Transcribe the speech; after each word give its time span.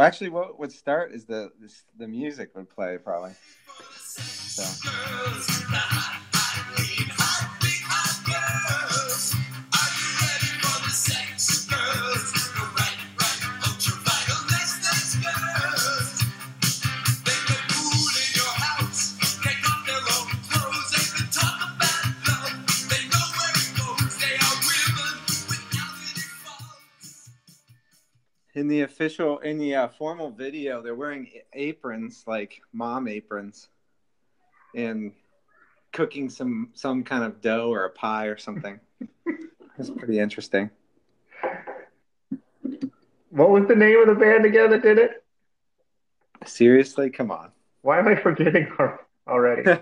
Well, 0.00 0.06
actually, 0.06 0.30
what 0.30 0.58
would 0.58 0.72
start 0.72 1.12
is 1.12 1.26
the 1.26 1.50
this, 1.60 1.84
the 1.98 2.08
music 2.08 2.56
would 2.56 2.70
play 2.70 2.96
probably. 2.96 3.32
So. 4.16 4.62
In 28.60 28.68
the 28.68 28.82
official 28.82 29.38
in 29.38 29.56
the 29.56 29.74
uh, 29.74 29.88
formal 29.88 30.30
video 30.30 30.82
they're 30.82 30.94
wearing 30.94 31.26
aprons 31.54 32.24
like 32.26 32.60
mom 32.74 33.08
aprons 33.08 33.68
and 34.76 35.12
cooking 35.92 36.28
some 36.28 36.68
some 36.74 37.02
kind 37.02 37.24
of 37.24 37.40
dough 37.40 37.72
or 37.72 37.86
a 37.86 37.90
pie 37.90 38.26
or 38.26 38.36
something 38.36 38.78
it's 39.78 39.88
pretty 39.90 40.18
interesting 40.18 40.68
What 43.30 43.48
was 43.50 43.66
the 43.66 43.76
name 43.76 43.98
of 44.00 44.08
the 44.08 44.14
band 44.14 44.44
again 44.44 44.70
that 44.70 44.82
did 44.82 44.98
it? 44.98 45.24
seriously 46.44 47.08
come 47.08 47.30
on 47.30 47.50
Why 47.80 47.98
am 47.98 48.08
I 48.08 48.14
forgetting 48.14 48.68
already? 49.26 49.80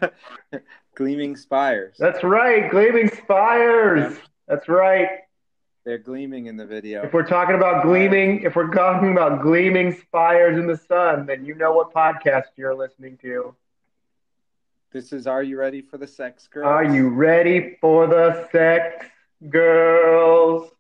gleaming 0.95 1.35
spires 1.35 1.97
That's 1.99 2.23
right, 2.23 2.71
Gleaming 2.71 3.09
Spires. 3.11 4.17
That's 4.47 4.69
right. 4.69 5.09
They're 5.89 5.97
gleaming 5.97 6.49
in 6.49 6.57
the 6.59 6.67
video 6.67 7.03
If 7.03 7.15
we're 7.15 7.27
talking 7.27 7.55
about 7.55 7.83
gleaming, 7.83 8.43
if 8.43 8.57
we're 8.57 8.69
talking 8.75 9.11
about 9.11 9.41
gleaming 9.41 9.97
spires 9.97 10.59
in 10.59 10.67
the 10.67 10.77
sun, 10.77 11.25
then 11.25 11.47
you 11.47 11.55
know 11.55 11.73
what 11.73 11.95
podcast 11.95 12.43
you're 12.57 12.75
listening 12.75 13.17
to. 13.23 13.55
this 14.93 15.15
is 15.15 15.27
are 15.27 15.43
you 15.43 15.59
ready 15.59 15.81
for 15.81 15.97
the 15.97 16.07
sex 16.07 16.47
girls 16.47 16.67
Are 16.67 16.85
you 16.85 17.09
ready 17.09 17.79
for 17.81 18.07
the 18.07 18.47
sex 18.53 19.07
girls? 19.49 20.71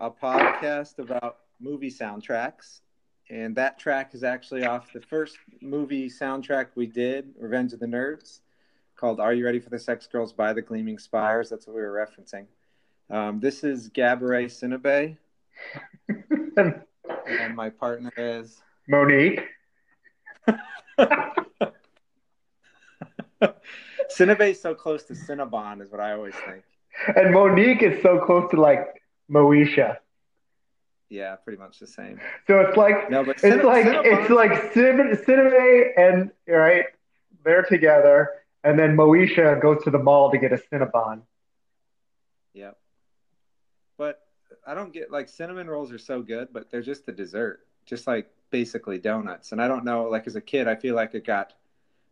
a 0.00 0.10
podcast 0.10 0.98
about 0.98 1.40
movie 1.60 1.90
soundtracks. 1.90 2.80
And 3.28 3.54
that 3.56 3.78
track 3.78 4.14
is 4.14 4.24
actually 4.24 4.64
off 4.64 4.94
the 4.94 5.00
first 5.02 5.36
movie 5.60 6.08
soundtrack 6.08 6.68
we 6.74 6.86
did, 6.86 7.34
Revenge 7.38 7.74
of 7.74 7.80
the 7.80 7.86
Nerds, 7.86 8.40
called 8.96 9.20
Are 9.20 9.34
You 9.34 9.44
Ready 9.44 9.60
for 9.60 9.68
the 9.68 9.78
Sex 9.78 10.06
Girls 10.06 10.32
by 10.32 10.54
the 10.54 10.62
Gleaming 10.62 10.98
Spires. 10.98 11.50
That's 11.50 11.66
what 11.66 11.76
we 11.76 11.82
were 11.82 11.92
referencing. 11.92 12.46
Um, 13.10 13.40
this 13.40 13.62
is 13.64 13.90
Gabourey 13.90 14.46
Sinabe, 14.46 15.16
and 17.26 17.54
my 17.56 17.70
partner 17.70 18.12
is. 18.16 18.60
Mo'Nique. 18.90 19.42
Sinabe's 24.14 24.60
so 24.60 24.74
close 24.74 25.04
to 25.04 25.14
Cinnabon, 25.14 25.82
is 25.82 25.90
what 25.90 26.00
I 26.00 26.12
always 26.12 26.34
think. 26.46 26.62
And 27.16 27.34
Mo'Nique 27.34 27.82
is 27.82 28.02
so 28.02 28.18
close 28.24 28.50
to 28.50 28.60
like 28.60 29.02
Moesha. 29.30 29.98
Yeah, 31.10 31.36
pretty 31.36 31.58
much 31.58 31.78
the 31.78 31.86
same. 31.86 32.20
So 32.46 32.60
it's 32.60 32.76
like 32.76 33.10
No, 33.10 33.22
but 33.24 33.32
it's 33.32 33.42
Cinna- 33.42 33.62
like 33.64 33.86
Cinnabon- 33.86 34.02
it's 34.04 34.30
like 34.30 34.72
Cin- 34.72 35.18
Cinnamon 35.24 35.92
and 35.96 36.30
right, 36.48 36.86
they're 37.44 37.62
together, 37.62 38.30
and 38.62 38.78
then 38.78 38.96
Moesha 38.96 39.60
goes 39.60 39.82
to 39.84 39.90
the 39.90 39.98
mall 39.98 40.30
to 40.30 40.38
get 40.38 40.52
a 40.52 40.56
Cinnabon. 40.72 41.22
Yep. 42.54 42.78
I 44.66 44.74
don't 44.74 44.92
get 44.92 45.10
like 45.10 45.28
cinnamon 45.28 45.68
rolls 45.68 45.92
are 45.92 45.98
so 45.98 46.22
good, 46.22 46.48
but 46.52 46.70
they're 46.70 46.82
just 46.82 47.08
a 47.08 47.12
dessert, 47.12 47.66
just 47.86 48.06
like 48.06 48.30
basically 48.50 48.98
donuts. 48.98 49.52
And 49.52 49.60
I 49.60 49.68
don't 49.68 49.84
know, 49.84 50.04
like 50.04 50.26
as 50.26 50.36
a 50.36 50.40
kid, 50.40 50.68
I 50.68 50.74
feel 50.76 50.94
like 50.94 51.14
it 51.14 51.26
got 51.26 51.52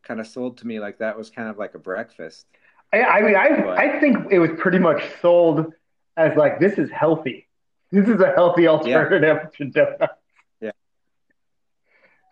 kind 0.03 0.21
of 0.21 0.27
sold 0.27 0.59
to 0.59 0.67
me 0.67 0.81
like 0.81 0.99
that 0.99 1.17
was 1.17 1.31
kind 1.31 1.49
of 1.49 1.59
like 1.59 1.75
a 1.75 1.79
breakfast. 1.79 2.47
I, 2.93 3.03
I 3.03 3.23
mean, 3.23 3.37
I 3.37 3.49
But- 3.61 3.79
I 3.79 4.01
think 4.01 4.31
it 4.31 4.39
was 4.39 4.51
pretty 4.59 4.79
much 4.79 5.03
sold 5.21 5.73
as 6.17 6.37
like 6.37 6.61
this 6.61 6.75
is 6.79 6.91
healthy. 6.91 7.49
This 7.91 8.09
is 8.09 8.21
a 8.21 8.33
healthy 8.33 8.67
alternative 8.69 9.51
to 9.57 9.65
donuts. 9.67 10.15
Yeah. 10.61 10.71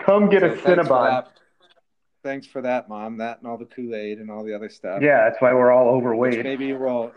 Come 0.01 0.29
get 0.31 0.41
So 0.41 0.47
a 0.47 0.51
thanks 0.57 0.63
for 0.65 0.75
Cinnabon. 0.95 1.27
Thanks 2.23 2.47
for 2.47 2.63
that, 2.63 2.89
mom. 2.89 3.19
That 3.19 3.39
and 3.39 3.47
all 3.47 3.57
the 3.57 3.65
Kool 3.65 3.95
Aid 3.95 4.19
and 4.19 4.31
all 4.31 4.45
the 4.45 4.55
other 4.55 4.69
stuff. 4.69 5.01
Yeah, 5.03 5.29
that's 5.29 5.41
why 5.41 5.55
we're 5.55 5.71
all 5.71 5.87
Which 5.97 6.03
overweight. 6.05 6.45
maybe 6.45 6.73
we'll 6.75 7.13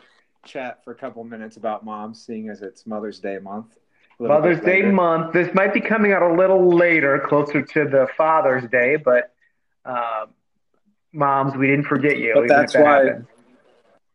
chat 0.45 0.83
for 0.83 0.91
a 0.91 0.95
couple 0.95 1.23
minutes 1.23 1.57
about 1.57 1.85
moms, 1.85 2.23
seeing 2.23 2.49
as 2.49 2.61
it's 2.61 2.85
Mother's 2.85 3.19
Day 3.19 3.39
month. 3.39 3.77
Mother's 4.19 4.61
Day 4.61 4.83
month. 4.83 5.33
This 5.33 5.53
might 5.53 5.73
be 5.73 5.81
coming 5.81 6.13
out 6.13 6.21
a 6.21 6.33
little 6.33 6.69
later, 6.75 7.19
closer 7.27 7.61
to 7.61 7.85
the 7.85 8.07
Father's 8.15 8.69
Day, 8.69 8.95
but 8.95 9.33
um, 9.85 10.33
moms, 11.11 11.55
we 11.55 11.67
didn't 11.67 11.85
forget 11.85 12.17
you. 12.17 12.33
But 12.35 12.47
that's 12.47 12.73
that 12.73 12.83
why- 12.83 13.05
happened. 13.05 13.25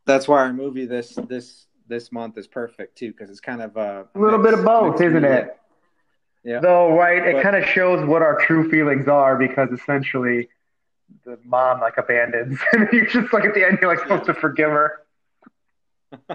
That's 0.06 0.26
why 0.26 0.38
our 0.38 0.52
movie 0.54 0.86
this 0.86 1.18
this 1.28 1.66
this 1.86 2.10
month 2.12 2.38
is 2.38 2.46
perfect 2.46 2.96
too, 2.96 3.12
because 3.12 3.28
it's 3.28 3.40
kind 3.40 3.60
of 3.60 3.76
a, 3.76 4.06
A 4.14 4.18
little 4.18 4.42
bit 4.42 4.54
of 4.54 4.64
both, 4.64 5.00
isn't 5.02 5.24
it? 5.24 5.54
Yeah. 6.44 6.60
Though, 6.60 6.96
right, 6.96 7.26
it 7.26 7.42
kind 7.42 7.56
of 7.56 7.64
shows 7.66 8.06
what 8.06 8.22
our 8.22 8.38
true 8.38 8.70
feelings 8.70 9.06
are 9.06 9.36
because 9.36 9.70
essentially 9.70 10.48
the 11.24 11.38
mom 11.44 11.80
like 11.80 11.98
abandons, 11.98 12.58
and 12.72 12.88
you 12.90 13.06
just 13.06 13.32
like 13.34 13.44
at 13.44 13.52
the 13.52 13.66
end 13.66 13.78
you're 13.82 13.90
like 13.94 14.00
supposed 14.00 14.24
to 14.24 14.34
forgive 14.34 14.70
her. 14.70 15.02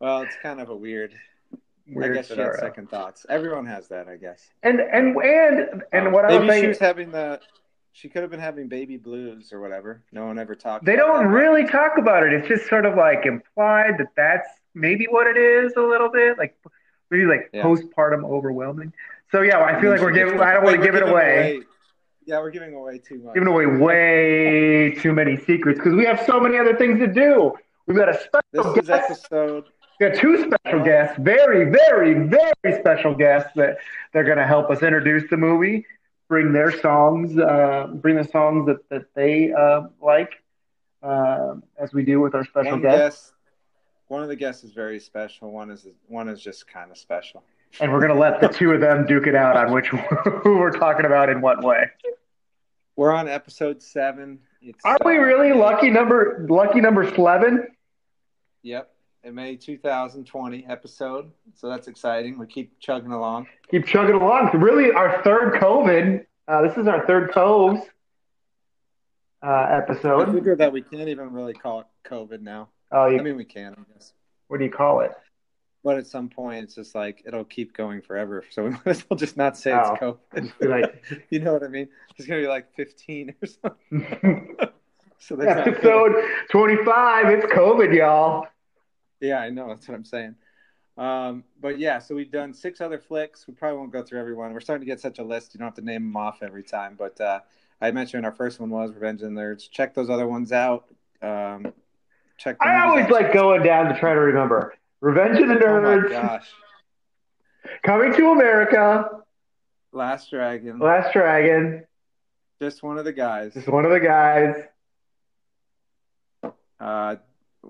well, 0.00 0.22
it's 0.22 0.36
kind 0.42 0.60
of 0.60 0.68
a 0.68 0.76
weird. 0.76 1.14
Weird 1.88 2.12
I 2.12 2.14
guess 2.14 2.28
she 2.28 2.36
had 2.36 2.54
second 2.56 2.90
thoughts. 2.90 3.26
Everyone 3.28 3.64
has 3.66 3.88
that, 3.88 4.08
I 4.08 4.16
guess. 4.16 4.42
And 4.62 4.80
and 4.80 5.16
and 5.16 5.82
and 5.92 6.12
what 6.12 6.24
I 6.24 6.38
Maybe 6.38 6.46
was 6.46 6.54
she 6.54 6.60
saying, 6.60 6.68
was 6.70 6.78
having 6.78 7.10
the. 7.12 7.40
She 7.92 8.08
could 8.10 8.20
have 8.22 8.30
been 8.30 8.40
having 8.40 8.68
baby 8.68 8.98
blues 8.98 9.52
or 9.54 9.60
whatever. 9.60 10.02
No 10.12 10.26
one 10.26 10.38
ever 10.38 10.54
talked. 10.54 10.84
they 10.84 10.96
don't 10.96 11.26
really 11.28 11.66
talk 11.66 11.92
about 11.96 12.24
it. 12.24 12.32
It's 12.34 12.48
just 12.48 12.68
sort 12.68 12.84
of 12.84 12.94
like 12.96 13.24
implied 13.24 13.96
that 13.98 14.08
that's 14.16 14.48
maybe 14.74 15.06
what 15.06 15.26
it 15.26 15.38
is 15.38 15.72
a 15.76 15.80
little 15.80 16.10
bit, 16.10 16.36
like 16.36 16.58
maybe 17.10 17.24
like 17.24 17.48
Yeah. 17.54 17.62
postpartum 17.62 18.24
overwhelming. 18.24 18.92
So 19.32 19.40
yeah, 19.42 19.60
I 19.62 19.80
feel 19.80 19.90
like 19.92 20.00
we're 20.00 20.12
giving. 20.12 20.40
I 20.40 20.52
don't 20.52 20.64
want 20.64 20.76
to 20.76 20.82
give 20.84 20.94
it 20.94 20.98
giving 20.98 21.08
away. 21.12 21.62
Yeah, 22.26 22.40
we're 22.40 22.50
giving 22.50 22.74
away 22.74 22.98
too 22.98 23.18
much. 23.18 23.34
Giving 23.34 23.48
away 23.48 23.66
way 23.66 24.94
too 25.00 25.12
many 25.12 25.36
secrets 25.36 25.78
because 25.78 25.94
we 25.94 26.04
have 26.04 26.20
so 26.26 26.40
many 26.40 26.58
other 26.58 26.74
things 26.76 26.98
to 26.98 27.06
do. 27.06 27.54
We've 27.86 27.96
got 27.96 28.08
a 28.08 28.14
special 28.14 28.74
This 28.74 28.82
is 28.82 28.88
guest. 28.88 29.10
episode. 29.10 29.64
We 30.00 30.08
got 30.08 30.18
two 30.18 30.36
special 30.50 30.84
guests, 30.84 31.16
very, 31.18 31.70
very, 31.70 32.14
very 32.28 32.80
special 32.80 33.14
guests 33.14 33.50
that 33.56 33.78
they're 34.12 34.24
going 34.24 34.38
to 34.38 34.46
help 34.46 34.70
us 34.70 34.82
introduce 34.82 35.28
the 35.30 35.36
movie, 35.38 35.86
bring 36.28 36.52
their 36.52 36.70
songs, 36.80 37.38
uh, 37.38 37.86
bring 37.94 38.16
the 38.16 38.24
songs 38.24 38.66
that 38.66 38.86
that 38.90 39.14
they 39.14 39.52
uh, 39.52 39.82
like, 40.02 40.32
uh, 41.02 41.54
as 41.78 41.92
we 41.94 42.04
do 42.04 42.20
with 42.20 42.34
our 42.34 42.44
special 42.44 42.72
One 42.72 42.82
guests. 42.82 43.22
guest. 43.28 43.32
One 44.08 44.22
of 44.22 44.28
the 44.28 44.36
guests 44.36 44.62
is 44.64 44.72
very 44.72 45.00
special. 45.00 45.50
One 45.50 45.70
is 45.70 45.86
one 46.08 46.28
is 46.28 46.40
just 46.42 46.66
kind 46.68 46.90
of 46.90 46.98
special. 46.98 47.42
And 47.80 47.90
we're 47.92 48.00
going 48.00 48.12
to 48.12 48.18
let 48.20 48.40
the 48.40 48.48
two 48.48 48.70
of 48.72 48.80
them 48.80 49.06
duke 49.06 49.26
it 49.26 49.34
out 49.34 49.56
on 49.56 49.72
which 49.72 49.88
who 50.42 50.58
we're 50.58 50.70
talking 50.70 51.06
about 51.06 51.28
in 51.28 51.40
what 51.40 51.62
way. 51.64 51.90
We're 52.96 53.12
on 53.12 53.28
episode 53.28 53.82
seven. 53.82 54.38
It's, 54.62 54.84
Are 54.84 54.96
we 55.04 55.16
really 55.16 55.52
lucky 55.52 55.90
number 55.90 56.46
lucky 56.50 56.80
number 56.80 57.02
eleven? 57.02 57.66
Yep. 58.62 58.90
A 59.24 59.30
May 59.32 59.56
2020 59.56 60.66
episode. 60.68 61.30
So 61.54 61.68
that's 61.68 61.88
exciting. 61.88 62.38
We 62.38 62.46
keep 62.46 62.78
chugging 62.78 63.10
along. 63.12 63.46
Keep 63.70 63.86
chugging 63.86 64.14
along. 64.14 64.50
Really, 64.60 64.92
our 64.92 65.22
third 65.24 65.54
COVID. 65.54 66.24
Uh, 66.46 66.62
this 66.62 66.76
is 66.76 66.86
our 66.86 67.04
third 67.06 67.32
Coves 67.32 67.80
uh, 69.42 69.46
I 69.46 69.78
episode. 69.78 70.32
figure 70.32 70.54
that 70.56 70.72
we 70.72 70.80
can't 70.82 71.08
even 71.08 71.32
really 71.32 71.54
call 71.54 71.80
it 71.80 71.86
COVID 72.08 72.40
now. 72.40 72.68
Oh, 72.92 73.06
you, 73.06 73.18
I 73.18 73.22
mean, 73.22 73.36
we 73.36 73.44
can, 73.44 73.72
I 73.76 73.92
guess. 73.92 74.12
what 74.46 74.58
do 74.58 74.64
you 74.64 74.70
call 74.70 75.00
it? 75.00 75.10
But 75.82 75.98
at 75.98 76.06
some 76.06 76.28
point, 76.28 76.64
it's 76.64 76.74
just 76.74 76.94
like 76.94 77.22
it'll 77.26 77.44
keep 77.44 77.76
going 77.76 78.02
forever. 78.02 78.44
So 78.50 78.64
we 78.64 78.70
might 78.84 78.86
as 78.86 79.04
well 79.10 79.16
just 79.16 79.36
not 79.36 79.56
say 79.56 79.72
Oh. 79.72 80.18
it's 80.34 80.50
COVID. 80.60 80.68
Like 80.68 81.04
you 81.30 81.40
know 81.40 81.52
what 81.52 81.64
I 81.64 81.68
mean? 81.68 81.88
It's 82.16 82.26
gonna 82.28 82.40
be 82.42 82.46
like 82.48 82.72
15 82.76 83.34
or 83.42 83.46
something. 83.48 84.56
So 85.18 85.38
episode 85.40 86.14
twenty-five. 86.50 87.26
It's 87.30 87.46
COVID, 87.46 87.94
y'all. 87.96 88.46
Yeah, 89.20 89.38
I 89.38 89.50
know. 89.50 89.68
That's 89.68 89.88
what 89.88 89.94
I'm 89.94 90.04
saying. 90.04 90.34
Um, 90.98 91.44
but 91.60 91.78
yeah, 91.78 91.98
so 91.98 92.14
we've 92.14 92.30
done 92.30 92.54
six 92.54 92.80
other 92.80 92.98
flicks. 92.98 93.46
We 93.46 93.54
probably 93.54 93.78
won't 93.78 93.92
go 93.92 94.02
through 94.02 94.20
everyone. 94.20 94.52
We're 94.52 94.60
starting 94.60 94.86
to 94.86 94.90
get 94.90 95.00
such 95.00 95.18
a 95.18 95.24
list. 95.24 95.54
You 95.54 95.58
don't 95.58 95.66
have 95.66 95.74
to 95.74 95.84
name 95.84 96.02
them 96.04 96.16
off 96.16 96.42
every 96.42 96.62
time. 96.62 96.96
But 96.98 97.20
uh, 97.20 97.40
I 97.80 97.90
mentioned 97.90 98.24
our 98.24 98.32
first 98.32 98.60
one 98.60 98.70
was 98.70 98.92
Revenge 98.92 99.22
of 99.22 99.30
the 99.30 99.40
Nerds. 99.40 99.70
Check 99.70 99.94
those 99.94 100.10
other 100.10 100.26
ones 100.26 100.52
out. 100.52 100.88
Um, 101.22 101.72
check. 102.38 102.56
I 102.60 102.86
always 102.86 103.06
out. 103.06 103.10
like 103.10 103.32
going 103.32 103.62
down 103.62 103.92
to 103.92 103.98
try 103.98 104.14
to 104.14 104.20
remember. 104.20 104.74
Revenge 105.00 105.38
of 105.40 105.48
the 105.48 105.54
Nerds. 105.54 106.04
Oh 106.04 106.08
my 106.08 106.20
gosh! 106.20 106.46
Coming 107.82 108.12
to 108.14 108.30
America, 108.30 109.22
Last 109.92 110.30
Dragon. 110.30 110.78
Last 110.78 111.12
Dragon. 111.12 111.84
Just 112.60 112.82
one 112.82 112.98
of 112.98 113.04
the 113.04 113.12
guys. 113.12 113.54
Just 113.54 113.68
one 113.68 113.84
of 113.84 113.90
the 113.90 114.00
guys. 114.00 114.54
Uh, 116.80 117.16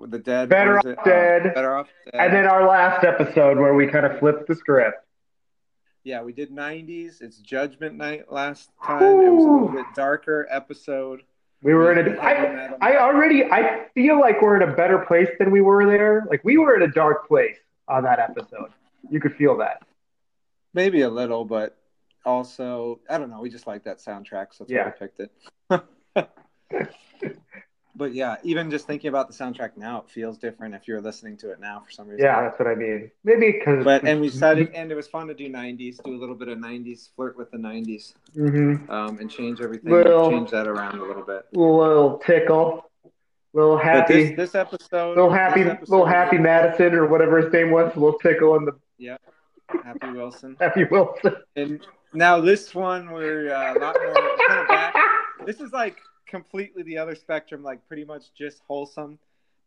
the 0.09 0.19
dead. 0.19 0.49
Better 0.49 0.79
Off 0.79 0.85
it? 0.87 0.99
Uh, 0.99 1.05
Dead. 1.05 1.55
Better 1.55 1.77
off 1.77 1.89
dead. 2.13 2.21
And 2.21 2.33
then 2.35 2.47
our 2.47 2.67
last 2.69 3.05
episode 3.05 3.57
where 3.59 3.75
we 3.75 3.87
kind 3.87 4.05
of 4.05 4.19
flipped 4.19 4.47
the 4.49 4.55
script. 4.55 4.99
yeah, 6.05 6.23
we 6.23 6.33
did 6.33 6.51
'90s. 6.51 7.23
It's 7.23 7.39
Judgment 7.39 7.95
Night 7.97 8.31
last 8.31 8.71
time. 8.85 9.03
It 9.03 9.31
was 9.31 9.45
a 9.45 9.49
little 9.49 9.69
bit 9.69 9.87
darker 9.95 10.47
episode. 10.51 11.23
We 11.63 11.73
were 11.73 11.93
in 11.99 12.15
a. 12.15 12.21
I, 12.21 12.71
I 12.83 12.97
already. 12.99 13.45
I 13.45 13.87
feel 13.95 14.21
like 14.21 14.43
we're 14.43 14.61
in 14.63 14.69
a 14.69 14.75
better 14.77 14.99
place 14.99 15.29
than 15.39 15.51
we 15.51 15.63
were 15.63 15.87
there. 15.87 16.27
Like 16.29 16.43
we 16.45 16.59
were 16.59 16.77
in 16.77 16.83
a 16.83 16.93
dark 16.93 17.27
place 17.27 17.57
on 17.89 18.03
that 18.05 18.19
episode. 18.19 18.71
You 19.11 19.21
could 19.21 19.35
feel 19.37 19.57
that. 19.59 19.83
Maybe 20.75 21.01
a 21.03 21.09
little, 21.09 21.45
but 21.47 21.79
also 22.27 23.01
I 23.09 23.17
don't 23.17 23.31
know. 23.31 23.41
We 23.41 23.49
just 23.49 23.67
like 23.67 23.85
that 23.85 23.99
soundtrack, 23.99 24.49
so 24.53 24.65
that's 24.65 24.71
Yeah. 24.71 24.85
why 24.85 24.93
we 25.01 25.07
picked 25.07 25.21
it. 25.21 26.91
but 27.97 28.13
yeah, 28.15 28.37
even 28.43 28.71
just 28.71 28.87
thinking 28.87 29.09
about 29.09 29.29
the 29.29 29.35
soundtrack 29.35 29.77
now, 29.77 30.01
it 30.01 30.11
feels 30.11 30.39
different 30.39 30.75
if 30.75 30.87
you're 30.87 31.01
listening 31.01 31.37
to 31.39 31.51
it 31.51 31.61
now 31.61 31.81
for 31.85 31.91
some 31.91 32.09
reason. 32.09 32.25
Yeah, 32.25 32.43
that's 32.43 32.59
what 32.59 32.69
I 32.69 32.75
mean. 32.75 33.11
Maybe 33.25 33.53
because. 33.53 33.85
But 33.85 34.05
and 34.05 34.21
we 34.21 34.29
decided, 34.29 34.71
and 34.75 34.93
it 34.93 34.95
was 34.95 35.09
fun 35.09 35.27
to 35.29 35.35
do 35.35 35.49
'90s, 35.49 36.03
do 36.05 36.15
a 36.15 36.19
little 36.19 36.35
bit 36.35 36.49
of 36.49 36.59
'90s, 36.59 37.09
flirt 37.17 37.37
with 37.39 37.51
the 37.51 37.59
'90s, 37.59 38.15
hmm 38.35 38.91
um, 38.91 39.19
and 39.19 39.31
change 39.31 39.61
everything, 39.61 39.93
Little- 39.93 40.31
change 40.31 40.51
that 40.51 40.67
around 40.69 40.99
a 40.99 41.05
little 41.05 41.23
bit. 41.25 41.47
A 41.55 41.59
little 41.59 42.19
tickle, 42.19 42.91
little 43.53 43.79
happy, 43.79 44.29
this, 44.29 44.37
this 44.37 44.55
episode, 44.55 45.17
little 45.17 45.33
happy, 45.33 45.63
episode- 45.63 45.89
little 45.91 46.07
happy 46.07 46.39
Madison 46.39 46.95
or 46.95 47.07
whatever 47.07 47.41
his 47.41 47.53
name 47.53 47.71
was. 47.71 47.95
Little 47.97 48.19
tickle 48.19 48.57
in 48.57 48.67
the 48.67 48.73
Yeah, 48.99 49.17
Happy 49.85 50.11
Wilson. 50.13 50.57
Happy 50.61 50.85
Wilson. 50.85 51.37
And 51.57 51.81
now 52.13 52.41
this 52.41 52.75
one, 52.75 53.11
we're 53.11 53.53
uh, 53.55 53.75
a 53.75 53.79
lot 53.79 53.97
more 54.01 54.15
kind 54.49 54.61
of 54.61 54.69
back. 54.69 54.95
This 55.45 55.61
is 55.61 55.71
like 55.73 55.99
completely 56.27 56.83
the 56.83 56.99
other 56.99 57.15
spectrum, 57.15 57.63
like 57.63 57.87
pretty 57.89 58.05
much 58.05 58.33
just 58.35 58.63
wholesome. 58.67 59.19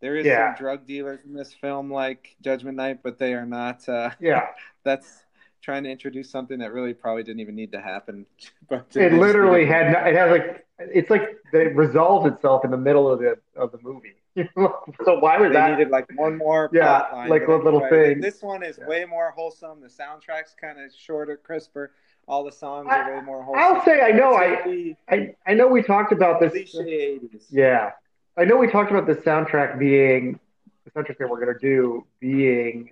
There 0.01 0.15
is 0.15 0.25
Yeah. 0.25 0.55
some 0.55 0.63
drug 0.63 0.85
dealers 0.85 1.19
in 1.25 1.33
this 1.33 1.53
film, 1.53 1.91
like 1.91 2.35
Judgment 2.41 2.77
Night, 2.77 2.99
but 3.03 3.17
they 3.17 3.33
are 3.33 3.45
not. 3.45 3.87
Uh, 3.87 4.11
Yeah, 4.19 4.47
that's 4.83 5.25
trying 5.61 5.83
to 5.83 5.89
introduce 5.89 6.29
something 6.29 6.59
that 6.59 6.71
really 6.71 6.93
probably 6.93 7.23
didn't 7.23 7.41
even 7.41 7.55
need 7.55 7.71
to 7.73 7.81
happen. 7.81 8.25
But 8.69 8.95
it 8.95 9.13
literally 9.13 9.65
had. 9.65 9.91
no- 9.91 9.99
It 10.05 10.15
has 10.15 10.31
like. 10.31 10.65
It's 10.81 11.09
like 11.09 11.35
it 11.51 11.75
resolves 11.75 12.25
itself 12.25 12.63
in 12.63 12.71
the 12.71 12.77
middle 12.77 13.11
of 13.11 13.19
the 13.19 13.37
of 13.57 13.73
the 13.73 13.79
movie. 13.81 14.13
so 14.55 15.19
why 15.19 15.37
was 15.37 15.49
They 15.49 15.53
that? 15.55 15.71
needed 15.71 15.89
like 15.89 16.05
one 16.15 16.37
more 16.37 16.69
Yeah, 16.71 16.99
plot 16.99 17.11
line. 17.13 17.29
like 17.29 17.45
but 17.45 17.59
a 17.59 17.63
little 17.63 17.83
anyway, 17.83 18.13
thing. 18.13 18.21
This 18.21 18.41
one 18.41 18.63
is 18.63 18.77
Yeah. 18.79 18.87
way 18.87 19.03
more 19.03 19.31
wholesome. 19.31 19.81
The 19.81 19.89
soundtrack's 19.89 20.55
kind 20.55 20.79
of 20.79 20.93
shorter, 20.95 21.35
crisper. 21.35 21.91
All 22.29 22.43
the 22.43 22.51
songs 22.51 22.87
I- 22.89 22.99
are 23.09 23.15
way 23.17 23.21
more 23.25 23.43
wholesome. 23.43 23.63
I'll 23.63 23.83
say 23.83 24.01
I 24.01 24.11
know. 24.11 24.35
I 24.35 24.95
I 25.09 25.35
I 25.47 25.53
know 25.55 25.67
we 25.67 25.81
talked 25.81 26.11
about 26.11 26.39
this. 26.39 26.51
cliche 26.51 27.19
80s. 27.19 27.47
Yeah, 27.49 27.91
I 28.37 28.45
know 28.45 28.55
we 28.57 28.67
talked 28.69 28.91
about 28.91 29.07
the 29.07 29.15
soundtrack 29.15 29.79
being 29.79 30.39
the 30.85 30.91
soundtrack 30.91 31.17
that 31.17 31.27
we're 31.29 31.39
gonna 31.43 31.57
do 31.59 32.05
being 32.19 32.91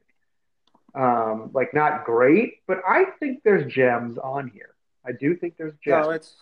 um 0.95 1.51
like 1.53 1.73
not 1.73 2.03
great, 2.05 2.65
but 2.67 2.79
I 2.87 3.05
think 3.19 3.43
there's 3.43 3.71
gems 3.71 4.17
on 4.17 4.47
here. 4.47 4.73
I 5.05 5.11
do 5.11 5.35
think 5.35 5.55
there's 5.57 5.75
gems. 5.83 6.05
No, 6.07 6.11
it's 6.11 6.35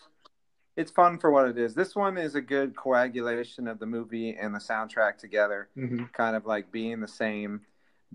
it's 0.76 0.90
fun 0.90 1.18
for 1.18 1.30
what 1.30 1.48
it 1.48 1.58
is. 1.58 1.74
This 1.74 1.94
one 1.94 2.16
is 2.18 2.34
a 2.34 2.40
good 2.40 2.76
coagulation 2.76 3.66
of 3.68 3.78
the 3.78 3.86
movie 3.86 4.34
and 4.34 4.54
the 4.54 4.58
soundtrack 4.58 5.16
together, 5.18 5.68
Mhm. 5.76 6.12
kind 6.12 6.36
of 6.36 6.44
like 6.44 6.70
being 6.70 7.00
the 7.00 7.08
same, 7.08 7.62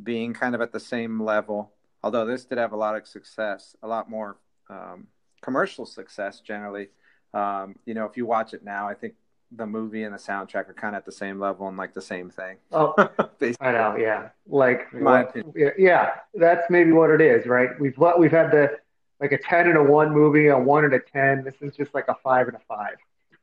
being 0.03 0.33
kind 0.33 0.53
of 0.53 0.61
at 0.61 0.71
the 0.71 0.79
same 0.79 1.19
level. 1.21 1.71
Although 2.03 2.25
this 2.25 2.45
did 2.45 2.57
have 2.59 2.71
a 2.71 2.75
lot 2.77 2.95
of 2.95 3.07
success, 3.07 3.75
a 3.81 3.87
lot 3.87 4.09
more 4.11 4.37
um, 4.71 5.07
commercial 5.41 5.85
success 5.85 6.39
generally. 6.39 6.89
Um, 7.33 7.75
you 7.85 7.93
know, 7.93 8.05
if 8.05 8.17
you 8.17 8.25
watch 8.25 8.53
it 8.53 8.63
now, 8.63 8.87
I 8.87 8.93
think 8.95 9.13
the 9.51 9.65
movie 9.67 10.03
and 10.03 10.13
the 10.13 10.17
soundtrack 10.17 10.69
are 10.69 10.73
kind 10.73 10.95
of 10.95 10.99
at 10.99 11.05
the 11.05 11.11
same 11.11 11.39
level 11.39 11.67
and 11.67 11.77
like 11.77 11.93
the 11.93 12.01
same 12.01 12.29
thing. 12.29 12.57
Oh, 12.71 12.93
I 13.61 13.71
know. 13.71 13.95
Yeah, 13.97 14.29
like 14.47 14.91
My 14.93 15.23
what- 15.23 15.73
yeah, 15.77 16.11
that's 16.33 16.69
maybe 16.69 16.91
what 16.91 17.09
it 17.09 17.21
is, 17.21 17.45
right? 17.45 17.69
We've 17.79 17.97
we've 18.17 18.31
had 18.31 18.51
the 18.51 18.79
like 19.19 19.33
a 19.33 19.37
ten 19.37 19.67
and 19.67 19.77
a 19.77 19.83
one 19.83 20.11
movie, 20.11 20.47
a 20.47 20.57
one 20.57 20.85
and 20.85 20.93
a 20.93 20.99
ten. 20.99 21.43
This 21.43 21.55
is 21.61 21.75
just 21.75 21.93
like 21.93 22.07
a 22.07 22.15
five 22.23 22.47
and 22.47 22.57
a 22.57 22.61
five. 22.67 22.95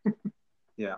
Yeah. 0.77 0.95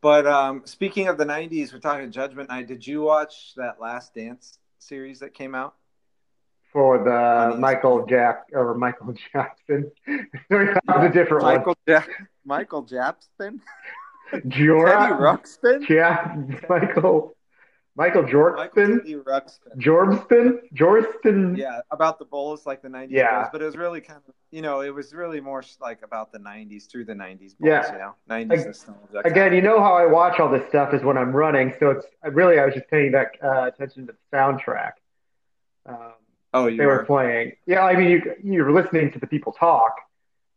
But 0.00 0.26
um, 0.26 0.62
speaking 0.64 1.06
of 1.06 1.16
the 1.16 1.24
'90s, 1.24 1.72
we're 1.72 1.78
talking 1.78 2.10
Judgment 2.10 2.48
Night. 2.48 2.66
Did 2.66 2.84
you 2.84 3.02
watch 3.02 3.54
that 3.54 3.80
Last 3.80 4.14
Dance 4.14 4.58
series 4.80 5.20
that 5.20 5.32
came 5.32 5.54
out? 5.54 5.74
For 6.72 6.98
the 6.98 7.56
Michael 7.58 8.06
Jack 8.06 8.46
or 8.52 8.74
Michael 8.74 9.14
Jackson. 9.32 9.90
was 10.50 10.76
a 10.88 11.08
different 11.12 11.44
Michael 11.44 11.76
Jack, 11.86 12.08
Michael 12.44 12.82
one. 12.82 13.60
Teddy 14.32 14.68
Ruxpin, 14.68 15.88
yeah, 15.88 16.36
Michael 16.68 17.34
Michael 17.96 17.96
Michael 17.96 18.22
Jorkston, 18.22 18.98
Teddy 19.00 19.16
Ruxpin. 19.16 19.80
Yeah, 21.56 21.80
about 21.90 22.20
the 22.20 22.24
Bulls, 22.24 22.64
like 22.64 22.80
the 22.80 22.88
'90s 22.88 23.08
Yeah. 23.10 23.40
Bulls, 23.40 23.48
but 23.52 23.62
it 23.62 23.64
was 23.64 23.76
really 23.76 24.00
kind 24.00 24.20
of, 24.28 24.34
you 24.52 24.62
know, 24.62 24.82
it 24.82 24.94
was 24.94 25.12
really 25.12 25.40
more 25.40 25.64
like 25.80 26.02
about 26.02 26.30
the 26.30 26.38
'90s 26.38 26.88
through 26.88 27.06
the 27.06 27.12
'90s 27.14 27.58
Bulls, 27.58 27.60
Yeah. 27.60 27.92
you 27.92 27.98
know, 27.98 28.14
'90s 28.30 28.60
Ag- 28.60 28.66
nostalgia. 28.66 29.22
Again, 29.24 29.52
you 29.52 29.62
know 29.62 29.80
how 29.80 29.94
I 29.94 30.06
watch 30.06 30.38
all 30.38 30.48
this 30.48 30.66
stuff 30.68 30.94
is 30.94 31.02
when 31.02 31.18
I'm 31.18 31.34
running, 31.34 31.74
so 31.80 31.90
it's 31.90 32.06
really 32.32 32.60
I 32.60 32.66
was 32.66 32.74
just 32.74 32.88
paying 32.88 33.10
back 33.10 33.36
uh, 33.42 33.62
attention 33.66 34.06
to 34.06 34.12
the 34.12 34.18
soundtrack. 34.36 34.92
Um, 35.86 36.12
oh, 36.54 36.64
they 36.70 36.86
were 36.86 36.98
were. 36.98 37.04
playing. 37.04 37.52
Yeah, 37.66 37.84
I 37.84 37.94
mean 37.96 38.10
you 38.10 38.34
you're 38.42 38.72
listening 38.72 39.12
to 39.12 39.18
the 39.18 39.26
people 39.26 39.52
talk, 39.52 39.92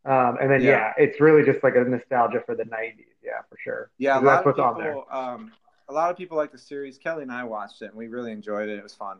um, 0.05 0.37
and 0.41 0.49
then 0.51 0.61
yeah. 0.61 0.69
Yeah. 0.69 0.93
it's 0.97 1.19
really 1.21 1.43
just 1.43 1.63
like 1.63 1.75
a 1.75 1.83
nostalgia 1.83 2.41
for 2.45 2.55
the 2.55 2.63
'90s. 2.65 3.05
Yeah, 3.23 3.41
for 3.49 3.57
sure. 3.63 3.91
Yeah, 3.97 4.11
a 4.11 4.19
'Cause 4.19 4.23
lot 4.25 4.31
that's 4.31 4.39
of 4.41 4.45
what's 4.45 4.59
on 4.59 4.77
there. 4.83 4.93
people. 4.93 5.07
Um, 5.11 5.51
a 5.89 5.93
lot 5.93 6.09
of 6.11 6.17
people 6.17 6.37
like 6.37 6.51
the 6.51 6.57
series. 6.57 6.97
Kelly 6.97 7.23
and 7.23 7.31
I 7.31 7.43
watched 7.43 7.81
it, 7.81 7.85
and 7.85 7.95
we 7.95 8.07
really 8.07 8.31
enjoyed 8.31 8.69
it. 8.69 8.77
It 8.77 8.83
was 8.83 8.95
fun. 8.95 9.19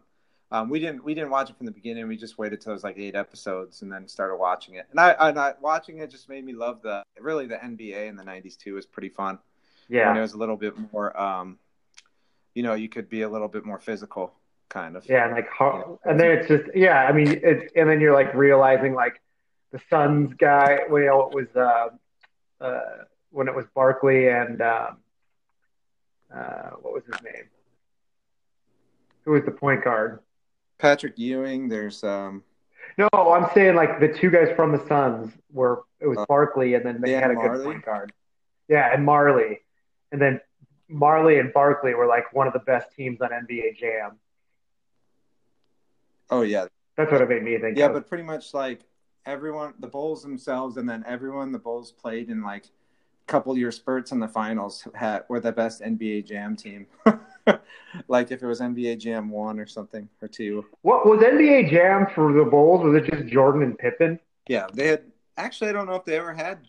Um, 0.52 0.70
we 0.70 0.80
didn't 0.80 1.04
we 1.04 1.14
didn't 1.16 1.32
watch 1.32 1.50
it 1.50 1.58
from 1.58 1.66
the 1.66 1.72
beginning. 1.72 2.08
We 2.08 2.16
just 2.16 2.38
waited 2.38 2.62
till 2.62 2.72
it 2.72 2.76
was 2.76 2.84
like 2.84 2.98
eight 2.98 3.16
episodes, 3.16 3.82
and 3.82 3.92
then 3.92 4.08
started 4.08 4.36
watching 4.36 4.76
it. 4.76 4.86
And 4.92 5.00
I, 5.00 5.12
and 5.20 5.40
I 5.40 5.54
watching 5.62 5.98
it 6.00 6.12
just 6.12 6.30
made 6.30 6.46
me 6.46 6.54
love 6.54 6.82
the 6.84 7.04
really 7.20 7.48
the 7.48 7.56
NBA 7.58 8.08
in 8.08 8.16
the 8.16 8.24
'90s 8.24 8.56
too. 8.58 8.76
was 8.76 8.86
pretty 8.86 9.10
fun. 9.10 9.40
Yeah. 9.90 10.10
And 10.10 10.18
it 10.18 10.22
was 10.22 10.34
a 10.34 10.38
little 10.38 10.56
bit 10.58 10.74
more. 10.92 11.20
Um, 11.20 11.58
you 12.54 12.62
know, 12.62 12.74
you 12.76 12.88
could 12.88 13.10
be 13.10 13.24
a 13.24 13.30
little 13.30 13.48
bit 13.48 13.66
more 13.66 13.80
physical, 13.80 14.34
kind 14.74 14.96
of. 14.98 15.08
Yeah, 15.08 15.26
and 15.26 15.34
like, 15.36 15.48
Yeah. 15.60 15.84
and 16.06 16.20
then 16.20 16.32
it's 16.32 16.48
just, 16.48 16.64
yeah. 16.76 17.04
I 17.06 17.12
mean, 17.14 17.40
it's, 17.44 17.72
and 17.76 17.88
then 17.90 18.02
you're 18.02 18.14
like 18.14 18.34
realizing 18.34 18.94
like 18.96 19.22
the 19.72 19.80
Suns 19.90 20.34
guy. 20.38 20.80
Well, 20.90 21.02
you 21.02 21.08
know, 21.08 21.30
it 21.30 21.36
was 21.36 21.48
uh, 21.56 22.64
uh, 22.64 23.04
when 23.30 23.48
it 23.48 23.56
was 23.56 23.66
Barkley 23.76 24.28
and 24.30 24.62
um, 24.62 24.98
uh, 26.34 26.70
what 26.82 26.94
was 26.94 27.04
his 27.06 27.22
name? 27.24 27.46
Who 29.26 29.32
was 29.32 29.44
the 29.46 29.52
point 29.52 29.84
guard? 29.84 30.20
Patrick 30.80 31.18
Ewing. 31.18 31.70
There's 31.70 32.04
um, 32.04 32.44
No, 32.98 33.08
I'm 33.14 33.50
saying 33.54 33.76
like 33.76 34.00
the 34.00 34.10
two 34.10 34.30
guys 34.30 34.50
from 34.56 34.72
the 34.72 34.86
Suns 34.88 35.32
were 35.52 35.84
it 36.02 36.08
was 36.08 36.18
Oh. 36.18 36.26
Barkley 36.28 36.74
and 36.74 36.86
then 36.86 37.00
they 37.00 37.12
had 37.12 37.32
a 37.32 37.36
good 37.36 37.64
point 37.64 37.86
guard. 37.86 38.12
Yeah, 38.68 38.94
and 38.94 39.08
Majerle, 39.08 39.58
and 40.12 40.22
then 40.22 40.42
Majerle 40.92 41.40
and 41.40 41.54
Barkley 41.54 41.94
were 41.94 42.06
like 42.08 42.34
one 42.34 42.48
of 42.48 42.54
the 42.54 42.60
best 42.60 42.92
teams 42.96 43.22
on 43.22 43.30
NBA 43.30 43.78
Jam. 43.78 44.18
Oh 46.30 46.42
yeah, 46.42 46.66
That's 46.98 47.12
what 47.12 47.22
it 47.22 47.30
made 47.30 47.44
me 47.44 47.58
think. 47.60 47.78
Yeah, 47.78 47.88
of. 47.88 47.94
but 47.94 48.08
pretty 48.08 48.24
much 48.24 48.54
like 48.54 48.82
everyone, 49.26 49.74
the 49.80 49.88
Bulls 49.88 50.22
themselves, 50.22 50.78
and 50.78 50.88
then 50.88 51.04
everyone 51.08 51.52
the 51.52 51.60
Bulls 51.60 51.92
played 51.92 52.30
in 52.30 52.44
like 52.44 52.66
a 52.66 53.32
couple 53.32 53.58
year 53.58 53.72
spurts 53.72 54.12
in 54.12 54.20
the 54.20 54.28
finals 54.28 54.88
had 54.94 55.24
were 55.30 55.40
the 55.40 55.52
best 55.52 55.82
NBA 55.82 56.26
Jam 56.26 56.56
team. 56.56 56.88
like 58.08 58.32
if 58.32 58.42
it 58.42 58.46
was 58.46 58.62
NBA 58.62 59.00
Jam 59.00 59.30
one 59.30 59.60
or 59.60 59.68
something 59.68 60.08
or 60.22 60.28
two. 60.28 60.66
What 60.82 61.06
was 61.06 61.20
NBA 61.20 61.70
Jam 61.70 62.08
for 62.14 62.34
the 62.34 62.46
Bulls? 62.46 62.84
Was 62.84 63.02
it 63.02 63.12
just 63.12 63.32
Jordan 63.32 63.64
and 63.64 63.78
Pippen? 63.78 64.20
Yeah, 64.48 64.68
they 64.74 64.88
had. 64.88 65.04
Actually, 65.36 65.72
I 65.72 65.74
don't 65.74 65.88
know 65.88 65.96
if 65.96 66.06
they 66.06 66.18
ever 66.18 66.34
had. 66.34 66.60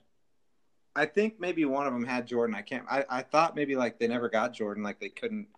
I 0.97 1.07
think 1.07 1.41
maybe 1.41 1.65
one 1.65 1.87
of 1.87 1.93
them 1.93 2.05
had 2.05 2.27
Jordan. 2.27 2.55
I 2.55 2.63
can't. 2.63 2.85
I, 2.89 3.05
I 3.11 3.23
thought 3.23 3.57
maybe 3.57 3.77
like 3.77 3.99
they 3.99 4.07
never 4.07 4.29
got 4.29 4.53
Jordan, 4.53 4.83
like 4.83 5.01
they 5.01 5.09
couldn't 5.09 5.49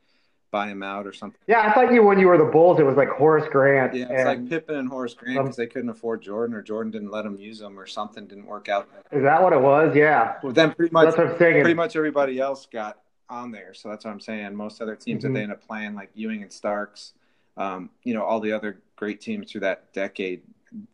buy 0.56 0.68
him 0.68 0.82
out 0.82 1.06
or 1.06 1.12
something. 1.12 1.38
Yeah, 1.46 1.60
I 1.68 1.72
thought 1.74 1.92
you 1.92 2.02
when 2.02 2.18
you 2.18 2.28
were 2.28 2.38
the 2.38 2.44
Bulls, 2.44 2.80
it 2.80 2.84
was 2.86 2.96
like 2.96 3.08
Horace 3.10 3.46
Grant. 3.50 3.92
Yeah, 3.94 4.06
it's 4.08 4.24
like 4.24 4.48
Pippen 4.48 4.76
and 4.76 4.88
Horace 4.88 5.12
Grant 5.12 5.38
because 5.42 5.56
they 5.56 5.66
couldn't 5.66 5.90
afford 5.90 6.22
Jordan, 6.22 6.56
or 6.56 6.62
Jordan 6.62 6.90
didn't 6.90 7.10
let 7.10 7.24
them 7.24 7.36
use 7.36 7.58
them, 7.58 7.78
or 7.78 7.86
something 7.86 8.26
didn't 8.26 8.46
work 8.46 8.68
out. 8.70 8.88
is 9.12 9.22
that 9.22 9.42
what 9.42 9.52
it 9.52 9.60
was? 9.60 9.94
Yeah, 9.94 10.36
Well, 10.42 10.52
then 10.52 10.72
pretty 10.72 10.92
much 10.92 11.04
that's 11.06 11.18
what 11.18 11.26
I'm 11.32 11.38
saying. 11.38 11.60
pretty 11.62 11.74
much 11.74 11.94
everybody 11.94 12.40
else 12.40 12.66
got 12.72 13.00
on 13.28 13.50
there. 13.50 13.74
So 13.74 13.90
that's 13.90 14.04
what 14.06 14.12
I'm 14.12 14.20
saying. 14.20 14.54
Most 14.54 14.80
other 14.80 14.96
teams 14.96 15.24
Mhm. 15.24 15.28
that 15.28 15.32
they 15.34 15.42
end 15.42 15.52
up 15.52 15.60
playing, 15.66 15.94
like 15.94 16.10
Ewing 16.14 16.42
and 16.42 16.50
Starks, 16.52 17.12
um, 17.58 17.90
you 18.02 18.14
know, 18.14 18.22
all 18.22 18.40
the 18.40 18.52
other 18.52 18.78
great 18.96 19.20
teams 19.20 19.52
through 19.52 19.60
that 19.62 19.92
decade 19.92 20.42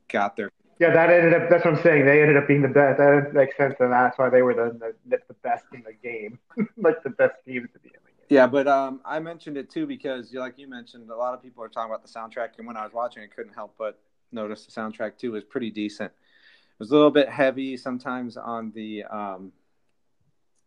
got 0.08 0.34
their. 0.36 0.50
Yeah, 0.80 0.90
that 0.92 1.10
ended 1.10 1.34
up. 1.34 1.48
That's 1.50 1.64
what 1.64 1.74
I'm 1.74 1.82
saying. 1.82 2.04
They 2.06 2.20
ended 2.22 2.36
up 2.36 2.48
being 2.48 2.62
the 2.62 2.68
best. 2.68 2.98
That 2.98 3.32
makes 3.32 3.56
sense, 3.56 3.76
and 3.78 3.92
that's 3.92 4.18
why 4.18 4.28
they 4.28 4.42
were 4.42 4.54
the 4.54 4.92
the, 5.08 5.18
the 5.28 5.34
best 5.34 5.66
in 5.72 5.84
the 5.84 5.92
game, 5.92 6.40
like 6.76 7.00
the 7.04 7.10
best 7.10 7.34
teams 7.46 7.68
to 7.74 7.78
be 7.78 7.90
in. 7.90 8.00
Yeah, 8.32 8.46
but 8.46 8.66
um, 8.66 9.02
I 9.04 9.18
mentioned 9.18 9.58
it 9.58 9.68
too 9.68 9.86
because, 9.86 10.32
like 10.32 10.58
you 10.58 10.66
mentioned, 10.66 11.10
a 11.10 11.14
lot 11.14 11.34
of 11.34 11.42
people 11.42 11.62
are 11.62 11.68
talking 11.68 11.90
about 11.92 12.02
the 12.02 12.08
soundtrack, 12.08 12.56
and 12.56 12.66
when 12.66 12.78
I 12.78 12.84
was 12.84 12.94
watching, 12.94 13.22
I 13.22 13.26
couldn't 13.26 13.52
help 13.52 13.74
but 13.76 13.98
notice 14.32 14.64
the 14.64 14.72
soundtrack 14.72 15.18
too 15.18 15.32
was 15.32 15.44
pretty 15.44 15.70
decent. 15.70 16.10
It 16.10 16.78
was 16.78 16.90
a 16.90 16.94
little 16.94 17.10
bit 17.10 17.28
heavy 17.28 17.76
sometimes 17.76 18.38
on 18.38 18.72
the 18.74 19.04
um, 19.04 19.52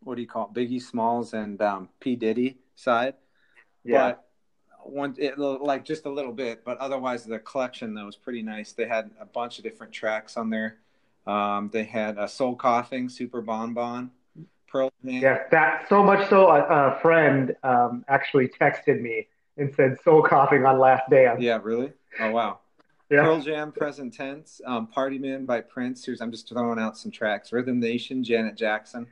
what 0.04 0.14
do 0.14 0.22
you 0.22 0.28
call 0.28 0.52
it, 0.54 0.54
Biggie 0.54 0.80
Smalls 0.80 1.34
and 1.34 1.60
um, 1.60 1.90
P 2.00 2.16
Diddy 2.16 2.60
side. 2.76 3.16
Yeah, 3.84 4.10
But 4.10 4.28
one 4.84 5.16
it, 5.18 5.40
like 5.40 5.84
just 5.84 6.06
a 6.06 6.12
little 6.12 6.34
bit, 6.34 6.64
but 6.64 6.78
otherwise 6.78 7.26
the 7.26 7.40
collection 7.40 7.96
though 7.96 8.06
was 8.06 8.16
pretty 8.16 8.44
nice. 8.44 8.74
They 8.74 8.88
had 8.88 9.10
a 9.20 9.26
bunch 9.26 9.58
of 9.58 9.64
different 9.64 9.92
tracks 9.92 10.38
on 10.38 10.52
there. 10.52 10.78
Um, 11.26 11.72
they 11.74 11.86
had 11.86 12.20
a 12.20 12.28
Soul 12.28 12.56
Coughing, 12.56 13.10
Super 13.10 13.42
Bon 13.42 13.74
Bon, 13.74 14.12
Pearl 14.76 14.92
Jam. 15.06 15.22
Yeah, 15.22 15.44
that 15.52 15.88
so 15.88 16.04
much 16.04 16.28
so 16.28 16.50
a, 16.50 16.62
a 16.64 17.00
friend 17.00 17.56
um, 17.64 18.04
actually 18.10 18.50
texted 18.50 19.00
me 19.00 19.26
and 19.56 19.74
said 19.74 19.98
Soul 20.04 20.22
Coughing 20.22 20.66
on 20.66 20.80
Last 20.80 21.04
Dance. 21.10 21.42
Yeah, 21.42 21.60
really? 21.64 21.94
Oh 22.20 22.32
wow. 22.32 22.60
Yeah. 23.10 23.22
Pearl 23.22 23.40
Jam, 23.40 23.72
Present 23.72 24.14
Tense, 24.14 24.60
um, 24.66 24.88
Party 24.88 25.18
Man 25.18 25.46
by 25.46 25.62
Prince. 25.62 26.06
Here's 26.06 26.20
I'm 26.20 26.30
just 26.30 26.50
throwing 26.50 26.78
out 26.78 26.98
some 26.98 27.10
tracks. 27.10 27.54
Rhythm 27.54 27.80
Nation, 27.80 28.22
Janet 28.22 28.58
Jackson. 28.58 29.08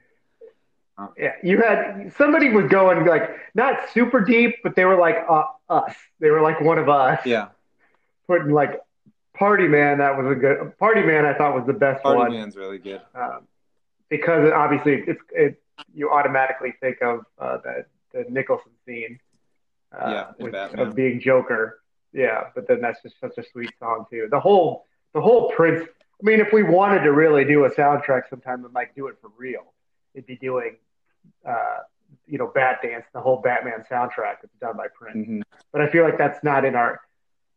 Yeah, 1.18 1.32
you 1.42 1.62
had 1.62 2.12
somebody 2.18 2.50
was 2.50 2.70
going 2.70 3.06
like 3.06 3.30
not 3.56 3.90
super 3.94 4.20
deep, 4.20 4.56
but 4.64 4.76
they 4.76 4.84
were 4.84 4.98
like 4.98 5.16
uh, 5.30 5.44
us. 5.70 5.96
They 6.20 6.30
were 6.30 6.42
like 6.42 6.60
one 6.60 6.78
of 6.78 6.90
us. 6.90 7.26
Yeah, 7.26 7.48
Putting 8.28 8.52
like 8.52 8.82
Party 9.34 9.70
Man, 9.70 10.00
that 10.00 10.18
was 10.18 10.30
a 10.30 10.36
good 10.36 10.78
Party 10.78 11.04
Man. 11.04 11.26
I 11.26 11.34
thought 11.34 11.56
was 11.56 11.66
the 11.66 11.72
best 11.72 12.04
Party 12.04 12.20
one 12.20 12.32
Man's 12.34 12.58
really 12.58 12.80
good. 12.80 13.02
um, 13.16 13.48
because 14.10 14.52
obviously 14.52 15.04
it's 15.08 15.22
it 15.32 15.62
you 15.94 16.12
automatically 16.12 16.74
think 16.80 17.02
of 17.02 17.26
uh, 17.40 17.58
the 17.64 17.86
the 18.14 18.26
Nicholson 18.30 18.72
scene. 18.86 19.20
Uh, 19.92 20.10
Yeah, 20.10 20.32
with, 20.40 20.56
of 20.56 20.96
being 20.96 21.20
Joker. 21.20 21.80
Yeah, 22.14 22.46
but 22.56 22.68
then 22.68 22.82
that's 22.82 23.02
just 23.02 23.20
such 23.20 23.38
a 23.38 23.44
sweet 23.52 23.72
song 23.80 24.06
too. 24.10 24.28
The 24.30 24.40
whole 24.40 24.86
the 25.14 25.22
whole 25.22 25.52
Prince. 25.52 25.88
I 25.88 26.26
mean, 26.26 26.40
if 26.40 26.54
we 26.54 26.64
wanted 26.64 27.02
to 27.04 27.12
really 27.12 27.44
do 27.44 27.66
a 27.66 27.70
soundtrack 27.72 28.30
sometime, 28.30 28.64
and 28.66 28.74
like 28.74 28.96
do 28.96 29.08
it 29.08 29.16
for 29.20 29.30
real, 29.38 29.74
it'd 30.14 30.26
be 30.26 30.38
doing, 30.38 30.78
uh, 31.46 31.80
you 32.28 32.38
know, 32.38 32.48
Bat 32.48 32.80
Dance, 32.84 33.06
the 33.14 33.20
whole 33.20 33.42
Batman 33.42 33.84
soundtrack 33.92 34.36
that's 34.42 34.56
done 34.62 34.78
by 34.78 34.88
Prince. 34.94 35.26
hmm 35.28 35.42
But 35.72 35.82
I 35.82 35.90
feel 35.90 36.04
like 36.04 36.18
that's 36.18 36.44
not 36.44 36.66
in 36.66 36.76
our. 36.76 37.02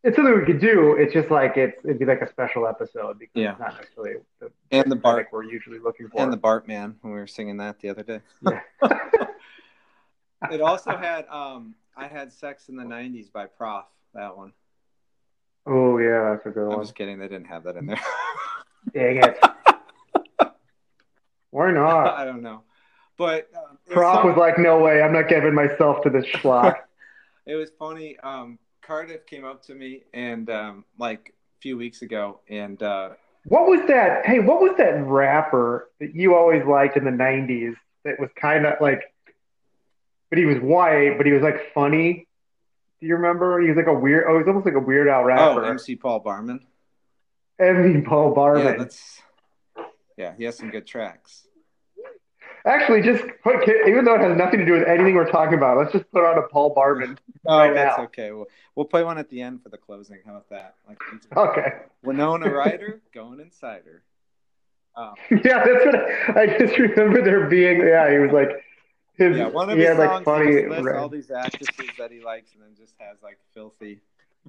It's 0.06 0.14
something 0.16 0.38
we 0.38 0.44
could 0.46 0.60
do. 0.60 0.92
It's 0.94 1.12
just 1.12 1.30
like 1.32 1.56
it's 1.56 1.84
it'd 1.84 1.98
be 1.98 2.04
like 2.04 2.22
a 2.22 2.28
special 2.28 2.66
episode 2.68 3.18
because 3.18 3.34
Yeah. 3.34 3.50
it's 3.52 3.60
not 3.60 3.74
necessarily 3.76 4.14
the 4.40 4.52
And 4.70 4.90
the 4.90 4.94
Bart 4.96 5.28
we're 5.32 5.42
usually 5.42 5.80
looking 5.80 6.08
for. 6.08 6.20
and 6.22 6.32
the 6.32 6.36
Bartman 6.38 6.94
when 7.02 7.12
we 7.12 7.18
were 7.18 7.26
singing 7.26 7.56
that 7.56 7.80
the 7.80 7.88
other 7.90 8.02
day. 8.02 8.20
Yeah. 8.42 8.60
It 10.52 10.60
also 10.60 10.96
had 10.96 11.26
um, 11.28 11.74
I 11.96 12.06
had 12.06 12.30
Sex 12.32 12.68
in 12.68 12.76
the 12.76 12.84
'90s 12.84 13.32
by 13.32 13.46
Prof. 13.46 13.86
That 14.14 14.36
one. 14.36 14.52
oh 15.66 15.98
yeah, 15.98 16.30
that's 16.34 16.46
a 16.46 16.50
good 16.50 16.64
I'm 16.68 16.76
one. 16.76 16.82
just 16.82 16.94
kidding. 16.94 17.18
They 17.18 17.26
didn't 17.26 17.46
have 17.46 17.64
that 17.64 17.76
in 17.76 17.86
there. 17.86 17.98
Dang 18.94 19.16
it. 19.16 19.38
Why 21.50 21.70
not? 21.72 22.16
I 22.18 22.24
don't 22.26 22.42
know, 22.42 22.62
but 23.16 23.48
um, 23.56 23.78
it 23.90 23.96
was 23.96 24.24
was 24.24 24.36
like, 24.36 24.58
no 24.58 24.78
way, 24.78 25.00
I'm 25.02 25.12
not 25.12 25.28
giving 25.28 25.54
myself 25.54 26.02
to 26.02 26.10
this 26.10 26.26
schlock. 26.26 26.76
it 27.46 27.54
was 27.54 27.70
funny. 27.78 28.18
Um, 28.22 28.58
Cardiff 28.86 29.26
came 29.26 29.44
up 29.44 29.62
to 29.64 29.74
me 29.74 30.04
and 30.14 30.48
um, 30.50 30.84
like 30.98 31.34
a 31.58 31.60
few 31.60 31.76
weeks 31.76 32.02
ago, 32.02 32.40
and 32.48 32.80
uh, 32.82 33.10
what 33.44 33.66
was 33.66 33.80
that? 33.88 34.24
Hey, 34.26 34.38
what 34.40 34.60
was 34.60 34.72
that 34.78 35.02
rapper 35.04 35.90
that 36.00 36.14
you 36.14 36.34
always 36.34 36.64
liked 36.64 36.96
in 36.96 37.04
the 37.04 37.10
'90s? 37.10 37.74
That 38.04 38.20
was 38.20 38.30
kind 38.40 38.64
of 38.66 38.74
like, 38.80 39.02
but 40.30 40.38
he 40.38 40.44
was 40.44 40.58
white, 40.58 41.16
but 41.16 41.26
he 41.26 41.32
was 41.32 41.42
like 41.42 41.72
funny. 41.74 42.26
Do 43.00 43.06
you 43.06 43.16
remember? 43.16 43.60
He 43.60 43.68
was 43.68 43.76
like 43.76 43.88
a 43.88 43.94
weird. 43.94 44.24
Oh, 44.28 44.32
he 44.32 44.38
was 44.38 44.46
almost 44.48 44.66
like 44.66 44.74
a 44.74 44.80
Weird 44.80 45.08
Al 45.08 45.22
oh, 45.22 45.24
rapper. 45.24 45.64
MC 45.64 45.96
Paul 45.96 46.20
Barman. 46.20 46.60
MC 47.58 48.02
Paul 48.02 48.28
Yeah, 48.28 48.34
Barman. 48.34 48.78
that's 48.78 49.22
yeah. 50.16 50.34
He 50.36 50.44
has 50.44 50.56
some 50.56 50.70
good 50.70 50.86
tracks. 50.86 51.45
Actually, 52.66 53.00
just 53.00 53.22
put 53.44 53.62
even 53.86 54.04
though 54.04 54.14
it 54.16 54.20
has 54.20 54.36
nothing 54.36 54.58
to 54.58 54.66
do 54.66 54.72
with 54.72 54.86
anything 54.88 55.14
we're 55.14 55.30
talking 55.30 55.54
about, 55.54 55.78
let's 55.78 55.92
just 55.92 56.10
put 56.10 56.24
on 56.24 56.36
a 56.36 56.42
Paul 56.48 56.74
Barman. 56.74 57.16
Oh, 57.46 57.58
Right 57.58 57.72
that's 57.72 57.96
now. 57.96 58.04
okay. 58.04 58.32
We'll 58.32 58.46
we'll 58.74 58.86
play 58.86 59.04
one 59.04 59.18
at 59.18 59.30
the 59.30 59.40
end 59.40 59.62
for 59.62 59.68
the 59.68 59.78
closing. 59.78 60.18
How 60.26 60.32
about 60.32 60.48
that? 60.50 60.74
Like 60.88 60.98
Okay. 61.36 61.68
Winona 62.02 62.50
Ryder 62.52 63.00
going 63.14 63.38
insider. 63.40 64.02
Um, 64.96 65.14
Yeah, 65.30 65.64
that's 65.64 65.84
what 65.86 66.36
I, 66.36 66.42
I 66.42 66.58
just 66.58 66.76
remember 66.78 67.22
there 67.22 67.46
being. 67.46 67.80
Yeah, 67.80 68.10
he 68.10 68.18
was 68.18 68.32
like 68.32 68.48
his. 69.16 69.36
yeah, 69.36 69.46
one 69.46 69.70
of 69.70 69.76
he 69.78 69.84
his 69.84 69.96
had 69.96 69.98
like 69.98 70.10
songs 70.10 70.24
funny, 70.24 70.66
lists 70.66 70.88
all 70.96 71.08
these 71.08 71.30
actresses 71.30 71.90
that 71.98 72.10
he 72.10 72.20
likes, 72.20 72.52
and 72.54 72.62
then 72.62 72.70
just 72.76 72.94
has 72.98 73.18
like 73.22 73.38
filthy. 73.54 74.00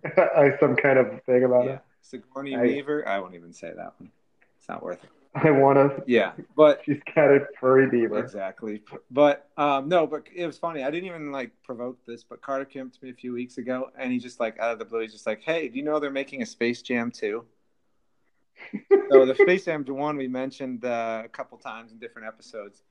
some 0.60 0.76
kind 0.76 0.98
of 0.98 1.22
thing 1.24 1.44
about 1.44 1.66
Yeah, 1.66 1.72
it. 1.74 1.80
Sigourney 2.02 2.56
I- 2.56 2.62
Weaver. 2.62 3.08
I 3.08 3.20
won't 3.20 3.36
even 3.36 3.54
say 3.54 3.72
that 3.76 3.94
one. 4.00 4.12
It's 4.58 4.68
not 4.68 4.82
worth 4.82 5.04
it. 5.04 5.10
I 5.36 5.52
want 5.52 5.78
to. 5.78 6.04
Yeah, 6.08 6.32
but 6.56 6.82
She's 6.86 7.00
got 7.16 7.32
a 7.32 7.48
furry 7.60 7.90
beaver. 7.90 8.20
exactly. 8.20 8.82
But 9.12 9.48
um, 9.58 9.88
no, 9.90 10.08
but 10.08 10.24
it 10.34 10.46
was 10.46 10.58
funny. 10.58 10.84
I 10.84 10.92
didn't 10.92 11.08
even 11.08 11.32
like 11.32 11.52
provoke 11.64 11.98
this, 12.06 12.24
but 12.24 12.42
Carter 12.42 12.66
came 12.66 12.88
up 12.88 12.94
to 12.94 13.04
me 13.04 13.12
a 13.12 13.14
few 13.14 13.34
weeks 13.34 13.58
ago, 13.58 13.92
and 13.98 14.12
he 14.12 14.20
just 14.20 14.40
like 14.40 14.58
out 14.60 14.72
of 14.74 14.80
the 14.80 14.86
blue, 14.86 15.02
he's 15.02 15.12
just 15.14 15.28
like, 15.28 15.42
"Hey, 15.44 15.68
do 15.70 15.78
you 15.78 15.84
know 15.84 16.00
they're 16.00 16.12
making 16.12 16.42
a 16.42 16.46
Space 16.46 16.82
Jam 16.82 17.12
too?" 17.12 17.46
so 19.12 19.26
the 19.26 19.36
Space 19.36 19.66
Jam 19.66 19.86
one 19.86 20.18
we 20.18 20.28
mentioned 20.28 20.84
uh, 20.86 21.22
a 21.26 21.30
couple 21.30 21.58
times 21.58 21.92
in 21.92 22.00
different 22.00 22.28
episodes 22.28 22.82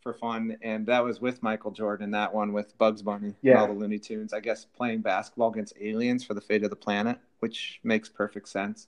for 0.00 0.12
fun, 0.14 0.56
and 0.62 0.86
that 0.86 1.02
was 1.02 1.20
with 1.20 1.42
Michael 1.42 1.72
Jordan. 1.72 2.12
That 2.12 2.32
one 2.32 2.52
with 2.52 2.76
Bugs 2.78 3.02
Bunny 3.02 3.26
and 3.28 3.34
Yeah. 3.42 3.60
all 3.60 3.66
the 3.66 3.72
Looney 3.72 3.98
Tunes. 3.98 4.32
I 4.32 4.40
guess 4.40 4.64
playing 4.64 5.00
basketball 5.00 5.50
against 5.50 5.74
aliens 5.80 6.24
for 6.24 6.34
the 6.34 6.40
fate 6.40 6.62
of 6.62 6.70
the 6.70 6.76
planet, 6.76 7.18
which 7.40 7.80
makes 7.82 8.08
perfect 8.08 8.48
sense. 8.48 8.86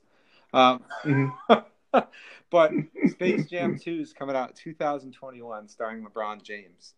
Um, 0.53 0.85
Mhm. 1.03 1.33
but 2.51 2.73
Space 3.09 3.47
Jam 3.51 3.79
2 3.79 4.01
is 4.01 4.13
coming 4.13 4.37
out 4.37 4.57
2021, 4.57 5.69
starring 5.69 6.05
LeBron 6.05 6.43
James. 6.43 6.95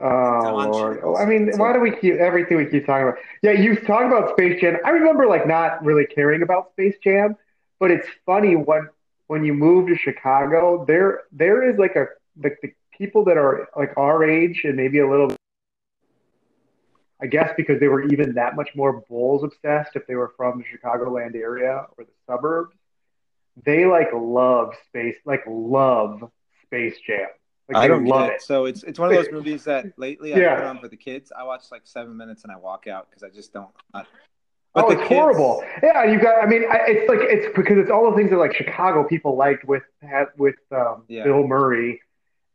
Oh 0.00 0.68
lord! 0.72 0.96
Cheadle's. 0.96 1.20
I 1.20 1.26
mean, 1.26 1.50
why 1.58 1.74
do 1.74 1.80
we 1.80 1.94
keep 1.94 2.14
everything 2.14 2.56
we 2.56 2.66
keep 2.66 2.86
talking 2.86 3.08
about? 3.08 3.18
Yeah, 3.42 3.52
you 3.52 3.76
talk 3.76 4.06
about 4.06 4.30
Space 4.30 4.58
Jam. 4.60 4.78
I 4.86 4.90
remember 4.90 5.26
like 5.26 5.46
not 5.46 5.84
really 5.84 6.06
caring 6.06 6.42
about 6.42 6.72
Space 6.72 6.96
Jam, 7.04 7.36
but 7.78 7.90
it's 7.90 8.08
funny 8.24 8.56
when 8.56 8.88
when 9.26 9.44
you 9.44 9.52
move 9.52 9.88
to 9.88 9.96
Chicago, 9.96 10.84
there 10.86 11.24
there 11.30 11.68
is 11.68 11.78
like 11.78 11.94
a 11.94 12.06
like 12.42 12.58
the 12.62 12.72
people 12.96 13.24
that 13.26 13.36
are 13.36 13.68
like 13.76 13.92
our 13.98 14.24
age 14.24 14.62
and 14.64 14.76
maybe 14.76 14.98
a 14.98 15.08
little. 15.08 15.34
I 17.20 17.26
guess 17.26 17.50
because 17.56 17.78
they 17.78 17.86
were 17.86 18.02
even 18.08 18.34
that 18.34 18.56
much 18.56 18.70
more 18.74 19.04
Bulls 19.08 19.44
obsessed 19.44 19.94
if 19.94 20.06
they 20.08 20.16
were 20.16 20.32
from 20.36 20.58
the 20.58 20.64
Chicagoland 20.64 21.36
area 21.36 21.86
or 21.96 22.04
the 22.04 22.10
suburbs. 22.26 22.74
They 23.64 23.84
like 23.86 24.08
love 24.14 24.74
space, 24.88 25.16
like 25.24 25.42
love 25.46 26.30
Space 26.64 26.96
Jam. 27.06 27.26
Like 27.68 27.76
I 27.84 27.88
don't 27.88 28.04
love 28.06 28.30
it. 28.30 28.34
it. 28.34 28.42
So 28.42 28.64
it's 28.64 28.82
it's 28.82 28.98
one 28.98 29.10
of 29.10 29.14
those 29.16 29.32
movies 29.32 29.64
that 29.64 29.86
lately 29.98 30.34
I 30.34 30.38
Yeah. 30.38 30.56
put 30.56 30.64
on 30.64 30.78
for 30.80 30.88
the 30.88 30.96
kids. 30.96 31.32
I 31.36 31.44
watch 31.44 31.62
like 31.70 31.82
seven 31.84 32.16
minutes 32.16 32.42
and 32.44 32.52
I 32.52 32.56
walk 32.56 32.86
out 32.86 33.08
because 33.10 33.22
I 33.22 33.28
just 33.28 33.52
don't. 33.52 33.70
I- 33.94 34.04
oh, 34.74 34.90
it's 34.90 35.00
kids- 35.02 35.08
horrible. 35.20 35.62
Yeah, 35.82 36.04
you 36.04 36.18
got. 36.20 36.42
I 36.42 36.46
mean, 36.46 36.64
I, 36.70 36.78
it's 36.88 37.08
like 37.08 37.20
it's 37.22 37.54
because 37.56 37.76
it's 37.78 37.90
all 37.90 38.10
the 38.10 38.16
things 38.16 38.30
that 38.30 38.38
like 38.38 38.54
Chicago 38.54 39.04
people 39.04 39.36
liked 39.36 39.64
with 39.66 39.82
with 40.38 40.56
um, 40.72 41.04
Yeah. 41.08 41.24
Bill 41.24 41.46
Murray, 41.46 42.00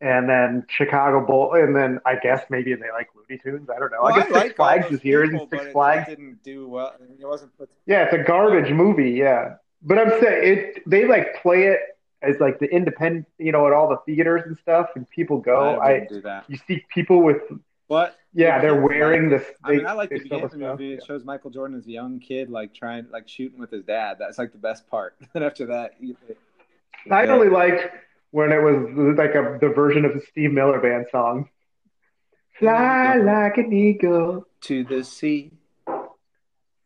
and 0.01 0.27
then 0.27 0.65
Chicago 0.67 1.25
Bull, 1.25 1.53
and 1.53 1.75
then 1.75 1.99
I 2.05 2.15
guess 2.15 2.43
maybe 2.49 2.73
they 2.73 2.91
like 2.91 3.07
Looney 3.15 3.39
Tunes. 3.41 3.69
I 3.69 3.79
don't 3.79 3.91
know. 3.91 3.99
Well, 4.01 4.13
I 4.13 4.17
guess 4.17 4.25
Six 4.27 4.35
like 4.35 4.59
all 4.59 4.65
Flags 4.65 4.91
is 4.91 5.01
here. 5.01 5.23
people, 5.23 5.37
Isn't 5.37 5.51
but 5.51 5.59
Six 5.61 5.71
Flags? 5.73 6.07
It 6.07 6.15
didn't 6.17 6.43
do 6.43 6.67
well. 6.67 6.93
I 6.95 7.01
mean, 7.03 7.17
it 7.19 7.25
wasn't. 7.27 7.51
Yeah, 7.85 8.03
it's 8.03 8.13
a 8.13 8.23
garbage 8.23 8.71
movie. 8.73 9.11
Yeah, 9.11 9.55
but 9.81 9.97
I'm 9.99 10.09
saying 10.21 10.57
it. 10.57 10.83
They 10.89 11.05
like 11.05 11.41
play 11.41 11.63
it 11.67 11.79
as 12.21 12.39
like 12.39 12.59
the 12.59 12.65
independent, 12.67 13.27
you 13.37 13.51
know, 13.51 13.67
at 13.67 13.73
all 13.73 13.89
the 13.89 13.97
theaters 14.05 14.43
and 14.45 14.57
stuff, 14.57 14.89
and 14.95 15.09
people 15.09 15.37
go. 15.39 15.75
I 15.79 15.87
I, 15.87 16.07
do 16.09 16.21
that. 16.21 16.45
you 16.47 16.57
see 16.67 16.83
people 16.93 17.21
with 17.21 17.37
But 17.87 18.15
yeah, 18.33 18.57
the 18.59 18.61
they're 18.67 18.81
wearing 18.81 19.29
like 19.29 19.39
this. 19.41 19.49
it. 19.49 19.55
I 19.63 19.71
mean, 19.71 19.85
I 19.85 19.91
like 19.93 20.09
the 20.09 20.19
beginning 20.19 20.43
of 20.45 20.51
the 20.51 20.57
movie. 20.57 20.93
It 20.93 21.03
shows 21.05 21.23
Michael 21.23 21.51
Jordan 21.51 21.77
as 21.77 21.85
a 21.87 21.91
young 21.91 22.19
kid, 22.19 22.49
like 22.49 22.73
trying, 22.73 23.07
like 23.11 23.27
shooting 23.29 23.59
with 23.59 23.71
his 23.71 23.83
dad. 23.83 24.17
That's 24.19 24.37
like 24.37 24.51
the 24.51 24.57
best 24.57 24.87
part. 24.89 25.15
And 25.35 25.43
after 25.43 25.67
that, 25.67 25.93
you, 25.99 26.15
I 27.11 27.23
Yeah. 27.25 27.31
only 27.33 27.49
liked 27.49 27.87
when 28.31 28.51
it 28.51 28.57
was 28.61 29.15
like 29.17 29.35
a 29.35 29.57
the 29.61 29.69
version 29.69 30.03
of 30.05 30.13
the 30.13 30.21
Steve 30.21 30.51
Miller 30.51 30.79
Band 30.79 31.05
song. 31.11 31.49
Fly 32.59 33.17
like 33.17 33.57
an 33.57 33.71
eagle. 33.71 34.45
to 34.61 34.83
the 34.83 35.03
sea. 35.03 35.51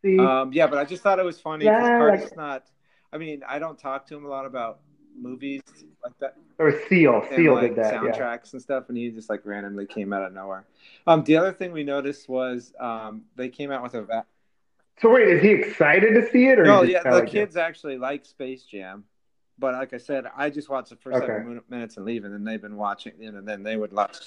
Um, 0.03 0.51
yeah, 0.51 0.67
but 0.67 0.77
I 0.77 0.83
just 0.83 1.03
thought 1.03 1.19
it 1.19 1.25
was 1.25 1.39
funny 1.39 1.65
because 1.65 1.81
Carter's 1.87 2.21
like- 2.23 2.35
not. 2.37 2.63
I 3.13 3.17
mean, 3.17 3.41
I 3.47 3.59
don't 3.59 3.77
talk 3.77 4.07
to 4.07 4.15
him 4.15 4.25
a 4.25 4.29
lot 4.29 4.45
about 4.45 4.79
movies 5.19 5.61
like 6.03 6.17
that. 6.19 6.35
or 6.57 6.79
Seal. 6.87 7.21
and 7.27 7.35
Seal 7.35 7.53
like 7.53 7.75
did 7.75 7.83
that. 7.83 7.93
Yeah. 7.93 7.99
soundtracks 8.11 8.53
and 8.53 8.61
stuff, 8.61 8.85
and 8.89 8.97
he 8.97 9.09
just 9.09 9.29
like 9.29 9.45
randomly 9.45 9.85
came 9.85 10.13
out 10.13 10.23
of 10.23 10.33
nowhere. 10.33 10.65
Um, 11.07 11.23
the 11.23 11.35
other 11.37 11.51
thing 11.51 11.71
we 11.71 11.83
noticed 11.83 12.29
was 12.29 12.73
um, 12.79 13.23
they 13.35 13.49
came 13.49 13.71
out 13.71 13.83
with 13.83 13.93
a 13.95 14.03
va- 14.03 14.25
So 15.01 15.11
wait, 15.11 15.27
is 15.27 15.41
he 15.41 15.49
excited 15.49 16.13
to 16.13 16.29
see 16.31 16.47
it, 16.47 16.59
or 16.59 16.63
no, 16.63 16.83
yeah, 16.83 17.03
the 17.03 17.25
kids 17.25 17.57
actually 17.57 17.97
like 17.97 18.25
Space 18.25 18.63
Jam, 18.63 19.03
but 19.59 19.73
like 19.73 19.93
I 19.93 19.97
said, 19.97 20.25
I 20.35 20.49
just 20.49 20.69
watched 20.69 20.89
the 20.91 20.95
first 20.95 21.17
Okay. 21.17 21.27
seven 21.27 21.61
minutes 21.69 21.97
and 21.97 22.05
leave, 22.05 22.23
and 22.23 22.33
then 22.33 22.43
they've 22.45 22.61
been 22.61 22.77
watching, 22.77 23.13
you 23.19 23.31
know, 23.31 23.39
and 23.39 23.47
then 23.47 23.63
they 23.63 23.75
would 23.75 23.91
watch. 23.91 24.17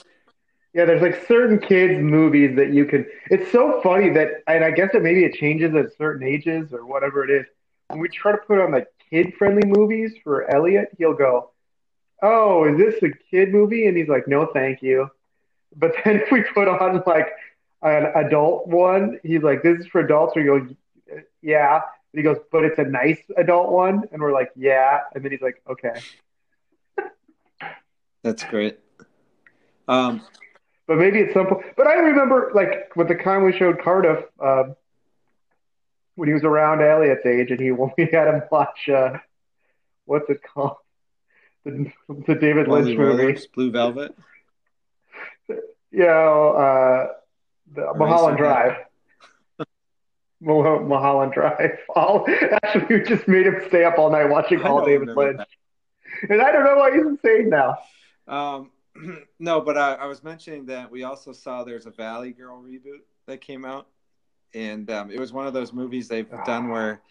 Yeah, 0.75 0.85
there's 0.87 1.03
like 1.03 1.27
certain 1.29 1.61
kids 1.61 1.95
movies 2.03 2.57
that 2.57 2.73
you 2.75 2.85
can. 2.85 3.07
It's 3.31 3.51
so 3.53 3.81
funny 3.81 4.11
that, 4.11 4.43
and 4.49 4.65
I 4.65 4.73
guess 4.73 4.91
it 4.93 5.03
maybe 5.03 5.25
it 5.25 5.35
changes 5.35 5.73
at 5.77 5.97
certain 5.97 6.27
ages 6.27 6.73
or 6.73 6.85
whatever 6.85 7.23
it 7.25 7.31
is. 7.31 7.47
When 7.89 8.01
we 8.01 8.09
try 8.09 8.33
to 8.33 8.39
put 8.39 8.59
on 8.59 8.73
like 8.73 8.89
kid-friendly 9.11 9.67
movies 9.67 10.15
for 10.23 10.51
Elliot, 10.51 10.89
he'll 10.99 11.15
go, 11.15 11.51
"Oh, 12.23 12.65
is 12.65 12.79
this 12.79 13.03
a 13.03 13.11
kid 13.31 13.53
movie?" 13.53 13.87
And 13.87 13.97
he's 13.97 14.09
like, 14.09 14.27
"No, 14.27 14.47
thank 14.47 14.83
you." 14.83 15.11
But 15.77 15.95
then 16.05 16.21
if 16.21 16.31
we 16.31 16.43
put 16.43 16.69
on 16.69 17.03
like 17.07 17.29
an 17.85 18.07
adult 18.17 18.67
one. 18.67 19.21
He's 19.23 19.43
like, 19.43 19.63
"This 19.63 19.81
is 19.81 19.87
for 19.87 20.01
adults." 20.01 20.37
Or 20.37 20.41
you 20.41 20.77
go, 21.09 21.21
"Yeah." 21.43 21.75
And 22.13 22.19
he 22.19 22.23
goes, 22.23 22.39
"But 22.51 22.65
it's 22.65 22.79
a 22.79 22.85
nice 22.85 23.21
adult 23.37 23.71
one," 23.71 24.05
and 24.11 24.21
we're 24.21 24.33
like, 24.33 24.51
"Yeah." 24.57 25.01
And 25.15 25.25
then 25.25 25.31
he's 25.31 25.43
like, 25.43 25.63
"Okay." 25.69 26.01
That's 28.23 28.43
great. 28.45 28.79
Um, 29.87 30.23
but 30.87 30.97
maybe 30.97 31.21
at 31.21 31.35
some 31.35 31.47
point. 31.47 31.65
But 31.77 31.87
I 31.87 31.95
remember, 31.95 32.53
like, 32.55 32.97
with 32.97 33.09
the 33.09 33.17
time 33.17 33.45
we 33.45 33.53
showed 33.53 33.83
Cardiff, 33.83 34.25
uh, 34.41 34.65
when 36.15 36.29
he 36.29 36.35
was 36.35 36.45
around 36.45 36.83
Elliot's 36.83 37.27
age, 37.27 37.51
and 37.51 37.61
he 37.61 37.71
we 37.73 37.91
had 38.13 38.29
him 38.29 38.43
watch, 38.51 38.89
uh, 38.89 39.19
what's 40.05 40.29
it 40.31 40.41
called, 40.43 40.77
the, 41.65 41.93
the 42.09 42.35
David 42.35 42.69
Lynch 42.69 42.97
movie, 42.97 43.39
Blue 43.55 43.71
Velvet. 43.71 44.15
Yeah, 45.91 46.07
uh, 46.07 47.09
the 47.73 47.93
Mulholland 47.97 48.37
Drive. 48.37 48.77
Mulholland 50.41 51.33
Drive. 51.35 51.79
All 51.95 52.27
actually, 52.63 52.99
we 52.99 53.03
just 53.05 53.27
made 53.29 53.47
him 53.47 53.63
stay 53.69 53.85
up 53.85 53.99
all 53.99 54.11
night 54.11 54.29
watching 54.29 54.63
all 54.63 54.85
David 54.85 55.09
Lynch, 55.17 55.39
that. 55.39 56.31
and 56.31 56.43
I 56.43 56.53
don't 56.53 56.65
know 56.65 56.77
why 56.77 56.93
he's 56.95 57.07
insane 57.07 57.49
now. 57.49 57.79
Um, 58.27 58.71
no, 59.39 59.61
but 59.61 59.77
I, 59.77 59.95
I, 59.95 60.07
was 60.07 60.23
mentioning 60.23 60.67
that 60.67 60.91
we 60.91 61.05
also 61.05 61.33
saw 61.33 61.65
there's 61.65 61.87
a 61.87 61.91
Valley 61.91 62.33
Girl 62.33 62.63
reboot 62.63 63.03
that 63.27 63.41
came 63.41 63.65
out, 63.65 63.87
and 64.55 64.91
um, 64.91 65.11
it 65.11 65.19
was 65.19 65.33
one 65.33 65.47
of 65.47 65.53
those 65.53 65.73
movies 65.73 66.09
they've 66.09 66.29
oh. 66.33 66.45
done 66.45 66.69
where, 66.69 67.03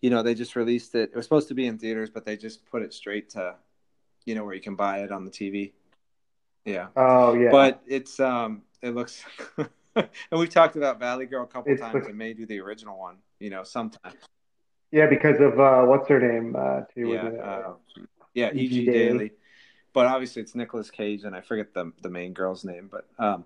you 0.00 0.10
know, 0.10 0.22
they 0.22 0.34
just 0.34 0.56
released 0.56 0.94
it. 0.94 1.10
It 1.10 1.16
was 1.16 1.24
supposed 1.24 1.48
to 1.48 1.54
be 1.54 1.66
in 1.66 1.78
theaters, 1.78 2.10
but 2.10 2.24
they 2.24 2.36
just 2.36 2.64
put 2.66 2.82
it 2.82 2.92
straight 2.94 3.30
to, 3.30 3.54
you 4.24 4.34
know, 4.34 4.44
where 4.44 4.54
you 4.54 4.60
can 4.60 4.76
buy 4.76 4.98
it 5.00 5.12
on 5.12 5.24
the 5.24 5.30
TV. 5.30 5.72
Yeah. 6.64 6.88
Oh 6.96 7.34
yeah. 7.34 7.50
But 7.50 7.82
it's 7.86 8.20
um, 8.20 8.62
it 8.82 8.94
looks. 8.94 9.24
and 9.96 10.08
we've 10.30 10.50
talked 10.50 10.76
about 10.76 11.00
Valley 11.00 11.26
Girl 11.26 11.44
a 11.44 11.46
couple 11.46 11.72
it's 11.72 11.80
times, 11.80 12.06
and 12.06 12.16
may 12.16 12.32
do 12.32 12.46
the 12.46 12.60
original 12.60 12.98
one. 12.98 13.16
You 13.40 13.50
know, 13.50 13.64
sometime. 13.64 14.12
Yeah, 14.92 15.06
because 15.06 15.40
of 15.40 15.58
uh, 15.58 15.82
what's 15.82 16.06
her 16.08 16.20
name? 16.20 16.54
Uh, 16.56 16.82
too, 16.94 17.08
yeah, 17.08 17.24
uh, 17.42 17.74
yeah, 18.34 18.50
E.G. 18.52 18.84
Daily. 18.84 19.08
Daily 19.08 19.30
but 19.92 20.06
obviously 20.06 20.42
it's 20.42 20.54
Nicolas 20.54 20.90
Cage, 20.90 21.24
and 21.24 21.34
I 21.34 21.40
forget 21.40 21.74
the 21.74 21.92
the 22.02 22.10
main 22.10 22.32
girl's 22.32 22.64
name, 22.64 22.88
but 22.90 23.06
um, 23.18 23.44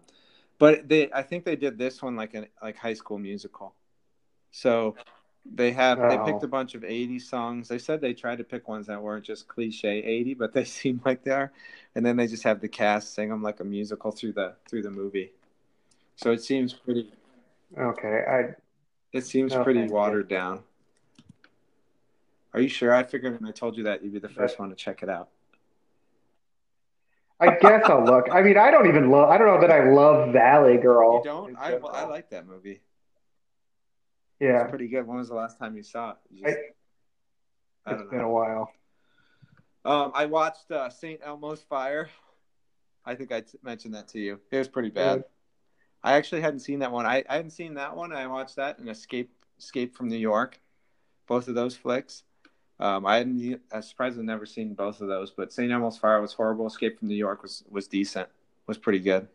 but 0.58 0.88
they 0.88 1.10
I 1.12 1.22
think 1.22 1.44
they 1.44 1.56
did 1.56 1.78
this 1.78 2.02
one 2.02 2.16
like 2.16 2.34
an 2.34 2.46
like 2.62 2.76
High 2.76 2.94
School 2.94 3.18
Musical, 3.18 3.74
so 4.50 4.96
they 5.54 5.72
have 5.72 5.98
oh. 6.00 6.08
they 6.08 6.32
picked 6.32 6.42
a 6.42 6.48
bunch 6.48 6.74
of 6.74 6.84
80 6.84 7.18
songs. 7.18 7.68
They 7.68 7.78
said 7.78 8.00
they 8.00 8.14
tried 8.14 8.38
to 8.38 8.44
pick 8.44 8.68
ones 8.68 8.86
that 8.86 9.00
weren't 9.00 9.24
just 9.24 9.48
cliche 9.48 9.98
80, 9.98 10.34
but 10.34 10.52
they 10.52 10.64
seem 10.78 11.00
like 11.04 11.24
they 11.24 11.32
are, 11.32 11.52
and 11.94 12.04
then 12.04 12.16
they 12.16 12.26
just 12.26 12.42
have 12.44 12.60
the 12.60 12.68
cast 12.68 13.14
sing 13.14 13.28
them 13.28 13.42
like 13.42 13.60
a 13.60 13.64
musical 13.64 14.10
through 14.10 14.32
the 14.32 14.54
through 14.68 14.82
the 14.82 14.90
movie. 14.90 15.32
So 16.16 16.32
it 16.32 16.42
seems 16.42 16.72
pretty. 16.72 17.12
Okay, 17.76 18.24
I. 18.28 18.54
It 19.12 19.24
seems 19.24 19.54
pretty 19.54 19.84
watered 19.84 20.28
down. 20.28 20.60
Are 22.52 22.60
you 22.60 22.68
sure? 22.68 22.94
I 22.94 23.02
figured 23.02 23.40
when 23.40 23.48
I 23.48 23.52
told 23.52 23.76
you 23.76 23.84
that 23.84 24.02
you'd 24.02 24.12
be 24.12 24.18
the 24.18 24.28
first 24.28 24.58
one 24.58 24.68
to 24.70 24.74
check 24.74 25.02
it 25.02 25.08
out. 25.08 25.28
I 27.38 27.56
guess 27.56 27.82
I'll 27.86 28.04
look. 28.04 28.28
I 28.32 28.42
mean, 28.42 28.56
I 28.56 28.70
don't 28.70 28.88
even 28.88 29.10
love. 29.10 29.28
I 29.28 29.36
don't 29.36 29.46
know 29.46 29.60
that 29.60 29.70
I 29.70 29.90
love 29.90 30.32
Valley 30.32 30.78
Girl. 30.78 31.18
You 31.18 31.24
don't? 31.24 31.56
I, 31.58 31.74
I 31.74 32.04
like 32.06 32.30
that 32.30 32.46
movie. 32.46 32.80
Yeah, 34.40 34.62
it's 34.62 34.70
pretty 34.70 34.88
good. 34.88 35.06
When 35.06 35.18
was 35.18 35.28
the 35.28 35.34
last 35.34 35.58
time 35.58 35.76
you 35.76 35.82
saw 35.82 36.10
it? 36.10 36.16
You 36.30 36.44
just, 36.44 36.58
I, 37.86 37.92
it's 37.92 38.10
been 38.10 38.20
a 38.20 38.28
while. 38.28 38.70
Um, 39.84 40.12
I 40.14 40.26
watched 40.26 40.70
uh, 40.70 40.90
St. 40.90 41.20
Elmo's 41.24 41.62
Fire. 41.62 42.10
I 43.04 43.14
think 43.14 43.32
I 43.32 43.42
t- 43.42 43.58
mentioned 43.62 43.94
that 43.94 44.08
to 44.08 44.18
you. 44.18 44.40
It 44.50 44.58
was 44.58 44.68
pretty 44.68 44.90
bad. 44.90 45.24
I 46.02 46.14
actually 46.14 46.40
hadn't 46.40 46.60
seen 46.60 46.80
that 46.80 46.90
one. 46.90 47.06
I, 47.06 47.24
I 47.28 47.36
hadn't 47.36 47.52
seen 47.52 47.74
that 47.74 47.96
one. 47.96 48.12
I 48.12 48.26
watched 48.26 48.56
that 48.56 48.78
and 48.78 48.88
Escape 48.88 49.30
Escape 49.58 49.96
from 49.96 50.08
New 50.08 50.16
York. 50.16 50.60
Both 51.26 51.48
of 51.48 51.54
those 51.54 51.76
flicks. 51.76 52.24
Um, 52.78 53.06
I 53.06 53.18
hadn't. 53.18 53.60
I 53.72 53.80
surprised 53.80 54.18
I've 54.18 54.24
never 54.24 54.44
seen 54.44 54.74
both 54.74 55.00
of 55.00 55.08
those, 55.08 55.30
but 55.30 55.52
St. 55.52 55.72
Elmo's 55.72 55.96
Fire 55.96 56.20
was 56.20 56.32
horrible. 56.32 56.66
Escape 56.66 56.98
from 56.98 57.08
New 57.08 57.14
York 57.14 57.42
was 57.42 57.64
was 57.70 57.88
decent. 57.88 58.28
Was 58.66 58.76
pretty 58.76 59.00
good. 59.00 59.28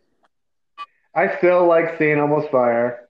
I 1.15 1.36
still 1.38 1.65
like 1.65 1.97
St. 1.97 2.19
Elmo's 2.19 2.47
Fire. 2.49 3.10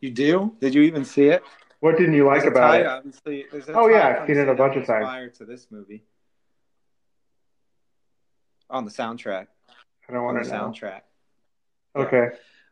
You 0.00 0.10
do? 0.10 0.54
Did 0.60 0.74
you 0.74 0.82
even 0.82 1.04
see 1.04 1.26
it? 1.26 1.42
What 1.80 1.96
didn't 1.96 2.14
you 2.14 2.26
like 2.26 2.44
about 2.44 2.68
tie, 2.68 2.80
it? 2.80 2.86
Obviously, 2.86 3.46
oh 3.68 3.88
yeah, 3.88 4.20
I've 4.20 4.26
seen 4.26 4.38
it 4.38 4.48
a 4.48 4.54
bunch 4.54 4.76
of 4.76 4.86
times. 4.86 5.04
Prior 5.04 5.28
to 5.28 5.44
this 5.44 5.66
movie, 5.70 6.04
on 8.70 8.84
the 8.84 8.90
soundtrack. 8.90 9.46
I 10.08 10.12
don't 10.12 10.24
want 10.24 10.42
to 10.42 10.50
soundtrack. 10.50 11.02
Okay. 11.94 12.28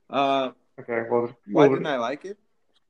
Uh, 0.09 0.51
okay. 0.81 1.03
Well, 1.11 1.37
why 1.51 1.69
didn't 1.69 1.87
I 1.87 1.97
like 1.97 2.25
it? 2.25 2.39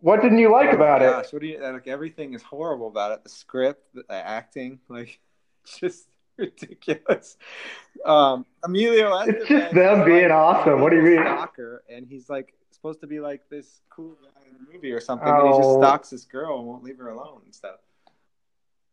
What 0.01 0.23
didn't 0.23 0.39
you 0.39 0.53
like 0.53 0.71
oh 0.71 0.77
about 0.77 1.01
gosh, 1.01 1.27
it? 1.27 1.33
What 1.33 1.43
do 1.43 1.49
you 1.49 1.61
like? 1.61 1.87
Everything 1.87 2.35
is 2.35 2.43
horrible 2.43 2.89
about 2.89 3.13
it. 3.13 3.25
The 3.25 3.31
script, 3.31 3.87
the 3.95 4.05
acting, 4.11 4.81
like 4.89 5.19
just 5.79 6.07
ridiculous. 6.37 7.37
Um, 8.05 8.47
Emilio, 8.63 9.17
it's 9.21 9.49
just 9.49 9.75
them 9.75 10.05
being 10.05 10.25
like, 10.25 10.33
awesome. 10.33 10.81
What 10.81 10.91
do 10.91 10.97
you 10.97 11.03
mean? 11.03 11.23
Stalker, 11.23 11.83
and 11.89 12.07
he's 12.07 12.29
like 12.29 12.55
supposed 12.71 13.01
to 13.01 13.07
be 13.07 13.21
like 13.21 13.49
this 13.51 13.81
cool 13.91 14.17
guy 14.23 14.47
in 14.47 14.53
the 14.65 14.73
movie 14.73 14.93
or 14.93 15.01
something, 15.01 15.29
oh. 15.29 15.41
and 15.41 15.49
he 15.49 15.59
just 15.59 15.69
oh. 15.69 15.81
stalks 15.81 16.11
this 16.11 16.25
girl 16.25 16.59
and 16.59 16.67
won't 16.67 16.85
leave 16.85 16.99
her 16.99 17.09
alone 17.09 17.41
and 17.45 17.55
stuff. 17.55 17.77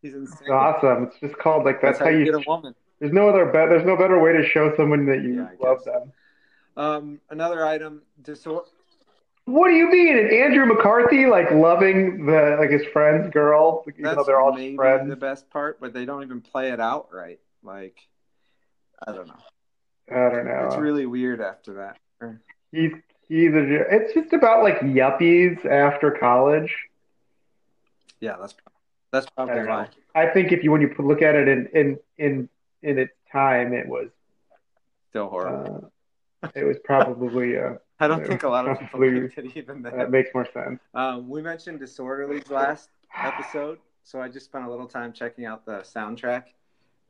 He's 0.02 0.16
insane. 0.16 0.40
It's 0.42 0.52
awesome. 0.52 1.04
It's 1.06 1.20
just 1.20 1.38
called 1.38 1.66
like 1.66 1.82
that's, 1.82 2.00
that's 2.00 2.10
how, 2.10 2.18
you 2.18 2.26
get 2.26 2.36
a 2.36 2.44
woman. 2.48 2.76
There's 3.00 3.14
no 3.14 3.30
other 3.30 3.46
be- 3.46 3.52
There's 3.52 3.86
no 3.86 3.98
better 3.98 4.20
way 4.20 4.34
to 4.34 4.46
show 4.48 4.74
someone 4.76 5.06
that 5.08 5.22
you 5.22 5.36
yeah, 5.36 5.50
love 5.60 5.84
them. 5.84 6.12
Um, 6.76 7.20
another 7.30 7.66
item: 7.66 8.02
disor- 8.22 8.66
what 9.46 9.68
do 9.70 9.76
you 9.76 9.90
mean? 9.90 10.18
And 10.18 10.32
Andrew 10.32 10.66
McCarthy 10.66 11.26
like 11.26 11.52
loving 11.52 12.26
the 12.26 12.56
like 12.60 12.70
his 12.70 12.86
friend's 12.94 13.30
girl, 13.30 13.84
even 13.88 14.04
That's 14.04 14.16
though 14.16 14.24
they're 14.24 14.40
all 14.40 14.54
maybe 14.54 14.76
friends. 14.76 15.10
The 15.10 15.16
best 15.16 15.50
part, 15.50 15.80
but 15.82 15.94
they 15.94 16.06
don't 16.06 16.24
even 16.24 16.42
play 16.42 16.72
it 16.72 16.80
out 16.80 17.10
right. 17.12 17.40
Like, 17.62 17.98
I 19.06 19.12
don't 19.12 19.28
know. 19.28 19.34
I 20.12 20.30
don't 20.30 20.46
know. 20.46 20.68
It's 20.68 20.78
really 20.78 21.06
weird 21.06 21.42
after 21.42 21.74
that. 21.76 21.98
He's 22.72 22.92
he's 23.28 23.54
a, 23.54 23.96
it's 23.96 24.14
just 24.14 24.34
about 24.34 24.64
like 24.64 24.80
yuppies 24.80 25.66
after 25.66 26.12
college. 26.12 26.74
Yeah, 28.20 28.38
that's 28.40 28.56
that's 29.12 29.26
probably 29.36 29.60
I 29.60 29.66
why. 29.66 29.88
I 30.16 30.28
think 30.28 30.52
if 30.52 30.64
you 30.64 30.72
when 30.72 30.82
you 30.82 30.94
look 31.00 31.22
at 31.22 31.36
it 31.36 31.48
in 31.48 31.68
in 31.74 32.00
in 32.18 32.50
in 32.82 32.98
its 32.98 33.14
time, 33.32 33.74
it 33.74 33.88
was 33.88 34.10
still 35.10 35.30
horrible. 35.30 35.92
Uh, 36.42 36.50
it 36.56 36.64
was 36.64 36.78
probably 36.84 37.58
uh, 37.58 37.76
I 38.04 38.08
don't 38.08 38.26
think 38.26 38.44
a 38.44 38.50
lot 38.50 38.68
of 38.68 38.80
people 38.80 39.00
liked 39.00 39.38
it 39.38 39.56
even 39.56 39.82
then. 39.82 39.98
That 39.98 40.12
makes 40.12 40.30
more 40.34 40.48
sense. 40.52 40.80
Um, 40.94 41.30
we 41.30 41.42
mentioned 41.42 41.80
Disorderly's 41.80 42.50
last 42.50 42.90
episode, 43.16 43.80
so 44.04 44.22
I 44.22 44.28
just 44.28 44.46
spent 44.46 44.66
a 44.66 44.70
little 44.70 44.88
time 44.88 45.14
checking 45.14 45.46
out 45.46 45.66
the 45.66 45.80
soundtrack. 45.80 46.44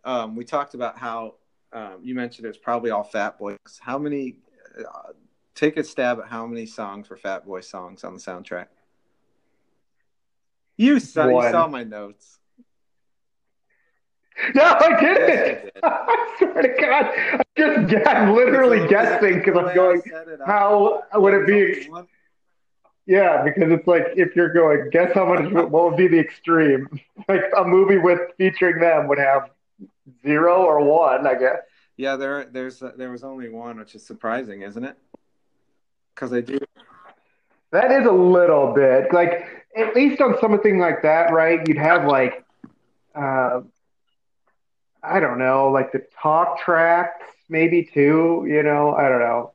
Um, 0.06 0.36
we 0.36 0.44
talked 0.46 0.74
about 0.74 0.98
how 0.98 1.36
um, 1.72 2.00
you 2.02 2.14
mentioned 2.14 2.46
it 2.46 2.50
was 2.50 2.58
probably 2.58 2.92
all 2.92 3.04
Fat 3.04 3.40
Boys. 3.40 3.58
How 3.80 3.98
many? 3.98 4.38
Uh, 4.78 5.14
take 5.56 5.78
a 5.78 5.84
stab 5.84 6.20
at 6.20 6.28
how 6.28 6.46
many 6.46 6.66
songs 6.66 7.10
were 7.10 7.18
Fat 7.18 7.46
Boy 7.46 7.62
songs 7.62 8.04
on 8.04 8.14
the 8.14 8.20
soundtrack. 8.20 8.68
You 10.78 11.00
saw, 11.00 11.28
you 11.28 11.52
saw 11.52 11.68
my 11.68 11.84
notes. 11.84 12.40
No, 14.56 14.64
I 14.64 15.00
didn't. 15.00 15.72
I 15.84 16.36
swear 16.38 16.62
to 16.62 16.82
God, 16.82 17.06
I 17.16 17.44
just 17.58 18.08
I'm 18.08 18.34
literally 18.36 18.88
guessing 18.88 19.40
because 19.40 19.56
I'm 19.58 19.76
going. 19.76 20.02
How 20.46 21.04
would 21.14 21.34
it 21.34 21.48
be? 21.48 21.90
Yeah, 23.06 23.44
because 23.44 23.72
it's 23.72 23.86
like 23.88 24.08
if 24.16 24.36
you're 24.36 24.54
going, 24.54 24.90
guess 24.92 25.14
how 25.14 25.26
much? 25.26 25.52
What 25.52 25.72
would 25.72 25.98
be 25.98 26.08
the 26.08 26.20
extreme? 26.20 26.88
Like 27.30 27.44
a 27.58 27.64
movie 27.64 28.00
with 28.00 28.20
featuring 28.38 28.80
them 28.82 29.08
would 29.08 29.18
have 29.18 29.52
zero 30.26 30.64
or 30.64 30.84
one, 30.84 31.26
I 31.26 31.36
guess. 31.36 31.60
Yeah, 31.96 32.18
there, 32.18 32.46
there's, 32.52 32.84
uh, 32.84 32.92
there 32.98 33.12
was 33.12 33.24
only 33.24 33.48
one, 33.48 33.78
which 33.78 33.96
is 33.96 34.06
surprising, 34.06 34.64
isn't 34.64 34.84
it? 34.84 34.98
Because 36.14 36.34
I 36.34 36.42
do. 36.42 36.60
That 37.72 37.92
is 37.94 38.06
a 38.06 38.12
little 38.12 38.74
bit 38.74 39.14
like 39.14 39.48
at 39.78 39.96
least 39.96 40.20
on 40.22 40.36
something 40.42 40.80
like 40.80 41.02
that, 41.04 41.32
right? 41.32 41.66
You'd 41.68 41.78
have 41.78 42.06
like. 42.06 42.44
Uh, 43.16 43.62
I 45.04 45.20
don't 45.20 45.38
know, 45.38 45.70
like 45.70 45.92
the 45.92 46.06
talk 46.22 46.60
tracks, 46.60 47.26
maybe 47.50 47.84
too. 47.84 48.46
You 48.48 48.64
know, 48.64 48.94
I 48.94 49.10
don't 49.10 49.20
know, 49.20 49.54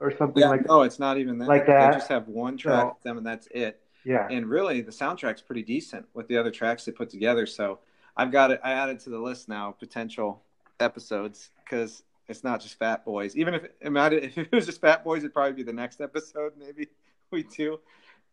or 0.00 0.16
something 0.16 0.42
yeah, 0.42 0.48
like 0.48 0.66
no, 0.66 0.82
it's 0.82 0.98
not 0.98 1.18
even 1.18 1.38
that. 1.38 1.48
Like 1.48 1.66
that. 1.66 1.92
They 1.92 1.98
just 1.98 2.08
have 2.08 2.28
one 2.28 2.56
track 2.56 2.84
no. 2.84 2.96
them, 3.02 3.18
and 3.18 3.26
that's 3.26 3.46
it. 3.48 3.80
Yeah. 4.04 4.28
And 4.30 4.46
really, 4.46 4.82
the 4.82 4.92
soundtrack's 4.92 5.42
pretty 5.42 5.62
decent 5.62 6.06
with 6.14 6.28
the 6.28 6.36
other 6.36 6.50
tracks 6.50 6.84
they 6.84 6.92
put 6.92 7.10
together. 7.10 7.44
So 7.44 7.80
I've 8.16 8.30
got 8.30 8.52
it. 8.52 8.60
I 8.62 8.72
added 8.72 9.00
to 9.00 9.10
the 9.10 9.18
list 9.18 9.48
now 9.48 9.72
potential 9.72 10.42
episodes 10.78 11.50
because 11.64 12.04
it's 12.28 12.44
not 12.44 12.60
just 12.60 12.78
Fat 12.78 13.04
Boys. 13.04 13.36
Even 13.36 13.54
if 13.54 13.64
it, 13.64 13.74
if 13.80 14.38
it 14.38 14.52
was 14.52 14.66
just 14.66 14.80
Fat 14.80 15.04
Boys, 15.04 15.18
it'd 15.18 15.34
probably 15.34 15.52
be 15.52 15.62
the 15.62 15.72
next 15.72 16.00
episode. 16.00 16.52
Maybe 16.58 16.88
we 17.30 17.42
do, 17.42 17.80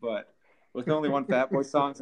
but 0.01 0.33
with 0.73 0.89
only 0.89 1.09
one 1.09 1.25
Fat 1.25 1.51
Boy 1.51 1.63
song, 1.63 1.95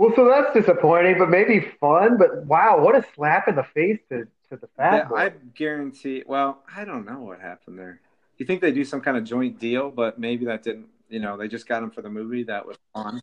well, 0.00 0.12
so 0.16 0.26
that's 0.30 0.54
disappointing, 0.54 1.18
but 1.18 1.28
maybe 1.28 1.60
fun. 1.78 2.16
But 2.16 2.46
wow, 2.46 2.80
what 2.80 2.96
a 2.96 3.04
slap 3.14 3.48
in 3.48 3.54
the 3.54 3.64
face 3.64 3.98
to, 4.08 4.24
to 4.48 4.56
the 4.56 4.66
fat 4.74 5.08
yeah, 5.10 5.14
I 5.14 5.32
guarantee. 5.54 6.22
Well, 6.26 6.62
I 6.74 6.86
don't 6.86 7.04
know 7.04 7.20
what 7.20 7.38
happened 7.38 7.78
there. 7.78 8.00
you 8.38 8.46
think 8.46 8.62
they 8.62 8.72
do 8.72 8.82
some 8.82 9.02
kind 9.02 9.18
of 9.18 9.24
joint 9.24 9.58
deal, 9.58 9.90
but 9.90 10.18
maybe 10.18 10.46
that 10.46 10.62
didn't. 10.62 10.86
You 11.10 11.20
know, 11.20 11.36
they 11.36 11.48
just 11.48 11.68
got 11.68 11.82
him 11.82 11.90
for 11.90 12.00
the 12.00 12.08
movie 12.08 12.44
that 12.44 12.66
was 12.66 12.78
on. 12.94 13.20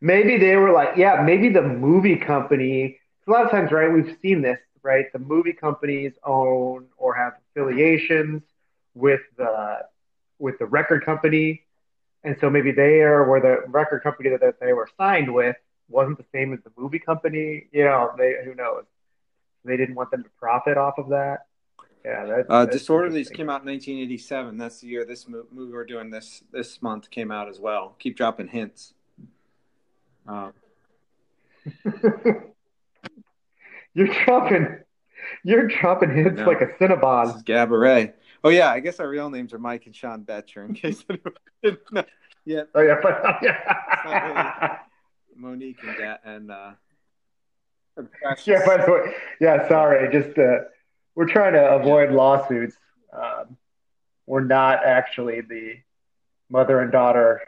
Maybe 0.00 0.38
they 0.38 0.54
were 0.54 0.70
like, 0.70 0.90
yeah, 0.96 1.22
maybe 1.22 1.48
the 1.48 1.62
movie 1.62 2.14
company. 2.14 3.00
A 3.26 3.30
lot 3.30 3.44
of 3.44 3.50
times, 3.50 3.72
right? 3.72 3.92
We've 3.92 4.16
seen 4.22 4.42
this, 4.42 4.60
right? 4.84 5.06
The 5.12 5.18
movie 5.18 5.54
companies 5.54 6.12
own 6.22 6.86
or 6.98 7.14
have 7.14 7.32
affiliations 7.50 8.42
with 8.94 9.22
the 9.36 9.80
with 10.38 10.56
the 10.60 10.66
record 10.66 11.04
company, 11.04 11.62
and 12.22 12.36
so 12.40 12.48
maybe 12.48 12.70
they 12.70 13.00
are 13.00 13.28
where 13.28 13.40
the 13.40 13.68
record 13.68 14.04
company 14.04 14.30
that 14.30 14.60
they 14.60 14.72
were 14.72 14.88
signed 14.96 15.34
with 15.34 15.56
wasn't 15.90 16.18
the 16.18 16.24
same 16.32 16.52
as 16.54 16.60
the 16.64 16.70
movie 16.76 16.98
company. 16.98 17.66
You 17.72 17.84
know, 17.84 18.10
they 18.16 18.34
who 18.44 18.54
knows? 18.54 18.84
They 19.64 19.76
didn't 19.76 19.94
want 19.94 20.10
them 20.10 20.22
to 20.22 20.30
profit 20.38 20.78
off 20.78 20.94
of 20.98 21.10
that. 21.10 21.46
Yeah, 22.04 22.24
that, 22.24 22.46
Uh, 22.48 22.66
Disorderlies 22.66 23.30
came 23.30 23.50
out 23.50 23.60
in 23.60 23.66
1987. 23.68 24.56
That's 24.56 24.80
the 24.80 24.86
year 24.86 25.04
this 25.04 25.28
mo- 25.28 25.44
movie 25.52 25.72
we're 25.74 25.84
doing 25.84 26.08
this 26.10 26.42
this 26.50 26.80
month 26.80 27.10
came 27.10 27.30
out 27.30 27.48
as 27.48 27.60
well. 27.60 27.94
Keep 27.98 28.16
dropping 28.16 28.48
hints. 28.48 28.94
Um, 30.26 30.52
you're 33.94 34.06
dropping, 34.24 34.78
you're 35.44 35.66
dropping 35.68 36.14
hints 36.14 36.40
like 36.42 36.60
a 36.60 36.66
this 36.66 36.76
Cinnabon. 36.80 37.36
is 37.36 37.42
Gabourey. 37.42 38.12
Oh 38.42 38.48
yeah, 38.48 38.70
I 38.70 38.80
guess 38.80 39.00
our 39.00 39.08
real 39.08 39.28
names 39.28 39.52
are 39.52 39.58
Mike 39.58 39.84
and 39.86 39.94
Sean 39.94 40.22
Betcher. 40.22 40.64
In 40.64 40.72
case 40.74 41.04
anyone 41.10 41.34
didn't 41.62 41.92
know. 41.92 42.04
Yeah, 42.46 42.62
Oh 42.74 42.80
yeah, 42.80 42.96
but 43.02 43.22
not 43.22 43.38
yeah. 43.42 44.78
Mo'Nique 45.40 45.82
and 45.82 45.96
Ga- 45.96 46.18
and 46.24 46.50
uh, 46.50 46.70
yeah. 48.44 48.66
By 48.66 48.84
the 48.84 48.92
way, 48.92 49.14
yeah. 49.40 49.68
Sorry, 49.68 50.10
just 50.12 50.38
uh, 50.38 50.58
we're 51.14 51.28
trying 51.28 51.54
to 51.54 51.70
avoid 51.76 52.10
lawsuits. 52.10 52.76
Um, 53.12 53.56
we're 54.26 54.44
not 54.44 54.84
actually 54.84 55.40
the 55.40 55.74
mother 56.48 56.80
and 56.80 56.92
daughter 56.92 57.40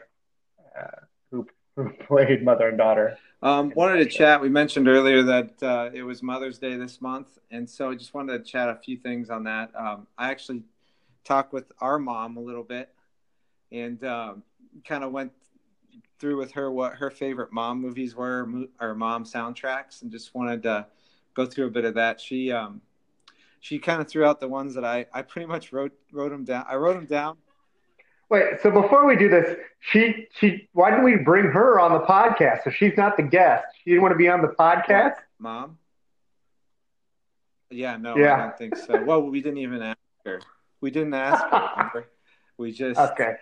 uh, 0.77 1.05
who 1.31 1.47
who 1.75 1.89
played 2.07 2.43
mother 2.43 2.69
and 2.69 2.77
daughter. 2.77 3.17
Um, 3.41 3.73
wanted 3.75 3.97
to 3.97 4.05
chat. 4.05 4.41
We 4.41 4.49
mentioned 4.49 4.87
earlier 4.87 5.21
that 5.23 5.61
uh, 5.61 5.89
it 5.93 6.03
was 6.03 6.23
Mother's 6.23 6.57
Day 6.57 6.77
this 6.77 7.01
month, 7.01 7.37
and 7.51 7.69
so 7.69 7.91
I 7.91 7.95
just 7.95 8.13
wanted 8.13 8.37
to 8.37 8.49
chat 8.49 8.69
a 8.69 8.75
few 8.75 8.97
things 8.97 9.29
on 9.29 9.43
that. 9.43 9.71
Um, 9.75 10.07
I 10.17 10.31
actually 10.31 10.63
talked 11.25 11.53
with 11.53 11.71
our 11.79 11.99
mom 11.99 12.37
a 12.37 12.39
little 12.39 12.63
bit, 12.63 12.89
and 13.71 14.03
um, 14.05 14.43
kind 14.85 15.03
of 15.03 15.11
went 15.11 15.33
through 16.19 16.37
with 16.37 16.51
her 16.53 16.71
what 16.71 16.95
her 16.95 17.09
favorite 17.09 17.51
mom 17.51 17.81
movies 17.81 18.15
were, 18.15 18.47
or 18.79 18.95
mom 18.95 19.23
soundtracks, 19.25 20.01
and 20.01 20.11
just 20.11 20.33
wanted 20.33 20.63
to 20.63 20.87
go 21.33 21.45
through 21.45 21.67
a 21.67 21.71
bit 21.71 21.85
of 21.85 21.95
that. 21.95 22.21
She 22.21 22.51
um, 22.51 22.81
she 23.59 23.79
kind 23.79 24.01
of 24.01 24.07
threw 24.07 24.25
out 24.25 24.39
the 24.39 24.47
ones 24.47 24.75
that 24.75 24.85
I 24.85 25.05
I 25.13 25.21
pretty 25.21 25.47
much 25.47 25.71
wrote 25.73 25.93
wrote 26.11 26.29
them 26.29 26.43
down. 26.43 26.65
I 26.67 26.75
wrote 26.75 26.93
them 26.93 27.05
down. 27.05 27.37
Wait, 28.29 28.59
so 28.61 28.71
before 28.71 29.05
we 29.05 29.15
do 29.15 29.29
this, 29.29 29.57
she 29.79 30.27
she 30.39 30.67
why 30.73 30.89
didn't 30.89 31.05
we 31.05 31.17
bring 31.17 31.45
her 31.45 31.79
on 31.79 31.93
the 31.93 31.99
podcast? 32.05 32.63
So 32.63 32.69
she's 32.71 32.97
not 32.97 33.17
the 33.17 33.23
guest. 33.23 33.65
She 33.83 33.91
didn't 33.91 34.01
want 34.01 34.13
to 34.13 34.17
be 34.17 34.27
on 34.27 34.41
the 34.41 34.47
podcast. 34.47 35.15
Mom. 35.39 35.77
Yeah, 37.69 37.97
no, 37.97 38.15
Yeah. 38.17 38.35
I 38.35 38.37
don't 38.39 38.57
think 38.57 38.77
so. 38.77 39.03
Well, 39.03 39.23
we 39.23 39.41
didn't 39.41 39.57
even 39.57 39.81
ask 39.81 39.97
her. 40.25 40.41
We 40.79 40.91
didn't 40.91 41.13
ask 41.13 41.43
her. 41.45 41.69
remember? 41.77 42.07
We 42.57 42.71
just 42.71 42.99
Okay. 42.99 43.35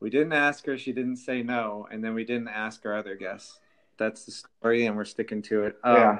We 0.00 0.10
didn't 0.10 0.32
ask 0.32 0.64
her. 0.66 0.78
She 0.78 0.92
didn't 0.92 1.16
say 1.16 1.42
no, 1.42 1.86
and 1.90 2.02
then 2.02 2.14
we 2.14 2.24
didn't 2.24 2.48
ask 2.48 2.84
our 2.86 2.96
other 2.96 3.16
guests. 3.16 3.58
That's 3.98 4.24
the 4.24 4.32
story, 4.32 4.86
and 4.86 4.96
we're 4.96 5.04
sticking 5.04 5.42
to 5.42 5.64
it. 5.64 5.76
Um, 5.82 5.96
Yeah. 5.96 6.18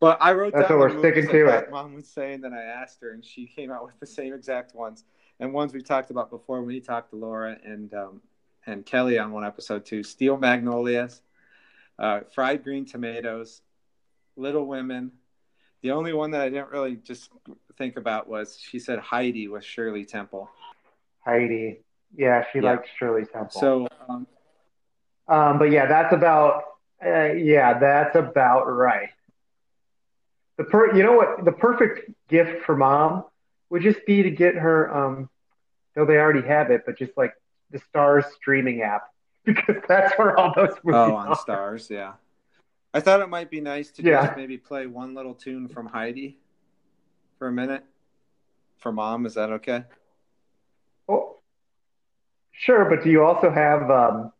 But 0.00 0.18
I 0.20 0.32
wrote 0.32 0.52
That's 0.54 0.68
down 0.68 0.78
what 0.78 0.94
we're 0.94 0.98
sticking 1.00 1.28
to 1.28 1.44
that 1.46 1.64
it. 1.64 1.70
Mom 1.72 1.94
was 1.94 2.06
saying, 2.06 2.42
then 2.42 2.54
I 2.54 2.62
asked 2.62 3.00
her, 3.02 3.12
and 3.12 3.24
she 3.24 3.46
came 3.56 3.72
out 3.72 3.84
with 3.84 3.98
the 3.98 4.06
same 4.06 4.32
exact 4.32 4.74
ones, 4.74 5.04
and 5.40 5.52
ones 5.52 5.72
we 5.72 5.82
talked 5.82 6.10
about 6.10 6.30
before. 6.30 6.58
When 6.58 6.68
we 6.68 6.80
talked 6.80 7.10
to 7.10 7.16
Laura 7.16 7.56
and 7.64 7.92
um, 7.94 8.20
and 8.68 8.84
Kelly 8.84 9.18
on 9.18 9.32
one 9.32 9.44
episode 9.44 9.84
too. 9.86 10.02
Steel 10.02 10.36
Magnolias, 10.36 11.22
uh, 11.98 12.20
Fried 12.34 12.62
Green 12.62 12.84
Tomatoes, 12.84 13.62
Little 14.36 14.66
Women. 14.66 15.12
The 15.82 15.92
only 15.92 16.12
one 16.12 16.32
that 16.32 16.42
I 16.42 16.48
didn't 16.48 16.70
really 16.70 16.96
just 16.96 17.30
think 17.76 17.96
about 17.96 18.28
was 18.28 18.58
she 18.60 18.78
said 18.78 18.98
Heidi 18.98 19.48
with 19.48 19.64
Shirley 19.64 20.04
Temple. 20.04 20.50
Heidi. 21.20 21.80
Yeah, 22.16 22.44
she 22.52 22.58
Yeah. 22.58 22.72
likes 22.72 22.88
Shirley 22.98 23.24
Temple. 23.26 23.60
So 23.60 23.88
um, 24.08 24.26
Um, 25.28 25.58
but 25.58 25.70
yeah, 25.70 25.86
that's 25.86 26.12
about 26.14 26.64
uh, 27.04 27.32
yeah, 27.32 27.78
that's 27.78 28.16
about 28.16 28.64
right. 28.64 29.10
The 30.56 30.64
per 30.64 30.94
you 30.96 31.02
know 31.02 31.12
what 31.12 31.44
the 31.44 31.52
perfect 31.52 32.10
gift 32.28 32.64
for 32.64 32.76
mom 32.76 33.24
would 33.70 33.82
just 33.82 34.04
be 34.06 34.22
to 34.22 34.30
get 34.30 34.54
her 34.56 34.94
um 34.94 35.28
though 35.94 36.04
they 36.06 36.16
already 36.16 36.46
have 36.46 36.70
it, 36.70 36.82
but 36.86 36.96
just 36.98 37.12
like 37.16 37.34
the 37.70 37.78
Starz 37.78 38.24
streaming 38.32 38.82
app 38.82 39.08
because 39.44 39.76
that's 39.86 40.16
where 40.18 40.38
all 40.38 40.52
those 40.54 40.74
movies 40.82 40.94
oh, 40.98 41.14
on 41.14 41.28
are. 41.28 41.36
Starz, 41.36 41.90
yeah. 41.90 42.14
I 42.94 43.00
thought 43.00 43.20
it 43.20 43.28
might 43.28 43.50
be 43.50 43.60
nice 43.60 43.90
to 43.92 44.02
Yeah. 44.02 44.26
just 44.26 44.36
maybe 44.36 44.56
play 44.58 44.86
one 44.86 45.14
little 45.14 45.34
tune 45.34 45.68
from 45.68 45.86
Heidi 45.86 46.38
for 47.38 47.48
a 47.48 47.52
minute. 47.52 47.84
For 48.78 48.92
mom, 48.92 49.26
is 49.26 49.34
that 49.34 49.50
okay? 49.50 49.84
Oh, 51.08 51.37
sure, 52.58 52.84
but 52.88 53.02
do 53.04 53.10
you 53.10 53.24
also 53.24 53.50
have 53.50 53.90
um 53.90 54.32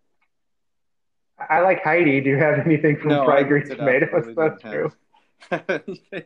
I 1.38 1.60
like 1.60 1.82
Heidi. 1.84 2.20
Do 2.20 2.30
you 2.30 2.36
have 2.38 2.58
anything 2.66 2.96
from 2.98 3.10
No, 3.10 3.24
Fried 3.24 3.46
Green 3.48 3.62
looked 3.68 3.80
it 3.80 3.80
up. 3.80 3.88
I 3.88 3.98
Tomatoes? 4.00 4.26
really 4.26 4.34
That's 4.34 6.00
true. 6.10 6.22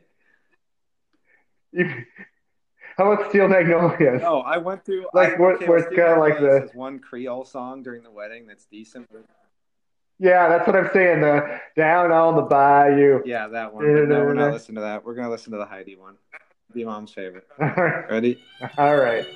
You- 1.72 1.86
How 2.98 3.10
about 3.10 3.30
Steel 3.30 3.48
Magnolias? 3.48 4.20
no, 4.20 4.40
I 4.40 4.58
went 4.58 4.84
through 4.84 5.06
Like, 5.14 5.34
I, 5.34 5.36
where- 5.40 5.54
okay, 5.56 5.66
where 5.66 5.78
it's 5.78 5.88
kinda 5.88 6.18
like 6.18 6.38
the- 6.38 6.70
one 6.74 6.98
Creole 6.98 7.44
song 7.46 7.82
during 7.82 8.02
the 8.02 8.10
wedding 8.10 8.46
that's 8.46 8.66
decent. 8.66 9.08
Yeah, 10.18 10.48
that's 10.50 10.66
what 10.66 10.76
I'm 10.76 10.90
saying. 10.92 11.22
The 11.22 11.58
down 11.74 12.12
on 12.12 12.36
the 12.36 12.42
bayou. 12.42 13.22
Yeah, 13.24 13.48
that 13.48 13.72
one. 13.74 13.84
No, 14.08 14.24
we're 14.24 14.34
not 14.34 14.52
listening 14.52 14.76
to 14.76 14.80
that. 14.82 15.04
We're 15.04 15.14
gonna 15.14 15.30
listen 15.30 15.52
to 15.52 15.58
the 15.58 15.64
Heidi 15.64 15.96
one. 15.96 16.16
Be 16.74 16.84
mom's 16.84 17.12
favorite. 17.12 17.46
All 17.60 17.68
right. 17.68 18.10
Ready? 18.10 18.38
All 18.78 18.96
right. 18.96 19.26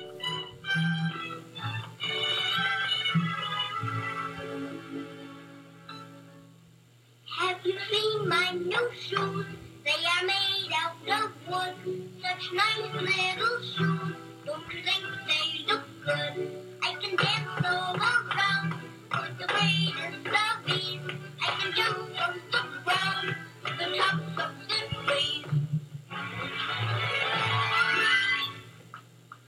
Seen 7.91 8.27
my 8.27 8.51
new 8.51 8.89
shoes? 8.99 9.45
They 9.85 9.91
are 9.91 10.25
made 10.25 10.71
out 10.75 11.23
of 11.23 11.31
wood. 11.47 12.09
Such 12.21 12.51
nice 12.53 12.93
little 12.93 13.61
shoes. 13.61 14.15
Don't 14.45 14.63
you 14.73 14.81
think 14.83 15.05
they 15.27 15.65
look 15.71 15.83
good? 16.05 16.63
I 16.83 16.95
can 17.01 17.15
dance 17.15 17.65
all 17.65 17.95
around 17.95 18.73
with 19.11 19.37
the 19.39 19.47
greatest 19.47 20.27
of 20.27 20.69
ease. 20.69 20.99
I 21.41 21.49
can 21.61 21.73
jump 21.75 21.97
from 22.17 22.41
the 22.51 22.61
ground 22.83 23.35
to 23.65 23.71
the 23.77 23.97
tops 23.97 24.41
of 24.43 24.51
the 24.67 24.79
trees. 25.05 25.45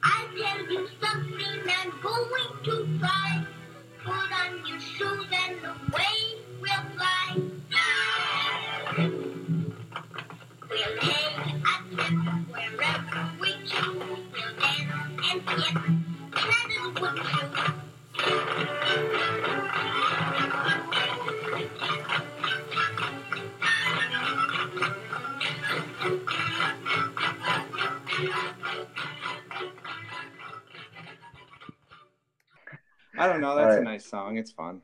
I 0.04 0.28
tell 0.38 0.72
you 0.72 0.88
something 1.02 1.62
I'm 1.68 1.92
going 2.02 2.64
to 2.64 3.00
try. 3.00 3.46
Put 4.06 4.32
on 4.32 4.66
your 4.66 4.80
shoes 4.80 5.28
and 5.34 5.58
away 5.66 6.40
we'll 6.62 6.98
fly. 6.98 7.49
I 33.18 33.28
don't 33.28 33.42
know. 33.42 33.56
That's 33.56 33.78
a 33.78 33.82
nice 33.82 34.06
song. 34.06 34.38
It's 34.38 34.52
fun. 34.52 34.82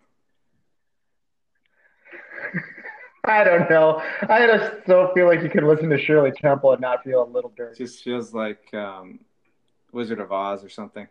I 3.26 3.44
don't 3.44 3.68
know. 3.70 4.02
I 4.30 4.46
just 4.46 4.86
don't 4.86 5.12
feel 5.16 5.26
like 5.26 5.42
you 5.42 5.50
could 5.50 5.64
listen 5.64 5.90
to 5.90 5.98
Shirley 5.98 6.32
Temple 6.32 6.74
and 6.74 6.82
not 6.82 7.04
feel 7.04 7.24
a 7.24 7.30
little 7.30 7.50
It 7.52 7.58
dirty. 7.58 7.84
just 7.84 8.04
feels 8.04 8.34
like 8.34 8.62
um, 8.74 9.20
Wizard 9.96 10.20
of 10.20 10.32
Oz 10.32 10.64
or 10.64 10.70
something. 10.70 11.08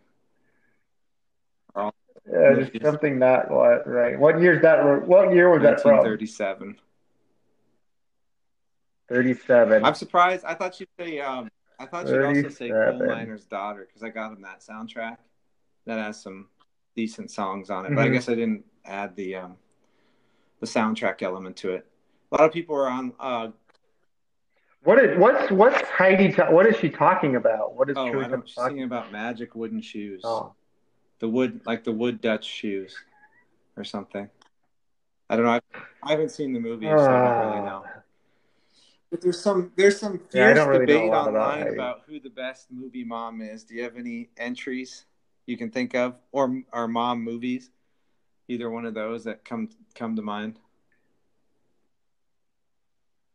Yeah, 1.76 2.54
just 2.54 2.80
something 2.82 3.18
not 3.18 3.50
what 3.50 3.86
right. 3.86 4.18
What 4.18 4.40
year's 4.40 4.62
that? 4.62 5.06
What 5.06 5.34
year 5.34 5.50
was 5.50 5.60
that 5.62 5.80
from? 5.82 5.96
1937. 5.98 6.76
Thirty-seven. 9.08 9.84
I'm 9.84 9.94
surprised. 9.94 10.44
I 10.46 10.54
thought 10.54 10.80
you'd 10.80 10.88
say. 10.98 11.20
Um, 11.20 11.50
I 11.78 11.84
thought 11.84 12.08
you'd 12.08 12.22
also 12.24 12.48
say 12.48 12.70
Coal 12.70 12.98
Miner's 13.06 13.44
Daughter 13.44 13.86
because 13.86 14.02
I 14.02 14.08
got 14.08 14.32
him 14.32 14.40
that 14.42 14.60
soundtrack 14.60 15.18
that 15.84 15.98
has 15.98 16.22
some 16.22 16.48
decent 16.96 17.30
songs 17.30 17.68
on 17.68 17.84
it. 17.84 17.94
But 17.94 18.06
I 18.06 18.08
Mhm. 18.08 18.12
guess 18.14 18.28
I 18.30 18.34
didn't 18.34 18.64
add 18.86 19.14
the 19.16 19.34
um, 19.36 19.58
the 20.60 20.66
soundtrack 20.66 21.20
element 21.20 21.56
to 21.58 21.72
it. 21.74 21.86
A 22.32 22.36
lot 22.36 22.46
of 22.46 22.52
people 22.52 22.74
were 22.74 22.88
on. 22.88 23.12
Uh, 23.20 23.48
What 24.84 25.02
is 25.02 25.18
what's 25.18 25.50
what's 25.50 25.80
Heidi? 25.88 26.32
Ta- 26.32 26.50
what 26.50 26.66
is 26.66 26.76
she 26.76 26.90
talking 26.90 27.36
about? 27.36 27.74
What 27.74 27.88
is 27.88 27.96
Oh, 27.96 28.04
Chewie 28.04 28.24
I 28.24 28.28
don't. 28.28 28.46
She's 28.46 28.54
talking? 28.54 28.72
singing 28.76 28.84
about 28.84 29.10
magic 29.10 29.54
wooden 29.54 29.80
shoes. 29.80 30.20
Oh, 30.24 30.52
The 31.20 31.28
wood, 31.28 31.62
like 31.64 31.84
the 31.84 31.92
wood 31.92 32.20
Dutch 32.20 32.44
shoes, 32.44 32.94
or 33.76 33.84
something. 33.84 34.28
I 35.30 35.36
don't 35.36 35.46
know. 35.46 35.52
I, 35.52 35.60
I 36.02 36.10
haven't 36.10 36.30
seen 36.30 36.52
the 36.52 36.60
movie, 36.60 36.86
so 36.86 36.92
I 36.92 36.96
don't 36.96 37.38
really 37.48 37.64
know. 37.64 37.84
But 39.10 39.22
there's 39.22 39.40
some 39.40 39.72
there's 39.74 39.98
some 39.98 40.20
Ah. 40.22 40.26
Yeah, 40.34 40.54
fierce 40.54 40.66
really 40.66 40.76
a 40.76 40.86
debate 40.86 41.10
lot 41.10 41.28
about 41.28 41.34
online 41.58 41.74
about 41.74 42.02
who 42.06 42.20
the 42.20 42.30
best 42.30 42.70
movie 42.70 43.04
mom 43.04 43.40
is. 43.40 43.64
Do 43.64 43.74
you 43.74 43.82
have 43.84 43.96
any 43.96 44.28
entries 44.36 45.06
you 45.46 45.56
can 45.56 45.70
think 45.70 45.94
of, 45.94 46.16
or 46.32 46.62
or 46.72 46.88
mom 46.88 47.22
movies? 47.22 47.70
Either 48.48 48.68
one 48.68 48.84
of 48.84 48.92
those 48.92 49.24
that 49.24 49.46
come 49.46 49.70
come 49.94 50.14
to 50.16 50.22
mind. 50.22 50.58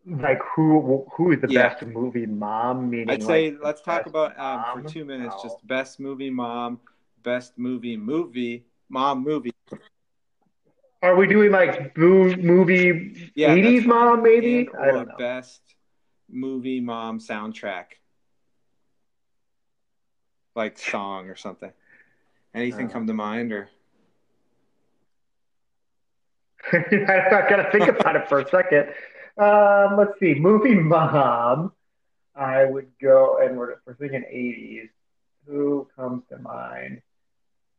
Like 0.09 0.39
who 0.55 1.05
who 1.15 1.31
is 1.31 1.41
the 1.41 1.47
Yeah. 1.47 1.69
best 1.69 1.83
movie 1.85 2.25
mom? 2.25 2.89
Meaning, 2.89 3.07
I'd 3.09 3.23
say 3.23 3.51
like, 3.51 3.61
let's 3.61 3.81
talk 3.81 4.05
about 4.05 4.37
um, 4.39 4.63
for 4.71 4.81
two 4.81 5.05
minutes 5.05 5.35
No. 5.35 5.41
just 5.41 5.65
best 5.67 5.99
movie 5.99 6.29
mom, 6.29 6.79
best 7.23 7.57
movie 7.57 7.97
movie 7.97 8.65
mom 8.89 9.23
movie. 9.23 9.51
Are 11.01 11.15
we 11.15 11.27
doing 11.27 11.51
like 11.51 11.93
boo 11.95 12.35
movie 12.37 13.31
Yeah, 13.35 13.55
eighties 13.55 13.83
that's 13.83 13.85
mom? 13.85 14.23
Maybe 14.23 14.67
I 14.81 14.85
or 14.85 14.91
don't 14.91 15.07
know. 15.07 15.17
best 15.17 15.75
movie 16.29 16.79
mom 16.79 17.19
soundtrack, 17.19 17.85
like 20.55 20.77
song 20.77 21.29
or 21.29 21.35
something. 21.35 21.71
Anything 22.53 22.87
Uh. 22.87 22.89
come 22.89 23.07
to 23.07 23.13
mind 23.13 23.51
or? 23.51 23.69
I 26.73 27.45
gotta 27.49 27.69
think 27.71 27.87
about 27.87 28.15
it 28.15 28.27
for 28.27 28.39
a 28.39 28.47
second. 28.49 28.87
Um, 29.39 29.97
let's 29.97 30.19
see, 30.19 30.35
movie 30.35 30.75
mom. 30.75 31.71
I 32.35 32.65
would 32.65 32.87
go, 33.01 33.39
and 33.41 33.57
we're, 33.57 33.75
we're 33.85 33.95
thinking 33.95 34.23
eighties. 34.29 34.89
Who 35.47 35.87
comes 35.95 36.23
to 36.29 36.37
mind? 36.37 37.01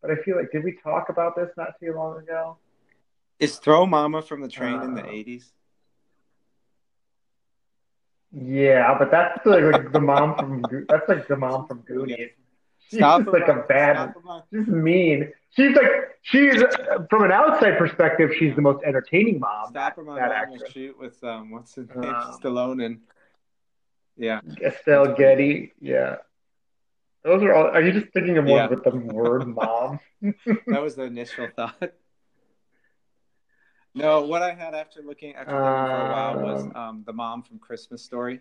But 0.02 0.10
I 0.10 0.16
feel 0.24 0.36
like 0.36 0.50
did 0.50 0.64
we 0.64 0.76
talk 0.82 1.08
about 1.08 1.36
this 1.36 1.50
not 1.56 1.78
too 1.78 1.92
long 1.94 2.18
ago? 2.18 2.56
Is 3.38 3.58
Throw 3.58 3.86
Momma 3.86 4.22
from 4.22 4.40
the 4.40 4.48
Train 4.48 4.82
in 4.82 4.94
the 4.94 5.04
Uh, 5.04 5.10
eighties? 5.10 5.52
Yeah, 8.32 8.96
but 8.98 9.10
that's 9.10 9.44
like, 9.44 9.62
like 9.64 9.92
the 9.92 10.00
mom 10.00 10.36
from 10.36 10.62
that's 10.88 11.08
like 11.08 11.28
the 11.28 11.36
mom 11.36 11.66
from 11.66 11.80
Goonies. 11.80 12.30
She's 12.90 12.98
Stop 12.98 13.20
just 13.22 13.32
like 13.32 13.46
a 13.48 13.64
bad, 13.68 14.12
just 14.52 14.68
mean. 14.68 15.32
She's 15.50 15.74
like 15.76 16.18
she's 16.22 16.60
from 17.08 17.22
an 17.24 17.30
outside 17.32 17.78
perspective, 17.78 18.30
she's 18.38 18.54
the 18.56 18.62
most 18.62 18.82
entertaining 18.84 19.38
mom. 19.38 19.68
Stop 19.70 19.94
that 19.96 20.04
mom 20.04 20.16
will 20.16 20.22
actress. 20.22 20.72
shoot 20.72 20.98
with 20.98 21.22
um 21.22 21.50
what's 21.52 21.74
his 21.74 21.88
name 21.94 22.12
Um, 22.14 22.32
Stallone 22.40 22.84
and 22.84 22.98
yeah 24.16 24.40
Estelle 24.60 25.14
Getty, 25.14 25.72
yeah. 25.80 26.16
Those 27.22 27.42
are 27.42 27.54
all. 27.54 27.66
Are 27.66 27.82
you 27.82 27.92
just 27.92 28.12
thinking 28.12 28.38
of 28.38 28.44
ones 28.46 28.56
Yeah. 28.56 28.66
with 28.68 28.82
the 28.82 28.96
word 29.12 29.46
mom? 29.46 30.00
that 30.22 30.82
was 30.82 30.96
the 30.96 31.02
initial 31.04 31.48
thought. 31.54 31.92
No, 33.94 34.22
what 34.22 34.40
I 34.42 34.54
had 34.54 34.74
after 34.74 35.02
looking 35.02 35.34
after 35.34 35.50
thinking 35.52 35.86
for 35.86 36.06
a 36.08 36.10
while 36.12 36.36
was 36.38 36.64
Um, 36.64 36.76
um 36.76 37.02
the 37.06 37.12
mom 37.12 37.42
from 37.42 37.58
Christmas 37.58 38.02
Story, 38.02 38.40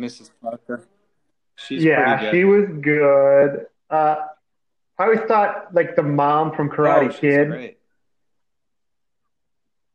Mrs. 0.00 0.30
Parker. 0.40 0.86
She's 1.56 1.84
yeah, 1.84 2.30
she 2.30 2.44
was 2.44 2.68
good. 2.80 3.66
Uh, 3.88 4.16
I 4.98 5.04
always 5.04 5.20
thought 5.28 5.74
like 5.74 5.96
the 5.96 6.02
mom 6.02 6.54
from 6.54 6.68
Karate 6.70 7.10
Oh, 7.14 7.18
Kid, 7.18 7.48
great. 7.48 7.78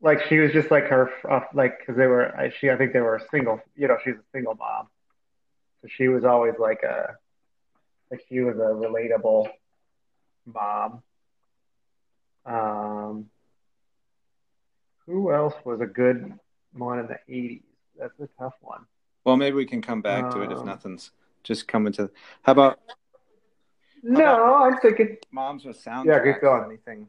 like 0.02 0.20
she 0.28 0.38
was 0.40 0.52
just 0.52 0.72
like 0.72 0.86
her, 0.88 1.10
uh, 1.30 1.42
like 1.54 1.80
because 1.80 1.96
they 1.98 2.08
were, 2.08 2.36
I- 2.36 2.50
she, 2.60 2.70
I 2.70 2.78
think 2.78 2.94
they 2.94 3.02
were 3.02 3.16
a 3.18 3.28
single, 3.30 3.62
you 3.76 3.88
know, 3.88 3.98
she's 4.04 4.16
a 4.16 4.24
single 4.34 4.56
mom, 4.56 4.88
so 5.82 5.88
she 5.90 6.08
was 6.08 6.24
always 6.26 6.54
like 6.60 6.84
a, 6.84 7.16
like 8.12 8.22
she 8.30 8.40
was 8.42 8.56
a 8.56 8.60
relatable 8.60 9.50
mom. 10.46 11.04
Um, 12.46 13.26
who 15.06 15.32
else 15.34 15.54
was 15.66 15.82
a 15.82 15.86
good 15.86 16.34
one 16.74 17.00
in 17.00 17.08
the 17.08 17.20
'80s? 17.30 17.62
That's 17.98 18.20
a 18.20 18.28
tough 18.40 18.54
one. 18.62 18.86
Well, 19.26 19.36
maybe 19.38 19.56
we 19.56 19.66
can 19.66 19.82
come 19.82 20.02
back 20.02 20.32
to 20.32 20.42
it 20.42 20.52
if 20.52 20.60
Um, 20.60 20.66
nothing's 20.66 21.12
just 21.44 21.68
coming 21.68 21.94
to. 21.94 22.10
How 22.44 22.52
about 22.54 22.80
No, 24.04 24.56
I'm 24.64 24.78
thinking. 24.80 25.18
moms 25.32 25.66
with 25.66 25.84
soundtracks? 25.84 26.06
Yeah, 26.26 26.34
keep 26.34 26.42
going. 26.42 26.64
Anything? 26.66 27.08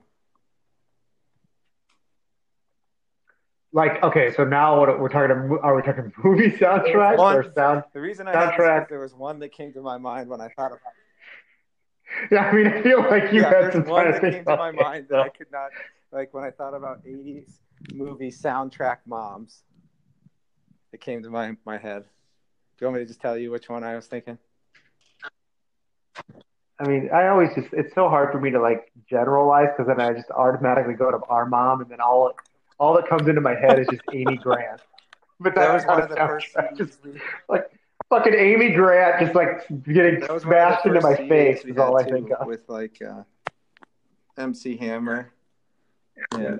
Like, 3.73 4.03
okay, 4.03 4.33
so 4.35 4.45
now 4.45 4.81
what 4.81 4.99
we're 4.99 5.09
talking 5.09 5.31
about, 5.31 5.61
are 5.63 5.77
we 5.77 5.83
talking 5.83 6.13
movie 6.25 6.51
soundtracks 6.51 7.19
One- 7.19 7.37
or 7.37 7.53
sound? 7.55 7.85
The 7.93 8.01
reason 8.01 8.27
I 8.27 8.33
asked 8.33 8.55
is 8.55 8.61
Soundtrack. 8.61 8.79
'cause 8.81 8.87
there 8.91 8.99
was 9.01 9.15
one 9.15 9.39
that 9.41 9.53
came 9.53 9.73
to 9.75 9.81
my 9.81 9.97
mind 9.97 10.29
when 10.29 10.41
I 10.41 10.49
thought 10.49 10.73
about. 10.73 10.81
Yeah, 12.33 12.47
I 12.47 12.53
mean, 12.53 12.67
I 12.67 12.83
feel 12.83 12.99
like 13.09 13.33
you 13.33 13.41
yeah, 13.43 13.51
had 13.51 13.53
there's 13.63 13.73
some 13.75 13.85
one 13.85 14.03
time 14.05 14.13
that 14.15 14.21
to 14.23 14.31
came 14.33 14.45
to 14.45 14.57
my 14.57 14.71
it, 14.71 14.75
mind 14.75 15.07
that 15.11 15.15
so. 15.15 15.21
I 15.21 15.29
could 15.29 15.53
not 15.53 15.71
like 16.11 16.35
when 16.35 16.43
I 16.43 16.51
thought 16.51 16.75
about 16.75 17.05
'80s 17.05 17.61
movie 17.95 18.33
soundtrack 18.33 18.97
moms. 19.07 19.63
It 20.93 21.01
came 21.01 21.23
to 21.23 21.31
my 21.31 21.57
my 21.65 21.79
head. 21.79 22.07
Do 22.81 22.87
you 22.87 22.93
want 22.93 23.01
me 23.01 23.05
to 23.05 23.09
just 23.09 23.21
tell 23.21 23.37
you 23.37 23.51
which 23.51 23.69
one 23.69 23.85
I 23.85 23.95
was 23.95 24.07
thinking? 24.07 24.39
I 26.79 26.89
mean, 26.89 27.11
I 27.13 27.27
always 27.27 27.51
just, 27.55 27.69
it's 27.75 27.95
so 27.95 28.09
hard 28.09 28.33
for 28.33 28.41
me 28.41 28.51
to 28.53 28.59
like 28.59 28.91
generalize 29.07 29.69
because 29.77 29.95
then 29.95 30.01
I 30.01 30.15
just 30.15 30.31
automatically 30.31 30.95
go 30.95 31.11
to 31.11 31.19
our 31.29 31.45
mom 31.45 31.83
and 31.83 31.91
then 31.91 32.01
all, 32.01 32.33
all 32.79 32.95
that 32.95 33.07
comes 33.07 33.29
into 33.29 33.43
my 33.43 33.55
head 33.55 33.79
is 33.81 33.87
just 33.91 34.01
Amy 34.15 34.39
Grant. 34.39 34.81
But 35.39 35.55
That 35.57 35.75
was 35.75 35.83
that's 35.83 35.89
one 35.89 36.03
of 36.05 36.09
the 36.09 36.17
first 36.17 36.57
just 36.79 36.99
like 37.51 37.71
fucking 38.09 38.33
Amy 38.33 38.71
Grant 38.71 39.21
just 39.21 39.35
like 39.35 39.69
getting 39.85 40.21
that 40.21 40.33
was 40.33 40.47
one 40.47 40.55
of 40.55 40.71
the 40.71 40.81
smashed 40.81 40.87
into 40.87 41.01
my 41.03 41.17
face 41.17 41.63
is 41.67 41.77
all 41.77 41.99
I 41.99 42.05
had, 42.05 42.09
too, 42.09 42.15
think 42.15 42.31
of. 42.31 42.47
With 42.47 42.67
like 42.67 43.03
uh, 43.03 43.25
MC 44.39 44.79
Hammer, 44.79 45.35
Yeah. 46.39 46.57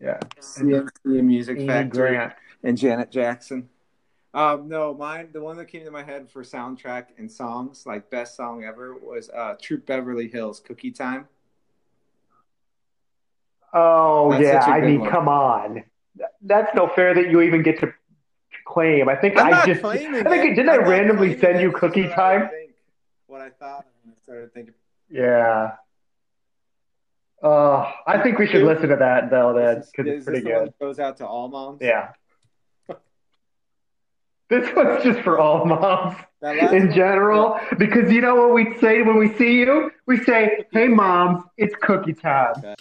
Yeah. 0.00 0.18
CMC 0.40 0.90
Music 1.04 1.58
Amy 1.58 1.66
Factory, 1.66 2.08
Grant. 2.16 2.32
and 2.62 2.78
Janet 2.78 3.10
Jackson. 3.10 3.68
Um, 4.32 4.68
no, 4.68 4.94
mine. 4.94 5.30
The 5.32 5.40
one 5.40 5.56
that 5.56 5.66
came 5.66 5.84
to 5.84 5.90
my 5.90 6.04
head 6.04 6.30
for 6.30 6.42
soundtrack 6.44 7.06
and 7.18 7.30
songs, 7.30 7.84
like 7.84 8.10
best 8.10 8.36
song 8.36 8.64
ever, 8.64 8.94
was 8.94 9.28
uh, 9.30 9.56
Troop 9.60 9.86
Beverly 9.86 10.28
Hills 10.28 10.60
"Cookie 10.60 10.92
Time." 10.92 11.26
Oh 13.72 14.30
That's 14.32 14.42
yeah, 14.42 14.64
I 14.64 14.80
mean, 14.80 15.00
one. 15.00 15.10
come 15.10 15.28
on. 15.28 15.84
That's 16.42 16.74
no 16.74 16.88
fair 16.88 17.14
that 17.14 17.30
you 17.30 17.40
even 17.40 17.62
get 17.62 17.80
to 17.80 17.92
claim. 18.66 19.08
I 19.08 19.16
think 19.16 19.36
I 19.36 19.64
just. 19.66 19.84
I 19.84 19.96
think 19.96 20.14
it. 20.14 20.54
didn't 20.54 20.68
I 20.68 20.74
I'm 20.74 20.80
not 20.82 20.88
randomly 20.88 21.38
send 21.38 21.60
you 21.60 21.72
cookie 21.72 22.02
what 22.02 22.12
I 22.12 22.14
time? 22.14 22.48
think, 22.50 22.72
What 23.26 23.40
I 23.40 23.50
thought 23.50 23.86
when 24.04 24.14
I 24.14 24.22
started 24.22 24.52
thinking. 24.54 24.74
Yeah. 25.10 25.72
Uh, 27.42 27.90
I 28.06 28.22
think 28.22 28.38
we 28.38 28.46
should 28.46 28.62
listen 28.62 28.88
to 28.90 28.96
that 28.96 29.30
though, 29.30 29.54
then, 29.54 29.82
because 29.96 30.06
it's 30.12 30.24
pretty 30.24 30.40
this 30.40 30.44
the 30.44 30.50
one 30.50 30.64
good. 30.64 30.74
goes 30.80 30.98
out 30.98 31.16
to 31.18 31.26
all 31.26 31.48
moms. 31.48 31.80
Yeah. 31.80 32.10
This 34.50 34.68
one's 34.74 35.04
just 35.04 35.20
for 35.20 35.38
all 35.38 35.64
moms 35.64 36.16
in 36.42 36.58
one- 36.58 36.92
general, 36.92 37.60
because 37.78 38.10
you 38.12 38.20
know 38.20 38.34
what 38.34 38.52
we 38.52 38.76
say 38.78 39.02
when 39.02 39.16
we 39.16 39.32
see 39.34 39.60
you? 39.60 39.92
We 40.06 40.18
say, 40.18 40.64
"Hey, 40.72 40.88
moms, 40.88 41.44
it's 41.56 41.74
cookie 41.76 42.14
time." 42.14 42.54
Okay. 42.58 42.74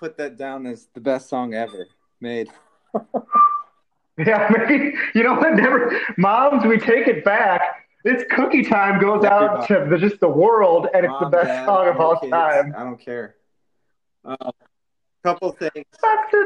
Put 0.00 0.16
that 0.16 0.36
down 0.38 0.66
as 0.66 0.88
the 0.94 1.00
best 1.00 1.28
song 1.28 1.54
ever 1.54 1.86
made. 2.20 2.48
Yeah, 4.18 4.50
maybe 4.50 4.94
you 5.14 5.22
know 5.22 5.32
what? 5.32 5.54
Never, 5.54 5.98
moms, 6.18 6.66
we 6.66 6.78
take 6.78 7.08
it 7.08 7.24
back. 7.24 7.86
It's 8.04 8.22
cookie 8.30 8.62
time 8.62 9.00
goes 9.00 9.24
out 9.24 9.66
to 9.68 9.86
the, 9.88 9.96
just 9.96 10.20
the 10.20 10.28
world, 10.28 10.88
and 10.92 11.06
it's 11.06 11.14
the 11.20 11.30
best 11.30 11.46
Dad, 11.46 11.64
song 11.64 11.88
of 11.88 11.96
all 11.98 12.18
kids, 12.18 12.30
time. 12.30 12.74
I 12.76 12.84
don't 12.84 13.00
care. 13.00 13.36
Uh, 14.22 14.50
couple 15.22 15.52
things. 15.52 15.86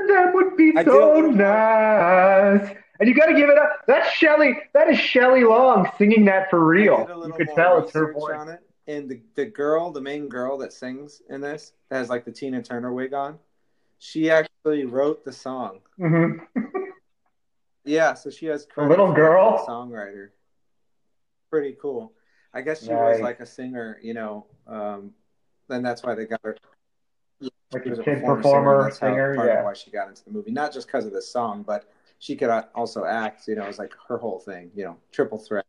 Them 0.07 0.35
would 0.35 0.57
be 0.57 0.73
I 0.77 0.85
so 0.85 1.21
nice. 1.21 2.77
And 3.01 3.09
you 3.09 3.15
got 3.15 3.27
to 3.27 3.35
give 3.35 3.51
it 3.51 3.59
up. 3.59 3.71
That's 3.89 4.09
Shelley. 4.11 4.57
That 4.73 4.89
is 4.89 4.99
Shelley 4.99 5.43
Long 5.43 5.91
singing 5.99 6.27
that 6.27 6.51
for 6.51 6.65
real. 6.65 7.25
You 7.27 7.33
could 7.33 7.49
tell 7.57 7.83
it's 7.83 7.93
her 7.93 8.13
voice. 8.13 8.57
And 8.87 9.09
the 9.09 9.21
the 9.35 9.47
girl, 9.47 9.91
the 9.91 10.01
main 10.01 10.29
girl 10.29 10.59
that 10.59 10.73
sings 10.73 11.23
in 11.31 11.41
this, 11.41 11.73
that 11.89 11.99
has 11.99 12.09
like 12.09 12.25
the 12.25 12.33
Tina 12.33 12.63
Turner 12.63 12.93
wig 12.93 13.15
on. 13.15 13.39
She 13.99 14.31
actually 14.31 14.85
wrote 14.85 15.25
the 15.25 15.33
song. 15.33 15.81
hmm 15.99 16.39
Yeah, 17.87 18.15
so 18.15 18.31
she 18.31 18.47
has 18.47 18.67
a 18.79 18.87
little 18.87 19.13
girl? 19.13 19.65
songwriter. 19.69 20.31
Pretty 21.51 21.77
cool. 21.81 22.15
I 22.55 22.63
guess 22.63 22.83
she 22.83 22.95
was 22.95 23.21
like 23.21 23.41
a 23.41 23.47
singer, 23.47 23.99
you 24.03 24.15
know. 24.15 24.47
Um, 24.67 25.13
then 25.69 25.83
that's 25.83 26.03
why 26.03 26.15
they 26.15 26.25
got 26.25 26.41
her. 26.45 26.57
Like 27.73 27.87
a 27.87 27.91
kid 27.91 28.05
performer, 28.05 28.37
performer, 28.37 28.85
That's 28.85 28.99
how, 29.01 29.09
singer. 29.09 29.35
part 29.35 29.49
of 29.49 29.55
Yeah. 29.57 29.63
why 29.65 29.75
she 29.75 29.91
got 29.91 30.09
into 30.09 30.25
the 30.25 30.31
movie, 30.31 30.51
not 30.53 30.73
just 30.73 30.87
because 30.87 31.05
of 31.07 31.13
the 31.13 31.21
song, 31.21 31.63
but 31.67 31.91
she 32.21 32.37
could 32.37 32.49
uh, 32.49 32.65
also 32.75 33.05
act. 33.05 33.49
You 33.49 33.57
know, 33.57 33.65
it 33.65 33.69
was 33.69 33.79
like 33.79 33.93
her 34.09 34.17
whole 34.17 34.39
thing. 34.39 34.71
You 34.75 34.85
know, 34.85 34.97
triple 35.13 35.39
threat. 35.39 35.65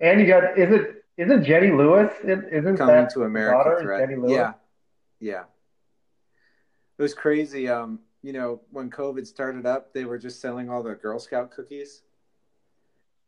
And 0.00 0.20
you 0.20 0.26
got 0.26 0.58
is 0.58 0.70
it 0.70 1.03
isn't 1.16 1.44
Jenny 1.44 1.70
Lewis? 1.70 2.12
Isn't 2.22 2.76
Coming 2.76 2.76
that 2.96 3.10
to 3.10 3.22
America 3.24 3.56
daughter, 3.70 3.80
threat. 3.82 4.00
Jenny 4.00 4.16
Lewis? 4.16 4.32
Yeah, 4.32 4.52
yeah. 5.20 5.44
It 6.98 7.02
was 7.02 7.14
crazy. 7.14 7.68
Um, 7.68 8.00
you 8.22 8.32
know, 8.32 8.60
when 8.70 8.90
COVID 8.90 9.26
started 9.26 9.66
up, 9.66 9.92
they 9.92 10.04
were 10.04 10.18
just 10.18 10.40
selling 10.40 10.70
all 10.70 10.82
the 10.82 10.94
Girl 10.94 11.18
Scout 11.18 11.50
cookies. 11.50 12.02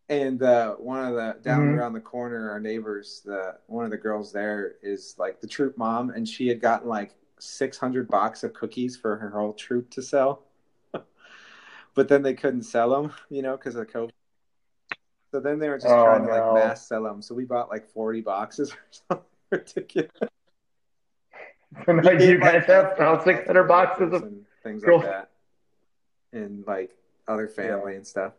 And 0.09 0.41
uh, 0.43 0.75
one 0.77 1.05
of 1.05 1.15
the 1.15 1.37
down 1.43 1.63
Mhm. 1.67 1.77
around 1.77 1.93
the 1.95 2.01
corner, 2.01 2.49
our 2.51 2.61
neighbors, 2.61 3.23
the 3.25 3.59
one 3.67 3.85
of 3.85 3.91
the 3.91 3.97
girls 3.97 4.33
there 4.33 4.77
is 4.83 5.17
like 5.19 5.41
the 5.41 5.49
troop 5.49 5.77
mom, 5.77 6.11
and 6.11 6.29
she 6.29 6.47
had 6.47 6.61
gotten 6.61 6.89
like 6.89 7.17
six 7.41 7.77
hundred 7.77 8.07
box 8.09 8.45
of 8.45 8.55
cookies 8.55 8.97
for 8.97 9.17
her 9.17 9.31
whole 9.31 9.53
troop 9.53 9.91
to 9.91 10.03
sell. 10.03 10.45
but 11.95 12.07
then 12.09 12.23
they 12.23 12.35
couldn't 12.35 12.63
sell 12.63 12.91
them, 12.91 13.13
you 13.31 13.43
know, 13.43 13.57
because 13.57 13.75
of 13.75 13.89
COVID. 13.89 14.13
So 15.37 15.41
then 15.41 15.59
they 15.59 15.69
were 15.69 15.77
just 15.77 15.89
Oh, 15.89 16.03
trying 16.03 16.23
to 16.23 16.29
no. 16.29 16.55
like 16.55 16.65
mass 16.65 16.89
sell 16.89 17.03
them. 17.03 17.21
So 17.21 17.35
we 17.35 17.45
bought 17.45 17.69
like 17.69 17.87
forty 17.87 18.23
boxes 18.23 18.73
or 18.73 18.79
something 18.91 19.27
ridiculous. 19.51 20.11
Now 21.87 22.11
you 22.13 22.41
guys 22.41 22.65
have 22.65 22.99
around 22.99 23.23
600 23.23 23.65
boxes 23.65 24.15
of. 24.15 24.23
and 24.23 24.47
things 24.63 24.83
Girl- 24.83 24.97
like 25.01 25.07
that, 25.09 25.31
and 26.33 26.67
like 26.67 26.93
other 27.29 27.49
family 27.49 27.97
and 27.97 28.07
stuff. 28.07 28.33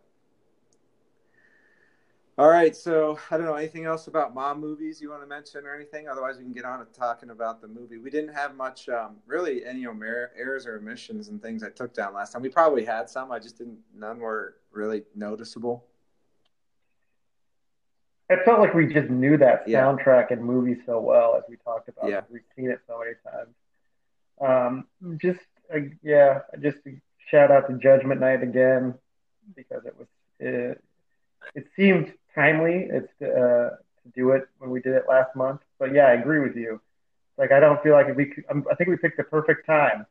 All 2.39 2.49
right, 2.49 2.75
so 2.75 3.19
I 3.29 3.37
don't 3.37 3.45
know 3.45 3.53
anything 3.53 3.85
else 3.85 4.07
about 4.07 4.33
mom 4.33 4.59
movies 4.59 4.99
you 4.99 5.11
want 5.11 5.21
to 5.21 5.27
mention 5.27 5.67
or 5.67 5.75
anything. 5.75 6.07
Otherwise, 6.07 6.37
we 6.39 6.45
can 6.45 6.53
get 6.53 6.65
on 6.65 6.79
to 6.79 6.85
talking 6.99 7.29
about 7.29 7.61
the 7.61 7.67
movie. 7.67 7.99
We 7.99 8.09
didn't 8.09 8.33
have 8.33 8.55
much, 8.55 8.89
um, 8.89 9.17
really, 9.27 9.63
any 9.65 9.85
errors 9.85 10.65
or 10.65 10.77
omissions 10.77 11.27
and 11.27 11.39
things 11.43 11.61
I 11.61 11.69
took 11.69 11.93
down 11.93 12.15
last 12.15 12.33
time. 12.33 12.41
We 12.41 12.49
probably 12.49 12.85
had 12.85 13.07
some. 13.07 13.31
I 13.31 13.37
just 13.37 13.59
didn't. 13.59 13.77
None 13.95 14.17
were 14.19 14.55
really 14.71 15.03
noticeable. 15.13 15.85
It 18.29 18.39
felt 18.43 18.59
like 18.59 18.73
we 18.73 18.87
just 18.87 19.09
knew 19.09 19.37
that 19.37 19.67
Yeah. 19.67 19.81
soundtrack 19.83 20.31
and 20.31 20.43
movie 20.43 20.81
so 20.85 20.99
well 20.99 21.35
as 21.37 21.43
we 21.49 21.55
talked 21.57 21.87
about. 21.87 22.09
Yeah. 22.09 22.21
We've 22.29 22.41
seen 22.55 22.69
it 22.69 22.79
so 22.87 22.99
many 22.99 23.13
times. 23.23 23.55
Um, 24.39 25.17
just 25.17 25.39
uh, 25.73 25.79
yeah, 26.03 26.41
just 26.59 26.77
a 26.85 26.99
shout 27.29 27.51
out 27.51 27.67
to 27.69 27.77
Judgment 27.77 28.19
Night 28.21 28.43
again 28.43 28.93
because 29.55 29.85
it 29.85 29.97
was 29.97 30.07
it, 30.39 30.81
it 31.55 31.67
seemed 31.75 32.13
timely. 32.35 32.87
It's 32.91 33.11
uh, 33.21 33.25
to 34.03 34.09
do 34.15 34.31
it 34.31 34.47
when 34.59 34.69
we 34.69 34.79
did 34.81 34.93
it 34.93 35.05
last 35.09 35.35
month. 35.35 35.61
But 35.79 35.93
yeah, 35.93 36.07
I 36.07 36.13
agree 36.13 36.39
with 36.39 36.55
you. 36.55 36.81
Like 37.37 37.51
I 37.51 37.59
don't 37.59 37.81
feel 37.81 37.93
like 37.93 38.15
we. 38.15 38.25
Could, 38.25 38.43
um, 38.49 38.65
I 38.71 38.75
think 38.75 38.89
we 38.89 38.97
picked 38.97 39.17
the 39.17 39.23
perfect 39.23 39.65
time. 39.65 40.05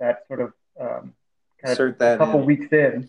That 0.00 0.24
sort 0.28 0.40
of 0.40 0.52
um, 0.80 0.88
kind 0.88 1.64
of 1.64 1.70
Insert 1.70 1.96
a 1.96 1.98
that 2.00 2.18
couple 2.18 2.40
in. 2.40 2.46
weeks 2.46 2.66
in. 2.72 3.08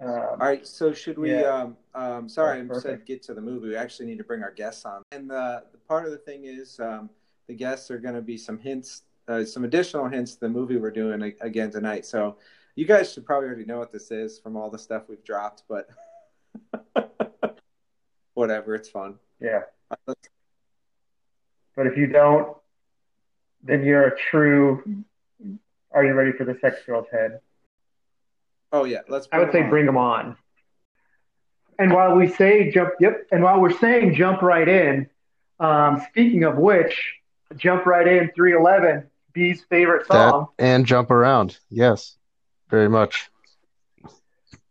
Um, 0.00 0.10
All 0.10 0.36
right, 0.36 0.64
so 0.66 0.92
should 0.92 1.18
we? 1.18 1.32
Yeah. 1.32 1.48
Um, 1.48 1.76
um, 1.94 2.28
sorry, 2.28 2.60
I 2.60 2.64
That's 2.64 2.82
said 2.82 3.04
get 3.04 3.22
to 3.24 3.34
the 3.34 3.40
movie. 3.40 3.68
We 3.68 3.76
actually 3.76 4.06
need 4.06 4.18
to 4.18 4.24
bring 4.24 4.42
our 4.42 4.52
guests 4.52 4.84
on, 4.84 5.02
and 5.10 5.28
the, 5.28 5.64
the 5.72 5.78
part 5.78 6.04
of 6.04 6.12
the 6.12 6.18
thing 6.18 6.44
is 6.44 6.78
um, 6.78 7.10
the 7.48 7.54
guests 7.54 7.90
are 7.90 7.98
going 7.98 8.14
to 8.14 8.22
be 8.22 8.36
some 8.36 8.58
hints, 8.58 9.02
uh, 9.26 9.44
some 9.44 9.64
additional 9.64 10.08
hints 10.08 10.34
to 10.34 10.40
the 10.40 10.48
movie 10.48 10.76
we're 10.76 10.92
doing 10.92 11.34
again 11.40 11.72
tonight. 11.72 12.06
So 12.06 12.36
you 12.76 12.84
guys 12.86 13.12
should 13.12 13.26
probably 13.26 13.48
already 13.48 13.64
know 13.64 13.78
what 13.78 13.92
this 13.92 14.12
is 14.12 14.38
from 14.38 14.56
all 14.56 14.70
the 14.70 14.78
stuff 14.78 15.08
we've 15.08 15.24
dropped, 15.24 15.64
but 15.68 15.88
whatever, 18.34 18.76
it's 18.76 18.88
fun. 18.88 19.18
yeah. 19.40 19.62
But 20.06 21.86
if 21.86 21.96
you 21.96 22.06
don't, 22.06 22.56
then 23.62 23.84
you're 23.84 24.08
a 24.08 24.16
true. 24.16 25.04
Are 25.90 26.04
you 26.04 26.12
ready 26.12 26.32
for 26.32 26.44
the 26.44 26.56
sex 26.60 26.76
girl's 26.86 27.08
head? 27.10 27.40
Oh 28.72 28.84
yeah, 28.84 29.00
let's. 29.08 29.28
I 29.32 29.38
would 29.38 29.52
say 29.52 29.62
on. 29.62 29.70
bring 29.70 29.86
them 29.86 29.96
on. 29.96 30.36
And 31.78 31.92
while 31.92 32.16
we 32.16 32.28
say 32.28 32.70
jump, 32.72 32.90
yep, 33.00 33.26
and 33.30 33.42
while 33.42 33.60
we're 33.60 33.76
saying 33.78 34.14
jump 34.14 34.42
right 34.42 34.68
in, 34.68 35.08
um, 35.60 36.02
speaking 36.10 36.42
of 36.44 36.56
which, 36.56 37.14
jump 37.56 37.86
right 37.86 38.06
in 38.06 38.30
311, 38.34 39.08
B's 39.32 39.64
favorite 39.70 40.08
That 40.08 40.30
song. 40.30 40.48
and 40.58 40.84
jump 40.84 41.10
around. 41.12 41.56
Yes, 41.70 42.16
very 42.68 42.88
much. 42.88 43.30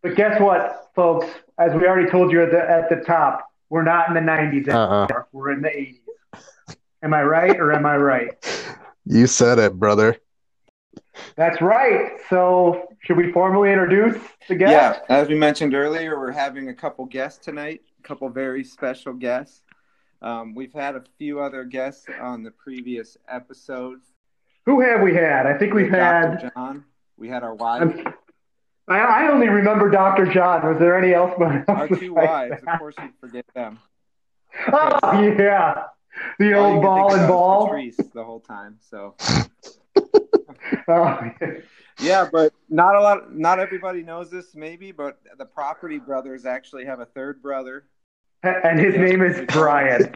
But 0.01 0.15
guess 0.15 0.39
what, 0.41 0.91
folks? 0.95 1.27
As 1.57 1.73
we 1.73 1.87
already 1.87 2.09
told 2.09 2.31
you 2.31 2.43
at 2.43 2.51
the 2.51 2.59
at 2.69 2.89
the 2.89 2.97
top, 3.05 3.45
we're 3.69 3.83
not 3.83 4.09
in 4.09 4.13
the 4.13 4.19
90s 4.19 4.67
Uh-uh. 4.67 5.23
We're 5.31 5.51
in 5.51 5.61
the 5.61 5.69
80s. 5.69 6.75
Am 7.03 7.13
I 7.13 7.23
right 7.23 7.57
or 7.59 7.73
am 7.73 7.85
I 7.85 7.95
right? 7.97 8.33
You 9.09 9.25
said 9.25 9.57
it, 9.57 9.79
brother. 9.79 10.17
That's 11.35 11.61
right. 11.61 12.13
So, 12.29 12.87
should 12.99 13.17
we 13.17 13.31
formally 13.31 13.71
introduce 13.71 14.21
the 14.47 14.55
guest? 14.55 15.01
Yeah, 15.09 15.15
as 15.15 15.27
we 15.27 15.35
mentioned 15.35 15.73
earlier, 15.73 16.19
we're 16.19 16.31
having 16.31 16.69
a 16.69 16.73
couple 16.73 17.05
guests 17.05 17.43
tonight, 17.43 17.81
a 17.99 18.07
couple 18.07 18.29
very 18.29 18.63
special 18.63 19.13
guests. 19.13 19.61
Um, 20.21 20.55
we've 20.55 20.73
had 20.73 20.95
a 20.95 21.03
few 21.17 21.39
other 21.39 21.63
guests 21.63 22.05
on 22.21 22.43
the 22.43 22.51
previous 22.51 23.17
episodes. 23.27 24.05
Who 24.65 24.81
have 24.81 25.01
we 25.01 25.13
had? 25.13 25.45
I 25.45 25.57
think 25.57 25.73
we've 25.73 25.89
had. 25.91 26.39
Dr. 26.39 26.51
John. 26.55 26.85
We 27.17 27.29
had 27.29 27.43
our 27.43 27.55
wives, 27.55 27.95
I, 28.87 28.99
I 28.99 29.31
only 29.31 29.49
remember 29.49 29.89
Dr. 29.89 30.25
John. 30.25 30.65
Was 30.65 30.79
there 30.79 30.97
any 30.97 31.13
else? 31.13 31.33
our 31.67 31.87
two 31.87 31.95
besides 31.95 32.09
wives. 32.11 32.61
that? 32.63 32.73
Of 32.73 32.79
course, 32.79 32.95
you 32.99 33.09
forget 33.19 33.45
them. 33.53 33.79
Oh 34.73 35.21
yeah, 35.21 35.83
the 36.39 36.53
old 36.53 36.81
ball 36.81 37.13
and 37.13 37.27
ball. 37.27 37.67
Patrice 37.67 37.97
the 37.97 38.23
whole 38.23 38.39
time. 38.39 38.79
So 38.89 39.13
Oh, 40.87 41.19
yeah, 41.99 42.27
but 42.31 42.53
not 42.69 42.95
a 42.95 43.01
lot. 43.01 43.33
Not 43.35 43.59
everybody 43.59 44.03
knows 44.03 44.29
this, 44.29 44.55
maybe, 44.55 44.91
but 44.91 45.19
the 45.37 45.45
Property 45.45 45.97
Brothers 45.97 46.45
actually 46.45 46.85
have 46.85 46.99
a 46.99 47.05
third 47.05 47.41
brother. 47.41 47.85
and 48.43 48.79
his 48.79 48.95
name 48.95 49.21
is 49.21 49.41
Brian, 49.51 50.15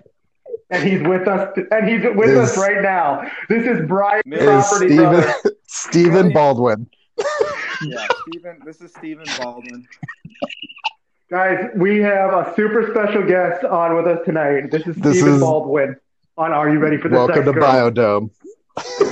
and 0.70 0.88
he's 0.88 1.02
with 1.02 1.28
us. 1.28 1.58
And 1.72 1.90
he's 1.90 2.04
with 2.16 2.30
Is- 2.30 2.52
us 2.52 2.58
right 2.58 2.82
now. 2.82 3.30
This 3.50 3.66
is 3.66 3.86
Brian 3.88 4.22
Is 4.28 4.40
Is 4.42 4.46
Property 4.46 4.88
Stephen 4.90 5.06
Brother. 5.12 5.34
Stephen 5.68 6.34
Baldwin. 6.34 6.90
Yeah, 7.84 8.08
Stephen. 8.28 8.60
This 8.66 8.80
is 8.82 8.92
Stephen 8.94 9.26
Baldwin. 9.40 9.88
Guys, 11.30 11.70
we 11.76 12.00
have 12.00 12.34
a 12.34 12.54
super 12.56 12.90
special 12.92 13.26
guest 13.26 13.64
on 13.64 13.96
with 13.96 14.06
us 14.06 14.20
tonight. 14.26 14.70
This 14.70 14.86
is 14.86 14.96
This 14.98 15.18
Stephen 15.18 15.36
is- 15.36 15.42
Baldwin. 15.42 15.96
On 16.38 16.52
Are 16.54 16.70
You 16.70 16.80
Ready 16.80 16.98
for 16.98 17.10
the 17.10 17.16
Welcome 17.18 17.36
Sex 17.36 17.46
to 17.48 17.54
Girl? 17.54 17.62
Bio-Dome. 17.62 18.32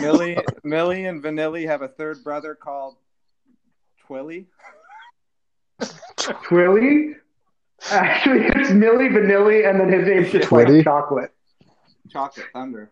Millie, 0.01 0.37
Millie, 0.63 1.05
and 1.05 1.21
Vanilli 1.23 1.65
have 1.67 1.81
a 1.81 1.87
third 1.87 2.23
brother 2.23 2.55
called 2.55 2.95
Twilly. 4.07 4.45
Twilly? 6.17 7.15
Actually, 7.91 8.45
it's 8.45 8.71
Milli 8.71 9.09
Vanilli, 9.09 9.69
and 9.69 9.79
then 9.79 9.91
his 9.91 10.07
name's 10.07 10.31
just 10.31 10.49
Twitty? 10.49 10.77
like 10.77 10.83
chocolate. 10.83 11.31
Chocolate 12.09 12.45
Thunder. 12.53 12.91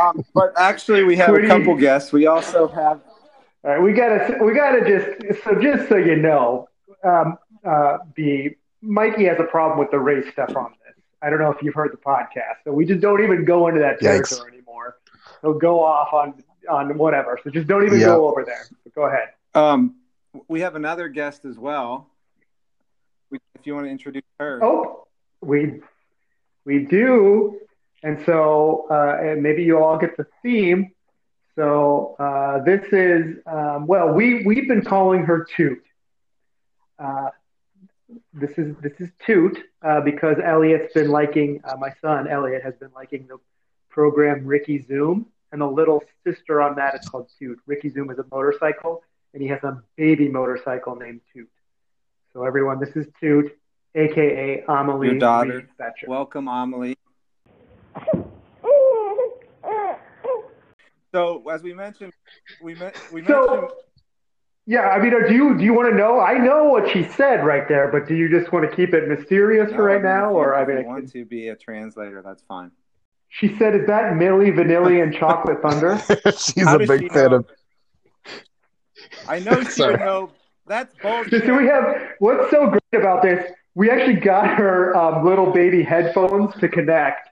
Um, 0.00 0.24
but 0.34 0.52
actually, 0.56 1.04
we 1.04 1.16
have 1.16 1.30
Twitty. 1.30 1.44
a 1.44 1.48
couple 1.48 1.76
guests. 1.76 2.12
We 2.12 2.26
also 2.26 2.66
have. 2.68 3.00
All 3.64 3.70
right, 3.70 3.80
we 3.80 3.92
gotta, 3.92 4.38
we 4.42 4.54
gotta 4.54 4.80
just, 4.84 5.44
so 5.44 5.54
just 5.60 5.88
so 5.88 5.96
you 5.96 6.16
know, 6.16 6.68
um, 7.04 7.38
uh, 7.64 7.98
B, 8.14 8.56
Mikey 8.80 9.24
has 9.26 9.38
a 9.38 9.44
problem 9.44 9.78
with 9.78 9.92
the 9.92 9.98
race 10.00 10.26
stuff 10.32 10.56
on 10.56 10.72
this. 10.84 11.04
I 11.22 11.30
don't 11.30 11.38
know 11.38 11.52
if 11.52 11.62
you've 11.62 11.74
heard 11.74 11.92
the 11.92 11.96
podcast, 11.98 12.64
so 12.64 12.72
we 12.72 12.84
just 12.84 13.00
don't 13.00 13.22
even 13.22 13.44
go 13.44 13.68
into 13.68 13.78
that 13.78 14.00
Yikes. 14.00 14.30
territory 14.30 14.52
anymore. 14.54 14.96
He'll 15.42 15.54
go 15.58 15.82
off 15.82 16.12
on 16.12 16.42
on 16.70 16.96
whatever. 16.96 17.38
So 17.42 17.50
just 17.50 17.66
don't 17.66 17.84
even 17.84 17.98
Yeah. 18.00 18.06
go 18.06 18.28
over 18.28 18.44
there. 18.44 18.64
But 18.84 18.94
go 18.94 19.02
ahead. 19.02 19.30
Um, 19.54 19.96
we 20.48 20.60
have 20.60 20.76
another 20.76 21.08
guest 21.08 21.44
as 21.44 21.58
well. 21.58 22.08
We, 23.30 23.38
if 23.56 23.66
you 23.66 23.74
want 23.74 23.86
to 23.86 23.90
introduce 23.90 24.22
her. 24.38 24.60
Oh, 24.62 25.06
we 25.40 25.80
we 26.64 26.84
do, 26.84 27.58
and 28.02 28.22
so 28.24 28.86
uh, 28.90 29.18
and 29.20 29.42
maybe 29.42 29.62
you 29.64 29.82
all 29.82 29.98
get 29.98 30.16
the 30.16 30.26
theme. 30.42 30.92
So 31.56 32.14
uh, 32.18 32.62
this 32.64 32.86
is 32.92 33.36
um, 33.46 33.86
well, 33.86 34.12
we 34.12 34.44
we've 34.44 34.68
been 34.68 34.82
calling 34.84 35.24
her 35.24 35.44
Toot. 35.56 35.82
Uh, 36.98 37.30
this 38.32 38.52
is 38.58 38.76
this 38.80 38.92
is 39.00 39.10
Toot 39.26 39.58
uh, 39.82 40.00
because 40.02 40.36
Elliot's 40.42 40.92
been 40.94 41.10
liking 41.10 41.60
uh, 41.64 41.76
my 41.76 41.92
son 42.00 42.28
Elliot 42.28 42.62
has 42.62 42.74
been 42.76 42.90
liking 42.94 43.26
the 43.26 43.38
program 43.90 44.46
Ricky 44.46 44.80
Zoom, 44.82 45.26
and 45.52 45.60
the 45.60 45.66
little 45.66 46.02
sister 46.24 46.60
on 46.60 46.74
that 46.76 46.94
is 46.94 47.08
called 47.08 47.30
Toot. 47.38 47.58
Ricky 47.66 47.90
Zoom 47.90 48.10
is 48.10 48.18
a 48.18 48.24
motorcycle, 48.32 49.02
and 49.34 49.42
he 49.42 49.48
has 49.48 49.62
a 49.62 49.82
baby 49.96 50.28
motorcycle 50.28 50.96
named 50.96 51.20
Toot. 51.32 51.48
So 52.32 52.44
everyone, 52.44 52.80
this 52.80 52.96
is 52.96 53.06
Toot, 53.20 53.52
aka 53.94 54.64
Amelie. 54.68 55.08
Your 55.10 55.18
daughter. 55.18 55.56
Reed 55.58 55.68
Thatcher. 55.78 56.06
Welcome, 56.08 56.48
Amelie. 56.48 56.96
So 61.14 61.46
as 61.50 61.62
we 61.62 61.74
mentioned, 61.74 62.14
we 62.62 62.74
met, 62.74 62.96
we 63.12 63.22
So- 63.26 63.46
mentioned 63.46 63.70
Yeah, 64.64 64.88
I 64.88 64.98
mean, 64.98 65.12
uh, 65.12 65.28
do 65.28 65.34
you 65.34 65.58
do 65.58 65.62
you 65.64 65.74
want 65.74 65.90
to 65.90 65.94
know? 65.94 66.20
I 66.20 66.38
know 66.38 66.64
what 66.64 66.88
she 66.90 67.02
said 67.04 67.44
right 67.44 67.68
there, 67.68 67.88
but 67.92 68.08
do 68.08 68.14
you 68.14 68.30
just 68.30 68.50
want 68.50 68.68
to 68.70 68.74
keep 68.74 68.94
it 68.94 69.08
mysterious 69.08 69.70
No, 69.70 69.76
for 69.76 69.82
right 69.84 69.94
I 69.96 69.98
mean, 69.98 70.04
now, 70.04 70.30
or 70.32 70.54
I 70.54 70.62
if 70.62 70.68
mean, 70.68 70.78
you 70.78 70.84
I 70.84 70.86
want 70.86 71.00
can- 71.12 71.20
to 71.20 71.24
be 71.26 71.48
a 71.48 71.56
translator, 71.56 72.22
that's 72.24 72.42
fine. 72.44 72.70
She 73.38 73.56
said, 73.58 73.74
"Is 73.74 73.86
that 73.86 74.12
Milli 74.12 74.52
Vanilli 74.54 75.02
and 75.02 75.14
Chocolate 75.14 75.60
Thunder?" 75.62 75.98
She's 76.38 76.64
How 76.64 76.76
a 76.76 76.86
big 76.86 77.00
she 77.02 77.08
fan 77.08 77.30
know? 77.30 77.36
of. 77.36 77.46
I 79.28 79.38
know 79.40 79.60
she 79.64 79.70
Sorry. 79.70 79.92
would 79.92 80.00
know. 80.00 80.30
That's 80.66 80.94
bullshit. 81.02 81.44
So 81.46 81.56
we 81.56 81.66
have 81.66 82.10
what's 82.18 82.50
so 82.50 82.68
great 82.68 83.00
about 83.02 83.22
this? 83.22 83.50
We 83.74 83.90
actually 83.90 84.20
got 84.20 84.48
her 84.58 84.94
um, 84.96 85.24
little 85.24 85.50
baby 85.50 85.82
headphones 85.82 86.54
to 86.60 86.68
connect. 86.68 87.28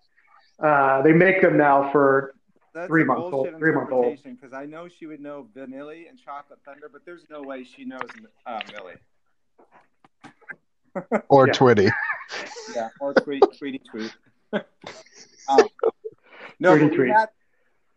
Uh, 0.58 1.02
they 1.02 1.12
make 1.12 1.40
them 1.42 1.56
now 1.56 1.90
for 1.92 2.34
That's 2.74 2.88
three 2.88 3.04
months 3.04 3.28
old- 3.32 3.48
three 3.58 3.72
months 3.72 3.92
old. 3.92 4.18
Because 4.24 4.52
I 4.54 4.64
know 4.66 4.88
she 4.88 5.06
would 5.06 5.20
know 5.20 5.48
Vanilli 5.54 6.08
and 6.08 6.18
Chocolate 6.18 6.58
Thunder, 6.64 6.88
but 6.90 7.04
there's 7.04 7.24
no 7.30 7.42
way 7.42 7.62
she 7.64 7.84
knows 7.84 8.08
uh, 8.46 8.60
Millie. 8.72 8.94
Or 11.28 11.46
Yeah. 11.46 11.52
Twitty. 11.52 11.90
Yeah, 12.74 12.88
or 13.00 13.12
tweet, 13.14 13.42
tweety 13.58 13.80
tweet. 13.90 14.12
Um, 15.50 15.68
no, 16.58 16.74
we 16.74 17.08
had, 17.08 17.26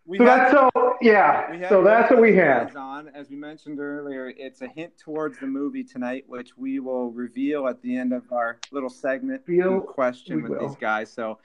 we 0.05 0.17
so 0.17 0.25
that's 0.25 0.51
so 0.51 0.69
yeah. 1.01 1.69
So 1.69 1.83
that's 1.83 2.09
what 2.11 2.21
we 2.21 2.35
have. 2.35 2.75
On 2.75 3.09
as 3.09 3.29
we 3.29 3.35
mentioned 3.35 3.79
earlier, 3.79 4.33
it's 4.35 4.61
a 4.61 4.67
hint 4.67 4.97
towards 4.97 5.39
the 5.39 5.47
movie 5.47 5.83
tonight, 5.83 6.25
which 6.27 6.57
we 6.57 6.79
will 6.79 7.11
reveal 7.11 7.67
at 7.67 7.81
the 7.81 7.95
end 7.95 8.13
of 8.13 8.23
our 8.31 8.59
little 8.71 8.89
segment 8.89 9.45
question 9.81 10.41
with 10.41 10.51
will. 10.51 10.67
these 10.67 10.77
guys. 10.77 11.11
So 11.11 11.39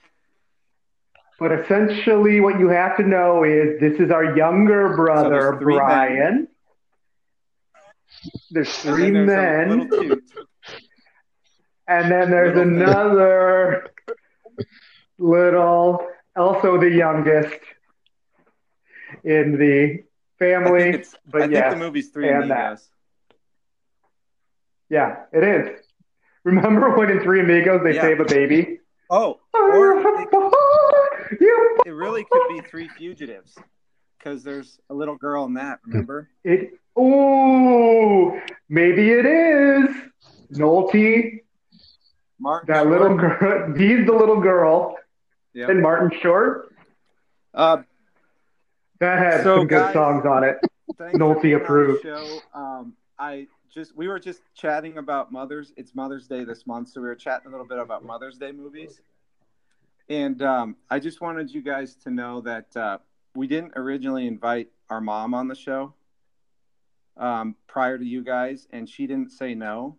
But 1.38 1.52
essentially, 1.52 2.40
what 2.40 2.58
you 2.58 2.68
have 2.68 2.96
to 2.96 3.04
know 3.04 3.44
is 3.44 3.78
this 3.80 4.00
is 4.00 4.10
our 4.10 4.36
younger 4.36 4.96
brother, 4.96 5.30
there's 5.30 5.60
three 5.60 5.76
men. 5.76 5.84
Brian. 5.84 6.48
There's 8.50 8.78
three 8.78 9.10
there's 9.10 9.26
men, 9.26 9.90
and 11.86 12.10
then 12.10 12.30
there's 12.30 12.56
little 12.56 12.72
another 12.72 13.90
little, 15.18 16.06
also 16.36 16.78
the 16.78 16.90
youngest 16.90 17.58
in 19.24 19.58
the 19.58 20.04
family. 20.38 20.90
it's. 20.90 21.14
but 21.26 21.42
I 21.42 21.44
think 21.46 21.52
yes, 21.54 21.72
the 21.74 21.78
movie's 21.78 22.08
Three 22.10 22.28
and 22.28 22.50
that. 22.50 22.56
Amigos. 22.66 22.88
Yeah, 24.90 25.16
it 25.32 25.44
is. 25.44 25.80
Remember 26.44 26.90
when 26.96 27.10
in 27.10 27.20
Three 27.20 27.40
Amigos 27.40 27.82
they 27.84 27.94
Yeah. 27.94 28.02
save 28.02 28.20
a 28.20 28.24
baby? 28.24 28.80
Oh, 29.10 29.40
it, 31.30 31.50
it 31.86 31.90
really 31.90 32.24
could 32.30 32.48
be 32.48 32.60
Three 32.60 32.88
Fugitives, 32.88 33.56
because 34.18 34.42
there's 34.44 34.78
a 34.90 34.94
little 34.94 35.16
girl 35.16 35.44
in 35.46 35.54
that. 35.54 35.80
Remember? 35.86 36.28
It. 36.44 36.72
Ooh, 36.98 38.38
maybe 38.68 39.10
it 39.10 39.24
is. 39.26 39.88
Nolte, 40.52 41.40
Martin. 42.40 42.66
that 42.74 42.82
Short. 42.82 42.88
little 42.90 43.16
girl. 43.16 43.74
He's 43.76 44.06
the 44.06 44.12
little 44.12 44.40
girl. 44.40 44.96
Yep. 45.54 45.68
And 45.70 45.82
Martin 45.82 46.18
Short. 46.20 46.74
Uh, 47.54 47.82
That 49.00 49.18
had 49.18 49.42
So, 49.44 49.58
some 49.58 49.66
good 49.66 49.78
guys- 49.80 49.92
songs 49.92 50.26
on 50.26 50.44
it. 50.44 50.58
Nolte 50.98 51.12
being 51.12 51.22
on 51.22 51.42
the 51.42 51.52
approved. 51.52 52.02
Show. 52.02 52.38
Um, 52.54 52.94
I 53.18 53.46
just 53.70 53.94
we 53.96 54.08
were 54.08 54.18
just 54.18 54.42
chatting 54.54 54.98
about 54.98 55.30
mothers. 55.30 55.72
It's 55.76 55.94
Mother's 55.94 56.26
Day 56.26 56.42
this 56.44 56.66
month, 56.66 56.88
so 56.88 57.00
we 57.00 57.06
were 57.06 57.14
chatting 57.14 57.46
a 57.46 57.50
little 57.50 57.66
bit 57.66 57.78
about 57.78 58.04
Mother's 58.04 58.38
Day 58.38 58.50
movies. 58.52 59.00
And 60.08 60.42
um, 60.42 60.76
I 60.90 60.98
just 60.98 61.20
wanted 61.20 61.50
you 61.52 61.60
guys 61.62 61.94
to 61.96 62.10
know 62.10 62.40
that 62.40 62.76
uh, 62.76 62.98
we 63.36 63.46
didn't 63.46 63.72
originally 63.76 64.26
invite 64.26 64.68
our 64.90 65.00
mom 65.00 65.34
on 65.34 65.46
the 65.48 65.54
show 65.54 65.92
um, 67.18 67.54
prior 67.66 67.98
to 67.98 68.04
you 68.04 68.24
guys, 68.24 68.66
and 68.72 68.88
she 68.88 69.06
didn't 69.06 69.30
say 69.30 69.54
no. 69.54 69.96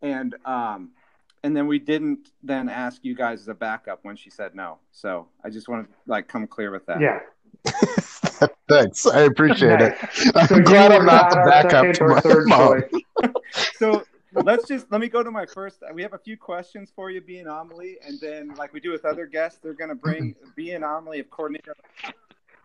And 0.00 0.36
um, 0.44 0.92
and 1.42 1.56
then 1.56 1.66
we 1.66 1.78
didn't 1.78 2.30
then 2.42 2.68
ask 2.68 3.04
you 3.04 3.14
guys 3.14 3.40
as 3.40 3.48
a 3.48 3.54
backup 3.54 4.00
when 4.02 4.16
she 4.16 4.30
said 4.30 4.54
no. 4.54 4.78
So 4.92 5.28
I 5.44 5.50
just 5.50 5.68
want 5.68 5.88
to 5.88 5.94
like 6.06 6.28
come 6.28 6.46
clear 6.46 6.70
with 6.70 6.86
that. 6.86 7.00
Yeah. 7.00 7.20
Thanks. 8.68 9.06
I 9.06 9.22
appreciate 9.22 9.80
it. 9.80 9.96
I'm 10.34 10.46
So 10.46 10.60
glad 10.60 10.92
I'm 10.92 11.06
not 11.06 11.30
the 11.30 11.42
backup 11.46 11.94
to 11.94 12.08
my 12.08 12.20
third 12.20 12.48
mom. 12.48 12.82
so 13.76 14.04
let's 14.44 14.68
just 14.68 14.90
let 14.92 15.00
me 15.00 15.08
go 15.08 15.22
to 15.22 15.30
my 15.30 15.46
first 15.46 15.82
we 15.94 16.02
have 16.02 16.12
a 16.12 16.18
few 16.18 16.36
questions 16.36 16.92
for 16.94 17.10
you 17.10 17.20
being 17.20 17.46
amelie 17.46 17.96
and 18.06 18.20
then 18.20 18.54
like 18.56 18.72
we 18.74 18.78
do 18.78 18.92
with 18.92 19.06
other 19.06 19.24
guests 19.26 19.58
they're 19.60 19.72
going 19.72 19.88
to 19.88 19.96
bring 19.96 20.34
be 20.54 20.72
an 20.72 20.84
amelie 20.84 21.18
of 21.18 21.30
coordinator 21.30 21.74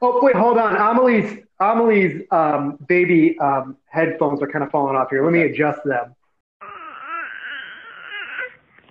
Oh 0.05 0.21
wait, 0.21 0.35
hold 0.35 0.57
on. 0.57 0.75
Amelie's 0.75 1.45
Amelie's 1.61 2.23
um, 2.29 2.77
baby 2.89 3.39
um, 3.39 3.77
headphones 3.85 4.41
are 4.41 4.47
kind 4.47 4.61
of 4.61 4.69
falling 4.69 4.97
off 4.97 5.09
here. 5.09 5.23
Let 5.23 5.31
me 5.31 5.43
adjust 5.43 5.79
them. 5.85 6.13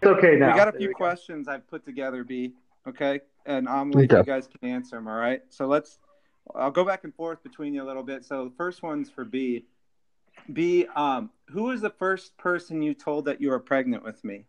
It's 0.02 0.10
okay 0.10 0.36
now. 0.36 0.52
we 0.52 0.58
got 0.58 0.68
a 0.68 0.72
few 0.72 0.88
we 0.88 0.94
go. 0.94 0.98
questions 0.98 1.46
i've 1.48 1.66
put 1.68 1.84
together 1.84 2.24
b 2.24 2.52
okay 2.88 3.20
and 3.46 3.68
amelie 3.68 4.04
if 4.04 4.10
you 4.10 4.16
Okay. 4.18 4.30
guys 4.30 4.48
can 4.48 4.68
answer 4.68 4.96
them 4.96 5.06
all 5.06 5.14
right 5.14 5.42
so 5.48 5.66
let's 5.66 5.98
i'll 6.56 6.70
go 6.72 6.84
back 6.84 7.04
and 7.04 7.14
forth 7.14 7.42
between 7.44 7.72
you 7.72 7.82
a 7.82 7.86
little 7.86 8.02
bit 8.02 8.24
so 8.24 8.44
the 8.44 8.54
first 8.56 8.82
one's 8.82 9.08
for 9.10 9.24
b 9.24 9.64
b 10.52 10.86
um, 10.96 11.30
who 11.50 11.64
was 11.64 11.80
the 11.80 11.90
first 11.90 12.36
person 12.36 12.82
you 12.82 12.94
told 12.94 13.26
that 13.26 13.40
you 13.40 13.48
were 13.50 13.60
pregnant 13.60 14.02
with 14.02 14.24
me 14.24 14.46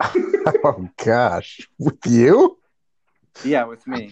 Oh 0.64 0.88
gosh, 1.04 1.60
with 1.78 1.98
you? 2.06 2.58
yeah 3.44 3.64
with 3.64 3.86
me 3.86 4.10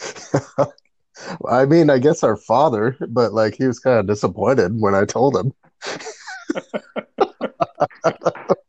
I 1.48 1.64
mean, 1.64 1.88
I 1.90 1.98
guess 1.98 2.22
our 2.24 2.36
father, 2.36 2.96
but 3.08 3.32
like 3.32 3.54
he 3.56 3.66
was 3.66 3.78
kind 3.78 3.98
of 4.00 4.06
disappointed 4.06 4.72
when 4.78 4.94
I 4.94 5.04
told 5.04 5.36
him. 5.36 5.52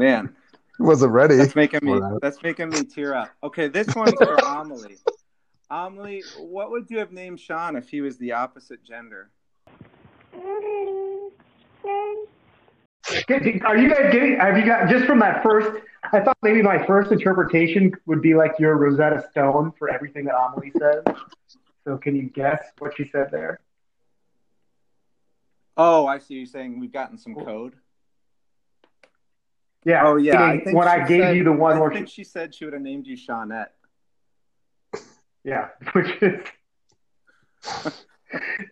man 0.00 0.34
He 0.78 0.82
wasn't 0.82 1.12
ready. 1.12 1.36
That's 1.36 1.54
making 1.54 1.80
me. 1.82 1.92
that. 1.92 2.18
That's 2.22 2.42
making 2.42 2.70
me 2.70 2.84
tear 2.84 3.14
up. 3.14 3.30
Okay, 3.42 3.68
this 3.68 3.94
one's 3.94 4.14
for 4.14 4.34
Amelie. 4.46 4.96
Amelie, 5.70 6.24
what 6.38 6.70
would 6.70 6.90
you 6.90 6.98
have 6.98 7.12
named 7.12 7.38
Sean 7.38 7.76
if 7.76 7.88
he 7.88 8.00
was 8.00 8.16
the 8.16 8.32
opposite 8.32 8.82
gender? 8.82 9.30
Are 13.64 13.76
you 13.76 13.88
guys 13.88 14.12
getting? 14.12 14.38
Have 14.38 14.56
you 14.56 14.64
got 14.64 14.88
just 14.88 15.04
from 15.04 15.18
that 15.20 15.42
first? 15.42 15.82
I 16.12 16.20
thought 16.20 16.36
maybe 16.42 16.62
my 16.62 16.84
first 16.86 17.12
interpretation 17.12 17.92
would 18.06 18.22
be 18.22 18.34
like 18.34 18.52
your 18.58 18.76
Rosetta 18.76 19.24
Stone 19.30 19.72
for 19.78 19.90
everything 19.90 20.24
that 20.24 20.34
Amelie 20.34 20.72
says. 20.78 21.04
So 21.84 21.98
can 21.98 22.16
you 22.16 22.24
guess 22.30 22.62
what 22.78 22.96
she 22.96 23.08
said 23.08 23.30
there? 23.30 23.60
Oh, 25.76 26.06
I 26.06 26.18
see. 26.18 26.34
You're 26.34 26.46
saying 26.46 26.80
we've 26.80 26.92
gotten 26.92 27.18
some 27.18 27.34
code. 27.34 27.74
Yeah. 29.84 30.06
Oh 30.06 30.16
yeah. 30.16 30.42
I 30.42 30.60
think 30.60 30.76
when 30.76 30.88
I 30.88 31.06
gave 31.06 31.22
said- 31.22 31.36
you 31.36 31.44
the 31.44 31.52
one 31.52 31.76
more. 31.76 31.86
I 31.86 31.88
where 31.88 31.94
think 31.94 32.08
she, 32.08 32.16
she 32.16 32.24
said 32.24 32.54
she 32.54 32.64
would 32.64 32.74
have 32.74 32.82
named 32.82 33.06
you 33.06 33.16
Shawnette. 33.16 33.68
yeah, 35.44 35.68
which 35.92 36.10
is 36.22 36.40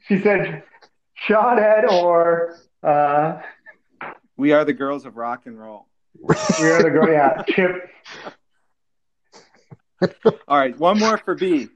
she 0.06 0.20
said 0.20 0.62
Shawhead 1.28 1.90
or 1.90 2.58
uh, 2.82 3.40
We 4.36 4.52
are 4.52 4.64
the 4.64 4.72
girls 4.72 5.04
of 5.06 5.16
rock 5.16 5.46
and 5.46 5.58
roll. 5.58 5.86
we 6.20 6.70
are 6.70 6.82
the 6.82 6.90
girl. 6.90 7.08
Yeah, 7.10 7.42
Chip. 7.48 7.90
All 10.48 10.56
right, 10.58 10.78
one 10.78 10.98
more 10.98 11.18
for 11.18 11.34
B. 11.34 11.68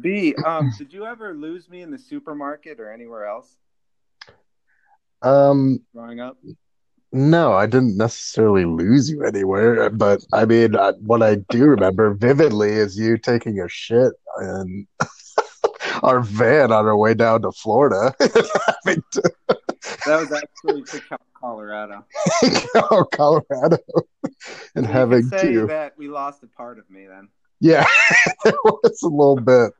B. 0.00 0.34
Um, 0.44 0.72
did 0.78 0.92
you 0.92 1.04
ever 1.04 1.34
lose 1.34 1.68
me 1.68 1.82
in 1.82 1.90
the 1.90 1.98
supermarket 1.98 2.80
or 2.80 2.90
anywhere 2.90 3.26
else 3.26 3.54
Um, 5.20 5.80
growing 5.94 6.18
up? 6.20 6.38
No, 7.12 7.52
I 7.52 7.66
didn't 7.66 7.96
necessarily 7.96 8.64
lose 8.64 9.10
you 9.10 9.24
anywhere, 9.24 9.90
but 9.90 10.24
I 10.32 10.46
mean, 10.46 10.76
I, 10.76 10.92
what 10.92 11.22
I 11.22 11.36
do 11.50 11.66
remember 11.66 12.14
vividly 12.14 12.70
is 12.70 12.98
you 12.98 13.18
taking 13.18 13.60
a 13.60 13.68
shit 13.68 14.12
in 14.40 14.86
our 16.02 16.20
van 16.20 16.72
on 16.72 16.86
our 16.86 16.96
way 16.96 17.14
down 17.14 17.42
to 17.42 17.52
Florida, 17.52 18.14
to 18.20 19.32
That 20.06 20.20
was 20.20 20.32
actually 20.32 20.82
to 20.84 21.18
Colorado. 21.38 22.04
go 22.74 22.86
oh, 22.90 23.04
Colorado, 23.04 23.78
and 24.74 24.86
You 24.86 24.92
having 24.92 25.28
could 25.28 25.40
say 25.40 25.52
to. 25.52 25.66
that 25.66 25.92
we 25.98 26.08
lost 26.08 26.42
a 26.42 26.46
part 26.46 26.78
of 26.78 26.88
me 26.90 27.06
then. 27.06 27.28
Yeah, 27.60 27.86
it 28.44 28.54
was 28.64 29.02
a 29.02 29.08
little 29.08 29.36
bit. 29.36 29.72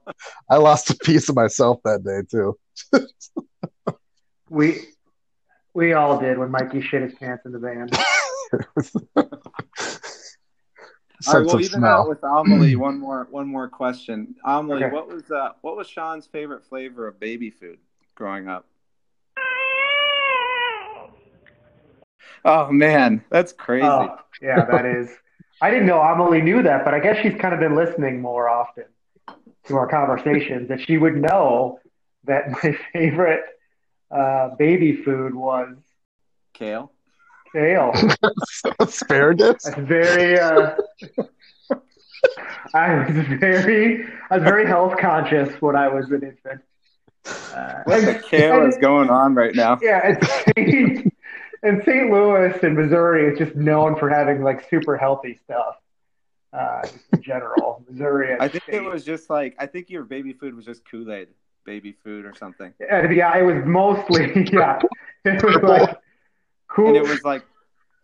I 0.51 0.57
lost 0.57 0.91
a 0.91 0.97
piece 0.97 1.29
of 1.29 1.35
myself 1.35 1.81
that 1.85 2.05
day 2.05 2.23
too. 2.31 2.57
We 4.49 4.81
we 5.75 5.93
all 5.93 6.19
did 6.21 6.39
when 6.39 6.51
Mikey 6.51 6.81
shit 6.83 7.03
his 7.03 7.15
pants 7.15 7.45
in 7.47 7.53
the 7.53 7.59
van. 7.59 7.89
All 11.29 11.35
right, 11.35 11.47
Sense 11.47 11.47
we'll 11.47 11.57
of 11.57 11.63
even 11.63 11.85
out 11.85 12.09
with 12.09 12.23
Amelie. 12.25 12.75
One 12.77 12.99
more, 12.99 13.29
one 13.31 13.47
more 13.47 13.69
question. 13.69 14.35
Amelie, 14.45 14.83
Okay. 14.85 14.93
what 14.93 15.07
was 15.09 15.31
uh, 15.31 15.51
what 15.61 15.77
was 15.77 15.87
Sean's 15.89 16.27
favorite 16.27 16.65
flavor 16.65 17.07
of 17.07 17.21
baby 17.21 17.49
food 17.51 17.79
growing 18.17 18.49
up? 18.49 18.67
Oh 22.45 22.73
man, 22.73 23.25
that's 23.31 23.53
crazy. 23.53 23.87
Oh, 23.87 24.17
yeah, 24.41 24.65
that 24.65 24.85
is. 24.85 25.09
I 25.61 25.71
didn't 25.71 25.87
know 25.87 26.01
Amelie 26.01 26.43
knew 26.43 26.61
that, 26.65 26.85
but 26.85 26.93
I 26.93 26.99
guess 26.99 27.23
she's 27.23 27.41
kind 27.41 27.55
of 27.55 27.61
been 27.61 27.77
listening 27.77 28.21
more 28.21 28.49
often 28.49 28.85
to 29.69 29.77
our 29.77 29.87
conversations 29.87 30.69
that 30.69 30.81
she 30.81 30.99
would 30.99 31.15
know 31.17 31.79
that 32.25 32.51
my 32.51 32.77
favorite 32.93 33.43
uh, 34.13 34.51
baby 34.57 34.93
food 35.03 35.35
was 35.35 35.77
Kale. 36.53 36.93
kale. 37.53 37.93
Asparagus. 38.81 39.65
That's 39.65 39.77
very. 39.79 40.39
Uh, 40.39 40.75
I 42.75 43.05
was 43.05 43.27
very, 43.41 44.05
I 44.31 44.37
was 44.37 44.45
very 44.45 44.67
health 44.67 44.97
conscious 44.99 45.61
when 45.61 45.77
I 45.77 45.89
was 45.89 46.11
an 46.11 46.23
infant. 46.23 46.61
Uh, 47.27 47.83
What 47.85 48.05
the 48.05 48.23
kale 48.29 48.67
is 48.67 48.77
going 48.81 49.11
on 49.11 49.35
right 49.35 49.55
now? 49.55 49.79
Yeah, 49.83 50.01
and 50.05 50.25
St. 50.57 51.15
and 51.63 51.83
St. 51.85 52.11
Louis 52.11 52.57
and 52.63 52.77
Missouri 52.77 53.33
is 53.33 53.39
just 53.39 53.55
known 53.57 53.97
for 53.97 54.09
having 54.09 54.43
like 54.43 54.69
super 54.69 54.97
healthy 54.97 55.39
stuff. 55.45 55.77
Uh, 56.53 56.83
just 56.83 57.05
in 57.13 57.23
general, 57.23 57.85
Missouri. 57.89 58.37
I 58.39 58.47
think 58.49 58.65
it 58.69 58.83
was 58.85 59.05
just 59.05 59.31
like 59.31 59.55
I 59.59 59.67
think 59.67 59.89
your 59.91 60.05
baby 60.05 60.33
food 60.33 60.55
was 60.55 60.65
just 60.67 60.85
Kool 60.89 61.11
Aid 61.13 61.29
baby 61.65 61.93
food 62.05 62.25
or 62.25 62.35
something, 62.35 62.73
yeah, 62.81 63.37
it 63.39 63.43
was 63.43 63.65
mostly 63.65 64.49
yeah. 64.53 64.81
It 65.25 65.43
was 65.43 65.57
like 65.63 65.97
cool. 66.69 66.89
and 66.89 66.97
it 66.97 67.03
was 67.09 67.23
like 67.23 67.45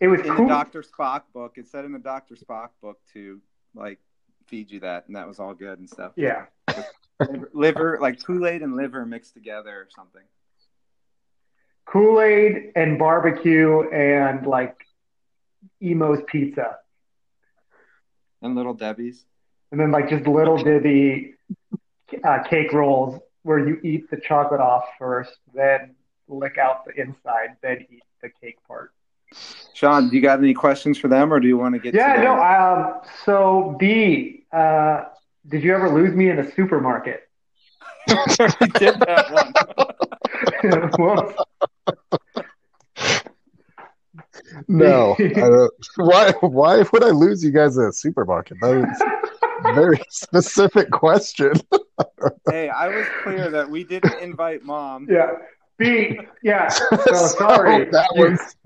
it 0.00 0.06
was 0.08 0.20
in 0.20 0.28
cool. 0.34 0.46
the 0.46 0.54
Doctor 0.54 0.82
Spock 0.82 1.22
book. 1.34 1.54
It 1.58 1.66
said 1.66 1.84
in 1.84 1.92
the 1.92 1.98
Doctor 1.98 2.36
Spock 2.36 2.68
book 2.80 2.98
to 3.14 3.40
like 3.74 3.98
feed 4.46 4.70
you 4.70 4.80
that, 4.80 5.06
and 5.08 5.16
that 5.16 5.26
was 5.26 5.40
all 5.40 5.52
good 5.54 5.78
and 5.80 5.88
stuff. 5.90 6.12
yeah, 6.16 6.46
liver, 7.20 7.50
liver 7.52 7.98
like 8.00 8.22
Kool 8.24 8.46
Aid 8.46 8.62
and 8.62 8.76
liver 8.76 9.04
mixed 9.04 9.34
together 9.34 9.70
or 9.70 9.88
something. 9.94 10.22
Kool 11.86 12.20
Aid 12.20 12.72
and 12.76 12.98
barbecue 12.98 13.80
and 13.90 14.46
like 14.46 14.76
Imo's 15.80 16.20
pizza, 16.26 16.76
And 18.42 18.54
little 18.54 18.74
Debbie's. 18.74 19.24
and 19.72 19.80
then 19.80 19.90
like 19.90 20.08
just 20.08 20.26
little 20.26 20.56
Debbie 20.62 21.34
uh, 22.22 22.42
cake 22.44 22.72
rolls 22.72 23.20
where 23.42 23.66
you 23.66 23.80
eat 23.82 24.10
the 24.10 24.16
chocolate 24.16 24.60
off 24.60 24.84
first, 24.98 25.38
then 25.54 25.94
lick 26.28 26.58
out 26.58 26.84
the 26.84 27.00
inside, 27.00 27.56
then 27.62 27.86
eat 27.90 28.02
the 28.22 28.28
cake 28.40 28.58
part. 28.66 28.92
Sean, 29.74 30.08
do 30.08 30.16
you 30.16 30.22
got 30.22 30.38
any 30.38 30.54
questions 30.54 30.98
for 30.98 31.08
them, 31.08 31.32
or 31.32 31.40
do 31.40 31.46
you 31.46 31.56
want 31.56 31.74
to 31.74 31.78
get? 31.78 31.94
Yeah, 31.94 32.16
to 32.16 32.22
no. 32.22 32.42
Um, 32.42 33.00
so 33.24 33.76
B, 33.78 34.44
uh, 34.52 35.04
did 35.46 35.62
you 35.62 35.74
ever 35.74 35.90
lose 35.90 36.14
me 36.14 36.30
in 36.30 36.38
a 36.38 36.52
supermarket? 36.52 37.28
did 38.08 38.98
that 39.00 39.30
one. 40.98 41.34
No, 44.66 45.14
I 45.18 45.28
don't. 45.28 45.72
Why? 45.96 46.32
Why 46.40 46.84
would 46.92 47.04
I 47.04 47.10
lose 47.10 47.44
you 47.44 47.50
guys 47.50 47.78
at 47.78 47.88
a 47.88 47.92
supermarket? 47.92 48.58
That 48.60 48.76
was 48.76 49.00
a 49.00 49.37
very 49.62 50.00
specific 50.10 50.90
question. 50.90 51.52
hey, 52.50 52.68
I 52.68 52.88
was 52.88 53.06
clear 53.22 53.50
that 53.50 53.68
we 53.68 53.84
didn't 53.84 54.18
invite 54.20 54.62
mom. 54.64 55.06
yeah. 55.10 55.30
B, 55.78 56.18
yeah. 56.42 56.68
So 57.06 57.14
sorry. 57.28 57.84
that 57.90 58.08
was. 58.16 58.56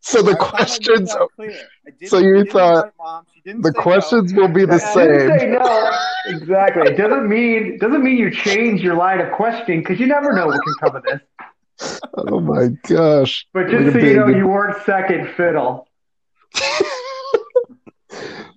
So 0.00 0.20
the 0.22 0.32
I 0.32 0.34
thought 0.34 0.54
I 0.54 0.58
made 0.58 0.66
questions. 0.66 1.16
clear. 1.36 1.50
I 1.86 1.90
didn't- 1.90 2.10
so 2.10 2.18
you 2.18 2.34
didn't 2.38 2.50
thought 2.52 2.92
mom. 2.98 3.24
She 3.34 3.40
didn't 3.42 3.62
The 3.62 3.68
say 3.72 3.76
no. 3.76 3.82
questions 3.82 4.34
will 4.34 4.48
be 4.48 4.64
the 4.64 4.74
I 4.74 4.78
didn't 4.78 5.28
say 5.30 5.38
same. 5.38 5.52
no. 5.52 5.90
Exactly. 6.26 6.88
It 6.88 6.96
doesn't 6.96 7.28
mean 7.28 7.78
doesn't 7.78 8.02
mean 8.02 8.16
you 8.18 8.30
change 8.32 8.82
your 8.82 8.96
line 8.96 9.20
of 9.20 9.30
questioning 9.32 9.80
because 9.80 10.00
you 10.00 10.06
never 10.06 10.32
know 10.32 10.46
what 10.46 10.60
can 10.62 10.74
come 10.80 10.96
of 10.96 11.02
this. 11.04 12.00
Oh 12.16 12.40
my 12.40 12.68
gosh! 12.88 13.46
But 13.52 13.68
just 13.68 13.88
at 13.88 13.92
so 13.92 13.98
you 13.98 14.16
know, 14.16 14.26
you 14.28 14.48
weren't 14.48 14.82
second 14.86 15.28
fiddle. 15.36 15.86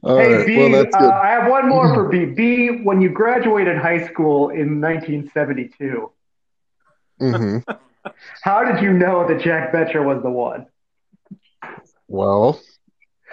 All 0.03 0.15
hey 0.15 0.35
right. 0.37 0.45
B, 0.45 0.55
Well, 0.55 0.69
that's 0.69 0.99
uh. 0.99 1.11
I 1.21 1.29
have 1.29 1.49
one 1.49 1.67
more 1.69 1.93
for 1.93 2.07
B. 2.09 2.25
B, 2.25 2.81
when 2.83 3.01
you 3.01 3.09
graduated 3.09 3.77
high 3.77 4.05
school 4.07 4.49
in 4.49 4.79
1972, 4.81 6.11
hmm 7.19 7.57
how 8.41 8.63
did 8.63 8.81
you 8.81 8.91
know 8.93 9.27
that 9.27 9.41
Jack 9.41 9.71
Betcher 9.71 10.03
was 10.03 10.21
the 10.23 10.29
one? 10.29 10.65
Well, 12.07 12.59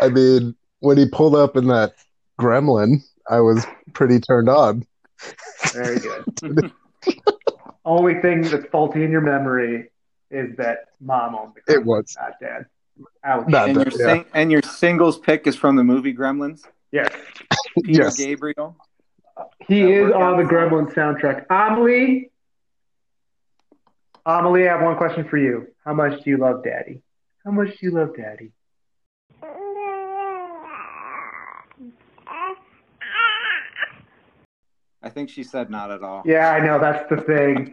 I 0.01 0.09
mean, 0.09 0.55
when 0.81 0.99
he 0.99 1.09
pulled 1.09 1.35
up 1.35 1.57
in 1.57 1.67
that 1.69 1.95
Gremlin, 2.41 2.99
I 3.29 3.41
was 3.41 3.67
pretty 3.95 4.21
turned 4.21 4.49
on. 4.49 4.85
Very 5.73 5.99
good. 6.01 6.27
Only 7.85 8.21
thing 8.21 8.51
that's 8.51 8.67
faulty 8.67 9.05
in 9.05 9.11
your 9.11 9.21
memory 9.21 9.91
is 10.31 10.57
that 10.57 10.79
mom 11.01 11.35
owned 11.35 11.55
the 11.55 11.61
car, 11.61 11.77
It 11.77 11.85
was. 11.85 12.17
not 12.19 12.33
dad. 12.41 12.67
Ouch. 13.25 13.49
Not 13.49 13.69
And 13.69 13.77
your, 13.77 13.85
that- 13.85 14.17
yeah. 14.19 14.23
and 14.35 14.51
your 14.53 14.63
singles 14.63 15.19
pick 15.19 15.47
is 15.47 15.57
from 15.57 15.77
the 15.77 15.85
movie 15.85 16.15
Gremlins. 16.15 16.63
Yes. 16.93 17.13
Peter 17.85 18.05
Yes. 18.05 18.17
Gabriel. 18.17 18.77
He 19.69 19.83
That 19.83 19.91
is 19.91 20.13
on 20.13 20.37
the 20.39 20.45
Gremlins 20.45 20.95
soundtrack. 20.95 21.45
Amelie, 21.51 22.31
Amelie, 24.25 24.69
I 24.69 24.73
have 24.73 24.83
one 24.83 24.97
question 24.97 25.29
for 25.29 25.37
you. 25.37 25.67
How 25.85 25.93
much 25.93 26.23
do 26.25 26.31
you 26.31 26.37
love 26.39 26.65
Daddy? 26.65 27.03
How 27.45 27.51
much 27.51 27.69
do 27.69 27.77
you 27.83 27.91
love 27.93 28.17
Daddy? 28.17 28.53
I 35.03 35.09
think 35.11 35.29
she 35.31 35.45
said 35.45 35.71
not 35.71 35.91
at 35.91 36.03
all. 36.03 36.23
Yeah, 36.25 36.51
I 36.51 36.65
know. 36.65 36.79
That's 36.81 37.09
the 37.09 37.19
thing. 37.19 37.73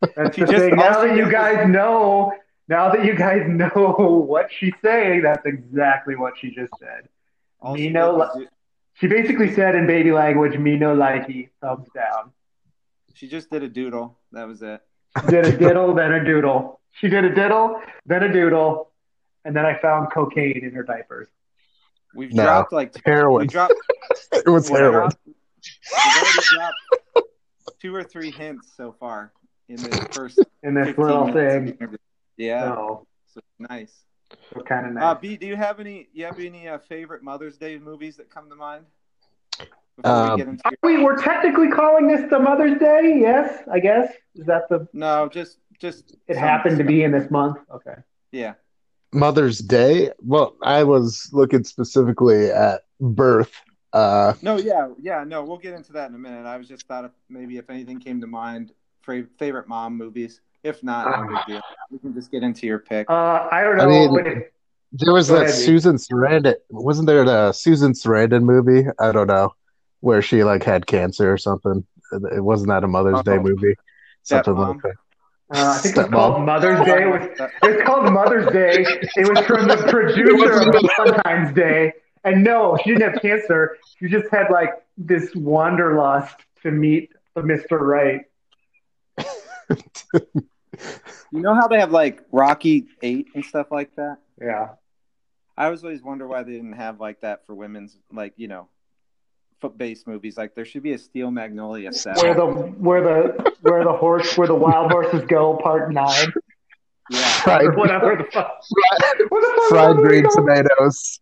That's 0.16 0.36
the 0.36 0.46
thing. 0.46 0.76
Now 0.76 1.02
that 1.02 1.16
you 1.16 1.30
guys 1.30 1.68
know, 1.68 2.32
now 2.70 2.90
that 2.90 3.04
you 3.04 3.14
guys 3.14 3.42
know 3.48 4.24
what 4.26 4.48
she's 4.56 4.72
saying, 4.82 5.22
that's 5.22 5.44
exactly 5.44 6.16
what 6.16 6.34
she 6.38 6.50
just 6.50 6.72
said. 6.78 7.08
All 7.60 7.74
Me 7.74 7.82
she 7.82 7.90
no 7.90 8.16
did 8.34 8.40
li- 8.40 8.46
She 8.94 9.06
basically 9.08 9.52
said 9.54 9.74
in 9.74 9.86
baby 9.86 10.12
language, 10.12 10.56
"Me 10.56 10.76
no 10.76 10.96
likey, 10.96 11.50
thumbs 11.60 11.88
down." 11.94 12.32
she 13.14 13.28
just 13.28 13.50
did 13.50 13.62
a 13.62 13.68
doodle. 13.68 14.16
That 14.32 14.46
was 14.48 14.62
it. 14.62 14.80
She 15.20 15.26
did 15.26 15.44
a 15.44 15.56
diddle, 15.58 15.92
then 15.94 16.12
a 16.12 16.24
doodle. 16.24 16.80
She 16.92 17.08
did 17.08 17.24
a 17.24 17.34
diddle, 17.34 17.80
then 18.06 18.22
a 18.22 18.32
doodle, 18.32 18.92
and 19.44 19.54
then 19.54 19.66
I 19.66 19.78
found 19.78 20.10
cocaine 20.12 20.64
in 20.64 20.72
her 20.72 20.82
diapers. 20.84 21.28
We've 22.14 22.32
No. 22.32 22.44
dropped 22.44 22.72
like 22.72 22.94
we 22.94 23.00
Heroin. 23.04 23.46
dropped 23.48 23.74
It 24.32 24.48
was 24.48 24.70
we 24.70 24.78
heroin. 24.78 25.10
dropped- 25.10 25.16
we've 25.26 26.44
dropped 26.44 27.28
two 27.80 27.94
or 27.94 28.02
three 28.04 28.30
hints 28.30 28.72
so 28.76 28.92
far 28.98 29.32
in 29.68 29.76
this 29.76 29.98
first 30.12 30.38
In 30.62 30.74
this 30.74 30.96
little 30.96 31.26
minutes 31.26 31.74
of 31.82 31.88
thing. 31.90 31.98
The 32.36 32.44
interview. 32.48 32.54
Yeah, 32.54 32.74
So, 32.74 33.06
so 33.34 33.40
nice. 33.58 33.92
so 34.54 34.60
kind 34.62 34.86
of 34.86 34.92
nice. 34.94 35.02
Uh, 35.04 35.14
B, 35.14 35.36
do 35.36 35.46
you 35.46 35.56
have 35.56 35.80
any? 35.80 36.08
You 36.12 36.24
have 36.26 36.38
any 36.38 36.68
uh, 36.68 36.78
favorite 36.78 37.22
Mother's 37.22 37.56
Day 37.56 37.78
movies 37.78 38.16
that 38.16 38.30
come 38.30 38.48
to 38.50 38.56
mind? 38.56 38.84
Um, 40.04 40.30
we 40.32 40.36
get 40.38 40.48
into 40.48 40.62
Are 40.66 40.72
we, 40.82 41.02
we're 41.04 41.20
technically 41.20 41.68
calling 41.68 42.08
this 42.08 42.28
the 42.30 42.38
Mother's 42.38 42.78
Day. 42.78 43.18
Yes, 43.20 43.62
I 43.70 43.80
guess. 43.80 44.12
Is 44.34 44.46
that 44.46 44.68
the? 44.70 44.88
no, 44.92 45.28
just 45.28 45.58
just 45.78 46.16
It 46.26 46.34
some- 46.34 46.42
happened 46.42 46.78
to 46.78 46.84
be 46.84 47.02
in 47.02 47.12
this 47.12 47.30
month. 47.30 47.58
Okay. 47.70 47.94
Yeah, 48.32 48.54
Mother's 49.12 49.58
Day. 49.58 50.10
Well, 50.20 50.56
I 50.62 50.84
was 50.84 51.28
looking 51.32 51.64
specifically 51.64 52.46
at 52.46 52.82
birth. 53.00 53.52
Uh, 53.92 54.34
no, 54.40 54.56
yeah, 54.56 54.88
yeah, 55.00 55.24
no. 55.26 55.44
We'll 55.44 55.58
get 55.58 55.74
into 55.74 55.92
that 55.94 56.08
in 56.08 56.14
a 56.14 56.18
minute. 56.18 56.46
I 56.46 56.56
was 56.56 56.68
just 56.68 56.86
thought 56.86 57.04
if 57.04 57.10
maybe 57.28 57.58
if 57.58 57.68
anything 57.68 57.98
came 57.98 58.20
to 58.20 58.26
mind, 58.28 58.72
favorite 59.38 59.66
mom 59.68 59.96
movies. 59.98 60.40
If 60.62 60.82
not, 60.82 61.20
no 61.26 61.28
big 61.36 61.46
deal. 61.46 61.60
We 61.90 61.98
can 61.98 62.12
just 62.14 62.30
get 62.30 62.42
into 62.42 62.66
your 62.66 62.78
pick. 62.80 63.08
Uh, 63.08 63.48
I 63.50 63.62
don't 63.62 63.76
know. 63.78 63.84
I 63.84 63.86
mean- 63.86 64.14
but 64.14 64.26
it- 64.26 64.52
there 64.92 65.12
was 65.14 65.28
Go 65.28 65.36
that 65.36 65.42
ahead, 65.44 65.54
Susan 65.54 65.96
Sarandon. 65.96 66.54
Wasn't 66.70 67.06
there 67.06 67.24
the 67.24 67.52
Susan 67.52 67.92
Sarandon 67.92 68.42
movie? 68.42 68.88
I 68.98 69.12
don't 69.12 69.28
know, 69.28 69.54
where 70.00 70.20
she 70.20 70.42
like 70.42 70.64
had 70.64 70.86
cancer 70.88 71.32
or 71.32 71.38
something. 71.38 71.86
It 72.34 72.42
wasn't 72.42 72.70
that 72.70 72.82
a 72.82 72.88
Mother's 72.88 73.22
Day 73.22 73.36
Oh. 73.36 73.42
movie. 73.42 73.76
Something 74.24 74.54
Stepmom. 74.54 74.68
like 74.74 74.82
that. 74.82 74.90
uh, 75.56 75.74
I 75.76 75.78
think 75.78 75.96
it 75.96 75.98
was 75.98 76.06
Stepmom. 76.08 76.12
called 76.12 76.42
Mother's 76.44 76.80
Day. 76.84 77.02
It 77.02 77.06
was, 77.08 77.50
it 77.62 77.76
was 77.76 77.84
called 77.86 78.12
Mother's 78.12 78.46
Day. 78.52 78.84
It 79.16 79.28
was 79.28 79.46
from 79.46 79.68
the 79.68 79.76
producer 79.88 80.60
of 80.60 80.74
Valentine's 80.96 81.54
Day. 81.54 81.92
And 82.24 82.42
no, 82.42 82.76
she 82.82 82.90
didn't 82.90 83.12
have 83.12 83.22
cancer. 83.22 83.76
She 84.00 84.08
just 84.08 84.28
had 84.32 84.50
like 84.50 84.70
this 84.98 85.32
wanderlust 85.36 86.34
to 86.62 86.72
meet 86.72 87.12
the 87.36 87.42
Mr. 87.42 87.78
Right. 87.80 88.22
You 91.32 91.40
know 91.40 91.54
how 91.54 91.68
they 91.68 91.78
have 91.78 91.92
like 91.92 92.22
Rocky 92.32 92.86
Eight 93.02 93.28
and 93.34 93.44
stuff 93.44 93.68
like 93.70 93.94
that. 93.96 94.18
Yeah. 94.40 94.70
I 95.56 95.68
was 95.68 95.84
always 95.84 96.02
wonder 96.02 96.26
why 96.26 96.42
they 96.42 96.52
didn't 96.52 96.72
have 96.72 97.00
like 97.00 97.20
that 97.20 97.46
for 97.46 97.54
women's, 97.54 97.96
like 98.12 98.32
you 98.36 98.48
know, 98.48 98.68
foot-based 99.60 100.06
movies. 100.06 100.36
Like 100.36 100.54
there 100.54 100.64
should 100.64 100.82
be 100.82 100.92
a 100.92 100.98
Steel 100.98 101.30
Magnolia 101.30 101.92
set. 101.92 102.16
Where 102.16 102.34
the 102.34 102.46
where 102.46 103.02
the 103.02 103.52
where 103.62 103.84
the 103.84 103.92
horse 103.92 104.36
where 104.38 104.48
the 104.48 104.54
wild 104.54 104.90
horses 104.90 105.22
go, 105.26 105.56
part 105.62 105.92
nine, 105.92 106.32
yeah, 107.10 107.28
Fried, 107.42 107.76
whatever 107.76 108.16
the 108.16 108.24
fuck. 108.32 108.60
fried, 108.98 109.20
What 109.28 109.40
the 109.40 109.62
fuck 109.62 109.68
fried 109.68 109.96
green 109.96 110.30
tomatoes. 110.30 111.20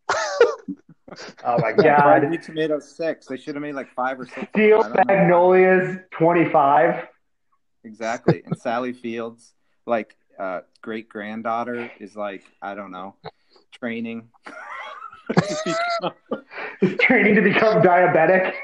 Oh 1.42 1.58
my 1.58 1.70
yeah 1.82 2.00
Fried 2.02 2.22
god! 2.22 2.28
Green 2.28 2.40
Tomato 2.40 2.78
six. 2.78 3.26
They 3.26 3.36
should 3.38 3.54
have 3.56 3.62
made 3.62 3.74
like 3.74 3.92
five 3.94 4.20
or 4.20 4.26
six. 4.26 4.46
Steel 4.50 4.80
I 4.80 4.88
don't 4.88 4.96
know. 4.96 5.04
Magnolias 5.14 5.98
twenty 6.12 6.48
five. 6.50 7.08
Exactly. 7.84 8.42
And 8.44 8.58
Sally 8.58 8.92
Fields, 8.92 9.54
like 9.86 10.16
uh, 10.38 10.60
great 10.82 11.08
granddaughter, 11.08 11.90
is 12.00 12.16
like 12.16 12.44
I 12.62 12.74
don't 12.74 12.90
know, 12.90 13.14
training. 13.72 14.28
training 17.00 17.34
to 17.34 17.42
become 17.42 17.82
diabetic. 17.82 18.54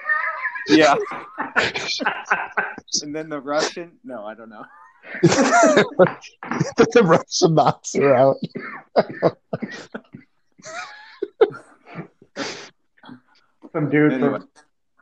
yeah. 0.68 0.96
and 3.02 3.14
then 3.14 3.28
the 3.28 3.40
Russian. 3.40 3.92
No, 4.04 4.24
I 4.24 4.34
don't 4.34 4.48
know. 4.48 4.64
the 5.22 7.02
Russian 7.04 7.54
knocks 7.54 7.94
her 7.94 8.14
out. 8.14 8.36
Some 13.72 13.90
dude 13.90 14.12
Anyway, 14.12 14.38
from 14.38 14.48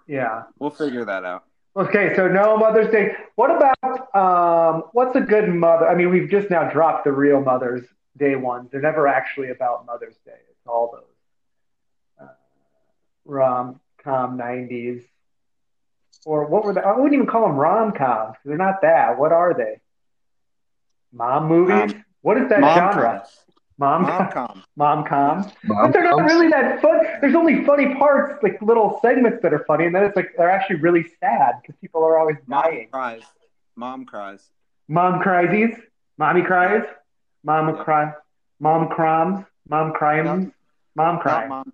yeah. 0.06 0.44
we'll 0.58 0.70
figure 0.70 1.04
that 1.04 1.24
out. 1.24 1.44
Okay, 1.74 2.14
so 2.14 2.28
no 2.28 2.58
Mother's 2.58 2.90
Day. 2.90 3.12
What 3.34 3.50
about 3.50 4.14
um, 4.14 4.84
what's 4.92 5.16
a 5.16 5.20
good 5.20 5.48
mother? 5.48 5.88
I 5.88 5.94
mean, 5.94 6.10
we've 6.10 6.28
just 6.28 6.50
now 6.50 6.68
dropped 6.68 7.04
the 7.04 7.12
real 7.12 7.40
Mother's 7.40 7.86
Day 8.18 8.36
ones. 8.36 8.68
They're 8.70 8.82
never 8.82 9.08
actually 9.08 9.50
about 9.50 9.86
Mother's 9.86 10.16
Day. 10.26 10.32
It's 10.50 10.66
all 10.66 10.90
those 10.92 12.28
uh, 12.28 12.32
rom 13.24 13.80
com 14.04 14.36
'90s, 14.36 15.02
or 16.26 16.44
what 16.46 16.64
were 16.64 16.74
they? 16.74 16.82
I 16.82 16.92
wouldn't 16.92 17.14
even 17.14 17.26
call 17.26 17.46
them 17.46 17.56
rom 17.56 17.92
coms. 17.92 18.36
They're 18.44 18.58
not 18.58 18.82
that. 18.82 19.18
What 19.18 19.32
are 19.32 19.54
they? 19.54 19.80
Mom 21.10 21.48
movies. 21.48 21.94
Um, 21.94 22.04
what 22.20 22.36
is 22.36 22.50
that 22.50 22.60
genre? 22.60 23.26
Mom 23.78 24.02
Mom 24.02 24.30
com. 24.30 24.30
com. 24.32 24.62
Mom 24.76 25.04
com. 25.06 25.52
Mom 25.64 25.82
But 25.86 25.92
they're 25.92 26.04
not 26.04 26.22
really 26.24 26.48
that 26.48 26.80
fun. 26.82 26.98
There's 27.20 27.34
only 27.34 27.64
funny 27.64 27.94
parts, 27.94 28.42
like 28.42 28.60
little 28.62 28.98
segments 29.02 29.42
that 29.42 29.52
are 29.52 29.64
funny, 29.66 29.86
and 29.86 29.94
then 29.94 30.04
it's 30.04 30.16
like 30.16 30.30
they're 30.36 30.50
actually 30.50 30.76
really 30.76 31.04
sad 31.20 31.56
because 31.62 31.74
people 31.80 32.04
are 32.04 32.18
always 32.18 32.36
Mom 32.46 32.62
dying. 32.62 32.88
cries. 32.90 33.22
Mom 33.76 34.04
cries. 34.04 34.50
Mom 34.88 35.20
criesies, 35.22 35.80
mommy 36.18 36.42
cries, 36.42 36.82
mom 37.44 37.74
Yeah. 37.74 37.82
cry, 37.84 38.12
mom 38.60 38.88
crimes, 38.88 39.44
mom 39.68 39.92
crimes, 39.92 40.26
No. 40.46 40.52
mom 40.94 41.20
Not 41.24 41.48
mom. 41.48 41.72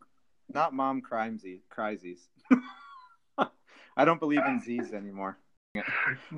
Not 0.52 0.72
mom 0.74 1.02
crimesy. 1.02 1.60
Criesies. 1.74 2.28
I 3.96 4.04
don't 4.04 4.20
believe 4.20 4.44
in 4.46 4.60
Z's 4.60 4.92
anymore. 4.92 5.36
All 5.76 5.82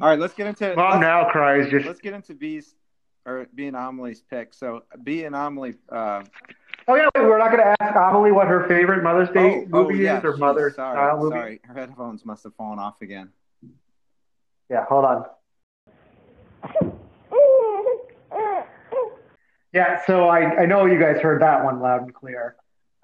right, 0.00 0.18
let's 0.18 0.34
get 0.34 0.46
into 0.46 0.74
Mom 0.74 1.00
now 1.00 1.28
cries. 1.30 1.70
Just 1.70 1.86
let's 1.86 2.00
get 2.00 2.14
into 2.14 2.34
B's 2.34 2.74
or 3.30 3.46
B 3.54 3.66
and 3.66 3.76
Amelie's 3.76 4.22
pick. 4.22 4.52
So 4.54 4.82
B 5.02 5.24
and 5.24 5.34
Amelie. 5.34 5.74
Uh, 5.90 6.24
oh 6.88 6.94
yeah, 6.96 7.08
we're 7.14 7.38
not 7.38 7.50
gonna 7.50 7.74
ask 7.80 7.94
Amelie 7.94 8.32
what 8.32 8.48
her 8.48 8.66
favorite 8.68 9.02
Mother's 9.02 9.30
Day 9.30 9.64
oh, 9.64 9.68
movie 9.68 10.00
oh, 10.00 10.12
yeah, 10.12 10.18
is 10.18 10.24
or 10.24 10.32
geez, 10.32 10.40
Mother's 10.40 10.74
sorry, 10.76 10.96
style 10.96 11.18
movie. 11.18 11.36
sorry. 11.36 11.60
Her 11.64 11.74
headphones 11.74 12.24
must 12.24 12.44
have 12.44 12.54
fallen 12.54 12.78
off 12.78 13.00
again. 13.00 13.30
Yeah, 14.68 14.84
hold 14.84 15.04
on. 15.04 15.24
Yeah, 19.72 20.04
so 20.04 20.28
I, 20.28 20.62
I 20.62 20.66
know 20.66 20.86
you 20.86 20.98
guys 20.98 21.20
heard 21.20 21.42
that 21.42 21.64
one 21.64 21.80
loud 21.80 22.02
and 22.02 22.12
clear. 22.12 22.56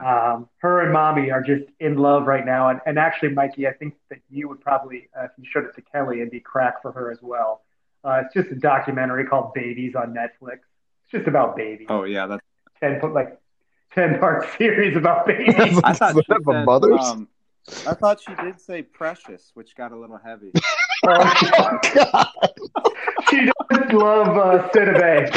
Um, 0.04 0.48
her 0.58 0.82
and 0.82 0.92
mommy 0.92 1.30
are 1.30 1.40
just 1.40 1.64
in 1.80 1.96
love 1.96 2.26
right 2.26 2.44
now. 2.44 2.68
And, 2.68 2.80
and 2.86 2.98
actually, 2.98 3.30
Mikey, 3.30 3.66
I 3.66 3.72
think 3.72 3.94
that 4.10 4.18
you 4.28 4.48
would 4.48 4.60
probably, 4.60 5.08
uh, 5.18 5.24
if 5.24 5.30
you 5.38 5.44
showed 5.48 5.64
it 5.64 5.74
to 5.76 5.82
Kelly, 5.82 6.20
it'd 6.20 6.30
be 6.30 6.40
crack 6.40 6.82
for 6.82 6.92
her 6.92 7.10
as 7.10 7.18
well. 7.22 7.62
Uh, 8.06 8.22
it's 8.24 8.34
just 8.34 8.48
a 8.50 8.54
documentary 8.54 9.24
called 9.26 9.52
Babies 9.52 9.96
on 9.96 10.14
Netflix. 10.14 10.58
It's 11.04 11.12
just 11.12 11.26
about 11.26 11.56
babies. 11.56 11.88
Oh 11.90 12.04
yeah, 12.04 12.26
that's. 12.26 12.42
10 12.80 13.00
put 13.00 13.12
like 13.14 13.38
10 13.94 14.18
part 14.20 14.46
series 14.58 14.96
about 14.96 15.26
babies. 15.26 15.54
I 15.82 15.92
thought 15.92 16.12
she 16.12 16.20
Is 16.20 16.26
that 16.28 16.44
the 16.44 16.52
said, 16.52 16.64
mothers? 16.66 17.00
um, 17.00 17.28
I 17.86 17.94
thought 17.94 18.20
she 18.20 18.34
did 18.36 18.60
say 18.60 18.82
precious, 18.82 19.50
which 19.54 19.74
got 19.74 19.90
a 19.92 19.96
little 19.96 20.18
heavy. 20.24 20.52
Oh, 21.08 21.80
God. 21.94 22.26
she 23.30 23.44
does 23.44 23.92
love 23.92 24.28
uh, 24.36 24.68
Cinnabay. 24.70 25.30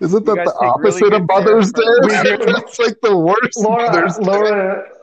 Isn't 0.00 0.24
that 0.24 0.36
the 0.36 0.44
take 0.44 0.46
really 0.46 0.68
opposite 0.70 1.12
of 1.12 1.26
Mother's 1.26 1.72
Day? 1.72 1.82
care 1.82 1.98
of 1.98 2.10
her. 2.10 2.38
We 2.38 2.46
do. 2.46 2.52
That's 2.52 2.78
like 2.78 2.96
the 3.02 3.16
worst 3.18 3.58
Laura, 3.58 3.86
Mother's 3.86 4.18
Laura, 4.20 4.84
Jeez, 4.86 4.97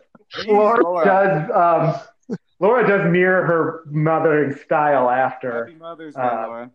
Laura 0.48 0.84
Laura. 0.84 1.06
does 1.06 1.52
um, 2.30 2.38
Laura 2.60 2.88
does 2.88 3.12
mirror 3.12 3.46
her 3.46 3.84
mothering 3.88 4.54
style 4.56 5.10
after. 5.10 5.66
Happy 5.66 5.78
Mother's 5.78 6.16
Day, 6.16 6.22
Uh, 6.22 6.48
Laura. 6.48 6.72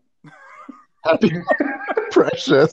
Happy 1.04 1.32
precious. 2.10 2.72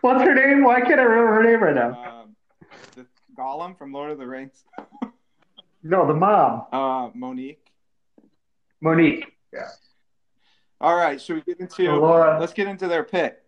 What's 0.00 0.22
her 0.22 0.34
name? 0.34 0.64
Why 0.64 0.80
can't 0.80 0.98
I 1.00 1.04
remember 1.04 1.34
her 1.34 1.42
name 1.42 1.62
right 1.62 1.74
now? 1.74 2.22
Um, 2.22 2.36
the 2.94 3.06
Gollum 3.36 3.76
from 3.76 3.92
Lord 3.92 4.10
of 4.10 4.18
the 4.18 4.26
Rings. 4.26 4.64
No, 5.84 6.08
the 6.08 6.12
mom, 6.14 6.64
Uh, 6.72 7.08
Mo'Nique. 7.16 7.58
Mo'Nique. 8.82 9.26
Yeah. 9.54 9.68
All 10.80 10.96
right, 10.96 11.20
should 11.20 11.36
we 11.36 11.42
get 11.42 11.60
into? 11.60 11.86
So 11.86 12.00
Laura. 12.00 12.36
Let's 12.40 12.52
get 12.52 12.66
into 12.66 12.88
their 12.88 13.04
pick. 13.04 13.38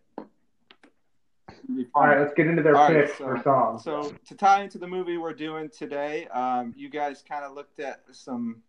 It'll 1.65 1.77
be 1.77 1.87
All 1.95 2.03
fun. 2.03 2.11
right, 2.11 2.21
let's 2.21 2.35
get 2.35 2.47
into 2.47 2.63
their 2.63 2.77
All 2.77 2.89
right, 2.89 3.07
picks 3.07 3.19
so- 3.19 3.25
for 3.25 3.43
songs. 3.43 3.85
So 3.85 4.13
to 4.29 4.35
tie 4.35 4.63
into 4.63 4.79
the 4.79 4.87
movie 4.87 5.17
we're 5.19 5.33
doing 5.35 5.69
today, 5.69 6.27
um, 6.29 6.75
you 6.77 6.89
guys 6.89 7.23
kind 7.27 7.45
of 7.45 7.53
looked 7.55 7.81
at 7.81 8.03
some. 8.13 8.63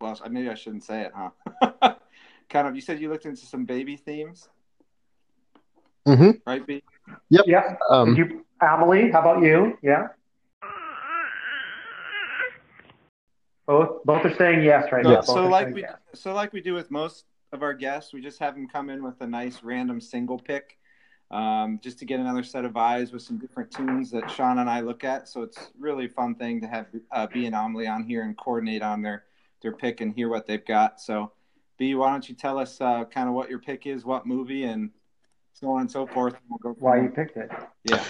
Well, 0.00 0.18
maybe 0.30 0.48
I 0.50 0.54
shouldn't 0.54 0.84
say 0.84 1.02
it, 1.02 1.12
huh? 1.14 1.94
kind 2.50 2.68
of. 2.68 2.74
You 2.74 2.80
said 2.80 3.00
you 3.00 3.08
looked 3.10 3.26
into 3.26 3.46
some 3.46 3.64
baby 3.64 3.96
themes, 3.96 4.48
hmm 6.06 6.32
right, 6.46 6.66
B? 6.66 6.82
yeah. 7.30 7.76
Um, 7.90 8.14
you, 8.16 8.44
Amelie? 8.60 9.10
How 9.10 9.20
about 9.20 9.42
you? 9.42 9.78
Yeah. 9.82 10.08
Both 13.66 14.04
both 14.04 14.24
are 14.26 14.34
saying 14.36 14.62
yes 14.62 14.92
right 14.92 15.04
So, 15.04 15.10
now. 15.10 15.20
so 15.22 15.34
Both 15.34 15.46
are 15.46 15.48
like 15.48 15.74
we 15.74 15.80
yes. 15.82 15.96
so 16.14 16.34
like 16.34 16.52
we 16.52 16.60
do 16.60 16.74
with 16.74 16.90
most 16.90 17.24
of 17.52 17.62
our 17.62 17.72
guests, 17.72 18.12
we 18.12 18.20
just 18.20 18.38
have 18.40 18.54
them 18.54 18.68
come 18.68 18.90
in 18.90 19.02
with 19.02 19.20
a 19.20 19.26
nice 19.26 19.62
random 19.62 20.00
single 20.00 20.38
pick, 20.38 20.76
um, 21.34 21.80
just 21.82 21.98
to 21.98 22.04
get 22.04 22.20
another 22.20 22.44
set 22.44 22.64
of 22.64 22.76
eyes 22.76 23.12
with 23.12 23.20
some 23.20 23.38
different 23.38 23.68
tunes 23.70 24.08
that 24.12 24.30
Sean 24.30 24.58
and 24.58 24.70
I 24.70 24.80
look 24.80 25.02
at. 25.02 25.28
So 25.28 25.42
it's 25.42 25.72
really 25.78 26.06
a 26.06 26.08
fun 26.08 26.36
thing 26.36 26.60
to 26.60 26.68
have 26.68 26.86
uh, 27.10 27.26
B 27.26 27.46
and 27.46 27.54
Amelie 27.56 27.88
on 27.88 28.04
here 28.04 28.22
and 28.22 28.38
coordinate 28.38 28.82
on 28.82 29.02
their 29.02 29.24
their 29.60 29.72
pick 29.72 30.00
and 30.00 30.14
hear 30.14 30.28
what 30.28 30.46
they've 30.46 30.64
got. 30.64 31.00
So 31.00 31.32
B, 31.76 31.96
why 31.96 32.12
don't 32.12 32.28
you 32.28 32.36
tell 32.36 32.56
us 32.56 32.80
uh, 32.80 33.04
kind 33.06 33.28
of 33.28 33.34
what 33.34 33.50
your 33.50 33.58
pick 33.58 33.84
is, 33.84 34.04
what 34.04 34.26
movie, 34.26 34.62
and 34.64 34.90
so 35.54 35.70
on 35.70 35.80
and 35.82 35.90
so 35.90 36.06
forth. 36.06 36.34
And 36.34 36.42
we'll 36.48 36.72
go. 36.72 36.78
Why 36.78 37.00
you 37.02 37.08
picked 37.08 37.36
it? 37.36 37.50
Yeah. 37.82 38.04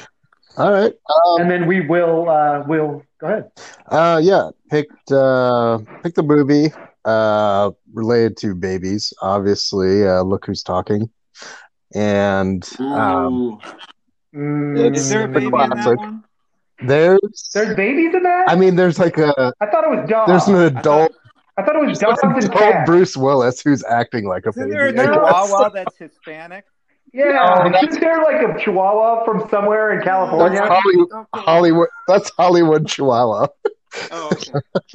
all 0.58 0.70
right. 0.70 0.92
Um, 1.26 1.40
And 1.40 1.50
then 1.50 1.66
we 1.66 1.80
will 1.80 2.28
uh 2.28 2.62
will 2.68 3.02
go 3.18 3.26
ahead. 3.28 3.50
Uh, 3.86 4.20
yeah, 4.22 4.50
picked 4.70 5.10
uh, 5.10 5.78
picked 6.02 6.18
a 6.18 6.22
movie 6.22 6.66
uh, 7.06 7.70
related 7.94 8.36
to 8.38 8.54
babies. 8.54 9.14
Obviously, 9.22 10.06
uh, 10.06 10.20
look 10.20 10.44
who's 10.44 10.62
talking, 10.62 11.08
and 11.94 12.68
um, 12.80 13.34
Ooh. 13.34 13.60
Mm, 14.34 14.94
is 14.96 15.08
there 15.08 15.24
a 15.24 15.28
the 15.28 15.34
baby 15.40 15.46
in 15.46 15.70
that 15.70 15.96
one? 15.96 16.24
there's, 16.82 17.50
There's 17.54 17.76
babies 17.76 18.14
in 18.14 18.22
that? 18.24 18.48
I 18.48 18.56
mean, 18.56 18.74
there's 18.76 18.98
like 18.98 19.16
a 19.18 19.52
I 19.60 19.66
thought 19.66 19.84
it 19.84 19.90
was 20.00 20.08
dogs. 20.08 20.28
there's 20.28 20.48
an 20.48 20.56
I 20.76 20.80
adult, 20.80 21.12
I 21.56 21.62
thought 21.62 21.76
it 21.76 21.86
was 21.86 21.98
there's 22.00 22.18
dogs 22.18 22.20
an 22.24 22.32
and 22.34 22.44
adult 22.44 22.58
cats. 22.60 22.86
Bruce 22.86 23.16
Willis 23.16 23.60
who's 23.60 23.84
acting 23.84 24.26
like 24.26 24.44
a 24.46 24.48
Isn't 24.50 24.62
baby. 24.64 24.72
there 24.72 24.86
a 24.86 24.88
I 24.88 24.92
guess. 24.92 25.06
Chihuahua 25.06 25.68
that's 25.70 25.96
Hispanic? 25.96 26.64
Yeah, 27.12 27.26
Yeah, 27.70 27.80
isn't 27.88 28.00
there 28.00 28.22
like 28.24 28.42
a 28.42 28.58
Chihuahua 28.58 29.24
from 29.24 29.48
somewhere 29.48 29.92
in 29.92 29.98
That's 29.98 30.08
California? 30.08 30.62
Hollywood, 30.66 31.08
Oh. 31.12 31.26
Hollywood. 31.32 31.88
That's 32.08 32.30
Hollywood 32.30 32.88
Chihuahua. 32.88 33.46
Oh, 34.10 34.30
okay. 34.32 34.52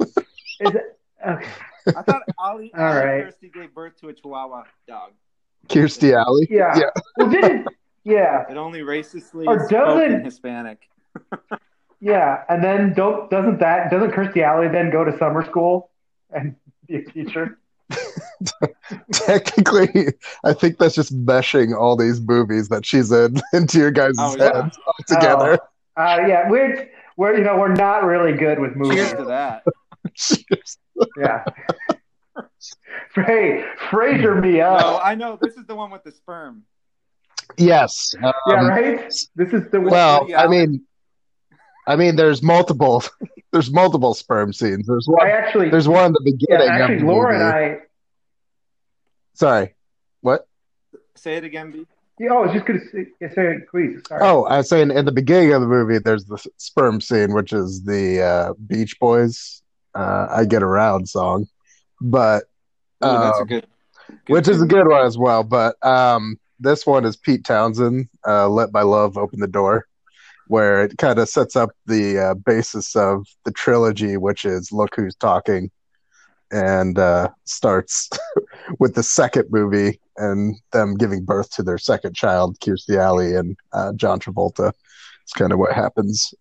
Is 0.60 0.74
it? 0.74 0.98
Okay. 1.26 1.48
I 1.96 2.02
thought 2.02 2.22
Ali, 2.38 2.70
All 2.76 2.84
Ali 2.84 2.96
right. 2.98 3.24
Kirstie 3.24 3.50
gave 3.50 3.72
birth 3.74 3.98
to 4.02 4.08
a 4.10 4.12
Chihuahua 4.12 4.64
dog. 4.86 5.12
Kirstie 5.70 6.12
Alley. 6.14 6.46
Yeah. 6.50 6.76
Yeah. 6.78 6.90
Well, 7.16 7.30
didn't? 7.30 7.68
Yeah, 8.04 8.44
It 8.50 8.56
only 8.56 8.80
racistly 8.80 9.46
Or 9.46 9.68
doesn't- 9.68 10.24
Hispanic. 10.24 10.88
yeah. 12.00 12.42
And 12.48 12.62
then 12.64 12.94
don't 12.94 13.30
doesn't 13.30 13.58
that 13.60 13.90
doesn't 13.90 14.12
Kirstie 14.12 14.42
Alley 14.42 14.68
then 14.68 14.90
go 14.90 15.04
to 15.04 15.16
summer 15.18 15.44
school 15.44 15.90
and 16.30 16.56
be 16.86 16.96
a 16.96 17.02
teacher? 17.04 17.58
Technically, 19.12 20.14
I 20.44 20.52
think 20.54 20.78
that's 20.78 20.94
just 20.94 21.14
meshing 21.26 21.76
all 21.78 21.96
these 21.96 22.20
movies 22.20 22.68
that 22.70 22.86
she's 22.86 23.12
in 23.12 23.36
into 23.52 23.78
your 23.78 23.90
guys' 23.90 24.14
Oh, 24.18 24.34
yeah. 24.38 24.62
heads 24.62 24.78
all 24.86 24.94
together. 25.06 25.58
Oh, 25.96 26.02
uh, 26.02 26.24
yeah, 26.26 26.48
we're 26.48 26.88
we're 27.16 27.36
you 27.36 27.44
know 27.44 27.58
we're 27.58 27.74
not 27.74 28.04
really 28.04 28.32
good 28.32 28.58
with 28.60 28.76
movies. 28.76 29.10
Cheers 29.10 29.18
to 29.18 29.24
that. 29.26 29.64
Yeah. 31.18 31.44
hey, 33.14 33.64
Fraser 33.90 34.34
me 34.40 34.60
up. 34.60 34.80
No, 34.80 34.98
I 34.98 35.14
know 35.14 35.38
this 35.40 35.54
is 35.54 35.66
the 35.66 35.74
one 35.74 35.90
with 35.90 36.04
the 36.04 36.12
sperm. 36.12 36.64
Yes. 37.56 38.14
Um, 38.22 38.32
yeah, 38.46 38.66
right. 38.66 39.12
This 39.34 39.52
is 39.52 39.70
the 39.70 39.80
Well, 39.80 40.22
Woody 40.22 40.34
I 40.36 40.46
mean, 40.46 40.82
I 41.86 41.96
mean, 41.96 42.16
there's 42.16 42.42
multiple, 42.42 43.02
there's 43.52 43.70
multiple 43.72 44.14
sperm 44.14 44.52
scenes. 44.52 44.86
There's 44.86 45.06
one. 45.08 45.26
I 45.26 45.30
actually, 45.30 45.70
There's 45.70 45.88
one 45.88 46.06
in 46.06 46.12
the 46.12 46.20
yeah, 46.24 46.56
beginning. 46.56 46.68
actually, 46.68 46.94
of 46.96 47.00
the 47.00 47.06
Laura 47.06 47.34
and 47.34 47.44
movie. 47.44 47.80
I. 47.80 47.84
Sorry. 49.34 49.74
What? 50.20 50.46
Say 51.16 51.36
it 51.36 51.44
again, 51.44 51.70
B. 51.72 51.86
Yeah, 52.18 52.32
oh, 52.32 52.42
I 52.42 52.46
was 52.46 52.52
just 52.52 52.66
gonna 52.66 52.80
say, 52.92 53.06
say 53.34 53.46
it, 53.56 53.68
please. 53.70 54.00
Sorry. 54.06 54.20
Oh, 54.22 54.44
I 54.44 54.58
was 54.58 54.68
saying 54.68 54.90
in 54.90 55.06
the 55.06 55.12
beginning 55.12 55.54
of 55.54 55.62
the 55.62 55.66
movie, 55.66 55.98
there's 55.98 56.26
the 56.26 56.36
sperm 56.58 57.00
scene, 57.00 57.32
which 57.32 57.52
is 57.54 57.82
the 57.84 58.20
uh, 58.22 58.52
Beach 58.66 59.00
Boys 59.00 59.62
uh, 59.94 60.26
"I 60.30 60.44
Get 60.44 60.62
Around" 60.62 61.08
song, 61.08 61.46
but 62.00 62.44
Ooh, 63.04 63.18
that's 63.18 63.38
a 63.38 63.42
Um, 63.42 63.46
good. 63.48 63.66
good 64.26 64.34
which 64.34 64.48
is 64.48 64.60
a 64.62 64.66
good 64.66 64.86
one 64.88 65.04
as 65.06 65.16
well. 65.18 65.42
But 65.42 65.76
um, 65.84 66.38
this 66.58 66.86
one 66.86 67.04
is 67.04 67.16
Pete 67.16 67.44
Townshend, 67.44 68.08
uh, 68.26 68.48
"Let 68.48 68.72
My 68.72 68.82
Love 68.82 69.16
Open 69.16 69.40
the 69.40 69.46
Door," 69.46 69.86
where 70.48 70.84
it 70.84 70.98
kind 70.98 71.18
of 71.18 71.28
sets 71.28 71.56
up 71.56 71.70
the 71.86 72.18
uh, 72.18 72.34
basis 72.34 72.94
of 72.96 73.26
the 73.44 73.52
trilogy, 73.52 74.16
which 74.16 74.44
is 74.44 74.72
"Look 74.72 74.94
Who's 74.96 75.14
Talking," 75.16 75.70
and 76.50 76.98
uh, 76.98 77.30
starts 77.44 78.10
with 78.78 78.94
the 78.94 79.02
second 79.02 79.46
movie 79.50 80.00
and 80.16 80.56
them 80.72 80.94
giving 80.96 81.24
birth 81.24 81.50
to 81.52 81.62
their 81.62 81.78
second 81.78 82.14
child, 82.14 82.58
Kirstie 82.60 82.98
Alley 82.98 83.34
and 83.34 83.56
uh, 83.72 83.92
John 83.94 84.20
Travolta. 84.20 84.72
It's 85.22 85.32
kind 85.32 85.52
of 85.52 85.58
what 85.58 85.72
happens. 85.72 86.34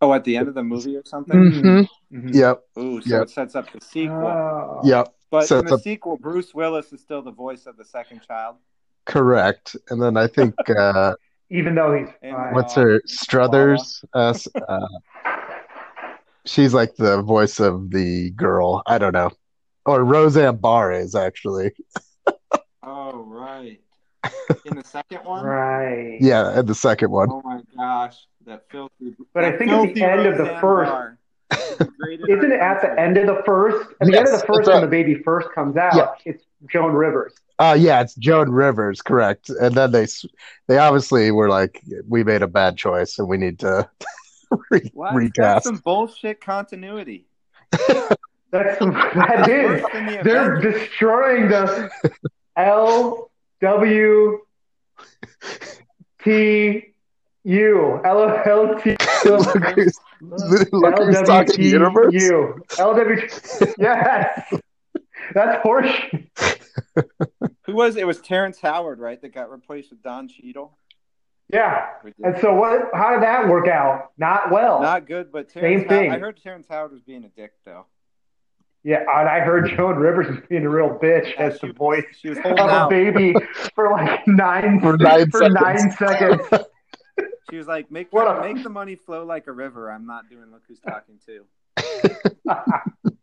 Oh, 0.00 0.12
at 0.12 0.24
the 0.24 0.36
end 0.36 0.48
of 0.48 0.54
the 0.54 0.62
movie 0.62 0.96
or 0.96 1.02
something. 1.04 1.38
Mhm. 1.38 1.88
hmm 2.10 2.18
Mhm. 2.18 2.34
Yep, 2.34 2.62
Ooh, 2.78 3.00
so 3.02 3.08
Yep. 3.08 3.22
it 3.22 3.30
sets 3.30 3.54
up 3.56 3.72
the 3.72 3.80
sequel. 3.80 4.26
Oh. 4.26 4.80
yep, 4.84 5.12
but 5.40 5.46
so 5.48 5.58
in 5.60 5.66
the 5.66 5.74
a- 5.74 5.78
sequel, 5.78 6.16
Bruce 6.16 6.54
Willis 6.54 6.92
is 6.92 7.00
still 7.00 7.22
the 7.22 7.30
voice 7.32 7.66
of 7.66 7.76
the 7.76 7.84
second 7.84 8.20
child. 8.26 8.56
correct. 9.04 9.76
And 9.90 10.00
then 10.02 10.16
I 10.16 10.26
think 10.26 10.54
uh, 10.78 11.14
Even 11.50 11.74
though 11.74 11.94
he's 11.94 12.08
And 12.22 12.34
fine. 12.36 12.54
what's 12.54 12.74
her 12.74 13.00
Struthers? 13.06 14.04
Uh, 14.14 14.34
uh, 14.68 14.86
she's 16.44 16.74
like 16.74 16.96
the 16.96 17.22
voice 17.22 17.60
of 17.60 17.90
the 17.90 18.30
girl. 18.30 18.82
I 18.86 18.98
don't 18.98 19.12
know, 19.12 19.30
or 19.84 20.04
Roseanne 20.04 20.56
Barr 20.56 20.92
is 20.92 21.14
actually. 21.14 21.72
Oh 22.88 23.24
right. 23.24 23.80
In 24.64 24.76
the 24.76 24.84
second 24.84 25.24
one. 25.24 25.44
right. 25.44 26.18
Yeah, 26.20 26.56
in 26.58 26.66
the 26.66 26.74
second 26.74 27.10
one. 27.10 27.28
Oh 27.32 27.42
my 27.44 27.60
gosh, 27.76 28.16
that 28.46 28.62
filthy. 28.70 29.16
But 29.34 29.44
I 29.44 29.56
think 29.58 29.72
at 29.72 29.80
the 29.80 29.86
filthy 29.86 30.02
end 30.04 30.26
of 30.26 30.38
the 30.38 30.46
first- 30.60 30.62
Barr 30.62 30.78
is 30.78 30.78
the 30.86 30.94
greatest 31.02 31.25
Isn't 31.52 32.52
it 32.52 32.60
at 32.60 32.80
the 32.82 32.94
end 32.98 33.16
of 33.18 33.26
the 33.26 33.42
first? 33.44 33.90
At 34.00 34.08
the 34.08 34.16
end 34.18 34.26
of 34.28 34.40
the 34.40 34.46
first, 34.46 34.66
when 34.66 34.76
right. 34.76 34.80
the 34.80 34.86
baby 34.88 35.14
first 35.22 35.48
comes 35.54 35.76
out, 35.76 35.94
Yeah. 35.94 36.08
it's 36.24 36.44
Joan 36.70 36.92
Rivers. 36.92 37.34
Uh 37.58 37.76
yeah, 37.78 38.00
it's 38.02 38.14
Joan 38.16 38.50
Rivers, 38.50 39.00
correct. 39.00 39.48
And 39.48 39.74
then 39.74 39.90
they 39.92 40.06
they 40.68 40.78
obviously 40.78 41.30
were 41.30 41.48
like, 41.48 41.82
we 42.08 42.22
made 42.24 42.42
a 42.42 42.48
bad 42.48 42.76
choice 42.76 43.18
and 43.18 43.28
we 43.28 43.36
need 43.38 43.58
to 43.60 43.88
re- 44.70 44.90
What? 44.92 45.12
That's 45.12 45.16
recast. 45.16 45.64
some 45.64 45.76
bullshit 45.76 46.40
continuity. 46.40 47.26
That's 48.50 48.78
that 48.78 49.48
is. 49.48 49.82
Worse 49.82 49.92
the 49.92 50.20
They're 50.24 50.52
Avengers. 50.56 50.80
destroying 50.80 51.48
the 51.48 51.90
L 52.56 53.30
W 53.60 54.38
T 56.22 56.84
U 57.44 58.00
L 58.04 58.42
L 58.46 58.80
T 58.80 58.96
Look 59.24 59.64
who's, 59.74 59.98
look 60.72 60.98
who's 60.98 61.20
talking 61.22 61.62
universe. 61.62 62.12
LWTU. 62.14 62.58
LW. 62.76 63.74
Yes, 63.78 64.52
that's 65.34 65.64
horseshit. 65.64 66.28
Who 67.66 67.74
was 67.74 67.96
it? 67.96 68.00
It 68.00 68.04
was 68.06 68.20
Terrence 68.20 68.60
Howard, 68.60 68.98
right? 68.98 69.20
That 69.20 69.34
got 69.34 69.50
replaced 69.50 69.90
with 69.90 70.02
Don 70.02 70.28
Cheadle. 70.28 70.76
Yeah. 71.52 71.86
And 72.24 72.36
so 72.40 72.54
what? 72.54 72.90
How 72.94 73.12
did 73.12 73.22
that 73.22 73.48
work 73.48 73.68
out? 73.68 74.10
Not 74.18 74.50
well. 74.50 74.80
Not 74.80 75.06
good, 75.06 75.30
but 75.32 75.48
Terrence 75.48 75.80
Same 75.82 75.88
thing. 75.88 76.10
How- 76.10 76.16
I 76.16 76.18
heard 76.20 76.40
Terrence 76.42 76.66
Howard 76.68 76.92
was 76.92 77.02
being 77.02 77.24
a 77.24 77.28
dick 77.28 77.52
though. 77.64 77.86
yeah, 78.84 79.00
and 79.00 79.28
I 79.28 79.40
heard 79.40 79.70
Joan 79.76 79.96
Rivers 79.96 80.28
was 80.28 80.38
being 80.48 80.64
a 80.64 80.68
real 80.70 80.90
bitch 81.02 81.34
Yeah, 81.34 81.42
as 81.46 81.60
the 81.60 81.72
voice 81.72 82.04
She 82.20 82.28
was 82.30 82.38
of 82.38 82.44
holding 82.44 82.68
a 82.68 82.88
baby 82.88 83.34
for 83.74 83.90
like 83.90 84.26
nine 84.26 84.80
For 84.80 84.96
nine 84.96 85.30
for 85.30 85.38
seconds. 85.40 85.60
nine 85.60 85.90
seconds. 85.92 86.64
She 87.50 87.56
was 87.56 87.66
like, 87.66 87.90
"Make 87.90 88.12
What 88.12 88.26
a- 88.26 88.40
make 88.40 88.62
the 88.62 88.70
money 88.70 88.96
flow 88.96 89.24
like 89.24 89.46
a 89.46 89.52
river." 89.52 89.90
I'm 89.90 90.06
not 90.06 90.28
doing. 90.28 90.50
Look 90.50 90.62
who's 90.68 90.80
talking 90.80 91.18
too. 91.24 91.44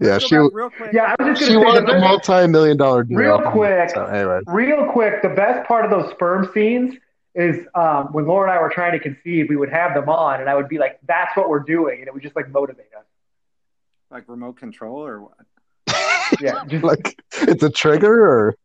Yeah, 0.00 0.18
she 0.18 0.30
go 0.36 0.48
real 0.52 0.70
quick. 0.70 0.92
Yeah, 0.92 1.14
I 1.18 1.22
was 1.22 1.38
just 1.38 1.48
she 1.50 1.54
gonna 1.54 1.66
say 1.74 1.80
won 1.80 1.84
the 1.86 1.96
a 1.96 2.00
multi-million 2.00 2.76
dollar 2.76 3.02
deal. 3.02 3.18
Real 3.18 3.40
quick. 3.50 3.90
So 3.90 4.04
anyway, 4.04 4.40
real 4.46 4.86
quick, 4.92 5.22
the 5.22 5.30
best 5.30 5.66
part 5.66 5.84
of 5.84 5.90
those 5.90 6.10
sperm 6.12 6.48
scenes 6.54 6.94
is 7.34 7.66
um, 7.74 8.08
when 8.12 8.26
Laura 8.26 8.48
and 8.48 8.56
I 8.58 8.62
were 8.62 8.68
trying 8.70 8.92
to 8.92 9.00
conceive, 9.00 9.46
we 9.48 9.56
would 9.56 9.70
have 9.70 9.94
them 9.94 10.08
on, 10.08 10.40
and 10.40 10.48
I 10.48 10.54
would 10.54 10.68
be 10.68 10.78
like, 10.78 11.00
"That's 11.06 11.36
what 11.36 11.48
we're 11.48 11.60
doing," 11.64 11.98
and 11.98 12.06
it 12.06 12.14
would 12.14 12.22
just 12.22 12.36
like 12.36 12.48
motivate 12.50 12.86
us. 12.96 13.04
like 14.10 14.24
remote 14.28 14.56
control 14.56 15.04
or 15.04 15.20
what? 15.22 15.32
Yeah, 16.40 16.64
just 16.66 16.84
like 16.92 17.20
it's 17.32 17.62
a 17.64 17.70
trigger 17.70 18.24
or 18.24 18.56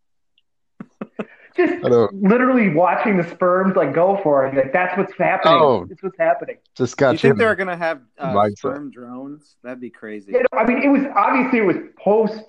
just 1.56 1.86
I 1.86 2.08
literally 2.14 2.70
watching 2.70 3.18
the 3.18 3.30
sperms 3.30 3.76
like 3.76 3.94
go 3.94 4.20
for 4.24 4.46
it. 4.46 4.56
Like 4.56 4.74
that's 4.74 4.98
what's 4.98 5.14
happening. 5.18 5.54
Oh. 5.56 5.88
It's 5.90 6.02
what's 6.02 6.18
happening. 6.18 6.58
just 6.76 6.98
Do 6.98 7.06
you 7.06 7.12
got 7.12 7.20
think 7.20 7.34
you. 7.34 7.38
they're 7.38 7.56
gonna 7.56 7.78
have 7.78 8.02
uh, 8.18 8.50
sperm 8.56 8.92
drones? 8.92 9.56
That'd 9.64 9.80
be 9.80 9.90
crazy. 9.90 10.32
You 10.32 10.40
know, 10.40 10.60
I 10.60 10.66
mean, 10.66 10.82
it 10.82 10.90
was 10.90 11.04
obviously 11.16 11.60
it 11.60 11.66
was 11.66 11.78
post 11.98 12.42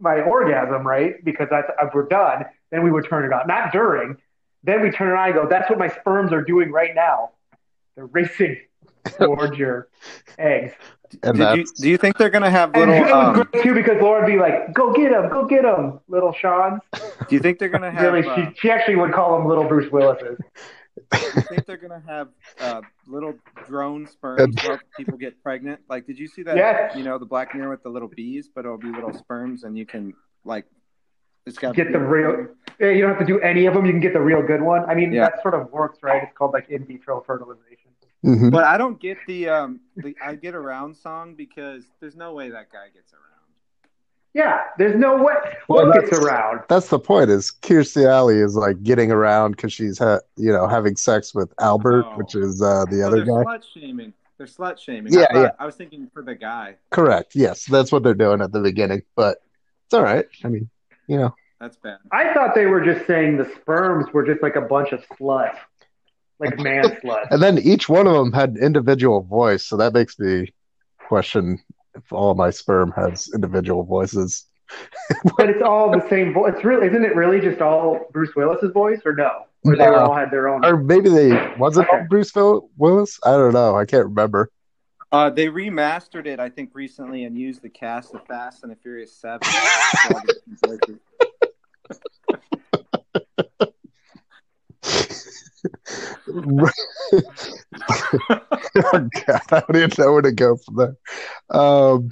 my 0.00 0.20
orgasm, 0.20 0.86
right? 0.86 1.22
Because 1.24 1.48
that's 1.50 1.70
uh, 1.80 1.86
we're 1.92 2.08
done. 2.08 2.44
Then 2.70 2.82
we 2.82 2.90
would 2.90 3.06
turn 3.08 3.24
it 3.24 3.32
on, 3.32 3.46
not 3.46 3.72
during. 3.72 4.16
Then 4.62 4.82
we 4.82 4.90
turn 4.90 5.10
it 5.10 5.18
on 5.18 5.26
and 5.26 5.34
go. 5.34 5.48
That's 5.48 5.68
what 5.68 5.78
my 5.78 5.88
sperms 5.88 6.32
are 6.32 6.42
doing 6.42 6.70
right 6.70 6.94
now. 6.94 7.30
They're 7.96 8.06
racing 8.06 8.56
towards 9.18 9.56
your 9.58 9.88
eggs. 10.38 10.72
and 11.22 11.36
Did 11.38 11.58
you, 11.58 11.64
do 11.80 11.90
you 11.90 11.96
think 11.98 12.16
they're 12.18 12.30
gonna 12.30 12.50
have 12.50 12.70
And 12.74 12.90
little? 12.90 12.94
it 12.94 13.00
was 13.02 13.10
Um, 13.12 13.34
great 13.50 13.62
too 13.64 13.74
because 13.74 14.00
Laura 14.00 14.22
would 14.22 14.30
be 14.32 14.38
like, 14.38 14.72
"Go 14.72 14.92
get 14.92 15.12
him, 15.12 15.28
go 15.28 15.44
get 15.46 15.64
him, 15.64 15.98
little 16.08 16.32
Sean." 16.32 16.80
do 16.92 17.34
you 17.34 17.40
think 17.40 17.58
they're 17.58 17.68
gonna 17.68 17.90
have? 17.98 18.12
Really, 18.12 18.26
uh, 18.28 18.34
she 18.36 18.54
she 18.60 18.70
actually 18.70 18.96
would 18.96 19.12
call 19.12 19.40
him 19.40 19.46
little 19.48 19.64
Bruce 19.64 19.90
Willis's. 19.90 20.38
do 21.12 21.18
you 21.18 21.42
think 21.42 21.66
they're 21.66 21.76
gonna 21.76 22.02
have 22.06 22.28
uh, 22.60 22.80
little 23.06 23.34
drone 23.66 24.06
sperms 24.06 24.60
help 24.60 24.80
people 24.96 25.16
get 25.18 25.40
pregnant? 25.42 25.80
Like, 25.88 26.06
did 26.06 26.18
you 26.18 26.28
see 26.28 26.42
that? 26.44 26.56
Yes. 26.56 26.94
You 26.96 27.02
know, 27.04 27.18
the 27.18 27.26
Black 27.26 27.54
Mirror 27.54 27.70
with 27.70 27.82
the 27.82 27.88
little 27.88 28.08
bees, 28.08 28.48
but 28.54 28.64
it'll 28.64 28.78
be 28.78 28.88
little 28.92 29.12
sperms, 29.12 29.64
and 29.64 29.76
you 29.76 29.86
can 29.86 30.14
like, 30.44 30.66
it's 31.46 31.58
got 31.58 31.74
Get 31.74 31.90
the 31.92 31.98
real. 31.98 32.48
Yeah, 32.78 32.90
you 32.90 33.00
don't 33.02 33.10
have 33.10 33.18
to 33.18 33.24
do 33.24 33.40
any 33.40 33.66
of 33.66 33.74
them. 33.74 33.84
You 33.86 33.92
can 33.92 34.00
get 34.00 34.12
the 34.12 34.20
real 34.20 34.42
good 34.42 34.62
one. 34.62 34.84
I 34.88 34.94
mean, 34.94 35.12
Yeah. 35.12 35.22
that 35.30 35.42
sort 35.42 35.54
of 35.54 35.70
works, 35.72 35.98
right? 36.02 36.22
It's 36.22 36.32
called 36.36 36.52
like 36.52 36.68
in 36.70 36.84
vitro 36.86 37.22
fertilization. 37.26 37.89
Mhm. 38.24 38.50
But 38.50 38.64
I 38.64 38.76
don't 38.76 39.00
get 39.00 39.16
the 39.26 39.48
um 39.48 39.80
the 39.96 40.14
I 40.22 40.34
get 40.34 40.54
around 40.54 40.94
song 40.96 41.34
because 41.34 41.84
there's 42.00 42.16
no 42.16 42.34
way 42.34 42.50
that 42.50 42.70
guy 42.70 42.88
gets 42.92 43.12
around. 43.14 43.24
Yeah, 44.34 44.60
there's 44.78 44.94
no 44.98 45.16
way. 45.22 45.34
Well, 45.68 45.86
What 45.88 45.94
gets 45.94 46.16
around? 46.16 46.60
that's 46.68 46.88
the 46.88 46.98
point. 47.00 47.30
Is 47.30 47.50
Kirstie 47.62 48.06
Alley 48.06 48.36
is 48.38 48.54
like 48.54 48.82
getting 48.82 49.10
around 49.10 49.52
because 49.52 49.72
she's 49.72 49.98
ha- 49.98 50.20
you 50.36 50.52
know 50.52 50.68
having 50.68 50.96
sex 50.96 51.34
with 51.34 51.52
Albert, 51.60 52.04
Oh. 52.08 52.16
which 52.16 52.34
is 52.34 52.60
uh, 52.62 52.84
the 52.90 53.02
Oh, 53.02 53.06
other 53.08 53.24
guy. 53.24 53.32
slut 53.44 53.64
shaming. 53.74 54.12
They're 54.38 54.46
slut 54.46 54.78
shaming. 54.78 55.12
Yeah, 55.12 55.26
I 55.30 55.32
thought- 55.34 55.42
yeah. 55.42 55.50
I 55.58 55.66
was 55.66 55.74
thinking 55.74 56.08
for 56.14 56.22
the 56.22 56.34
guy. 56.34 56.76
Correct. 56.90 57.34
Yes, 57.34 57.64
that's 57.66 57.90
what 57.90 58.02
they're 58.02 58.14
doing 58.14 58.40
at 58.40 58.52
the 58.52 58.60
beginning. 58.60 59.02
But 59.16 59.38
it's 59.86 59.94
all 59.94 60.02
right. 60.02 60.26
I 60.44 60.48
mean, 60.48 60.68
you 61.08 61.16
know, 61.18 61.34
That's 61.58 61.76
bad. 61.76 61.98
I 62.12 62.32
thought 62.32 62.54
they 62.54 62.66
were 62.66 62.80
just 62.82 63.06
saying 63.06 63.36
the 63.36 63.50
sperms 63.60 64.06
were 64.14 64.24
just 64.24 64.42
like 64.42 64.56
a 64.56 64.62
bunch 64.62 64.92
of 64.92 65.04
sluts, 65.18 65.58
like 66.40 66.58
man 66.68 66.84
sluts. 66.84 67.28
and 67.30 67.42
then 67.42 67.58
each 67.58 67.88
one 67.88 68.06
of 68.06 68.14
them 68.14 68.32
had 68.32 68.56
individual 68.56 69.22
voice, 69.22 69.64
so 69.64 69.76
that 69.76 69.92
makes 69.94 70.18
me 70.18 70.52
question 71.08 71.58
if 71.94 72.12
all 72.12 72.34
my 72.34 72.50
sperm 72.50 72.92
has 72.92 73.30
individual 73.34 73.84
voices. 73.84 74.46
But 75.36 75.50
it's 75.50 75.62
all 75.62 75.90
the 75.90 76.06
same 76.08 76.32
voice. 76.32 76.52
It's 76.54 76.64
really, 76.64 76.86
isn't 76.86 77.04
it 77.04 77.16
really 77.16 77.40
just 77.40 77.60
all 77.60 78.06
Bruce 78.12 78.34
Willis's 78.36 78.72
voice, 78.72 79.00
or 79.04 79.12
no? 79.14 79.46
Or 79.64 79.74
they 79.76 79.84
No. 79.84 79.94
all 79.96 80.14
had 80.14 80.30
their 80.30 80.48
own. 80.48 80.64
Or 80.64 80.76
maybe 80.76 81.08
they 81.10 81.30
was 81.58 81.76
it 81.76 81.86
all 81.92 82.06
Bruce 82.08 82.30
Phil- 82.30 82.70
Willis? 82.76 83.18
I 83.24 83.32
don't 83.32 83.52
know. 83.52 83.74
I 83.76 83.84
can't 83.84 84.04
remember. 84.06 84.48
Uh, 85.10 85.28
they 85.28 85.48
remastered 85.48 86.26
it, 86.26 86.38
I 86.38 86.48
think, 86.48 86.70
recently 86.72 87.24
and 87.24 87.36
used 87.36 87.62
the 87.62 87.68
cast 87.68 88.14
of 88.14 88.24
Fast 88.28 88.62
and 88.62 88.70
the 88.70 88.76
Furious 88.76 89.12
Seven. 89.12 89.40
oh 96.28 96.70
God, 99.26 99.40
I 99.50 99.60
don't 99.60 99.76
even 99.76 99.90
know 99.98 100.12
where 100.12 100.22
to 100.22 100.32
go 100.32 100.56
from 100.56 100.76
there. 100.76 100.96
Um, 101.50 102.10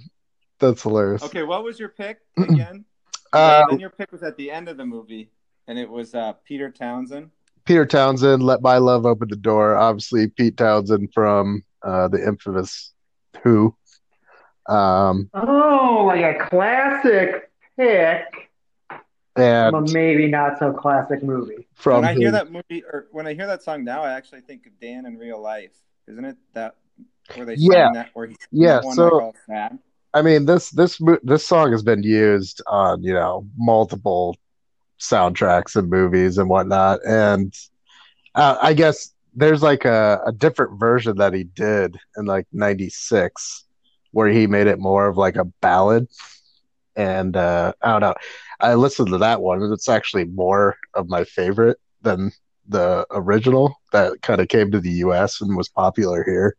that's 0.59 0.83
hilarious. 0.83 1.23
okay, 1.23 1.43
what 1.43 1.63
was 1.65 1.79
your 1.79 1.91
pick 1.91 2.19
again? 2.37 2.85
Uh, 3.31 3.63
then 3.69 3.79
your 3.79 3.91
pick 3.91 4.11
was 4.11 4.23
at 4.23 4.39
the 4.39 4.51
end 4.51 4.71
of 4.71 4.79
the 4.79 4.87
movie, 4.87 5.31
and 5.67 5.79
it 5.79 5.87
was 5.87 6.15
uh, 6.15 6.33
Peter 6.47 6.71
Townshend. 6.71 7.31
Peter 7.67 7.85
Townshend, 7.85 8.43
"Let 8.43 8.63
My 8.63 8.79
Love 8.79 9.05
Open 9.05 9.29
the 9.29 9.37
Door." 9.37 9.77
Obviously, 9.77 10.29
Pete 10.29 10.57
Townshend 10.57 11.13
from 11.13 11.63
uh, 11.83 12.09
the 12.09 12.27
infamous 12.27 12.95
Who. 13.43 13.77
Um, 14.67 15.29
oh, 15.35 16.05
like 16.07 16.23
a 16.23 16.49
classic 16.49 17.51
pick. 17.77 18.48
From 19.71 19.85
a 19.87 19.93
maybe 19.93 20.27
not 20.29 20.59
so 20.59 20.73
classic 20.73 21.23
movie. 21.23 21.67
from 21.75 21.97
when 22.03 22.05
I 22.05 22.15
hear 22.15 22.25
his- 22.29 22.33
that 22.33 22.51
movie 22.53 22.85
or 22.85 23.07
when 23.13 23.27
I 23.27 23.35
hear 23.35 23.47
that 23.47 23.63
song 23.63 23.85
now, 23.85 24.03
I 24.03 24.13
actually 24.13 24.41
think 24.43 24.67
of 24.67 24.73
Dan 24.81 25.07
in 25.07 25.17
real 25.19 25.41
life. 25.41 25.73
Isn't 26.07 26.25
it 26.25 26.37
that 26.55 26.77
where 27.35 27.45
they 27.47 27.55
Yeah. 27.57 27.87
sang 27.87 27.93
that 27.95 28.11
where 28.15 28.27
he 28.27 28.37
Yeah, 28.51 28.81
so- 28.93 29.33
sad? 29.47 29.79
I 30.15 30.23
mean 30.23 30.47
this 30.47 30.71
this 30.71 30.99
this 31.23 31.47
song 31.47 31.71
has 31.73 31.83
been 31.83 32.03
used 32.03 32.63
on 32.67 33.03
you 33.03 33.13
know 33.13 33.47
multiple 33.59 34.37
soundtracks 34.99 35.77
and 35.77 35.89
movies 35.91 36.39
and 36.39 36.49
whatnot, 36.49 37.01
and 37.07 37.55
uh, 38.35 38.57
I 38.61 38.73
guess 38.73 39.13
there's 39.35 39.63
like 39.63 39.85
a, 39.85 40.21
a 40.27 40.33
different 40.33 40.81
version 40.81 41.17
that 41.19 41.35
he 41.35 41.45
did 41.45 41.97
in 42.17 42.25
like 42.25 42.47
'96 42.53 43.65
where 44.13 44.29
he 44.29 44.47
made 44.47 44.67
it 44.67 44.79
more 44.79 45.07
of 45.07 45.17
like 45.19 45.37
a 45.37 45.45
ballad, 45.61 46.09
and 46.99 47.37
uh, 47.37 47.73
I 47.81 47.93
don't 47.93 48.01
know. 48.01 48.15
I 48.61 48.75
listened 48.75 49.09
to 49.11 49.19
that 49.19 49.41
one, 49.41 49.63
and 49.63 49.73
it's 49.73 49.89
actually 49.89 50.25
more 50.25 50.77
of 50.95 51.09
my 51.09 51.23
favorite 51.25 51.79
than 52.03 52.33
the 52.69 53.07
original 53.13 53.77
that 53.93 54.21
kind 54.23 54.41
of 54.41 54.49
came 54.49 54.73
to 54.73 54.81
the 54.81 54.91
U.S. 55.07 55.41
and 55.41 55.57
was 55.57 55.69
popular 55.69 56.25
here. 56.25 56.57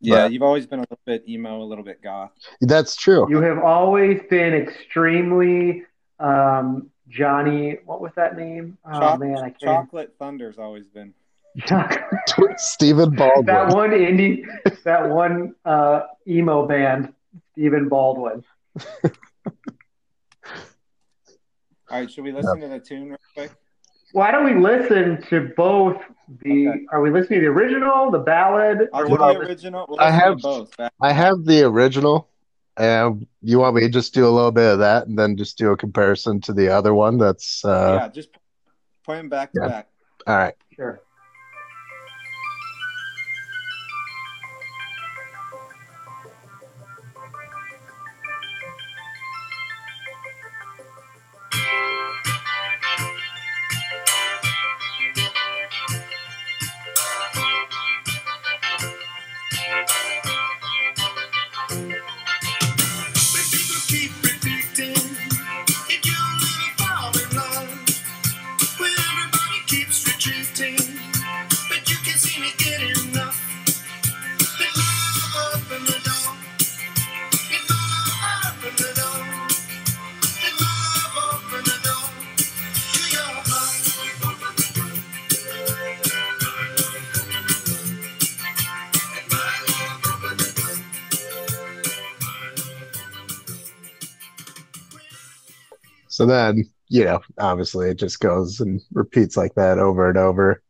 Yeah, 0.00 0.24
But- 0.24 0.32
you've 0.32 0.42
always 0.42 0.66
been 0.66 0.78
a 0.78 0.82
little 0.82 1.00
bit 1.04 1.28
emo, 1.28 1.60
a 1.60 1.64
little 1.64 1.82
bit 1.84 2.00
goth. 2.00 2.30
That's 2.60 2.94
true. 2.94 3.26
You 3.28 3.40
have 3.42 3.58
always 3.58 4.20
been 4.30 4.54
extremely 4.54 5.82
um, 6.20 6.88
Johnny. 7.08 7.78
What 7.84 8.00
was 8.00 8.12
that 8.14 8.36
name? 8.38 8.78
Oh 8.86 9.00
Choc- 9.00 9.20
man, 9.20 9.38
I 9.38 9.50
can't. 9.50 9.60
Chocolate 9.60 10.14
Thunder's 10.20 10.56
always 10.58 10.84
been. 10.86 11.12
Stephen 12.58 13.16
Baldwin. 13.16 13.46
that 13.46 13.74
one 13.74 13.90
indie, 13.90 14.44
that 14.84 15.10
one 15.10 15.56
uh, 15.64 16.02
emo 16.28 16.64
band, 16.68 17.12
Stephen 17.52 17.88
Baldwin. 17.88 18.44
All 21.90 21.98
right, 22.00 22.10
should 22.10 22.24
we 22.24 22.32
listen 22.32 22.60
to 22.60 22.68
the 22.68 22.78
tune 22.78 23.10
real 23.10 23.18
quick? 23.34 23.52
Why 24.12 24.30
don't 24.30 24.44
we 24.44 24.60
listen 24.60 25.22
to 25.28 25.52
both 25.56 26.00
the? 26.42 26.68
Okay. 26.68 26.80
Are 26.92 27.00
we 27.00 27.10
listening 27.10 27.40
to 27.40 27.46
the 27.46 27.52
original, 27.52 28.10
the 28.10 28.18
ballad? 28.18 28.88
I'll 28.92 29.02
or 29.02 29.08
do 29.08 29.16
the 29.16 29.46
original. 29.46 29.86
We'll 29.88 30.00
I 30.00 30.10
have- 30.10 30.38
both. 30.38 30.74
I 31.00 31.12
have 31.12 31.44
the 31.44 31.64
original. 31.64 32.28
And 32.76 33.26
you 33.42 33.58
want 33.58 33.74
me 33.74 33.80
to 33.82 33.88
just 33.88 34.14
do 34.14 34.24
a 34.24 34.30
little 34.30 34.52
bit 34.52 34.72
of 34.72 34.78
that 34.78 35.08
and 35.08 35.18
then 35.18 35.36
just 35.36 35.58
do 35.58 35.72
a 35.72 35.76
comparison 35.76 36.40
to 36.42 36.52
the 36.52 36.68
other 36.68 36.94
one? 36.94 37.18
That's 37.18 37.64
uh, 37.64 37.98
yeah, 38.00 38.08
just 38.08 38.28
play 39.04 39.16
them 39.16 39.28
back 39.28 39.52
to 39.54 39.60
yeah. 39.62 39.68
back. 39.68 39.88
all 40.28 40.36
right. 40.36 40.54
Sure. 40.76 41.00
So 96.18 96.26
then, 96.26 96.68
you 96.88 97.04
know, 97.04 97.20
obviously 97.38 97.90
it 97.90 97.96
just 98.00 98.18
goes 98.18 98.58
and 98.58 98.80
repeats 98.92 99.36
like 99.36 99.54
that 99.54 99.78
over 99.78 100.08
and 100.08 100.18
over. 100.18 100.60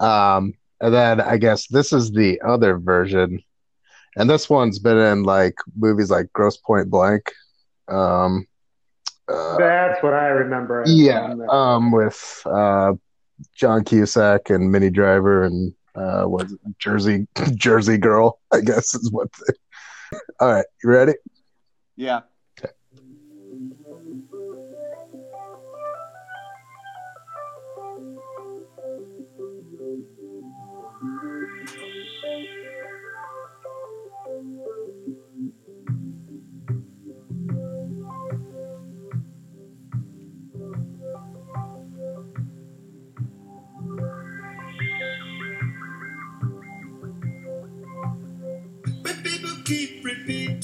Um, 0.00 0.52
and 0.82 0.92
then 0.92 1.18
I 1.18 1.38
guess 1.38 1.66
this 1.66 1.94
is 1.94 2.12
the 2.12 2.38
other 2.42 2.76
version. 2.76 3.42
And 4.16 4.28
this 4.28 4.50
one's 4.50 4.78
been 4.78 4.98
in 4.98 5.22
like 5.22 5.54
movies 5.74 6.10
like 6.10 6.30
Grosse 6.34 6.58
Pointe 6.58 6.90
Blank. 6.90 7.32
Um, 7.88 8.46
uh, 9.32 9.56
That's 9.56 10.02
what 10.02 10.12
I 10.12 10.26
remember. 10.26 10.84
yeah, 10.86 11.36
Um, 11.48 11.90
with 11.90 12.42
uh, 12.44 12.92
John 13.56 13.84
Cusack 13.84 14.50
and 14.50 14.70
Minnie 14.70 14.90
Driver 14.90 15.44
and 15.44 15.72
uh, 15.94 16.24
what 16.24 16.44
is 16.44 16.52
it? 16.52 16.60
Jersey 16.78 17.26
Jersey 17.54 17.96
Girl, 17.96 18.40
I 18.52 18.60
guess 18.60 18.94
is 18.94 19.10
what. 19.10 19.30
They... 19.32 20.18
All 20.38 20.52
right, 20.52 20.66
you 20.84 20.90
ready? 20.90 21.14
Yeah. 21.96 22.20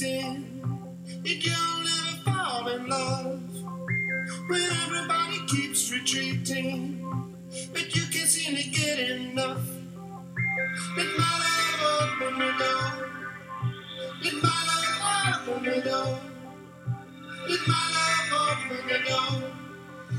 That 0.00 1.44
you'll 1.44 1.84
never 1.84 2.22
fall 2.24 2.68
in 2.68 2.88
love. 2.88 3.42
When 4.48 4.62
everybody 4.62 5.46
keeps 5.48 5.92
retreating, 5.92 7.34
but 7.72 7.94
you 7.96 8.02
can't 8.12 8.28
seem 8.28 8.56
to 8.56 8.70
get 8.70 8.98
enough. 9.10 9.66
Let 10.96 11.06
my 11.18 11.34
love 11.44 12.10
open 12.22 12.38
the 12.38 12.52
door. 12.58 13.08
Let 14.22 14.42
my 14.42 14.64
love 14.68 15.48
open 15.48 15.64
the 15.64 15.80
door. 15.82 16.18
Let 17.48 17.68
my 17.68 17.84
love 17.96 18.56
open 18.70 18.88
the 18.88 18.98
door 19.10 19.52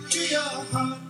to 0.10 0.20
your 0.28 0.42
heart. 0.42 1.09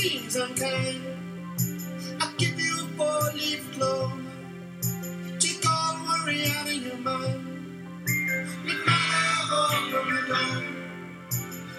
Seems 0.00 0.34
unkind, 0.36 1.02
I'll 2.20 2.34
give 2.38 2.58
you 2.58 2.74
a 2.84 2.88
four-leaf 2.96 3.72
clover. 3.74 4.22
Take 5.38 5.62
all 5.68 5.94
worry 6.06 6.46
out 6.46 6.66
of 6.68 6.72
your 6.74 6.96
mind. 6.96 7.66
Let 8.66 8.86
my 8.86 9.46
love 9.50 9.92
open 9.92 10.14
the 10.14 10.22
door. 10.28 10.64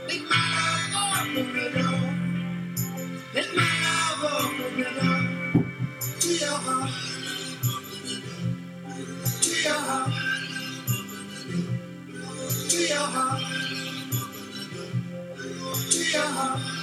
Let 0.08 0.22
my 0.30 0.90
love 0.94 1.38
open 1.38 1.54
the 1.54 1.70
door. 1.80 2.02
Let 3.34 3.56
my 3.56 3.72
love 3.86 4.24
open 4.46 4.78
the 4.78 4.90
door 5.02 5.22
to 6.22 6.30
your 6.30 6.58
heart. 6.66 6.92
To 9.42 9.64
your 9.64 9.74
heart. 9.74 10.14
To 12.70 12.78
your 12.78 12.98
heart. 12.98 13.42
To 15.92 16.00
your 16.12 16.22
heart. 16.22 16.81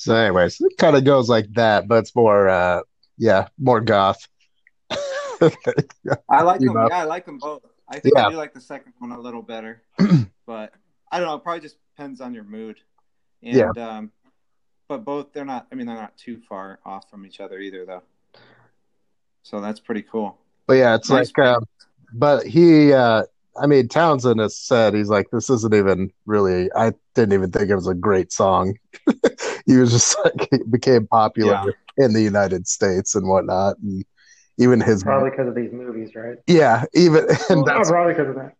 So, 0.00 0.14
anyways, 0.14 0.56
it 0.62 0.78
kind 0.78 0.96
of 0.96 1.04
goes 1.04 1.28
like 1.28 1.52
that, 1.52 1.86
but 1.86 1.96
it's 1.98 2.16
more, 2.16 2.48
uh, 2.48 2.80
yeah, 3.18 3.48
more 3.58 3.82
goth. 3.82 4.26
I 4.90 6.42
like 6.42 6.60
them. 6.60 6.72
know. 6.72 6.88
Yeah, 6.88 7.00
I 7.00 7.04
like 7.04 7.26
them 7.26 7.36
both. 7.36 7.66
I 7.86 7.98
think 7.98 8.14
Yeah. 8.16 8.28
I 8.28 8.30
do 8.30 8.36
like 8.38 8.54
the 8.54 8.62
second 8.62 8.94
one 8.98 9.12
a 9.12 9.20
little 9.20 9.42
better, 9.42 9.82
but 10.46 10.72
I 11.12 11.18
don't 11.18 11.28
know. 11.28 11.34
It 11.34 11.42
probably 11.42 11.60
just 11.60 11.76
depends 11.94 12.22
on 12.22 12.32
your 12.32 12.44
mood. 12.44 12.78
And, 13.42 13.54
Yeah. 13.54 13.70
Um, 13.76 14.10
but 14.88 15.04
both 15.04 15.34
they're 15.34 15.44
not. 15.44 15.66
I 15.70 15.74
mean, 15.74 15.86
they're 15.86 15.96
not 15.96 16.16
too 16.16 16.40
far 16.48 16.78
off 16.86 17.10
from 17.10 17.26
each 17.26 17.38
other 17.38 17.58
either, 17.58 17.84
though. 17.84 18.02
So 19.42 19.60
that's 19.60 19.80
pretty 19.80 20.02
cool. 20.02 20.38
But 20.66 20.74
yeah, 20.78 20.94
it's 20.94 21.10
Nice 21.10 21.30
like, 21.36 21.46
uh, 21.46 21.60
but 22.14 22.46
he, 22.46 22.94
uh, 22.94 23.24
I 23.54 23.66
mean, 23.66 23.86
Townshend 23.86 24.40
has 24.40 24.56
said 24.56 24.94
he's 24.94 25.10
like, 25.10 25.26
this 25.30 25.50
isn't 25.50 25.74
even 25.74 26.10
really. 26.24 26.70
I 26.74 26.94
didn't 27.14 27.34
even 27.34 27.50
think 27.50 27.68
it 27.68 27.74
was 27.74 27.86
a 27.86 27.94
great 27.94 28.32
song. 28.32 28.78
he 29.66 29.76
was 29.76 29.92
just 29.92 30.16
like, 30.24 30.48
it 30.52 30.70
became 30.70 31.06
popular 31.06 31.74
in 31.96 32.12
the 32.12 32.22
United 32.22 32.66
States 32.68 33.14
and 33.14 33.28
whatnot, 33.28 33.78
and 33.78 34.04
even 34.58 34.80
his 34.80 35.04
Probably 35.04 35.30
because 35.30 35.48
of 35.48 35.54
these 35.54 35.72
movies, 35.72 36.14
right? 36.14 36.38
yeah, 36.46 36.84
even 36.94 37.26
and 37.50 37.66
Oh, 37.74 37.84
that's 37.84 37.92
probably 37.92 38.14
because 38.14 38.28
of 38.30 38.34
that. 38.36 38.54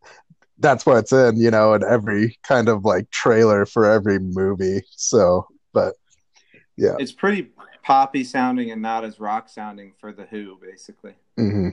that's 0.59 0.85
what 0.85 0.99
it's 0.99 1.13
in, 1.13 1.37
you 1.41 1.51
know, 1.51 1.75
in 1.75 1.83
every 1.83 2.39
kind 2.43 2.69
of 2.69 2.85
like 2.85 3.11
trailer 3.11 3.65
for 3.67 3.87
every 3.91 4.19
movie. 4.19 4.83
So, 4.91 5.47
but 5.73 5.95
yeah, 6.77 6.99
It's 6.99 7.13
pretty 7.13 7.51
poppy 7.83 8.23
sounding 8.25 8.71
and 8.71 8.83
not 8.83 9.05
as 9.05 9.19
rock 9.21 9.49
sounding 9.49 9.95
for 9.99 10.13
the 10.13 10.27
Who, 10.27 10.57
basically. 10.61 11.17
hmm 11.37 11.71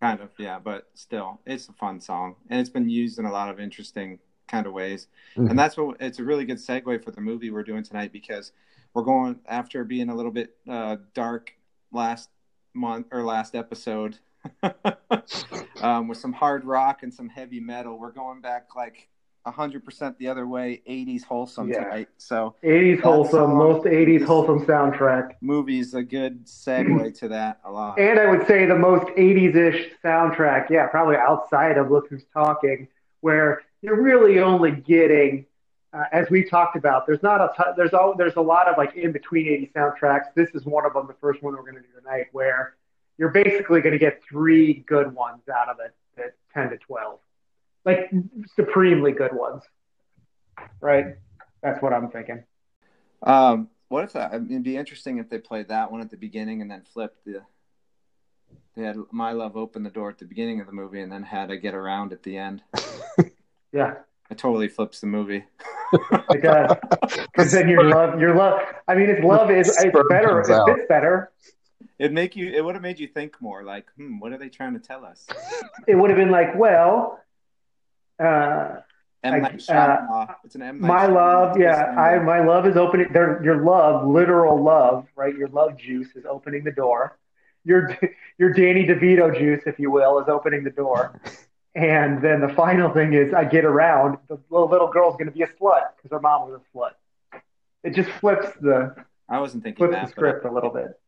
Kind 0.00 0.20
of, 0.20 0.30
yeah, 0.38 0.60
but 0.60 0.88
still, 0.94 1.40
it's 1.44 1.68
a 1.68 1.72
fun 1.72 2.00
song, 2.00 2.36
and 2.48 2.60
it's 2.60 2.70
been 2.70 2.88
used 2.88 3.18
in 3.18 3.24
a 3.24 3.32
lot 3.32 3.48
of 3.50 3.58
interesting 3.58 4.20
kind 4.48 4.66
of 4.66 4.72
ways. 4.72 5.06
Mhm. 5.36 5.50
And 5.50 5.58
that's 5.58 5.76
what 5.76 5.96
it's 6.00 6.18
a 6.18 6.24
really 6.24 6.44
good 6.44 6.56
segue 6.56 7.04
for 7.04 7.10
the 7.10 7.20
movie 7.20 7.50
we're 7.50 7.62
doing 7.62 7.82
tonight 7.84 8.12
because 8.12 8.52
we're 8.94 9.02
going 9.02 9.38
after 9.46 9.84
being 9.84 10.08
a 10.08 10.14
little 10.14 10.32
bit 10.32 10.56
uh, 10.68 10.96
dark 11.14 11.52
last 11.92 12.30
month 12.74 13.06
or 13.12 13.22
last 13.22 13.54
episode 13.54 14.18
um, 15.82 16.08
with 16.08 16.18
some 16.18 16.32
hard 16.32 16.64
rock 16.64 17.02
and 17.02 17.12
some 17.12 17.28
heavy 17.28 17.60
metal. 17.60 17.98
We're 17.98 18.12
going 18.12 18.40
back 18.40 18.74
like 18.74 19.08
hundred 19.46 19.82
percent 19.82 20.18
the 20.18 20.28
other 20.28 20.46
way, 20.46 20.82
'80s 20.86 21.24
wholesome 21.24 21.70
Yeah. 21.70 21.84
tonight. 21.84 22.08
So 22.18 22.54
80s 22.62 23.00
wholesome, 23.00 23.54
most 23.56 23.86
80s 23.86 24.22
wholesome 24.22 24.66
soundtrack. 24.66 25.36
movie's 25.40 25.94
a 25.94 26.02
good 26.02 26.44
segue 26.44 27.18
to 27.20 27.28
that 27.28 27.58
a 27.64 27.72
lot. 27.72 27.98
And 27.98 28.18
I 28.20 28.26
would 28.30 28.46
say 28.46 28.66
the 28.66 28.76
most 28.76 29.06
80s 29.16 29.56
ish 29.56 29.90
soundtrack, 30.04 30.68
yeah, 30.68 30.86
probably 30.88 31.16
outside 31.16 31.78
of 31.78 31.90
Look 31.90 32.10
Who's 32.10 32.26
Talking, 32.34 32.88
where 33.22 33.62
you're 33.82 34.00
really 34.00 34.40
only 34.40 34.72
getting, 34.72 35.46
uh, 35.92 36.04
as 36.12 36.28
we 36.30 36.44
talked 36.44 36.76
about, 36.76 37.06
there's 37.06 37.22
not 37.22 37.40
a 37.40 37.74
there's, 37.76 37.92
all, 37.92 38.14
there's 38.16 38.36
a 38.36 38.40
lot 38.40 38.68
of 38.68 38.76
like 38.76 38.94
in 38.96 39.12
between 39.12 39.48
80 39.48 39.72
soundtracks. 39.74 40.26
This 40.34 40.50
is 40.54 40.64
one 40.64 40.84
of 40.84 40.94
them, 40.94 41.06
the 41.06 41.14
first 41.14 41.42
one 41.42 41.54
we're 41.54 41.62
going 41.62 41.76
to 41.76 41.80
do 41.80 42.00
tonight, 42.00 42.26
where 42.32 42.76
you're 43.18 43.30
basically 43.30 43.80
going 43.80 43.92
to 43.92 43.98
get 43.98 44.20
three 44.28 44.84
good 44.86 45.14
ones 45.14 45.42
out 45.48 45.68
of 45.68 45.78
it, 45.84 45.94
the 46.16 46.32
10 46.54 46.70
to 46.70 46.78
12. 46.78 47.18
Like 47.84 48.10
supremely 48.54 49.12
good 49.12 49.32
ones. 49.32 49.62
Right? 50.80 51.16
That's 51.62 51.80
what 51.82 51.92
I'm 51.92 52.10
thinking. 52.10 52.44
Um, 53.22 53.68
what 53.88 54.04
if 54.04 54.12
that? 54.12 54.34
It'd 54.34 54.62
be 54.62 54.76
interesting 54.76 55.18
if 55.18 55.28
they 55.28 55.38
played 55.38 55.68
that 55.68 55.90
one 55.90 56.00
at 56.00 56.10
the 56.10 56.16
beginning 56.16 56.62
and 56.62 56.70
then 56.70 56.82
flipped 56.82 57.24
the. 57.24 57.42
They 58.76 58.82
had 58.82 58.96
"My 59.10 59.32
Love" 59.32 59.56
open 59.56 59.82
the 59.82 59.90
door 59.90 60.10
at 60.10 60.18
the 60.18 60.24
beginning 60.24 60.60
of 60.60 60.66
the 60.66 60.72
movie 60.72 61.00
and 61.00 61.10
then 61.10 61.22
had 61.22 61.50
"I 61.50 61.56
Get 61.56 61.74
Around" 61.74 62.12
at 62.12 62.22
the 62.22 62.36
end. 62.36 62.62
Yeah. 63.72 63.94
It 64.30 64.36
totally 64.38 64.68
flips 64.68 65.00
the 65.00 65.06
movie. 65.06 65.44
It 66.30 66.42
does. 66.42 66.76
Because 67.32 67.52
then 67.52 67.68
your 67.68 67.84
love, 67.84 68.20
your 68.20 68.34
love. 68.34 68.60
I 68.86 68.94
mean, 68.94 69.08
if 69.08 69.24
love 69.24 69.50
is 69.50 69.68
it's 69.68 69.84
better. 70.10 70.42
comes 70.42 70.48
It 70.50 70.74
fits 70.76 70.88
better. 70.88 71.30
It'd 71.98 72.12
make 72.12 72.36
you. 72.36 72.48
It 72.52 72.62
would 72.64 72.74
have 72.74 72.82
made 72.82 72.98
you 72.98 73.06
think 73.08 73.40
more. 73.40 73.62
Like, 73.64 73.86
hmm, 73.96 74.18
what 74.18 74.32
are 74.32 74.38
they 74.38 74.48
trying 74.50 74.74
to 74.74 74.80
tell 74.80 75.04
us? 75.04 75.26
It 75.86 75.94
would 75.94 76.10
have 76.10 76.18
been 76.18 76.30
like, 76.30 76.54
well, 76.56 77.20
uh, 78.22 78.80
M 79.24 79.34
I- 79.34 79.38
Night 79.38 79.56
Shyamalan. 79.56 80.34
it's 80.44 80.54
an 80.56 80.62
M 80.62 80.80
Night. 80.80 80.86
my 80.86 81.06
Shyamalan 81.06 81.14
love, 81.14 81.58
yeah, 81.58 81.84
I 81.96 82.18
my 82.18 82.44
love 82.44 82.66
is 82.66 82.76
opening. 82.76 83.12
Their 83.12 83.42
your 83.42 83.64
love, 83.64 84.06
literal 84.06 84.62
love, 84.62 85.06
right? 85.16 85.34
Your 85.34 85.48
love 85.48 85.76
juice 85.78 86.14
is 86.14 86.24
opening 86.26 86.64
the 86.64 86.72
door. 86.72 87.18
Your 87.64 87.96
your 88.38 88.52
Danny 88.52 88.86
DeVito 88.86 89.36
juice, 89.36 89.62
if 89.66 89.78
you 89.78 89.90
will, 89.90 90.20
is 90.20 90.28
opening 90.28 90.64
the 90.64 90.70
door. 90.70 91.18
And 91.78 92.20
then 92.20 92.40
the 92.40 92.48
final 92.48 92.92
thing 92.92 93.12
is, 93.12 93.32
I 93.32 93.44
get 93.44 93.64
around. 93.64 94.18
The 94.26 94.36
little, 94.50 94.68
little 94.68 94.88
girl's 94.88 95.14
going 95.14 95.26
to 95.26 95.32
be 95.32 95.42
a 95.42 95.46
slut 95.46 95.82
because 95.96 96.10
her 96.10 96.18
mom 96.18 96.50
was 96.50 96.60
a 96.60 96.76
slut. 96.76 97.40
It 97.84 97.94
just 97.94 98.10
flips 98.18 98.48
the 98.60 98.96
I 99.28 99.38
wasn't 99.38 99.62
thinking 99.62 99.86
flips 99.86 99.94
that. 99.94 100.06
the 100.06 100.10
script 100.10 100.44
a 100.44 100.50
little 100.50 100.70
bit. 100.70 100.98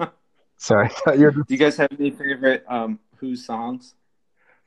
sorry, 0.56 0.86
I 0.86 0.88
thought 0.88 1.18
you 1.18 1.26
were 1.26 1.32
Do 1.32 1.44
you 1.48 1.58
guys 1.58 1.76
have 1.76 1.90
any 2.00 2.10
favorite 2.10 2.64
um 2.66 2.98
Who 3.16 3.36
songs? 3.36 3.94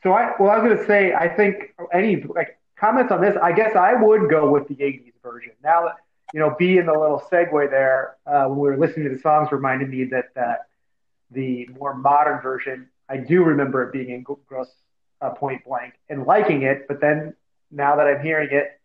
So 0.03 0.11
I 0.11 0.33
well, 0.39 0.51
I 0.51 0.59
was 0.59 0.67
going 0.67 0.77
to 0.77 0.85
say, 0.85 1.15
I 1.15 1.27
think 1.27 1.73
any 1.91 2.21
like 2.21 2.59
comments 2.75 3.11
on 3.11 3.19
this. 3.19 3.35
I 3.41 3.51
guess 3.51 3.75
I 3.75 3.95
would 3.95 4.29
go 4.29 4.51
with 4.51 4.67
the 4.67 4.75
'80s 4.75 5.13
version. 5.23 5.53
Now 5.63 5.85
that 5.85 5.95
you 6.31 6.39
know, 6.39 6.55
being 6.59 6.85
the 6.85 6.93
little 6.93 7.23
segue 7.31 7.71
there 7.71 8.17
uh, 8.27 8.45
when 8.45 8.59
we 8.59 8.69
were 8.69 8.77
listening 8.77 9.09
to 9.09 9.15
the 9.15 9.21
songs 9.21 9.51
reminded 9.51 9.89
me 9.89 10.03
that 10.11 10.25
that 10.35 10.67
the 11.31 11.67
more 11.79 11.95
modern 11.95 12.39
version, 12.39 12.87
I 13.09 13.17
do 13.17 13.43
remember 13.43 13.81
it 13.81 13.91
being 13.91 14.11
in 14.11 14.21
Grosse 14.21 14.69
uh, 15.21 15.31
Pointe 15.31 15.63
Blank 15.65 15.93
and 16.09 16.25
liking 16.25 16.63
it. 16.63 16.87
But 16.87 17.01
then 17.01 17.35
now 17.71 17.95
that 17.95 18.07
I'm 18.07 18.21
hearing 18.21 18.49
it, 18.51 18.79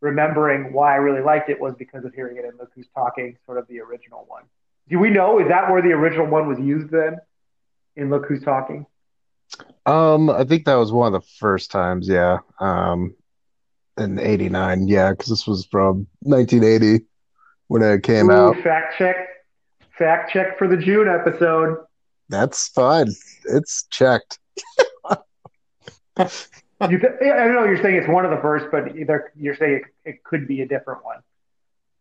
remembering 0.00 0.72
why 0.72 0.92
I 0.92 0.96
really 0.96 1.22
liked 1.22 1.48
it 1.48 1.60
was 1.60 1.74
because 1.74 2.04
of 2.04 2.14
hearing 2.14 2.36
it 2.36 2.44
in 2.44 2.56
Look 2.58 2.70
Who's 2.74 2.88
Talking, 2.94 3.36
sort 3.46 3.58
of 3.58 3.66
the 3.68 3.80
original 3.80 4.24
one. 4.28 4.44
Do 4.88 4.98
we 4.98 5.10
know 5.10 5.40
is 5.40 5.48
that 5.48 5.70
where 5.70 5.82
the 5.82 5.92
original 5.92 6.26
one 6.26 6.46
was 6.48 6.58
used 6.58 6.90
then? 6.90 7.18
In 7.96 8.10
Look 8.10 8.26
Who's 8.26 8.42
Talking. 8.42 8.86
Um, 9.86 10.28
I 10.28 10.44
think 10.44 10.64
that 10.66 10.74
was 10.74 10.92
one 10.92 11.14
of 11.14 11.22
the 11.22 11.28
first 11.38 11.70
times, 11.70 12.08
yeah. 12.08 12.38
Um, 12.60 13.14
in 13.96 14.18
'89, 14.18 14.88
yeah, 14.88 15.10
because 15.10 15.28
this 15.28 15.46
was 15.46 15.64
from 15.66 16.06
1980 16.20 17.04
when 17.68 17.82
it 17.82 18.02
came 18.02 18.28
Ooh, 18.30 18.34
out. 18.34 18.62
Fact 18.62 18.94
check. 18.98 19.16
Fact 19.96 20.30
check 20.30 20.58
for 20.58 20.68
the 20.68 20.76
June 20.76 21.08
episode. 21.08 21.78
That's 22.28 22.68
fine. 22.68 23.08
It's 23.44 23.86
checked. 23.90 24.38
You 26.18 26.26
I 26.80 26.88
don't 26.90 27.54
know. 27.54 27.64
You're 27.64 27.80
saying 27.82 27.96
it's 27.96 28.08
one 28.08 28.24
of 28.24 28.30
the 28.30 28.36
first, 28.42 28.66
but 28.70 28.96
either 28.96 29.32
you're 29.34 29.56
saying 29.56 29.76
it, 30.04 30.10
it 30.10 30.24
could 30.24 30.46
be 30.46 30.60
a 30.62 30.68
different 30.68 31.04
one. 31.04 31.18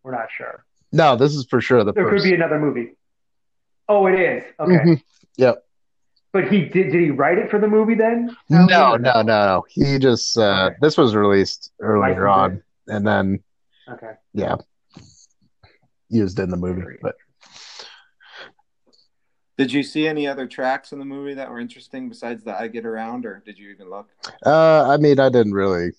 We're 0.03 0.11
not 0.11 0.28
sure. 0.36 0.66
No, 0.91 1.16
this 1.16 1.34
is 1.34 1.45
for 1.45 1.61
sure 1.61 1.84
the 1.84 1.93
There 1.93 2.03
first. 2.09 2.24
could 2.24 2.30
be 2.30 2.36
another 2.36 2.59
movie. 2.59 2.95
Oh, 3.88 4.05
it 4.07 4.20
is. 4.20 4.43
Okay. 4.59 4.74
Mhm. 4.74 5.01
Yep. 5.38 5.63
But 6.34 6.49
he 6.49 6.66
did. 6.66 6.91
Did 6.91 7.01
he 7.01 7.11
write 7.11 7.38
it 7.38 7.49
for 7.49 7.59
the 7.59 7.68
movie 7.68 7.95
then? 7.95 8.36
No, 8.49 8.66
no, 8.66 8.95
no, 8.97 9.22
no. 9.22 9.66
He 9.70 9.97
just 9.99 10.38
uh, 10.38 10.66
Okay. 10.72 10.76
this 10.82 10.97
was 10.97 11.16
released 11.16 11.72
earlier 11.80 12.28
on, 12.28 12.61
and 12.88 13.07
then 13.07 13.39
Okay. 13.88 14.11
yeah, 14.34 14.55
used 16.09 16.39
in 16.39 16.49
the 16.49 16.57
movie. 16.57 16.97
But 17.01 17.16
Did 19.58 19.72
you 19.72 19.84
see 19.84 20.08
any 20.08 20.28
other 20.28 20.47
tracks 20.47 20.91
in 20.91 20.99
the 20.99 21.06
movie 21.06 21.34
that 21.36 21.49
were 21.49 21.60
interesting 21.60 22.10
besides 22.10 22.43
the 22.43 22.58
"I 22.58 22.68
Get 22.68 22.86
Around," 22.86 23.26
or 23.26 23.41
did 23.45 23.58
you 23.58 23.70
even 23.70 23.89
look? 23.89 24.10
uh, 24.45 24.89
I 24.89 24.97
mean, 24.97 25.20
I 25.20 25.30
didn't 25.30 25.53
really 25.53 25.91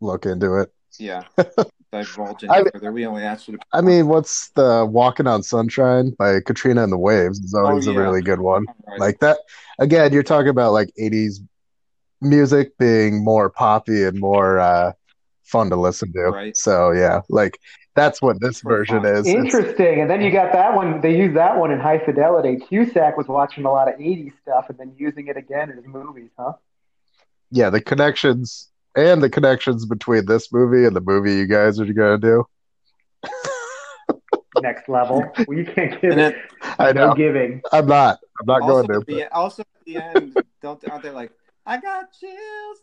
look 0.00 0.26
into 0.26 0.56
it. 0.56 0.72
Yeah, 0.98 1.22
divulge 1.92 2.44
I- 2.44 2.60
any 2.60 2.70
further. 2.72 2.92
We 2.92 3.06
only 3.06 3.22
asked 3.22 3.48
you 3.48 3.56
to. 3.56 3.64
I 3.72 3.80
mean, 3.80 4.08
what's 4.08 4.50
the 4.50 4.84
"Walking 4.84 5.26
on 5.26 5.42
Sunshine" 5.42 6.10
by 6.18 6.40
Katrina 6.40 6.82
and 6.82 6.92
the 6.92 6.98
Waves 6.98 7.38
is 7.40 7.54
always 7.54 7.86
Oh, 7.86 7.92
a 7.92 7.98
really 7.98 8.22
good 8.22 8.40
one. 8.40 8.66
Right. 8.86 9.00
Like 9.00 9.20
that 9.20 9.38
again, 9.78 10.12
you're 10.12 10.22
talking 10.22 10.50
about 10.50 10.72
like 10.72 10.90
80s 10.98 11.40
music 12.20 12.76
being 12.78 13.22
more 13.22 13.50
poppy 13.50 14.02
and 14.04 14.18
more 14.18 14.58
uh, 14.58 14.92
fun 15.44 15.70
to 15.70 15.76
listen 15.76 16.12
to. 16.12 16.30
Right. 16.30 16.56
So 16.56 16.90
yeah, 16.92 17.20
like 17.28 17.58
that's 17.94 18.20
what 18.20 18.40
this 18.40 18.60
version 18.60 19.04
is. 19.04 19.26
Interesting. 19.26 20.00
And 20.00 20.10
then 20.10 20.20
you 20.20 20.30
got 20.30 20.52
that 20.52 20.74
one. 20.74 21.00
They 21.00 21.16
used 21.16 21.36
that 21.36 21.56
one 21.58 21.70
in 21.70 21.78
High 21.80 21.98
Fidelity. 22.04 22.56
Cusack 22.56 23.16
was 23.16 23.28
watching 23.28 23.64
a 23.64 23.70
lot 23.70 23.88
of 23.88 23.98
'80s 23.98 24.32
stuff 24.42 24.68
and 24.68 24.78
then 24.78 24.94
using 24.98 25.28
it 25.28 25.36
again 25.36 25.70
in 25.70 25.76
his 25.76 25.86
movies, 25.86 26.30
huh? 26.38 26.54
yeah, 27.50 27.70
the 27.70 27.80
connections 27.80 28.70
and 28.96 29.22
the 29.22 29.30
connections 29.30 29.86
between 29.86 30.26
this 30.26 30.52
movie 30.52 30.84
and 30.86 30.94
the 30.96 31.00
movie 31.00 31.34
you 31.34 31.46
guys 31.46 31.78
are 31.78 31.84
gonna 31.92 32.18
do. 32.18 32.44
Next 34.62 34.88
level. 34.88 35.24
Well, 35.46 35.58
you 35.58 35.64
can't 35.64 36.00
give 36.00 36.16
it. 36.16 36.36
I 36.78 36.92
No 36.92 37.08
know. 37.08 37.14
giving. 37.14 37.60
I'm 37.72 37.86
not. 37.86 38.18
I'm 38.40 38.46
not 38.46 38.62
also, 38.62 38.86
going 38.86 39.00
at 39.02 39.06
to. 39.08 39.14
the, 39.14 39.32
also 39.34 39.62
at 39.62 39.84
the 39.84 39.96
end, 39.96 40.36
don't 40.62 40.88
aren't 40.88 41.02
they 41.02 41.10
like, 41.10 41.32
"I 41.66 41.78
got 41.78 42.12
chills. 42.12 42.78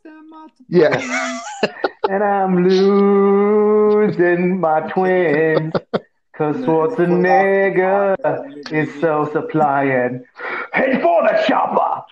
Yeah. 0.68 1.40
And 2.12 2.24
I'm 2.26 2.68
losing 2.68 4.60
my 4.60 4.82
twins. 4.92 5.72
Cause 6.36 6.58
Schwarzenegger 6.58 8.18
is 8.74 9.00
so 9.00 9.30
supplying. 9.32 10.26
Head 10.74 11.02
for 11.02 11.22
the 11.24 11.42
chopper. 11.48 12.04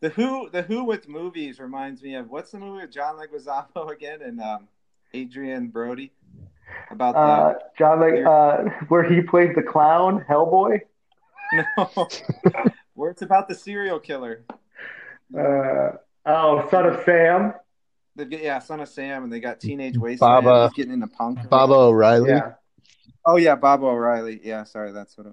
The 0.00 0.08
Who, 0.08 0.50
the 0.50 0.62
Who 0.62 0.82
with 0.84 1.06
movies 1.08 1.60
reminds 1.60 2.02
me 2.02 2.16
of 2.16 2.30
what's 2.30 2.50
the 2.50 2.58
movie 2.58 2.80
with 2.82 2.90
John 2.90 3.16
Leguizamo 3.16 3.92
again 3.92 4.22
and 4.22 4.40
um, 4.40 4.66
Adrien 5.14 5.68
Brody 5.68 6.10
about 6.90 7.14
Uh, 7.14 7.54
John, 7.78 8.00
like, 8.00 8.24
uh, 8.26 8.64
where 8.88 9.04
he 9.04 9.20
plays 9.20 9.54
the 9.54 9.62
clown, 9.62 10.24
Hellboy. 10.28 10.80
no, 11.52 12.08
where 12.94 13.10
it's 13.10 13.22
about 13.22 13.46
the 13.48 13.54
serial 13.54 14.00
killer. 14.00 14.42
Uh, 15.36 15.90
oh, 16.26 16.66
Son 16.70 16.86
of 16.86 17.04
Sam. 17.04 17.54
They 18.16 18.24
get, 18.24 18.42
yeah, 18.42 18.58
Son 18.58 18.80
of 18.80 18.88
Sam, 18.88 19.24
and 19.24 19.32
they 19.32 19.40
got 19.40 19.60
Teenage 19.60 19.96
Wasteland. 19.96 20.44
Baba- 20.44 20.68
He's 20.68 20.76
getting 20.76 20.92
into 20.92 21.06
punk. 21.06 21.48
Baba 21.48 21.74
O'Riley. 21.74 22.30
Yeah. 22.30 22.52
Oh 23.24 23.36
yeah, 23.36 23.54
Bob 23.54 23.82
O'Reilly. 23.82 24.40
Yeah, 24.42 24.64
sorry, 24.64 24.92
that's 24.92 25.16
what. 25.16 25.28
It, 25.28 25.32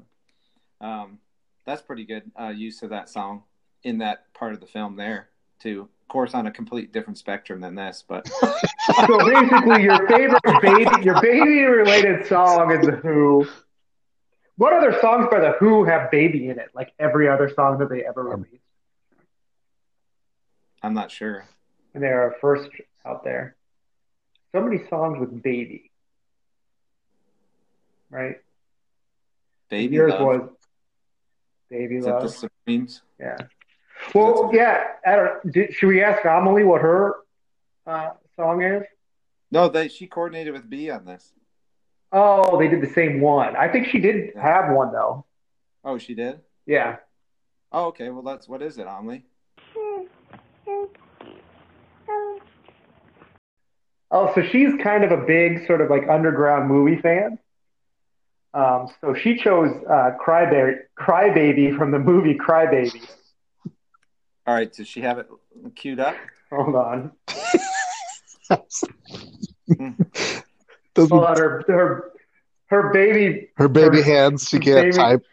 um, 0.82 1.20
that's 1.66 1.82
pretty 1.82 2.06
good 2.06 2.24
uh, 2.40 2.50
use 2.50 2.84
of 2.84 2.92
that 2.92 3.10
song 3.10 3.44
in 3.84 3.98
that 4.00 4.32
part 4.34 4.54
of 4.54 4.60
the 4.60 4.68
film 4.68 4.96
there 4.96 5.30
too. 5.60 5.90
Of 6.02 6.08
course, 6.08 6.34
on 6.34 6.48
a 6.48 6.52
complete 6.52 6.94
different 6.94 7.18
spectrum 7.18 7.60
than 7.60 7.76
this, 7.76 8.04
but 8.08 8.28
So 9.08 9.18
basically, 9.26 9.84
your 9.84 10.08
favorite 10.08 10.42
baby, 10.62 11.04
your 11.04 11.20
baby-related 11.22 12.28
song 12.28 12.72
is 12.72 12.86
the 12.86 12.94
Who. 12.98 13.48
What 14.56 14.74
other 14.74 14.98
songs 15.02 15.28
by 15.30 15.40
the 15.40 15.52
Who 15.60 15.84
have 15.86 16.10
"Baby" 16.12 16.50
in 16.50 16.60
it? 16.60 16.70
Like 16.74 16.94
every 17.00 17.28
other 17.28 17.50
song 17.54 17.78
that 17.80 17.90
they 17.90 18.06
ever 18.06 18.34
Um, 18.34 18.44
released, 18.44 18.64
I'm 20.82 20.94
not 20.94 21.12
sure. 21.12 21.46
And 21.98 22.04
they 22.04 22.10
are 22.10 22.36
first 22.40 22.70
out 23.08 23.24
there. 23.24 23.56
So 24.52 24.62
many 24.62 24.88
songs 24.88 25.20
with 25.20 25.42
"Baby," 25.42 25.90
right? 28.12 28.36
Baby 29.68 29.96
Yours 29.96 30.12
Love. 30.12 30.22
was 30.22 30.50
"Baby 31.72 31.98
Is 31.98 32.06
that 32.06 32.22
the 32.22 32.30
Supremes? 32.30 33.02
Yeah. 33.20 33.38
Well, 34.14 34.52
yeah. 34.54 34.84
I 35.04 35.16
don't, 35.16 35.52
did, 35.52 35.74
should 35.74 35.88
we 35.88 36.04
ask 36.04 36.24
Amelie 36.24 36.64
what 36.64 36.82
her 36.82 37.16
uh, 37.88 38.10
song 38.36 38.62
is? 38.62 38.84
No, 39.50 39.68
they 39.68 39.88
she 39.88 40.06
coordinated 40.06 40.54
with 40.54 40.70
B 40.70 40.92
on 40.92 41.04
this. 41.04 41.34
Oh, 42.12 42.60
they 42.60 42.68
did 42.68 42.82
the 42.82 42.94
same 42.94 43.22
one. 43.22 43.56
I 43.56 43.70
think 43.70 43.88
she 43.88 43.98
did 43.98 44.36
have 44.36 44.72
one 44.72 44.92
though. 44.92 45.26
Oh, 45.84 45.98
she 45.98 46.14
did. 46.14 46.42
Yeah. 46.68 46.98
Oh, 47.72 47.86
okay. 47.88 48.10
Well, 48.10 48.22
that's 48.22 48.48
what 48.48 48.62
is 48.62 48.78
it, 48.78 48.86
Amelie? 48.88 49.26
Oh, 54.10 54.32
so 54.34 54.42
she's 54.42 54.74
kind 54.82 55.04
of 55.04 55.12
a 55.12 55.18
big 55.26 55.66
sort 55.68 55.82
of 55.82 55.90
like 55.90 56.08
underground 56.10 56.68
movie 56.70 57.02
fan. 57.02 57.38
Um, 58.54 58.88
so 59.02 59.14
she 59.14 59.38
chose 59.38 59.70
uh, 59.90 60.12
Crybaby, 60.26 60.78
Crybaby 60.98 61.78
from 61.78 61.92
the 61.92 62.00
movie 62.00 62.36
Crybaby. 62.36 63.06
All 64.46 64.54
right. 64.56 64.72
Does 64.72 64.88
she 64.88 65.02
have 65.02 65.20
it 65.20 65.28
queued 65.76 66.00
up? 66.00 66.16
Hold 66.52 66.76
on. 66.76 67.12
Doesn't 69.68 71.10
Hold 71.10 71.24
on. 71.26 71.38
Her 71.38 71.64
her 71.68 72.12
her 72.68 72.94
baby. 72.94 73.50
her 73.58 73.68
baby 73.68 73.98
her- 73.98 74.04
hands? 74.04 74.48
She 74.48 74.56
her 74.58 74.62
can't 74.64 74.82
baby- 74.86 74.98
type. 74.98 75.24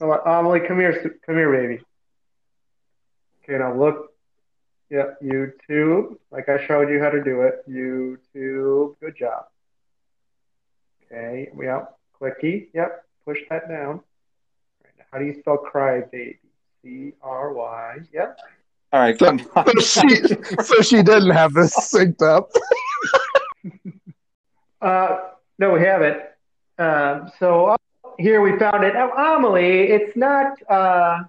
Hold 0.00 0.18
on, 0.26 0.38
Amelie, 0.44 0.60
come 0.66 0.78
here, 0.80 1.18
come 1.24 1.36
here, 1.36 1.52
baby. 1.52 1.82
Okay, 3.44 3.58
now 3.58 3.74
look. 3.74 4.13
Yep, 4.90 5.22
YouTube. 5.22 6.16
Like 6.30 6.48
I 6.48 6.64
showed 6.66 6.88
you 6.88 7.00
how 7.00 7.10
to 7.10 7.22
do 7.22 7.42
it. 7.42 7.64
YouTube. 7.68 8.94
Good 9.00 9.16
job. 9.16 9.46
Okay. 11.06 11.50
We 11.54 11.66
Yep. 11.66 11.96
Clicky. 12.20 12.68
Yep. 12.74 13.04
Push 13.24 13.38
that 13.50 13.68
down. 13.68 14.00
How 15.10 15.18
do 15.18 15.24
you 15.24 15.34
spell 15.40 15.58
cry, 15.58 16.00
baby? 16.00 16.38
C 16.82 17.12
R 17.22 17.52
Y. 17.52 17.98
Yep. 18.12 18.38
All 18.92 19.00
right. 19.00 19.18
So, 19.18 19.26
on. 19.28 19.38
so 19.38 19.72
she 19.80 20.16
so 20.62 20.82
she 20.82 21.02
didn't 21.02 21.30
have 21.30 21.54
this 21.54 21.74
synced 21.74 22.22
up. 22.22 22.50
Uh, 24.82 25.30
no, 25.58 25.70
we 25.72 25.80
haven't. 25.80 26.20
Um, 26.78 27.30
so 27.38 27.68
uh, 27.68 27.76
here 28.18 28.42
we 28.42 28.58
found 28.58 28.84
it. 28.84 28.94
Oh, 28.94 29.36
Amelie, 29.36 29.84
it's 29.84 30.14
not. 30.14 30.52
Uh, 30.68 31.22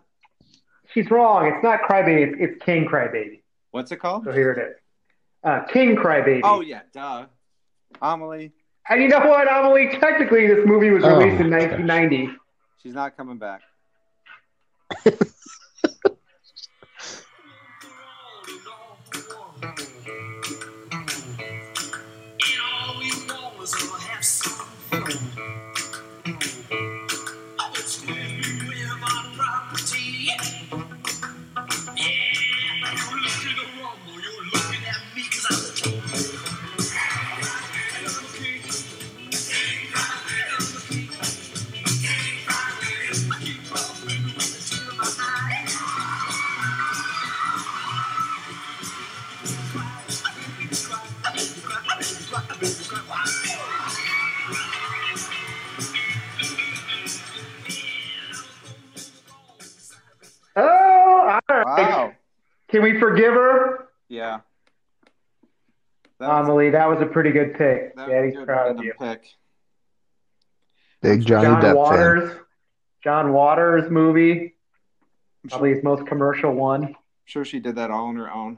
she's 0.93 1.09
wrong. 1.09 1.45
It's 1.47 1.63
not 1.63 1.79
Crybaby. 1.83 2.33
It's, 2.33 2.35
it's 2.37 2.63
King 2.65 2.85
Crybaby. 2.85 3.39
What's 3.75 3.91
it 3.91 3.97
called? 3.97 4.23
So 4.23 4.31
here 4.31 4.53
it 4.53 4.57
is. 4.69 4.75
Uh, 5.43 5.65
King 5.65 5.97
Crybaby. 5.97 6.39
Oh 6.45 6.61
yeah, 6.61 6.83
duh. 6.93 7.25
Amelie, 8.01 8.53
And 8.89 9.01
you 9.01 9.09
know 9.09 9.19
what, 9.19 9.51
Amelie? 9.51 9.97
Technically, 9.99 10.47
this 10.47 10.65
movie 10.65 10.91
was 10.91 11.03
Oh, 11.03 11.17
released 11.17 11.41
in 11.41 11.49
gosh. 11.49 11.71
1990. 11.71 12.29
she's 12.81 12.93
not 12.93 13.17
coming 13.17 13.37
back. 13.37 13.61
Can 62.75 62.83
we 62.83 62.99
forgive 62.99 63.33
her? 63.33 63.87
Yeah. 64.09 64.41
That 66.19 66.27
was, 66.27 66.45
Amelie, 66.45 66.71
that 66.71 66.89
was 66.89 66.99
a 67.01 67.05
pretty 67.05 67.31
good 67.31 67.53
pick. 67.53 67.95
that 67.95 68.09
Daddy's 68.09 68.33
proud 68.33 68.71
of 68.71 68.75
random 68.75 68.83
you. 68.85 68.93
pick. 68.99 69.23
Big 71.01 71.25
Johnny 71.25 71.45
John 71.45 71.61
Depp 71.61 71.67
fan. 71.67 71.75
Waters. 71.77 72.39
John 73.01 73.31
Waters 73.31 73.89
movie. 73.89 74.55
I'm 75.45 75.49
Probably 75.51 75.69
sure, 75.69 75.75
his 75.75 75.83
most 75.85 76.05
commercial 76.05 76.53
one. 76.53 76.95
sure 77.23 77.45
she 77.45 77.61
did 77.61 77.77
that 77.77 77.91
all 77.91 78.07
on 78.07 78.17
her 78.17 78.29
own. 78.29 78.57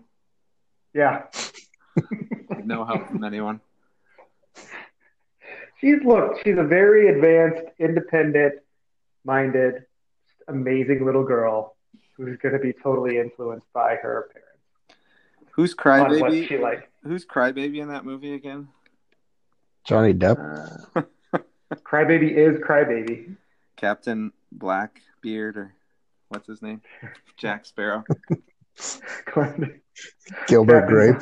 Yeah. 0.95 1.25
No 2.63 2.85
help 2.85 3.09
from 3.09 3.23
anyone. 3.23 3.61
She's 5.79 6.01
look, 6.03 6.43
she's 6.43 6.57
a 6.57 6.63
very 6.63 7.07
advanced, 7.15 7.71
independent 7.77 8.55
minded, 9.23 9.85
amazing 10.47 11.05
little 11.05 11.23
girl 11.23 11.76
who's 12.17 12.37
gonna 12.37 12.59
be 12.59 12.73
totally 12.73 13.17
influenced 13.17 13.71
by 13.73 13.95
her 13.95 14.29
parents. 14.33 14.43
Who's 15.51 15.73
On 15.73 16.19
what 16.19 16.31
she 16.33 16.47
crybaby? 16.47 16.61
like. 16.61 16.91
Who's 17.03 17.25
crybaby 17.25 17.81
in 17.81 17.89
that 17.89 18.05
movie 18.05 18.33
again? 18.33 18.67
Johnny 19.85 20.13
Depp. 20.13 20.37
Uh, 20.95 21.01
Crybaby 21.75 22.31
is 22.31 22.59
Crybaby. 22.59 23.35
Captain 23.77 24.31
Blackbeard 24.51 25.57
or 25.57 25.73
what's 26.29 26.47
his 26.47 26.61
name? 26.61 26.81
Jack 27.37 27.65
Sparrow. 27.65 28.03
Gilbert 30.47 30.87
Grape. 30.87 31.17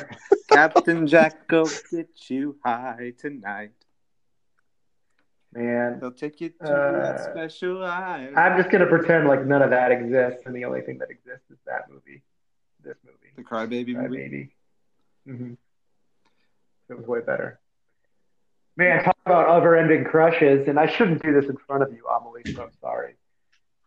Captain 0.50 1.06
Jack 1.06 1.50
will 1.50 1.68
get 1.90 2.08
you 2.28 2.56
high 2.64 3.12
tonight. 3.18 3.72
Man, 5.56 5.98
They'll 6.00 6.10
take 6.12 6.40
you 6.40 6.50
to 6.50 6.64
Uh, 6.72 6.92
that 7.14 7.24
special 7.32 7.82
island. 7.82 8.36
I'm 8.38 8.58
just 8.58 8.70
gonna 8.70 8.86
pretend 8.86 9.26
like 9.26 9.44
none 9.46 9.62
of 9.62 9.70
that 9.70 9.90
exists, 9.90 10.42
and 10.44 10.54
the 10.54 10.64
only 10.66 10.82
thing 10.82 10.98
that 10.98 11.10
exists 11.10 11.50
is 11.50 11.56
that 11.66 11.90
movie, 11.90 12.22
this 12.84 12.96
movie, 13.04 13.32
the 13.36 13.42
Crybaby 13.42 13.94
movie. 13.94 14.50
Crybaby. 15.26 15.36
hmm 15.38 15.52
It 16.90 16.98
was 16.98 17.06
way 17.06 17.20
better. 17.20 17.58
Man, 18.76 19.02
talk 19.02 19.16
about 19.24 19.48
over-ending 19.48 20.04
crushes, 20.04 20.68
and 20.68 20.78
I 20.78 20.86
shouldn't 20.86 21.22
do 21.22 21.32
this 21.32 21.48
in 21.48 21.56
front 21.56 21.82
of 21.82 21.90
you, 21.94 22.06
Amelie. 22.06 22.42
So 22.54 22.62
I'm 22.64 22.72
sorry. 22.82 23.14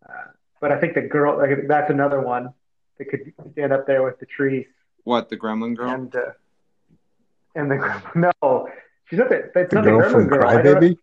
Uh, 0.08 0.14
but 0.60 0.72
I 0.72 0.80
think 0.80 0.96
the 0.96 1.02
girl, 1.02 1.38
like, 1.38 1.68
that's 1.68 1.92
another 1.92 2.20
one 2.22 2.52
that 2.98 3.06
could 3.06 3.32
stand 3.52 3.72
up 3.72 3.86
there 3.86 4.02
with 4.02 4.18
the 4.20 4.26
trees 4.26 4.66
What, 5.04 5.30
the 5.30 5.38
Gremlin 5.38 5.76
girl? 5.76 5.92
and 5.92 6.16
uh, 6.16 6.32
and 7.56 7.70
the 7.70 8.02
no, 8.42 8.68
she's 9.06 9.20
not 9.20 9.30
the 9.30 9.52
that's 9.54 9.70
The 9.70 9.76
not 9.76 9.84
girl 9.86 10.00
the 10.00 10.06
Gremlin 10.06 10.12
from 10.12 10.28
girl. 10.28 10.48
I 10.48 10.62
don't- 10.64 10.82
Crybaby. 10.82 10.98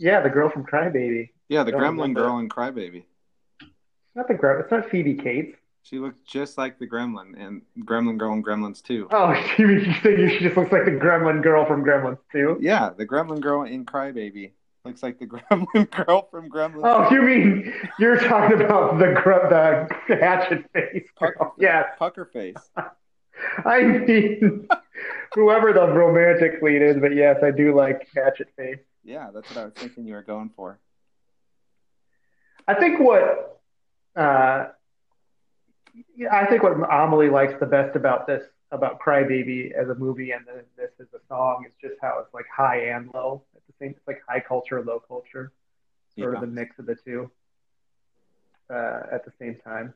Yeah, 0.00 0.20
the 0.22 0.30
girl 0.30 0.48
from 0.48 0.64
Crybaby. 0.64 1.28
yeah, 1.50 1.62
the 1.62 1.72
Gremlin 1.72 2.14
girl 2.14 2.38
in 2.38 2.48
Crybaby. 2.48 3.04
It's 3.60 3.70
not 4.16 4.28
the 4.28 4.34
Gremlin. 4.34 4.62
It's 4.62 4.70
not 4.70 4.90
Phoebe 4.90 5.14
Cates. 5.14 5.56
She 5.82 5.98
looked 5.98 6.26
just 6.26 6.56
like 6.58 6.78
the 6.78 6.86
Gremlin 6.86 7.34
and 7.38 7.62
Gremlin 7.80 8.16
girl 8.18 8.32
in 8.32 8.42
Gremlins 8.42 8.82
2. 8.82 9.08
Oh, 9.10 9.32
you 9.58 9.66
mean 9.66 9.94
think 10.02 10.30
she 10.30 10.38
just 10.40 10.56
looks 10.56 10.72
like 10.72 10.86
the 10.86 10.90
Gremlin 10.92 11.42
girl 11.42 11.66
from 11.66 11.84
Gremlins 11.84 12.18
too? 12.32 12.56
Yeah, 12.60 12.90
the 12.96 13.06
Gremlin 13.06 13.40
girl 13.40 13.62
in 13.64 13.84
Crybaby 13.84 14.52
looks 14.86 15.02
like 15.02 15.18
the 15.18 15.26
Gremlin 15.26 15.90
girl 16.06 16.28
from 16.30 16.48
Gremlins. 16.50 16.80
Oh, 16.84 17.10
you 17.10 17.20
mean 17.20 17.72
you're 17.98 18.18
talking 18.18 18.62
about 18.62 18.98
the 18.98 19.12
gr- 19.22 19.48
the 19.50 20.16
hatchet 20.16 20.64
face 20.72 21.06
girl? 21.18 21.54
yeah. 21.58 21.84
Pucker 21.98 22.24
face. 22.24 22.56
I 23.66 23.82
mean 23.82 24.66
whoever 25.34 25.72
the 25.74 25.86
romantic 25.88 26.62
lead 26.62 26.80
is, 26.82 26.96
but 26.98 27.14
yes, 27.14 27.36
I 27.42 27.50
do 27.50 27.74
like 27.76 28.08
hatchet 28.14 28.48
face. 28.56 28.78
Yeah, 29.04 29.30
that's 29.32 29.48
what 29.48 29.58
I 29.58 29.64
was 29.64 29.74
thinking 29.74 30.06
you 30.06 30.14
were 30.14 30.22
going 30.22 30.50
for. 30.54 30.78
I 32.68 32.74
think 32.74 33.00
what 33.00 33.60
uh, 34.16 34.66
I 36.30 36.46
think 36.46 36.62
what 36.62 36.72
Amelie 36.72 37.30
likes 37.30 37.54
the 37.58 37.66
best 37.66 37.96
about 37.96 38.26
this 38.26 38.44
about 38.72 39.00
Crybaby 39.00 39.72
as 39.72 39.88
a 39.88 39.94
movie 39.94 40.30
and 40.30 40.46
the, 40.46 40.64
this 40.76 40.90
as 41.00 41.08
a 41.14 41.18
song 41.26 41.64
is 41.66 41.74
just 41.80 41.94
how 42.00 42.20
it's 42.20 42.32
like 42.32 42.44
high 42.54 42.90
and 42.90 43.10
low 43.12 43.42
at 43.56 43.62
the 43.66 43.72
same. 43.80 43.90
It's 43.96 44.06
like 44.06 44.22
high 44.28 44.40
culture, 44.40 44.82
low 44.84 45.00
culture, 45.00 45.52
sort 46.16 46.34
of 46.34 46.40
Yeah. 46.40 46.46
the 46.46 46.46
mix 46.46 46.78
of 46.78 46.86
the 46.86 46.94
two 46.94 47.30
uh, 48.68 49.02
at 49.10 49.24
the 49.24 49.32
same 49.38 49.56
time. 49.64 49.94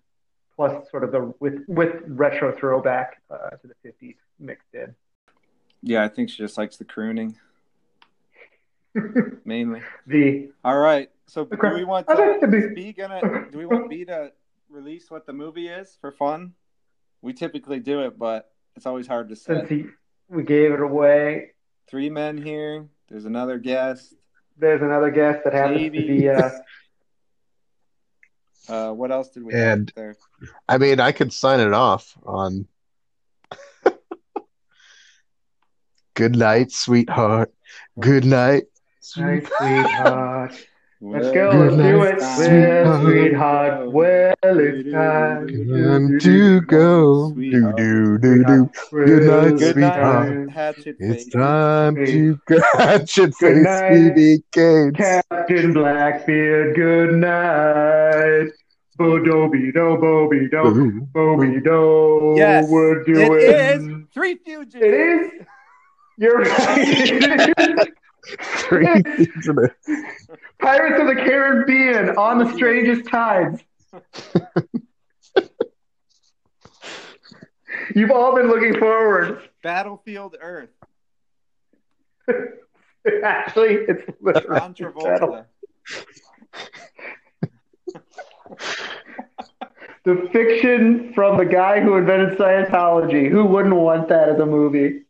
Plus, 0.57 0.89
sort 0.91 1.05
of 1.05 1.13
the 1.13 1.35
with 1.41 1.65
with 1.69 2.03
retro 2.07 2.53
throwback 2.57 3.21
uh, 3.31 3.51
to 3.51 3.67
the 3.69 3.75
'50s 3.89 4.17
mixed 4.39 4.73
in. 4.73 4.95
Yeah, 5.83 6.03
I 6.05 6.09
think 6.09 6.31
she 6.31 6.39
just 6.39 6.57
likes 6.57 6.77
the 6.77 6.85
crooning 6.85 7.37
mainly. 9.45 9.83
the 10.07 10.51
All 10.65 10.79
right, 10.79 11.11
So 11.27 11.45
do 11.45 11.57
we 11.75 11.85
want 11.85 12.07
to, 12.09 12.15
like 12.15 12.41
to 12.41 12.47
be- 12.49 12.59
is 12.59 12.73
B 12.75 12.93
gonna 12.93 13.47
do 13.51 13.59
we 13.59 13.67
want 13.67 13.89
B 13.91 14.05
to 14.07 14.33
release 14.69 15.11
what 15.11 15.27
the 15.27 15.33
movie 15.33 15.69
is 15.69 15.97
for 16.01 16.13
fun? 16.13 16.53
We 17.23 17.33
typically 17.33 17.81
do 17.81 18.03
it, 18.03 18.19
but 18.19 18.51
it's 18.77 18.87
always 18.87 19.07
hard 19.07 19.29
to 19.31 19.37
Since 19.37 19.69
say. 19.69 19.75
he, 19.77 19.85
we 20.29 20.43
gave 20.43 20.73
it 20.73 20.81
away, 20.81 21.51
Three 21.89 22.09
men 22.11 22.37
here. 22.39 22.87
There's 23.09 23.25
another 23.27 23.59
guest. 23.59 24.15
there's 24.57 24.81
another 24.83 25.11
guest 25.11 25.45
that 25.45 25.53
happens 25.53 25.81
Maybe. 25.81 26.01
to 26.01 26.07
be. 26.07 26.29
Uh, 26.29 26.51
Uh, 28.67 28.91
what 28.93 29.13
else 29.13 29.29
did 29.29 29.43
we 29.43 29.53
And- 29.53 29.91
have 29.91 29.95
there? 29.95 30.17
I 30.67 30.79
mean, 30.79 30.99
I 30.99 31.13
could 31.13 31.35
sign 31.35 31.61
it 31.61 31.75
off 31.75 32.17
on 32.25 32.67
Good 36.15 36.35
night, 36.37 36.71
sweetheart. 36.73 37.53
Good 38.01 38.25
night, 38.25 38.65
Nice, 38.65 38.74
sweet. 39.05 39.47
sweetheart. 39.59 40.67
Let's 41.01 41.31
go, 41.33 41.51
let's 41.51 41.77
do 41.77 42.03
it. 42.03 42.21
sweetheart. 42.23 42.87
Well, 42.87 43.03
sweetheart, 43.03 43.93
well, 43.93 44.35
it's 44.43 44.91
time. 44.91 45.49
Time 45.49 46.19
to 46.21 46.61
go. 46.63 47.33
Do 47.35 47.73
do 47.77 48.19
do 48.19 48.45
do. 48.45 48.71
Good 48.91 49.23
night, 49.25 49.59
sweetheart. 49.59 50.79
It's 50.87 51.29
time 51.29 51.97
to 51.97 52.41
go. 52.47 52.59
Hatchet 52.73 53.35
face. 53.35 53.67
BB 53.67 54.43
Gates. 54.53 54.97
Captain 54.97 55.75
Blackbeard, 55.75 56.75
good 56.75 57.15
night. 57.17 58.49
Oh, 58.97 59.19
Bo-do-be-do, 59.19 59.99
bo-be-do, 60.01 60.57
Ooh. 60.57 61.01
bo-be-do. 61.13 62.35
Yes, 62.37 62.65
We're 62.71 63.01
it 63.01 63.07
doing... 63.07 63.41
is 63.41 64.07
Three 64.15 64.37
Fugitives. 64.37 64.85
It 64.85 64.95
is? 64.95 65.31
You're 66.17 66.39
right. 66.39 67.93
Three 68.25 68.87
fugitives. 69.17 69.75
Pirates 70.61 71.01
of 71.01 71.07
the 71.09 71.15
Caribbean 71.15 72.11
on 72.17 72.39
the 72.39 72.53
strangest 72.55 73.07
tides. 73.09 73.63
You've 77.95 78.11
all 78.11 78.35
been 78.35 78.49
looking 78.49 78.79
forward. 78.79 79.49
Battlefield 79.63 80.37
Earth. 80.41 80.71
Actually, 83.23 83.75
it's 83.87 84.03
John 84.47 84.75
Travolta. 84.75 85.45
the 90.05 90.29
fiction 90.33 91.13
from 91.15 91.37
the 91.37 91.45
guy 91.45 91.81
who 91.81 91.97
invented 91.97 92.39
Scientology. 92.39 93.29
Who 93.31 93.45
wouldn't 93.45 93.75
want 93.75 94.09
that 94.09 94.31
as 94.31 94.41
a 94.41 94.47
movie? 94.47 95.04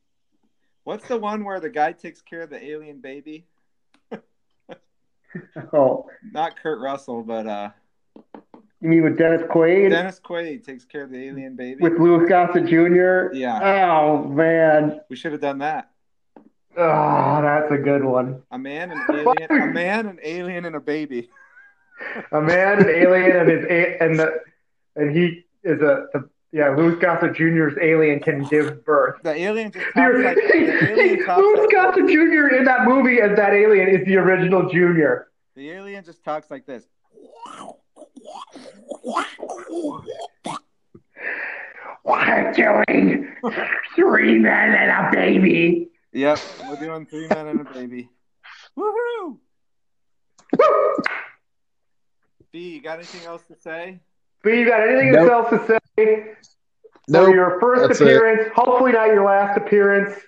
What's 0.85 1.09
the 1.09 1.19
one 1.19 1.45
where 1.45 1.61
the 1.61 1.71
guy 1.71 1.93
takes 1.93 2.21
care 2.23 2.43
of 2.43 2.51
the 2.51 2.63
alien 2.65 3.01
baby? 3.01 3.47
Oh, 5.73 6.07
Not 6.33 6.57
Kurt 6.63 6.81
Russell, 6.81 7.25
but 7.25 7.47
uh, 7.49 7.71
you 8.81 8.89
mean 8.89 9.03
with 9.03 9.19
Dennis 9.19 9.43
Quaid? 9.51 9.91
Dennis 9.91 10.21
Quaid 10.25 10.65
takes 10.65 10.85
care 10.85 11.03
of 11.03 11.11
the 11.11 11.19
alien 11.27 11.57
baby. 11.57 11.83
with 11.83 11.95
Louis 11.99 12.29
Gossett 12.29 12.67
Jr.? 12.67 13.35
Yeah. 13.35 13.59
Oh, 13.93 14.23
man. 14.29 15.01
We 15.11 15.17
should 15.17 15.33
have 15.33 15.41
done 15.41 15.59
that. 15.59 15.91
Oh, 16.77 17.41
that's 17.43 17.73
a 17.73 17.79
good 17.79 18.05
one. 18.05 18.43
A 18.53 18.59
man, 18.59 18.93
an 18.93 19.01
alien, 19.11 19.51
a 19.51 19.67
man, 19.73 20.07
an 20.07 20.21
alien, 20.23 20.65
and 20.67 20.77
a 20.77 20.81
baby. 20.81 21.31
A 22.33 22.41
man, 22.41 22.81
an 22.83 22.91
alien, 22.91 23.37
and 23.37 23.49
his 23.49 23.65
a- 23.67 24.03
and 24.03 24.19
the 24.19 24.41
and 24.97 25.17
he 25.17 25.45
is 25.63 25.81
a 25.81 26.07
the, 26.13 26.29
yeah. 26.55 26.75
Louis 26.77 26.95
Gossett 27.01 27.35
Jr.'s 27.35 27.77
alien 27.83 28.21
can 28.21 28.45
give 28.45 28.85
birth. 28.85 29.21
The 29.25 29.35
alien 29.35 29.73
just 29.73 29.87
talks 29.93 30.19
like 30.25 30.37
the 30.37 30.91
alien 30.93 31.27
talks 31.27 31.43
Louis 31.43 31.67
Gossett 31.73 32.07
Jr. 32.07 32.55
in 32.57 32.65
that 32.65 32.85
movie 32.87 33.21
as 33.21 33.37
that 33.37 33.53
alien 33.53 33.89
is 33.89 34.07
the 34.07 34.17
original 34.17 34.71
Junior. 34.71 35.29
the 35.57 35.71
alien 35.71 36.05
just 36.05 36.23
talks 36.25 36.51
like 36.51 36.65
this. 36.65 36.85
What 42.05 42.29
are 42.29 42.55
you 42.55 42.85
doing? 42.85 43.35
Three 43.97 44.39
men 44.39 44.75
and 44.75 44.91
a 44.91 45.11
baby. 45.13 45.91
Yep, 46.13 46.39
we're 46.69 46.77
doing 46.77 47.07
three 47.07 47.27
men 47.27 47.49
and 47.49 47.61
a 47.63 47.73
baby. 47.73 48.09
Woohoo! 48.79 49.39
B, 52.53 52.75
you 52.75 52.81
got 52.81 52.99
anything 52.99 53.27
else 53.27 53.43
to 53.49 53.57
say? 53.57 53.99
B, 54.45 54.59
you 54.59 54.67
got 54.67 54.87
anything 54.87 55.13
Nope. 55.13 55.31
else 55.31 55.51
to 55.51 55.67
say 55.97 56.27
Nope. 57.09 57.27
for 57.27 57.35
your 57.35 57.61
first 57.61 57.89
that's 57.89 58.01
it. 58.01 58.05
appearance? 58.05 58.53
Hopefully 58.55 58.93
not 58.93 59.07
your 59.07 59.25
last 59.25 59.57
appearance 59.57 60.19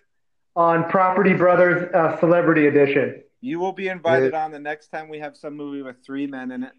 on 0.54 0.88
Property 0.88 1.34
Brothers 1.34 1.92
uh, 1.94 2.18
Celebrity 2.18 2.66
Edition. 2.66 3.22
You 3.40 3.60
will 3.60 3.72
be 3.72 3.88
invited 3.88 4.34
on 4.34 4.50
the 4.50 4.58
next 4.58 4.88
time 4.88 5.08
we 5.08 5.18
have 5.18 5.36
some 5.36 5.54
movie 5.56 5.82
with 5.82 5.96
three 6.04 6.26
men 6.26 6.50
in 6.50 6.64
it, 6.64 6.72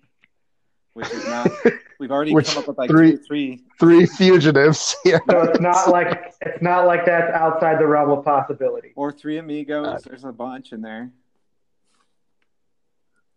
which 0.94 1.10
is 1.12 1.26
not. 1.28 1.50
We've 2.00 2.12
already 2.12 2.32
Which 2.34 2.48
come 2.50 2.60
up 2.60 2.68
with 2.68 2.78
like 2.78 2.90
three- 2.90 3.14
two, 3.14 3.18
three. 3.24 3.64
Three 3.80 4.06
fugitives. 4.06 4.96
Yeah. 5.06 5.18
So 5.30 5.42
it's 5.44 5.60
not 5.60 5.90
like 5.90 6.34
it's 6.42 6.62
not 6.62 6.86
like 6.86 7.06
that's 7.06 7.32
outside 7.34 7.80
the 7.80 7.88
realm 7.88 8.10
of 8.12 8.24
possibility. 8.26 8.92
or 8.96 9.12
three 9.12 9.38
amigos. 9.38 9.88
Uh, 9.88 9.98
There's 10.06 10.24
a 10.26 10.32
bunch 10.32 10.74
in 10.74 10.82
there. 10.82 11.12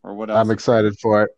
Or 0.02 0.14
what 0.14 0.30
else? 0.30 0.38
I'm 0.38 0.50
excited 0.50 0.98
for 0.98 1.22
it. 1.24 1.30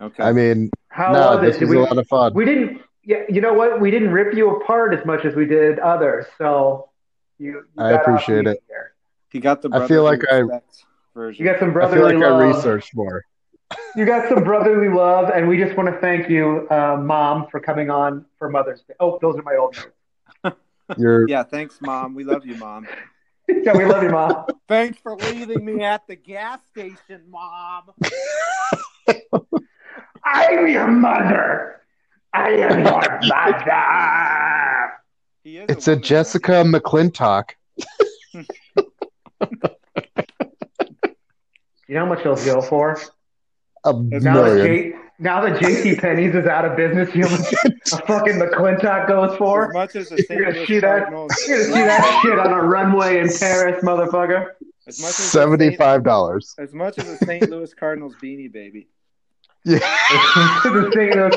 okay. 0.00 0.22
I 0.22 0.32
mean, 0.32 0.70
How 0.90 1.12
no, 1.12 1.36
was 1.36 1.40
this 1.40 1.56
it? 1.56 1.60
Did 1.60 1.68
was 1.68 1.76
we, 1.76 1.82
a 1.82 1.84
lot 1.84 1.98
of 1.98 2.06
fun. 2.08 2.34
we 2.34 2.44
didn't. 2.44 2.82
Yeah, 3.02 3.22
you 3.28 3.40
know 3.40 3.54
what? 3.54 3.80
We 3.80 3.90
didn't 3.90 4.10
rip 4.10 4.34
you 4.34 4.56
apart 4.56 4.92
as 4.92 5.04
much 5.06 5.24
as 5.24 5.34
we 5.34 5.46
did 5.46 5.78
others. 5.78 6.26
So 6.36 6.90
you. 7.38 7.64
you 7.76 7.82
I 7.82 7.92
appreciate 7.92 8.46
it. 8.46 8.62
there. 8.68 8.92
he 9.30 9.40
got 9.40 9.62
the. 9.62 9.70
I 9.72 9.86
feel 9.88 10.04
like 10.04 10.20
I- 10.30 10.42
version. 11.14 11.44
You 11.44 11.50
got 11.50 11.58
some 11.60 11.72
brotherly 11.72 12.08
I 12.08 12.10
feel 12.10 12.18
brotherly 12.18 12.46
like 12.48 12.54
I 12.54 12.58
researched 12.58 12.94
more. 12.94 13.24
You 13.94 14.04
got 14.04 14.28
some 14.28 14.42
brotherly 14.42 14.88
love, 14.88 15.30
and 15.30 15.48
we 15.48 15.56
just 15.56 15.76
want 15.76 15.88
to 15.88 16.00
thank 16.00 16.28
you, 16.28 16.66
uh, 16.70 16.96
Mom, 17.00 17.46
for 17.50 17.60
coming 17.60 17.88
on 17.88 18.26
for 18.36 18.48
Mother's 18.48 18.82
Day. 18.82 18.94
Oh, 18.98 19.18
those 19.22 19.36
are 19.36 19.42
my 19.42 19.56
old 19.56 19.76
notes. 20.44 20.58
You're 20.98 21.28
Yeah, 21.28 21.44
thanks, 21.44 21.80
mom. 21.80 22.14
We 22.14 22.24
love 22.24 22.44
you, 22.44 22.56
mom. 22.56 22.88
yeah, 23.48 23.76
we 23.76 23.84
love 23.84 24.02
you, 24.02 24.10
Mom. 24.10 24.46
Thanks 24.68 24.98
for 24.98 25.16
leaving 25.16 25.64
me 25.64 25.82
at 25.82 26.06
the 26.06 26.16
gas 26.16 26.60
station, 26.70 27.22
mom. 27.28 27.90
I'm 30.24 30.68
your 30.68 30.86
mother. 30.88 31.80
I 32.32 32.50
am 32.50 32.84
your 32.84 33.20
mother. 33.28 34.92
He 35.42 35.56
is. 35.58 35.66
it's 35.68 35.88
a 35.88 35.92
woman, 35.92 36.02
Jessica 36.04 36.52
McClintock. 36.64 37.50
You 41.88 41.96
know 41.96 42.04
how 42.04 42.14
much 42.14 42.22
they'll 42.22 42.36
go 42.36 42.60
for? 42.62 42.96
A 43.84 43.92
Now 43.92 44.42
that, 44.44 44.54
million. 44.54 44.66
J- 44.92 44.92
now 45.18 45.40
that 45.40 45.60
JC 45.60 45.98
Penney's 46.00 46.36
is 46.36 46.46
out 46.46 46.64
of 46.64 46.76
business, 46.76 47.12
you 47.16 47.22
know 47.22 47.28
how 47.28 47.36
much 47.38 47.52
a 47.92 47.96
fucking 48.06 48.34
McClintock 48.34 49.08
goes 49.08 49.36
for? 49.36 49.64
As 49.64 49.68
for? 49.70 49.72
much 49.72 49.96
as 49.96 50.08
the 50.10 50.24
You're 50.30 50.44
gonna 50.44 50.54
Louis 50.58 50.66
see 50.66 50.78
that? 50.78 51.10
You're 51.10 51.26
gonna 51.28 51.34
see 51.34 51.72
that 51.72 52.20
shit 52.22 52.38
on 52.38 52.52
a 52.52 52.62
runway 52.62 53.18
in 53.18 53.28
Paris, 53.36 53.82
motherfucker. 53.82 54.50
As 54.86 55.00
much 55.00 55.08
as 55.10 55.16
Seventy-five 55.16 56.04
dollars. 56.04 56.54
As 56.58 56.72
much 56.72 56.96
as 56.98 57.06
the 57.18 57.26
St. 57.26 57.50
Louis 57.50 57.74
Cardinals 57.74 58.14
beanie 58.22 58.52
baby. 58.52 58.86
Yeah. 59.64 59.78
The 60.64 60.90
thing 60.94 61.18
is, 61.18 61.34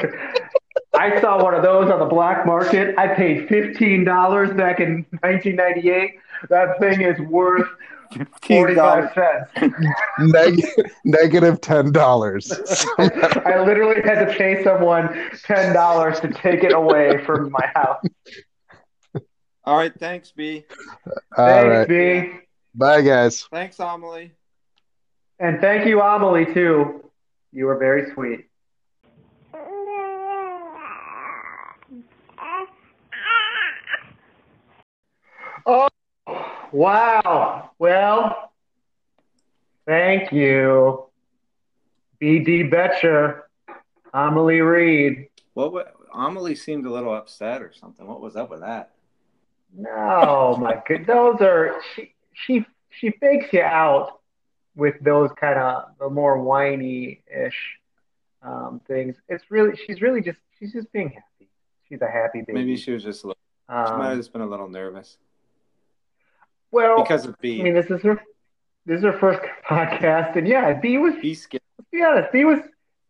I 0.95 1.19
saw 1.21 1.41
one 1.43 1.53
of 1.53 1.63
those 1.63 1.89
on 1.91 1.99
the 1.99 2.05
black 2.05 2.45
market. 2.45 2.97
I 2.97 3.07
paid 3.07 3.47
fifteen 3.47 4.03
dollars 4.03 4.55
back 4.55 4.79
in 4.79 5.05
1998. 5.21 6.19
That 6.49 6.79
thing 6.79 7.01
is 7.01 7.19
worth 7.19 7.67
forty-five 8.45 9.11
cents. 9.13 9.75
Neg- 10.19 10.63
negative 11.03 11.61
ten 11.61 11.91
dollars. 11.91 12.51
I 12.97 13.63
literally 13.65 14.01
had 14.03 14.25
to 14.25 14.33
pay 14.37 14.63
someone 14.63 15.29
ten 15.43 15.73
dollars 15.73 16.19
to 16.21 16.29
take 16.29 16.63
it 16.63 16.73
away 16.73 17.23
from 17.25 17.51
my 17.51 17.71
house. 17.73 18.03
All 19.65 19.77
right, 19.77 19.93
thanks, 19.97 20.31
B. 20.31 20.65
All 21.37 21.45
Thanks, 21.47 21.89
right. 21.89 22.29
B. 22.29 22.39
Bye, 22.75 23.01
guys. 23.01 23.47
Thanks, 23.51 23.79
Amelie. 23.79 24.31
And 25.39 25.61
thank 25.61 25.85
you, 25.87 26.01
Amelie, 26.01 26.53
too. 26.53 27.09
You 27.53 27.65
were 27.67 27.77
very 27.77 28.11
sweet. 28.13 28.47
Oh, 35.65 35.88
wow. 36.71 37.69
Well, 37.80 38.51
thank 39.85 40.31
you. 40.31 41.05
B.D. 42.19 42.63
Betcher, 42.63 43.43
Amelie 44.13 44.61
Reed. 44.61 45.27
What? 45.53 45.73
wa- 45.73 45.84
Amelie 46.13 46.55
seemed 46.55 46.85
a 46.85 46.89
little 46.91 47.13
upset 47.13 47.61
or 47.61 47.71
something. 47.73 48.05
What 48.07 48.21
was 48.21 48.35
up 48.35 48.49
with 48.49 48.61
that? 48.61 48.91
No, 49.75 50.55
my 50.59 50.81
good. 50.88 51.05
Those 51.07 51.38
are 51.41 51.81
she. 51.95 52.13
She 52.34 52.65
she 52.99 53.11
fakes 53.19 53.51
you 53.53 53.61
out 53.61 54.19
with 54.75 54.95
those 55.01 55.31
kind 55.39 55.59
of 55.59 55.85
the 55.99 56.09
more 56.09 56.39
whiny 56.41 57.21
ish 57.33 57.79
um, 58.41 58.81
things. 58.87 59.15
It's 59.29 59.43
really 59.49 59.77
she's 59.85 60.01
really 60.01 60.21
just 60.21 60.39
she's 60.59 60.73
just 60.73 60.91
being 60.91 61.09
happy. 61.09 61.49
She's 61.89 62.01
a 62.01 62.09
happy 62.09 62.41
baby. 62.41 62.53
Maybe 62.53 62.75
she 62.77 62.91
was 62.91 63.03
just. 63.03 63.23
A 63.23 63.27
little, 63.27 63.39
she 63.69 63.73
might 63.73 64.03
have 64.03 64.11
Um, 64.13 64.17
just 64.19 64.33
been 64.33 64.41
a 64.41 64.45
little 64.47 64.67
nervous 64.69 65.17
well, 66.71 67.01
because 67.01 67.25
of 67.25 67.39
B. 67.39 67.59
I 67.59 67.63
mean, 67.63 67.73
this 67.73 67.89
is 67.89 68.01
her 68.01 68.21
this 68.85 68.97
is 68.97 69.03
her 69.03 69.17
first 69.19 69.39
podcast, 69.69 70.35
and 70.35 70.47
yeah, 70.47 70.73
B 70.73 70.97
was 70.97 71.13
B 71.21 71.33
scared. 71.33 71.61
be 71.91 72.01
honest, 72.03 72.29
he 72.33 72.45
was 72.45 72.59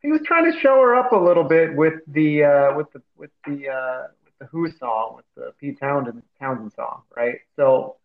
he 0.01 0.11
was 0.11 0.21
trying 0.25 0.51
to 0.51 0.59
show 0.59 0.75
her 0.81 0.95
up 0.95 1.11
a 1.13 1.17
little 1.17 1.43
bit 1.45 1.75
with 1.75 1.95
the 2.07 2.43
uh, 2.43 2.75
with 2.75 2.91
the 2.91 3.01
with 3.15 3.31
the 3.47 3.69
uh, 3.69 4.07
with 4.25 4.37
the 4.39 4.45
Who 4.47 4.69
song, 4.71 5.15
with 5.15 5.25
the 5.35 5.53
Pete 5.59 5.79
Townshend 5.79 6.21
Townshend 6.39 6.73
song, 6.73 7.03
right? 7.15 7.39
So 7.55 7.95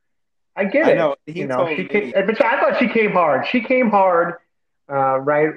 I 0.59 0.65
get 0.65 0.87
I 0.87 0.91
it. 0.93 0.97
know, 0.97 1.17
he 1.27 1.41
you 1.41 1.47
know, 1.47 1.67
she 1.69 1.83
me- 1.85 1.89
came, 1.89 2.13
but 2.13 2.45
I 2.45 2.61
thought 2.61 2.79
she 2.79 2.89
came 2.89 3.13
hard. 3.13 3.47
She 3.47 3.61
came 3.63 3.91
hard, 3.91 4.35
uh, 4.91 5.19
right? 5.21 5.51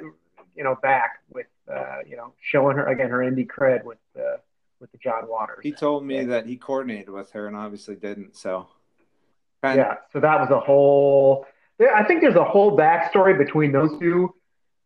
You 0.55 0.63
know, 0.63 0.75
back 0.81 1.19
with 1.33 1.47
uh, 1.71 1.97
you 2.07 2.15
know 2.17 2.33
showing 2.41 2.77
her 2.77 2.85
again 2.87 3.09
her 3.09 3.19
indie 3.19 3.47
cred 3.47 3.83
with 3.83 3.97
uh, 4.17 4.37
with 4.79 4.91
the 4.91 4.97
John 4.99 5.27
Waters. 5.27 5.59
He 5.63 5.71
told 5.71 6.03
me 6.05 6.17
Yeah. 6.17 6.23
that 6.25 6.45
he 6.45 6.55
coordinated 6.55 7.09
with 7.09 7.31
her 7.31 7.47
and 7.47 7.55
obviously 7.55 7.95
didn't. 7.95 8.35
So, 8.35 8.67
kind 9.63 9.77
Yeah, 9.77 9.95
so 10.13 10.19
that 10.19 10.39
was 10.39 10.49
a 10.51 10.59
whole. 10.59 11.45
There, 11.77 11.93
I 11.95 12.05
think 12.05 12.21
there's 12.21 12.35
a 12.35 12.43
whole 12.43 12.77
backstory 12.77 13.37
between 13.37 13.71
those 13.71 13.97
two 13.99 14.33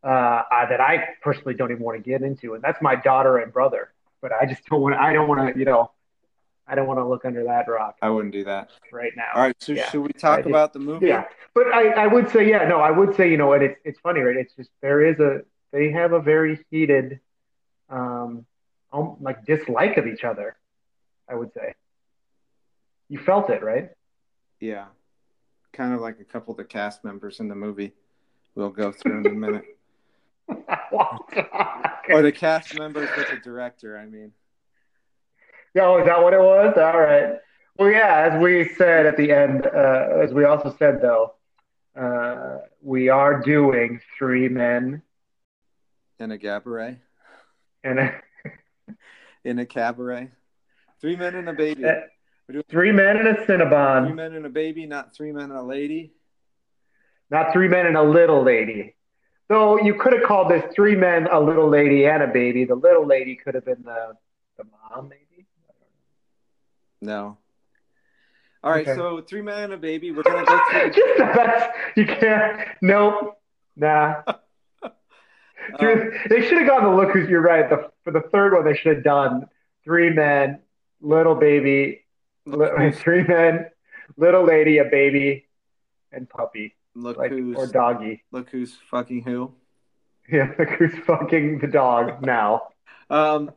uh, 0.04 0.08
uh, 0.08 0.70
that 0.70 0.80
I 0.80 1.10
personally 1.24 1.56
don't 1.56 1.72
even 1.72 1.84
want 1.84 2.02
to 2.02 2.10
get 2.10 2.22
into, 2.22 2.54
and 2.54 2.64
that's 2.64 2.82
my 2.82 2.96
daughter 2.96 3.38
and 3.40 3.52
brother. 3.52 3.92
But 4.22 4.32
I 4.32 4.46
just 4.46 4.66
don't 4.70 4.82
want. 4.82 4.96
I 4.96 5.12
don't 5.14 5.28
want 5.28 5.54
to. 5.54 5.60
You 5.60 5.66
know, 5.66 5.92
I 6.68 6.76
don't 6.76 6.88
want 6.88 7.00
to 7.00 7.06
look 7.06 7.26
under 7.26 7.44
that 7.44 7.68
rock 7.68 7.96
I 8.02 8.10
wouldn't 8.10 8.34
do 8.34 8.44
that. 8.46 8.72
right 8.92 9.14
now. 9.16 9.30
All 9.36 9.42
right, 9.42 9.56
so 9.62 9.74
Yeah. 9.74 9.90
should 9.90 10.02
we 10.02 10.14
talk 10.14 10.46
about 10.46 10.74
the 10.74 10.80
movie? 10.80 11.08
Yeah, 11.08 11.26
but 11.54 11.68
I, 11.68 11.90
I 11.90 12.08
would 12.08 12.30
say, 12.32 12.50
yeah, 12.50 12.68
no, 12.68 12.80
I 12.80 12.92
would 12.92 13.16
say, 13.16 13.30
you 13.30 13.38
know, 13.38 13.54
and 13.54 13.64
it's 13.64 13.80
it's 13.84 14.00
funny, 14.00 14.22
right? 14.22 14.36
It's 14.36 14.54
just 14.56 14.70
there 14.82 15.06
is 15.06 15.20
a 15.20 15.42
they 15.72 15.92
have 15.92 16.14
a 16.14 16.20
very 16.22 16.64
heated, 16.72 17.20
um, 17.90 18.46
um, 18.92 19.18
like 19.20 19.46
dislike 19.46 19.98
of 19.98 20.08
each 20.08 20.24
other. 20.24 20.56
I 21.28 21.36
would 21.36 21.52
say. 21.54 21.74
You 23.10 23.20
felt 23.20 23.50
it, 23.50 23.64
right? 23.64 23.92
Yeah. 24.60 24.86
Kind 25.74 25.94
of 25.94 26.02
like 26.02 26.20
a 26.20 26.24
couple 26.24 26.52
of 26.52 26.58
the 26.58 26.64
cast 26.64 27.04
members 27.04 27.40
in 27.40 27.48
the 27.48 27.56
movie 27.56 27.94
we'll 28.56 28.70
go 28.70 28.92
through 28.92 29.20
in 29.20 29.28
a 29.28 29.30
minute. 29.32 29.66
Or 32.10 32.22
the 32.22 32.32
cast 32.32 32.78
members 32.78 33.10
with 33.18 33.30
the 33.32 33.38
director, 33.38 33.98
I 33.98 34.06
mean. 34.06 34.32
Oh, 35.78 36.00
is 36.00 36.06
that 36.06 36.22
what 36.22 36.34
it 36.34 36.40
was? 36.40 36.74
All 36.78 37.00
right. 37.00 37.36
Well, 37.78 37.90
yeah, 37.90 38.30
as 38.32 38.42
we 38.42 38.70
said 38.76 39.06
at 39.06 39.18
the 39.18 39.32
end, 39.32 39.66
uh, 39.68 40.20
as 40.24 40.34
we 40.34 40.46
also 40.46 40.74
said 40.80 41.02
though, 41.02 41.34
uh, 42.00 42.60
we 42.82 43.10
are 43.10 43.42
doing 43.42 44.00
three 44.18 44.48
men 44.48 45.02
In 46.20 46.32
a 46.32 46.38
cabaret. 46.38 47.00
and 47.84 48.00
a, 48.00 48.14
In 49.44 49.60
a 49.60 49.66
cabaret. 49.78 50.32
Three 51.02 51.18
men 51.18 51.36
and 51.36 51.50
a 51.50 51.54
baby. 51.54 51.84
Uh, 51.84 52.62
three 52.70 52.92
men 52.94 53.18
and 53.18 53.28
a 53.28 53.46
Cinnabon. 53.46 54.06
Three 54.08 54.16
men 54.16 54.34
and 54.34 54.46
a 54.46 54.50
baby, 54.50 54.86
not 54.86 55.14
three 55.14 55.32
men 55.34 55.44
and 55.52 55.60
a 55.60 55.64
lady. 55.64 56.14
not 57.30 57.52
three 57.52 57.68
men 57.68 57.86
and 57.88 57.98
a 57.98 58.04
little 58.04 58.42
lady. 58.44 58.96
Though 59.50 59.78
you 59.80 59.96
could 59.96 60.14
have 60.14 60.24
called 60.24 60.50
this 60.50 60.64
three 60.74 60.96
men, 60.96 61.28
a 61.32 61.40
little 61.40 61.68
lady, 61.70 62.08
and 62.08 62.24
a 62.24 62.28
baby. 62.28 62.64
The 62.66 62.76
little 62.76 63.06
lady 63.06 63.36
could 63.36 63.54
have 63.56 63.66
been 63.66 63.84
the 63.84 64.14
the 64.58 64.64
mom, 64.64 65.10
maybe. 65.10 65.25
No. 67.06 67.38
All 68.64 68.72
right, 68.72 68.88
Okay. 68.88 68.96
so 68.98 69.22
three 69.22 69.42
men 69.44 69.64
and 69.66 69.74
a 69.74 69.78
baby. 69.78 70.12
We're 70.12 70.24
gonna 70.24 70.44
go 70.46 70.60
through. 70.72 70.90
Just 70.92 71.18
the 71.18 71.24
best. 71.26 71.70
You 71.96 72.06
can't. 72.08 72.68
Nope. 72.82 73.38
Nah. 73.76 74.24
Um, 75.80 76.12
they 76.30 76.48
should 76.48 76.60
have 76.60 76.68
gone 76.68 76.84
the 76.84 76.96
look 76.96 77.10
who's 77.12 77.28
you're 77.28 77.42
right. 77.42 77.68
The, 77.68 77.90
for 78.04 78.12
the 78.12 78.22
third 78.32 78.54
one, 78.54 78.66
they 78.66 78.76
should 78.76 78.94
have 78.98 79.04
done 79.04 79.48
three 79.84 80.12
men, 80.12 80.60
little 81.02 81.34
baby, 81.34 82.06
li- 82.46 82.92
three 82.92 83.24
men, 83.24 83.66
little 84.16 84.44
lady, 84.44 84.78
a 84.78 84.86
baby, 84.86 85.48
and 86.12 86.30
puppy, 86.30 86.76
look 86.94 87.18
like 87.18 87.32
who's 87.32 87.58
or 87.58 87.66
doggy. 87.66 88.24
look 88.32 88.48
who's 88.52 88.76
fucking 88.92 89.24
who. 89.24 89.54
Yeah, 90.32 90.52
look 90.60 90.70
who's 90.70 90.94
fucking 91.08 91.58
the 91.60 91.68
dog 91.68 92.24
now. 92.24 92.68
Um, 93.10 93.50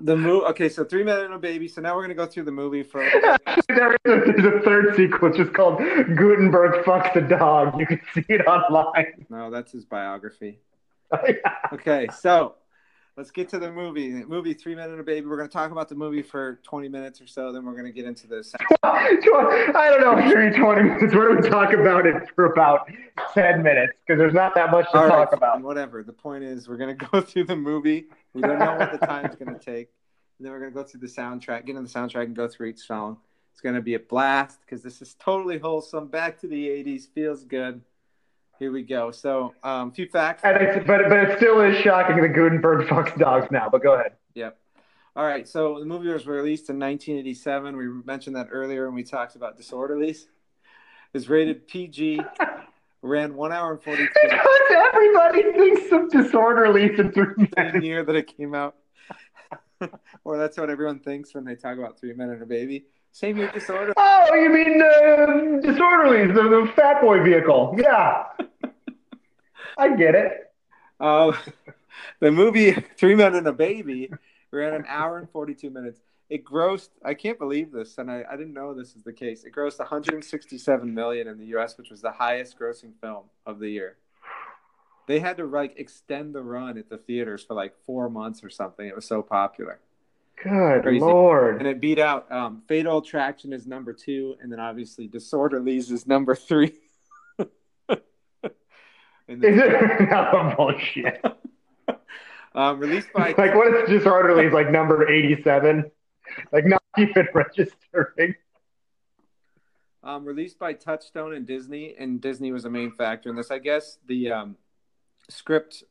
the 0.00 0.16
movie. 0.16 0.44
Okay, 0.46 0.68
so 0.68 0.84
three 0.84 1.04
men 1.04 1.20
and 1.20 1.34
a 1.34 1.38
baby. 1.38 1.68
So 1.68 1.80
now 1.80 1.94
we're 1.94 2.02
gonna 2.02 2.14
go 2.14 2.26
through 2.26 2.44
the 2.44 2.52
movie 2.52 2.82
for. 2.82 3.00
there 3.68 3.96
is 4.04 4.44
a, 4.44 4.60
third 4.60 4.96
sequel 4.96 5.32
just 5.32 5.52
called 5.52 5.78
Guttenberg 5.78 6.84
fucks 6.84 7.12
the 7.14 7.20
dog. 7.22 7.78
You 7.78 7.86
can 7.86 8.00
see 8.14 8.24
it 8.28 8.46
online. 8.46 9.26
No, 9.28 9.50
that's 9.50 9.72
his 9.72 9.84
biography. 9.84 10.60
Oh, 11.12 11.18
okay, 11.74 12.08
so 12.18 12.56
let's 13.16 13.30
get 13.30 13.48
to 13.48 13.58
the 13.58 13.70
movie. 13.72 14.10
Movie 14.10 14.54
Three 14.54 14.74
Men 14.74 14.90
and 14.90 15.00
a 15.00 15.02
Baby. 15.02 15.26
We're 15.26 15.36
gonna 15.36 15.48
talk 15.48 15.70
about 15.70 15.88
the 15.88 15.94
movie 15.94 16.22
for 16.22 16.60
20 16.62 16.88
minutes 16.88 17.20
or 17.20 17.26
so. 17.26 17.52
Then 17.52 17.64
we're 17.64 17.76
gonna 17.76 17.92
get 17.92 18.04
into 18.04 18.26
the. 18.26 18.44
I 18.82 19.18
don't 19.90 20.00
know, 20.00 20.30
three 20.30 20.50
twenty 20.56 20.82
minutes. 20.82 21.14
What 21.14 21.28
do 21.28 21.36
we 21.40 21.48
talk 21.48 21.72
about 21.72 22.06
it 22.06 22.28
for 22.34 22.46
about 22.46 22.88
ten 23.34 23.62
minutes? 23.62 23.94
Because 24.06 24.18
there's 24.18 24.34
not 24.34 24.54
that 24.54 24.70
much 24.70 24.90
to 24.92 24.98
All 24.98 25.08
talk 25.08 25.32
right, 25.32 25.36
about. 25.36 25.62
Whatever. 25.62 26.02
The 26.02 26.12
point 26.12 26.44
is, 26.44 26.68
we're 26.68 26.76
gonna 26.76 26.94
go 27.12 27.20
through 27.20 27.44
the 27.44 27.56
movie. 27.56 28.06
We 28.34 28.42
don't 28.42 28.58
know 28.58 28.76
what 28.76 28.92
the 28.98 29.06
time's 29.06 29.34
gonna 29.36 29.58
take. 29.58 29.88
And 30.38 30.44
then 30.44 30.52
we're 30.52 30.60
gonna 30.60 30.72
go 30.72 30.82
through 30.82 31.00
the 31.00 31.06
soundtrack, 31.06 31.66
get 31.66 31.76
into 31.76 31.82
the 31.82 31.98
soundtrack, 31.98 32.24
and 32.24 32.36
go 32.36 32.46
through 32.48 32.68
each 32.68 32.80
song. 32.80 33.18
It's 33.52 33.62
gonna 33.62 33.80
be 33.80 33.94
a 33.94 34.00
blast 34.00 34.60
because 34.60 34.82
this 34.82 35.00
is 35.00 35.14
totally 35.18 35.58
wholesome. 35.58 36.08
Back 36.08 36.38
to 36.40 36.46
the 36.46 36.68
'80s, 36.68 37.08
feels 37.08 37.44
good. 37.44 37.80
Here 38.58 38.72
we 38.72 38.82
go. 38.82 39.10
So, 39.10 39.54
um, 39.62 39.92
few 39.92 40.08
facts. 40.08 40.42
And 40.44 40.56
it's, 40.56 40.86
but 40.86 41.08
but 41.08 41.18
it 41.18 41.36
still 41.38 41.60
is 41.60 41.76
shocking 41.78 42.20
that 42.22 42.28
Guttenberg 42.30 42.86
fucks 42.88 43.16
dogs 43.18 43.48
now. 43.50 43.68
But 43.70 43.82
go 43.82 43.94
ahead. 43.94 44.12
Yep. 44.34 44.58
All 45.14 45.26
right. 45.26 45.46
So 45.46 45.78
the 45.78 45.84
movie 45.86 46.08
was 46.08 46.26
released 46.26 46.70
in 46.70 46.78
1987. 46.78 47.76
We 47.76 47.86
mentioned 48.04 48.36
that 48.36 48.48
earlier 48.50 48.86
when 48.86 48.94
we 48.94 49.02
talked 49.02 49.36
about 49.36 49.58
Disorderlies. 49.58 50.22
It 50.22 50.28
was 51.12 51.28
rated 51.28 51.66
PG. 51.68 52.20
Ran 53.02 53.34
one 53.36 53.52
hour 53.52 53.72
and 53.72 53.82
42 53.82 54.08
Because 54.24 54.60
everybody 54.92 55.42
thinks 55.52 55.92
of 55.92 56.10
disorderly 56.10 56.84
in 56.98 57.12
three 57.12 57.26
same 57.38 57.48
minutes. 57.56 57.84
year 57.84 58.02
that 58.04 58.16
it 58.16 58.36
came 58.36 58.52
out. 58.54 58.74
or 60.24 60.38
that's 60.38 60.56
what 60.56 60.70
everyone 60.70 60.98
thinks 60.98 61.32
when 61.34 61.44
they 61.44 61.54
talk 61.54 61.78
about 61.78 62.00
Three 62.00 62.14
Men 62.14 62.30
and 62.30 62.42
a 62.42 62.46
Baby. 62.46 62.86
Same 63.16 63.38
year 63.38 63.50
Disorder. 63.50 63.94
Oh, 63.96 64.34
you 64.34 64.50
mean 64.50 64.82
uh, 64.82 65.58
disorderly, 65.62 66.26
the, 66.26 66.34
the 66.34 66.70
fat 66.76 67.00
boy 67.00 67.22
vehicle? 67.24 67.74
Yeah, 67.78 68.24
I 69.78 69.96
get 69.96 70.14
it. 70.14 70.52
Uh, 71.00 71.32
the 72.20 72.30
movie 72.30 72.72
Three 72.98 73.14
Men 73.14 73.34
and 73.34 73.46
a 73.46 73.54
Baby 73.54 74.10
ran 74.50 74.74
an 74.74 74.84
hour 74.86 75.16
and 75.16 75.30
42 75.30 75.70
minutes. 75.70 76.02
It 76.28 76.44
grossed, 76.44 76.90
I 77.02 77.14
can't 77.14 77.38
believe 77.38 77.72
this, 77.72 77.96
and 77.96 78.10
I, 78.10 78.22
I 78.30 78.36
didn't 78.36 78.52
know 78.52 78.74
this 78.74 78.94
is 78.94 79.02
the 79.02 79.14
case. 79.14 79.44
It 79.44 79.54
grossed 79.54 79.78
167 79.78 80.92
million 80.92 81.26
in 81.26 81.38
the 81.38 81.46
US, 81.56 81.78
which 81.78 81.88
was 81.88 82.02
the 82.02 82.12
highest 82.12 82.58
grossing 82.58 82.92
film 83.00 83.30
of 83.46 83.60
the 83.60 83.70
year. 83.70 83.96
They 85.06 85.20
had 85.20 85.38
to 85.38 85.46
like 85.46 85.78
extend 85.78 86.34
the 86.34 86.42
run 86.42 86.76
at 86.76 86.90
the 86.90 86.98
theaters 86.98 87.42
for 87.42 87.54
like 87.54 87.72
four 87.86 88.10
months 88.10 88.44
or 88.44 88.50
something. 88.50 88.86
It 88.86 88.94
was 88.94 89.06
so 89.06 89.22
popular. 89.22 89.80
Good 90.42 90.82
Crazy. 90.82 91.00
lord. 91.00 91.58
And 91.58 91.66
it 91.66 91.80
beat 91.80 91.98
out 91.98 92.30
um, 92.30 92.62
Fatal 92.68 92.98
Attraction 92.98 93.52
is 93.52 93.66
number 93.66 93.92
two, 93.92 94.36
and 94.40 94.52
then 94.52 94.60
obviously 94.60 95.08
Disorderlies 95.08 95.90
is 95.90 96.06
number 96.06 96.34
three. 96.34 96.74
And 99.28 99.44
Is 99.44 99.58
it 99.58 100.00
no 100.10 100.54
bullshit? 100.56 101.24
um, 102.54 102.78
released 102.78 103.12
by 103.12 103.34
Like 103.36 103.54
what 103.54 103.74
is 103.74 103.88
disorderly? 103.88 104.46
Is 104.46 104.52
like 104.52 104.70
number 104.70 105.10
eighty-seven. 105.10 105.90
Like 106.52 106.64
not 106.64 106.82
even 106.98 107.26
registering. 107.34 108.34
Um, 110.02 110.24
released 110.24 110.58
by 110.58 110.72
Touchstone 110.72 111.34
and 111.34 111.46
Disney, 111.46 111.96
and 111.98 112.20
Disney 112.20 112.52
was 112.52 112.64
a 112.64 112.70
main 112.70 112.92
factor 112.92 113.28
in 113.28 113.34
this. 113.34 113.50
I 113.50 113.58
guess 113.58 113.98
the 114.06 114.30
um, 114.30 114.56
script, 115.28 115.82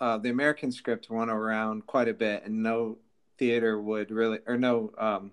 uh, 0.00 0.18
the 0.18 0.30
American 0.30 0.70
script, 0.70 1.10
went 1.10 1.30
around 1.30 1.86
quite 1.86 2.06
a 2.06 2.14
bit, 2.14 2.44
and 2.44 2.62
no 2.62 2.98
theater 3.42 3.80
would 3.80 4.12
really, 4.12 4.38
or 4.46 4.56
no 4.56 4.92
um, 4.98 5.32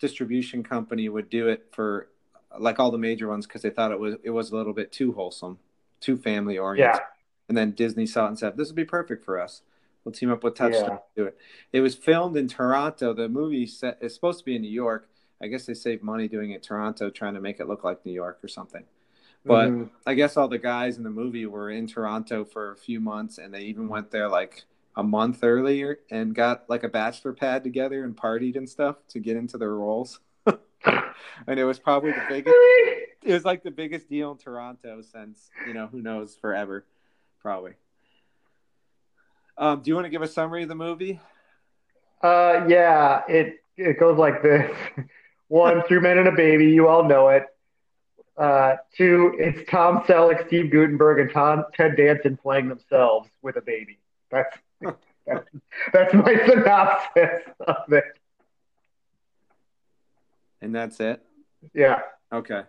distribution 0.00 0.64
company 0.64 1.08
would 1.08 1.30
do 1.30 1.46
it 1.48 1.66
for 1.72 2.08
like 2.58 2.80
all 2.80 2.90
the 2.90 2.98
major 2.98 3.28
ones 3.28 3.46
because 3.46 3.62
they 3.62 3.70
thought 3.70 3.92
it 3.92 3.98
was 4.00 4.16
it 4.24 4.30
was 4.30 4.50
a 4.50 4.56
little 4.56 4.72
bit 4.72 4.90
too 4.90 5.12
wholesome, 5.12 5.58
too 6.00 6.16
family 6.16 6.58
oriented. 6.58 7.00
Yeah. 7.00 7.06
And 7.48 7.56
then 7.56 7.70
Disney 7.72 8.06
saw 8.06 8.24
it 8.24 8.28
and 8.30 8.38
said, 8.38 8.56
"This 8.56 8.68
would 8.68 8.74
be 8.76 8.84
perfect 8.84 9.24
for 9.24 9.40
us. 9.40 9.62
We'll 10.02 10.12
team 10.12 10.30
up 10.32 10.42
with 10.42 10.54
Touchstone 10.56 10.90
Yeah. 10.90 10.96
to 10.96 11.02
do 11.16 11.24
it." 11.26 11.38
It 11.72 11.80
was 11.82 11.94
filmed 11.94 12.36
in 12.36 12.48
Toronto. 12.48 13.12
The 13.14 13.28
movie 13.28 13.66
set 13.66 13.98
is 14.00 14.12
supposed 14.14 14.40
to 14.40 14.44
be 14.44 14.56
in 14.56 14.62
New 14.62 14.68
York. 14.84 15.08
I 15.40 15.46
guess 15.46 15.66
they 15.66 15.74
saved 15.74 16.02
money 16.02 16.26
doing 16.26 16.50
it 16.50 16.56
in 16.56 16.60
Toronto, 16.62 17.10
trying 17.10 17.34
to 17.34 17.40
make 17.40 17.60
it 17.60 17.68
look 17.68 17.84
like 17.84 18.04
New 18.04 18.12
York 18.12 18.38
or 18.42 18.48
something. 18.48 18.84
But 19.44 19.68
Mhm. 19.68 19.90
I 20.06 20.14
guess 20.14 20.36
all 20.36 20.48
the 20.48 20.58
guys 20.58 20.96
in 20.96 21.02
the 21.04 21.10
movie 21.10 21.44
were 21.46 21.70
in 21.70 21.86
Toronto 21.86 22.44
for 22.44 22.72
a 22.72 22.76
few 22.76 22.98
months, 22.98 23.36
and 23.38 23.52
they 23.54 23.62
even 23.62 23.88
went 23.88 24.10
there 24.10 24.28
like 24.28 24.64
a 24.96 25.02
month 25.02 25.42
earlier 25.42 25.98
and 26.10 26.34
got 26.34 26.64
like 26.68 26.84
a 26.84 26.88
bachelor 26.88 27.32
pad 27.32 27.64
together 27.64 28.04
and 28.04 28.16
partied 28.16 28.56
and 28.56 28.68
stuff 28.68 28.96
to 29.08 29.18
get 29.18 29.36
into 29.36 29.58
their 29.58 29.74
roles. 29.74 30.20
and 30.46 31.58
it 31.58 31.64
was 31.64 31.78
probably 31.78 32.12
the 32.12 32.24
biggest. 32.28 32.54
It 33.22 33.32
was 33.32 33.44
like 33.44 33.62
the 33.62 33.70
biggest 33.70 34.08
deal 34.08 34.32
in 34.32 34.38
Toronto 34.38 35.00
since 35.00 35.50
you 35.66 35.74
know 35.74 35.86
who 35.86 36.02
knows 36.02 36.36
forever, 36.36 36.84
probably. 37.40 37.72
Um, 39.56 39.82
do 39.82 39.90
you 39.90 39.94
want 39.94 40.04
to 40.04 40.10
give 40.10 40.22
a 40.22 40.28
summary 40.28 40.64
of 40.64 40.68
the 40.68 40.74
movie? 40.74 41.20
Uh, 42.22 42.66
yeah, 42.68 43.22
it 43.28 43.62
it 43.76 43.98
goes 43.98 44.18
like 44.18 44.42
this: 44.42 44.70
one, 45.48 45.82
three 45.88 46.00
men 46.00 46.18
and 46.18 46.28
a 46.28 46.32
baby. 46.32 46.66
You 46.66 46.88
all 46.88 47.04
know 47.04 47.28
it. 47.28 47.46
Uh, 48.36 48.76
two, 48.96 49.34
it's 49.38 49.70
Tom 49.70 50.00
Selleck, 50.00 50.46
Steve 50.48 50.70
Guttenberg, 50.70 51.20
and 51.20 51.30
Tom 51.32 51.64
Ted 51.74 51.96
Danson 51.96 52.36
playing 52.36 52.68
themselves 52.68 53.28
with 53.42 53.56
a 53.56 53.62
baby. 53.62 53.98
That's 54.30 54.56
that's, 55.26 55.48
that's 55.92 56.14
my 56.14 56.46
synopsis 56.46 57.40
of 57.66 57.92
it. 57.92 58.04
And 60.60 60.74
that's 60.74 61.00
it. 61.00 61.22
Yeah. 61.74 62.00
Okay. 62.32 62.62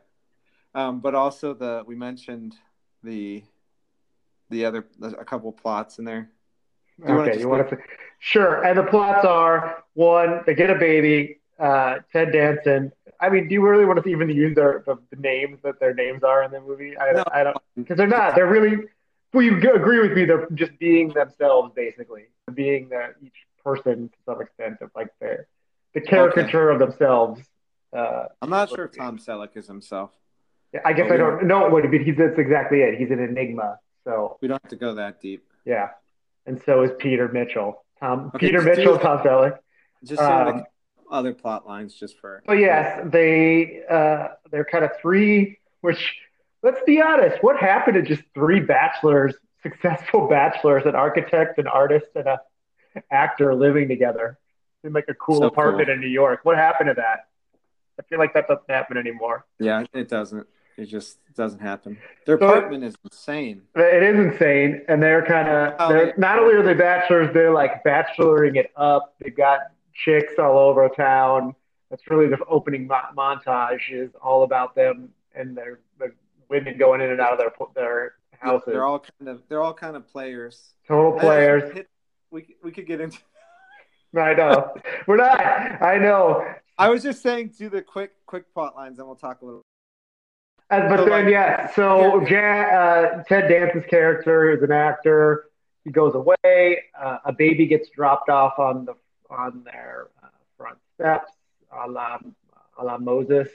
Um, 0.74 1.00
but 1.00 1.16
also 1.16 1.54
the 1.54 1.84
we 1.86 1.96
mentioned 1.96 2.56
the 3.04 3.44
the 4.50 4.66
other 4.66 4.86
a 5.02 5.26
couple 5.26 5.52
plots 5.52 6.00
in 6.00 6.06
there. 6.06 6.30
You 7.00 7.20
okay, 7.20 7.40
you 7.40 7.50
want 7.50 7.70
to? 7.70 7.78
Sure. 8.20 8.64
And 8.66 8.78
the 8.78 8.84
plots 8.84 9.26
are 9.26 9.84
one, 9.94 10.42
they 10.46 10.56
get 10.56 10.70
a 10.70 10.76
baby. 10.76 11.40
Uh, 11.58 12.00
Ted 12.12 12.34
Danson. 12.34 12.92
I 13.22 13.30
mean, 13.30 13.48
do 13.48 13.54
you 13.54 13.66
really 13.66 13.86
want 13.86 14.04
to 14.04 14.10
even 14.10 14.30
use 14.30 14.56
their 14.56 14.84
the, 14.86 14.98
the 15.10 15.16
names 15.16 15.60
that 15.64 15.80
their 15.80 15.94
names 15.94 16.24
are 16.24 16.44
in 16.44 16.52
the 16.52 16.60
movie? 16.60 16.98
I, 16.98 17.14
no. 17.14 17.24
I 17.34 17.44
don't 17.44 17.58
because 17.78 17.96
they're 17.96 18.08
not. 18.08 18.36
They're 18.36 18.48
really. 18.48 18.88
Well, 19.36 19.44
you 19.44 19.58
agree 19.58 20.00
with 20.00 20.14
me. 20.14 20.24
They're 20.24 20.48
just 20.54 20.80
being 20.80 21.10
themselves, 21.10 21.74
basically, 21.76 22.28
being 22.54 22.88
that 22.90 23.16
each 23.22 23.34
person 23.62 24.08
to 24.08 24.16
some 24.26 24.42
extent 24.42 24.78
of 24.80 24.92
like 24.96 25.10
their 25.20 25.48
the 25.94 26.00
caricature 26.00 26.72
okay. 26.72 26.82
of 26.82 26.90
themselves. 26.90 27.42
Uh, 27.92 28.28
I'm 28.42 28.50
not 28.50 28.70
sure 28.70 28.86
if 28.86 28.96
Tom 28.96 29.18
Selleck 29.18 29.58
is 29.58 29.68
himself. 29.68 30.12
I 30.86 30.94
guess 30.94 31.12
I 31.12 31.18
don't 31.18 31.48
know 31.48 31.68
what, 31.68 31.84
but 31.84 32.00
he's 32.00 32.16
that's 32.16 32.40
exactly 32.40 32.80
it. 32.80 32.98
He's 32.98 33.12
an 33.12 33.20
enigma. 33.20 33.78
So 34.06 34.38
we 34.40 34.48
don't 34.48 34.62
have 34.64 34.70
to 34.70 34.78
go 34.78 34.96
that 34.96 35.20
deep. 35.20 35.46
Yeah, 35.66 35.90
and 36.46 36.62
so 36.66 36.84
is 36.84 36.92
Peter 36.98 37.28
Mitchell. 37.28 37.84
Tom 38.00 38.32
okay, 38.36 38.48
Peter 38.48 38.62
Mitchell, 38.62 38.98
Tom 38.98 39.20
Selleck. 39.20 39.58
Just 40.06 40.22
um, 40.22 40.46
like 40.46 40.66
other 41.12 41.34
plot 41.34 41.68
lines, 41.68 41.94
just 41.94 42.18
for. 42.20 42.42
But 42.48 42.60
yes, 42.60 43.06
they 43.12 43.82
uh, 43.90 44.30
they're 44.50 44.64
kind 44.64 44.86
of 44.86 44.92
three. 45.02 45.60
Which 45.82 46.16
let's 46.66 46.82
be 46.86 47.00
honest, 47.00 47.42
what 47.42 47.58
happened 47.58 47.94
to 47.96 48.02
just 48.02 48.28
three 48.34 48.60
bachelors, 48.60 49.36
successful 49.64 50.28
bachelors, 50.28 50.84
an 50.86 50.96
architect, 50.96 51.58
an 51.60 51.68
artist, 51.68 52.08
and 52.16 52.28
a 52.28 52.42
actor 53.12 53.54
living 53.54 53.88
together 53.88 54.38
in 54.84 54.94
like 54.94 55.06
a 55.08 55.14
cool 55.14 55.40
so 55.40 55.46
apartment 55.46 55.88
cool. 55.88 55.96
in 55.96 56.02
New 56.02 56.08
York? 56.08 56.42
What 56.44 56.58
happened 56.58 56.90
to 56.90 56.96
that? 56.96 57.28
I 58.00 58.04
feel 58.10 58.20
like 58.20 58.34
that 58.34 58.48
doesn't 58.48 58.70
happen 58.70 58.98
anymore. 58.98 59.46
Yeah, 59.60 59.86
it 59.94 60.10
doesn't. 60.10 60.48
It 60.78 60.88
just 60.88 61.20
doesn't 61.36 61.60
happen. 61.60 61.98
Their 62.26 62.38
so 62.38 62.48
apartment 62.48 62.84
is 62.84 62.96
insane. 63.02 63.62
It 63.76 64.04
is 64.04 64.20
insane, 64.20 64.82
and 64.90 65.02
they're 65.02 65.26
kind 65.26 65.48
of 65.48 65.76
oh, 65.80 65.90
they're 65.90 66.14
not 66.18 66.38
only 66.38 66.56
are 66.56 66.64
they 66.64 66.74
bachelors, 66.74 67.34
they're 67.34 67.54
like 67.54 67.82
bacheloring 67.86 68.58
it 68.58 68.72
up. 68.76 69.16
They've 69.22 69.36
got 69.36 69.60
chicks 69.94 70.34
all 70.38 70.58
over 70.58 70.90
town. 70.90 71.56
That's 71.90 72.04
really 72.10 72.28
the 72.28 72.44
opening 72.50 72.88
mo- 72.88 73.00
montage 73.16 73.90
is 73.90 74.10
all 74.22 74.44
about 74.44 74.76
them 74.76 75.10
and 75.34 75.56
their 75.56 75.76
the 75.76 75.85
women 76.50 76.78
going 76.78 77.02
in 77.02 77.12
and 77.12 77.22
out 77.22 77.34
of 77.34 77.40
their 77.40 77.52
their 77.76 78.14
houses. 78.40 78.68
They're 78.68 78.86
all 78.86 79.00
kind 79.00 79.30
of 79.30 79.44
they're 79.50 79.64
all 79.64 79.74
kind 79.74 79.96
of 79.96 80.08
players. 80.08 80.74
Total 80.88 81.20
players. 81.20 81.74
Hit, 81.74 81.90
we 82.32 82.56
we 82.64 82.72
could 82.72 82.88
get 82.88 83.02
into. 83.02 83.20
I 84.18 84.34
know. 84.34 84.74
We're 85.08 85.18
not. 85.18 85.40
I 85.40 85.98
know. 85.98 86.46
I 86.78 86.90
was 86.90 87.04
just 87.04 87.22
saying, 87.22 87.54
do 87.58 87.70
the 87.70 87.82
quick 87.82 88.12
quick 88.26 88.54
plot 88.54 88.76
lines, 88.76 89.00
and 89.00 89.08
we'll 89.08 89.16
talk 89.16 89.42
a 89.42 89.46
little. 89.46 89.62
Uh, 90.70 90.90
but 90.90 90.98
so 90.98 91.06
then, 91.06 91.26
like, 91.26 91.32
yeah. 91.32 91.74
So 91.74 92.22
uh, 92.22 93.24
Ted 93.24 93.50
Danson's 93.50 93.86
character 93.88 94.52
is 94.52 94.64
an 94.64 94.72
actor. 94.72 95.46
He 95.84 95.92
goes 95.92 96.16
away. 96.16 96.84
Uh, 97.00 97.20
a 97.26 97.34
baby 97.34 97.68
gets 97.68 97.90
dropped 97.90 98.30
off 98.30 98.58
on 98.58 98.86
the 98.86 98.96
on 99.30 99.64
their 99.64 100.08
uh, 100.24 100.28
front 100.58 100.78
steps, 100.96 101.32
a 101.72 101.90
la, 101.90 102.18
a 102.78 102.84
la 102.84 102.98
Moses 102.98 103.48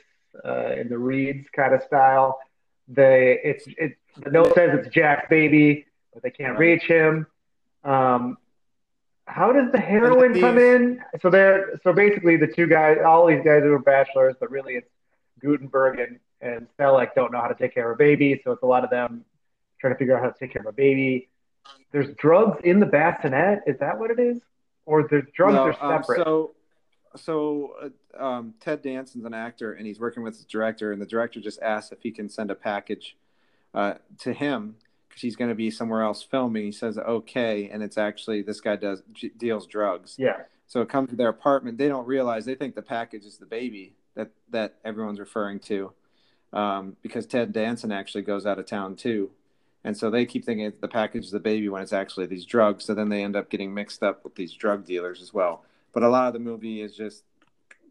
uh, 0.44 0.72
in 0.72 0.88
the 0.88 0.98
Reeds 0.98 1.48
kind 1.54 1.74
of 1.74 1.82
style. 1.82 2.38
They 2.90 3.38
it's 3.44 3.64
it 3.78 3.96
the 4.16 4.30
note 4.30 4.54
says 4.54 4.70
it's 4.78 4.92
Jack's 4.92 5.28
baby, 5.30 5.86
but 6.12 6.22
they 6.22 6.30
can't 6.30 6.58
reach 6.58 6.82
him. 6.82 7.26
Um, 7.84 8.36
how 9.26 9.52
does 9.52 9.70
the 9.70 9.78
heroin 9.78 10.38
come 10.38 10.58
in? 10.58 11.00
So 11.22 11.30
they're 11.30 11.78
so 11.84 11.92
basically 11.92 12.36
the 12.36 12.48
two 12.48 12.66
guys, 12.66 12.98
all 13.06 13.26
these 13.26 13.44
guys 13.44 13.62
who 13.62 13.72
are 13.72 13.78
bachelors, 13.78 14.34
but 14.40 14.50
really 14.50 14.74
it's 14.74 14.90
Guttenberg 15.40 16.00
and 16.00 16.18
and 16.40 16.66
Selleck 16.78 17.14
don't 17.14 17.32
know 17.32 17.40
how 17.40 17.48
to 17.48 17.54
take 17.54 17.74
care 17.74 17.90
of 17.90 17.96
a 17.96 17.98
baby, 17.98 18.40
so 18.42 18.50
it's 18.52 18.62
a 18.62 18.66
lot 18.66 18.82
of 18.82 18.90
them 18.90 19.24
trying 19.80 19.94
to 19.94 19.98
figure 19.98 20.16
out 20.16 20.22
how 20.22 20.30
to 20.30 20.38
take 20.38 20.52
care 20.52 20.62
of 20.62 20.68
a 20.68 20.72
baby. 20.72 21.28
There's 21.92 22.14
drugs 22.16 22.60
in 22.64 22.80
the 22.80 22.86
bassinet. 22.86 23.60
Is 23.66 23.78
that 23.78 23.98
what 23.98 24.10
it 24.10 24.18
is, 24.18 24.40
or 24.84 25.04
the 25.04 25.22
drugs 25.34 25.54
no, 25.54 25.62
are 25.64 25.94
um, 25.94 26.02
separate? 26.02 26.20
Um, 26.20 26.24
so, 26.24 26.54
so 27.16 27.74
uh, 28.18 28.22
um, 28.22 28.54
Ted 28.60 28.82
Danson's 28.82 29.24
an 29.24 29.34
actor, 29.34 29.72
and 29.72 29.86
he's 29.86 30.00
working 30.00 30.22
with 30.22 30.38
the 30.38 30.44
director, 30.44 30.92
and 30.92 31.00
the 31.00 31.06
director 31.06 31.40
just 31.40 31.60
asks 31.62 31.92
if 31.92 32.02
he 32.02 32.10
can 32.10 32.28
send 32.28 32.50
a 32.50 32.54
package 32.54 33.16
uh, 33.74 33.94
to 34.18 34.32
him 34.32 34.76
because 35.08 35.22
he's 35.22 35.36
going 35.36 35.50
to 35.50 35.54
be 35.54 35.70
somewhere 35.70 36.02
else 36.02 36.22
filming. 36.22 36.64
He 36.64 36.72
says 36.72 36.98
okay, 36.98 37.68
and 37.68 37.82
it's 37.82 37.98
actually 37.98 38.42
this 38.42 38.60
guy 38.60 38.76
does 38.76 39.02
deals 39.36 39.66
drugs. 39.66 40.16
Yeah. 40.18 40.42
So 40.66 40.80
it 40.80 40.88
comes 40.88 41.10
to 41.10 41.16
their 41.16 41.28
apartment. 41.28 41.78
They 41.78 41.88
don't 41.88 42.06
realize 42.06 42.44
they 42.44 42.54
think 42.54 42.74
the 42.76 42.82
package 42.82 43.24
is 43.24 43.38
the 43.38 43.46
baby 43.46 43.94
that 44.14 44.30
that 44.50 44.76
everyone's 44.84 45.18
referring 45.18 45.58
to 45.60 45.92
um, 46.52 46.96
because 47.02 47.26
Ted 47.26 47.52
Danson 47.52 47.92
actually 47.92 48.22
goes 48.22 48.46
out 48.46 48.58
of 48.58 48.66
town 48.66 48.96
too. 48.96 49.30
And 49.82 49.96
so 49.96 50.10
they 50.10 50.26
keep 50.26 50.44
thinking 50.44 50.72
the 50.80 50.88
package 50.88 51.24
is 51.24 51.30
the 51.30 51.40
baby 51.40 51.68
when 51.68 51.82
it's 51.82 51.92
actually 51.92 52.26
these 52.26 52.44
drugs. 52.44 52.84
So 52.84 52.94
then 52.94 53.08
they 53.08 53.24
end 53.24 53.34
up 53.34 53.48
getting 53.48 53.72
mixed 53.72 54.02
up 54.02 54.24
with 54.24 54.34
these 54.34 54.52
drug 54.52 54.84
dealers 54.84 55.22
as 55.22 55.32
well. 55.32 55.64
But 55.92 56.02
a 56.02 56.08
lot 56.08 56.28
of 56.28 56.32
the 56.32 56.38
movie 56.38 56.80
is 56.80 56.94
just 56.94 57.24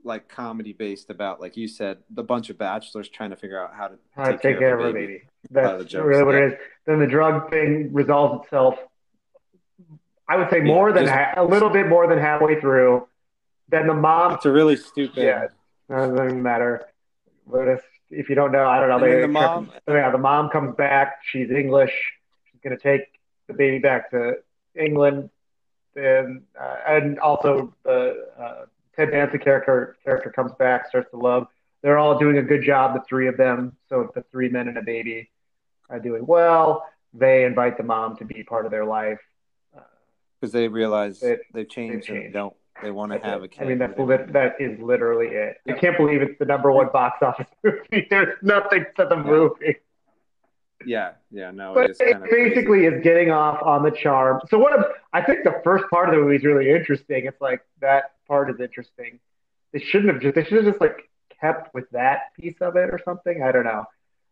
like 0.04 0.30
comedy 0.30 0.74
based 0.74 1.10
about, 1.10 1.42
like 1.42 1.58
you 1.58 1.68
said, 1.68 1.98
the 2.10 2.24
bunch 2.24 2.50
of 2.50 2.58
bachelors 2.58 3.10
trying 3.10 3.32
to 3.32 3.36
figure 3.36 3.62
out 3.62 3.74
how 3.76 3.88
to 3.88 3.96
how 4.12 4.26
take, 4.26 4.42
to 4.42 4.48
take 4.48 4.60
care, 4.60 4.78
care, 4.78 4.80
of 4.80 4.86
a 4.86 4.94
baby. 4.94 5.08
baby. 5.08 5.24
That's 5.52 5.94
really 5.94 6.24
what 6.24 6.36
it 6.36 6.54
is. 6.54 6.60
Then 6.86 7.00
the 7.00 7.08
drug 7.08 7.50
thing 7.50 7.92
resolves 7.94 8.46
itself. 8.46 8.76
I 10.28 10.38
would 10.38 10.50
say 10.50 10.60
more 10.62 10.90
yeah, 10.90 10.96
than 10.96 11.06
just, 11.06 11.16
ha- 11.16 11.34
a 11.38 11.44
little 11.44 11.70
bit 11.70 11.88
more 11.88 12.08
than 12.08 12.20
halfway 12.20 12.60
through. 12.62 13.08
Then 13.68 13.88
the 13.88 13.94
mom. 13.94 14.34
It's 14.34 14.46
a 14.46 14.52
really 14.52 14.78
stupid. 14.78 15.24
Yeah, 15.24 15.48
doesn't 15.90 16.16
even 16.16 16.44
matter. 16.44 16.86
But 17.48 17.68
if 17.68 17.82
if 18.10 18.30
you 18.30 18.36
don't 18.36 18.52
know, 18.52 18.68
I 18.68 18.80
don't 18.80 18.90
know. 18.90 19.00
They, 19.00 19.22
the 19.22 19.28
mom, 19.28 19.72
yeah, 19.88 20.12
the 20.12 20.18
mom 20.18 20.50
comes 20.50 20.76
back. 20.76 21.20
She's 21.24 21.50
English. 21.50 21.94
She's 22.52 22.62
going 22.64 22.78
to 22.78 22.82
take 22.82 23.02
the 23.48 23.54
baby 23.54 23.80
back 23.80 24.12
to 24.12 24.36
England, 24.76 25.30
and 26.00 26.42
uh, 26.60 26.78
and 26.88 27.20
also 27.20 27.74
the 27.84 28.28
uh, 28.40 28.66
Ted 28.96 29.12
Danson 29.12 29.40
character 29.40 29.98
character 30.04 30.32
comes 30.32 30.52
back, 30.54 30.88
starts 30.88 31.10
to 31.12 31.18
love. 31.18 31.48
They're 31.82 31.98
all 31.98 32.18
doing 32.18 32.38
a 32.38 32.42
good 32.42 32.64
job, 32.64 32.94
the 32.94 33.02
three 33.08 33.28
of 33.28 33.38
them. 33.38 33.76
So 33.88 34.12
the 34.14 34.24
three 34.32 34.50
men 34.50 34.68
and 34.68 34.78
a 34.78 34.82
baby 34.82 35.30
are 35.90 36.00
doing 36.00 36.26
well. 36.26 36.86
They 37.14 37.46
invite 37.46 37.78
the 37.78 37.84
mom 37.84 38.18
to 38.18 38.26
be 38.26 38.44
part 38.44 38.66
of 38.66 38.72
their 38.72 38.86
life 38.86 39.20
because 40.40 40.54
uh, 40.54 40.60
they 40.60 40.68
realize 40.68 41.24
it, 41.24 41.42
they've 41.54 41.70
changed, 41.70 42.08
they've 42.08 42.16
changed. 42.16 42.34
don't 42.34 42.54
they 42.82 42.92
want 42.92 43.12
to 43.12 43.20
have 43.20 43.44
a 43.44 43.48
kid. 43.48 43.64
I 43.64 43.68
mean, 43.68 43.78
that's 43.78 43.98
lit, 44.00 44.32
that 44.34 44.56
is 44.60 44.80
literally 44.80 45.28
it. 45.28 45.58
I 45.68 45.74
can't 45.74 45.98
believe 45.98 46.22
it's 46.22 46.38
the 46.40 46.46
number 46.46 46.72
one 46.72 46.90
box 46.94 47.18
office 47.22 47.48
movie. 47.64 48.08
There's 48.10 48.38
nothing 48.42 48.86
to 48.98 49.06
the 49.06 49.18
movie. 49.18 49.78
Yeah, 50.86 51.12
yeah, 51.32 51.52
no. 51.52 51.74
But 51.74 51.92
it, 51.92 51.98
it 52.00 52.22
basically 52.24 52.64
crazy. 52.64 52.96
is 52.96 53.04
getting 53.04 53.32
off 53.32 53.62
on 53.64 53.84
the 53.84 53.92
charm. 53.92 54.42
So 54.50 54.58
what? 54.58 54.74
I 55.14 55.22
think 55.22 55.44
the 55.44 55.60
first 55.64 55.86
part 55.92 56.10
of 56.10 56.16
the 56.16 56.22
movie 56.22 56.38
is 56.38 56.44
really 56.44 56.70
interesting. 56.70 57.26
It's 57.26 57.42
like 57.42 57.62
that 57.82 58.14
part 58.28 58.50
is 58.50 58.60
interesting. 58.60 59.20
They 59.74 59.80
shouldn't 59.80 60.14
have 60.14 60.22
just. 60.22 60.36
They 60.36 60.44
should 60.44 60.64
have 60.64 60.74
just 60.74 60.82
like 60.82 61.10
kept 61.42 61.74
with 61.74 61.90
that 61.92 62.34
piece 62.40 62.56
of 62.62 62.76
it 62.76 62.90
or 62.90 63.00
something. 63.04 63.44
I 63.44 63.52
don't 63.52 63.66
know. 63.66 63.86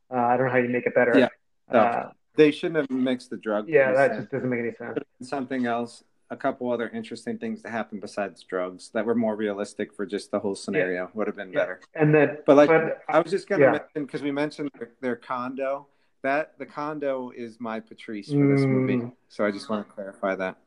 Uh, 0.10 0.15
I 0.15 0.38
don't 0.38 0.48
know 0.48 0.52
how 0.52 0.60
you 0.60 0.69
make 0.69 0.86
it 0.86 0.95
better. 0.95 1.18
Yeah. 1.18 1.30
No, 1.72 1.80
uh, 1.80 2.11
they 2.36 2.52
shouldn't 2.52 2.78
have 2.78 2.90
mixed 2.90 3.30
the 3.30 3.38
drug. 3.38 3.68
Yeah, 3.68 3.91
that 3.91 4.15
just 4.15 4.32
doesn't 4.32 4.49
make 4.49 4.61
any 4.61 4.74
sense. 4.74 4.98
Something 5.22 5.65
else 5.65 6.03
a 6.30 6.36
couple 6.36 6.72
other 6.72 6.90
interesting 6.90 7.38
things 7.38 7.61
to 7.61 7.69
happen 7.69 7.99
besides 7.99 8.44
drugs 8.44 8.90
that 8.94 9.06
were 9.06 9.15
more 9.15 9.36
realistic 9.36 9.94
for 9.94 10.06
just 10.06 10.32
the 10.32 10.40
whole 10.40 10.56
scenario 10.56 11.03
yeah. 11.03 11.07
would 11.14 11.28
have 11.28 11.36
been 11.36 11.52
yeah. 11.52 11.60
better. 11.60 11.82
And 11.94 12.14
then, 12.14 12.38
but 12.45 12.57
like 12.57 12.69
but, 12.69 13.02
I 13.07 13.19
was 13.19 13.32
just 13.32 13.48
gonna 13.48 13.64
yeah. 13.64 13.72
mention 13.72 14.06
because 14.06 14.22
we 14.22 14.32
mentioned 14.32 14.72
their, 14.78 14.90
their, 15.02 15.15
condo. 15.15 15.88
That 16.27 16.59
the 16.59 16.65
condo 16.65 17.31
is 17.33 17.57
my 17.57 17.79
Patrice 17.79 18.27
for 18.27 18.33
this 18.33 18.65
mm. 18.65 18.67
movie, 18.67 19.11
so 19.29 19.45
I 19.45 19.51
just 19.51 19.69
want 19.69 19.87
to 19.87 19.93
clarify 19.93 20.35
that 20.35 20.57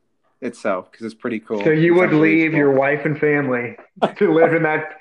itself 0.41 0.91
because 0.91 1.05
it's 1.05 1.13
pretty 1.13 1.39
cool. 1.39 1.63
So 1.63 1.69
you 1.69 1.93
would 1.93 2.13
leave 2.13 2.49
cool. 2.49 2.57
your 2.57 2.71
wife 2.71 3.05
and 3.05 3.15
family 3.15 3.77
to 4.17 4.33
live 4.33 4.55
in 4.55 4.63
that 4.63 4.97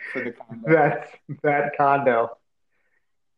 that 0.65 1.15
that 1.43 1.79
condo. 1.79 2.37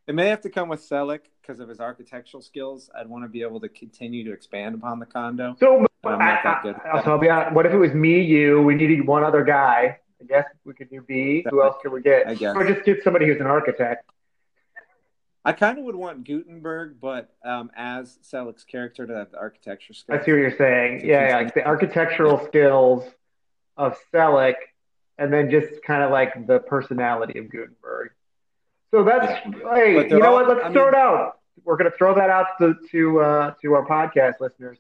It 0.08 0.16
may 0.16 0.30
have 0.30 0.40
to 0.40 0.50
come 0.50 0.68
with 0.68 0.80
Selleck 0.80 1.20
because 1.40 1.60
of 1.60 1.68
his 1.68 1.78
architectural 1.78 2.42
skills. 2.42 2.90
I'd 2.92 3.08
want 3.08 3.22
to 3.22 3.28
be 3.28 3.42
able 3.42 3.60
to 3.60 3.68
continue 3.68 4.24
to 4.24 4.32
expand 4.32 4.74
upon 4.74 4.98
the 4.98 5.06
condo. 5.06 5.54
So 5.60 5.86
I'm 6.04 6.18
not 6.18 6.42
that 6.42 6.64
good. 6.64 6.74
I, 6.74 7.08
will 7.08 7.18
be 7.18 7.30
honest. 7.30 7.54
What 7.54 7.66
if 7.66 7.72
it 7.72 7.78
was 7.78 7.92
me, 7.92 8.20
you? 8.20 8.62
We 8.62 8.74
needed 8.74 9.06
one 9.06 9.22
other 9.22 9.44
guy. 9.44 10.00
I 10.20 10.24
guess 10.24 10.46
we 10.64 10.74
could 10.74 10.90
do 10.90 11.02
B. 11.02 11.46
Who 11.50 11.62
else 11.62 11.76
could 11.84 11.92
we 11.92 12.02
get? 12.02 12.26
I 12.26 12.34
guess. 12.34 12.56
Or 12.56 12.66
just 12.66 12.84
get 12.84 13.04
somebody 13.04 13.26
who's 13.26 13.38
an 13.38 13.46
architect. 13.46 14.10
I 15.44 15.52
kind 15.52 15.78
of 15.78 15.85
would 15.85 15.97
want 15.97 16.24
Guttenberg, 16.24 17.01
but 17.01 17.35
um, 17.44 17.70
as 17.77 18.19
Selleck's 18.23 18.64
character 18.64 19.06
to 19.06 19.14
have 19.14 19.31
the 19.32 19.39
architecture 19.39 19.93
skills. 19.93 20.20
I 20.20 20.24
see 20.24 20.31
what 20.32 20.39
you're 20.39 20.56
saying. 20.56 21.05
Yeah, 21.05 21.28
yeah, 21.28 21.36
like 21.39 21.55
the 21.55 21.66
architectural 21.66 22.44
skills 22.47 23.05
of 23.77 23.97
Selleck, 24.12 24.55
and 25.19 25.32
then 25.32 25.51
just 25.51 25.82
kind 25.82 26.02
of 26.05 26.10
like 26.12 26.47
the 26.47 26.60
personality 26.60 27.39
of 27.40 27.51
Guttenberg. 27.51 28.10
So 28.93 29.02
that's 29.02 29.27
hey, 29.74 30.09
you 30.09 30.19
know 30.19 30.27
all- 30.27 30.35
what? 30.35 30.48
Let's 30.48 30.64
I 30.64 30.73
throw 30.73 30.85
mean- 30.85 30.94
it 30.94 30.98
out. 30.98 31.39
We're 31.64 31.77
gonna 31.77 31.90
throw 31.90 32.14
that 32.14 32.31
out 32.31 32.47
to 32.60 32.74
to 32.90 33.20
uh, 33.20 33.55
to 33.62 33.74
our 33.74 33.86
podcast 33.86 34.40
listeners. 34.40 34.78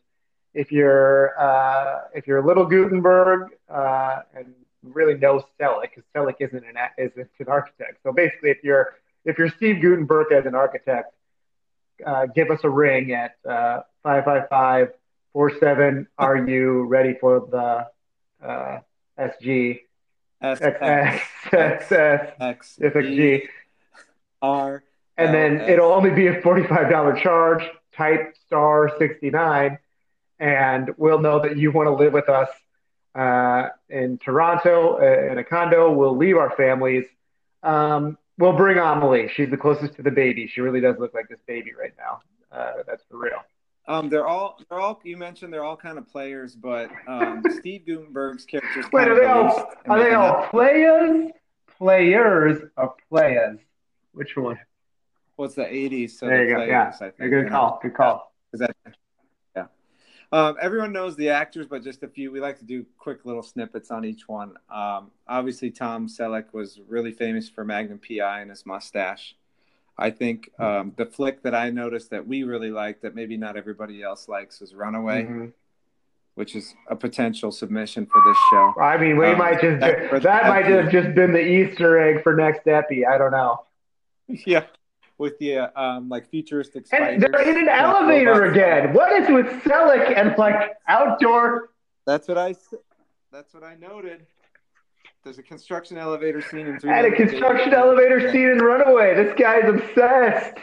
If 0.54 0.70
you're 0.72 1.38
uh, 1.40 2.02
if 2.14 2.26
you're 2.26 2.44
Little 2.44 2.66
Guttenberg 2.66 3.48
uh, 3.68 4.20
and 4.34 4.54
really 4.82 5.14
know 5.16 5.44
Selleck, 5.60 5.90
because 5.94 6.04
Selleck 6.14 6.36
isn't 6.40 6.64
an 6.64 6.76
isn't 6.98 7.28
an 7.38 7.48
architect. 7.48 7.98
So 8.02 8.12
basically, 8.12 8.50
if 8.50 8.62
you're 8.62 8.94
if 9.24 9.38
you're 9.38 9.48
Steve 9.48 9.80
Guttenberg 9.80 10.32
as 10.32 10.46
an 10.46 10.54
architect, 10.54 11.14
uh, 12.04 12.26
give 12.26 12.50
us 12.50 12.60
a 12.64 12.70
ring 12.70 13.12
at 13.12 13.36
uh, 13.48 13.80
five 14.02 14.24
five 14.24 14.48
five 14.48 14.88
four 15.32 15.56
seven. 15.58 16.08
Are 16.18 16.36
you 16.36 16.84
ready 16.84 17.14
for 17.20 17.46
the 17.50 17.86
uh, 18.46 18.80
SG 19.18 19.80
S 20.40 20.60
XS 20.60 21.20
X 21.52 21.88
XS 21.88 22.32
X 22.40 22.78
FXG? 22.80 23.48
R. 24.42 24.82
and 25.16 25.32
then 25.32 25.60
it'll 25.70 25.92
only 25.92 26.10
be 26.10 26.26
a 26.26 26.42
$45 26.42 27.22
charge 27.22 27.62
type 27.96 28.34
star 28.44 28.90
69 28.98 29.78
and 30.40 30.90
we'll 30.96 31.20
know 31.20 31.38
that 31.38 31.56
you 31.56 31.70
want 31.70 31.86
to 31.86 31.92
live 31.92 32.12
with 32.12 32.28
us 32.28 32.48
uh, 33.14 33.68
in 33.88 34.18
toronto 34.18 34.98
uh, 35.00 35.30
in 35.30 35.38
a 35.38 35.44
condo 35.44 35.92
we'll 35.92 36.16
leave 36.16 36.36
our 36.36 36.50
families 36.56 37.04
um, 37.62 38.18
we'll 38.38 38.56
bring 38.56 38.78
amelie. 38.78 39.28
She's 39.34 39.50
the 39.50 39.56
closest 39.56 39.94
to 39.96 40.02
the 40.02 40.10
baby. 40.10 40.46
She 40.46 40.60
really 40.60 40.80
does 40.80 40.96
look 40.98 41.14
like 41.14 41.28
this 41.28 41.40
baby 41.46 41.72
right 41.78 41.94
now. 41.98 42.20
Uh, 42.50 42.82
that's 42.86 43.02
for 43.10 43.18
real. 43.18 43.38
Um, 43.88 44.08
they're 44.08 44.26
all 44.26 44.58
they're 44.68 44.78
all 44.78 45.00
you 45.02 45.16
mentioned 45.16 45.52
they're 45.52 45.64
all 45.64 45.76
kind 45.76 45.98
of 45.98 46.08
players, 46.08 46.54
but 46.54 46.90
um, 47.08 47.42
Steve 47.58 47.84
Guttenberg's 47.86 48.44
character 48.44 48.84
wait 48.92 49.08
are 49.08 49.14
they 49.14 49.22
the 49.22 49.32
all 49.32 49.72
are 49.86 50.02
they 50.02 50.14
all 50.14 50.46
players? 50.48 51.30
Players 51.78 52.62
or 52.76 52.94
players. 53.08 53.58
Which 54.12 54.36
one? 54.36 54.58
What's 55.36 55.54
the 55.54 55.64
'80s? 55.64 56.10
So 56.10 56.26
there 56.26 56.44
you 56.44 56.50
go. 56.50 56.56
players, 56.56 56.96
yeah. 57.00 57.10
Think. 57.10 57.30
good 57.30 57.48
call. 57.48 57.80
good 57.82 57.94
call. 57.94 58.32
Is 58.52 58.60
that? 58.60 58.76
Um, 60.32 60.56
everyone 60.62 60.92
knows 60.92 61.14
the 61.16 61.28
actors, 61.28 61.66
but 61.66 61.82
just 61.84 62.02
a 62.02 62.08
few. 62.08 62.32
We 62.32 62.40
like 62.40 62.58
to 62.60 62.64
do 62.64 62.86
quick 62.98 63.26
little 63.26 63.42
snippets 63.42 63.90
on 63.90 64.04
each 64.04 64.26
one. 64.28 64.54
Um, 64.74 65.10
obviously, 65.28 65.70
Tom 65.70 66.08
Selleck 66.08 66.46
was 66.52 66.80
really 66.88 67.12
famous 67.12 67.50
for 67.50 67.64
Magnum 67.66 68.00
PI 68.00 68.40
and 68.40 68.48
his 68.50 68.64
mustache. 68.64 69.36
I 69.98 70.08
think 70.10 70.50
um, 70.58 70.94
the 70.96 71.04
flick 71.04 71.42
that 71.42 71.54
I 71.54 71.68
noticed 71.68 72.08
that 72.10 72.26
we 72.26 72.44
really 72.44 72.70
liked 72.70 73.02
that 73.02 73.14
maybe 73.14 73.36
not 73.36 73.58
everybody 73.58 74.02
else 74.02 74.26
likes 74.26 74.62
is 74.62 74.74
Runaway, 74.74 75.24
Mhm. 75.24 75.52
which 76.34 76.56
is 76.56 76.74
a 76.88 76.96
potential 76.96 77.52
submission 77.52 78.06
for 78.06 78.22
this 78.26 78.38
show. 78.50 78.72
I 78.80 78.96
mean, 78.96 79.18
we 79.18 79.26
Um, 79.26 79.36
might 79.38 79.60
just 79.60 79.80
that- 79.80 80.22
that, 80.22 80.46
might 80.46 80.64
have 80.64 80.90
just 80.90 81.14
been 81.14 81.32
the 81.32 81.46
Easter 81.46 81.98
egg 81.98 82.22
for 82.22 82.34
next 82.34 82.66
epi. 82.66 83.04
I 83.04 83.18
don't 83.18 83.32
know. 83.32 83.66
yeah, 84.28 84.64
with 85.18 85.38
the 85.38 85.58
uh, 85.58 85.80
um, 85.80 86.08
like 86.08 86.28
futuristic. 86.28 86.86
And 86.92 87.22
they're 87.22 87.48
in 87.48 87.56
an 87.56 87.68
elevator 87.68 88.44
again. 88.46 88.92
What 88.92 89.12
is 89.12 89.28
with 89.28 89.46
Selleck 89.62 90.16
and 90.16 90.36
like 90.38 90.72
outdoor? 90.88 91.70
That's 92.06 92.28
what 92.28 92.38
I. 92.38 92.54
That's 93.30 93.54
what 93.54 93.62
I 93.62 93.76
noted. 93.76 94.26
There's 95.24 95.38
a 95.38 95.42
construction 95.42 95.96
elevator 95.98 96.42
scene 96.42 96.66
in 96.66 96.80
three. 96.80 96.90
At 96.90 97.04
a 97.04 97.12
construction 97.12 97.72
elevator 97.72 98.32
scene 98.32 98.48
in 98.50 98.58
Runaway. 98.58 99.14
This 99.14 99.34
guy's 99.38 99.68
obsessed. 99.68 100.58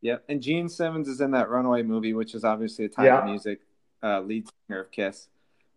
Yep, 0.00 0.24
and 0.28 0.40
Gene 0.40 0.68
Simmons 0.68 1.08
is 1.08 1.20
in 1.20 1.32
that 1.32 1.50
Runaway 1.50 1.82
movie, 1.82 2.14
which 2.14 2.34
is 2.34 2.44
obviously 2.44 2.84
a 2.84 2.88
time 2.88 3.06
Yeah. 3.06 3.24
music 3.24 3.60
uh, 4.02 4.20
lead 4.20 4.48
singer 4.68 4.80
of 4.82 4.92
Kiss, 4.92 5.28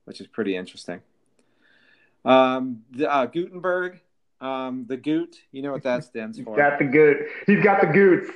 which 0.06 0.22
is 0.22 0.28
pretty 0.28 0.56
interesting. 0.56 1.02
Um, 2.24 2.84
the, 2.92 3.12
uh, 3.12 3.26
Gutenberg, 3.26 4.00
um, 4.42 4.86
the 4.88 4.98
Goot, 4.98 5.38
you 5.52 5.62
know 5.62 5.72
what 5.72 5.84
that 5.84 6.04
stands 6.04 6.40
for? 6.40 6.58
got 6.58 6.80
the 6.80 6.86
Goot. 6.86 7.18
He's 7.48 7.64
got 7.64 7.80
the 7.82 7.88
goots. 7.88 8.30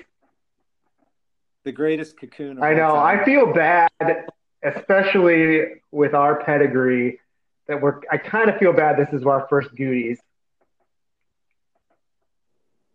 the 1.63 1.71
greatest 1.71 2.19
cocoon. 2.19 2.57
Of 2.57 2.63
I 2.63 2.73
know. 2.73 2.89
time. 2.93 3.19
I 3.19 3.25
feel 3.25 3.51
bad, 3.51 3.89
especially 4.63 5.65
with 5.91 6.13
our 6.13 6.43
pedigree. 6.43 7.19
That 7.67 7.81
we're. 7.81 8.01
I 8.11 8.17
kind 8.17 8.49
of 8.49 8.57
feel 8.57 8.73
bad. 8.73 8.97
This 8.97 9.11
is 9.11 9.25
our 9.25 9.47
first 9.49 9.73
Gooties. 9.73 10.17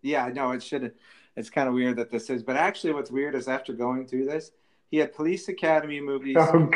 Yeah, 0.03 0.25
I 0.25 0.31
know 0.33 0.53
it 0.53 0.63
should. 0.63 0.93
It's 1.37 1.51
kind 1.51 1.69
of 1.69 1.75
weird 1.75 1.97
that 1.97 2.11
this 2.11 2.31
is, 2.31 2.43
but 2.43 2.57
actually, 2.57 2.93
what's 2.93 3.11
weird 3.11 3.35
is 3.35 3.49
after 3.49 3.73
going 3.73 4.07
through 4.07 4.27
this, 4.27 4.51
he 4.91 4.99
had 4.99 5.13
Police 5.15 5.49
Academy 5.49 6.01
movies, 6.01 6.37
Oh, 6.39 6.71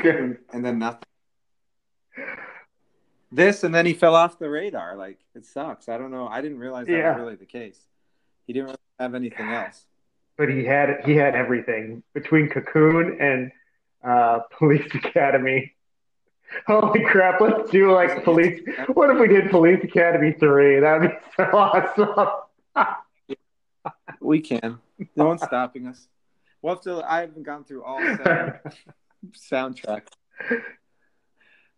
and 0.52 0.65
then 0.65 0.78
nothing. 0.78 1.02
This 3.35 3.65
and 3.65 3.74
then 3.74 3.85
he 3.86 3.94
fell 3.94 4.15
off 4.15 4.39
the 4.39 4.48
radar. 4.48 4.97
Like 4.97 5.19
it 5.35 5.44
sucks. 5.44 5.89
I 5.89 5.98
don't 5.98 6.11
know. 6.11 6.28
I 6.28 6.40
didn't 6.40 6.59
realize 6.59 6.86
that 6.86 6.93
Yeah. 6.93 7.12
was 7.12 7.20
really 7.23 7.36
the 7.36 7.47
case. 7.47 7.78
He 8.47 8.52
didn't 8.52 8.66
really 8.66 8.78
have 8.98 9.15
anything 9.15 9.48
else. 9.51 9.86
but 10.36 10.48
he 10.48 10.65
had 10.65 11.05
he 11.05 11.15
had 11.16 11.35
everything 11.35 12.02
between 12.12 12.48
Cocoon 12.48 13.20
and 13.20 13.51
uh, 14.05 14.40
Police 14.59 14.86
Academy. 14.94 15.73
Holy 16.66 17.02
crap! 17.05 17.40
Let's 17.40 17.70
do 17.70 17.93
like 17.93 18.23
Police. 18.23 18.61
What 18.94 19.11
if 19.11 19.19
we 19.19 19.27
did 19.28 19.51
Police 19.51 19.82
Academy 19.82 20.32
three? 20.32 20.78
That'd 20.81 21.11
be 21.11 21.16
so 21.36 21.44
awesome. 22.77 22.94
We 24.20 24.40
can. 24.40 24.78
No 25.16 25.27
one's 25.27 25.43
stopping 25.43 25.86
us. 25.86 26.06
We'll 26.62 26.74
have 26.74 26.82
to. 26.85 27.02
I 27.02 27.20
haven't 27.23 27.43
gone 27.43 27.65
through 27.65 27.82
all 27.85 27.98
seven 28.01 28.55
soundtracks, 29.32 30.09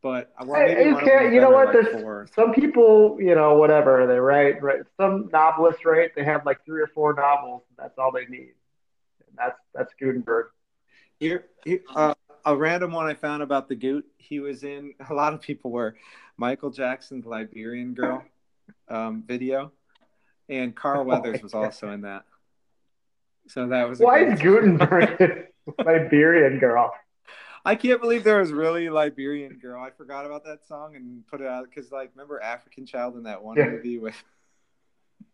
but 0.03 0.33
well, 0.45 0.61
Hey, 0.61 0.89
you 0.89 0.97
can't- 0.99 1.33
you 1.33 1.41
know 1.41 1.51
what? 1.51 1.67
like 1.75 1.83
There's- 1.85 2.03
four. 2.03 2.27
Some 2.35 2.53
people, 2.53 3.17
you 3.21 3.35
know, 3.35 3.55
whatever 3.55 4.07
they 4.07 4.19
write, 4.21 4.63
right? 4.63 4.81
Some 4.97 5.29
novelists 5.33 5.85
write. 5.85 6.15
They 6.15 6.25
have 6.25 6.45
like 6.47 6.65
three 6.65 6.81
or 6.81 6.87
four 6.89 7.13
novels. 7.15 7.63
That's 7.77 7.99
all 7.99 8.13
they 8.13 8.27
need. 8.27 8.55
And 9.29 9.37
that's 9.37 9.59
that's 9.75 9.93
Guttenberg. 9.95 10.47
Here, 11.19 11.47
here 11.65 11.81
uh, 11.95 12.15
a 12.45 12.55
random 12.57 12.93
one 12.93 13.07
I 13.07 13.15
found 13.15 13.43
about 13.43 13.69
the 13.69 13.75
Goot. 13.75 14.07
He 14.19 14.39
was 14.41 14.63
in. 14.65 14.95
A 15.11 15.15
lot 15.15 15.33
of 15.33 15.41
people 15.41 15.71
were 15.71 15.97
Michael 16.37 16.71
Jackson's 16.71 17.25
Liberian 17.27 17.95
Girl 17.95 18.23
um, 18.89 19.23
video, 19.27 19.73
and 20.49 20.75
Carl 20.77 21.01
Oh 21.03 21.05
Weathers 21.05 21.43
was 21.43 21.53
God. 21.53 21.65
also 21.65 21.91
in 21.91 22.03
that. 22.03 22.25
So 23.49 23.67
that 23.69 23.89
was. 23.89 23.99
Why 23.99 24.25
is 24.25 24.41
Guttenberg 24.41 25.47
Liberian 25.85 26.59
girl? 26.59 26.93
I 27.67 27.75
can't 27.75 28.01
believe 28.01 28.23
there 28.23 28.39
was 28.39 28.53
really 28.53 28.89
Liberian 28.89 29.59
Girl. 29.59 29.83
I 29.83 29.91
forgot 29.91 30.25
about 30.25 30.45
that 30.45 30.65
song 30.65 30.95
and 30.95 31.27
put 31.27 31.41
it 31.41 31.49
out 31.49 31.65
because, 31.69 31.91
like, 31.91 32.13
remember 32.15 32.41
African 32.41 32.87
Child 32.87 33.17
in 33.17 33.25
that 33.25 33.43
one 33.43 33.57
Yeah. 33.57 33.71
movie 33.71 33.99
with. 33.99 34.15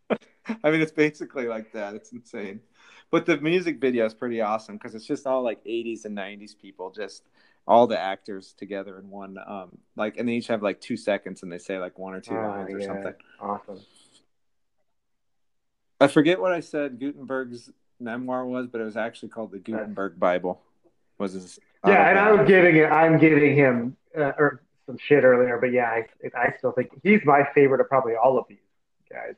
I 0.63 0.71
mean, 0.71 0.81
it's 0.81 0.91
basically 0.91 1.47
like 1.47 1.71
that. 1.73 1.93
It's 1.93 2.11
insane, 2.11 2.59
but 3.11 3.27
the 3.27 3.37
music 3.37 3.79
video 3.79 4.05
is 4.05 4.15
pretty 4.15 4.41
awesome 4.41 4.77
because 4.77 4.95
it's 4.95 5.05
just 5.05 5.27
all 5.27 5.43
like 5.43 5.63
'80s 5.63 6.05
and 6.05 6.15
'90s 6.17 6.55
people, 6.59 6.89
just 6.89 7.23
all 7.67 7.85
the 7.85 7.99
actors 7.99 8.53
together 8.57 8.97
in 8.97 9.09
one. 9.11 9.37
Um, 9.45 9.77
like, 9.95 10.17
and 10.17 10.27
they 10.27 10.33
each 10.33 10.47
have 10.47 10.63
like 10.63 10.81
two 10.81 10.97
seconds, 10.97 11.43
and 11.43 11.51
they 11.51 11.59
say 11.59 11.77
like 11.77 11.99
one 11.99 12.15
or 12.15 12.19
two 12.19 12.33
Oh, 12.33 12.41
lines 12.41 12.73
or 12.73 12.81
something. 12.81 13.13
Awesome. 13.39 13.79
I 16.01 16.07
forget 16.07 16.41
what 16.41 16.51
I 16.51 16.59
said 16.61 16.99
Guttenberg's 16.99 17.69
memoir 17.99 18.45
was, 18.45 18.67
but 18.67 18.81
it 18.81 18.85
was 18.85 18.97
actually 18.97 19.29
called 19.29 19.51
the 19.51 19.59
Guttenberg 19.59 20.19
Bible. 20.19 20.61
Was 21.19 21.33
his? 21.33 21.59
Yeah, 21.85 22.09
and 22.09 22.19
I'm 22.19 22.45
giving 22.45 22.75
it. 22.77 22.85
I'm 22.85 23.17
giving 23.17 23.55
him 23.55 23.97
uh, 24.17 24.31
or 24.37 24.61
some 24.85 24.97
shit 24.97 25.23
earlier, 25.23 25.57
but 25.59 25.71
yeah, 25.71 25.85
I, 25.89 26.05
I 26.35 26.53
still 26.57 26.71
think 26.71 26.89
he's 27.03 27.21
my 27.25 27.47
favorite 27.53 27.81
of 27.81 27.89
probably 27.89 28.15
all 28.15 28.37
of 28.37 28.45
these 28.47 28.57
guys. 29.11 29.35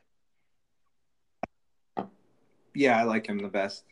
Yeah, 2.74 3.00
I 3.00 3.04
like 3.04 3.28
him 3.28 3.40
the 3.40 3.48
best. 3.48 3.84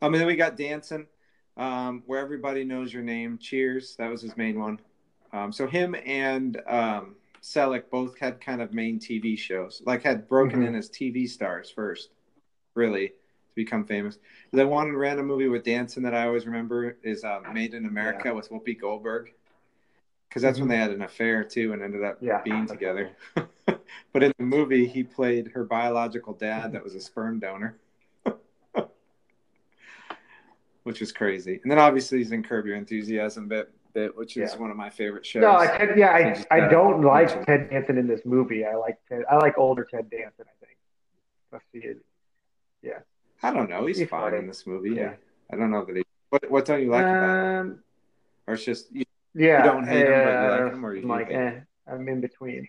I 0.00 0.08
mean, 0.08 0.18
then 0.18 0.26
we 0.26 0.36
got 0.36 0.56
Danson, 0.56 1.06
um, 1.56 2.02
where 2.06 2.20
everybody 2.20 2.64
knows 2.64 2.92
your 2.92 3.02
name. 3.02 3.38
Cheers, 3.38 3.96
that 3.96 4.08
was 4.10 4.22
his 4.22 4.36
main 4.36 4.58
one. 4.58 4.80
Um, 5.32 5.52
so 5.52 5.66
him 5.66 5.96
and 6.06 6.60
um, 6.66 7.16
Selleck 7.42 7.84
both 7.90 8.18
had 8.18 8.40
kind 8.40 8.62
of 8.62 8.72
main 8.72 8.98
TV 9.00 9.36
shows, 9.36 9.82
like 9.84 10.02
had 10.02 10.28
broken 10.28 10.60
Mhm. 10.62 10.68
in 10.68 10.74
as 10.76 10.88
TV 10.90 11.28
stars 11.28 11.70
first, 11.70 12.10
really 12.74 13.12
to 13.52 13.56
become 13.56 13.84
famous. 13.84 14.18
The 14.52 14.66
one 14.66 14.94
random 14.96 15.26
movie 15.26 15.48
with 15.48 15.64
Danson 15.64 16.02
that 16.04 16.14
I 16.14 16.26
always 16.26 16.46
remember 16.46 16.96
is 17.02 17.24
uh, 17.24 17.40
Made 17.52 17.74
in 17.74 17.84
America 17.86 18.34
with 18.34 18.48
Whoopi 18.50 18.80
Goldberg, 18.80 19.32
because 20.28 20.42
that's 20.42 20.58
when 20.58 20.68
they 20.68 20.76
had 20.76 20.90
an 20.90 21.02
affair 21.02 21.44
too 21.44 21.72
and 21.72 21.82
ended 21.82 22.02
up 22.04 22.16
Mm-hmm. 22.16 22.26
Yeah. 22.26 22.40
being 22.42 22.66
together. 22.66 23.10
but 24.12 24.22
in 24.22 24.32
the 24.38 24.44
movie, 24.44 24.86
he 24.86 25.02
played 25.02 25.48
her 25.48 25.64
biological 25.64 26.32
dad 26.34 26.72
that 26.72 26.82
was 26.82 26.94
a 26.94 27.00
sperm 27.00 27.38
donor. 27.38 27.76
Which 30.84 31.00
is 31.00 31.12
crazy. 31.12 31.60
And 31.62 31.70
then 31.70 31.78
obviously 31.78 32.18
he's 32.18 32.32
in 32.32 32.42
Curb 32.42 32.66
Your 32.66 32.76
Enthusiasm 32.76 33.46
bit, 33.48 33.70
bit 33.94 34.16
which 34.16 34.36
is 34.36 34.52
Yeah. 34.52 34.58
one 34.60 34.70
of 34.70 34.76
my 34.76 34.90
favorite 34.90 35.24
shows. 35.24 35.42
No, 35.42 35.56
I, 35.56 35.66
Ted, 35.66 35.96
yeah, 35.96 36.42
I, 36.50 36.56
I 36.56 36.68
don't 36.68 37.02
like 37.02 37.28
mention- 37.28 37.44
Ted 37.44 37.70
Danson 37.70 37.98
in 37.98 38.08
this 38.08 38.22
movie. 38.24 38.64
I 38.64 38.74
like 38.74 38.98
Ted, 39.08 39.22
I 39.30 39.36
like 39.36 39.56
older 39.58 39.84
Ted 39.84 40.10
Danson. 40.10 40.44
I 40.48 40.64
think. 40.66 40.76
Let's 41.52 41.64
see 41.72 41.78
it. 41.86 41.98
I 43.42 43.52
don't 43.52 43.68
know. 43.68 43.86
He's, 43.86 43.98
He's 43.98 44.08
fine 44.08 44.22
funny. 44.30 44.38
in 44.38 44.46
this 44.46 44.66
movie. 44.66 44.90
Yeah. 44.94 45.14
I 45.52 45.56
don't 45.56 45.70
know 45.70 45.84
that 45.84 45.96
he. 45.96 46.02
What, 46.30 46.50
what 46.50 46.64
don't 46.64 46.82
you 46.82 46.90
like 46.90 47.04
about 47.04 47.30
him? 47.60 47.60
Um, 47.72 47.82
Or 48.46 48.54
it's 48.54 48.64
just 48.64 48.90
you, 48.94 49.04
yeah, 49.34 49.58
You 49.64 49.70
don't 49.72 49.86
hate 49.86 50.06
him, 50.06 50.12
but 50.24 50.32
you 50.42 50.48
like 50.50 50.60
uh, 50.60 50.66
him, 50.74 50.86
or 50.86 50.94
you 50.94 51.02
I'm 51.02 51.08
like, 51.08 51.30
eh, 51.30 51.60
I'm 51.86 52.08
in 52.08 52.20
between. 52.20 52.68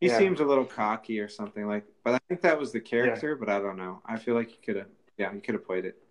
He 0.00 0.08
Yeah. 0.08 0.18
seems 0.18 0.40
a 0.40 0.44
little 0.44 0.64
cocky 0.64 1.20
or 1.20 1.28
something 1.28 1.66
like. 1.66 1.84
But 2.04 2.14
I 2.14 2.18
think 2.28 2.40
that 2.42 2.58
was 2.58 2.72
the 2.72 2.80
character. 2.80 3.36
But 3.36 3.48
I 3.48 3.58
don't 3.60 3.76
know. 3.76 4.02
I 4.06 4.16
feel 4.18 4.34
like 4.34 4.48
he 4.50 4.56
could 4.64 4.76
have. 4.76 4.86
Yeah, 5.18 5.32
he 5.32 5.40
could 5.40 5.54
have 5.54 5.64
played 5.66 5.84
it. 5.84 6.02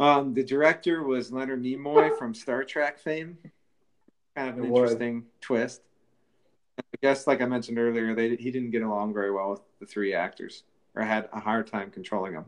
Um, 0.00 0.34
the 0.34 0.42
director 0.42 1.02
was 1.04 1.30
Leonard 1.30 1.62
Nimoy 1.62 2.16
from 2.18 2.34
Star 2.34 2.64
Trek 2.64 2.98
fame. 2.98 3.38
Kind 4.34 4.48
of 4.48 4.58
an 4.58 4.64
It 4.64 4.70
was. 4.70 4.92
interesting 4.92 5.26
twist. 5.40 5.82
I 6.78 6.82
guess, 7.02 7.26
like 7.26 7.40
I 7.42 7.44
mentioned 7.44 7.78
earlier, 7.78 8.14
they 8.14 8.34
he 8.36 8.50
didn't 8.50 8.70
get 8.70 8.82
along 8.82 9.12
very 9.12 9.30
well 9.30 9.50
with 9.50 9.60
the 9.78 9.86
three 9.86 10.14
actors, 10.14 10.64
or 10.96 11.02
had 11.02 11.28
a 11.32 11.38
hard 11.38 11.66
time 11.66 11.90
controlling 11.90 12.32
them. 12.32 12.46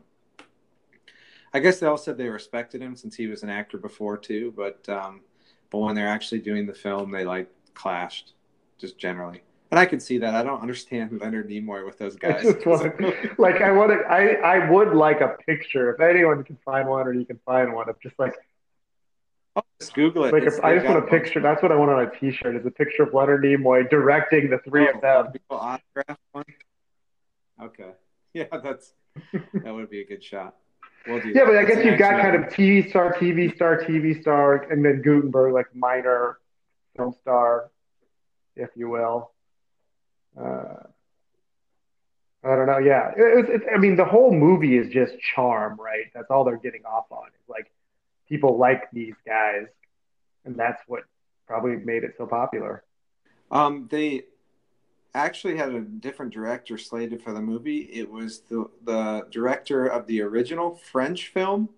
I 1.55 1.59
guess 1.59 1.79
they 1.79 1.87
all 1.87 1.95
said 1.97 2.17
they 2.17 2.27
respected 2.27 2.81
him 2.81 2.97
since 2.97 3.15
he 3.15 3.27
was 3.27 3.41
an 3.41 3.49
actor 3.49 3.77
before 3.77 4.17
too, 4.17 4.53
but 4.57 4.87
um, 4.89 5.21
but 5.69 5.77
when 5.77 5.95
they're 5.95 6.05
actually 6.07 6.39
doing 6.39 6.65
the 6.65 6.73
film, 6.73 7.11
they 7.11 7.23
like 7.23 7.49
clashed, 7.73 8.33
just 8.77 8.97
generally. 8.97 9.41
And 9.71 9.79
I 9.79 9.85
can 9.85 10.01
see 10.01 10.17
that. 10.17 10.35
I 10.35 10.43
don't 10.43 10.61
understand 10.61 11.17
Leonard 11.21 11.49
Nimoy 11.49 11.85
with 11.85 11.97
those 11.97 12.17
guys. 12.17 12.41
just 12.43 12.65
want 12.65 12.99
like 13.39 13.61
I 13.61 13.71
want 13.71 13.91
to 13.91 13.99
I 14.05 14.33
I 14.55 14.69
would 14.69 14.93
like 14.93 15.21
a 15.21 15.37
picture 15.45 15.93
if 15.93 16.01
anyone 16.01 16.43
can 16.43 16.57
find 16.65 16.89
one 16.89 17.07
or 17.07 17.13
you 17.13 17.25
can 17.25 17.39
find 17.45 17.73
one 17.73 17.87
of 17.87 17.97
just 18.01 18.19
like 18.19 18.33
just 19.79 19.93
Google 19.93 20.25
it. 20.25 20.33
like 20.33 20.43
I 20.61 20.75
just 20.75 20.85
want 20.85 20.99
a 20.99 21.07
picture. 21.07 21.39
That's 21.39 21.63
what 21.63 21.71
I 21.71 21.75
want 21.77 21.89
on 21.89 22.03
a 22.03 22.19
T-shirt 22.19 22.57
is 22.57 22.65
a 22.65 22.71
picture 22.71 23.03
of 23.03 23.13
Leonard 23.13 23.43
Nimoy 23.43 23.89
directing 23.89 24.49
the 24.49 24.57
three 24.59 24.89
Oh, 24.89 24.95
of 24.95 24.99
them. 25.01 25.27
autograph 25.49 26.17
one. 26.33 26.43
Okay, 27.63 27.91
yeah, 28.33 28.47
that's 28.61 28.91
that 29.31 29.73
would 29.73 29.89
be 29.89 30.01
a 30.01 30.05
good 30.05 30.21
shot. 30.21 30.55
We'll 31.07 31.25
Yeah, 31.27 31.33
that. 31.33 31.45
but 31.45 31.57
I 31.57 31.65
guess 31.65 31.77
an 31.77 31.87
you've 31.87 31.99
got 31.99 32.21
kind 32.21 32.35
of 32.35 32.43
TV 32.51 32.89
star, 32.89 33.13
TV 33.13 33.53
star, 33.55 33.77
TV 33.83 34.19
star, 34.21 34.63
and 34.71 34.83
then 34.83 35.01
Guttenberg, 35.01 35.53
like 35.53 35.73
minor 35.75 36.39
film 36.97 37.13
star, 37.21 37.69
if 38.55 38.69
you 38.75 38.89
will. 38.89 39.31
Uh, 40.39 40.83
I 42.43 42.55
don't 42.55 42.67
know. 42.67 42.77
Yeah, 42.77 43.09
it, 43.09 43.15
it's, 43.17 43.49
it's, 43.51 43.65
I 43.73 43.77
mean, 43.77 43.95
the 43.95 44.05
whole 44.05 44.31
movie 44.31 44.77
is 44.77 44.91
just 44.91 45.13
charm, 45.19 45.79
right? 45.79 46.05
That's 46.13 46.27
all 46.29 46.43
they're 46.43 46.57
getting 46.57 46.85
off 46.85 47.05
on. 47.11 47.27
It's 47.27 47.49
like 47.49 47.71
people 48.29 48.57
like 48.57 48.89
these 48.91 49.15
guys, 49.25 49.67
and 50.45 50.55
that's 50.55 50.81
what 50.87 51.03
probably 51.47 51.77
made 51.77 52.03
it 52.03 52.13
so 52.17 52.25
popular. 52.25 52.83
Um, 53.51 53.87
they 53.91 54.23
actually 55.15 55.55
had 55.57 55.73
a 55.73 55.81
different 55.81 56.33
director 56.33 56.77
slated 56.77 57.21
for 57.21 57.33
the 57.33 57.41
movie. 57.41 57.79
It 57.91 58.09
was 58.11 58.41
the 58.41 58.69
the 58.83 59.27
director 59.31 59.87
of 59.87 60.05
the 60.07 60.21
original 60.21 60.75
French 60.75 61.29
film, 61.29 61.69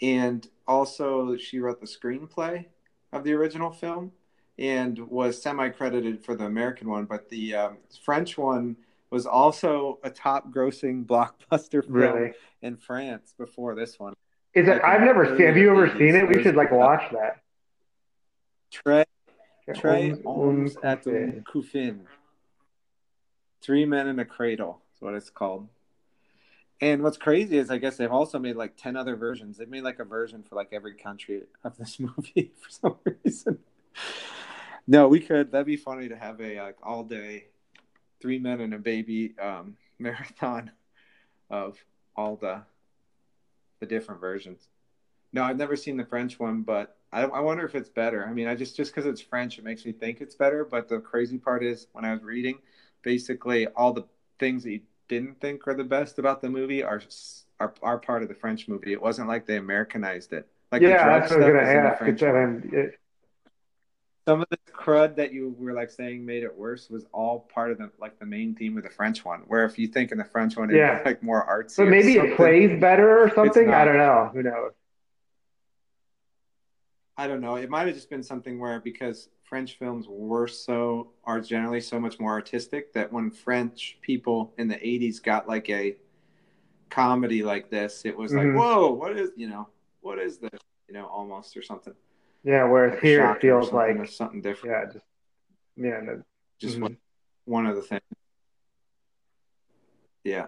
and 0.00 0.46
also 0.68 1.36
she 1.36 1.58
wrote 1.58 1.80
the 1.80 1.86
screenplay 1.86 2.66
of 3.12 3.24
the 3.24 3.32
original 3.32 3.70
film, 3.70 4.12
and 4.58 4.98
was 4.98 5.40
semi 5.42 5.68
credited 5.70 6.24
for 6.24 6.34
the 6.34 6.44
American 6.44 6.88
one. 6.90 7.06
But 7.06 7.28
the 7.30 7.54
um, 7.54 7.78
French 8.04 8.36
one 8.36 8.76
was 9.10 9.26
also 9.26 9.98
a 10.02 10.10
top 10.10 10.52
grossing 10.52 11.06
blockbuster 11.06 11.82
film 11.82 11.94
Really, 11.94 12.32
in 12.62 12.76
France 12.76 13.34
before 13.38 13.74
this 13.74 13.98
one. 13.98 14.14
is 14.54 14.68
it? 14.68 14.72
Like 14.72 14.84
I've 14.84 15.00
never 15.02 15.36
seen. 15.36 15.46
Have 15.46 15.56
you 15.56 15.70
ever 15.70 15.88
seen 15.98 16.14
it? 16.14 16.28
We 16.28 16.42
should 16.42 16.56
like 16.56 16.70
watch 16.72 17.10
that. 17.12 17.40
Trey 18.70 19.04
Trey 19.74 20.10
Holmes 20.24 20.76
at 20.82 21.02
the. 21.02 21.42
Coffin. 21.50 22.06
Three 23.62 23.84
Men 23.84 24.08
in 24.08 24.18
a 24.18 24.24
Cradle 24.24 24.82
is 24.94 25.00
what 25.00 25.14
it's 25.14 25.30
called. 25.30 25.68
And 26.80 27.02
what's 27.02 27.16
crazy 27.16 27.56
is 27.56 27.70
I 27.70 27.78
guess 27.78 27.96
they've 27.96 28.12
also 28.12 28.38
made 28.38 28.56
like 28.56 28.76
ten 28.76 28.96
other 28.96 29.16
versions. 29.16 29.56
They've 29.56 29.68
made 29.68 29.84
like 29.84 29.98
a 29.98 30.04
version 30.04 30.42
for 30.42 30.56
like 30.56 30.68
every 30.72 30.94
country 30.94 31.42
of 31.64 31.76
this 31.76 31.98
movie 32.00 32.52
for 32.60 32.70
some 32.70 32.96
reason. 33.24 33.58
No, 34.86 35.08
we 35.08 35.20
could. 35.20 35.50
That'd 35.50 35.66
be 35.66 35.76
funny 35.76 36.08
to 36.08 36.16
have 36.16 36.40
a 36.40 36.60
like 36.60 36.76
all 36.82 37.02
day, 37.02 37.46
three 38.20 38.38
men 38.38 38.60
and 38.60 38.74
a 38.74 38.78
baby 38.78 39.34
um, 39.40 39.76
marathon 39.98 40.70
of 41.50 41.78
all 42.14 42.36
the 42.36 42.62
the 43.80 43.86
different 43.86 44.20
versions. 44.20 44.68
No, 45.32 45.42
I've 45.42 45.58
never 45.58 45.76
seen 45.76 45.96
the 45.96 46.04
French 46.04 46.38
one, 46.38 46.62
but 46.62 46.96
I, 47.12 47.22
I 47.22 47.40
wonder 47.40 47.64
if 47.64 47.74
it's 47.74 47.88
better. 47.88 48.26
I 48.26 48.32
mean, 48.32 48.48
I 48.48 48.54
just 48.54 48.76
just 48.76 48.94
because 48.94 49.06
it's 49.06 49.20
French, 49.20 49.58
it 49.58 49.64
makes 49.64 49.84
me 49.84 49.92
think 49.92 50.20
it's 50.20 50.34
better. 50.34 50.64
But 50.64 50.88
the 50.88 51.00
crazy 51.00 51.38
part 51.38 51.64
is 51.64 51.88
when 51.92 52.04
I 52.04 52.12
was 52.12 52.22
reading, 52.22 52.58
basically 53.06 53.68
all 53.68 53.92
the 53.92 54.02
things 54.40 54.64
that 54.64 54.72
you 54.72 54.80
didn't 55.08 55.40
think 55.40 55.66
are 55.68 55.74
the 55.74 55.84
best 55.84 56.18
about 56.18 56.42
the 56.42 56.50
movie 56.50 56.82
are 56.82 57.00
are, 57.60 57.72
are 57.80 57.98
part 57.98 58.22
of 58.24 58.28
the 58.28 58.34
French 58.34 58.66
movie. 58.68 58.92
It 58.92 59.00
wasn't 59.00 59.28
like 59.28 59.46
they 59.46 59.56
Americanized 59.56 60.32
it. 60.32 60.46
Like 60.72 60.82
the 60.82 60.88
yeah, 60.88 61.20
that's 61.20 61.30
what 61.30 61.40
I 61.40 61.46
was 61.46 61.52
gonna 61.54 61.62
is 61.62 61.68
in 61.76 61.82
the 61.84 61.88
ask. 61.90 61.98
French 61.98 62.22
um, 62.24 62.34
one. 62.34 62.70
it, 62.72 62.98
Some 64.26 64.42
of 64.42 64.48
the 64.50 64.58
crud 64.72 65.14
that 65.16 65.32
you 65.32 65.54
were 65.56 65.72
like 65.72 65.90
saying 65.90 66.26
made 66.26 66.42
it 66.42 66.54
worse 66.54 66.90
was 66.90 67.06
all 67.12 67.48
part 67.54 67.70
of 67.70 67.78
the 67.78 67.90
like 68.00 68.18
the 68.18 68.26
main 68.26 68.56
theme 68.56 68.76
of 68.76 68.82
the 68.82 68.90
French 68.90 69.24
one. 69.24 69.42
Where 69.46 69.64
if 69.64 69.78
you 69.78 69.86
think 69.86 70.10
in 70.10 70.18
the 70.18 70.24
French 70.24 70.56
one, 70.56 70.68
it's 70.70 70.76
Yeah. 70.76 71.00
like 71.04 71.22
more 71.22 71.46
artsy. 71.48 71.76
but 71.76 71.88
maybe 71.88 72.14
it 72.16 72.36
plays 72.36 72.78
better 72.80 73.22
or 73.22 73.32
something. 73.32 73.70
I 73.70 73.84
don't 73.84 73.98
know. 73.98 74.30
Who 74.34 74.42
knows? 74.42 74.72
I 77.16 77.28
don't 77.28 77.40
know. 77.40 77.54
It 77.54 77.70
might 77.70 77.86
have 77.86 77.94
just 77.94 78.10
been 78.10 78.24
something 78.24 78.58
where 78.58 78.80
because 78.80 79.28
French 79.46 79.78
films 79.78 80.06
were 80.08 80.48
so 80.48 81.12
are 81.24 81.40
generally 81.40 81.80
so 81.80 82.00
much 82.00 82.18
more 82.18 82.32
artistic 82.32 82.92
that 82.92 83.12
when 83.12 83.30
French 83.30 83.96
people 84.02 84.52
in 84.58 84.66
the 84.68 84.76
'80s 84.76 85.20
got 85.20 85.48
like 85.48 85.70
a 85.70 85.96
comedy 86.90 87.42
like 87.42 87.70
this, 87.70 88.04
it 88.04 88.16
was 88.16 88.32
Mhm. 88.32 88.36
like, 88.36 88.54
whoa, 88.56 88.90
what 88.92 89.16
is 89.16 89.30
you 89.36 89.48
know, 89.48 89.68
what 90.00 90.18
is 90.18 90.38
this? 90.38 90.60
You 90.88 90.94
know, 90.94 91.06
almost 91.06 91.56
or 91.56 91.62
something. 91.62 91.94
Yeah, 92.42 92.64
whereas 92.64 92.94
Like 92.94 93.02
here 93.02 93.32
it 93.32 93.40
feels 93.40 93.70
something, 93.70 93.98
like 93.98 94.08
something 94.08 94.40
different. 94.40 94.74
yeah, 94.74 94.92
just 94.92 95.06
yeah, 95.76 96.00
no, 96.00 96.22
Just 96.58 96.78
mhm. 96.78 96.82
one, 96.82 96.96
one 97.44 97.66
of 97.66 97.76
the 97.76 97.82
things. 97.82 98.02
Yeah. 100.24 100.46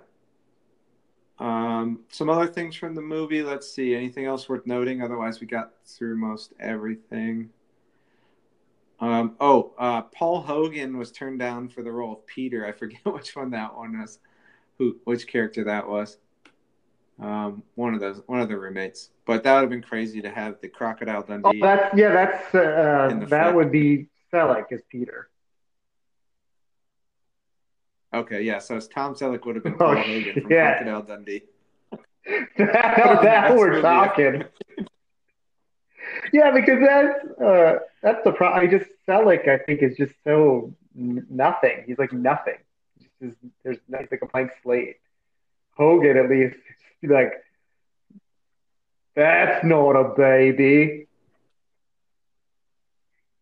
Um, 1.39 2.01
some 2.09 2.29
other 2.29 2.49
things 2.49 2.75
from 2.75 2.97
the 2.97 3.01
movie. 3.01 3.43
Let's 3.43 3.71
see. 3.71 3.95
Anything 3.95 4.25
else 4.25 4.49
worth 4.49 4.67
noting? 4.67 5.03
Otherwise, 5.03 5.41
we 5.41 5.47
got 5.47 5.73
through 5.85 6.17
most 6.17 6.53
everything. 6.59 7.51
Um, 9.01 9.37
oh, 9.41 9.75
uh, 9.79 10.03
Paul 10.03 10.41
Hogan 10.43 10.97
was 10.99 11.13
turned 11.13 11.39
down 11.39 11.69
for 11.69 11.83
the 11.83 11.93
role 11.93 12.13
of 12.15 12.27
Peter. 12.27 12.67
I 12.67 12.73
forget 12.73 13.01
which 13.05 13.35
one 13.37 13.51
that 13.51 13.77
one 13.77 13.99
was. 14.01 14.19
Who, 14.79 14.97
which 15.05 15.27
character 15.27 15.65
that 15.65 15.89
was? 15.89 16.19
Um, 17.21 17.65
one 17.75 17.95
of 17.95 18.01
those, 18.01 18.23
one 18.27 18.41
of 18.41 18.49
the 18.49 18.57
roommates. 18.57 19.11
But 19.27 19.43
that 19.43 19.55
would 19.55 19.61
have 19.63 19.71
been 19.71 19.83
crazy 19.83 20.23
to 20.23 20.31
have 20.31 20.61
the 20.61 20.69
Crocodile 20.69 21.23
Dundee. 21.23 21.61
Oh, 21.63 21.67
that's 21.67 21.97
yeah, 21.97 22.11
that's 22.13 22.55
uh, 22.55 23.25
that 23.29 23.55
would 23.55 23.73
be 23.73 24.09
Selleck 24.33 24.71
as 24.73 24.83
Peter. 24.89 25.29
okay, 28.15 28.43
yeah. 28.43 28.59
So 28.59 28.79
Tom 28.81 29.15
Selleck 29.15 29.45
would 29.47 29.57
have 29.57 29.65
been 29.65 29.77
Oh, 29.81 29.95
Paul 29.95 29.97
Hogan 29.97 30.39
from 30.41 30.51
shit. 30.51 30.79
Crocodile 30.79 31.03
Dundee. 31.03 31.43
now 32.59 33.21
that 33.23 33.57
we're 33.57 33.81
movie. 33.83 33.83
talking. 33.83 34.45
Yeah, 36.33 36.51
because 36.51 36.81
that's 36.81 37.41
uh, 37.41 37.79
that's 38.03 38.23
the 38.25 38.33
problem. 38.33 38.61
I 38.63 38.67
just 38.71 38.91
Selleck, 39.09 39.49
I 39.49 39.59
think, 39.59 39.83
is 39.83 39.97
just 39.97 40.13
so 40.25 40.75
n- 40.97 41.27
nothing. 41.31 41.85
He's 41.87 41.99
like 41.99 42.13
nothing. 42.13 42.59
He's 42.99 43.09
just, 43.31 43.37
there's 43.65 43.79
no- 43.89 43.99
he's 43.99 44.11
like 44.11 44.23
a 44.23 44.27
blank 44.27 44.51
slate. 44.63 44.97
Hogan, 45.73 46.17
at 46.17 46.29
least, 46.29 46.57
he's 47.01 47.11
like, 47.11 47.33
that's 49.15 49.65
not 49.65 49.93
a 49.93 50.15
baby. 50.17 51.07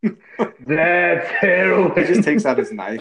That's 0.60 1.28
heroin. 1.30 1.92
he 1.96 2.04
just 2.12 2.22
takes 2.22 2.44
out 2.46 2.58
his 2.58 2.70
knife. 2.72 3.00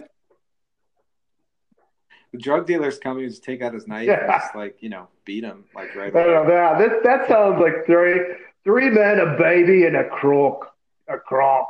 The 2.32 2.38
drug 2.40 2.66
dealers 2.66 2.98
come 2.98 3.18
and 3.20 3.30
just 3.30 3.44
take 3.44 3.62
out 3.62 3.74
his 3.74 3.88
knife 3.88 4.10
and 4.10 4.22
just 4.28 4.56
like 4.56 4.78
you 4.82 4.90
know 4.90 5.08
beat 5.24 5.44
him 5.44 5.66
like 5.76 5.96
right 5.96 6.16
I 6.16 6.24
don't 6.24 6.36
away. 6.38 6.48
know. 6.48 6.48
That, 6.48 6.80
that 6.80 7.04
that 7.04 7.28
sounds 7.28 7.60
like 7.62 7.86
three 7.86 8.22
three 8.66 8.90
men, 8.90 9.20
a 9.20 9.38
baby, 9.38 9.86
and 9.86 9.96
a 9.96 10.08
crook. 10.10 10.72
A 11.08 11.18
crock. 11.18 11.68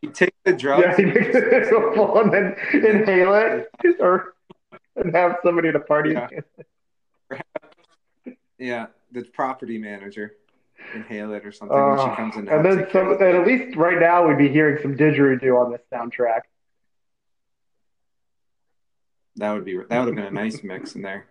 He 0.00 0.06
takes 0.08 0.36
the 0.44 0.52
drugs. 0.52 0.84
Yeah, 0.98 1.04
makes 1.04 1.26
just 1.26 1.36
it 1.36 1.50
beautiful 1.68 2.20
and 2.20 2.32
then 2.32 2.54
inhale 2.72 3.34
it 3.34 3.68
or 4.00 4.34
and 4.94 5.14
have 5.14 5.36
somebody 5.42 5.68
at 5.68 5.72
to 5.72 5.80
party. 5.80 6.12
Yeah. 6.12 6.28
yeah, 8.58 8.86
the 9.12 9.24
property 9.24 9.78
manager 9.78 10.36
inhale 10.94 11.32
it 11.32 11.44
or 11.44 11.50
something 11.50 11.76
when 11.76 11.98
Uh, 11.98 12.10
she 12.10 12.16
comes 12.16 12.36
in. 12.36 12.48
and 12.48 12.64
then 12.64 12.86
some, 12.92 13.10
and 13.12 13.20
at 13.22 13.46
least 13.46 13.76
right 13.76 13.98
now 13.98 14.26
we'd 14.28 14.38
be 14.38 14.48
hearing 14.48 14.80
some 14.80 14.96
didgeridoo 14.96 15.60
on 15.60 15.72
this 15.72 15.80
soundtrack. 15.92 16.42
that 19.36 19.52
would 19.52 19.64
be 19.64 19.76
that 19.76 19.88
would 19.98 20.06
have 20.08 20.14
been 20.14 20.24
a 20.24 20.30
nice 20.30 20.62
mix 20.62 20.94
in 20.94 21.02
there. 21.02 21.26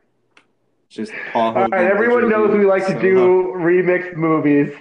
Just 0.90 1.12
Paul 1.32 1.58
All 1.58 1.68
right, 1.68 1.86
everyone 1.86 2.30
knows 2.30 2.56
we 2.56 2.66
like 2.66 2.86
to 2.88 3.00
do 3.00 3.54
remixed 3.56 4.16
movies. 4.16 4.74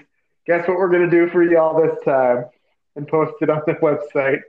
Guess 0.46 0.68
what 0.68 0.76
we're 0.76 0.90
gonna 0.90 1.10
do 1.10 1.28
for 1.30 1.42
y'all 1.42 1.80
this 1.80 1.96
time 2.04 2.44
and 2.96 3.08
post 3.08 3.34
it 3.40 3.50
on 3.50 3.62
the 3.66 3.74
website. 3.74 4.40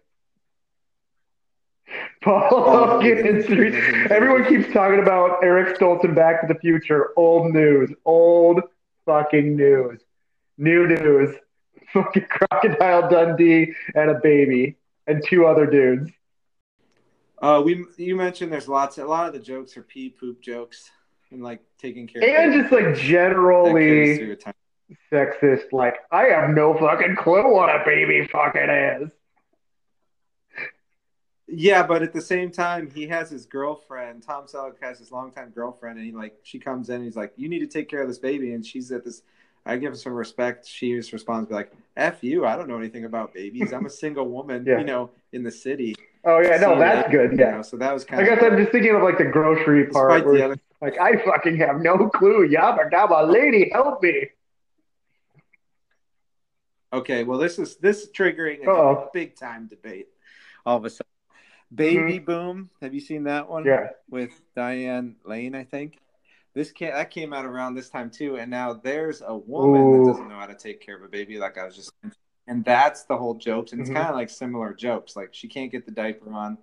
Paul 2.21 2.99
Hogan 3.01 3.43
three. 3.43 3.75
Everyone 4.09 4.45
keeps 4.45 4.71
talking 4.73 4.99
about 4.99 5.43
Eric 5.43 5.77
Stoltz 5.77 6.03
and 6.03 6.15
Back 6.15 6.41
to 6.41 6.53
the 6.53 6.59
Future. 6.59 7.11
Old 7.15 7.53
news. 7.53 7.91
Old 8.03 8.61
fucking 9.05 9.55
news. 9.55 10.01
New 10.57 10.87
news. 10.87 11.35
Fucking 11.93 12.25
Crocodile 12.25 13.09
Dundee 13.09 13.73
and 13.93 14.09
a 14.09 14.15
baby 14.15 14.75
and 15.07 15.23
two 15.25 15.45
other 15.45 15.65
dudes. 15.65 16.11
Uh, 17.41 17.61
we 17.63 17.85
you 17.97 18.15
mentioned 18.15 18.51
there's 18.51 18.67
lots. 18.67 18.97
A 18.97 19.05
lot 19.05 19.27
of 19.27 19.33
the 19.33 19.39
jokes 19.39 19.77
are 19.77 19.83
pee 19.83 20.09
poop 20.09 20.41
jokes 20.41 20.89
and 21.31 21.43
like 21.43 21.61
taking 21.77 22.07
care. 22.07 22.23
And 22.23 22.53
of 22.55 22.61
just 22.61 22.71
like 22.71 22.95
generally 22.95 24.17
through 24.17 24.31
a 24.31 24.35
time. 24.35 24.53
sexist, 25.11 25.71
like, 25.71 25.95
I 26.11 26.25
have 26.25 26.51
no 26.51 26.77
fucking 26.77 27.15
clue 27.17 27.51
what 27.53 27.69
a 27.69 27.83
baby 27.85 28.27
fucking 28.31 28.69
is. 28.69 29.09
Yeah, 31.47 31.85
but 31.85 32.01
at 32.01 32.11
the 32.11 32.21
same 32.21 32.49
time, 32.49 32.89
he 32.89 33.07
has 33.07 33.29
his 33.29 33.45
girlfriend. 33.45 34.23
Tom 34.23 34.45
Selleck 34.45 34.81
has 34.81 34.97
his 34.97 35.11
longtime 35.11 35.51
girlfriend, 35.51 35.97
and 35.99 36.05
he 36.05 36.11
like 36.11 36.35
she 36.43 36.57
comes 36.57 36.89
in. 36.89 36.95
and 36.95 37.03
He's 37.05 37.15
like, 37.15 37.33
"You 37.35 37.47
need 37.49 37.59
to 37.59 37.67
take 37.67 37.87
care 37.87 38.01
of 38.01 38.07
this 38.07 38.17
baby," 38.17 38.53
and 38.53 38.65
she's 38.65 38.91
at 38.91 39.05
this. 39.05 39.21
I 39.63 39.77
give 39.77 39.91
her 39.91 39.97
some 39.97 40.13
respect. 40.13 40.67
She 40.67 40.95
just 40.95 41.13
responds, 41.13 41.47
be 41.49 41.53
like, 41.55 41.71
"F 41.97 42.23
you! 42.23 42.45
I 42.47 42.55
don't 42.55 42.67
know 42.67 42.77
anything 42.77 43.05
about 43.05 43.33
babies. 43.33 43.73
I'm 43.73 43.85
a 43.85 43.89
single 43.91 44.27
woman, 44.27 44.63
Yeah. 44.65 44.79
you 44.79 44.85
know, 44.85 45.11
in 45.33 45.43
the 45.43 45.51
city." 45.51 45.95
Oh 46.23 46.39
yeah, 46.39 46.57
no, 46.57 46.73
See 46.73 46.79
that's 46.79 47.03
that, 47.03 47.11
good. 47.11 47.31
you 47.33 47.37
Yeah. 47.37 47.51
know, 47.57 47.61
so 47.61 47.77
that 47.77 47.93
was 47.93 48.03
kind 48.05 48.23
of 48.23 48.27
I 48.27 48.35
guess 48.35 48.43
I'm 48.43 48.57
just 48.57 48.71
thinking 48.71 48.95
of 48.95 49.03
like 49.03 49.19
the 49.19 49.25
grocery 49.25 49.85
part 49.85 50.25
where 50.25 50.33
the 50.47 50.51
it's 50.53 50.61
like 50.81 50.99
I 50.99 51.17
fucking 51.23 51.57
have 51.57 51.81
no 51.81 52.09
clue. 52.09 52.47
Yabba 52.47 52.89
dabba 52.91 53.31
lady, 53.31 53.69
help 53.73 54.01
me. 54.03 54.29
Okay, 56.93 57.23
well, 57.23 57.39
this 57.39 57.59
is 57.59 57.77
this 57.77 58.03
is 58.03 58.09
triggering 58.11 58.65
a 58.65 58.69
Uh-oh. 58.71 59.09
big 59.13 59.35
time 59.35 59.67
debate. 59.67 60.07
All 60.65 60.77
of 60.77 60.85
a 60.85 60.89
sudden, 60.89 61.05
Baby 61.73 62.19
Boom. 62.19 62.69
Have 62.81 62.93
you 62.93 63.01
seen 63.01 63.23
that 63.25 63.49
one? 63.49 63.63
Mm-hmm. 63.63 63.83
Yeah. 63.85 63.89
with 64.09 64.39
Diane 64.55 65.15
Lane, 65.25 65.55
I 65.55 65.63
think. 65.63 65.99
This 66.53 66.71
came 66.71 66.91
that 66.93 67.11
came 67.11 67.33
out 67.33 67.45
around 67.45 67.75
this 67.75 67.89
time 67.89 68.09
too, 68.09 68.37
and 68.37 68.49
now 68.49 68.73
there's 68.73 69.21
a 69.21 69.35
woman 69.35 69.81
Ooh. 69.81 70.05
that 70.05 70.11
doesn't 70.11 70.29
know 70.29 70.39
how 70.39 70.45
to 70.45 70.55
take 70.55 70.79
care 70.79 70.95
of 70.95 71.03
a 71.03 71.09
baby, 71.09 71.37
like 71.37 71.57
I 71.57 71.65
was 71.65 71.75
just, 71.75 71.91
and 72.47 72.63
that's 72.63 73.03
the 73.03 73.17
whole 73.17 73.33
joke. 73.35 73.73
And 73.73 73.81
it's 73.81 73.89
Mhm. 73.89 73.95
kind 73.95 74.07
of 74.07 74.15
like 74.15 74.29
similar 74.29 74.73
jokes, 74.73 75.15
like 75.17 75.33
she 75.33 75.49
can't 75.49 75.69
get 75.71 75.85
the 75.85 75.91
diaper 75.91 76.31
on, 76.31 76.57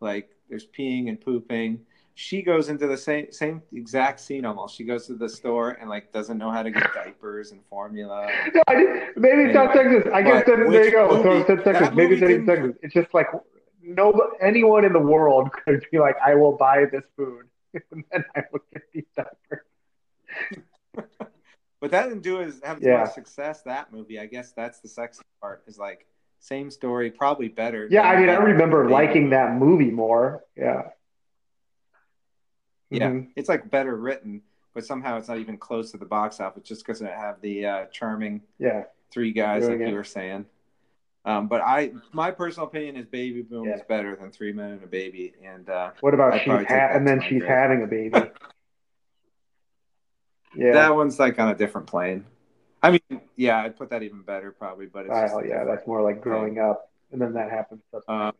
like 0.00 0.36
there's 0.50 0.66
peeing 0.66 1.08
and 1.08 1.18
pooping. 1.18 1.86
She 2.22 2.42
goes 2.42 2.68
into 2.68 2.86
the 2.86 2.98
same 2.98 3.32
same 3.32 3.62
exact 3.72 4.20
scene 4.20 4.44
almost. 4.44 4.76
She 4.76 4.84
goes 4.84 5.06
to 5.06 5.14
the 5.14 5.26
store 5.28 5.70
and 5.80 5.88
like 5.88 6.12
doesn't 6.12 6.36
know 6.36 6.50
how 6.50 6.62
to 6.62 6.70
get 6.70 6.92
diapers 6.92 7.50
and 7.52 7.60
formula. 7.70 8.28
No, 8.54 8.62
I 8.68 8.74
didn't, 8.74 9.16
maybe 9.16 9.42
it's 9.44 9.54
not 9.54 9.74
Anyway, 9.74 10.00
sexist. 10.02 10.12
I 10.12 10.22
guess 10.22 10.44
then, 10.46 10.70
there 10.70 10.84
you 10.84 10.90
go. 10.92 11.08
so 11.10 11.22
movie- 11.24 11.40
it's 11.40 11.48
not 11.48 11.64
that 11.64 11.74
sexist. 11.76 11.94
Maybe 11.94 12.12
it's 12.16 12.20
movie 12.20 12.38
not 12.38 12.58
sexist. 12.58 12.76
It's 12.82 12.92
just 12.94 13.14
like 13.14 13.28
no 13.82 14.12
anyone 14.42 14.84
in 14.84 14.92
the 14.92 14.98
world 15.14 15.48
could 15.64 15.82
be 15.90 15.98
like, 15.98 16.16
I 16.22 16.34
will 16.34 16.52
buy 16.58 16.84
this 16.92 17.04
food 17.16 17.46
and 17.90 18.04
then 18.12 18.22
I 18.36 18.42
will 18.52 18.60
get 18.72 18.82
these 18.92 19.08
diapers. 19.16 19.64
But 21.80 21.90
that 21.92 22.04
didn't 22.10 22.22
do 22.22 22.42
as 22.42 22.60
have 22.62 22.76
as 22.78 22.82
Yeah. 22.84 22.98
much 22.98 23.12
success. 23.14 23.62
That 23.62 23.90
movie, 23.94 24.18
I 24.20 24.26
guess 24.26 24.52
that's 24.52 24.80
the 24.80 24.88
sexy 24.88 25.22
part. 25.40 25.62
Is 25.66 25.78
like 25.78 26.06
same 26.38 26.70
story, 26.70 27.10
probably 27.10 27.48
better. 27.48 27.88
Yeah, 27.90 28.02
I 28.02 28.20
mean, 28.20 28.28
I 28.28 28.34
remember 28.34 28.90
liking 28.90 29.22
Boom. 29.24 29.30
that 29.30 29.54
movie 29.54 29.90
more. 29.90 30.44
Yeah. 30.54 30.82
Yeah, 32.90 33.10
Mhm. 33.10 33.30
it's 33.36 33.48
like 33.48 33.70
better 33.70 33.96
written, 33.96 34.42
but 34.74 34.84
somehow 34.84 35.16
it's 35.16 35.28
not 35.28 35.38
even 35.38 35.56
close 35.56 35.92
to 35.92 35.96
the 35.98 36.04
box 36.04 36.40
office 36.40 36.64
just 36.64 36.84
because 36.84 37.00
it 37.00 37.10
have 37.10 37.40
the 37.40 37.64
uh, 37.66 37.86
charming 37.86 38.42
Yeah. 38.58 38.84
three 39.12 39.32
guys 39.32 39.62
Doing 39.66 39.78
like 39.80 39.86
it. 39.86 39.90
you 39.90 39.96
were 39.96 40.04
saying. 40.04 40.46
Um, 41.24 41.48
but 41.48 41.60
I, 41.60 41.92
my 42.12 42.30
personal 42.30 42.66
opinion 42.66 42.96
is 42.96 43.06
Baby 43.06 43.42
Boom 43.42 43.66
Yeah. 43.68 43.74
is 43.76 43.82
better 43.82 44.16
than 44.16 44.30
Three 44.32 44.52
Men 44.52 44.72
and 44.72 44.82
a 44.82 44.86
Baby, 44.86 45.34
and 45.44 45.68
uh, 45.68 45.90
What 46.00 46.14
about 46.14 46.32
I'd 46.34 46.40
she's 46.40 46.66
ha- 46.66 46.90
and 46.92 47.06
then 47.06 47.20
she's 47.20 47.40
grave. 47.40 47.48
having 47.48 47.82
a 47.82 47.86
baby? 47.86 48.12
Yeah. 50.56 50.72
that 50.72 50.96
one's 50.96 51.18
like 51.20 51.38
on 51.38 51.48
a 51.50 51.54
different 51.54 51.86
plane. 51.86 52.24
I 52.82 52.90
mean, 52.90 53.20
yeah, 53.36 53.60
I'd 53.62 53.76
put 53.76 53.90
that 53.90 54.02
even 54.02 54.22
better 54.22 54.50
probably, 54.50 54.86
but 54.86 55.06
it's 55.06 55.14
Oh 55.14 55.38
a 55.38 55.46
yeah, 55.46 55.62
that's 55.64 55.86
more 55.86 56.02
like 56.02 56.20
growing 56.20 56.58
up, 56.58 56.90
and 57.12 57.20
then 57.20 57.34
that 57.34 57.50
happens. 57.50 57.82
Uh, 58.08 58.32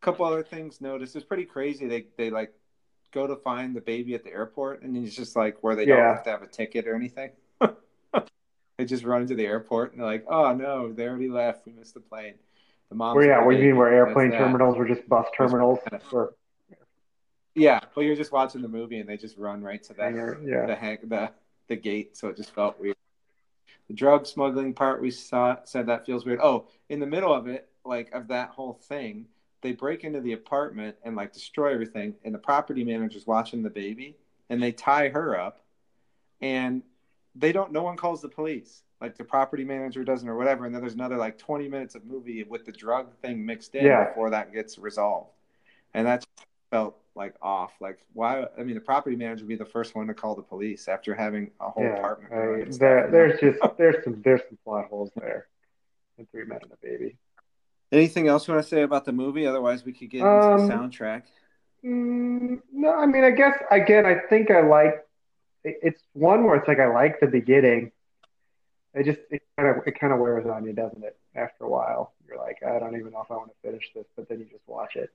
couple 0.00 0.24
other 0.24 0.42
things 0.44 0.80
noticed. 0.80 1.16
It's 1.16 1.24
pretty 1.24 1.46
crazy. 1.46 1.86
They 1.88 2.06
they 2.16 2.30
like 2.30 2.52
go 3.12 3.26
to 3.26 3.36
find 3.36 3.74
the 3.74 3.80
baby 3.80 4.14
at 4.14 4.24
the 4.24 4.30
airport, 4.30 4.82
and 4.82 4.96
he's 4.96 5.14
just 5.14 5.36
like 5.36 5.62
where 5.62 5.74
they 5.74 5.86
don't 5.86 5.98
have 5.98 6.24
to 6.24 6.30
have 6.30 6.42
a 6.42 6.46
ticket 6.46 6.86
or 6.86 6.94
anything. 6.94 7.30
they 7.60 8.84
just 8.84 9.04
run 9.04 9.22
into 9.22 9.34
the 9.34 9.46
airport 9.46 9.92
and 9.92 10.00
they're 10.00 10.06
like, 10.06 10.24
"Oh 10.28 10.54
no, 10.54 10.92
they 10.92 11.06
already 11.06 11.28
left. 11.28 11.66
We 11.66 11.72
missed 11.72 11.94
the 11.94 12.00
plane." 12.00 12.34
The 12.88 12.94
mom. 12.94 13.16
Where 13.16 13.26
yeah, 13.26 13.44
what 13.44 13.52
do 13.52 13.58
you 13.58 13.68
mean? 13.68 13.76
Where 13.76 13.92
airplane 13.92 14.32
terminals 14.32 14.76
were 14.76 14.86
just 14.86 15.08
bus 15.08 15.26
terminals? 15.36 15.78
kind 15.88 16.02
Or, 16.12 16.34
Yeah, 17.54 17.80
but 17.94 18.02
you're 18.02 18.16
just 18.16 18.32
watching 18.32 18.62
the 18.62 18.68
movie 18.68 18.98
and 18.98 19.08
they 19.08 19.16
just 19.16 19.36
run 19.36 19.62
right 19.62 19.82
to 19.84 19.94
that 19.94 20.14
yeah. 20.44 20.66
the 20.66 20.74
hang, 20.74 20.98
the 21.04 21.30
the 21.68 21.76
gate, 21.76 22.16
so 22.16 22.28
it 22.28 22.36
just 22.36 22.52
felt 22.54 22.78
weird. 22.80 22.96
The 23.88 23.94
drug 23.94 24.26
smuggling 24.26 24.74
part 24.74 25.00
we 25.00 25.10
saw 25.10 25.56
said 25.64 25.86
that 25.86 26.06
feels 26.06 26.24
weird. 26.24 26.40
Oh, 26.42 26.66
in 26.88 27.00
the 27.00 27.06
middle 27.06 27.32
of 27.32 27.48
it, 27.48 27.68
like 27.84 28.12
of 28.12 28.28
that 28.28 28.50
whole 28.50 28.74
thing, 28.74 29.26
they 29.62 29.72
break 29.72 30.04
into 30.04 30.20
the 30.20 30.32
apartment 30.32 30.96
and 31.04 31.16
like 31.16 31.32
destroy 31.32 31.72
everything, 31.74 32.14
and 32.24 32.34
the 32.34 32.38
property 32.38 32.84
manager's 32.84 33.26
watching 33.26 33.62
the 33.62 33.70
baby, 33.70 34.16
and 34.48 34.62
they 34.62 34.72
tie 34.72 35.08
her 35.08 35.38
up, 35.38 35.60
and 36.40 36.82
they 37.34 37.52
don't. 37.52 37.72
No 37.72 37.82
one 37.82 37.96
calls 37.96 38.20
the 38.22 38.28
police. 38.28 38.82
Like 39.00 39.16
the 39.16 39.24
property 39.24 39.64
manager 39.64 40.04
doesn't, 40.04 40.28
or 40.28 40.36
whatever. 40.36 40.66
And 40.66 40.74
then 40.74 40.82
there's 40.82 40.94
another 40.94 41.16
like 41.16 41.38
20 41.38 41.68
minutes 41.68 41.94
of 41.94 42.04
movie 42.04 42.42
with 42.44 42.66
the 42.66 42.72
drug 42.72 43.14
thing 43.22 43.44
mixed 43.46 43.74
in 43.74 43.84
Yeah. 43.86 44.08
before 44.08 44.30
that 44.30 44.52
gets 44.52 44.78
resolved, 44.78 45.30
and 45.94 46.06
that 46.06 46.26
felt 46.70 46.96
like 47.14 47.34
off. 47.42 47.72
Like 47.80 47.98
why? 48.12 48.46
I 48.58 48.62
mean, 48.62 48.74
the 48.74 48.80
property 48.80 49.16
manager 49.16 49.44
would 49.44 49.48
be 49.48 49.56
the 49.56 49.64
first 49.64 49.94
one 49.94 50.06
to 50.06 50.14
call 50.14 50.34
the 50.34 50.42
police 50.42 50.86
after 50.88 51.14
having 51.14 51.50
a 51.60 51.70
whole 51.70 51.84
Yeah, 51.84 51.96
apartment. 51.96 52.32
I- 52.32 52.76
there, 52.78 53.08
there's 53.10 53.40
just 53.40 53.58
there's 53.78 54.04
some 54.04 54.20
there's 54.22 54.42
some 54.48 54.58
plot 54.64 54.86
holes 54.88 55.10
there. 55.16 55.48
And 56.18 56.30
Three 56.30 56.44
Men 56.44 56.58
and 56.62 56.72
a 56.72 56.76
Baby. 56.82 57.16
Anything 57.92 58.28
else 58.28 58.46
you 58.46 58.54
want 58.54 58.64
to 58.64 58.68
say 58.68 58.82
about 58.82 59.04
the 59.04 59.12
movie? 59.12 59.46
Otherwise, 59.46 59.84
we 59.84 59.92
could 59.92 60.10
get 60.10 60.20
into 60.20 60.30
Um, 60.30 60.66
the 60.68 60.74
soundtrack. 60.74 61.22
Mm, 61.84 62.60
no, 62.72 62.94
I 62.94 63.06
mean, 63.06 63.24
I 63.24 63.30
guess 63.30 63.56
again, 63.70 64.06
I 64.06 64.16
think 64.28 64.50
I 64.50 64.60
like. 64.60 65.06
It's 65.64 66.02
one 66.14 66.44
where 66.44 66.56
it's 66.56 66.68
like 66.68 66.78
I 66.78 66.86
like 66.86 67.20
the 67.20 67.26
beginning. 67.26 67.92
It 68.94 69.04
just 69.04 69.20
it 69.30 69.42
kind 69.56 69.68
of 69.68 69.86
it 69.86 69.98
kind 69.98 70.12
of 70.12 70.18
wears 70.18 70.46
on 70.46 70.64
you, 70.64 70.72
doesn't 70.72 71.02
it? 71.04 71.16
After 71.34 71.64
a 71.64 71.68
while, 71.68 72.12
you're 72.26 72.38
like, 72.38 72.58
I 72.66 72.78
don't 72.78 72.96
even 72.96 73.12
know 73.12 73.22
if 73.22 73.30
I 73.30 73.34
want 73.34 73.50
to 73.50 73.68
finish 73.68 73.84
this, 73.94 74.06
but 74.16 74.28
then 74.28 74.40
you 74.40 74.46
just 74.46 74.66
watch 74.66 74.96
it. 74.96 75.10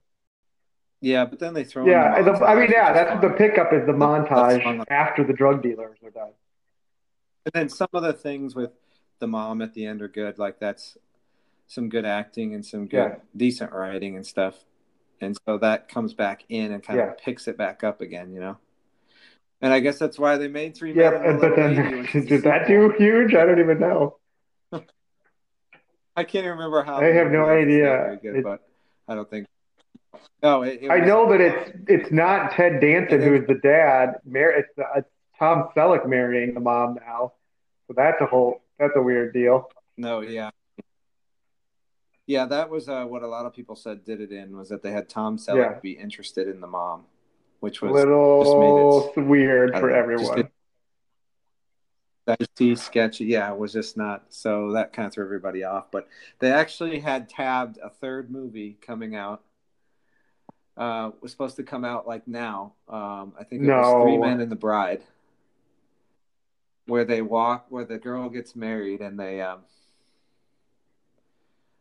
Yeah, 1.00 1.24
but 1.24 1.38
then 1.38 1.52
they 1.54 1.64
throw. 1.64 1.86
Yeah, 1.86 2.22
the 2.22 2.32
the, 2.32 2.44
I 2.44 2.54
mean, 2.54 2.70
yeah, 2.70 2.92
that's 2.92 3.20
the 3.20 3.30
pickup 3.30 3.72
is. 3.72 3.86
The 3.86 3.92
montage 3.92 4.84
after 4.88 5.24
the 5.24 5.32
drug 5.32 5.62
dealers 5.62 5.98
are 6.04 6.10
done. 6.10 6.30
And 7.44 7.52
then 7.52 7.68
some 7.68 7.88
of 7.92 8.02
the 8.02 8.12
things 8.12 8.54
with 8.54 8.72
the 9.18 9.26
mom 9.26 9.62
at 9.62 9.74
the 9.74 9.86
end 9.86 10.02
are 10.02 10.08
good. 10.08 10.38
Like 10.38 10.58
that's 10.58 10.96
some 11.66 11.88
good 11.88 12.04
acting 12.04 12.54
and 12.54 12.64
some 12.64 12.86
good, 12.86 12.96
Yeah. 12.96 13.14
decent 13.36 13.72
writing 13.72 14.16
and 14.16 14.26
stuff. 14.26 14.64
And 15.20 15.36
so 15.46 15.58
that 15.58 15.88
comes 15.88 16.14
back 16.14 16.44
in 16.48 16.72
and 16.72 16.82
kind 16.82 16.98
Yeah. 16.98 17.10
of 17.12 17.18
picks 17.18 17.48
it 17.48 17.56
back 17.56 17.82
up 17.82 18.00
again, 18.00 18.32
you 18.32 18.40
know. 18.40 18.58
And 19.62 19.72
I 19.72 19.80
guess 19.80 19.98
that's 19.98 20.18
why 20.18 20.36
they 20.36 20.48
made 20.48 20.76
three. 20.76 20.92
Yeah, 20.92 21.14
and 21.22 21.40
but 21.40 21.56
then 21.56 21.74
did 22.26 22.42
that 22.42 22.66
do 22.68 22.90
huge? 22.98 23.34
I 23.34 23.46
don't 23.46 23.58
even 23.58 23.80
know. 23.80 24.18
I 26.16 26.24
can't 26.24 26.46
remember 26.46 26.82
how. 26.82 26.96
I 26.98 27.06
have 27.06 27.30
no 27.30 27.46
movie 27.46 27.72
is. 27.72 27.76
It's 27.78 27.84
not 27.86 28.06
idea. 28.10 28.18
good, 28.22 28.36
It- 28.36 28.44
but 28.44 28.68
I 29.08 29.14
don't 29.14 29.28
think. 29.28 29.46
No, 30.42 30.62
it, 30.62 30.80
it 30.82 30.90
I 30.90 30.98
know 31.00 31.30
that 31.30 31.40
it's 31.40 31.70
it's 31.88 32.10
not 32.12 32.52
Ted 32.52 32.80
Danson 32.80 33.20
who's 33.22 33.46
the 33.46 33.54
dad. 33.62 34.14
Mar- 34.24 34.50
it's, 34.52 34.68
it's 34.96 35.08
Tom 35.38 35.68
Selleck 35.76 36.06
marrying 36.08 36.54
the 36.54 36.60
mom 36.60 36.94
now. 37.06 37.32
So 37.86 37.94
that's 37.96 38.20
a 38.20 38.26
whole 38.26 38.62
that's 38.78 38.92
a 38.96 39.02
weird 39.02 39.32
deal. 39.34 39.70
No, 39.96 40.20
yeah. 40.20 40.50
Yeah, 42.26 42.46
that 42.46 42.70
was 42.70 42.88
uh, 42.88 43.04
what 43.04 43.22
a 43.22 43.26
lot 43.28 43.46
of 43.46 43.54
people 43.54 43.76
said 43.76 44.04
did 44.04 44.20
it 44.20 44.32
in 44.32 44.56
was 44.56 44.68
that 44.70 44.82
they 44.82 44.90
had 44.90 45.08
Tom 45.08 45.36
Selleck 45.38 45.74
Yeah. 45.74 45.78
be 45.80 45.92
interested 45.92 46.48
in 46.48 46.60
the 46.60 46.66
mom, 46.66 47.04
which 47.60 47.80
was 47.82 47.92
little 47.92 49.12
weird 49.16 49.74
I 49.74 49.80
for 49.80 49.90
know, 49.90 49.96
everyone. 49.96 50.48
dicey, 52.26 52.74
sketchy. 52.74 53.26
Yeah, 53.26 53.52
it 53.52 53.58
was 53.58 53.72
just 53.72 53.96
not. 53.96 54.24
So 54.30 54.72
that 54.72 54.92
kind 54.92 55.06
of 55.06 55.12
threw 55.14 55.24
everybody 55.24 55.62
off. 55.62 55.90
But 55.92 56.08
they 56.40 56.50
actually 56.52 56.98
had 56.98 57.28
tabbed 57.28 57.78
a 57.78 57.90
third 57.90 58.30
movie 58.30 58.76
coming 58.80 59.14
out. 59.14 59.42
Uh, 60.76 61.10
was 61.22 61.30
supposed 61.30 61.56
to 61.56 61.62
come 61.62 61.84
out 61.84 62.06
like 62.06 62.26
now. 62.28 62.74
Um, 62.88 63.32
I 63.38 63.44
think 63.44 63.62
it 63.62 63.66
was 63.72 64.02
Three 64.02 64.18
Men 64.18 64.40
and 64.40 64.50
the 64.52 64.56
Bride, 64.56 65.02
where 66.86 67.04
they 67.04 67.22
walk, 67.22 67.66
where 67.70 67.84
the 67.84 67.98
girl 67.98 68.28
gets 68.28 68.54
married, 68.54 69.00
and 69.00 69.18
they 69.18 69.40
um, 69.40 69.60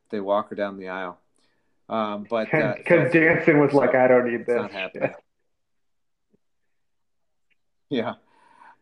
they 0.09 0.19
walk 0.19 0.49
her 0.49 0.55
down 0.55 0.77
the 0.77 0.89
aisle. 0.89 1.19
Um, 1.87 2.25
but 2.29 2.53
uh, 2.53 2.73
Because 2.77 3.11
Danson 3.11 3.59
was 3.59 3.71
so 3.71 3.77
like, 3.77 3.95
I 3.95 4.07
don't 4.07 4.31
need 4.31 4.45
this. 4.45 4.55
not 4.55 4.71
happening. 4.71 5.13
Yeah. 7.89 8.15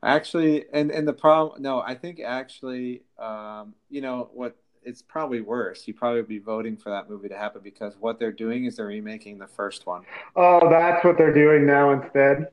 Actually, 0.02 0.66
and 0.74 0.92
and 0.92 1.08
the 1.08 1.14
problem, 1.14 1.62
no, 1.62 1.80
I 1.80 1.96
think 1.96 2.20
actually, 2.20 3.04
um, 3.18 3.74
you 3.90 4.02
know 4.02 4.30
what? 4.34 4.56
It's 4.82 5.02
probably 5.02 5.40
worse. 5.42 5.88
You 5.88 5.94
probably 5.94 6.22
be 6.24 6.40
voting 6.40 6.76
for 6.76 6.90
that 6.90 7.10
movie 7.10 7.30
to 7.30 7.38
happen 7.38 7.62
because 7.64 7.96
what 8.00 8.20
they're 8.20 8.34
doing 8.34 8.66
is 8.66 8.76
they're 8.78 8.86
remaking 8.86 9.38
the 9.40 9.48
first 9.48 9.86
one. 9.86 10.04
Oh, 10.36 10.70
that's 10.70 11.06
what 11.06 11.18
they're 11.18 11.34
doing 11.34 11.66
now 11.66 11.92
instead. 11.92 12.48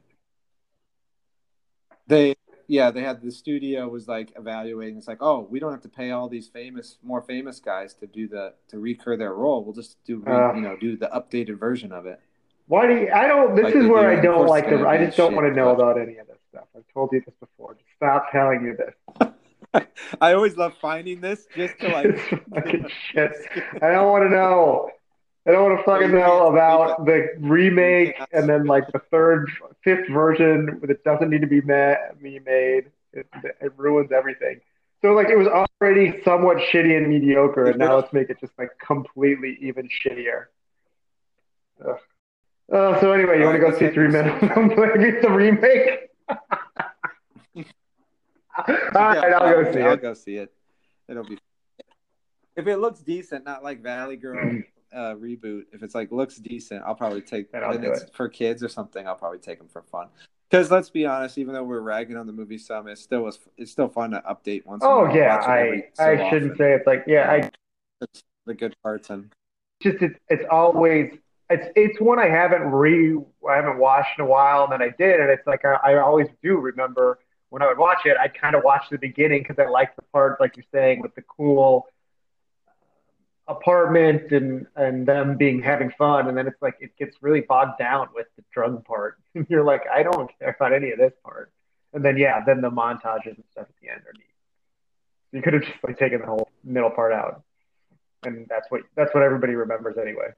They, 2.06 2.34
yeah, 2.70 2.92
they 2.92 3.02
had 3.02 3.20
the 3.20 3.32
studio 3.32 3.88
was 3.88 4.06
like 4.06 4.32
evaluating. 4.36 4.96
It's 4.96 5.08
like, 5.08 5.20
oh, 5.20 5.40
we 5.50 5.58
don't 5.58 5.72
have 5.72 5.80
to 5.82 5.88
pay 5.88 6.12
all 6.12 6.28
these 6.28 6.46
famous, 6.46 6.98
more 7.02 7.20
famous 7.20 7.58
guys 7.58 7.94
to 7.94 8.06
do 8.06 8.28
the 8.28 8.54
to 8.68 8.78
recur 8.78 9.16
their 9.16 9.34
role. 9.34 9.64
We'll 9.64 9.74
just 9.74 9.96
do, 10.04 10.24
Uh. 10.24 10.54
you 10.54 10.60
know, 10.60 10.76
do 10.76 10.96
the 10.96 11.08
updated 11.08 11.58
version 11.58 11.90
of 11.90 12.06
it. 12.06 12.20
Why 12.68 12.86
do 12.86 12.94
you? 12.94 13.10
I 13.12 13.26
don't. 13.26 13.56
This 13.56 13.64
Like 13.64 13.74
is 13.74 13.86
where 13.88 14.14
do, 14.14 14.18
I 14.18 14.22
don't 14.22 14.46
like 14.46 14.70
the. 14.70 14.86
I 14.86 15.04
just 15.04 15.16
don't 15.16 15.34
want 15.34 15.48
to 15.48 15.52
know 15.52 15.70
about 15.70 16.00
any 16.00 16.18
of 16.18 16.28
this 16.28 16.38
stuff. 16.50 16.66
I've 16.76 16.84
told 16.94 17.10
you 17.12 17.20
this 17.26 17.34
before. 17.40 17.74
Just 17.74 17.86
stop 17.96 18.30
telling 18.30 18.62
me 18.62 18.70
this. 18.78 19.84
I 20.20 20.32
always 20.34 20.56
love 20.56 20.74
finding 20.80 21.20
this 21.20 21.48
just 21.56 21.76
to 21.80 21.88
like. 21.88 22.18
Fucking 22.54 22.88
shit. 23.10 23.32
I 23.82 23.90
don't 23.90 24.10
want 24.12 24.22
to 24.22 24.30
know. 24.30 24.90
I 25.46 25.52
don't 25.52 25.70
want 25.70 25.78
to 25.78 25.84
fucking 25.84 26.12
know 26.12 26.48
about 26.48 27.06
the 27.06 27.28
remake 27.38 28.20
and 28.32 28.48
then 28.48 28.66
like 28.66 28.86
the 28.92 28.98
third, 29.10 29.50
fifth 29.82 30.08
version 30.10 30.80
that 30.82 31.02
doesn't 31.02 31.30
need 31.30 31.40
to 31.40 31.46
be 31.46 31.62
ma- 31.62 31.94
made. 32.20 32.90
It, 33.12 33.26
it 33.60 33.72
ruins 33.76 34.12
everything. 34.12 34.60
So 35.02 35.12
like 35.12 35.30
it 35.30 35.36
was 35.36 35.48
already 35.48 36.20
somewhat 36.24 36.58
shitty 36.58 36.96
and 36.96 37.08
mediocre, 37.08 37.66
and 37.66 37.78
now 37.78 37.96
let's 37.96 38.12
make 38.12 38.28
it 38.28 38.38
just 38.38 38.52
like 38.58 38.70
completely 38.78 39.56
even 39.60 39.88
shittier. 39.88 40.46
Ugh. 41.88 41.98
Uh, 42.72 43.00
so 43.00 43.12
anyway, 43.12 43.38
you 43.38 43.44
want 43.44 43.56
to 43.56 43.60
go 43.60 43.76
see 43.76 43.88
Three 43.88 44.08
Men? 44.08 44.26
Maybe 44.40 45.20
the 45.20 45.30
remake. 45.30 46.10
All 46.28 46.38
right, 48.94 49.32
I'll 49.32 49.64
go 49.64 49.72
see 49.72 49.80
I'll 49.80 49.92
it. 49.94 50.02
go 50.02 50.14
see 50.14 50.36
it. 50.36 50.52
It'll 51.08 51.24
be. 51.24 51.38
If 52.56 52.66
it 52.66 52.76
looks 52.76 53.00
decent, 53.00 53.44
not 53.44 53.64
like 53.64 53.82
Valley 53.82 54.16
Girl 54.16 54.60
uh, 54.92 55.14
reboot. 55.14 55.64
If 55.72 55.82
it's 55.82 55.94
like 55.94 56.10
looks 56.12 56.36
decent, 56.36 56.82
I'll 56.86 56.94
probably 56.94 57.22
take. 57.22 57.52
Then 57.52 57.64
I'll 57.64 57.72
and 57.72 57.84
it's 57.84 58.02
it. 58.02 58.10
for 58.14 58.28
kids 58.28 58.62
or 58.62 58.68
something. 58.68 59.06
I'll 59.06 59.14
probably 59.14 59.38
take 59.38 59.58
them 59.58 59.68
for 59.68 59.82
fun. 59.82 60.08
Because 60.50 60.70
let's 60.70 60.90
be 60.90 61.06
honest, 61.06 61.38
even 61.38 61.54
though 61.54 61.62
we're 61.62 61.80
ragging 61.80 62.16
on 62.16 62.26
the 62.26 62.32
movie 62.32 62.58
some, 62.58 62.88
it 62.88 62.98
still 62.98 63.22
was. 63.22 63.38
It's 63.56 63.70
still 63.70 63.88
fun 63.88 64.10
to 64.10 64.22
update 64.22 64.66
once. 64.66 64.82
in 64.82 64.90
a 64.90 64.92
Oh 64.92 65.04
while, 65.04 65.16
yeah, 65.16 65.36
I 65.36 65.84
so 65.94 66.04
I 66.04 66.30
shouldn't 66.30 66.58
say 66.58 66.72
it's 66.72 66.86
like 66.86 67.04
yeah, 67.06 67.30
I 67.30 67.50
It's 68.00 68.22
the 68.46 68.54
good 68.54 68.74
parts 68.82 69.10
and 69.10 69.32
just 69.80 70.02
it's 70.02 70.18
it's 70.28 70.44
always 70.50 71.12
it's 71.50 71.68
it's 71.76 72.00
one 72.00 72.18
I 72.18 72.28
haven't 72.28 72.62
re 72.62 73.16
I 73.48 73.56
haven't 73.56 73.78
watched 73.78 74.18
in 74.18 74.24
a 74.24 74.28
while, 74.28 74.64
and 74.64 74.72
then 74.72 74.82
I 74.82 74.92
did, 74.96 75.20
and 75.20 75.30
it's 75.30 75.46
like 75.46 75.64
I, 75.64 75.74
I 75.74 75.98
always 75.98 76.28
do 76.42 76.58
remember 76.58 77.18
when 77.50 77.62
I 77.62 77.66
would 77.66 77.78
watch 77.78 77.98
it, 78.04 78.16
I'd 78.18 78.34
kind 78.34 78.54
of 78.54 78.62
watch 78.64 78.84
the 78.90 78.98
beginning 78.98 79.42
because 79.42 79.58
I 79.58 79.68
liked 79.68 79.96
the 79.96 80.02
part, 80.12 80.40
like 80.40 80.56
you're 80.56 80.64
saying, 80.72 81.02
with 81.02 81.14
the 81.16 81.22
cool 81.22 81.86
apartment 83.50 84.30
and 84.32 84.66
and 84.76 85.06
them 85.06 85.36
being 85.36 85.60
having 85.62 85.90
fun, 85.90 86.28
and 86.28 86.36
then 86.36 86.46
it's 86.46 86.60
like 86.62 86.76
it 86.80 86.96
gets 86.96 87.16
really 87.20 87.40
bogged 87.40 87.78
down 87.78 88.08
with 88.14 88.26
the 88.36 88.44
drug 88.52 88.84
part. 88.84 89.18
and 89.34 89.46
you're 89.50 89.64
like, 89.64 89.82
I 89.92 90.02
don't 90.02 90.30
care 90.38 90.54
about 90.58 90.72
any 90.72 90.90
of 90.92 90.98
this 90.98 91.12
part, 91.24 91.52
and 91.92 92.04
then 92.04 92.16
yeah, 92.16 92.42
then 92.44 92.60
the 92.60 92.70
montages 92.70 93.36
and 93.36 93.44
stuff 93.52 93.66
at 93.68 93.74
the 93.82 93.88
end 93.88 94.00
are 94.00 94.12
neat. 94.14 94.24
You 95.32 95.42
could 95.42 95.54
have 95.54 95.62
just 95.62 95.76
like 95.84 95.98
taken 95.98 96.20
the 96.20 96.26
whole 96.26 96.48
middle 96.64 96.90
part 96.90 97.12
out, 97.12 97.42
and 98.24 98.46
that's 98.48 98.70
what 98.70 98.82
that's 98.96 99.12
what 99.14 99.22
everybody 99.22 99.54
remembers 99.54 99.96
anyway. 99.98 100.28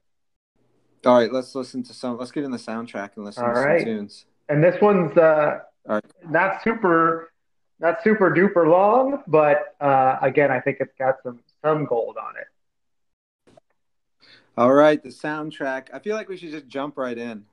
all 1.05 1.19
right. 1.19 1.33
Let's 1.33 1.55
listen 1.55 1.83
to 1.85 1.95
some. 1.95 2.19
Let's 2.19 2.33
get 2.33 2.45
in 2.45 2.51
the 2.51 2.59
soundtrack 2.59 3.11
and 3.17 3.25
listen 3.25 3.45
All 3.45 3.55
to 3.55 3.61
right. 3.61 3.81
some 3.81 3.87
tunes. 3.87 4.25
And 4.49 4.63
this 4.63 4.81
one's 4.83 5.17
uh, 5.17 5.61
right. 5.87 6.05
not 6.29 6.63
super, 6.63 7.33
not 7.81 8.03
super 8.03 8.31
duper 8.31 8.69
long, 8.69 9.23
but 9.27 9.77
uh, 9.81 10.19
again, 10.21 10.51
I 10.51 10.61
think 10.61 10.79
it's 10.81 10.95
got 10.99 11.17
some 11.23 11.41
some 11.65 11.85
gold 11.87 12.17
on 12.17 12.37
it. 12.37 12.47
All 14.57 14.73
right, 14.73 15.03
the 15.03 15.09
soundtrack. 15.09 15.89
I 15.93 15.99
feel 15.99 16.15
like 16.15 16.29
we 16.29 16.37
should 16.37 16.51
just 16.51 16.69
jump 16.69 16.99
right 16.99 17.17
in. 17.17 17.45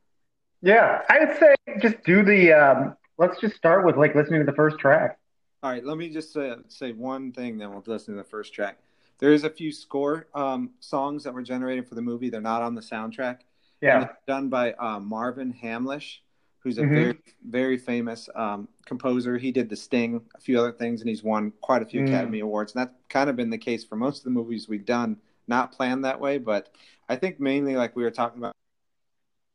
Yeah, 0.61 1.01
I'd 1.09 1.37
say 1.39 1.55
just 1.81 2.03
do 2.03 2.23
the. 2.23 2.51
Um, 2.53 2.95
let's 3.17 3.39
just 3.39 3.55
start 3.55 3.85
with 3.85 3.95
like 3.95 4.15
listening 4.15 4.41
to 4.41 4.45
the 4.45 4.55
first 4.55 4.77
track. 4.79 5.17
All 5.63 5.71
right, 5.71 5.83
let 5.83 5.97
me 5.97 6.09
just 6.09 6.35
uh, 6.35 6.57
say 6.67 6.91
one 6.93 7.31
thing, 7.31 7.57
then 7.57 7.71
we'll 7.71 7.83
listen 7.85 8.15
to 8.15 8.21
the 8.21 8.27
first 8.29 8.53
track. 8.53 8.79
There 9.19 9.33
is 9.33 9.43
a 9.43 9.49
few 9.49 9.71
score 9.71 10.27
um, 10.33 10.71
songs 10.79 11.23
that 11.25 11.33
were 11.33 11.41
generated 11.41 11.87
for 11.87 11.95
the 11.95 12.01
movie. 12.01 12.29
They're 12.29 12.39
not 12.41 12.61
on 12.61 12.75
the 12.75 12.81
soundtrack. 12.81 13.39
Yeah, 13.81 14.03
it's 14.03 14.13
done 14.27 14.49
by 14.49 14.73
uh, 14.73 14.99
Marvin 14.99 15.53
Hamlisch, 15.53 16.19
who's 16.59 16.77
a 16.77 16.83
Mhm. 16.83 16.93
very, 16.93 17.17
very 17.47 17.77
famous 17.77 18.29
um, 18.35 18.67
composer. 18.85 19.37
He 19.37 19.51
did 19.51 19.69
The 19.69 19.75
Sting, 19.75 20.21
a 20.35 20.39
few 20.41 20.59
other 20.59 20.71
things, 20.73 20.99
and 21.01 21.09
he's 21.09 21.23
won 21.23 21.51
quite 21.61 21.81
a 21.81 21.85
few 21.85 22.01
Mm. 22.01 22.07
Academy 22.07 22.39
Awards. 22.39 22.73
And 22.75 22.81
that's 22.81 22.95
kind 23.09 23.29
of 23.29 23.35
been 23.37 23.49
the 23.49 23.57
case 23.57 23.83
for 23.85 23.95
most 23.95 24.19
of 24.19 24.23
the 24.25 24.29
movies 24.31 24.67
we've 24.67 24.85
done. 24.85 25.17
Not 25.49 25.71
planned 25.71 26.05
that 26.05 26.21
way, 26.21 26.37
but 26.37 26.69
I 27.09 27.15
think 27.15 27.39
mainly 27.39 27.75
like 27.75 27.95
we 27.95 28.03
were 28.03 28.11
talking 28.11 28.37
about 28.37 28.53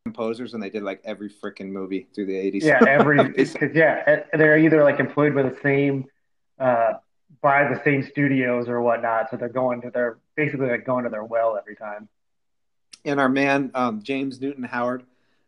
composers, 0.05 0.53
and 0.53 0.61
they 0.61 0.69
did 0.69 0.83
like 0.83 1.01
every 1.05 1.29
freaking 1.29 1.69
movie 1.69 2.07
through 2.13 2.25
the 2.25 2.33
80s. 2.33 2.63
yeah, 2.63 2.83
every 2.85 3.23
because 3.29 3.73
yeah, 3.73 4.23
they're 4.33 4.59
either 4.59 4.83
like 4.83 4.99
employed 4.99 5.33
by 5.33 5.43
the 5.43 5.57
same, 5.63 6.05
uh, 6.59 6.93
by 7.41 7.63
the 7.63 7.81
same 7.83 8.03
studios 8.03 8.67
or 8.67 8.81
whatnot, 8.81 9.29
so 9.31 9.37
they're 9.37 9.47
going 9.47 9.81
to 9.81 9.89
their 9.89 10.17
basically 10.35 10.67
like 10.67 10.85
going 10.85 11.05
to 11.05 11.09
their 11.09 11.23
well 11.23 11.57
every 11.57 11.77
time. 11.77 12.09
and 13.05 13.19
our 13.19 13.29
man 13.29 13.71
um, 13.73 14.03
James 14.03 14.41
Newton 14.41 14.63
Howard 14.65 15.03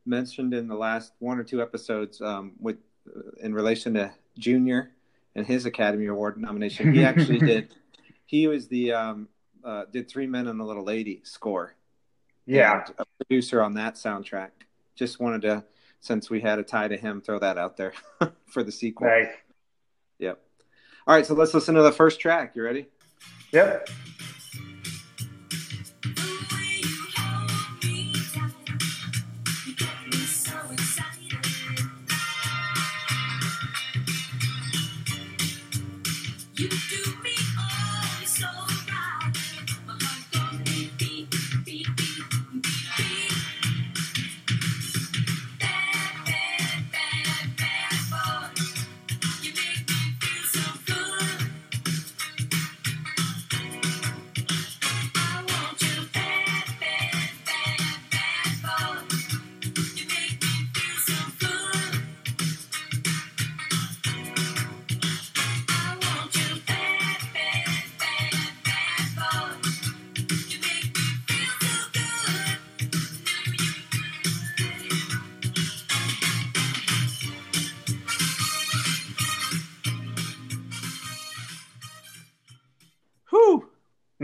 mentioned 0.05 0.53
in 0.53 0.69
the 0.69 0.75
last 0.75 1.11
one 1.19 1.37
or 1.37 1.43
two 1.43 1.61
episodes 1.61 2.21
um, 2.21 2.53
with 2.57 2.77
uh, 3.13 3.19
in 3.41 3.53
relation 3.53 3.95
to 3.95 4.13
Junior 4.37 4.91
and 5.35 5.45
his 5.45 5.65
Academy 5.65 6.05
Award 6.05 6.37
nomination. 6.37 6.93
He 6.93 7.03
actually 7.03 7.39
did. 7.53 7.75
He 8.25 8.47
was 8.47 8.67
the 8.67 8.93
um, 8.93 9.27
uh, 9.67 9.83
did 9.91 10.09
Three 10.09 10.27
Men 10.27 10.47
and 10.47 10.61
a 10.61 10.63
Little 10.63 10.85
Lady 10.85 11.21
score. 11.23 11.75
Yeah, 12.45 12.85
a 12.97 13.03
producer 13.19 13.61
on 13.61 13.73
that 13.73 13.95
soundtrack. 13.95 14.51
Just 14.95 15.19
wanted 15.19 15.41
to, 15.41 15.65
since 15.99 16.29
we 16.29 16.39
had 16.39 16.57
a 16.57 16.63
tie 16.63 16.87
to 16.87 16.95
him, 16.95 17.21
throw 17.21 17.37
that 17.39 17.57
out 17.57 17.75
there 17.75 17.93
for 18.45 18.63
the 18.63 18.71
sequel. 18.71 19.07
nice. 19.07 19.27
Yep. 20.19 20.41
All 21.05 21.13
right, 21.15 21.25
so 21.25 21.33
let's 21.33 21.53
listen 21.53 21.75
to 21.75 21.83
the 21.83 21.91
first 21.91 22.21
track. 22.21 22.53
You 22.55 22.63
ready? 22.63 22.87
Yep. 23.51 23.89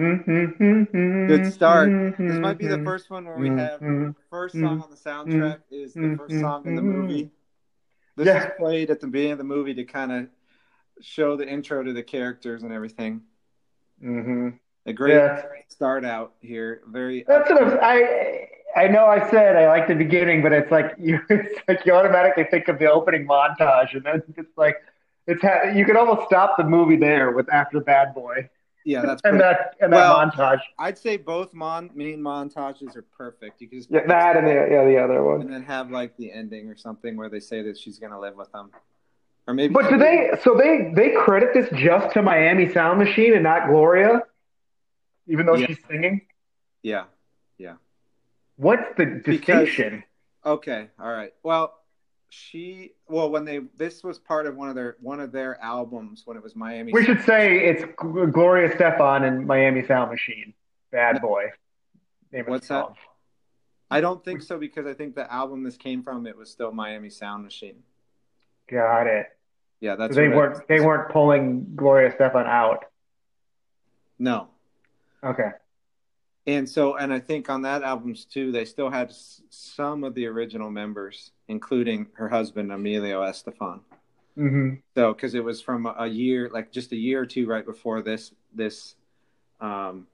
Good 0.04 1.54
start. 1.54 1.90
This 2.18 2.40
might 2.40 2.58
be 2.58 2.68
the 2.68 2.82
first 2.84 3.10
one 3.10 3.26
where 3.26 3.38
we 3.38 3.50
have 3.50 3.80
Mm-hmm. 3.80 4.12
first 4.30 4.54
song 4.56 4.82
on 4.82 4.90
the 4.90 4.96
soundtrack 4.98 5.60
is 5.72 5.94
the 5.94 6.16
first 6.18 6.40
song 6.40 6.66
in 6.66 6.76
the 6.76 6.82
movie. 6.82 7.30
This 8.16 8.28
Yeah. 8.28 8.44
is 8.46 8.52
played 8.58 8.90
at 8.92 9.00
the 9.02 9.08
beginning 9.08 9.32
of 9.34 9.38
the 9.40 9.44
movie 9.44 9.74
to 9.76 9.84
kind 9.84 10.12
of 10.12 10.28
show 11.02 11.36
the 11.36 11.48
intro 11.48 11.84
to 11.84 11.94
the 11.94 12.04
characters 12.04 12.64
and 12.64 12.72
everything. 12.72 13.22
Mm-hmm. 14.04 14.50
A 14.86 14.94
great 14.94 15.16
Yeah. 15.16 15.42
start 15.70 16.06
out 16.06 16.34
here. 16.42 16.82
Very. 16.88 17.24
That's 17.28 17.50
what 17.50 17.64
I'm, 17.64 17.80
I. 17.82 18.48
I 18.76 18.88
know 18.88 19.06
I 19.06 19.30
said 19.30 19.56
I 19.56 19.68
like 19.68 19.88
the 19.88 19.94
beginning, 19.96 20.42
but 20.42 20.52
it's 20.52 20.72
like 20.72 20.96
you. 21.00 21.20
It's 21.30 21.60
like 21.68 21.86
you 21.86 21.94
automatically 21.94 22.46
think 22.52 22.68
of 22.68 22.80
the 22.80 22.92
opening 22.92 23.26
montage, 23.28 23.94
and 23.96 24.04
then 24.04 24.22
it's 24.38 24.58
like 24.58 24.78
it's. 25.28 25.42
Ha- 25.42 25.72
you 25.76 25.86
could 25.86 25.96
almost 25.96 26.28
stop 26.28 26.58
the 26.58 26.64
movie 26.64 26.98
there 26.98 27.32
with 27.32 27.48
after 27.52 27.80
Bad 27.80 28.14
Boy 28.14 28.50
yeah, 28.86 29.02
that's. 29.02 29.22
and 29.24 29.40
perfect. 29.40 29.76
that 29.80 29.84
and 29.84 29.94
that 29.94 29.98
Well, 29.98 30.18
montage. 30.32 30.62
I'd 30.80 30.98
say 30.98 31.18
both 31.18 31.54
mon- 31.54 31.90
main 31.94 32.20
montages 32.22 32.96
are 32.96 33.02
perfect. 33.18 33.62
You 33.62 33.68
could 33.70 33.80
just 33.80 33.92
Yeah, 33.92 34.06
that 34.08 34.38
and 34.38 34.48
the 34.48 34.54
yeah 34.54 34.84
the 34.86 34.98
other 34.98 35.24
one. 35.24 35.42
and 35.42 35.54
then 35.54 35.64
have 35.64 35.92
like 35.92 36.16
the 36.18 36.32
ending 36.32 36.68
or 36.70 36.76
something 36.76 37.16
where 37.18 37.30
they 37.30 37.40
say 37.40 37.62
that 37.64 37.78
she's 37.78 38.00
gonna 38.00 38.20
live 38.20 38.36
with 38.36 38.52
them, 38.52 38.72
or 39.48 39.54
maybe. 39.54 39.74
But 39.74 39.90
do 39.90 39.98
they? 39.98 40.32
So 40.44 40.56
they 40.56 40.92
they 40.96 41.12
credit 41.12 41.54
this 41.54 41.70
just 41.80 42.14
to 42.14 42.22
Miami 42.22 42.72
Sound 42.72 43.00
Machine 43.00 43.34
and 43.34 43.44
not 43.44 43.68
Gloria, 43.68 44.22
even 45.28 45.46
though 45.46 45.56
Yeah. 45.56 45.68
she's 45.68 45.80
singing. 45.90 46.22
Yeah. 46.82 47.06
Yeah. 47.58 47.76
What's 48.58 48.84
the 48.98 49.22
Because- 49.26 49.70
Okay. 50.46 50.90
All 51.00 51.10
right. 51.12 51.34
Well, 51.44 51.80
she. 52.34 52.94
Well, 53.08 53.30
when 53.30 53.46
they 53.46 53.60
this 53.78 54.04
was 54.04 54.20
part 54.20 54.48
of 54.48 54.56
one 54.56 54.70
of 54.70 54.76
their 54.76 54.98
one 55.00 55.20
of 55.20 55.32
their 55.32 55.62
albums 55.62 56.24
when 56.26 56.36
it 56.38 56.44
was 56.44 56.56
Miami. 56.56 56.92
We 56.92 57.06
should 57.06 57.22
say 57.24 57.66
it's 57.66 57.84
Gloria 57.98 58.70
Estefan 58.70 59.24
and 59.28 59.46
Miami 59.46 59.86
Sound 59.86 60.12
Machine. 60.12 60.54
Bad 60.92 61.22
Boy. 61.22 61.46
Name 62.32 62.46
What's 62.48 62.68
that? 62.68 62.86
song. 62.86 62.96
I 63.92 64.02
don't 64.02 64.24
think 64.26 64.42
so 64.42 64.58
because 64.58 64.88
I 64.88 64.94
think 64.94 65.16
the 65.16 65.32
album 65.32 65.64
this 65.64 65.78
came 65.78 66.02
from 66.04 66.26
it 66.26 66.36
was 66.36 66.50
still 66.50 66.72
Miami 66.72 67.10
Sound 67.10 67.44
Machine. 67.44 67.84
Got 68.70 69.08
it. 69.08 69.28
Yeah, 69.80 69.96
that's 69.96 70.16
So 70.16 70.22
they 70.22 70.30
weren't 70.30 70.68
they 70.68 70.80
weren't 70.80 71.12
pulling 71.12 71.76
Gloria 71.76 72.12
Estefan 72.12 72.48
out. 72.48 72.86
No, 74.18 74.48
Okay. 75.24 75.50
And 76.46 76.68
so 76.68 76.98
and 76.98 77.14
I 77.14 77.20
think 77.20 77.50
on 77.50 77.62
that 77.64 77.84
albums 77.84 78.26
too, 78.26 78.52
they 78.52 78.66
still 78.66 78.90
had 78.90 79.10
s- 79.10 79.42
some 79.50 80.04
of 80.04 80.14
the 80.14 80.26
original 80.28 80.70
members, 80.70 81.32
including 81.48 82.08
her 82.14 82.30
husband 82.30 82.72
Emilio 82.72 83.22
Estefan. 83.22 83.82
hmm 84.36 84.76
So 84.96 85.14
because 85.14 85.36
it 85.36 85.44
was 85.44 85.62
from 85.62 85.86
a 85.86 86.08
year, 86.08 86.50
like 86.52 86.72
just 86.72 86.92
a 86.92 86.96
year 86.98 87.22
or 87.22 87.26
two 87.26 87.48
right 87.48 87.66
before 87.66 88.02
this 88.02 88.34
this 88.54 88.96
um, 89.62 90.08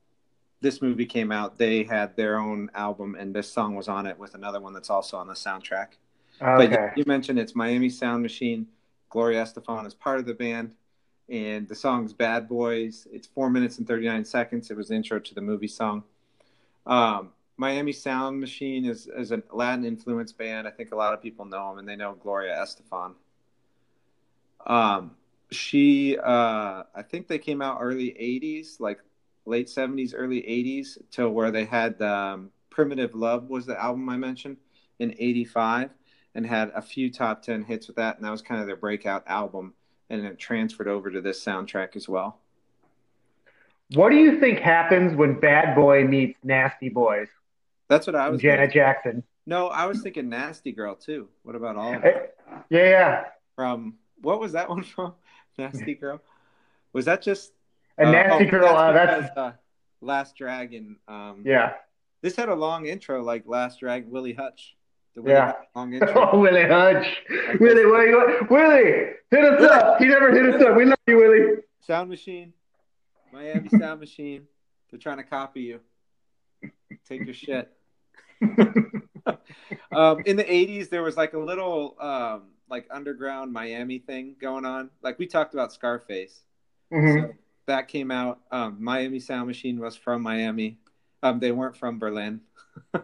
this 0.62 0.82
movie 0.82 1.06
came 1.06 1.32
out, 1.32 1.58
they 1.58 1.84
had 1.84 2.16
their 2.16 2.38
own 2.38 2.70
album, 2.76 3.16
and 3.16 3.34
this 3.34 3.50
song 3.52 3.76
was 3.76 3.88
on 3.88 4.06
it 4.06 4.20
with 4.20 4.36
another 4.36 4.60
one 4.60 4.74
that's 4.74 4.90
also 4.90 5.18
on 5.18 5.28
the 5.28 5.34
soundtrack. 5.34 5.88
But 6.58 6.72
you, 6.72 6.78
you 6.98 7.04
mentioned 7.08 7.40
it's 7.40 7.56
Miami 7.56 7.90
Sound 7.90 8.22
Machine. 8.22 8.68
Gloria 9.10 9.44
Estefan 9.44 9.86
is 9.88 9.94
part 9.96 10.20
of 10.20 10.26
the 10.26 10.34
band, 10.34 10.76
and 11.30 11.68
the 11.68 11.76
song's 11.76 12.14
"Bad 12.14 12.48
Boys." 12.48 13.08
It's 13.12 13.26
four 13.28 13.50
minutes 13.50 13.78
and 13.80 13.88
thirty 13.88 14.06
nine 14.06 14.24
seconds. 14.26 14.70
It 14.70 14.78
was 14.78 14.90
the 14.90 14.96
intro 14.96 15.20
to 15.20 15.34
the 15.34 15.42
movie 15.42 15.68
song. 15.68 16.04
Um, 16.90 17.30
Miami 17.56 17.92
Sound 17.92 18.40
Machine 18.40 18.84
is 18.84 19.08
is 19.16 19.32
a 19.32 19.44
Latin 19.54 19.86
influence 19.86 20.32
band. 20.32 20.68
I 20.68 20.72
think 20.72 20.92
a 20.92 20.96
lot 20.96 21.14
of 21.14 21.22
people 21.22 21.46
know 21.46 21.70
them, 21.70 21.80
and 21.80 21.88
they 21.88 21.96
know 21.96 22.16
Gloria 22.16 22.56
Estefan. 22.56 23.14
Um, 24.66 25.12
she, 25.52 26.18
uh, 26.18 26.84
I 26.96 27.02
think 27.08 27.28
they 27.28 27.38
came 27.38 27.62
out 27.62 27.78
early 27.80 28.10
'80s, 28.20 28.80
like 28.80 29.00
late 29.46 29.68
'70s, 29.68 30.14
early 30.16 30.42
'80s, 30.42 30.98
to 31.12 31.30
where 31.30 31.52
they 31.52 31.66
had 31.66 32.02
um, 32.02 32.50
"Primitive 32.72 33.14
Love" 33.14 33.50
was 33.50 33.68
the 33.68 33.80
album 33.80 34.10
I 34.10 34.18
mentioned 34.18 34.58
in 34.98 35.14
'85 35.20 35.92
and 36.36 36.46
had 36.46 36.72
a 36.76 36.82
few 36.82 37.12
top 37.12 37.42
10 37.42 37.64
hits 37.64 37.88
with 37.88 37.96
that 37.96 38.16
and 38.16 38.24
that 38.24 38.30
was 38.30 38.42
kind 38.42 38.62
of 38.62 38.68
their 38.68 38.76
breakout 38.76 39.24
album 39.26 39.74
and 40.10 40.24
it 40.24 40.38
transferred 40.38 40.88
over 40.88 41.10
to 41.10 41.22
this 41.22 41.44
soundtrack 41.44 41.96
as 41.96 42.08
well 42.08 42.40
What 43.96 44.10
do 44.10 44.16
you 44.18 44.40
think 44.40 44.60
happens 44.60 45.16
when 45.16 45.40
Bad 45.40 45.76
Boy 45.76 46.04
meets 46.06 46.38
Nasty 46.44 46.90
Boys? 46.90 47.28
that's 47.88 48.06
what 48.06 48.16
i 48.16 48.30
was 48.30 48.40
Janet 48.40 48.70
thinking. 48.70 48.82
Jackson. 48.82 49.24
no 49.48 49.68
i 49.70 49.88
was 49.88 50.02
thinking 50.04 50.30
nasty 50.30 50.72
girl 50.72 50.94
too 50.94 51.28
what 51.42 51.56
about 51.56 51.76
all 51.76 51.96
of 51.96 52.04
Eh, 52.06 52.12
them 52.12 52.64
Yeah, 52.70 52.84
yeah. 52.84 53.24
from 53.56 53.96
what 54.22 54.40
was 54.40 54.52
that 54.52 54.70
one 54.70 54.84
from 54.96 55.16
nasty 55.58 55.96
girl 55.96 56.22
was 56.94 57.06
that 57.06 57.24
just 57.24 57.52
a 57.98 58.06
uh, 58.08 58.12
Nasty 58.12 58.46
oh, 58.48 58.52
Girl, 58.52 58.68
uh, 58.76 58.92
that's 58.92 59.36
uh, 59.36 59.54
last 60.02 60.36
dragon 60.36 60.98
um 61.08 61.42
yeah. 61.44 61.74
this 62.22 62.36
had 62.36 62.50
a 62.50 62.54
long 62.56 62.86
intro 62.86 63.24
like 63.24 63.44
last 63.48 63.80
dragon 63.80 64.12
willie 64.12 64.34
hutch 64.34 64.76
the 65.16 65.24
Willie 65.24 65.34
Yeah. 65.36 65.46
Hutch 65.48 65.68
long 65.76 65.94
intro 65.96 66.30
Oh, 66.32 66.40
Willie 66.40 66.68
Hutch. 66.68 67.08
Willie, 67.60 67.82
you? 67.82 68.48
Willie, 68.52 69.14
hit 69.32 69.44
us 69.46 69.64
up. 69.64 69.98
He 69.98 70.06
never 70.06 70.32
hit 70.32 70.54
us 70.54 70.62
up. 70.62 70.78
We 70.78 70.86
love 70.86 71.00
you, 71.08 71.18
Willie. 71.18 71.56
sound 71.80 72.10
machine 72.12 72.54
miami 73.34 73.70
sound 73.70 74.00
machine 74.00 74.48
they're 74.90 75.00
trying 75.00 75.18
to 75.18 75.24
copy 75.24 75.62
you. 75.62 75.80
Take 77.08 77.26
your 77.26 77.34
shit. 77.34 77.72
Um, 79.92 80.22
in 80.26 80.38
the 80.38 80.44
80s 80.44 80.90
there 80.90 81.04
was 81.04 81.18
like 81.18 81.34
a 81.34 81.38
little 81.40 81.96
um, 82.00 82.44
like 82.70 82.88
underground 82.92 83.52
miami 83.52 84.00
thing 84.00 84.36
going 84.40 84.66
on. 84.66 84.90
Like 85.04 85.20
we 85.20 85.28
talked 85.28 85.54
about 85.54 85.74
scarface. 85.74 86.44
Mhm. 86.92 87.22
so 87.30 87.34
that 87.66 87.88
came 87.88 88.10
out. 88.12 88.40
Um, 88.52 88.78
miami 88.80 89.20
sound 89.20 89.48
machine 89.48 89.80
was 89.80 89.96
from 89.96 90.22
miami. 90.22 90.80
Um, 91.22 91.40
they 91.40 91.52
weren't 91.52 91.76
from 91.76 92.00
berlin. 92.00 92.42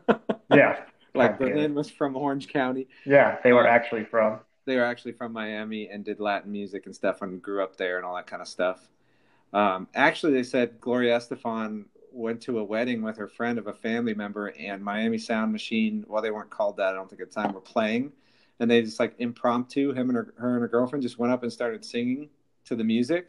Yeah. 0.53 0.83
like 1.13 1.37
berlin 1.37 1.73
was 1.75 1.89
from 1.89 2.15
orange 2.15 2.47
county. 2.47 2.87
Yeah, 3.05 3.37
they 3.43 3.51
were 3.51 3.67
actually 3.67 4.05
from. 4.05 4.39
they 4.65 4.77
were 4.77 4.85
actually 4.85 5.11
from 5.13 5.33
miami 5.33 5.89
and 5.89 6.05
did 6.05 6.19
latin 6.19 6.51
music 6.51 6.85
and 6.85 6.95
stuff 6.95 7.21
and 7.21 7.41
grew 7.41 7.61
up 7.63 7.75
there 7.77 7.97
and 7.97 8.05
all 8.05 8.15
that 8.15 8.27
kind 8.27 8.41
of 8.41 8.47
stuff 8.47 8.87
um, 9.55 9.87
actually 9.95 10.33
they 10.33 10.43
said 10.43 10.79
gloria 10.81 11.17
estefan 11.17 11.85
went 12.11 12.39
to 12.41 12.59
a 12.59 12.63
wedding 12.63 13.01
with 13.01 13.17
her 13.17 13.27
friend 13.27 13.57
of 13.59 13.67
a 13.67 13.73
family 13.73 14.13
member 14.13 14.47
and 14.59 14.83
miami 14.83 15.17
sound 15.17 15.51
machine 15.51 16.03
well 16.07 16.21
they 16.21 16.31
weren't 16.31 16.49
called 16.49 16.77
that 16.77 16.89
i 16.89 16.93
don't 16.93 17.09
think 17.09 17.21
at 17.21 17.29
the 17.31 17.41
time 17.41 17.53
were 17.53 17.61
playing 17.61 18.11
and 18.59 18.69
they 18.71 18.81
just 18.81 18.99
like 18.99 19.13
impromptu 19.19 19.91
him 19.93 20.09
and 20.09 20.15
her, 20.17 20.33
her 20.37 20.53
and 20.53 20.61
her 20.61 20.67
girlfriend 20.67 21.01
just 21.03 21.19
went 21.19 21.33
up 21.33 21.43
and 21.43 21.51
started 21.51 21.83
singing 21.83 22.29
to 22.63 22.75
the 22.75 22.83
music 22.83 23.27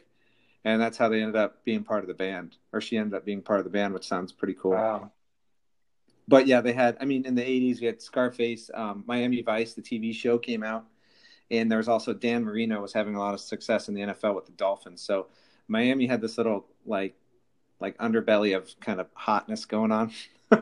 and 0.63 0.81
that's 0.81 0.97
how 0.97 1.09
they 1.09 1.21
ended 1.21 1.35
up 1.35 1.63
being 1.65 1.83
part 1.83 2.01
of 2.03 2.07
the 2.07 2.13
band 2.13 2.57
or 2.73 2.79
she 2.81 2.97
ended 2.97 3.13
up 3.13 3.25
being 3.25 3.41
part 3.41 3.59
of 3.59 3.63
the 3.65 3.69
band 3.71 3.93
which 3.93 4.07
sounds 4.07 4.31
pretty 4.31 4.53
cool 4.53 4.71
Wow. 4.71 5.11
but 6.27 6.47
yeah, 6.47 6.61
they 6.61 6.73
had. 6.73 6.97
I 6.99 7.05
mean, 7.05 7.25
in 7.25 7.35
the 7.35 7.41
'80s, 7.41 7.79
we 7.79 7.87
had 7.87 8.01
Scarface, 8.01 8.69
um, 8.73 9.03
Miami 9.07 9.41
Vice, 9.41 9.73
the 9.75 9.81
TV 9.81 10.13
show 10.13 10.37
came 10.37 10.61
out, 10.63 10.85
and 11.51 11.71
there 11.71 11.77
was 11.77 11.87
also 11.87 12.13
Dan 12.13 12.43
Marino 12.43 12.81
was 12.81 12.91
having 12.93 13.15
a 13.15 13.19
lot 13.19 13.33
of 13.33 13.39
success 13.39 13.87
in 13.87 13.93
the 13.95 14.01
NFL 14.01 14.35
with 14.35 14.45
the 14.45 14.51
Dolphins. 14.53 15.01
So 15.01 15.27
Miami 15.67 16.07
had 16.07 16.21
this 16.21 16.37
little 16.37 16.65
like 16.85 17.15
like 17.79 17.97
underbelly 17.97 18.55
of 18.55 18.69
kind 18.79 18.99
of 18.99 19.07
hotness 19.13 19.65
going 19.65 19.91
on 19.91 20.11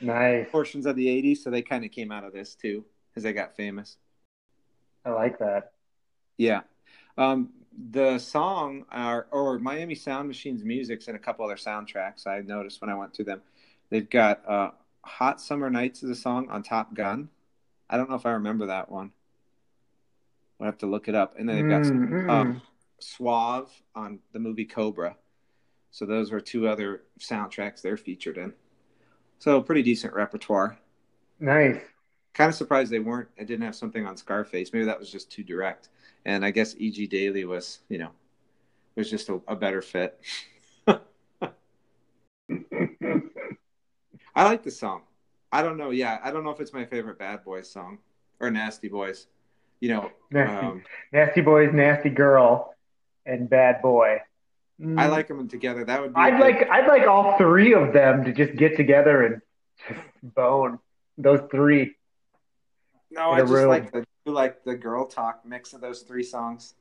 Nice. 0.00 0.48
portions 0.50 0.86
of 0.86 0.96
the 0.96 1.06
'80s. 1.08 1.38
So 1.38 1.50
they 1.50 1.62
kind 1.62 1.84
of 1.84 1.90
came 1.90 2.12
out 2.12 2.24
of 2.24 2.32
this 2.32 2.54
too 2.54 2.84
as 3.16 3.22
they 3.22 3.32
got 3.32 3.56
famous. 3.56 3.96
I 5.04 5.10
like 5.10 5.38
that. 5.38 5.72
Yeah. 6.36 6.62
Um, 7.16 7.50
the 7.90 8.18
song 8.18 8.84
or, 8.94 9.26
or 9.30 9.58
Miami 9.58 9.94
Sound 9.94 10.28
Machine's 10.28 10.64
music's 10.64 11.08
in 11.08 11.14
a 11.16 11.18
couple 11.18 11.44
other 11.44 11.56
soundtracks. 11.56 12.26
I 12.26 12.40
noticed 12.40 12.80
when 12.80 12.90
I 12.90 12.94
went 12.94 13.14
through 13.14 13.26
them. 13.26 13.42
They've 13.90 14.08
got 14.08 14.46
uh, 14.48 14.70
Hot 15.04 15.40
Summer 15.40 15.70
Nights 15.70 16.02
is 16.02 16.10
a 16.10 16.14
song 16.14 16.48
on 16.50 16.62
Top 16.62 16.94
Gun. 16.94 17.28
I 17.88 17.96
don't 17.96 18.08
know 18.08 18.16
if 18.16 18.26
I 18.26 18.32
remember 18.32 18.66
that 18.66 18.90
one. 18.90 19.12
I'll 20.60 20.66
have 20.66 20.78
to 20.78 20.86
look 20.86 21.08
it 21.08 21.14
up. 21.14 21.38
And 21.38 21.48
then 21.48 21.56
they've 21.56 21.68
got 21.68 21.82
Mm, 21.82 22.08
mm. 22.08 22.30
um, 22.30 22.62
Suave 23.02 23.70
on 23.94 24.18
the 24.32 24.38
movie 24.38 24.64
Cobra. 24.64 25.16
So 25.90 26.06
those 26.06 26.30
were 26.32 26.40
two 26.40 26.68
other 26.68 27.02
soundtracks 27.18 27.82
they're 27.82 27.96
featured 27.96 28.38
in. 28.38 28.52
So 29.38 29.60
pretty 29.60 29.82
decent 29.82 30.14
repertoire. 30.14 30.78
nice. 31.40 31.80
Kind 32.34 32.48
of 32.48 32.54
surprised 32.54 32.90
they 32.90 32.98
weren't. 32.98 33.28
I 33.38 33.44
didn't 33.44 33.66
have 33.66 33.74
something 33.74 34.06
on 34.06 34.16
Scarface. 34.16 34.72
Maybe 34.72 34.86
that 34.86 34.98
was 34.98 35.12
just 35.12 35.30
too 35.30 35.42
direct. 35.42 35.90
And 36.24 36.46
I 36.46 36.50
guess 36.50 36.74
E.G. 36.78 37.06
Daily 37.08 37.44
was, 37.44 37.80
you 37.90 37.98
know, 37.98 38.08
was 38.96 39.10
just 39.10 39.28
a, 39.28 39.38
a 39.46 39.54
better 39.54 39.82
fit. 39.82 40.18
I 40.88 40.98
like 44.44 44.62
the 44.62 44.70
song. 44.70 45.02
I 45.52 45.62
don't 45.62 45.76
know. 45.76 45.90
Yeah, 45.90 46.18
I 46.24 46.30
don't 46.30 46.42
know 46.42 46.50
if 46.50 46.60
it's 46.60 46.72
my 46.72 46.86
favorite 46.86 47.18
Bad 47.18 47.44
Boys 47.44 47.70
song 47.70 47.98
or 48.40 48.50
Nasty 48.50 48.88
Boys. 48.88 49.26
You 49.80 49.90
know, 49.90 50.10
Nasty, 50.30 50.66
um, 50.66 50.82
nasty 51.12 51.40
boys, 51.40 51.70
nasty 51.74 52.08
girl, 52.08 52.71
and 53.26 53.48
bad 53.48 53.82
boy. 53.82 54.18
Mm. 54.80 54.98
I 55.00 55.06
like 55.06 55.28
them 55.28 55.48
together. 55.48 55.84
That 55.84 56.00
would 56.00 56.14
be. 56.14 56.20
I'd 56.20 56.32
good- 56.32 56.40
like. 56.40 56.70
I'd 56.70 56.86
like 56.88 57.06
all 57.06 57.36
three 57.38 57.74
of 57.74 57.92
them 57.92 58.24
to 58.24 58.32
just 58.32 58.56
get 58.56 58.76
together 58.76 59.22
and 59.24 59.42
just 59.88 60.00
bone 60.34 60.78
those 61.18 61.40
three. 61.50 61.96
No, 63.10 63.30
I 63.30 63.40
just 63.40 63.52
room. 63.52 63.68
like 63.68 63.92
the 63.92 64.04
like 64.24 64.64
the 64.64 64.74
girl 64.74 65.06
talk 65.06 65.44
mix 65.44 65.72
of 65.72 65.80
those 65.80 66.02
three 66.02 66.22
songs. 66.22 66.74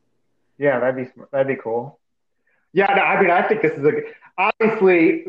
Yeah, 0.57 0.79
that'd 0.79 0.95
be 0.95 1.11
that'd 1.31 1.47
be 1.47 1.61
cool. 1.61 1.99
Yeah, 2.73 2.93
no, 2.95 3.01
I 3.01 3.21
mean, 3.21 3.31
I 3.31 3.45
think 3.47 3.61
this 3.61 3.77
is 3.77 3.83
a 3.85 3.91
obviously 4.37 5.25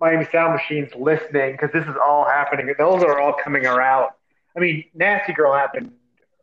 Miami 0.00 0.24
Sound 0.24 0.54
Machine's 0.54 0.94
listening 0.94 1.52
because 1.52 1.70
this 1.72 1.86
is 1.86 1.94
all 2.02 2.24
happening. 2.24 2.72
Those 2.78 3.02
are 3.02 3.20
all 3.20 3.34
coming 3.34 3.66
around. 3.66 4.10
I 4.56 4.60
mean, 4.60 4.84
Nasty 4.94 5.32
Girl 5.34 5.52
happened 5.52 5.92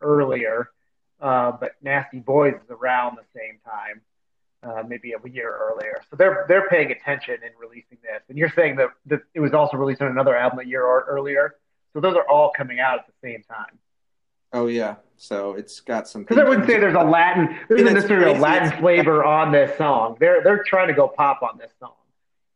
earlier, 0.01 0.69
uh, 1.21 1.51
but 1.59 1.71
Nasty 1.81 2.19
Boys 2.19 2.53
is 2.53 2.69
around 2.69 3.17
the 3.17 3.39
same 3.39 3.59
time, 3.65 4.01
uh, 4.63 4.83
maybe 4.87 5.13
a 5.13 5.29
year 5.29 5.55
earlier. 5.55 6.01
So 6.09 6.15
they're 6.15 6.45
they're 6.47 6.67
paying 6.69 6.91
attention 6.91 7.35
and 7.43 7.51
releasing 7.59 7.97
this. 8.01 8.21
And 8.29 8.37
you're 8.37 8.51
saying 8.55 8.75
that, 8.77 8.89
that 9.07 9.21
it 9.33 9.39
was 9.39 9.53
also 9.53 9.77
released 9.77 10.01
on 10.01 10.09
another 10.09 10.35
album 10.35 10.59
a 10.59 10.63
year 10.63 10.83
or 10.83 11.05
earlier. 11.07 11.55
So 11.93 12.01
those 12.01 12.15
are 12.15 12.27
all 12.27 12.51
coming 12.55 12.79
out 12.79 12.99
at 12.99 13.05
the 13.07 13.13
same 13.27 13.43
time. 13.43 13.79
Oh 14.53 14.67
yeah, 14.67 14.95
so 15.17 15.53
it's 15.53 15.79
got 15.81 16.07
some. 16.07 16.21
Because 16.23 16.37
I 16.37 16.47
wouldn't 16.47 16.67
say 16.67 16.79
there's 16.79 16.95
a 16.95 17.03
Latin, 17.03 17.57
there 17.67 17.77
And 17.77 17.87
isn't 17.87 17.87
it's 17.87 17.93
necessarily 17.95 18.37
a. 18.37 18.41
Latin 18.41 18.79
flavor 18.79 19.23
on 19.23 19.51
this 19.51 19.77
song. 19.77 20.17
They're 20.19 20.41
they're 20.43 20.63
trying 20.63 20.87
to 20.87 20.93
go 20.93 21.07
pop 21.07 21.41
on 21.41 21.57
this 21.57 21.71
song. 21.79 21.93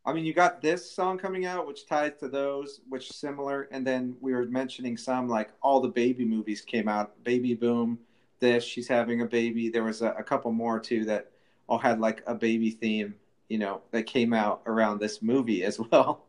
I 0.06 0.14
mean, 0.14 0.26
you 0.26 0.34
got 0.34 0.62
this 0.62 0.90
song 0.90 1.18
coming 1.18 1.46
out, 1.46 1.68
which 1.68 1.86
ties 1.88 2.14
to 2.22 2.30
those, 2.30 2.80
which 2.88 3.10
is 3.10 3.18
similar, 3.18 3.68
and 3.72 3.86
then 3.86 4.16
we 4.22 4.34
were 4.34 4.46
mentioning 4.46 4.98
some 4.98 5.28
like 5.28 5.50
all 5.62 5.82
the 5.82 5.90
baby 5.90 6.26
movies 6.26 6.62
came 6.62 6.88
out. 6.88 7.22
Baby 7.24 7.54
Boom, 7.54 8.00
this 8.40 8.64
she's 8.64 8.88
having 8.88 9.22
a 9.22 9.26
baby. 9.26 9.70
There 9.70 9.84
was 9.84 10.02
a, 10.02 10.12
a 10.12 10.24
couple 10.24 10.52
more 10.52 10.80
too 10.80 11.06
that 11.06 11.32
all 11.68 11.78
had 11.78 12.00
like 12.00 12.24
a 12.26 12.34
baby 12.36 12.72
theme, 12.72 13.16
you 13.48 13.58
know, 13.58 13.82
that 13.92 14.04
came 14.04 14.34
out 14.34 14.62
around 14.66 15.00
this 15.00 15.22
movie 15.22 15.64
as 15.64 15.80
well. 15.92 16.26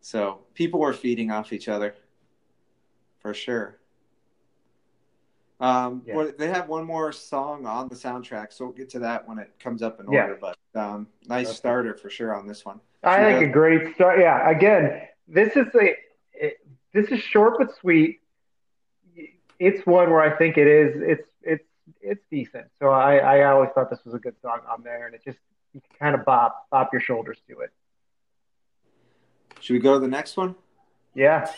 So 0.00 0.40
people 0.54 0.80
were 0.80 0.92
feeding 0.92 1.30
off 1.30 1.52
each 1.52 1.68
other, 1.68 1.94
for 3.20 3.32
sure. 3.34 3.78
Um, 5.60 6.02
Yeah. 6.04 6.30
they 6.36 6.48
have 6.48 6.68
one 6.68 6.84
more 6.84 7.12
song 7.12 7.66
on 7.66 7.88
the 7.88 7.94
soundtrack, 7.94 8.52
so 8.52 8.64
we'll 8.64 8.74
get 8.74 8.90
to 8.90 8.98
that 9.00 9.28
when 9.28 9.38
it 9.38 9.52
comes 9.60 9.80
up 9.80 10.00
in 10.00 10.10
Yeah. 10.10 10.22
order. 10.22 10.38
But 10.40 10.58
um, 10.74 11.06
nice 11.28 11.48
Okay. 11.48 11.54
starter 11.56 11.94
for 11.94 12.10
sure 12.10 12.34
on 12.34 12.48
this 12.48 12.64
one. 12.64 12.80
I 13.04 13.20
think 13.20 13.48
a 13.48 13.52
great 13.52 13.94
start. 13.94 14.18
Yeah, 14.18 14.48
again, 14.50 15.02
this 15.28 15.56
is 15.56 15.66
a 15.74 15.94
it, 16.34 16.58
this 16.92 17.10
is 17.12 17.20
short 17.20 17.58
but 17.58 17.74
sweet. 17.76 18.20
It's 19.62 19.86
one 19.86 20.10
where 20.10 20.20
I 20.20 20.36
think 20.36 20.58
it 20.58 20.66
is. 20.66 20.90
It's 20.96 21.28
it's 21.42 21.64
it's 22.00 22.24
decent. 22.30 22.66
So 22.80 22.88
I 22.90 23.18
I 23.18 23.44
always 23.44 23.70
thought 23.74 23.90
this 23.90 24.04
was 24.04 24.14
a 24.14 24.18
good 24.18 24.34
song 24.42 24.60
on 24.68 24.82
there, 24.82 25.06
and 25.06 25.14
it 25.14 25.22
just 25.24 25.38
you 25.72 25.80
can 25.80 25.98
kind 25.98 26.14
of 26.14 26.24
bop 26.24 26.66
bop 26.70 26.90
your 26.92 27.00
shoulders 27.00 27.38
to 27.48 27.60
it. 27.60 27.70
Should 29.60 29.74
we 29.74 29.78
go 29.78 29.94
to 29.94 30.00
the 30.00 30.08
next 30.08 30.36
one? 30.36 30.56
Yeah. 31.14 31.48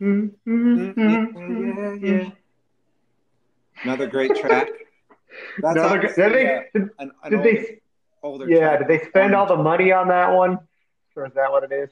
Yeah, 0.00 1.94
yeah. 2.00 2.30
Another 3.82 4.06
great 4.06 4.34
track. 4.36 4.68
That's 5.60 5.76
Another 5.78 6.00
did 6.02 6.14
they- 6.16 6.56
uh, 6.56 6.60
did- 6.74 6.90
an, 6.98 7.10
an 7.22 7.30
did 7.30 7.38
older, 7.38 7.52
they- 7.52 7.80
older 8.22 8.48
Yeah, 8.48 8.76
track. 8.76 8.78
did 8.80 8.88
they 8.88 9.06
spend 9.06 9.34
all 9.34 9.46
the 9.46 9.56
money 9.56 9.92
on 9.92 10.08
that 10.08 10.32
one? 10.34 10.58
Or 11.14 11.26
is 11.26 11.32
that 11.34 11.50
what 11.50 11.64
it 11.64 11.72
is? 11.72 11.90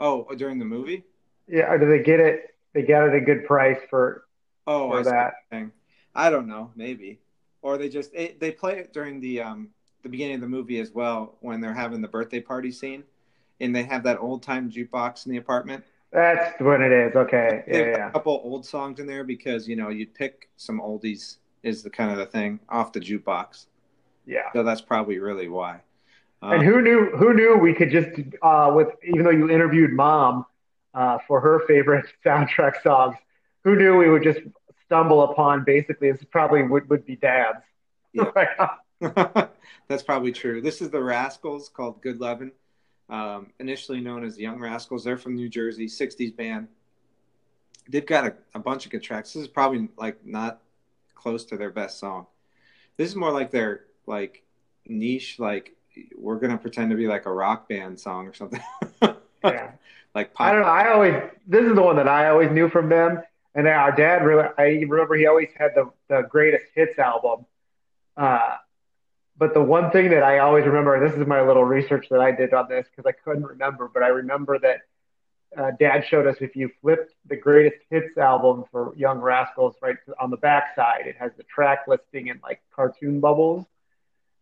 Oh, 0.00 0.26
during 0.36 0.58
the 0.58 0.64
movie? 0.64 1.04
Yeah, 1.46 1.70
or 1.70 1.78
did 1.78 1.90
they 1.90 2.02
get 2.02 2.20
it? 2.20 2.54
They 2.74 2.82
got 2.82 3.06
it 3.08 3.14
a 3.14 3.20
good 3.20 3.44
price 3.46 3.78
for 3.90 4.24
Oh, 4.66 4.90
for 4.90 5.00
I 5.00 5.02
that. 5.02 5.34
you're. 5.50 5.72
I 6.14 6.30
don't 6.30 6.46
know, 6.46 6.70
maybe. 6.76 7.18
Or 7.62 7.76
they 7.78 7.88
just 7.88 8.14
it, 8.14 8.38
they 8.40 8.50
play 8.52 8.78
it 8.78 8.92
during 8.92 9.20
the 9.20 9.40
um 9.42 9.68
the 10.02 10.08
beginning 10.08 10.36
of 10.36 10.40
the 10.42 10.48
movie 10.48 10.78
as 10.80 10.92
well 10.92 11.36
when 11.40 11.60
they're 11.60 11.74
having 11.74 12.00
the 12.00 12.08
birthday 12.08 12.40
party 12.40 12.70
scene, 12.70 13.04
and 13.60 13.74
they 13.74 13.82
have 13.82 14.02
that 14.04 14.18
old 14.20 14.42
time 14.42 14.70
jukebox 14.70 15.26
in 15.26 15.32
the 15.32 15.38
apartment. 15.38 15.84
That's 16.12 16.58
what 16.60 16.80
it 16.80 16.90
is. 16.92 17.14
Okay, 17.16 17.64
yeah, 17.68 17.76
yeah. 17.78 18.08
a 18.08 18.12
couple 18.12 18.40
old 18.42 18.64
songs 18.64 18.98
in 18.98 19.06
there 19.06 19.24
because 19.24 19.68
you 19.68 19.76
know 19.76 19.90
you'd 19.90 20.14
pick 20.14 20.48
some 20.56 20.80
oldies 20.80 21.36
is 21.62 21.82
the 21.82 21.90
kind 21.90 22.10
of 22.10 22.16
the 22.16 22.26
thing 22.26 22.60
off 22.68 22.92
the 22.92 23.00
jukebox. 23.00 23.66
yeah. 24.26 24.50
So 24.52 24.62
that's 24.62 24.80
probably 24.80 25.18
really 25.18 25.48
why. 25.48 25.80
Um, 26.42 26.52
And 26.52 26.62
who 26.62 26.80
knew? 26.82 27.10
Who 27.16 27.34
knew 27.34 27.56
we 27.56 27.74
could 27.74 27.90
just 27.90 28.10
uh, 28.42 28.72
with 28.74 28.88
even 29.02 29.24
though 29.24 29.30
you 29.30 29.50
interviewed 29.50 29.92
mom 29.92 30.46
uh, 30.94 31.18
for 31.26 31.40
her 31.40 31.60
favorite 31.66 32.06
soundtrack 32.24 32.82
songs, 32.82 33.16
who 33.64 33.76
knew 33.76 33.96
we 33.96 34.08
would 34.08 34.22
just 34.22 34.40
stumble 34.86 35.22
upon 35.22 35.64
basically 35.64 36.10
this 36.12 36.24
probably 36.24 36.62
would, 36.62 36.88
would 36.88 37.04
be 37.04 37.16
dad's. 37.16 37.58
Yeah. 38.12 38.68
That's 39.88 40.02
probably 40.02 40.32
true. 40.32 40.60
This 40.60 40.80
is 40.82 40.90
the 40.90 41.02
Rascals 41.02 41.68
called 41.68 42.02
Good 42.02 42.20
Lovin', 42.20 42.52
um, 43.08 43.48
initially 43.58 44.00
known 44.00 44.24
as 44.24 44.36
the 44.36 44.42
Young 44.42 44.58
Rascals. 44.58 45.04
They're 45.04 45.16
from 45.16 45.34
New 45.34 45.48
Jersey, 45.48 45.86
60s 45.86 46.34
band. 46.36 46.68
They've 47.88 48.04
got 48.04 48.26
a, 48.26 48.34
a 48.54 48.58
bunch 48.58 48.84
of 48.84 48.92
good 48.92 49.02
tracks. 49.02 49.32
This 49.32 49.42
is 49.42 49.48
probably 49.48 49.88
like 49.96 50.24
not 50.24 50.60
close 51.14 51.44
to 51.46 51.56
their 51.56 51.70
best 51.70 51.98
song. 51.98 52.26
This 52.96 53.08
is 53.08 53.16
more 53.16 53.32
like 53.32 53.50
their 53.50 53.84
like 54.06 54.42
niche, 54.86 55.38
like 55.38 55.74
we're 56.16 56.38
gonna 56.38 56.58
pretend 56.58 56.90
to 56.90 56.96
be 56.96 57.06
like 57.06 57.26
a 57.26 57.32
rock 57.32 57.68
band 57.68 57.98
song 57.98 58.26
or 58.26 58.34
something. 58.34 58.60
yeah. 59.44 59.72
like 60.14 60.34
pop. 60.34 60.46
I 60.46 60.52
don't 60.52 60.62
know. 60.62 60.68
I 60.68 60.92
always 60.92 61.14
this 61.46 61.64
is 61.64 61.74
the 61.74 61.82
one 61.82 61.96
that 61.96 62.08
I 62.08 62.28
always 62.28 62.50
knew 62.50 62.68
from 62.68 62.88
them. 62.88 63.22
And 63.54 63.66
our 63.66 63.90
dad 63.92 64.24
really, 64.24 64.44
I 64.58 64.84
remember 64.86 65.14
he 65.16 65.26
always 65.26 65.48
had 65.56 65.70
the 65.74 65.90
the 66.08 66.22
greatest 66.28 66.66
hits 66.74 66.98
album. 66.98 67.46
Uh, 68.16 68.56
but 69.38 69.54
the 69.54 69.62
one 69.62 69.90
thing 69.90 70.10
that 70.10 70.22
I 70.22 70.40
always 70.40 70.66
remember, 70.66 71.06
this 71.06 71.16
is 71.16 71.26
my 71.26 71.40
little 71.40 71.64
research 71.64 72.08
that 72.10 72.20
I 72.20 72.32
did 72.32 72.52
on 72.52 72.68
this 72.68 72.86
because 72.90 73.08
I 73.08 73.12
couldn't 73.12 73.46
remember, 73.46 73.88
but 73.92 74.02
I 74.02 74.08
remember 74.08 74.58
that 74.58 74.80
uh, 75.56 75.70
Dad 75.78 76.04
showed 76.06 76.26
us 76.26 76.36
if 76.40 76.56
you 76.56 76.70
flipped 76.82 77.14
the 77.26 77.36
greatest 77.36 77.82
hits 77.88 78.18
album 78.18 78.64
for 78.70 78.92
Young 78.96 79.18
Rascals 79.18 79.76
right 79.80 79.96
on 80.20 80.30
the 80.30 80.36
back 80.36 80.74
side, 80.74 81.06
it 81.06 81.16
has 81.16 81.30
the 81.36 81.44
track 81.44 81.84
listing 81.86 82.26
in 82.26 82.40
like 82.42 82.60
cartoon 82.74 83.20
bubbles, 83.20 83.64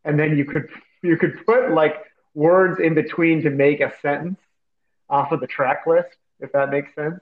and 0.04 0.18
then 0.18 0.36
you 0.36 0.44
could 0.44 0.68
you 1.02 1.16
could 1.16 1.44
put 1.44 1.72
like 1.72 1.96
words 2.34 2.80
in 2.80 2.94
between 2.94 3.42
to 3.42 3.50
make 3.50 3.80
a 3.80 3.92
sentence 4.00 4.40
off 5.08 5.30
of 5.30 5.40
the 5.40 5.46
track 5.46 5.86
list, 5.86 6.16
if 6.40 6.52
that 6.52 6.70
makes 6.70 6.94
sense. 6.94 7.20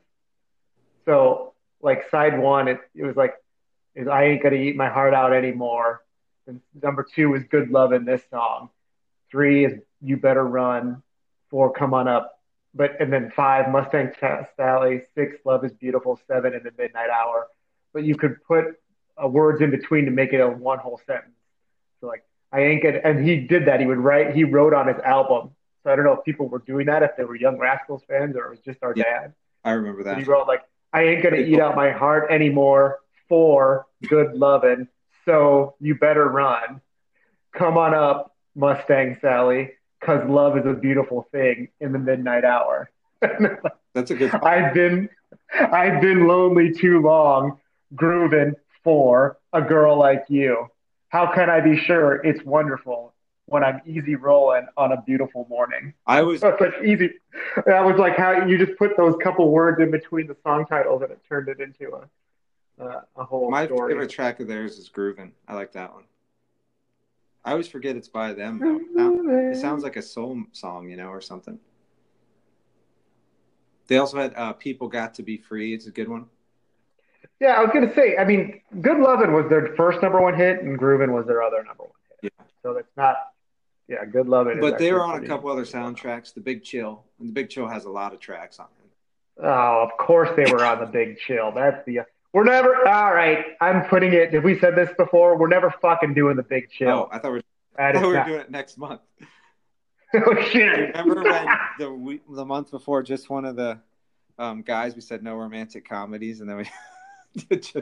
So 1.05 1.53
like 1.83 2.09
side 2.11 2.39
one, 2.39 2.69
it, 2.69 2.81
it 2.95 3.05
was 3.05 3.17
like 3.17 3.35
is 3.95 4.09
I 4.09 4.25
ain't 4.25 4.43
gonna 4.43 4.57
eat 4.57 4.77
my 4.77 4.89
heart 4.89 5.15
out 5.15 5.33
anymore. 5.33 6.04
And 6.47 6.61
number 6.83 7.03
two 7.05 7.35
is 7.35 7.45
good 7.45 7.71
love 7.71 7.93
in 7.93 8.05
this 8.05 8.23
song. 8.31 8.71
Three 9.31 9.65
is 9.65 9.81
you 10.03 10.17
better 10.17 10.45
run. 10.45 11.03
Four 11.51 11.73
come 11.73 11.95
on 11.95 12.09
up. 12.09 12.39
But 12.75 13.01
and 13.01 13.13
then 13.13 13.31
five 13.35 13.71
Mustang 13.71 14.13
Sally. 14.57 15.03
Six 15.15 15.37
love 15.45 15.65
is 15.65 15.73
beautiful. 15.73 16.19
Seven 16.27 16.55
in 16.55 16.63
the 16.65 16.73
midnight 16.77 17.09
hour. 17.11 17.47
But 17.93 18.05
you 18.05 18.17
could 18.17 18.43
put 18.45 18.65
uh, 19.23 19.29
words 19.29 19.61
in 19.63 19.71
between 19.71 20.05
to 20.07 20.11
make 20.11 20.33
it 20.33 20.41
a 20.41 20.49
one 20.49 20.79
whole 20.79 21.01
sentence. 21.07 21.35
So 22.01 22.09
like 22.09 22.25
I 22.53 22.61
ain't 22.63 22.83
gonna. 22.83 23.01
And 23.05 23.27
he 23.27 23.41
did 23.41 23.67
that. 23.67 23.81
He 23.81 23.87
would 23.87 23.99
write. 23.99 24.35
He 24.35 24.45
wrote 24.45 24.75
on 24.75 24.89
his 24.89 24.99
album. 25.05 25.51
So 25.85 25.93
I 25.93 25.97
don't 25.97 26.05
know 26.05 26.13
if 26.15 26.25
people 26.25 26.49
were 26.49 26.61
doing 26.61 26.87
that, 26.87 27.03
if 27.03 27.11
they 27.17 27.25
were 27.25 27.37
Young 27.37 27.59
Rascals 27.59 28.03
fans, 28.09 28.37
or 28.37 28.47
it 28.47 28.51
was 28.51 28.61
just 28.61 28.83
our 28.83 28.93
Yeah. 28.97 29.05
dad. 29.05 29.35
I 29.65 29.73
remember 29.73 30.03
But 30.03 30.11
that. 30.11 30.19
he 30.19 30.25
wrote 30.25 30.47
like, 30.49 30.63
I 30.93 31.03
ain't 31.03 31.23
gonna 31.23 31.37
Pretty 31.37 31.53
eat 31.53 31.57
cool. 31.57 31.63
out 31.67 31.77
my 31.77 31.91
heart 31.91 32.31
anymore 32.31 33.01
for 33.29 33.87
good 34.09 34.35
lovin'. 34.35 34.89
So 35.25 35.75
you 35.81 35.95
better 35.95 36.29
run. 36.29 36.81
Come 37.53 37.79
on 37.79 37.95
up, 37.95 38.35
Mustang 38.55 39.17
Sally, 39.21 39.71
cause 40.01 40.29
love 40.29 40.59
is 40.59 40.67
a 40.67 40.75
beautiful 40.75 41.29
thing 41.33 41.69
in 41.81 41.93
the 41.93 41.99
midnight 41.99 42.45
hour. 42.45 42.91
That's 43.95 44.11
a 44.11 44.15
good. 44.15 44.35
I've 44.35 44.75
been 44.75 45.09
I've 45.53 46.01
been 46.01 46.27
lonely 46.27 46.73
too 46.73 47.01
long, 47.01 47.59
grooving 47.95 48.55
for 48.83 49.39
a 49.53 49.63
girl 49.63 49.99
like 49.99 50.25
you. 50.29 50.69
How 51.09 51.33
can 51.33 51.49
I 51.49 51.61
be 51.61 51.77
sure 51.77 52.17
it's 52.27 52.45
wonderful 52.45 53.15
when 53.47 53.63
I'm 53.63 53.81
easy 53.87 54.17
rolling 54.17 54.67
on 54.77 54.93
a 54.93 55.01
beautiful 55.03 55.47
morning? 55.49 55.95
I 56.07 56.23
was 56.23 56.41
So 56.43 56.57
like 56.61 56.75
easy. 56.85 57.13
That 57.67 57.85
was 57.85 57.97
like 57.99 58.17
how 58.17 58.47
you 58.47 58.59
just 58.59 58.77
put 58.79 58.97
those 58.97 59.15
couple 59.23 59.51
words 59.51 59.81
in 59.81 59.91
between 59.91 60.27
the 60.27 60.37
song 60.43 60.67
titles 60.67 61.03
and 61.03 61.13
it 61.13 61.21
turned 61.29 61.49
it 61.49 61.61
into 61.61 61.95
a 61.95 62.09
uh, 62.81 63.01
a 63.17 63.25
whole 63.25 63.51
My 63.51 63.67
story. 63.67 63.93
favorite 63.93 64.11
track 64.11 64.41
of 64.41 64.49
theirs 64.49 64.79
is 64.79 64.89
Groovin'. 64.89 65.33
I 65.47 65.55
like 65.55 65.73
that 65.73 65.93
one. 65.93 66.05
I 67.45 67.53
always 67.53 67.69
forget 67.69 67.95
it's 67.97 68.09
by 68.09 68.33
them. 68.33 68.59
Though. 68.97 69.51
It 69.51 69.57
sounds 69.57 69.83
like 69.83 69.97
a 69.97 70.03
soul 70.03 70.43
song, 70.53 70.89
you 70.89 70.97
know, 70.97 71.09
or 71.09 71.21
something. 71.21 71.59
They 73.87 73.99
also 73.99 74.17
had 74.17 74.35
uh, 74.35 74.55
"People 74.55 74.89
Got 74.89 75.15
to 75.15 75.23
Be 75.23 75.37
Free." 75.37 75.75
It's 75.75 75.87
a 75.87 75.91
good 75.91 76.09
one. 76.09 76.27
Yeah, 77.41 77.53
I 77.53 77.61
was 77.61 77.71
gonna 77.73 77.95
say. 77.95 78.17
I 78.17 78.25
mean, 78.25 78.63
"Good 78.81 78.99
Lovin'" 78.99 79.33
was 79.35 79.47
their 79.51 79.75
first 79.77 80.01
number 80.01 80.21
one 80.23 80.35
hit, 80.35 80.63
and 80.63 80.79
"Groovin'" 80.79 81.13
was 81.13 81.27
their 81.27 81.43
other 81.43 81.63
number 81.63 81.83
one 81.83 81.93
hit. 82.23 82.33
Yeah. 82.39 82.45
So 82.63 82.77
it's 82.79 82.97
not. 82.97 83.17
Yeah, 83.89 84.07
"Good 84.07 84.27
Lovin'." 84.27 84.59
is 84.59 84.61
But 84.63 84.79
they 84.79 84.93
were 84.93 85.05
on 85.05 85.23
a 85.23 85.27
couple 85.27 85.51
other 85.51 85.65
soundtracks. 85.65 86.33
The 86.33 86.41
Big 86.41 86.65
Chill, 86.65 87.05
and 87.21 87.29
the 87.29 87.33
Big 87.33 87.51
Chill 87.51 87.69
has 87.69 87.85
a 87.85 87.91
lot 87.91 88.15
of 88.15 88.21
tracks 88.21 88.59
on 88.59 88.67
it. 88.67 89.45
Oh, 89.45 89.83
of 89.83 89.99
course 89.99 90.31
they 90.35 90.51
were 90.51 90.65
on 90.65 90.81
the 90.81 90.87
Big 90.87 91.19
Chill. 91.19 91.53
That's 91.53 91.85
the. 91.85 92.01
We're 92.35 92.45
never. 92.45 92.87
All 92.89 93.15
right, 93.15 93.45
I'm 93.61 93.85
putting 93.87 94.13
it. 94.13 94.35
Have 94.35 94.43
we 94.45 94.59
said 94.59 94.75
this 94.75 94.91
before? 94.99 95.39
We're 95.39 95.49
never 95.49 95.71
fucking 95.81 96.15
doing 96.15 96.37
the 96.37 96.43
Big 96.43 96.65
Oh, 96.65 96.75
Chill. 96.77 97.09
I 97.13 97.19
thought 97.21 97.33
we 97.33 97.39
were, 97.39 97.43
I 97.79 97.93
thought 97.93 98.03
we 98.03 98.09
were 98.09 98.15
not- 98.15 98.27
doing 98.27 98.41
it 98.41 98.51
next 98.51 98.77
month. 98.77 99.01
oh 100.15 100.43
shit! 100.51 100.95
Remember 100.97 101.23
when 101.23 101.47
the 101.79 101.93
week, 101.93 102.23
the 102.29 102.45
month 102.45 102.71
before, 102.73 103.03
just 103.05 103.31
one 103.31 103.45
of 103.45 103.55
the 103.57 103.79
um, 104.39 104.63
guys 104.63 104.95
we 104.97 105.01
said 105.01 105.23
no 105.23 105.37
romantic 105.37 105.89
comedies, 105.89 106.41
and 106.41 106.51
then 106.51 106.57
we 106.59 107.57
just 107.57 107.77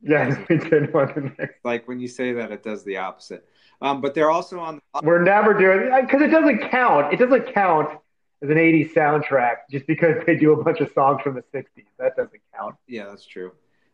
Yeah, 0.00 0.44
we 0.48 0.56
did 0.56 0.92
one 0.94 1.12
the 1.14 1.32
next. 1.38 1.62
like 1.64 1.86
when 1.86 2.00
you 2.00 2.08
say 2.08 2.32
that, 2.32 2.50
it 2.50 2.62
does 2.62 2.84
the 2.84 2.96
opposite. 2.96 3.46
Um, 3.82 4.00
but 4.00 4.14
they're 4.14 4.30
also 4.30 4.58
on. 4.60 4.80
The- 4.94 5.00
We're 5.04 5.22
never 5.22 5.52
doing 5.52 5.90
because 6.06 6.22
it 6.22 6.28
doesn't 6.28 6.70
count. 6.70 7.12
It 7.12 7.18
doesn't 7.18 7.52
count 7.52 7.98
as 8.42 8.50
an 8.50 8.56
'80s 8.56 8.92
soundtrack 8.94 9.56
just 9.70 9.86
because 9.86 10.22
they 10.26 10.36
do 10.36 10.52
a 10.52 10.62
bunch 10.62 10.80
of 10.80 10.90
songs 10.92 11.20
from 11.22 11.34
the 11.34 11.42
'60s. 11.54 11.84
That 11.98 12.16
doesn't 12.16 12.40
count. 12.56 12.76
Yeah, 12.86 13.06
that's 13.06 13.26
true. 13.26 13.52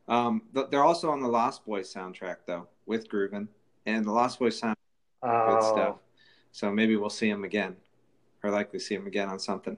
Um, 0.09 0.43
they're 0.71 0.85
also 0.85 1.11
on 1.11 1.21
the 1.23 1.29
Lost 1.29 1.65
Boys 1.65 1.93
soundtrack 1.93 2.37
though, 2.47 2.69
with 2.87 3.09
Groovin, 3.09 3.49
and 3.87 4.05
the 4.05 4.13
Lost 4.13 4.39
Boys 4.39 4.59
sound 4.59 4.77
good 5.23 5.31
Oh, 5.31 5.73
stuff. 5.73 5.97
So 6.53 6.71
maybe 6.71 6.97
we'll 6.97 7.09
see 7.11 7.31
them 7.31 7.43
again, 7.45 7.77
or 8.43 8.51
likely 8.51 8.79
see 8.79 8.97
them 8.97 9.07
again 9.07 9.29
on 9.29 9.39
something. 9.39 9.77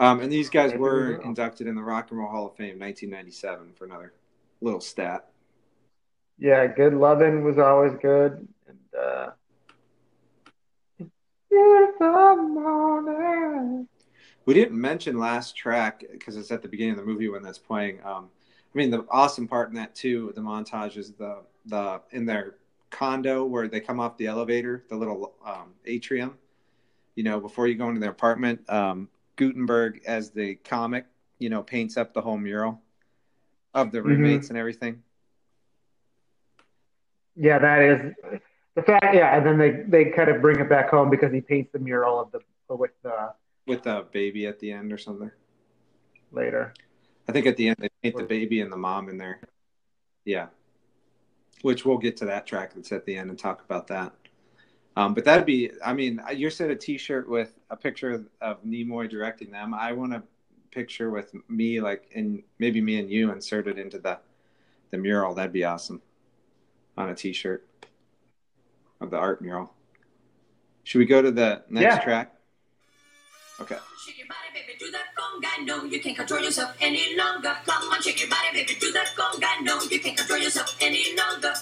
Um, 0.00 0.20
and 0.20 0.32
these 0.32 0.50
guys 0.50 0.70
Maybe 0.70 0.80
were 0.80 1.18
will. 1.18 1.20
inducted 1.20 1.66
in 1.66 1.74
the 1.76 1.82
Rock 1.82 2.10
and 2.10 2.18
Roll 2.18 2.28
Hall 2.30 2.46
of 2.46 2.56
Fame, 2.56 2.78
1997, 2.80 3.72
for 3.74 3.84
another 3.84 4.12
little 4.60 4.80
stat. 4.80 5.28
yeah, 6.38 6.66
Good 6.66 6.94
Lovin' 6.94 7.44
was 7.44 7.58
always 7.58 7.92
good. 8.02 8.48
And 8.66 8.78
uh, 8.98 9.30
beautiful 11.50 12.36
morning. 12.36 13.88
We 14.46 14.54
didn't 14.54 14.80
mention 14.80 15.18
last 15.18 15.56
track 15.56 16.04
because 16.10 16.36
it's 16.36 16.50
at 16.50 16.62
the 16.62 16.68
beginning 16.68 16.92
of 16.92 16.98
the 16.98 17.04
movie 17.04 17.28
when 17.28 17.42
that's 17.42 17.58
playing. 17.58 18.00
Um, 18.04 18.28
I 18.74 18.78
mean, 18.78 18.90
the 18.90 19.04
awesome 19.10 19.48
part 19.48 19.68
in 19.68 19.74
that 19.76 19.94
too, 19.94 20.32
the 20.34 20.40
montage 20.40 20.96
is 20.96 21.12
the 21.12 21.42
the 21.66 22.00
in 22.10 22.24
their 22.24 22.56
condo 22.90 23.44
where 23.44 23.68
they 23.68 23.80
come 23.80 24.00
off 24.00 24.16
the 24.16 24.26
elevator, 24.26 24.84
the 24.88 24.96
little 24.96 25.34
um, 25.44 25.74
atrium. 25.84 26.38
You 27.14 27.24
know, 27.24 27.40
before 27.40 27.66
you 27.66 27.74
go 27.74 27.88
into 27.88 28.00
their 28.00 28.10
apartment, 28.10 28.68
um, 28.70 29.08
Guttenberg 29.36 30.00
as 30.06 30.30
the 30.30 30.54
comic, 30.56 31.06
you 31.38 31.50
know, 31.50 31.62
paints 31.62 31.96
up 31.96 32.14
the 32.14 32.20
whole 32.20 32.38
mural 32.38 32.80
of 33.74 33.92
the 33.92 34.02
roommates 34.02 34.48
and 34.48 34.58
everything. 34.58 35.02
Yeah, 37.36 37.58
that 37.58 37.82
is 37.82 38.14
the 38.74 38.82
fact. 38.82 39.14
Yeah, 39.14 39.36
and 39.36 39.46
then 39.46 39.58
they 39.58 39.82
they 39.86 40.10
kind 40.10 40.28
of 40.28 40.40
bring 40.40 40.60
it 40.60 40.68
back 40.68 40.90
home 40.90 41.10
because 41.10 41.32
he 41.32 41.40
paints 41.40 41.72
the 41.72 41.78
mural 41.78 42.20
of 42.20 42.32
the 42.32 42.40
with 42.74 42.90
the 43.02 43.32
with 43.66 43.86
a 43.86 44.06
baby 44.12 44.46
at 44.46 44.58
the 44.58 44.72
end 44.72 44.92
or 44.92 44.98
something. 44.98 45.30
later. 46.32 46.72
I 47.28 47.32
think 47.32 47.46
at 47.46 47.56
the 47.56 47.68
end 47.68 47.76
they 47.80 47.88
paint 48.02 48.16
the 48.16 48.24
baby 48.24 48.60
and 48.60 48.72
the 48.72 48.76
mom 48.76 49.08
in 49.08 49.18
there. 49.18 49.40
Yeah. 50.24 50.46
Which 51.62 51.84
we'll 51.84 51.98
get 51.98 52.16
to 52.18 52.24
that 52.26 52.46
track 52.46 52.72
that's 52.74 52.90
at 52.92 53.04
the 53.04 53.16
end 53.16 53.30
and 53.30 53.38
talk 53.38 53.62
about 53.64 53.86
that. 53.88 54.12
Um, 54.96 55.14
but 55.14 55.24
that'd 55.24 55.46
be, 55.46 55.70
I 55.84 55.92
mean, 55.92 56.20
you 56.34 56.50
said 56.50 56.70
a 56.70 56.76
T-shirt 56.76 57.28
with 57.28 57.58
a 57.70 57.76
picture 57.76 58.10
of, 58.10 58.26
of 58.40 58.64
Nimoy 58.64 59.08
directing 59.08 59.50
them. 59.50 59.72
I 59.74 59.92
want 59.92 60.12
a 60.14 60.22
picture 60.72 61.10
with 61.10 61.32
me, 61.48 61.80
like, 61.80 62.10
and 62.14 62.42
maybe 62.58 62.80
me 62.80 62.98
and 62.98 63.08
you 63.10 63.30
inserted 63.32 63.78
into 63.78 63.98
the 63.98 64.18
the 64.90 64.98
mural. 64.98 65.34
That'd 65.34 65.52
be 65.52 65.62
awesome 65.64 66.02
on 66.96 67.10
a 67.10 67.14
T-shirt 67.14 67.64
of 69.00 69.10
the 69.10 69.16
art 69.16 69.40
mural. 69.40 69.72
Should 70.82 70.98
we 70.98 71.06
go 71.06 71.22
to 71.22 71.30
the 71.30 71.62
next 71.70 71.96
Yeah. 71.96 72.02
track? 72.04 72.34
Okay. 73.60 73.76
Shake 73.98 74.16
your 74.16 74.26
body, 74.26 74.48
baby, 74.54 74.78
do 74.78 74.90
that 74.90 75.04
you 75.92 76.00
can't 76.00 76.16
control 76.16 76.40
yourself 76.40 76.74
any 76.80 77.14
longer. 77.16 77.54
Come 77.66 77.90
on, 77.90 78.00
shake 78.00 78.20
your 78.20 78.30
body, 78.30 78.48
baby, 78.54 78.74
do 78.80 78.90
that 78.92 79.08
you 79.90 80.00
can't 80.00 80.16
control 80.16 80.40
yourself 80.40 80.76
any 80.80 81.14
longer. 81.14 81.52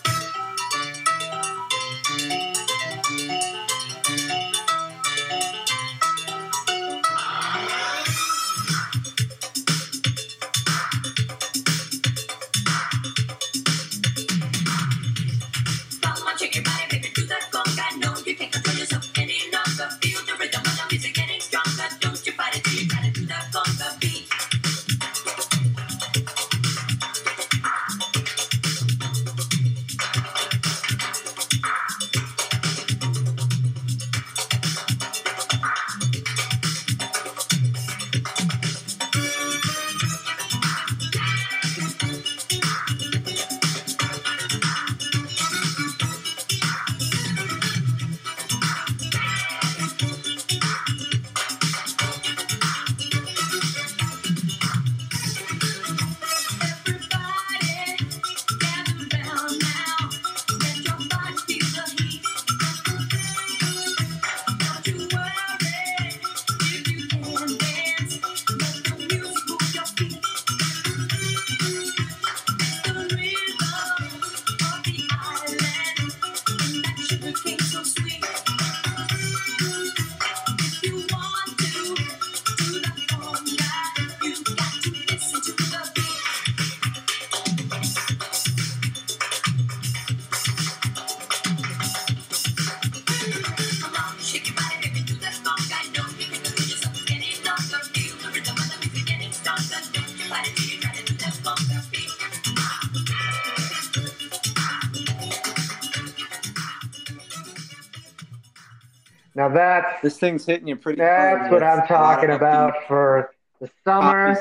Now 109.48 109.54
that's 109.54 110.02
This 110.02 110.18
thing's 110.18 110.44
hitting 110.44 110.68
you 110.68 110.76
pretty 110.76 110.98
that's 110.98 111.38
hard 111.38 111.50
what 111.50 111.62
with 111.62 111.62
I'm 111.62 111.86
talking 111.86 112.30
about 112.30 112.86
for 112.86 113.30
the 113.60 113.70
summer. 113.84 114.36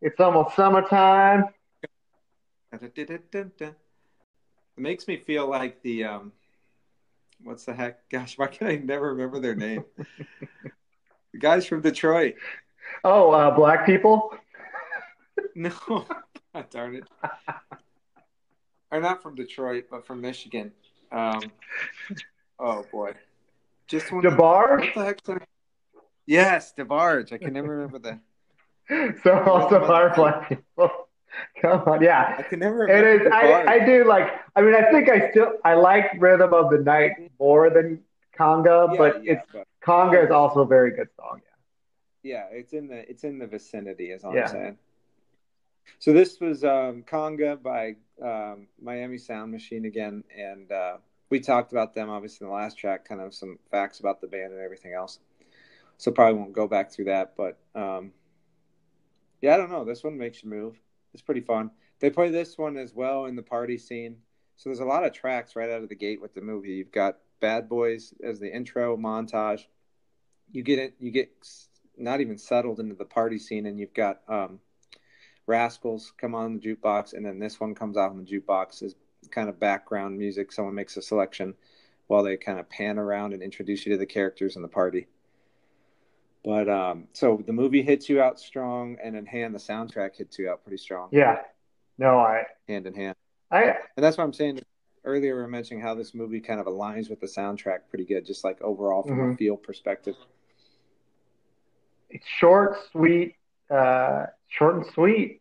It's 0.00 0.20
almost 0.20 0.54
summertime. 0.54 1.46
It 2.72 3.74
makes 4.76 5.08
me 5.08 5.16
feel 5.16 5.48
like 5.48 5.82
the 5.82 6.04
um, 6.04 6.32
what's 7.42 7.64
the 7.64 7.74
heck? 7.74 8.08
Gosh, 8.10 8.38
why 8.38 8.46
can 8.46 8.66
I 8.68 8.76
never 8.76 9.08
remember 9.14 9.40
their 9.40 9.56
name? 9.56 9.84
the 9.96 11.38
guys 11.38 11.66
from 11.66 11.80
Detroit. 11.80 12.34
Oh, 13.02 13.30
uh, 13.30 13.50
black 13.50 13.86
people. 13.86 14.36
No, 15.54 15.72
God 16.54 16.70
darn 16.70 16.96
it. 16.96 17.04
Or 18.92 19.00
not 19.00 19.22
from 19.22 19.34
Detroit, 19.34 19.86
but 19.90 20.06
from 20.06 20.20
Michigan. 20.20 20.70
Um, 21.10 21.40
oh 22.58 22.84
boy, 22.92 23.14
just 23.86 24.12
one. 24.12 24.22
DeBarge. 24.22 24.80
What 24.80 24.94
the 24.94 25.04
heck's 25.04 25.22
their... 25.22 25.40
Yes, 26.26 26.72
DeBarge. 26.76 27.32
I 27.32 27.38
can 27.38 27.52
never 27.52 27.68
remember 27.68 27.98
the. 27.98 28.20
So 29.22 29.38
also 29.44 29.80
black 30.14 30.48
people. 30.48 30.90
Come 31.62 31.82
on, 31.86 32.02
yeah. 32.02 32.36
I 32.38 32.42
can 32.42 32.60
never 32.60 32.86
It 32.88 33.22
is. 33.22 33.28
I, 33.32 33.64
I 33.64 33.84
do 33.84 34.04
like. 34.04 34.30
I 34.54 34.60
mean, 34.60 34.74
I 34.74 34.90
think 34.90 35.08
I 35.08 35.30
still 35.30 35.54
I 35.64 35.74
like 35.74 36.10
Rhythm 36.18 36.52
of 36.52 36.70
the 36.70 36.78
Night 36.78 37.12
more 37.40 37.70
than 37.70 38.00
Conga, 38.38 38.90
Yeah, 38.92 38.98
but 38.98 39.24
yeah, 39.24 39.32
it's 39.32 39.46
but- 39.52 39.66
Conga 39.84 40.24
is 40.24 40.30
also 40.30 40.60
a 40.60 40.66
very 40.66 40.90
good 40.90 41.08
song. 41.16 41.40
Yeah. 42.22 42.34
Yeah, 42.34 42.58
it's 42.58 42.72
in 42.72 42.88
the 42.88 43.08
it's 43.08 43.24
in 43.24 43.38
the 43.38 43.46
vicinity, 43.46 44.10
is 44.10 44.22
all 44.24 44.34
Yeah. 44.34 44.42
I'm 44.42 44.48
saying. 44.48 44.78
So 45.98 46.12
this 46.12 46.40
was 46.40 46.64
um, 46.64 47.04
Conga 47.06 47.62
by 47.62 47.96
um, 48.22 48.68
Miami 48.80 49.18
Sound 49.18 49.52
Machine 49.52 49.84
again, 49.86 50.24
and 50.36 50.70
uh, 50.70 50.96
we 51.30 51.40
talked 51.40 51.72
about 51.72 51.94
them 51.94 52.10
obviously 52.10 52.44
in 52.44 52.50
the 52.50 52.56
last 52.56 52.78
track, 52.78 53.08
kind 53.08 53.20
of 53.20 53.34
some 53.34 53.58
facts 53.70 54.00
about 54.00 54.20
the 54.20 54.26
band 54.26 54.52
and 54.52 54.60
everything 54.60 54.92
else. 54.92 55.18
So 55.96 56.10
probably 56.10 56.40
won't 56.40 56.52
go 56.52 56.66
back 56.66 56.90
through 56.90 57.06
that, 57.06 57.34
but 57.36 57.58
um, 57.74 58.12
yeah, 59.40 59.54
I 59.54 59.56
don't 59.56 59.70
know. 59.70 59.84
This 59.84 60.02
one 60.02 60.18
makes 60.18 60.42
you 60.42 60.50
move. 60.50 60.76
It's 61.12 61.22
pretty 61.22 61.42
fun. 61.42 61.70
They 62.00 62.10
play 62.10 62.30
this 62.30 62.58
one 62.58 62.76
as 62.76 62.92
well 62.94 63.26
in 63.26 63.36
the 63.36 63.42
party 63.42 63.78
scene. 63.78 64.16
So 64.56 64.68
there's 64.68 64.80
a 64.80 64.84
lot 64.84 65.04
of 65.04 65.12
tracks 65.12 65.56
right 65.56 65.70
out 65.70 65.82
of 65.82 65.88
the 65.88 65.94
gate 65.94 66.20
with 66.20 66.34
the 66.34 66.40
movie. 66.40 66.72
You've 66.72 66.92
got 66.92 67.18
Bad 67.40 67.68
Boys 67.68 68.14
as 68.22 68.40
the 68.40 68.52
intro 68.52 68.96
montage. 68.96 69.66
You 70.52 70.62
get 70.62 70.78
it. 70.78 70.94
You 70.98 71.10
get 71.10 71.30
not 71.96 72.20
even 72.20 72.38
settled 72.38 72.80
into 72.80 72.94
the 72.94 73.04
party 73.04 73.38
scene, 73.38 73.66
and 73.66 73.78
you've 73.78 73.94
got 73.94 74.20
um, 74.28 74.60
Rascals 75.46 76.12
come 76.16 76.34
on 76.34 76.54
the 76.54 76.60
jukebox, 76.60 77.12
and 77.12 77.24
then 77.24 77.38
this 77.38 77.60
one 77.60 77.74
comes 77.74 77.96
out 77.96 78.10
on 78.10 78.18
the 78.18 78.24
jukebox 78.24 78.82
as 78.82 78.94
kind 79.28 79.48
of 79.48 79.58
background 79.60 80.18
music. 80.18 80.52
Someone 80.52 80.74
makes 80.74 80.96
a 80.96 81.02
selection 81.02 81.54
while 82.06 82.22
they 82.22 82.36
kind 82.36 82.58
of 82.58 82.68
pan 82.68 82.98
around 82.98 83.32
and 83.32 83.42
introduce 83.42 83.86
you 83.86 83.92
to 83.92 83.98
the 83.98 84.06
characters 84.06 84.56
and 84.56 84.64
the 84.64 84.68
party. 84.68 85.06
But 86.44 86.68
um, 86.68 87.08
so 87.14 87.42
the 87.46 87.52
movie 87.54 87.82
hits 87.82 88.08
you 88.08 88.20
out 88.20 88.38
strong, 88.38 88.98
and 89.02 89.16
in 89.16 89.24
hand, 89.24 89.54
the 89.54 89.58
soundtrack 89.58 90.16
hits 90.16 90.38
you 90.38 90.50
out 90.50 90.62
pretty 90.62 90.76
strong. 90.76 91.08
Yeah, 91.10 91.38
No, 91.96 92.18
I, 92.18 92.42
hand 92.68 92.86
in 92.86 92.94
hand. 92.94 93.16
I, 93.50 93.62
And 93.96 94.04
that's 94.04 94.18
what 94.18 94.24
I'm 94.24 94.32
saying. 94.34 94.60
Earlier, 95.06 95.34
we 95.36 95.42
were 95.42 95.48
mentioning 95.48 95.82
how 95.82 95.94
this 95.94 96.14
movie 96.14 96.40
kind 96.40 96.60
of 96.60 96.66
aligns 96.66 97.08
with 97.10 97.20
the 97.20 97.26
soundtrack 97.26 97.80
pretty 97.88 98.04
good, 98.04 98.24
just 98.26 98.42
like 98.44 98.60
overall 98.62 99.02
from 99.02 99.20
a 99.20 99.22
Mhm. 99.24 99.38
feel 99.38 99.56
perspective. 99.56 100.16
it's 102.10 102.26
short, 102.26 102.76
sweet, 102.92 103.34
uh, 103.70 104.26
short 104.48 104.76
and 104.76 104.86
sweet, 104.94 105.40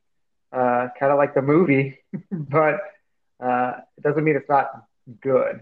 uh, 0.52 0.88
kind 1.00 1.12
of 1.12 1.18
like 1.18 1.34
the 1.36 1.42
movie, 1.42 2.00
but 2.32 2.80
uh, 3.40 3.74
it 3.98 4.04
doesn't 4.04 4.24
mean 4.24 4.36
it's 4.36 4.50
not 4.50 4.86
good. 5.22 5.62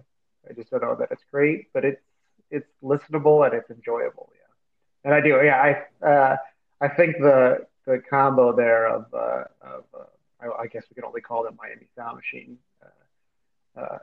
I 0.49 0.53
just 0.53 0.71
don't 0.71 0.81
know 0.81 0.95
that 0.95 1.09
it's 1.11 1.23
great, 1.31 1.67
but 1.73 1.85
it's 1.85 2.01
it's 2.49 2.67
listenable 2.83 3.45
and 3.45 3.53
it's 3.53 3.69
enjoyable. 3.69 4.29
Yeah, 4.33 5.05
and 5.05 5.13
I 5.13 5.21
do. 5.21 5.39
Yeah, 5.43 5.61
I 6.01 6.05
uh, 6.05 6.37
I 6.81 6.87
think 6.89 7.17
the 7.19 7.65
the 7.85 8.01
combo 8.09 8.55
there 8.55 8.87
of 8.87 9.05
uh, 9.13 9.43
of 9.61 9.83
uh, 9.93 10.03
I, 10.41 10.63
I 10.63 10.67
guess 10.67 10.83
we 10.89 10.95
can 10.95 11.05
only 11.05 11.21
call 11.21 11.43
them 11.43 11.57
Miami 11.57 11.87
Sound 11.95 12.17
Machine 12.17 12.57
uh, 12.83 13.81
uh, 13.81 13.97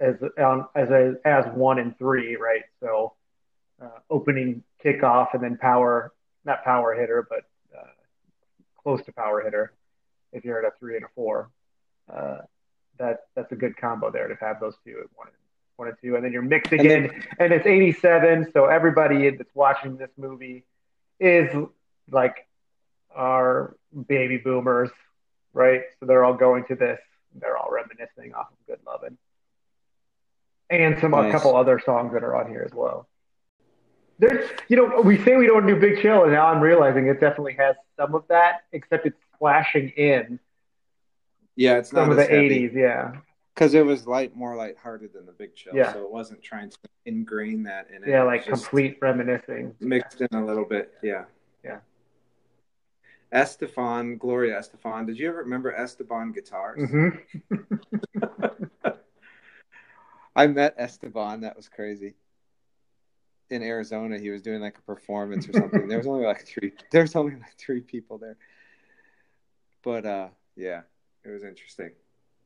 as 0.00 0.16
on 0.38 0.66
as 0.74 0.90
a, 0.90 1.14
as 1.24 1.46
one 1.54 1.78
and 1.78 1.96
three, 1.98 2.36
right? 2.36 2.62
So 2.80 3.14
opening 4.08 4.62
kickoff 4.82 5.34
and 5.34 5.42
then 5.42 5.58
power 5.58 6.12
not 6.44 6.64
power 6.64 6.94
hitter, 6.94 7.26
but 7.28 7.42
close 8.86 9.02
to 9.04 9.12
power 9.12 9.42
hitter. 9.42 9.72
If 10.32 10.44
you're 10.44 10.64
at 10.64 10.64
a 10.64 10.70
three 10.78 10.94
and 10.94 11.04
a 11.04 11.08
four, 11.16 11.50
uh, 12.12 12.38
that 12.98 13.26
that's 13.34 13.52
a 13.52 13.56
good 13.56 13.76
combo 13.76 14.10
there 14.10 14.28
to 14.28 14.34
have 14.36 14.60
those 14.60 14.74
two 14.84 14.98
at 15.02 15.06
one 15.14 15.28
and 15.28 15.36
one 15.76 15.88
and 15.88 15.96
two, 16.02 16.16
and 16.16 16.24
then 16.24 16.32
you're 16.32 16.42
mixing 16.42 16.80
And 16.80 17.06
in, 17.06 17.24
and 17.38 17.52
it's 17.52 17.66
87, 17.66 18.50
so 18.52 18.66
everybody 18.66 19.30
that's 19.30 19.54
watching 19.54 19.96
this 19.96 20.10
movie 20.16 20.64
is 21.20 21.54
like 22.10 22.46
our 23.14 23.76
baby 24.08 24.38
boomers, 24.38 24.90
right? 25.52 25.82
So 26.00 26.06
they're 26.06 26.24
all 26.24 26.34
going 26.34 26.64
to 26.66 26.74
this, 26.74 27.00
they're 27.34 27.56
all 27.56 27.70
reminiscing 27.70 28.34
off 28.34 28.48
of 28.50 28.66
Good 28.66 28.80
Lovin', 28.86 29.18
and 30.70 30.98
some 31.00 31.14
a 31.14 31.30
couple 31.30 31.56
other 31.56 31.80
songs 31.84 32.12
that 32.12 32.24
are 32.24 32.34
on 32.36 32.48
here 32.48 32.62
as 32.64 32.74
well. 32.74 33.08
There's, 34.18 34.48
you 34.68 34.76
know, 34.76 35.02
we 35.02 35.22
say 35.22 35.36
we 35.36 35.46
don't 35.46 35.66
do 35.66 35.76
Big 35.76 36.00
Chill, 36.00 36.22
and 36.24 36.32
now 36.32 36.46
I'm 36.46 36.60
realizing 36.60 37.06
it 37.06 37.20
definitely 37.20 37.54
has 37.58 37.76
some 37.98 38.14
of 38.14 38.24
that, 38.28 38.62
except 38.72 39.04
it's 39.06 39.18
splashing 39.34 39.90
in 39.90 40.40
Yeah, 41.56 41.78
it's 41.78 41.90
some 41.90 42.08
not 42.08 42.10
of 42.10 42.16
the 42.16 42.22
as 42.24 42.28
heavy. 42.28 42.68
80s. 42.68 42.74
Yeah, 42.74 43.12
because 43.54 43.74
it 43.74 43.84
was 43.84 44.06
light, 44.06 44.36
more 44.36 44.54
lighthearted 44.56 45.12
than 45.14 45.26
the 45.26 45.32
Big 45.32 45.54
Chill. 45.54 45.74
Yeah. 45.74 45.92
So 45.92 46.02
it 46.04 46.10
wasn't 46.10 46.42
trying 46.42 46.70
to 46.70 46.76
ingrain 47.06 47.62
that 47.64 47.88
in 47.94 48.02
it. 48.04 48.08
yeah, 48.08 48.22
like 48.22 48.44
just 48.46 48.64
complete 48.64 48.98
reminiscing. 49.00 49.74
mixed 49.80 50.20
in 50.20 50.28
a 50.32 50.44
little 50.44 50.64
bit. 50.64 50.92
Yeah. 51.02 51.24
Yeah. 51.64 51.78
Estefan, 53.32 54.18
Gloria 54.18 54.58
Estefan. 54.60 55.06
Did 55.06 55.18
you 55.18 55.28
ever 55.28 55.38
remember 55.38 55.72
Esteban 55.74 56.32
guitars? 56.32 56.88
hmm 56.88 57.08
I 60.36 60.46
met 60.46 60.74
Esteban. 60.76 61.40
That 61.40 61.56
was 61.56 61.68
crazy. 61.68 62.14
In 63.48 63.62
Arizona, 63.62 64.18
he 64.18 64.28
was 64.30 64.42
doing 64.42 64.60
like 64.60 64.76
a 64.78 64.82
performance 64.82 65.48
or 65.48 65.54
something. 65.54 65.88
there 65.88 65.98
was 65.98 66.06
only 66.06 66.26
like 66.26 66.46
three. 66.46 66.72
There 66.92 67.02
was 67.02 67.16
only 67.16 67.32
like 67.36 67.56
three 67.58 67.80
people 67.80 68.18
there. 68.18 68.36
But 69.82 70.04
uh, 70.04 70.28
yeah, 70.56 70.82
it 71.26 71.30
was 71.32 71.42
interesting. 71.44 71.90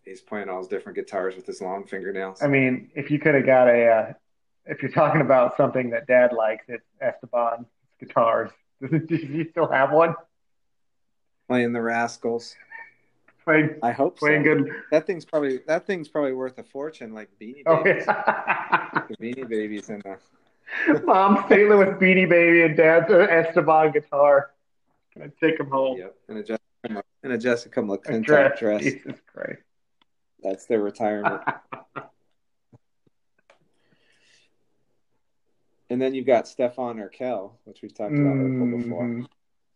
He's 0.05 0.21
playing 0.21 0.49
all 0.49 0.59
his 0.59 0.69
different 0.69 0.97
guitars 0.97 1.37
with 1.37 1.47
his 1.47 1.61
long 1.61 1.85
fingernails. 1.87 2.43
I 2.43 2.47
mean, 2.49 2.91
if 2.95 3.11
you 3.11 3.19
could 3.19 3.35
have 3.35 3.45
got 3.47 3.69
a, 3.69 3.87
uh, 3.87 4.13
if 4.67 4.83
you're 4.83 4.91
talking 4.93 5.21
about 5.21 5.57
something 5.57 5.91
that 5.91 6.07
Dad 6.07 6.33
likes, 6.33 6.65
it's 6.69 6.85
Esteban 7.01 7.67
guitars. 7.99 8.51
Does 8.81 9.21
he 9.21 9.45
still 9.51 9.69
have 9.71 9.93
one? 9.93 10.15
playing 11.49 11.73
the 11.73 11.83
Rascals. 11.83 12.55
Playing, 13.45 13.75
I 13.83 13.91
hope 13.91 14.19
so. 14.19 14.27
playing 14.27 14.43
good. 14.45 14.71
That 14.93 15.07
thing's 15.07 15.25
probably 15.25 15.59
that 15.67 15.87
thing's 15.87 16.09
probably 16.09 16.33
worth 16.33 16.59
a 16.59 16.63
fortune, 16.63 17.13
like 17.13 17.29
Beanie 17.41 17.63
Oh, 17.67 17.83
Babies. 17.83 18.05
yeah. 18.07 19.03
The 19.09 19.17
Beanie 19.17 19.49
Babies 19.49 19.89
and 19.91 20.03
the 20.03 21.03
Mom's 21.05 21.41
St. 21.49 21.69
with 21.69 21.89
Beanie 21.99 22.29
Baby 22.29 22.63
and 22.63 22.77
Dad's 22.77 23.11
Esteban 23.11 23.91
guitar. 23.93 24.51
Gonna 25.17 25.33
take 25.43 25.59
him 25.59 25.67
home. 25.69 25.99
yep, 25.99 26.15
and 26.29 26.39
a 26.39 26.43
and 27.23 27.33
a 27.33 27.39
Jessica 27.39 27.81
McClintock 27.81 28.59
dress. 28.59 28.83
Jesus 28.83 29.21
Christ. 29.33 29.63
That's 30.43 30.67
their 30.67 30.81
retirement. 30.81 31.43
and 35.91 36.01
then 36.01 36.15
you've 36.15 36.27
got 36.27 36.49
Stefan 36.49 36.97
Urkel, 36.99 37.53
which 37.65 37.83
we've 37.83 37.95
talked 37.95 38.13
about 38.13 38.37
Urkel 38.37 38.63
mm-hmm. 38.63 38.83
before. 38.83 39.27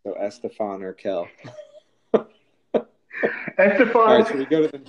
So 0.04 0.14
Estefan 0.14 0.80
Urkel. 0.80 1.28
Esteban, 3.58 3.96
All 3.96 4.06
right, 4.06 4.26
so 4.26 4.36
we 4.36 4.46
go 4.46 4.66
to 4.66 4.68
the 4.68 4.80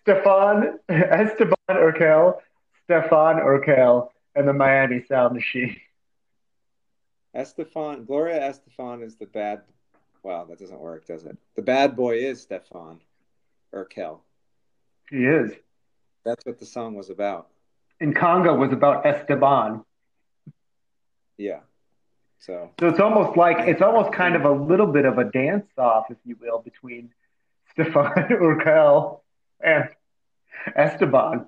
Stefan, 0.00 0.78
Esteban 0.88 1.54
Urkel, 1.70 2.38
Stefan 2.84 3.36
Urkel, 3.36 4.08
and 4.34 4.46
the 4.46 4.52
Miami 4.52 5.04
Sound 5.08 5.34
Machine. 5.34 5.76
Estefan. 7.34 8.06
Gloria 8.06 8.40
Estefan 8.40 9.02
is 9.02 9.16
the 9.16 9.26
bad. 9.26 9.62
Wow, 10.24 10.46
that 10.48 10.58
doesn't 10.58 10.80
work, 10.80 11.06
does 11.06 11.24
it? 11.26 11.36
The 11.54 11.62
bad 11.62 11.94
boy 11.94 12.16
is 12.16 12.40
Stefan 12.40 12.98
Urkel. 13.74 14.20
He 15.10 15.26
is. 15.26 15.52
That's 16.24 16.44
what 16.46 16.58
the 16.58 16.64
song 16.64 16.94
was 16.94 17.10
about. 17.10 17.48
And 18.00 18.16
Conga 18.16 18.58
was 18.58 18.72
about 18.72 19.04
Esteban. 19.06 19.84
Yeah. 21.36 21.60
So 22.38 22.70
So 22.80 22.88
it's 22.88 23.00
almost 23.00 23.36
like 23.36 23.68
it's 23.68 23.82
almost 23.82 24.12
kind 24.12 24.34
of 24.34 24.44
a 24.44 24.50
little 24.50 24.86
bit 24.86 25.04
of 25.04 25.18
a 25.18 25.24
dance 25.24 25.66
off, 25.76 26.10
if 26.10 26.16
you 26.24 26.36
will, 26.40 26.58
between 26.58 27.10
Stefan 27.72 28.12
Urkel 28.30 29.20
and 29.62 29.88
Esteban. 30.74 31.46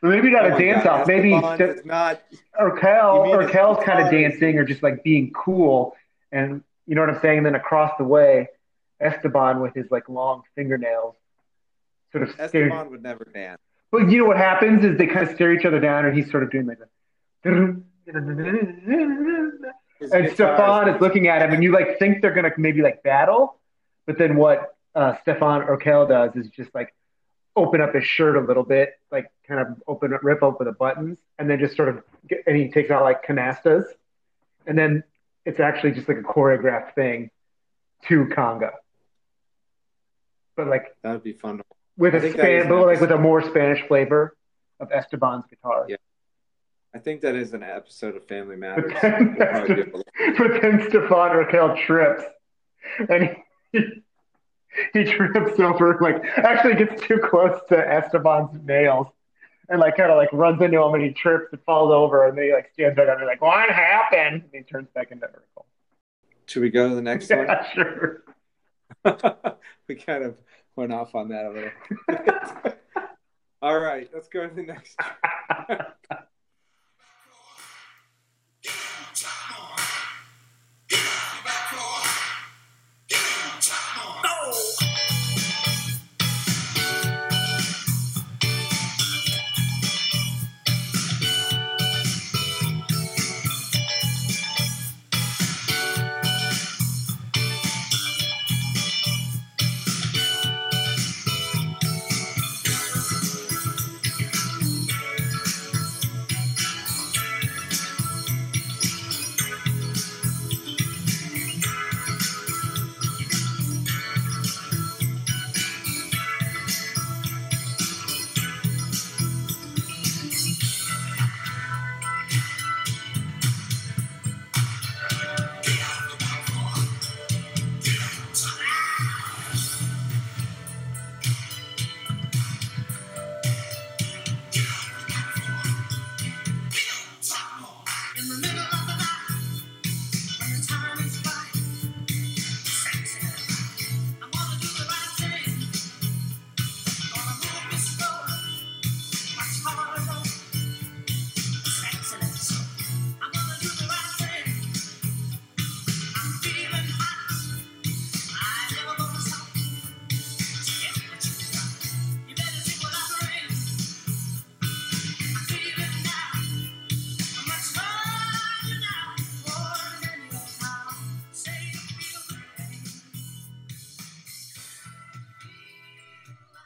But 0.00 0.08
maybe 0.08 0.30
not 0.30 0.44
Oh 0.50 0.54
a 0.54 0.58
dance 0.58 0.84
God, 0.84 1.00
off. 1.00 1.06
Maybe 1.08 1.36
Ste- 1.38 1.84
not. 1.86 2.22
Urkel 2.60 3.26
You 3.26 3.32
mean 3.32 3.40
it's 3.42 3.52
Urkel's 3.52 3.84
kind 3.84 4.00
of 4.04 4.10
dancing 4.12 4.58
or 4.58 4.64
just 4.64 4.82
like 4.82 5.02
being 5.02 5.32
cool, 5.32 5.96
and 6.30 6.62
you 6.86 6.94
know 6.94 7.02
what 7.02 7.10
I'm 7.10 7.20
saying. 7.20 7.38
And 7.38 7.46
then 7.46 7.54
across 7.54 7.92
the 7.98 8.04
way, 8.04 8.48
Esteban 9.00 9.60
with 9.60 9.74
his 9.74 9.90
like 9.90 10.08
long 10.08 10.42
fingernails, 10.54 11.14
sort 12.12 12.24
of. 12.24 12.40
Esteban 12.40 12.90
would 12.90 13.02
never 13.02 13.24
dance. 13.32 13.60
But 13.90 14.10
you 14.10 14.18
know 14.18 14.24
what 14.24 14.36
happens 14.36 14.84
is 14.84 14.98
they 14.98 15.06
kind 15.06 15.28
of 15.28 15.34
stare 15.34 15.52
each 15.52 15.64
other 15.64 15.80
down, 15.80 16.06
and 16.06 16.16
he's 16.16 16.30
sort 16.30 16.42
of 16.42 16.50
doing 16.50 16.66
like 16.66 16.78
a. 16.80 16.88
His 19.98 20.12
and 20.12 20.30
Stefan 20.32 20.88
is 20.88 21.00
looking 21.00 21.28
at 21.28 21.42
him, 21.42 21.54
and 21.54 21.62
you 21.62 21.72
like 21.72 21.98
think 21.98 22.20
they're 22.20 22.34
gonna 22.34 22.50
maybe 22.58 22.82
like 22.82 23.02
battle, 23.02 23.58
but 24.06 24.18
then 24.18 24.36
what 24.36 24.76
uh, 24.94 25.14
Stefan 25.22 25.62
Urkel 25.62 26.08
does 26.08 26.36
is 26.36 26.50
just 26.50 26.74
like 26.74 26.94
open 27.54 27.80
up 27.80 27.94
his 27.94 28.04
shirt 28.04 28.36
a 28.36 28.40
little 28.40 28.62
bit, 28.62 28.98
like 29.10 29.30
kind 29.48 29.60
of 29.60 29.82
open 29.86 30.16
rip 30.22 30.42
open 30.42 30.66
the 30.66 30.72
buttons, 30.72 31.18
and 31.38 31.48
then 31.48 31.58
just 31.58 31.76
sort 31.76 31.88
of 31.88 32.02
get, 32.28 32.42
and 32.46 32.56
he 32.56 32.68
takes 32.68 32.90
out 32.90 33.02
like 33.02 33.24
canastas, 33.24 33.84
and 34.66 34.78
then 34.78 35.02
it's 35.46 35.60
actually 35.60 35.92
just 35.92 36.08
like 36.08 36.18
a 36.18 36.22
choreographed 36.22 36.94
thing 36.94 37.30
to 38.08 38.26
conga, 38.26 38.72
but 40.56 40.66
like 40.66 40.94
That 41.02 41.12
would 41.12 41.22
be 41.24 41.32
fun. 41.32 41.62
with 41.96 42.14
I 42.14 42.18
a 42.18 42.20
think 42.20 42.36
that 42.36 42.50
is 42.50 42.64
span, 42.64 42.68
but 42.68 42.86
like 42.86 43.00
with 43.00 43.10
a 43.12 43.18
more 43.18 43.42
Spanish 43.42 43.86
flavor 43.88 44.36
of 44.80 44.90
Esteban's 44.92 45.44
guitar. 45.48 45.86
Yeah. 45.88 45.96
I 46.94 46.98
think 46.98 47.20
that 47.22 47.34
is 47.34 47.52
an 47.54 47.62
episode 47.62 48.16
of 48.16 48.26
Family 48.26 48.56
Matters. 48.56 48.92
But 48.92 49.02
then, 49.02 49.36
We'll 49.38 49.46
probably 49.48 49.74
do 49.76 49.82
a- 49.94 50.32
but 50.38 50.62
then 50.62 50.86
Stefan 50.88 51.30
Urkel 51.36 51.86
trips, 51.86 52.22
and 53.10 53.36
he, 53.72 53.80
he 54.94 55.04
trips 55.04 55.58
over, 55.60 55.98
like 56.00 56.24
actually 56.38 56.74
gets 56.74 57.02
too 57.02 57.18
close 57.18 57.58
to 57.68 57.76
Esteban's 57.76 58.58
nails, 58.64 59.08
and 59.68 59.80
like 59.80 59.96
kind 59.96 60.10
of 60.10 60.16
like 60.16 60.32
runs 60.32 60.60
into 60.62 60.80
him, 60.80 60.94
and 60.94 61.02
he 61.02 61.12
trips 61.12 61.46
and 61.52 61.60
falls 61.62 61.90
over, 61.92 62.26
and 62.26 62.36
then 62.36 62.44
he 62.44 62.52
like 62.52 62.70
stands 62.72 62.96
back 62.96 63.08
up 63.08 63.18
and 63.18 63.26
like, 63.26 63.40
"What 63.40 63.70
happened?" 63.70 64.42
And 64.42 64.50
he 64.52 64.62
turns 64.62 64.88
back 64.94 65.10
into 65.10 65.26
Urkel. 65.26 65.64
Should 66.46 66.62
we 66.62 66.70
go 66.70 66.88
to 66.88 66.94
the 66.94 67.02
next 67.02 67.30
one? 67.30 67.46
Yeah, 67.46 67.66
sure. 67.74 68.22
we 69.88 69.94
kind 69.96 70.24
of 70.24 70.36
went 70.76 70.92
off 70.92 71.14
on 71.14 71.28
that 71.28 71.46
a 71.46 71.50
little. 71.50 72.72
All 73.62 73.78
right, 73.78 74.08
let's 74.12 74.28
go 74.28 74.46
to 74.46 74.54
the 74.54 74.62
next. 74.62 74.96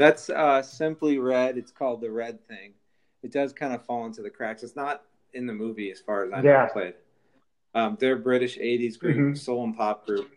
That's 0.00 0.30
uh, 0.30 0.62
Simply 0.62 1.18
Red. 1.18 1.58
It's 1.58 1.70
called 1.70 2.00
the 2.00 2.10
Right 2.10 2.40
Thing. 2.48 2.72
It 3.22 3.32
does 3.32 3.52
kind 3.52 3.74
of 3.74 3.84
fall 3.84 4.06
into 4.06 4.22
the 4.22 4.30
cracks. 4.30 4.62
It's 4.62 4.74
not 4.74 5.02
in 5.34 5.44
the 5.46 5.52
movie 5.52 5.90
as 5.90 6.00
far 6.00 6.24
as 6.24 6.32
I 6.32 6.36
know 6.40 6.48
Yeah. 6.48 6.68
played. 6.68 6.94
Um, 7.74 7.98
they're 8.00 8.14
a 8.14 8.18
British 8.18 8.56
'80s 8.56 8.96
group, 8.96 9.18
Mhm. 9.18 9.36
soul 9.36 9.62
and 9.62 9.76
pop 9.76 10.06
group. 10.06 10.30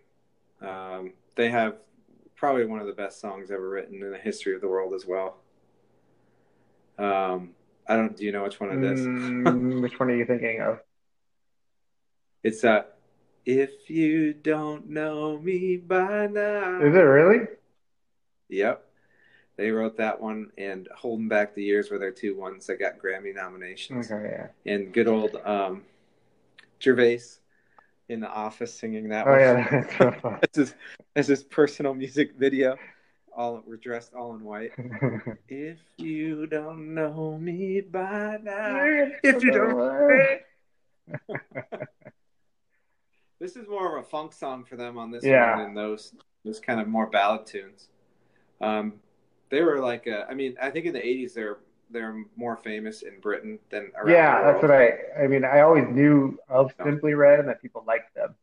Um, 0.59 1.13
they 1.35 1.49
have 1.49 1.77
probably 2.35 2.65
one 2.65 2.81
of 2.81 2.87
the 2.87 2.93
best 2.93 3.21
songs 3.21 3.51
ever 3.51 3.69
written 3.69 4.03
in 4.03 4.11
the 4.11 4.17
history 4.17 4.53
of 4.53 4.59
the 4.59 4.67
world 4.67 4.93
as 4.93 5.05
well. 5.05 5.37
Um, 6.97 7.55
I 7.87 7.95
don't. 7.95 8.17
Do 8.17 8.25
you 8.25 8.33
know 8.33 8.43
which 8.43 8.59
one 8.59 8.69
it 8.71 8.83
is? 8.83 8.99
Mm, 9.07 9.81
which 9.81 9.97
one 9.97 10.09
are 10.11 10.15
you 10.15 10.25
thinking 10.25 10.59
of? 10.59 10.81
It's 12.43 12.65
uh, 12.65 12.83
if 13.45 13.89
you 13.89 14.33
don't 14.33 14.89
know 14.89 15.37
me 15.39 15.77
by 15.77 16.27
now. 16.27 16.81
Is 16.81 16.93
it 16.93 16.99
really? 16.99 17.47
Yep. 18.49 18.85
They 19.55 19.69
wrote 19.71 19.97
that 19.97 20.19
one, 20.19 20.51
and 20.57 20.87
Holding 20.95 21.27
Back 21.27 21.53
the 21.53 21.63
Years 21.63 21.91
were 21.91 21.99
their 21.99 22.11
two 22.11 22.35
ones 22.35 22.65
that 22.67 22.79
got 22.79 22.97
Grammy 22.97 23.35
nominations. 23.35 24.11
Okay, 24.11 24.49
yeah. 24.65 24.71
And 24.73 24.91
good 24.93 25.07
old 25.07 25.35
um, 25.45 25.83
Gervais 26.81 27.21
in 28.09 28.19
the 28.19 28.27
office 28.29 28.73
singing 28.73 29.09
that 29.09 29.27
Oh 29.27 29.31
one. 29.31 29.39
yeah, 29.39 29.67
that's 29.69 29.97
so 29.97 30.11
fun. 30.21 30.39
It's 30.41 30.57
his, 30.57 30.75
it's 31.15 31.27
his 31.27 31.43
personal 31.43 31.93
music 31.93 32.33
video. 32.37 32.77
All 33.35 33.63
we're 33.65 33.77
dressed 33.77 34.13
all 34.13 34.35
in 34.35 34.43
white. 34.43 34.71
If 35.47 35.79
you 35.97 36.47
don't 36.47 36.93
know 36.95 37.37
me 37.39 37.81
by 37.81 38.37
now, 38.41 38.85
if 39.23 39.43
you 39.43 39.51
don't, 39.51 40.41
this 43.39 43.55
is 43.55 43.67
more 43.67 43.97
of 43.97 44.03
a 44.03 44.07
funk 44.07 44.33
song 44.33 44.63
for 44.63 44.75
them 44.75 44.97
on 44.97 45.11
this 45.11 45.23
Yeah. 45.23 45.55
one 45.57 45.65
than 45.65 45.73
those 45.75 46.13
those 46.45 46.59
kind 46.59 46.79
of 46.79 46.87
more 46.87 47.07
ballad 47.07 47.45
tunes. 47.45 47.87
Um, 48.61 48.93
they 49.53 49.61
were 49.61 49.79
like, 49.79 50.07
uh, 50.07 50.25
I 50.27 50.33
mean, 50.33 50.55
I 50.59 50.71
think 50.71 50.87
in 50.87 50.93
the 50.93 50.99
'80s 50.99 51.33
they're 51.35 51.59
they're 51.91 52.25
more 52.35 52.57
famous 52.57 53.03
in 53.03 53.19
Britain 53.19 53.59
than 53.69 53.91
around 53.95 54.15
Yeah, 54.15 54.41
that's 54.41 54.63
what 54.63 54.71
I. 54.71 54.93
I 55.23 55.27
mean, 55.27 55.45
I 55.45 55.59
always 55.59 55.85
knew 55.87 56.39
of 56.49 56.73
Simply 56.83 57.13
Red 57.13 57.39
and 57.39 57.47
that 57.47 57.61
people 57.61 57.83
liked 57.85 58.15
them. 58.15 58.33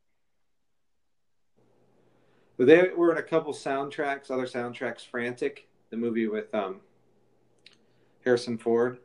But 2.56 2.68
they 2.68 2.90
were 2.96 3.10
in 3.10 3.18
a 3.18 3.22
couple 3.22 3.52
soundtracks, 3.52 4.30
other 4.30 4.46
soundtracks. 4.46 5.04
Frantic, 5.04 5.66
the 5.90 5.96
movie 5.96 6.28
with 6.28 6.54
um, 6.54 6.80
Harrison 8.24 8.56
Ford. 8.56 8.98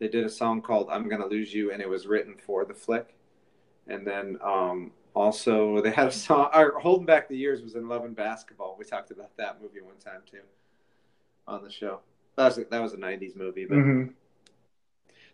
They 0.00 0.08
did 0.08 0.24
a 0.24 0.30
song 0.30 0.60
called 0.60 0.88
"I'm 0.90 1.08
Gonna 1.08 1.26
Lose 1.26 1.54
You," 1.54 1.70
and 1.70 1.80
it 1.80 1.88
was 1.88 2.08
written 2.08 2.34
for 2.34 2.64
the 2.64 2.74
flick. 2.74 3.14
And 3.86 4.04
then 4.04 4.38
um, 4.42 4.90
also 5.14 5.80
they 5.82 5.92
had 5.92 6.08
a 6.08 6.12
song. 6.12 6.50
Or 6.52 6.80
"Holding 6.80 7.06
Back 7.06 7.28
the 7.28 7.36
Years" 7.36 7.62
was 7.62 7.76
in 7.76 7.86
Love 7.88 8.04
and 8.04 8.16
Basketball. 8.16 8.74
We 8.76 8.84
talked 8.84 9.12
about 9.12 9.36
that 9.36 9.62
movie 9.62 9.82
one 9.82 9.98
time 9.98 10.22
too 10.28 10.40
on 11.48 11.64
the 11.64 11.70
show. 11.70 12.00
That 12.36 12.46
was 12.56 12.66
that 12.70 12.82
was 12.82 12.94
a 12.94 12.98
'90s 12.98 13.36
movie, 13.36 13.66
but 13.66 13.84
hmm 13.84 14.14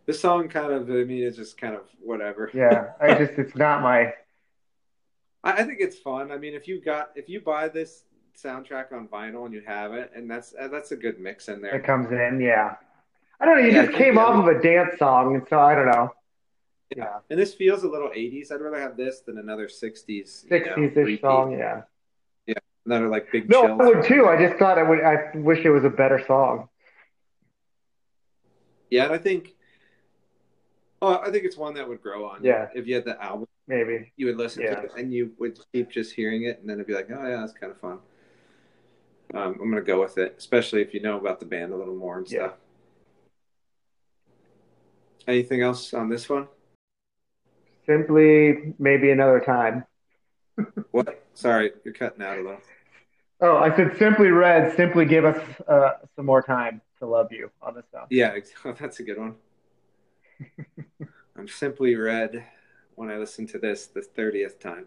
this 0.07 0.21
song 0.21 0.49
kind 0.49 0.73
of, 0.73 0.89
I 0.91 1.05
mean, 1.05 1.25
it's 1.25 1.37
just 1.37 1.57
kind 1.57 1.75
of 1.75 1.83
whatever. 2.01 2.53
Yeah, 2.53 2.93
I 3.01 3.13
just 3.15 3.33
it's 3.39 3.57
not 3.57 3.83
my. 3.83 4.15
I, 5.43 5.53
I 5.53 5.63
think 5.65 5.79
it's 5.81 5.99
fun. 5.99 6.33
I 6.33 6.39
mean, 6.39 6.55
if 6.55 6.69
you 6.69 6.81
got 6.81 7.11
if 7.15 7.29
you 7.29 7.41
buy 7.41 7.69
this 7.69 8.05
soundtrack 8.37 8.93
on 8.93 9.09
vinyl 9.09 9.45
and 9.45 9.55
you 9.55 9.63
have 9.67 9.93
it, 9.93 10.13
and 10.15 10.31
that's 10.31 10.55
uh, 10.59 10.69
that's 10.69 10.93
a 10.93 10.97
good 10.97 11.19
mix 11.21 11.49
in 11.49 11.61
there. 11.61 11.77
It 11.77 11.85
comes 11.85 12.11
in, 12.11 12.41
yeah. 12.41 12.77
I 13.41 13.45
don't 13.47 13.59
know. 13.61 13.67
You 13.67 13.73
Yeah, 13.73 13.83
just 13.83 13.93
came 13.97 14.19
off 14.19 14.37
of 14.49 14.49
a 14.57 14.63
dance 14.63 14.99
song, 14.99 15.35
and 15.37 15.47
so 15.49 15.59
I 15.61 15.75
don't 15.75 15.87
know. 15.87 16.13
Yeah, 16.97 17.21
And 17.31 17.39
this 17.39 17.55
feels 17.55 17.83
a 17.83 17.89
little 17.89 18.11
80s. 18.15 18.53
I'd 18.53 18.61
rather 18.61 18.79
have 18.81 18.97
this 18.97 19.21
than 19.21 19.39
another 19.39 19.69
60s. 19.69 20.45
you 20.49 20.65
know, 20.65 20.85
song, 21.21 21.53
yeah. 21.53 21.83
Another 22.87 23.09
like 23.09 23.31
big 23.33 23.49
No, 23.49 23.63
chill. 23.67 23.83
I 23.83 23.85
would 23.87 24.05
too. 24.05 24.27
I 24.27 24.37
just 24.47 24.59
thought 24.59 24.79
I 24.79 24.83
would. 24.83 25.01
I 25.03 25.31
wish 25.37 25.65
it 25.65 25.71
was 25.71 25.85
a 25.85 25.91
better 25.91 26.23
song. 26.27 26.69
Yeah, 28.91 29.09
I 29.11 29.19
think, 29.19 29.55
oh, 31.03 31.19
I 31.25 31.31
think 31.31 31.45
it's 31.45 31.57
one 31.57 31.75
that 31.75 31.89
would 31.89 32.03
grow 32.03 32.27
on. 32.29 32.45
you. 32.45 32.51
Yeah. 32.51 32.69
If 32.75 32.87
you 32.87 32.95
had 32.95 33.05
the 33.05 33.21
album, 33.23 33.49
Maybe. 33.67 34.13
you 34.17 34.27
would 34.27 34.37
listen 34.37 34.63
Yeah. 34.63 34.75
to 34.77 34.83
it 34.85 34.91
and 34.97 35.13
you 35.13 35.33
would 35.39 35.59
keep 35.73 35.91
just 35.91 36.13
hearing 36.15 36.45
it, 36.45 36.61
and 36.61 36.69
then 36.69 36.77
it'd 36.77 36.87
be 36.87 36.93
like, 36.95 37.09
oh 37.11 37.27
yeah, 37.27 37.39
that's 37.39 37.55
kind 37.55 37.73
of 37.73 37.81
fun. 37.81 37.99
Um, 39.33 39.59
I'm 39.61 39.71
gonna 39.71 39.81
go 39.81 40.01
with 40.01 40.19
it, 40.19 40.35
especially 40.39 40.83
if 40.83 40.93
you 40.95 41.01
know 41.01 41.19
about 41.19 41.41
the 41.41 41.47
band 41.47 41.73
a 41.73 41.77
little 41.77 41.97
more 41.97 42.19
and 42.19 42.31
Yeah. 42.31 42.39
stuff. 42.49 42.55
Anything 45.27 45.63
else 45.63 45.95
on 45.95 46.11
this 46.11 46.29
one? 46.29 46.47
Simply, 47.87 48.75
maybe 48.79 49.11
another 49.11 49.41
time. 49.41 49.85
What? 50.93 51.25
Sorry, 51.35 51.73
you're 51.85 51.95
cutting 51.95 52.23
out 52.23 52.39
a 52.39 52.43
little. 52.43 52.61
Oh, 53.41 53.57
I 53.57 53.75
said 53.77 53.97
simply 53.99 54.29
red. 54.29 54.75
Simply 54.77 55.05
give 55.05 55.25
us 55.25 55.41
uh, 55.67 55.93
some 56.17 56.27
more 56.27 56.43
time 56.43 56.81
to 56.99 57.07
love 57.07 57.33
you 57.33 57.51
on 57.61 57.75
this 57.75 57.85
song. 57.93 58.07
Yeah, 58.11 58.37
that's 58.79 59.01
a 59.01 59.03
good 59.03 59.19
one. 59.19 59.35
I'm 61.37 61.49
simply 61.49 61.95
red 61.97 62.45
when 62.95 63.11
I 63.11 63.17
listen 63.17 63.47
to 63.49 63.59
this 63.59 63.87
the 63.87 64.03
thirtieth 64.03 64.61
time. 64.61 64.87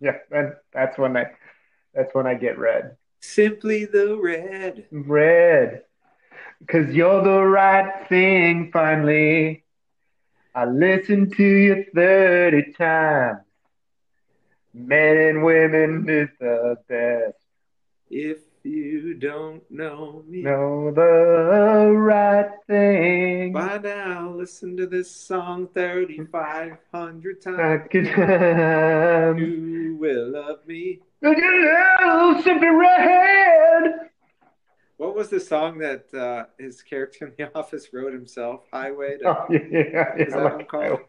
Yeah, 0.00 0.18
and 0.30 0.54
that's 0.72 0.96
when 0.98 1.16
I. 1.16 1.26
That's 1.94 2.14
when 2.14 2.26
I 2.26 2.34
get 2.34 2.58
red. 2.58 2.96
Simply 3.20 3.84
the 3.84 4.16
red. 4.16 4.86
Red, 4.92 5.82
cause 6.68 6.88
you're 6.90 7.24
the 7.24 7.42
right 7.42 8.08
thing. 8.08 8.70
Finally, 8.72 9.64
I 10.54 10.64
listened 10.66 11.34
to 11.36 11.44
you 11.44 11.86
thirty 11.92 12.72
times. 12.72 13.40
Men 14.72 15.16
and 15.16 15.42
women 15.42 16.08
is 16.08 16.28
the 16.38 16.76
best. 16.88 17.37
If 18.10 18.38
you 18.64 19.14
don't 19.14 19.62
know 19.70 20.22
me 20.26 20.42
Know 20.42 20.90
the 20.90 21.90
right 21.94 22.50
thing. 22.66 23.52
by 23.52 23.78
now, 23.78 24.30
listen 24.30 24.76
to 24.78 24.86
this 24.86 25.10
song 25.10 25.68
thirty-five 25.74 26.76
hundred 26.92 27.40
times. 27.42 27.58
Like 27.58 27.94
a 27.94 28.14
time. 28.14 29.38
You 29.38 29.96
will 30.00 30.30
love 30.30 30.66
me. 30.66 31.00
Look 31.22 31.36
at 31.38 32.42
simply 32.42 32.68
red. 32.68 34.10
What 34.96 35.14
was 35.14 35.28
the 35.28 35.38
song 35.40 35.78
that 35.78 36.12
uh, 36.12 36.46
his 36.58 36.82
character 36.82 37.26
in 37.26 37.32
The 37.38 37.54
Office 37.58 37.88
wrote 37.92 38.12
himself? 38.12 38.62
Highway 38.72 39.18
to 39.18 39.28
Oh, 39.28 39.46
yeah, 39.50 39.58
yeah, 39.70 40.16
Is 40.16 40.32
that 40.32 40.42
what 40.42 40.60
it's 40.60 40.70
called? 40.70 41.00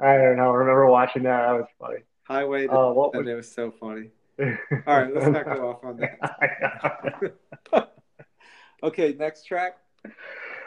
I 0.00 0.16
don't 0.16 0.36
know. 0.36 0.50
I 0.50 0.54
remember 0.54 0.86
watching 0.86 1.22
that. 1.22 1.46
That 1.46 1.52
was 1.52 1.66
funny. 1.80 1.98
Highway 2.24 2.66
to, 2.66 2.72
Oh, 2.72 2.92
what 2.94 3.14
and 3.14 3.28
it 3.28 3.34
was 3.36 3.50
so 3.50 3.70
funny. 3.70 4.10
All 4.86 5.00
right, 5.00 5.14
let's 5.14 5.26
not 5.26 5.44
go 5.44 5.70
off 5.70 5.84
on 5.84 5.96
that. 5.98 7.92
Okay, 8.82 9.16
next 9.18 9.44
track. 9.44 9.78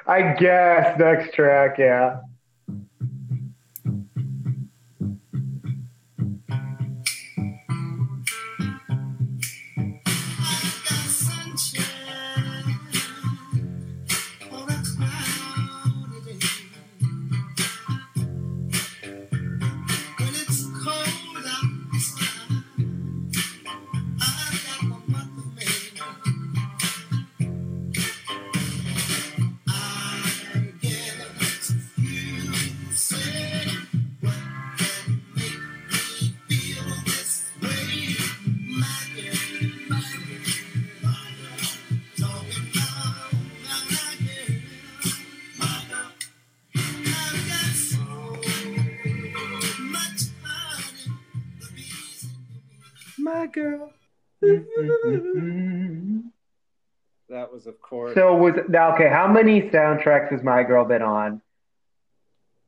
I 0.08 0.34
guess 0.34 0.98
next 1.00 1.34
track, 1.36 1.78
yeah. 1.78 2.22
Now 58.70 58.94
okay? 58.96 59.10
How 59.10 59.28
many 59.28 59.64
soundtracks 59.70 60.32
has 60.32 60.44
My 60.44 60.64
Girl 60.64 60.86
been 60.86 61.02
on? 61.02 61.42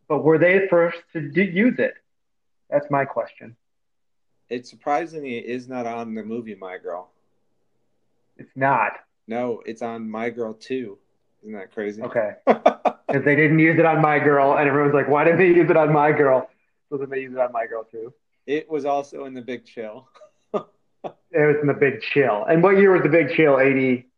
But 0.07 0.23
were 0.23 0.38
they 0.38 0.68
first 0.69 0.98
to 1.14 1.22
do, 1.22 1.41
use 1.41 1.80
it? 1.80 1.94
That's 2.69 2.86
my 2.90 3.06
question. 3.06 3.56
It 4.49 4.68
surprisingly 4.68 5.38
is 5.38 5.69
not 5.69 5.86
on 5.86 6.14
the 6.14 6.23
movie 6.23 6.56
My 6.56 6.78
Girl. 6.78 7.10
It's 8.38 8.52
not 8.56 8.94
No, 9.28 9.61
it's 9.65 9.82
on 9.82 10.10
My 10.10 10.30
Girl 10.30 10.53
2. 10.53 10.98
Isn't 11.44 11.53
that 11.53 11.72
crazy? 11.73 12.02
okay 12.03 12.34
because 12.45 13.26
they 13.26 13.36
didn't 13.36 13.60
use 13.60 13.78
it 13.80 13.86
on 13.86 14.02
My 14.02 14.19
Girl, 14.19 14.57
and 14.57 14.68
everyone's 14.68 14.94
like, 14.94 15.07
"Why 15.10 15.23
didn't 15.23 15.40
they 15.40 15.48
use 15.48 15.69
it 15.69 15.78
on 15.78 15.91
My 15.94 16.11
Girl?" 16.11 16.49
So 16.90 16.98
then 16.98 17.10
they 17.10 17.22
use 17.22 17.34
it 17.34 17.40
on 17.40 17.52
My 17.52 17.65
Girl 17.65 17.84
too. 17.84 18.14
it 18.45 18.69
was 18.69 18.86
also 18.86 19.26
in 19.26 19.34
The 19.34 19.41
Big 19.41 19.65
Chill. 19.65 20.07
It 21.34 21.48
was 21.48 21.56
in 21.61 21.68
the 21.68 21.73
Big 21.73 22.02
Chill. 22.02 22.44
And 22.44 22.61
what 22.61 22.78
year 22.78 22.91
was 22.91 23.02
the 23.03 23.10
Big 23.10 23.30
Chill? 23.36 23.57
Eighty. 23.60 24.11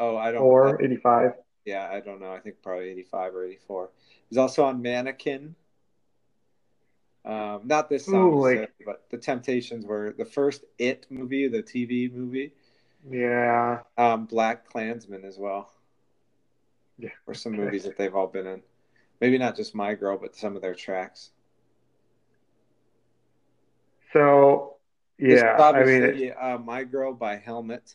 Oh, 0.00 0.16
I 0.16 0.32
don't. 0.32 0.42
or 0.42 0.82
85. 0.82 1.32
Yeah, 1.66 1.88
I 1.92 2.00
don't 2.00 2.20
know. 2.20 2.32
I 2.32 2.40
think 2.40 2.56
probably 2.62 2.88
85 2.88 3.34
or 3.34 3.44
84. 3.44 3.90
He's 4.30 4.38
also 4.38 4.64
on 4.64 4.80
Mannequin. 4.80 5.54
Um, 7.22 7.60
not 7.64 7.90
this 7.90 8.06
song, 8.06 8.32
Ooh, 8.32 8.40
like- 8.40 8.72
but 8.86 9.04
the 9.10 9.18
Temptations 9.18 9.84
were 9.84 10.14
the 10.16 10.24
first 10.24 10.64
It 10.78 11.06
movie, 11.10 11.48
the 11.48 11.62
TV 11.62 12.10
movie. 12.10 12.54
Yeah. 13.08 13.80
Um, 13.98 14.24
Black 14.24 14.66
Klansman 14.66 15.24
as 15.24 15.36
well. 15.38 15.70
Yeah. 16.98 17.10
Or 17.26 17.34
some 17.34 17.52
movies 17.52 17.84
that 17.84 17.96
they've 17.98 18.14
all 18.14 18.26
been 18.26 18.46
in. 18.46 18.62
Maybe 19.20 19.36
not 19.36 19.54
just 19.54 19.74
My 19.74 19.94
Girl, 19.94 20.16
but 20.16 20.34
some 20.34 20.56
of 20.56 20.62
their 20.62 20.74
tracks. 20.74 21.30
So, 24.14 24.76
yeah, 25.18 25.56
I 25.60 25.84
mean, 25.84 26.02
it- 26.02 26.36
uh, 26.40 26.58
My 26.58 26.84
Girl 26.84 27.12
by 27.12 27.36
Helmet. 27.36 27.94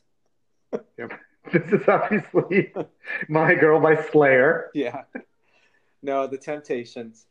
this 1.53 1.71
is 1.71 1.87
obviously 1.87 2.73
My 3.29 3.55
Girl 3.55 3.79
by 3.79 4.01
Slayer. 4.11 4.71
Yeah. 4.73 5.03
No, 6.01 6.27
the 6.27 6.37
Temptations. 6.37 7.25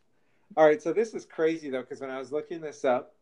All 0.57 0.65
right, 0.65 0.81
so 0.81 0.93
this 0.93 1.15
is 1.15 1.25
crazy 1.25 1.71
though, 1.71 1.81
because 1.81 2.01
when 2.01 2.11
I 2.11 2.19
was 2.19 2.31
looking 2.31 2.61
this 2.61 2.85
up, 2.85 3.15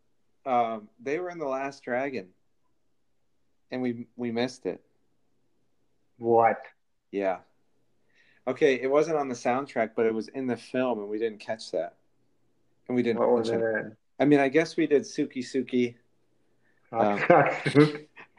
um, 0.44 0.89
they 1.01 1.19
were 1.19 1.31
in 1.31 1.39
the 1.39 1.47
Last 1.47 1.82
Dragon, 1.82 2.28
and 3.70 3.81
we 3.81 4.06
we 4.16 4.32
missed 4.32 4.66
it. 4.66 4.82
What? 6.19 6.60
Yeah. 7.10 7.39
Okay, 8.47 8.74
it 8.74 8.90
wasn't 8.90 9.16
on 9.16 9.28
the 9.28 9.35
soundtrack, 9.35 9.90
but 9.94 10.05
it 10.05 10.12
was 10.12 10.28
in 10.28 10.47
the 10.47 10.56
film, 10.56 10.98
and 10.98 11.09
we 11.09 11.19
didn't 11.19 11.39
catch 11.39 11.70
that, 11.70 11.94
and 12.89 12.97
we 12.97 13.02
didn't 13.02 13.20
What 13.20 13.31
was 13.31 13.51
it 13.51 13.60
in? 13.60 13.97
I 14.19 14.24
mean, 14.24 14.40
I 14.40 14.48
guess 14.48 14.77
we 14.77 14.86
did 14.86 15.02
Suki 15.02 15.39
Suki, 15.39 15.94
Um. 16.93 17.19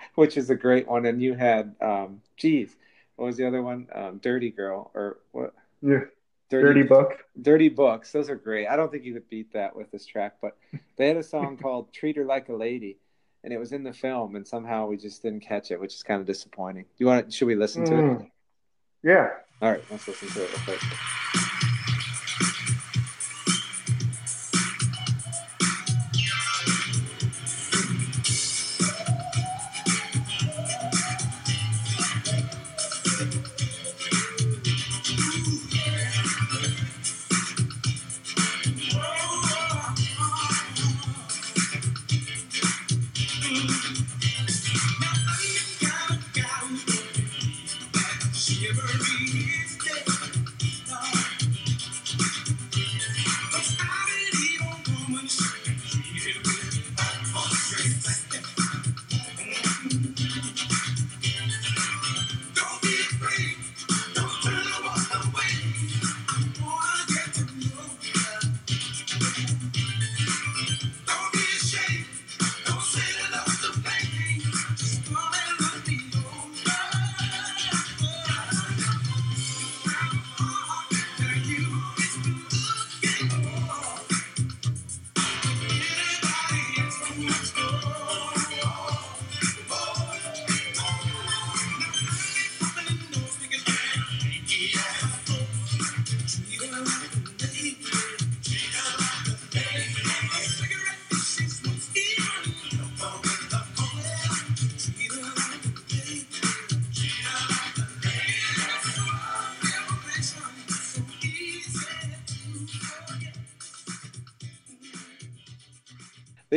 which 0.16 0.38
is 0.38 0.50
a 0.50 0.56
great 0.56 0.88
one, 0.88 1.06
and 1.06 1.22
you 1.22 1.34
had, 1.34 1.76
um, 1.82 2.22
geez, 2.38 2.76
what 3.16 3.26
was 3.26 3.38
the 3.38 3.48
other 3.48 3.62
one? 3.62 3.88
Um, 3.94 4.18
Dirty 4.18 4.50
Girl 4.50 4.92
or 4.94 5.18
what? 5.32 5.54
yeah. 5.82 6.02
Dirty 6.50 6.84
book. 6.84 7.26
Dirty 7.42 7.70
Books. 7.70 8.12
Those 8.12 8.30
are 8.30 8.36
great. 8.36 8.68
I 8.68 8.76
don't 8.76 8.92
think 8.92 9.06
you 9.06 9.14
could 9.14 9.28
beat 9.28 9.54
that 9.54 9.76
with 9.76 9.90
this 9.92 10.06
track, 10.06 10.36
but 10.40 10.56
they 10.98 11.08
had 11.08 11.18
a 11.18 11.24
song 11.24 11.58
called 11.62 11.92
Treat 11.92 12.16
Her 12.16 12.26
Like 12.26 12.50
a 12.50 12.54
Lady, 12.54 12.98
and 13.44 13.52
it 13.52 13.58
was 13.58 13.72
in 13.72 13.84
the 13.84 13.94
film, 13.94 14.36
and 14.36 14.48
somehow 14.48 14.86
we 14.86 14.98
just 14.98 15.24
didn't 15.24 15.40
catch 15.40 15.72
it, 15.72 15.80
which 15.80 15.96
is 15.96 16.04
kind 16.04 16.22
of 16.22 16.28
disappointing. 16.28 16.86
You 16.98 17.08
want 17.08 17.26
to, 17.26 17.36
should 17.36 17.48
we 17.48 17.56
listen 17.56 17.86
to 17.86 17.94
it? 17.98 18.02
Mm. 18.02 18.30
Yeah. 19.04 19.30
All 19.62 19.72
right, 19.72 19.84
let's 19.90 20.08
listen 20.08 20.30
to 20.30 20.44
it 20.44 20.50
real 20.50 20.78
quick. 20.78 21.50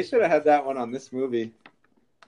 Should 0.07 0.23
have 0.23 0.31
had 0.31 0.45
that 0.45 0.65
one 0.65 0.77
on 0.77 0.91
this 0.91 1.13
movie 1.13 1.53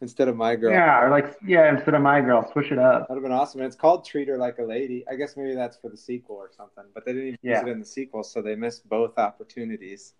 instead 0.01 0.29
of 0.29 0.37
My 0.37 0.55
Girl. 0.57 0.71
Yeah, 0.73 1.03
or 1.05 1.11
like 1.11 1.37
yeah, 1.47 1.69
instead 1.75 1.95
of 1.95 2.03
My 2.03 2.21
Girl, 2.21 2.49
switch 2.53 2.71
it 2.73 2.79
up. 2.79 3.09
That'd 3.09 3.17
have 3.17 3.23
been 3.23 3.33
awesome. 3.33 3.61
And 3.61 3.67
it's 3.67 3.77
called 3.77 4.05
Treat 4.05 4.29
Her 4.29 4.37
Like 4.37 4.59
a 4.59 4.63
Lady. 4.63 5.05
I 5.11 5.15
guess 5.17 5.37
maybe 5.37 5.55
that's 5.55 5.77
for 5.77 5.89
the 5.89 5.97
sequel 5.97 6.37
or 6.37 6.51
something, 6.57 6.85
but 6.95 7.05
they 7.05 7.13
didn't 7.13 7.29
even 7.29 7.39
Yeah. 7.43 7.61
use 7.61 7.69
it 7.69 7.71
in 7.73 7.79
the 7.81 7.85
sequel, 7.87 8.23
so 8.23 8.43
they 8.43 8.55
missed 8.57 8.89
both 8.89 9.19
opportunities. 9.19 10.15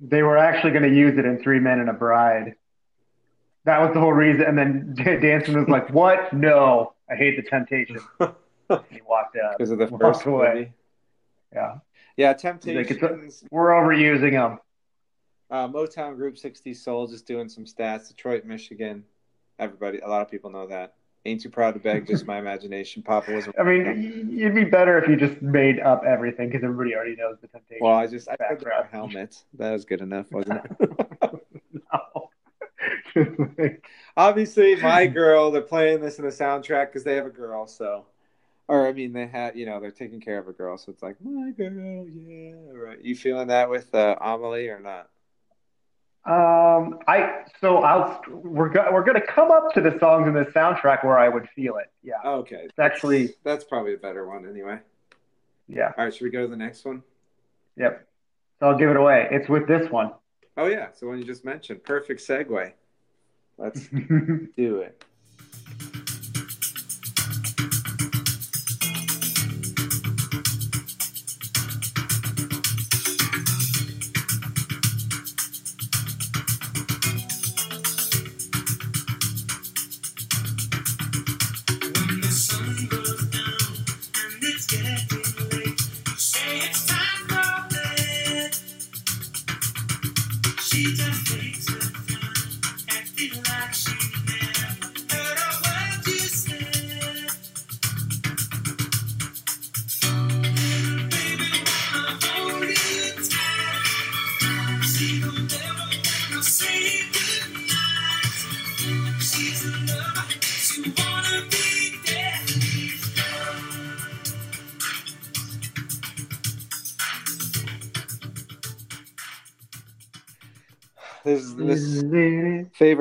They 0.00 0.22
were 0.22 0.38
actually 0.38 0.70
going 0.70 0.88
to 0.90 0.94
use 0.96 1.18
it 1.18 1.26
in 1.26 1.42
Three 1.42 1.60
Men 1.60 1.80
and 1.80 1.90
a 1.90 1.92
Bride. 1.92 2.54
That 3.64 3.80
was 3.80 3.92
the 3.92 4.00
whole 4.00 4.14
reason. 4.14 4.42
And 4.46 4.56
then 4.58 4.94
Danson 5.20 5.58
was 5.58 5.68
like, 5.68 5.90
"What? 5.90 6.32
No, 6.32 6.94
I 7.10 7.16
hate 7.16 7.36
the 7.36 7.42
temptation." 7.42 7.98
he 8.18 9.00
walked 9.06 9.36
out. 9.36 9.54
Because 9.58 9.70
of 9.72 9.78
the 9.78 9.88
first 9.88 10.24
away. 10.24 10.54
movie. 10.54 10.72
Yeah, 11.52 11.74
Yeah, 12.16 12.28
like, 12.28 12.38
Temptations. 12.38 13.02
it's 13.26 13.44
we're 13.50 13.70
overusing 13.70 14.32
them. 14.32 14.58
Uh, 15.50 15.66
Motown 15.68 16.16
Group 16.16 16.38
60 16.38 16.72
Soul, 16.74 17.06
just 17.08 17.26
doing 17.26 17.48
some 17.48 17.64
stats. 17.64 18.08
Detroit, 18.08 18.44
Michigan. 18.44 19.04
Everybody, 19.58 19.98
a 19.98 20.08
lot 20.08 20.22
of 20.22 20.30
people 20.30 20.50
know 20.50 20.66
that. 20.68 20.94
Ain't 21.26 21.42
Too 21.42 21.50
Proud 21.50 21.74
to 21.74 21.80
Beg, 21.80 22.06
just 22.06 22.24
my 22.26 22.38
imagination. 22.38 23.02
Papa 23.02 23.30
was. 23.32 23.46
I 23.58 23.62
mean, 23.62 23.84
y- 23.84 24.40
it'd 24.42 24.54
be 24.54 24.64
better 24.64 24.96
if 24.96 25.06
you 25.06 25.16
just 25.16 25.42
made 25.42 25.78
up 25.80 26.02
everything 26.04 26.48
because 26.48 26.64
everybody 26.64 26.94
already 26.94 27.14
knows 27.16 27.36
the 27.42 27.48
temptation. 27.48 27.84
Well, 27.84 27.94
I 27.94 28.06
just 28.06 28.28
I 28.28 28.36
Background. 28.36 28.84
our 28.84 28.88
helmets. 28.90 29.44
That 29.58 29.72
was 29.72 29.84
good 29.84 30.00
enough, 30.00 30.30
wasn't 30.32 30.62
it? 30.80 31.30
no. 31.92 32.30
Obviously, 34.16 34.76
my 34.76 35.06
girl. 35.06 35.50
They're 35.50 35.60
playing 35.60 36.00
this 36.00 36.18
in 36.18 36.24
the 36.24 36.30
soundtrack 36.30 36.86
because 36.86 37.04
they 37.04 37.16
have 37.16 37.26
a 37.26 37.30
girl. 37.30 37.66
So, 37.66 38.06
or 38.66 38.86
I 38.86 38.92
mean, 38.94 39.12
they 39.12 39.26
had 39.26 39.56
you 39.56 39.66
know 39.66 39.78
they're 39.78 39.90
taking 39.90 40.20
care 40.20 40.38
of 40.38 40.48
a 40.48 40.52
girl. 40.52 40.78
So 40.78 40.90
it's 40.90 41.02
like 41.02 41.16
my 41.22 41.50
girl, 41.50 42.06
yeah, 42.08 42.54
right. 42.72 43.04
You 43.04 43.14
feeling 43.14 43.48
that 43.48 43.68
with 43.68 43.94
uh, 43.94 44.16
Amelie 44.20 44.68
or 44.68 44.80
not? 44.80 45.10
Um, 46.26 46.98
I 47.08 47.44
so 47.60 47.78
I'll 47.78 48.20
we're 48.28 48.68
go, 48.68 48.86
we're 48.92 49.02
gonna 49.04 49.26
come 49.26 49.50
up 49.50 49.72
to 49.74 49.80
the 49.80 49.98
songs 49.98 50.28
in 50.28 50.34
the 50.34 50.44
soundtrack 50.46 51.02
where 51.04 51.18
I 51.18 51.28
would 51.30 51.48
feel 51.56 51.78
it. 51.78 51.90
Yeah, 52.02 52.14
Okay, 52.24 52.62
it's 52.64 52.78
actually 52.78 53.34
that's 53.42 53.64
probably 53.64 53.94
a 53.94 53.98
better 53.98 54.28
one 54.28 54.46
anyway. 54.46 54.78
yeah, 55.66 55.92
All 55.96 56.04
right, 56.04 56.14
should 56.14 56.24
we 56.24 56.30
go 56.30 56.42
to 56.42 56.48
the 56.48 56.56
next 56.56 56.84
one? 56.84 57.02
yep. 57.76 58.06
So 58.58 58.66
I'll 58.68 58.76
give 58.76 58.90
it 58.90 58.96
away. 58.96 59.28
It's 59.30 59.48
with 59.48 59.66
this 59.66 59.90
one. 59.90 60.12
Oh 60.58 60.66
yeah, 60.66 60.88
so 60.92 61.06
one 61.08 61.18
you 61.18 61.24
just 61.24 61.44
mentioned. 61.46 61.82
Perfect 61.84 62.20
segue. 62.20 62.72
Let's 63.56 63.88
do 63.88 64.80
it. 64.84 65.02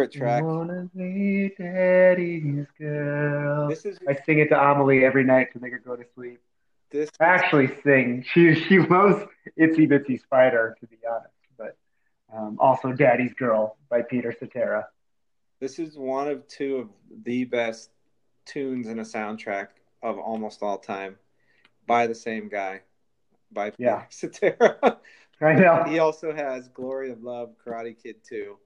Favorite 0.07 0.15
I 0.15 0.39
track. 0.39 0.43
wanna 0.43 0.89
be 0.95 1.51
daddy's 1.57 2.65
girl. 2.77 3.67
This 3.69 3.85
is 3.85 3.97
I 4.07 4.15
sing 4.25 4.39
it 4.39 4.47
to 4.49 4.59
Amelie 4.61 5.03
every 5.05 5.23
night 5.23 5.51
to 5.53 5.59
make 5.59 5.71
her 5.73 5.79
go 5.79 5.95
to 5.95 6.03
sleep. 6.15 6.39
this. 6.91 7.09
I 7.19 7.25
actually 7.25 7.69
sing. 7.83 8.23
She 8.33 8.55
she 8.55 8.79
loves 8.79 9.23
Itsy 9.59 9.87
Bitsy 9.89 10.19
Spider, 10.21 10.75
to 10.79 10.87
be 10.87 10.97
honest, 11.09 11.33
but 11.57 11.77
um, 12.33 12.57
also 12.59 12.91
Daddy's 12.93 13.33
Girl 13.33 13.77
by 13.89 14.01
Peter 14.01 14.33
Cetera. 14.39 14.87
This 15.59 15.77
is 15.79 15.97
one 15.97 16.27
of 16.29 16.47
two 16.47 16.77
of 16.77 16.89
the 17.25 17.43
best 17.45 17.89
tunes 18.45 18.87
in 18.87 18.99
a 18.99 19.03
soundtrack 19.03 19.67
of 20.01 20.17
almost 20.17 20.63
all 20.63 20.77
time, 20.77 21.17
by 21.85 22.07
the 22.07 22.15
same 22.15 22.47
guy, 22.47 22.81
by 23.51 23.73
Yeah. 23.77 24.03
Peter 24.09 24.33
Cetera. 24.33 24.97
I 25.41 25.53
know. 25.53 25.83
he 25.87 25.99
also 25.99 26.33
has 26.33 26.67
"Glory 26.69 27.11
of 27.11 27.23
Love," 27.23 27.55
"Karate 27.65 27.95
Kid 28.01 28.17
2, 28.27 28.57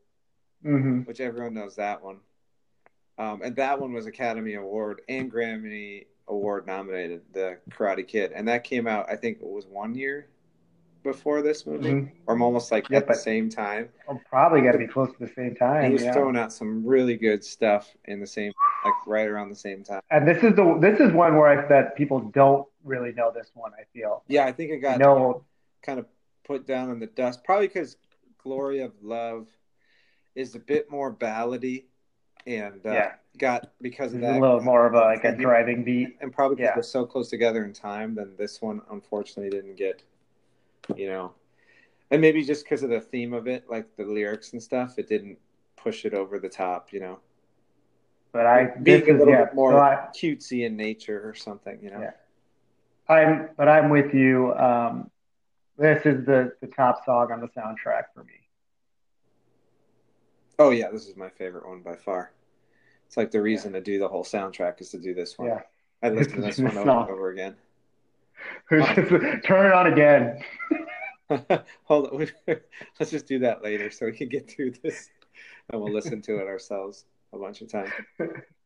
hmm 0.63 1.01
which 1.01 1.19
everyone 1.19 1.53
knows 1.53 1.75
that 1.75 2.03
one. 2.03 2.17
Um, 3.17 3.41
and 3.43 3.55
that 3.57 3.79
one 3.79 3.93
was 3.93 4.05
Academy 4.07 4.55
Award 4.55 5.01
and 5.07 5.31
Grammy 5.31 6.05
Award 6.27 6.65
nominated, 6.65 7.21
the 7.33 7.57
Karate 7.69 8.07
Kid, 8.07 8.31
and 8.33 8.47
that 8.47 8.63
came 8.63 8.87
out 8.87 9.09
I 9.09 9.15
think 9.15 9.37
it 9.39 9.47
was 9.47 9.65
one 9.67 9.93
year 9.93 10.27
before 11.03 11.41
this 11.41 11.65
movie, 11.67 11.89
Mhm. 11.89 12.11
or 12.27 12.39
almost 12.41 12.71
like 12.71 12.89
Yeah, 12.89 12.99
at 12.99 13.07
the 13.07 13.13
same 13.13 13.49
time. 13.49 13.89
Oh, 14.07 14.19
probably 14.29 14.61
got 14.61 14.71
to 14.71 14.77
be 14.77 14.87
close 14.87 15.11
to 15.11 15.19
the 15.19 15.27
same 15.27 15.53
time. 15.53 15.81
he 15.83 15.87
time. 15.87 15.93
was 15.93 16.03
yeah. 16.03 16.13
throwing 16.13 16.37
out 16.37 16.53
some 16.53 16.85
really 16.87 17.17
good 17.17 17.43
stuff 17.43 17.93
in 18.05 18.21
the 18.21 18.27
same, 18.27 18.53
like 18.85 18.93
right 19.05 19.27
around 19.27 19.49
the 19.49 19.55
same 19.55 19.83
time. 19.83 20.01
And 20.11 20.25
this 20.25 20.41
is 20.43 20.55
the 20.55 20.77
this 20.79 20.99
is 21.01 21.11
one 21.11 21.35
where 21.35 21.47
I 21.47 21.67
that 21.67 21.95
people 21.97 22.19
don't 22.21 22.65
really 22.85 23.11
know 23.11 23.31
this 23.31 23.51
one. 23.53 23.73
I 23.77 23.83
feel. 23.93 24.23
Yeah, 24.27 24.45
I 24.45 24.53
think 24.53 24.71
it 24.71 24.77
got 24.77 24.97
No, 24.99 25.43
kind 25.81 25.99
of 25.99 26.07
put 26.45 26.65
down 26.65 26.89
in 26.89 26.99
the 26.99 27.07
dust, 27.07 27.43
probably 27.43 27.67
because 27.67 27.97
"Glory 28.37 28.79
of 28.79 28.93
Love" 29.03 29.49
is 30.35 30.55
a 30.55 30.59
bit 30.59 30.89
more 30.89 31.13
ballady, 31.13 31.85
and 32.47 32.85
uh, 32.85 32.91
Yeah. 32.91 33.11
got 33.37 33.71
because 33.81 34.13
of 34.13 34.19
a 34.19 34.25
that 34.25 34.39
little 34.41 34.61
more 34.61 34.85
of 34.85 34.93
a 34.93 34.99
like 34.99 35.23
a 35.23 35.35
driving 35.35 35.83
beat. 35.83 36.17
and 36.21 36.31
probably 36.33 36.55
because 36.57 36.69
Yeah. 36.69 36.75
they're 36.75 36.83
so 36.83 37.05
close 37.05 37.29
together 37.29 37.63
in 37.65 37.73
time, 37.73 38.15
then 38.15 38.35
this 38.37 38.61
one 38.61 38.81
unfortunately 38.91 39.49
didn't 39.49 39.75
get, 39.75 40.03
you 40.95 41.07
know, 41.07 41.33
and 42.11 42.21
maybe 42.21 42.43
just 42.43 42.63
because 42.65 42.83
of 42.83 42.89
the 42.89 43.01
theme 43.01 43.33
of 43.33 43.47
it, 43.47 43.69
like 43.69 43.95
the 43.95 44.03
lyrics 44.05 44.53
and 44.53 44.61
stuff, 44.61 44.99
it 44.99 45.07
didn't 45.07 45.37
push 45.75 46.05
it 46.05 46.13
over 46.13 46.39
the 46.39 46.49
top, 46.49 46.93
you 46.93 46.99
know. 46.99 47.19
But 48.31 48.45
I 48.47 48.65
being 48.65 48.83
this 49.01 49.07
a 49.07 49.11
is 49.13 49.19
little 49.19 49.33
yeah. 49.33 49.45
bit 49.45 49.55
more 49.55 49.71
so 49.71 49.77
I, 49.79 50.07
cutesy 50.15 50.65
in 50.65 50.75
nature 50.75 51.27
or 51.27 51.33
something, 51.35 51.79
you 51.81 51.91
know. 51.91 52.01
Yeah. 52.01 52.11
I'm 53.09 53.49
but 53.57 53.67
I'm 53.67 53.89
with 53.89 54.13
you. 54.13 54.53
Um, 54.55 55.09
this 55.77 56.05
is 56.05 56.25
the 56.25 56.53
the 56.61 56.67
top 56.67 57.03
song 57.05 57.31
on 57.31 57.41
the 57.41 57.47
soundtrack 57.47 58.03
for 58.13 58.23
me. 58.23 58.42
Oh 60.59 60.71
yeah, 60.71 60.89
this 60.91 61.07
is 61.07 61.15
my 61.15 61.29
favorite 61.29 61.67
one 61.67 61.81
by 61.81 61.95
far. 61.95 62.31
It's 63.07 63.17
like 63.17 63.31
the 63.31 63.41
reason 63.41 63.73
to 63.73 63.81
do 63.81 63.99
the 63.99 64.07
whole 64.07 64.23
soundtrack 64.23 64.81
is 64.81 64.89
to 64.89 64.99
do 64.99 65.13
this 65.13 65.37
one. 65.37 65.49
Yeah. 65.49 65.61
I 66.01 66.09
listen 66.09 66.35
to 66.35 66.41
this 66.41 66.59
one 66.59 66.77
over 66.77 66.89
and 66.89 67.09
over 67.09 67.29
again. 67.29 67.55
Turn 68.69 69.65
it 69.65 69.73
on 69.73 69.87
again. 69.87 70.43
Hold 71.83 72.07
on, 72.07 72.27
let's 72.99 73.11
just 73.11 73.27
do 73.27 73.39
that 73.39 73.63
later 73.63 73.89
so 73.89 74.05
we 74.05 74.11
can 74.11 74.29
get 74.29 74.49
through 74.49 74.73
this, 74.83 75.09
and 75.69 75.81
we'll 75.81 75.93
listen 75.93 76.21
to 76.23 76.37
it 76.39 76.47
ourselves 76.47 77.05
a 77.31 77.37
bunch 77.37 77.61
of 77.61 77.71
times. 77.71 77.91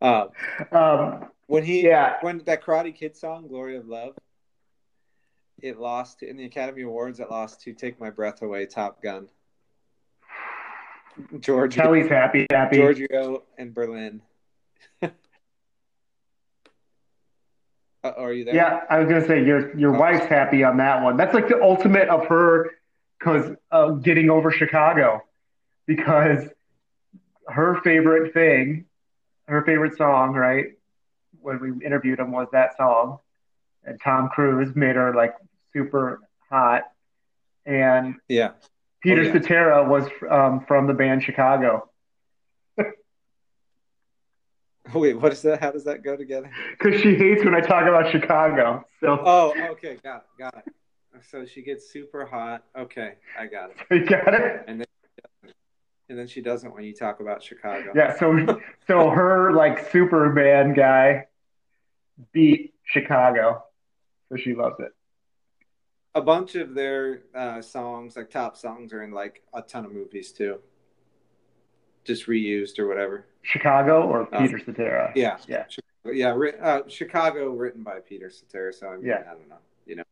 Um, 0.02 0.30
Um, 0.72 1.30
when 1.48 1.64
he 1.64 1.86
yeah, 1.86 2.16
when 2.22 2.40
that 2.46 2.64
Karate 2.64 2.94
Kid 2.94 3.16
song 3.16 3.48
"Glory 3.48 3.78
of 3.78 3.88
Love," 3.88 4.16
it 5.62 5.80
lost 5.80 6.24
in 6.24 6.38
the 6.38 6.46
Academy 6.46 6.82
Awards. 6.84 7.20
It 7.20 7.30
lost 7.32 7.62
to 7.62 7.74
"Take 7.74 8.00
My 8.00 8.10
Breath 8.10 8.42
Away," 8.42 8.66
Top 8.66 9.02
Gun, 9.02 9.28
Georgia, 11.40 11.82
Kelly's 11.82 12.08
happy, 12.10 12.46
happy. 12.52 12.78
Giorgio, 12.78 13.44
and 13.58 13.74
Berlin. 13.74 14.22
uh, 15.02 15.10
are 18.04 18.34
you 18.34 18.46
there? 18.46 18.56
Yeah, 18.56 18.82
I 18.90 19.00
was 19.00 19.08
gonna 19.10 19.26
say 19.26 19.44
your 19.46 19.76
your 19.78 19.96
Oh. 19.96 20.00
wife's 20.00 20.26
happy 20.26 20.64
on 20.64 20.78
that 20.78 21.02
one. 21.04 21.18
That's 21.18 21.34
like 21.34 21.48
the 21.48 21.62
ultimate 21.62 22.10
of 22.10 22.26
her 22.28 22.72
because 23.20 23.56
uh, 23.72 23.92
getting 23.92 24.30
over 24.30 24.52
Chicago, 24.52 25.22
because 25.86 26.48
her 27.48 27.82
favorite 27.82 28.34
thing, 28.34 28.86
her 29.48 29.64
favorite 29.64 29.98
song, 29.98 30.34
right? 30.34 30.74
When 31.42 31.60
we 31.60 31.86
interviewed 31.86 32.20
him 32.20 32.32
was 32.32 32.48
that 32.52 32.76
song, 32.78 33.20
and 33.84 34.00
Tom 34.04 34.30
Cruise 34.30 34.76
made 34.76 34.96
her 34.96 35.14
like 35.16 35.34
super 35.74 36.20
hot, 36.50 36.84
and 37.66 38.16
Yeah. 38.28 38.52
Peter 39.02 39.22
Oh, 39.22 39.26
yeah. 39.26 39.34
Cetera 39.34 39.88
was 39.88 40.08
um, 40.30 40.66
from 40.68 40.88
the 40.88 40.94
band 40.94 41.24
Chicago 41.24 41.90
Wait, 44.94 45.20
what 45.20 45.34
is 45.34 45.42
that? 45.42 45.60
How 45.60 45.72
does 45.72 45.84
that 45.84 46.04
go 46.04 46.16
together? 46.16 46.50
because 46.80 47.02
she 47.02 47.16
hates 47.16 47.44
when 47.44 47.54
I 47.54 47.60
talk 47.60 47.88
about 47.88 48.10
Chicago. 48.12 48.86
So 49.02 49.20
Oh, 49.24 49.54
okay, 49.72 49.98
got 50.04 50.18
it, 50.18 50.40
got 50.40 50.64
it. 50.66 50.74
So 51.30 51.46
she 51.46 51.62
gets 51.62 51.92
super 51.92 52.26
hot. 52.26 52.64
Okay, 52.78 53.16
I 53.38 53.48
got 53.48 53.72
it. 53.72 53.78
you 53.92 54.06
got 54.06 54.34
it. 54.34 54.64
And 56.10 56.18
then 56.18 56.28
she 56.28 56.42
doesn't 56.42 56.74
when 56.74 56.86
you 56.86 56.94
talk 56.94 57.20
about 57.20 57.44
Chicago. 57.44 57.92
Yeah, 57.94 58.18
so 58.18 58.62
so 58.88 59.10
her 59.10 59.52
like 59.52 59.92
Superman 59.92 60.74
guy 60.74 61.26
beat 62.32 62.74
Chicago, 62.86 63.64
so 64.30 64.38
she 64.38 64.56
loves 64.56 64.78
it. 64.80 64.94
A 66.18 66.22
bunch 66.22 66.56
of 66.56 66.74
their 66.74 67.22
uh, 67.36 67.62
songs, 67.62 68.16
like 68.18 68.32
top 68.32 68.58
songs, 68.58 68.92
are 68.92 69.04
in 69.04 69.12
like 69.12 69.44
a 69.54 69.62
ton 69.62 69.86
of 69.86 69.92
movies 69.92 70.32
too. 70.32 70.58
Just 72.06 72.26
reused 72.26 72.80
or 72.80 72.88
whatever. 72.88 73.28
Chicago 73.44 74.02
or 74.08 74.28
Oh. 74.34 74.40
Peter 74.40 74.58
Cetera? 74.58 75.12
Yeah, 75.16 75.38
Yeah. 75.48 75.66
Chicago, 75.68 76.16
yeah. 76.16 76.34
Uh, 76.60 76.82
Chicago, 76.88 77.52
written 77.52 77.84
by 77.84 78.00
Peter 78.00 78.32
Cetera. 78.32 78.74
So 78.74 78.88
I 78.88 78.96
mean, 78.96 79.06
Yeah. 79.06 79.26
I 79.30 79.34
don't 79.36 79.48
know. 79.48 79.60
You 79.86 79.96
know, 79.98 80.04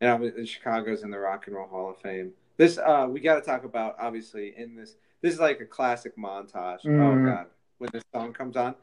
and 0.00 0.48
Chicago's 0.48 1.02
in 1.02 1.10
the 1.10 1.18
Rock 1.18 1.48
and 1.48 1.56
Roll 1.56 1.66
Hall 1.66 1.90
of 1.90 1.96
Fame. 1.98 2.34
This 2.56 2.78
uh, 2.78 3.08
we 3.10 3.18
got 3.18 3.34
to 3.34 3.40
talk 3.40 3.64
about 3.64 3.96
obviously 3.98 4.54
in 4.56 4.76
this. 4.76 4.94
This 5.22 5.34
is 5.34 5.40
like 5.40 5.58
a 5.60 5.66
classic 5.66 6.16
montage. 6.16 6.84
Mhm. 6.84 7.00
Oh 7.00 7.26
God, 7.34 7.46
when 7.78 7.90
this 7.92 8.04
song 8.14 8.32
comes 8.32 8.56
on, 8.56 8.76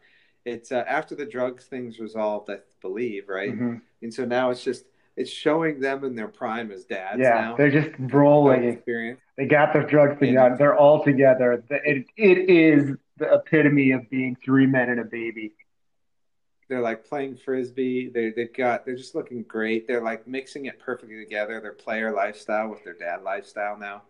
it's 0.44 0.74
uh, 0.74 0.84
after 0.88 1.16
the 1.16 1.26
drugs 1.26 1.68
things 1.68 2.00
resolved, 2.00 2.50
I 2.50 2.58
believe, 2.82 3.30
right? 3.30 3.58
Mhm. 3.58 3.82
And 4.02 4.14
so 4.14 4.26
now 4.26 4.50
it's 4.50 4.62
just 4.64 4.88
it's 5.20 5.30
showing 5.30 5.80
them 5.80 6.04
in 6.04 6.16
their 6.16 6.28
prime 6.28 6.72
as 6.72 6.86
dads 6.86 7.20
Yeah, 7.20 7.30
now. 7.42 7.56
they're 7.56 7.70
just 7.72 7.90
rolling. 8.00 8.64
experience. 8.64 9.20
They 9.38 9.46
got 9.46 9.74
their 9.74 9.86
drug 9.86 10.18
thing 10.20 10.34
Yeah. 10.34 10.56
They're 10.56 10.76
all 10.78 11.04
together. 11.04 11.64
It 11.70 12.08
it 12.18 12.50
is 12.50 12.96
the 13.18 13.34
epitome 13.34 13.92
of 13.92 14.10
being 14.10 14.36
three 14.44 14.66
men 14.66 14.90
and 14.90 15.00
a 15.00 15.04
baby. 15.06 15.54
They're 16.70 16.82
like 16.82 17.04
playing 17.08 17.38
frisbee. 17.38 18.10
They 18.14 18.30
they've 18.30 18.54
got 18.54 18.86
they're 18.86 18.96
just 18.96 19.16
looking 19.16 19.44
great. 19.44 19.88
They're 19.88 20.02
like 20.04 20.28
mixing 20.28 20.66
it 20.66 20.80
perfectly 20.80 21.18
together. 21.18 21.60
Their 21.60 21.74
player 21.74 22.12
lifestyle 22.14 22.70
with 22.70 22.84
their 22.84 22.94
dad 22.94 23.24
lifestyle 23.24 23.78
now. 23.78 24.04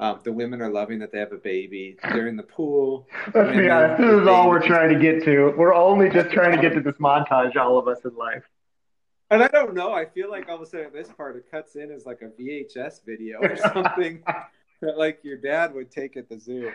Um, 0.00 0.18
the 0.24 0.32
women 0.32 0.62
are 0.62 0.70
loving 0.70 0.98
that 1.00 1.12
they 1.12 1.18
have 1.18 1.32
a 1.32 1.36
baby. 1.36 1.98
They're 2.02 2.26
in 2.26 2.36
the 2.38 2.42
pool. 2.42 3.06
Let's 3.34 3.54
be 3.54 3.68
honest. 3.68 4.00
This 4.00 4.22
is 4.22 4.26
all 4.26 4.48
we're 4.48 4.66
trying 4.66 4.88
to 4.94 4.98
get 4.98 5.22
to. 5.24 5.52
We're 5.58 5.74
only 5.74 6.08
just 6.08 6.30
trying 6.30 6.56
to 6.56 6.62
get 6.62 6.72
to 6.72 6.80
this 6.80 6.94
montage. 6.96 7.54
All 7.56 7.78
of 7.78 7.86
us 7.86 7.98
in 8.06 8.16
life. 8.16 8.44
And 9.30 9.42
I 9.42 9.48
don't 9.48 9.74
know. 9.74 9.92
I 9.92 10.06
feel 10.06 10.28
like 10.30 10.48
all 10.48 10.56
of 10.56 10.62
a 10.62 10.66
sudden 10.66 10.90
this 10.92 11.08
part 11.12 11.36
it 11.36 11.44
cuts 11.50 11.76
in 11.76 11.90
as 11.92 12.04
like 12.04 12.20
a 12.22 12.26
VHS 12.40 13.04
video 13.06 13.38
or 13.40 13.56
something 13.74 14.22
that 14.80 14.98
like 14.98 15.20
your 15.22 15.36
dad 15.36 15.72
would 15.74 15.90
take 15.90 16.16
at 16.16 16.28
the 16.28 16.38
zoo. 16.38 16.72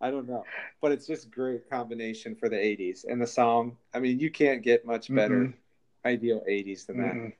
I 0.00 0.10
don't 0.10 0.28
know, 0.28 0.44
but 0.80 0.90
it's 0.90 1.06
just 1.06 1.30
great 1.30 1.68
combination 1.70 2.34
for 2.34 2.48
the 2.48 2.56
'80s 2.56 3.04
and 3.08 3.20
the 3.22 3.26
song. 3.26 3.76
I 3.94 4.00
mean, 4.00 4.18
you 4.18 4.30
can't 4.30 4.62
get 4.62 4.84
much 4.84 5.14
better 5.14 5.34
Mhm. 5.46 5.54
ideal 6.04 6.42
'80s 6.48 6.86
than 6.86 6.96
that. 6.98 7.14
Mhm. 7.14 7.32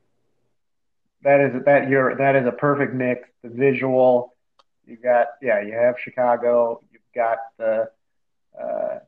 That 1.22 1.40
is 1.40 1.64
that 1.64 1.88
you're 1.88 2.14
that 2.16 2.36
is 2.36 2.46
a 2.46 2.52
perfect 2.52 2.92
mix. 2.94 3.28
The 3.42 3.48
visual, 3.48 4.36
you 4.86 4.96
got 4.96 5.28
yeah, 5.40 5.60
you 5.62 5.72
have 5.72 5.98
Chicago. 5.98 6.82
You've 6.92 7.02
got 7.14 7.38
the, 7.56 7.90
uh, 8.60 8.98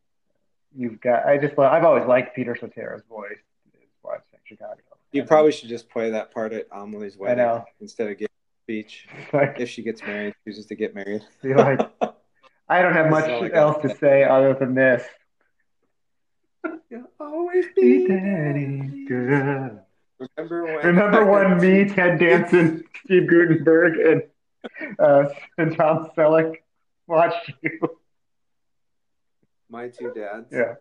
you've 0.75 1.01
got. 1.01 1.25
I 1.27 1.39
just 1.39 1.57
love- 1.59 1.73
I've 1.73 1.85
always 1.85 2.07
liked 2.07 2.35
Peter 2.35 2.55
Cetera's 2.55 3.03
voice. 3.05 3.39
Is 3.75 3.89
why 4.03 4.15
I'm 4.17 4.21
saying 4.33 4.43
Chicago. 4.47 4.81
You 5.15 5.23
probably 5.25 5.53
should 5.53 5.69
just 5.69 5.89
play 5.89 6.11
that 6.11 6.33
part 6.33 6.53
at 6.53 6.67
Amelie's 6.73 7.17
wedding 7.17 7.39
know. 7.39 7.65
instead 7.81 8.11
of 8.11 8.19
giving 8.19 8.29
a 8.29 8.65
speech. 8.65 9.07
Like, 9.33 9.61
If 9.61 9.69
she 9.71 9.83
gets 9.83 10.03
married, 10.03 10.35
chooses 10.45 10.67
to 10.67 10.75
get 10.75 10.95
married. 10.95 11.23
be 11.43 11.55
like, 11.55 11.81
I 12.69 12.83
don't 12.83 12.93
have 12.95 13.11
much 13.11 13.25
I 13.25 13.49
got. 13.49 13.57
else 13.57 13.83
to 13.83 13.97
say 13.97 14.25
other 14.25 14.55
than 14.55 14.75
this. 14.75 15.05
You'll 16.91 17.11
always 17.21 17.67
Be 17.77 18.07
be 18.07 18.09
daddy's 18.09 19.09
girl. 19.09 19.87
Remember 20.19 20.65
when? 20.65 20.87
Remember 20.87 21.27
when 21.27 21.59
me, 21.61 21.85
Ted 21.89 22.19
Danson, 22.19 22.85
Steve 23.05 23.29
Guttenberg, 23.29 23.99
and 23.99 24.23
uh, 24.99 25.27
and 25.59 25.77
Tom 25.77 26.09
Selleck 26.17 26.57
watched 27.07 27.53
you? 27.63 27.81
My 29.69 29.89
two 29.89 30.13
dads. 30.15 30.47
Yeah. 30.51 30.75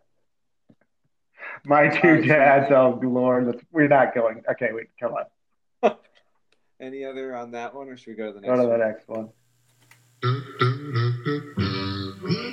My 1.66 1.88
two 1.88 2.08
Alright, 2.08 2.22
so- 2.24 2.28
dads. 2.28 2.72
Oh 2.72 3.00
Lord, 3.02 3.66
we're 3.72 3.88
not 3.88 4.14
going. 4.14 4.44
Okay, 4.52 4.70
wait, 4.74 4.90
come 5.00 5.14
on. 5.14 5.96
Any 6.82 7.06
other 7.06 7.36
on 7.36 7.52
that 7.52 7.74
one, 7.74 7.88
or 7.88 7.96
should 7.96 8.08
we 8.08 8.14
go 8.16 8.28
to 8.28 8.34
the 8.34 8.42
next 8.42 8.50
Go 8.56 8.62
to 8.64 8.68
the 8.70 8.78
next 8.78 9.08
one? 9.08 9.30
next 10.22 10.34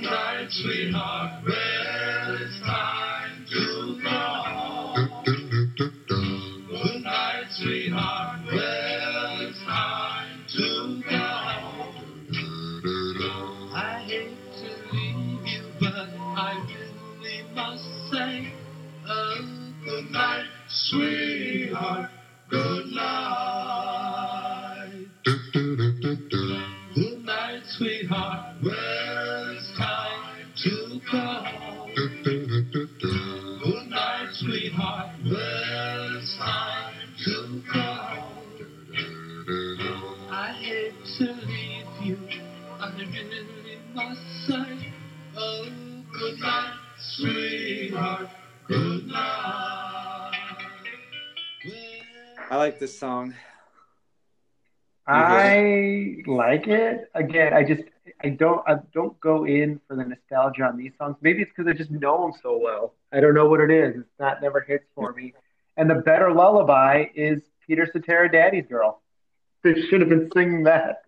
one. 0.04 0.50
sweetheart. 0.50 1.44
Night, 46.40 46.74
sweetheart. 46.98 48.28
Good 48.66 49.06
night. 49.06 50.32
I 52.50 52.56
like 52.56 52.78
this 52.80 52.98
song. 52.98 53.34
I 55.06 56.16
like 56.26 56.66
it. 56.66 57.10
Again, 57.14 57.52
I 57.52 57.64
just 57.64 57.82
I 58.22 58.30
don't 58.30 58.62
I 58.68 58.76
don't 58.92 59.18
go 59.20 59.44
in 59.44 59.80
for 59.86 59.96
the 59.96 60.04
nostalgia 60.04 60.64
on 60.64 60.76
these 60.76 60.92
songs. 60.98 61.16
Maybe 61.20 61.42
it's 61.42 61.52
because 61.56 61.70
I 61.70 61.74
just 61.76 61.90
know 61.90 62.22
them 62.22 62.32
so 62.42 62.58
well. 62.58 62.94
I 63.12 63.20
don't 63.20 63.34
know 63.34 63.46
what 63.48 63.60
it 63.60 63.70
is. 63.70 63.96
It's 63.96 64.18
not 64.18 64.40
never 64.42 64.60
hits 64.60 64.84
for 64.94 65.12
me. 65.12 65.34
And 65.76 65.88
the 65.90 65.96
better 65.96 66.32
lullaby 66.32 67.06
is 67.14 67.40
Peter 67.66 67.88
Cetera, 67.92 68.30
Daddy's 68.30 68.66
Girl. 68.66 69.00
They 69.62 69.80
should 69.82 70.00
have 70.00 70.10
been 70.10 70.30
singing 70.32 70.64
that. 70.64 71.02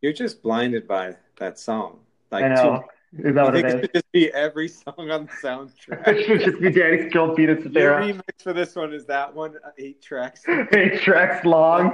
You're 0.00 0.12
just 0.12 0.42
blinded 0.42 0.86
by 0.86 1.16
that 1.38 1.58
song. 1.58 2.00
Like, 2.30 2.44
I 2.44 2.48
know. 2.48 2.84
Is 3.18 3.34
that 3.34 3.38
I 3.38 3.44
what 3.44 3.54
it 3.56 3.64
it 3.64 3.74
is? 3.74 3.80
should 3.80 3.92
just 3.94 4.12
be 4.12 4.32
every 4.32 4.68
song 4.68 5.10
on 5.10 5.26
the 5.26 5.32
soundtrack. 5.48 6.06
It 6.08 6.26
should 6.26 6.40
just 6.40 6.60
be 6.60 6.70
Daddy's 6.72 7.12
Girl, 7.12 7.34
Peter 7.34 7.52
Your 7.54 7.62
Cetera. 7.62 8.02
remix 8.02 8.42
for 8.42 8.52
this 8.52 8.74
one 8.74 8.92
is 8.92 9.06
that 9.06 9.34
one, 9.34 9.54
uh, 9.64 9.70
eight 9.78 10.02
tracks. 10.02 10.42
Eight 10.72 11.00
tracks 11.02 11.44
long. 11.46 11.92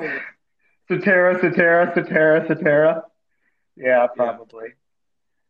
Cetera, 0.89 1.39
Cetera, 1.41 1.93
Cetera, 1.95 2.45
Cetera. 2.49 3.03
Yeah, 3.77 4.07
probably. 4.17 4.71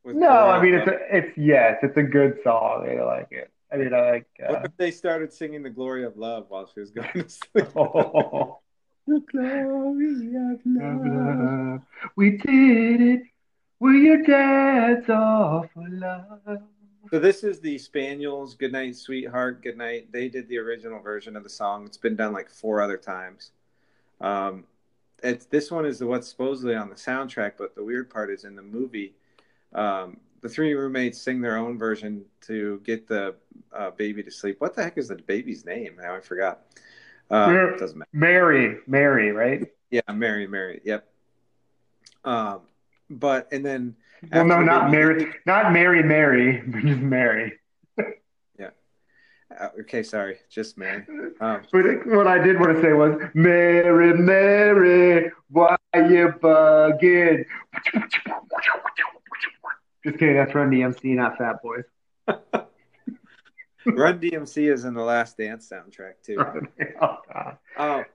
With 0.05 0.17
No, 0.17 0.29
I 0.29 0.61
mean 0.63 0.75
it's 0.75 0.89
a, 0.89 1.17
it's 1.17 1.39
yes, 1.39 1.79
it's 1.83 1.97
a 1.97 2.03
good 2.03 2.39
song. 2.43 2.87
I 2.91 3.03
like 3.05 3.29
it. 3.31 3.51
I 3.73 3.77
mean, 3.77 3.95
I 3.95 4.11
like. 4.11 4.27
What 4.39 4.51
Uh, 4.57 4.63
if 4.65 4.77
they 4.77 4.91
started 4.91 5.33
singing 5.33 5.63
the 5.63 5.71
glory 5.71 6.05
of 6.05 6.17
love 6.17 6.47
while 6.49 6.69
she 6.73 6.81
was 6.81 6.91
going 6.91 7.13
to 7.13 7.29
sleep? 7.29 7.67
oh, 7.77 8.59
The 9.07 9.21
glory 9.31 10.35
of 10.53 10.61
love. 10.65 11.81
we 12.17 12.37
did 12.39 13.01
it. 13.01 13.23
We're 13.81 13.95
your 13.95 14.23
dad's 14.23 15.09
awful 15.09 15.87
love. 15.89 16.59
So 17.11 17.19
this 17.19 17.43
is 17.43 17.61
the 17.61 17.79
Spaniels 17.79 18.55
"Goodnight, 18.55 18.95
Sweetheart, 18.95 19.63
Goodnight." 19.63 20.13
They 20.13 20.29
did 20.29 20.49
the 20.49 20.59
original 20.59 21.01
version 21.01 21.35
of 21.35 21.43
the 21.43 21.49
song. 21.49 21.87
It's 21.87 21.97
been 21.97 22.15
done 22.15 22.35
like 22.35 22.51
four 22.51 22.83
other 22.83 22.99
times. 22.99 23.53
Um, 24.21 24.65
it's 25.23 25.47
this 25.47 25.71
one 25.71 25.87
is 25.87 25.99
the 25.99 26.07
what's 26.07 26.29
supposedly 26.29 26.75
on 26.75 26.91
the 26.91 26.95
soundtrack, 26.95 27.53
but 27.57 27.75
the 27.75 27.83
weird 27.83 28.11
part 28.11 28.31
is 28.31 28.45
in 28.45 28.55
the 28.55 28.63
movie. 28.63 29.15
Um, 29.75 30.19
the 30.43 30.49
three 30.51 30.75
roommates 30.75 31.19
sing 31.19 31.41
their 31.41 31.57
own 31.57 31.79
version 31.79 32.27
to 32.43 32.83
get 32.85 33.09
the 33.09 33.35
uh, 33.75 33.93
baby 33.93 34.23
to 34.23 34.31
sleep. 34.31 34.61
What 34.61 34.75
the 34.75 34.83
heck 34.83 34.99
is 34.99 35.09
the 35.09 35.17
baby's 35.17 35.65
name? 35.65 35.97
Now 36.01 36.17
I 36.17 36.21
forgot. 36.21 36.67
Uh, 37.31 37.47
matter. 37.47 38.07
Mary, 38.13 38.77
Mary, 38.87 39.33
right? 39.33 39.67
Yeah, 39.91 40.03
Mary, 40.13 40.47
Mary. 40.47 40.81
Yep. 40.85 41.07
Um, 42.25 42.61
but 43.11 43.49
and 43.53 43.65
then 43.65 43.97
Well, 44.33 44.45
no, 44.45 44.63
not 44.63 44.91
Mary, 44.91 45.33
not 45.47 45.73
Mary, 45.73 46.03
Mary, 46.03 46.63
but 46.67 46.81
just 46.85 47.01
Mary. 47.01 47.59
Uh, 49.59 49.69
okay, 49.81 50.03
sorry, 50.03 50.39
just 50.49 50.79
Mary. 50.79 51.05
Um, 51.41 51.63
But 51.73 52.07
what 52.07 52.27
I 52.27 52.39
did 52.39 52.61
want 52.61 52.77
to 52.77 52.81
say 52.81 52.93
was, 52.93 53.21
Mary, 53.35 54.15
Mary, 54.15 55.33
why 55.49 55.77
you 55.95 56.33
bugging? 56.41 57.45
Just 60.05 60.19
kidding. 60.19 60.37
That's 60.37 60.55
Run 60.55 60.71
DMC, 60.71 61.17
not 61.17 61.37
Fat 61.37 61.57
Boys. 61.63 61.85
Run 63.87 64.21
DMC 64.21 64.73
is 64.73 64.85
in 64.85 64.95
the 64.95 65.03
Last 65.03 65.37
Dance 65.37 65.69
soundtrack 65.69 66.23
too. 66.23 66.39
oh, 67.03 67.19
God. 67.33 68.07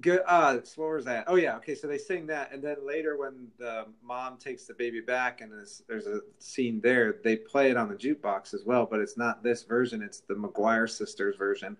Good. 0.00 0.20
Uh, 0.26 0.58
what 0.76 0.90
was 0.90 1.04
that? 1.06 1.24
Oh 1.26 1.36
yeah. 1.36 1.56
Okay, 1.56 1.74
so 1.74 1.86
they 1.86 1.96
sing 1.98 2.26
that, 2.26 2.52
and 2.52 2.62
then 2.62 2.76
later 2.86 3.16
when 3.16 3.48
the 3.58 3.86
mom 4.02 4.36
takes 4.36 4.64
the 4.64 4.74
baby 4.74 5.00
back, 5.00 5.40
and 5.40 5.50
there's, 5.50 5.82
there's 5.88 6.06
a 6.06 6.20
scene 6.38 6.80
there, 6.82 7.16
they 7.24 7.36
play 7.36 7.70
it 7.70 7.76
on 7.76 7.88
the 7.88 7.94
jukebox 7.94 8.52
as 8.52 8.64
well, 8.66 8.84
but 8.84 9.00
it's 9.00 9.16
not 9.16 9.42
this 9.42 9.62
version. 9.62 10.02
It's 10.02 10.20
the 10.20 10.34
McGuire 10.34 10.88
sisters 10.90 11.36
version. 11.36 11.76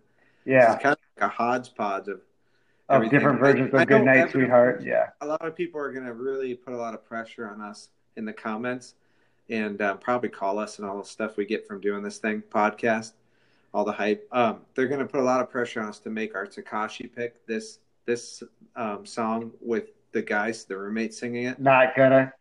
Yeah, 0.46 0.72
It's 0.74 0.82
kind 0.82 0.94
of 0.94 0.98
like 1.20 1.30
a 1.30 1.34
hodgepodge 1.34 2.08
of 2.08 2.20
of 2.88 3.02
everything. 3.02 3.18
different 3.18 3.40
versions 3.40 3.74
I 3.74 3.82
of 3.82 3.88
Good 3.88 4.04
Night, 4.04 4.30
Sweetheart. 4.30 4.82
Yeah. 4.84 5.10
a 5.20 5.26
lot 5.26 5.44
of 5.44 5.56
people 5.56 5.80
are 5.80 5.92
going 5.92 6.06
to 6.06 6.14
really 6.14 6.54
put 6.54 6.72
a 6.72 6.76
lot 6.76 6.94
of 6.94 7.04
pressure 7.04 7.48
on 7.50 7.60
us 7.60 7.88
in 8.16 8.24
the 8.24 8.32
comments 8.32 8.94
and 9.50 9.82
uh, 9.82 9.94
probably 9.96 10.28
call 10.28 10.58
us 10.58 10.78
and 10.78 10.88
all 10.88 10.96
the 10.98 11.04
stuff 11.04 11.36
we 11.36 11.44
get 11.44 11.66
from 11.66 11.80
doing 11.80 12.02
this 12.02 12.18
thing 12.18 12.42
podcast 12.48 13.12
all 13.74 13.84
the 13.84 13.92
hype 13.92 14.26
um, 14.32 14.60
they're 14.74 14.86
going 14.86 15.00
to 15.00 15.06
put 15.06 15.20
a 15.20 15.24
lot 15.24 15.40
of 15.40 15.50
pressure 15.50 15.80
on 15.80 15.88
us 15.88 15.98
to 15.98 16.10
make 16.10 16.34
our 16.36 16.46
takashi 16.46 17.12
pick 17.12 17.44
this 17.46 17.80
this 18.06 18.42
um, 18.74 19.04
song 19.04 19.52
with 19.60 19.90
the 20.12 20.22
guys 20.22 20.64
the 20.64 20.76
roommates 20.76 21.18
singing 21.18 21.44
it 21.44 21.60
Not 21.60 21.94
gonna. 21.96 22.32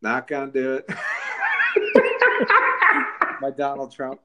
not 0.00 0.26
gonna 0.26 0.50
do 0.50 0.74
it 0.74 0.86
by 3.40 3.50
donald 3.50 3.92
trump 3.92 4.20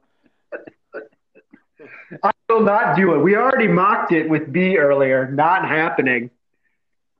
I 2.22 2.30
will 2.48 2.62
not 2.62 2.96
do 2.96 3.14
it. 3.14 3.18
We 3.18 3.36
already 3.36 3.68
mocked 3.68 4.12
it 4.12 4.28
with 4.28 4.52
B 4.52 4.76
earlier. 4.76 5.30
Not 5.30 5.66
happening. 5.66 6.30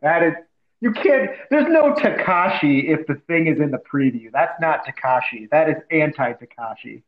That 0.02 0.22
is. 0.22 0.34
You 0.80 0.92
can't. 0.92 1.30
There's 1.50 1.68
no 1.68 1.94
Takashi 1.94 2.88
if 2.88 3.06
the 3.06 3.16
thing 3.26 3.46
is 3.46 3.60
in 3.60 3.70
the 3.70 3.78
preview. 3.78 4.30
That's 4.32 4.58
not 4.60 4.84
Takashi. 4.86 5.48
That 5.50 5.68
is 5.68 5.76
anti 5.90 6.32
Takashi. 6.32 7.02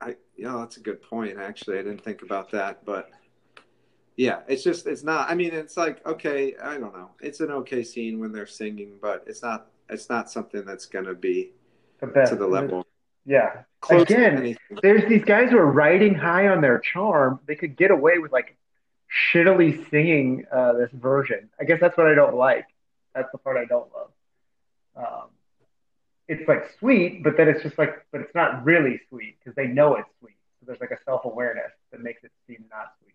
I, 0.00 0.16
you 0.36 0.44
know, 0.44 0.60
that's 0.60 0.78
a 0.78 0.80
good 0.80 1.02
point. 1.02 1.38
Actually, 1.38 1.78
I 1.78 1.82
didn't 1.82 2.02
think 2.02 2.22
about 2.22 2.50
that, 2.52 2.84
but 2.84 3.10
yeah, 4.16 4.40
it's 4.46 4.62
just 4.62 4.86
it's 4.86 5.02
not. 5.02 5.30
I 5.30 5.34
mean, 5.34 5.52
it's 5.52 5.76
like 5.76 6.04
okay, 6.06 6.54
I 6.62 6.78
don't 6.78 6.94
know. 6.94 7.10
It's 7.20 7.40
an 7.40 7.50
okay 7.50 7.82
scene 7.82 8.20
when 8.20 8.32
they're 8.32 8.46
singing, 8.46 8.92
but 9.00 9.24
it's 9.26 9.42
not. 9.42 9.66
It's 9.90 10.08
not 10.08 10.30
something 10.30 10.64
that's 10.64 10.86
going 10.86 11.04
to 11.04 11.14
be 11.14 11.52
The 12.00 12.06
to 12.28 12.36
the 12.36 12.46
level 12.46 12.86
Yeah. 13.26 13.62
close 13.80 14.02
Again, 14.02 14.56
there's 14.82 15.06
these 15.08 15.24
guys 15.24 15.50
who 15.50 15.58
are 15.58 15.70
riding 15.70 16.14
high 16.14 16.48
on 16.48 16.60
their 16.60 16.78
charm. 16.78 17.40
They 17.46 17.54
could 17.54 17.76
get 17.76 17.90
away 17.90 18.18
with 18.18 18.32
like 18.32 18.56
shittily 19.32 19.88
singing 19.90 20.46
uh, 20.50 20.72
this 20.74 20.90
version. 20.92 21.50
I 21.60 21.64
guess 21.64 21.80
that's 21.80 21.96
what 21.96 22.06
I 22.06 22.14
don't 22.14 22.34
like. 22.34 22.66
That's 23.14 23.30
the 23.32 23.38
part 23.38 23.56
I 23.56 23.64
don't 23.66 23.88
love. 23.94 24.10
Um, 24.96 25.28
it's 26.28 26.48
like 26.48 26.70
sweet, 26.78 27.22
but 27.22 27.36
then 27.36 27.48
it's 27.48 27.62
just 27.62 27.78
like, 27.78 28.06
but 28.10 28.20
it's 28.20 28.34
not 28.34 28.64
really 28.64 29.00
sweet 29.08 29.36
because 29.38 29.54
they 29.54 29.66
know 29.66 29.96
it's 29.96 30.08
sweet. 30.20 30.36
So 30.60 30.66
there's 30.66 30.80
like 30.80 30.92
a 30.92 31.02
self 31.04 31.24
awareness 31.24 31.72
that 31.90 32.00
makes 32.00 32.24
it 32.24 32.32
seem 32.46 32.64
not 32.70 32.92
sweet. 33.02 33.14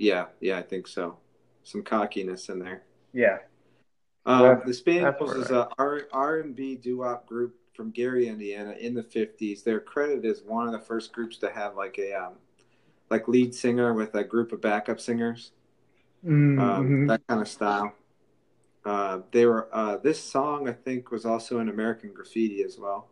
Yeah, 0.00 0.26
yeah, 0.40 0.58
I 0.58 0.62
think 0.62 0.88
so. 0.88 1.18
Some 1.62 1.82
cockiness 1.84 2.48
in 2.48 2.58
there. 2.58 2.82
Yeah. 3.12 3.38
Um, 4.26 4.62
the 4.66 4.74
Spaniels 4.74 5.36
is 5.36 5.50
a 5.50 5.68
R 5.78 6.02
R 6.12 6.40
and 6.40 6.54
B 6.56 6.76
doo 6.76 6.98
wop 6.98 7.26
group 7.26 7.56
from 7.74 7.90
Gary, 7.92 8.28
Indiana, 8.28 8.72
in 8.72 8.94
the 8.94 9.02
fifties. 9.02 9.62
They're 9.62 9.80
credited 9.80 10.26
as 10.26 10.42
one 10.42 10.66
of 10.66 10.72
the 10.72 10.80
first 10.80 11.12
groups 11.12 11.38
to 11.38 11.50
have 11.50 11.76
like 11.76 11.98
a 11.98 12.14
um, 12.14 12.34
like 13.10 13.28
lead 13.28 13.54
singer 13.54 13.94
with 13.94 14.14
a 14.16 14.24
group 14.24 14.52
of 14.52 14.62
backup 14.62 15.00
singers. 15.00 15.52
um, 16.58 16.90
Mm-hmm. 16.90 17.06
that 17.06 17.22
kind 17.28 17.40
of 17.40 17.48
style. 17.48 17.94
Uh, 18.84 19.20
they 19.32 19.46
were 19.46 19.68
uh, 19.74 19.96
this 19.98 20.22
song 20.22 20.68
I 20.68 20.72
think 20.72 21.10
was 21.12 21.26
also 21.26 21.60
in 21.60 21.68
American 21.70 22.12
Graffiti 22.14 22.62
as 22.64 22.78
well. 22.78 23.08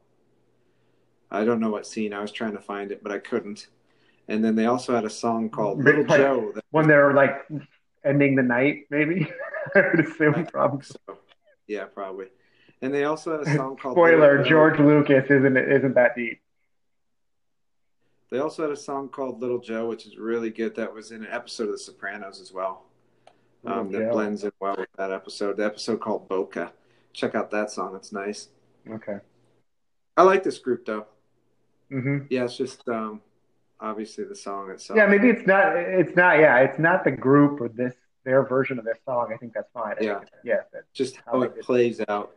I 1.31 1.45
don't 1.45 1.61
know 1.61 1.71
what 1.71 1.87
scene 1.87 2.13
I 2.13 2.21
was 2.21 2.33
trying 2.33 2.53
to 2.53 2.61
find 2.61 2.93
it, 2.93 3.03
but 3.03 3.13
I 3.13 3.19
couldn't. 3.19 3.69
And 4.29 4.45
then 4.45 4.55
they 4.55 4.67
also 4.67 4.95
had 4.95 5.05
a 5.05 5.11
song 5.11 5.49
called 5.49 5.83
Little 5.83 6.05
Pipe. 6.05 6.21
Joe. 6.21 6.53
That, 6.55 6.65
when 6.71 6.87
they're 6.87 7.15
like 7.15 7.47
ending 8.05 8.37
the 8.37 8.43
night, 8.43 8.85
maybe. 8.91 9.27
I 9.75 9.81
would 9.95 10.07
assume 10.07 10.47
probably. 10.47 10.85
so, 10.85 11.19
yeah, 11.67 11.85
probably. 11.85 12.27
And 12.81 12.95
they 12.95 13.05
also 13.05 13.39
had 13.39 13.47
a 13.47 13.57
song 13.57 13.77
called 13.77 13.95
Spoiler. 13.95 14.43
George 14.45 14.79
Lucas 14.79 15.25
isn't 15.31 15.57
isn't 15.57 15.95
that 15.95 16.15
deep. 16.15 16.41
They 18.31 18.39
also 18.39 18.63
had 18.63 18.71
a 18.71 18.77
song 18.77 19.09
called 19.09 19.41
Little 19.41 19.59
Joe, 19.59 19.89
which 19.89 20.07
is 20.07 20.19
really 20.19 20.51
good. 20.51 20.77
That 20.77 20.93
was 20.93 21.11
in 21.11 21.25
an 21.25 21.33
episode 21.33 21.65
of 21.65 21.73
The 21.73 21.79
Sopranos 21.79 22.41
as 22.41 22.53
well. 22.53 22.85
Um, 23.65 23.91
that 23.91 24.11
blends 24.11 24.45
in 24.45 24.53
well 24.61 24.77
with 24.79 24.89
that 24.97 25.11
episode. 25.11 25.57
The 25.57 25.65
episode 25.65 26.01
called 26.01 26.29
Boca. 26.29 26.73
Check 27.13 27.35
out 27.35 27.51
that 27.51 27.71
song; 27.71 27.97
it's 27.97 28.13
nice. 28.13 28.49
Okay. 28.89 29.19
I 30.17 30.23
like 30.23 30.43
this 30.43 30.59
group 30.59 30.85
though. 30.85 31.07
hmm 31.91 32.19
Yeah, 32.31 32.45
it's 32.45 32.57
just 32.57 32.87
um, 32.89 33.21
obviously 33.81 34.25
the 34.25 34.35
song 34.37 34.71
itself. 34.71 34.97
Yeah, 34.97 35.07
maybe 35.07 35.29
it's 35.29 35.47
not. 35.47 35.77
It's 35.77 36.15
not. 36.17 36.39
Yeah, 36.39 36.59
it's 36.59 36.79
not 36.79 37.05
the 37.05 37.11
group 37.11 37.61
or 37.61 37.69
this 37.69 37.95
their 38.25 38.45
version 38.45 38.79
of 38.79 38.85
this 38.85 38.99
song. 39.05 39.31
I 39.33 39.37
think 39.37 39.53
that's 39.55 39.71
fine. 39.73 39.95
I 40.01 40.05
Yeah. 40.05 40.21
yeah, 40.45 40.61
just 40.93 41.19
how 41.25 41.43
it 41.43 41.61
plays 41.61 42.01
out. 42.09 42.33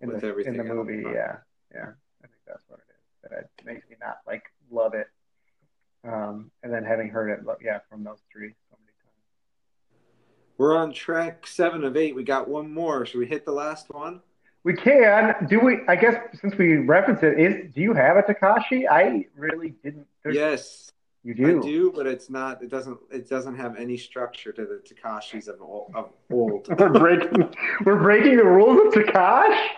in 0.00 0.08
With 0.08 0.20
the 0.20 0.28
everything 0.28 0.54
in 0.54 0.66
the 0.66 0.74
movie. 0.74 1.02
Yeah, 1.02 1.38
yeah. 1.74 1.90
I 2.22 2.26
think 2.26 2.40
that's 2.46 2.62
what 2.68 2.80
it 2.80 2.92
is. 2.92 3.30
That 3.30 3.38
it 3.38 3.64
makes 3.64 3.88
me 3.88 3.96
not 4.00 4.18
like 4.26 4.44
love 4.70 4.94
it. 4.94 5.08
Um, 6.04 6.50
and 6.62 6.72
then 6.72 6.84
having 6.84 7.08
heard 7.08 7.30
it, 7.30 7.40
yeah, 7.60 7.80
from 7.90 8.04
those 8.04 8.20
three 8.32 8.54
so 8.70 8.76
many 8.80 8.92
times. 9.02 9.16
We're 10.56 10.76
on 10.76 10.92
track 10.92 11.46
seven 11.46 11.84
of 11.84 11.96
eight. 11.96 12.14
We 12.14 12.22
got 12.22 12.48
one 12.48 12.72
more. 12.72 13.04
Should 13.04 13.18
we 13.18 13.26
hit 13.26 13.44
the 13.44 13.52
last 13.52 13.90
one? 13.90 14.22
We 14.68 14.74
can. 14.74 15.34
Do 15.48 15.60
we? 15.60 15.78
I 15.88 15.96
guess 15.96 16.16
since 16.42 16.54
we 16.58 16.76
reference 16.76 17.22
it, 17.22 17.40
is 17.40 17.74
do 17.74 17.80
you 17.80 17.94
have 17.94 18.18
a 18.18 18.22
Takashi? 18.22 18.84
I 18.86 19.24
really 19.34 19.70
didn't. 19.82 20.06
Yes, 20.30 20.92
you 21.24 21.32
do. 21.32 21.58
I 21.58 21.62
do, 21.62 21.90
but 21.90 22.06
it's 22.06 22.28
not. 22.28 22.62
It 22.62 22.68
doesn't. 22.68 22.98
It 23.10 23.30
doesn't 23.30 23.56
have 23.56 23.78
any 23.78 23.96
structure 23.96 24.52
to 24.52 24.66
the 24.66 24.82
Takashis 24.86 25.48
of, 25.48 25.62
of 25.94 26.10
old. 26.30 26.68
We're 26.78 26.90
breaking. 26.90 27.48
we're 27.86 28.02
breaking 28.02 28.36
the 28.36 28.44
rules 28.44 28.88
of 28.88 29.02
Takash. 29.02 29.68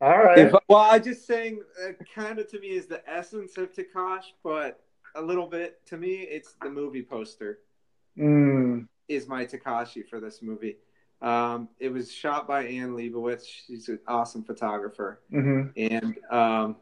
All 0.00 0.16
right. 0.16 0.38
If- 0.38 0.54
well, 0.66 0.78
I 0.78 0.98
just 0.98 1.26
saying, 1.26 1.60
uh, 1.86 1.92
kind 2.14 2.38
of 2.38 2.50
to 2.50 2.58
me 2.58 2.68
is 2.68 2.86
the 2.86 3.06
essence 3.06 3.58
of 3.58 3.70
Takash, 3.74 4.32
but 4.42 4.80
a 5.14 5.20
little 5.20 5.46
bit 5.46 5.84
to 5.88 5.98
me, 5.98 6.20
it's 6.22 6.54
the 6.62 6.70
movie 6.70 7.02
poster 7.02 7.58
Mm, 8.18 8.88
is 9.08 9.28
my 9.28 9.44
Takashi 9.44 10.08
for 10.08 10.20
this 10.20 10.40
movie. 10.40 10.78
Um, 11.20 11.68
it 11.80 11.92
was 11.92 12.12
shot 12.12 12.46
by 12.46 12.64
Annie 12.64 13.10
Leibovitz. 13.10 13.44
She's 13.46 13.88
an 13.88 13.98
awesome 14.06 14.44
photographer. 14.44 15.20
hmm 15.30 15.62
And 15.76 16.16
um, 16.30 16.76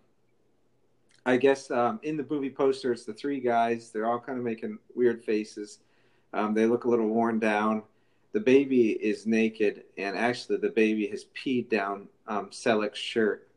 I 1.25 1.37
guess 1.37 1.71
um, 1.71 1.99
in 2.03 2.17
the 2.17 2.27
movie 2.29 2.51
poster, 2.51 2.93
it's 2.93 3.05
the 3.05 3.15
three 3.15 3.41
guys. 3.41 3.91
They're 3.91 4.07
all 4.07 4.21
kind 4.21 4.39
of 4.39 4.45
making 4.45 4.79
weird 4.95 5.25
faces. 5.25 5.81
Um, 6.33 6.55
they 6.55 6.67
look 6.67 6.85
a 6.85 6.89
little 6.89 7.09
worn 7.09 7.39
down. 7.39 7.83
The 8.33 8.41
baby 8.41 8.91
is 8.91 9.27
naked, 9.27 9.85
and 9.97 10.17
actually, 10.17 10.59
the 10.59 10.69
baby 10.69 11.07
has 11.09 11.25
peed 11.35 11.71
down 11.71 12.09
um, 12.29 12.51
Selleck's 12.51 12.99
shirt, 12.99 13.49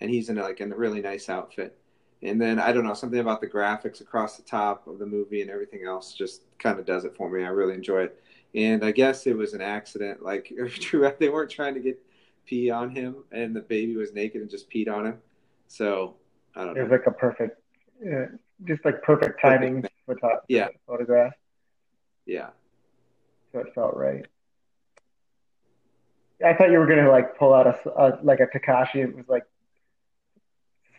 and 0.00 0.10
he's 0.10 0.28
in 0.28 0.36
like 0.36 0.60
a 0.60 0.66
really 0.66 1.00
nice 1.00 1.28
outfit. 1.28 1.78
And 2.22 2.40
then 2.40 2.58
I 2.58 2.72
don't 2.72 2.84
know 2.84 2.94
something 2.94 3.20
about 3.20 3.40
the 3.40 3.46
graphics 3.46 4.00
across 4.00 4.36
the 4.36 4.42
top 4.42 4.86
of 4.88 4.98
the 4.98 5.06
movie 5.06 5.42
and 5.42 5.50
everything 5.50 5.84
else 5.86 6.12
just 6.14 6.42
kind 6.58 6.78
of 6.80 6.86
does 6.86 7.04
it 7.04 7.14
for 7.14 7.30
me. 7.30 7.44
I 7.44 7.48
really 7.48 7.74
enjoy 7.74 8.02
it. 8.04 8.20
And 8.56 8.82
I 8.82 8.90
guess 8.90 9.26
it 9.26 9.36
was 9.36 9.52
an 9.52 9.60
accident. 9.60 10.22
Like 10.22 10.50
true, 10.70 11.12
they 11.18 11.28
weren't 11.28 11.50
trying 11.50 11.74
to 11.74 11.80
get 11.80 12.02
pee 12.46 12.70
on 12.70 12.90
him, 12.90 13.16
and 13.30 13.54
the 13.54 13.60
baby 13.60 13.96
was 13.96 14.12
naked 14.12 14.40
and 14.40 14.50
just 14.50 14.70
peed 14.70 14.88
on 14.90 15.06
him. 15.06 15.18
So 15.68 16.16
I 16.54 16.64
don't 16.64 16.76
It 16.76 16.82
was 16.82 16.90
like 16.90 17.06
a 17.06 17.10
perfect, 17.10 17.60
uh, 18.02 18.26
just 18.64 18.84
like 18.84 19.02
perfect 19.02 19.40
timing 19.40 19.84
photo- 20.06 20.40
Yeah. 20.48 20.68
photograph. 20.86 21.34
Yeah. 22.24 22.50
So 23.52 23.60
it 23.60 23.74
felt 23.74 23.94
right. 23.94 24.26
I 26.44 26.54
thought 26.54 26.70
you 26.70 26.78
were 26.78 26.86
gonna 26.86 27.10
like 27.10 27.38
pull 27.38 27.54
out 27.54 27.66
a 27.66 28.18
like 28.22 28.40
a 28.40 28.46
Takashi. 28.46 28.96
It 28.96 29.16
was 29.16 29.28
like 29.28 29.44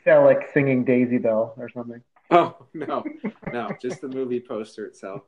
sell 0.03 0.23
like 0.23 0.49
singing 0.53 0.83
Daisy 0.83 1.17
Bell 1.17 1.53
or 1.57 1.69
something. 1.69 2.01
Oh 2.31 2.57
no, 2.73 3.06
no, 3.53 3.69
just 3.81 4.01
the 4.01 4.09
movie 4.09 4.41
poster 4.41 4.85
itself. 4.85 5.22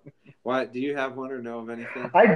Why? 0.44 0.66
Do 0.66 0.80
you 0.82 0.98
have 0.98 1.16
one 1.16 1.32
or 1.32 1.42
know 1.42 1.60
of 1.60 1.70
anything? 1.70 2.12
I 2.14 2.36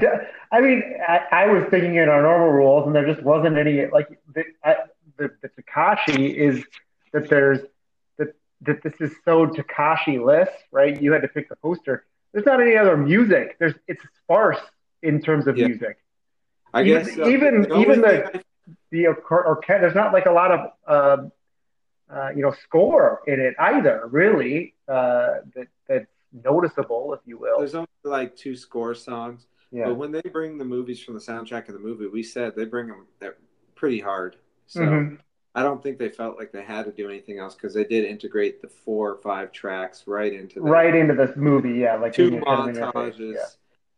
I 0.54 0.62
mean, 0.62 0.82
I, 1.06 1.20
I 1.32 1.48
was 1.48 1.66
thinking 1.70 1.96
in 1.96 2.08
our 2.08 2.22
normal 2.22 2.50
rules, 2.50 2.88
and 2.88 2.96
there 2.96 3.06
just 3.06 3.22
wasn't 3.24 3.58
any 3.58 3.88
like 3.88 4.08
the 4.34 4.44
I, 4.64 4.76
the, 5.18 5.32
the 5.42 5.50
Takashi 5.50 6.34
is 6.34 6.64
that 7.12 7.30
there's 7.30 7.60
that 8.18 8.36
that 8.62 8.82
this 8.84 8.94
is 9.02 9.12
so 9.26 9.48
Takashi 9.48 10.24
list, 10.24 10.54
right? 10.72 11.00
You 11.02 11.12
had 11.12 11.24
to 11.24 11.28
pick 11.28 11.50
the 11.50 11.58
poster. 11.58 12.06
There's 12.32 12.46
not 12.46 12.62
any 12.62 12.78
other 12.78 12.96
music. 12.96 13.58
There's 13.60 13.74
it's 13.90 14.04
sparse 14.24 14.60
in 15.02 15.22
terms 15.22 15.46
of 15.48 15.58
Yeah. 15.58 15.68
music. 15.68 15.98
I 16.74 16.84
guess 16.84 17.18
uh, 17.18 17.28
even- 17.28 17.70
only 17.70 17.82
even 17.86 18.02
the- 18.02 18.38
I- 18.38 18.42
the 18.92 19.08
or, 19.08 19.16
or 19.30 19.60
there's 19.68 19.94
not 19.96 20.14
like 20.14 20.26
a 20.26 20.32
lot 20.32 20.52
of 20.52 20.60
uh, 20.88 21.18
uh, 22.16 22.30
you 22.36 22.42
know 22.42 22.52
score 22.64 23.22
in 23.28 23.40
it 23.40 23.54
either, 23.60 24.08
really. 24.12 24.74
Uh, 24.88 25.36
that 25.56 25.68
that's 25.88 26.06
noticeable, 26.44 27.14
if 27.14 27.20
you 27.26 27.38
will. 27.38 27.60
there's 27.60 27.76
only 27.76 27.88
like 28.04 28.36
two 28.36 28.56
score 28.56 28.94
songs. 28.96 29.48
Yeah. 29.72 29.86
But 29.86 29.96
when 29.96 30.12
they 30.12 30.22
bring 30.22 30.58
the 30.58 30.66
movies 30.66 31.02
from 31.04 31.16
the 31.16 31.20
soundtrack 31.20 31.68
of 31.68 31.74
the 31.74 31.80
movie, 31.80 32.08
we 32.08 32.22
said 32.24 32.56
they 32.56 32.66
bring 32.66 32.88
them 32.88 33.08
pretty 33.76 34.00
hard. 34.00 34.36
So 34.68 34.82
Mhm. 34.82 35.20
I 35.56 35.62
don't 35.64 35.82
think 35.84 35.98
they 36.00 36.10
felt 36.10 36.38
like 36.38 36.52
they 36.52 36.64
had 36.64 36.86
to 36.86 36.92
do 36.92 37.08
anything 37.10 37.38
else 37.40 37.54
because 37.56 37.74
they 37.74 37.84
did 37.84 38.06
integrate 38.06 38.62
the 38.62 38.68
four 38.70 39.12
or 39.12 39.18
five 39.18 39.52
tracks 39.52 40.06
right 40.08 40.34
into 40.34 40.56
the 40.56 40.62
Right 40.62 40.94
into 40.96 41.14
this 41.16 41.36
movie, 41.36 41.74
yeah, 41.80 41.96
like 41.96 42.14
two 42.14 42.28
in 42.28 42.34
your- 42.34 42.44
kind 42.44 42.62
of 42.62 42.68
in 42.70 42.76
your 42.76 42.92
face, 42.92 43.16
montages, 43.20 43.34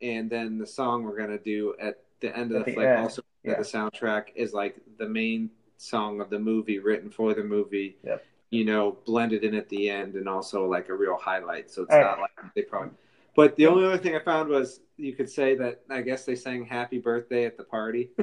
yeah. 0.01 0.09
and 0.09 0.29
then 0.29 0.57
the 0.57 0.67
song 0.67 1.03
we're 1.03 1.17
gonna 1.17 1.37
do 1.39 1.73
at 1.79 2.03
the 2.19 2.35
end 2.37 2.51
of 2.51 2.61
At 2.61 2.65
the, 2.67 2.77
end, 2.77 2.99
also 3.03 3.21
yeah. 3.43 3.55
the 3.55 3.63
soundtrack 3.63 4.29
is 4.35 4.53
like 4.53 4.75
the 4.97 5.07
main 5.07 5.49
song 5.77 6.21
of 6.21 6.29
the 6.29 6.39
movie 6.39 6.79
written 6.79 7.09
for 7.09 7.33
the 7.33 7.43
movie. 7.43 7.97
Yep. 8.03 8.25
You 8.51 8.63
know, 8.65 8.97
blended 9.05 9.43
in 9.43 9.55
at 9.55 9.67
the 9.69 9.89
end, 9.89 10.15
and 10.15 10.29
also 10.29 10.65
like 10.67 10.89
a 10.89 10.93
real 10.93 11.17
highlight. 11.17 11.69
So 11.71 11.83
it's 11.83 11.93
Uh, 11.93 11.99
not 11.99 12.19
like 12.19 12.31
they 12.55 12.61
probably. 12.61 12.91
But 13.35 13.55
the 13.57 13.67
only 13.67 13.85
other 13.85 13.97
thing 13.97 14.15
I 14.15 14.19
found 14.19 14.49
was 14.49 14.79
you 14.97 15.13
could 15.13 15.29
say 15.29 15.55
that 15.55 15.81
I 15.89 16.01
guess 16.01 16.23
they 16.25 16.35
sang 16.35 16.63
"Happy 16.65 16.99
Birthday" 16.99 17.45
at 17.45 17.57
the 17.57 17.63
party. 17.65 18.11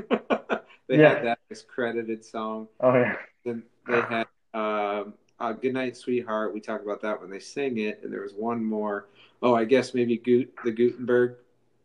they 0.89 0.99
Yeah. 0.99 1.15
had 1.17 1.25
that 1.25 1.39
as 1.51 1.63
credited 1.63 2.25
song. 2.25 2.69
Oh 2.81 2.95
yeah. 2.95 3.17
Then 3.45 3.63
they 3.87 4.01
had 4.01 4.27
um, 4.55 5.15
uh, 5.39 5.53
"Good 5.53 5.75
Night, 5.75 5.97
Sweetheart." 5.97 6.55
We 6.55 6.61
talked 6.61 6.85
about 6.85 7.03
that 7.03 7.21
when 7.21 7.29
they 7.29 7.41
sing 7.41 7.79
it, 7.79 8.01
and 8.03 8.13
there 8.13 8.23
was 8.23 8.33
one 8.35 8.65
more. 8.65 9.09
Oh, 9.43 9.55
I 9.55 9.65
guess 9.65 9.93
maybe 9.93 10.17
Gut 10.17 10.49
the 10.65 10.71
Guttenberg. 10.71 11.35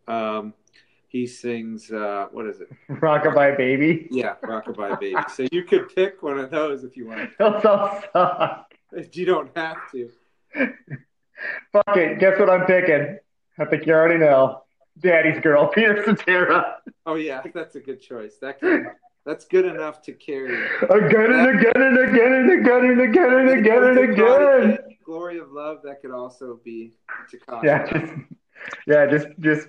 Um, 0.07 0.53
he 1.07 1.25
sings. 1.25 1.91
Uh, 1.91 2.27
what 2.31 2.45
is 2.45 2.61
it? 2.61 2.69
Rockabye 2.89 3.57
Baby. 3.57 4.07
Yeah, 4.11 4.35
"Rockabye 4.43 4.99
Baby." 4.99 5.15
So 5.33 5.47
you 5.51 5.63
could 5.63 5.93
pick 5.93 6.21
one 6.21 6.37
of 6.39 6.51
those 6.51 6.83
if 6.83 6.95
you 6.97 7.07
want. 7.07 7.31
Those 7.39 7.65
all 7.65 8.01
suck. 8.13 8.73
You 9.13 9.25
don't 9.25 9.49
have 9.55 9.91
to. 9.91 10.09
Fuck 11.71 11.97
it. 11.97 12.19
Guess 12.19 12.39
what 12.39 12.49
I'm 12.49 12.65
picking? 12.65 13.17
I 13.59 13.65
think 13.65 13.85
you 13.85 13.93
already 13.93 14.19
know. 14.19 14.63
Daddy's 14.99 15.39
Girl, 15.41 15.67
Peter 15.73 16.03
Cetera. 16.03 16.77
Oh 17.05 17.15
yeah, 17.15 17.41
that's 17.53 17.75
a 17.75 17.79
good 17.79 18.01
choice. 18.01 18.37
That 18.41 18.59
can, 18.59 18.87
that's 19.25 19.45
good 19.45 19.65
enough 19.65 20.01
to 20.03 20.13
carry. 20.13 20.65
Again 20.89 21.31
and 21.31 21.59
again 21.59 21.73
and 21.75 21.97
again 21.99 22.33
and 22.33 22.51
again 22.51 22.85
and 22.85 23.01
again 23.01 23.33
and 23.33 23.49
again 23.49 23.83
and 23.83 23.99
again. 23.99 24.77
Glory 25.05 25.39
of 25.39 25.51
Love. 25.51 25.79
That 25.83 26.01
could 26.01 26.11
also 26.11 26.59
be 26.63 26.93
Takashi. 27.31 27.63
Yeah, 27.63 27.85
just 27.91 28.13
yeah, 28.85 29.05
just 29.05 29.27
just 29.39 29.67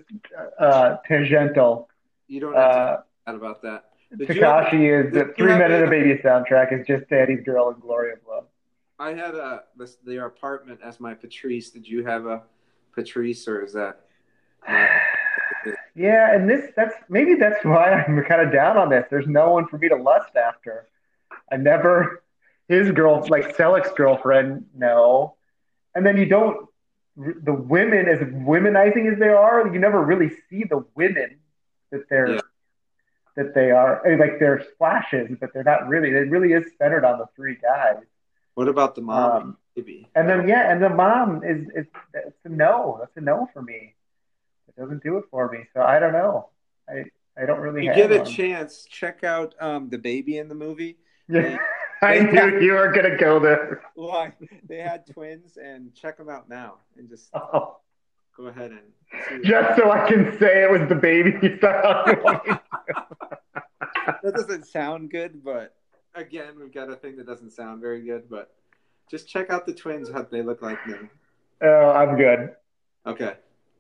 uh, 0.58 0.96
tangential. 1.06 1.88
you 2.26 2.40
don't 2.40 2.54
have 2.54 3.04
Uh, 3.26 3.32
about 3.34 3.62
that. 3.62 3.84
Did 4.16 4.28
you 4.36 4.42
have- 4.44 4.64
Takashi 4.66 5.06
is 5.06 5.12
the 5.12 5.32
Three 5.36 5.50
have 5.52 5.60
of 5.60 5.70
and 5.70 5.84
a- 5.84 5.86
a 5.86 5.90
Baby 5.90 6.20
soundtrack 6.22 6.72
is 6.78 6.86
just 6.86 7.08
Daddy's 7.10 7.42
Girl 7.44 7.68
and 7.70 7.80
Glory 7.82 8.12
of 8.12 8.18
Love. 8.28 8.46
I 8.98 9.12
had 9.12 9.34
a 9.34 9.64
this, 9.76 9.96
their 9.96 10.26
apartment 10.26 10.80
as 10.82 10.98
my 10.98 11.14
Patrice. 11.14 11.70
Did 11.70 11.86
you 11.86 12.04
have 12.04 12.26
a 12.26 12.42
Patrice 12.94 13.46
or 13.48 13.62
is 13.64 13.72
that? 13.74 14.00
Yeah, 15.94 16.32
and 16.34 16.48
this 16.48 16.70
that's 16.76 16.94
maybe 17.08 17.34
that's 17.34 17.64
why 17.64 17.90
I'm 17.92 18.22
kind 18.24 18.40
of 18.40 18.52
down 18.52 18.76
on 18.76 18.88
this. 18.88 19.04
There's 19.10 19.26
no 19.26 19.50
one 19.50 19.66
for 19.66 19.76
me 19.78 19.88
to 19.88 19.96
lust 19.96 20.36
after. 20.36 20.86
I 21.50 21.56
never 21.56 22.22
his 22.68 22.90
girl 22.92 23.26
like 23.28 23.56
Selleck's 23.56 23.90
girlfriend, 23.92 24.66
no. 24.76 25.34
And 25.94 26.06
then 26.06 26.16
you 26.16 26.26
don't 26.26 26.68
the 27.18 27.52
women 27.52 28.08
as 28.08 28.20
womenizing 28.20 29.12
as 29.12 29.18
they 29.18 29.28
are, 29.28 29.66
you 29.72 29.78
never 29.80 30.02
really 30.04 30.30
see 30.48 30.64
the 30.64 30.84
women 30.94 31.38
that 31.90 32.08
they're 32.08 32.34
Yeah. 32.34 32.40
that 33.36 33.54
they 33.54 33.70
are 33.70 34.04
I 34.06 34.10
mean, 34.10 34.18
like 34.18 34.38
they're 34.38 34.64
splashes, 34.74 35.36
but 35.40 35.50
they're 35.52 35.64
not 35.64 35.88
really. 35.88 36.10
It 36.10 36.30
really 36.30 36.52
is 36.52 36.64
centered 36.78 37.04
on 37.04 37.18
the 37.18 37.26
three 37.36 37.56
guys. 37.60 38.02
What 38.54 38.68
about 38.68 38.94
the 38.94 39.02
mom? 39.02 39.30
Um, 39.42 39.56
maybe. 39.76 40.08
And 40.14 40.28
then 40.28 40.48
yeah, 40.48 40.70
and 40.72 40.82
the 40.82 40.88
mom 40.90 41.42
is 41.44 41.66
is 41.74 41.86
it's 42.14 42.36
a 42.44 42.48
no. 42.48 42.96
That's 43.00 43.16
a 43.16 43.20
no 43.20 43.48
for 43.52 43.62
me. 43.62 43.94
It 44.68 44.76
doesn't 44.80 45.02
do 45.02 45.18
it 45.18 45.24
for 45.30 45.50
me. 45.50 45.60
So 45.74 45.82
I 45.82 45.98
don't 45.98 46.12
know. 46.12 46.48
I 46.88 47.04
I 47.40 47.46
don't 47.46 47.60
really 47.60 47.82
you 47.84 47.88
have 47.90 47.96
get 47.96 48.12
a 48.12 48.18
one. 48.22 48.26
chance, 48.26 48.84
check 48.84 49.22
out 49.24 49.54
um, 49.60 49.88
the 49.90 49.98
baby 49.98 50.38
in 50.38 50.48
the 50.48 50.54
movie. 50.56 50.98
Yeah. 51.28 51.58
I 52.02 52.20
knew 52.20 52.60
you 52.60 52.72
were 52.72 52.92
gonna 52.92 53.16
go 53.16 53.38
there. 53.40 53.82
Why 53.94 54.32
they 54.68 54.78
had 54.78 55.06
twins, 55.06 55.56
and 55.56 55.94
check 55.94 56.16
them 56.16 56.28
out 56.28 56.48
now, 56.48 56.76
and 56.96 57.08
just 57.08 57.30
Oh, 57.34 57.78
go 58.36 58.46
ahead 58.46 58.70
and 58.72 59.42
see. 59.42 59.48
just 59.48 59.76
so 59.78 59.90
I 59.90 60.06
can 60.08 60.38
say 60.38 60.62
it 60.62 60.70
was 60.70 60.88
the 60.88 60.94
baby 60.94 61.32
sound. 61.60 62.20
that 64.22 64.32
doesn't 64.34 64.66
sound 64.66 65.10
good, 65.10 65.42
but 65.44 65.74
again, 66.14 66.54
we've 66.58 66.72
got 66.72 66.90
a 66.90 66.96
thing 66.96 67.16
that 67.16 67.26
doesn't 67.26 67.50
sound 67.50 67.80
very 67.80 68.02
good. 68.02 68.28
But 68.30 68.54
just 69.10 69.28
check 69.28 69.50
out 69.50 69.66
the 69.66 69.74
twins, 69.74 70.10
how 70.10 70.22
they 70.22 70.42
look 70.42 70.62
like 70.62 70.78
them. 70.86 71.10
oh, 71.62 71.90
I'm 71.90 72.16
good. 72.16 72.50
Okay, 73.06 73.34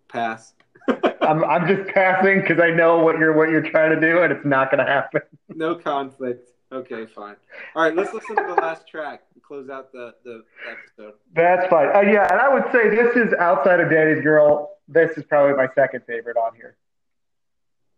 pass. 0.08 0.54
I'm 1.20 1.44
I'm 1.44 1.66
just 1.68 1.88
passing 1.90 2.40
because 2.40 2.60
I 2.60 2.70
know 2.70 2.98
what 2.98 3.18
you're 3.18 3.36
what 3.36 3.50
you're 3.50 3.62
trying 3.68 3.98
to 3.98 4.00
do, 4.00 4.22
and 4.22 4.32
it's 4.32 4.44
not 4.46 4.70
gonna 4.70 4.86
happen. 4.86 5.20
no 5.48 5.74
conflict. 5.74 6.50
Okay, 6.70 7.06
fine. 7.06 7.36
All 7.74 7.82
right, 7.82 7.94
let's 7.94 8.12
listen 8.12 8.36
to 8.36 8.42
the 8.42 8.60
last 8.60 8.86
track 8.86 9.22
and 9.34 9.42
close 9.42 9.70
out 9.70 9.90
the, 9.90 10.14
the 10.24 10.42
episode. 10.70 11.14
That's 11.34 11.66
fine. 11.68 11.88
Uh, 11.94 12.00
yeah, 12.00 12.30
and 12.30 12.40
I 12.40 12.52
would 12.52 12.64
say 12.72 12.90
this 12.90 13.16
is 13.16 13.32
outside 13.38 13.80
of 13.80 13.90
Daddy's 13.90 14.22
Girl. 14.22 14.76
This 14.86 15.16
is 15.16 15.24
probably 15.24 15.56
my 15.56 15.68
second 15.74 16.02
favorite 16.06 16.36
on 16.36 16.54
here. 16.54 16.76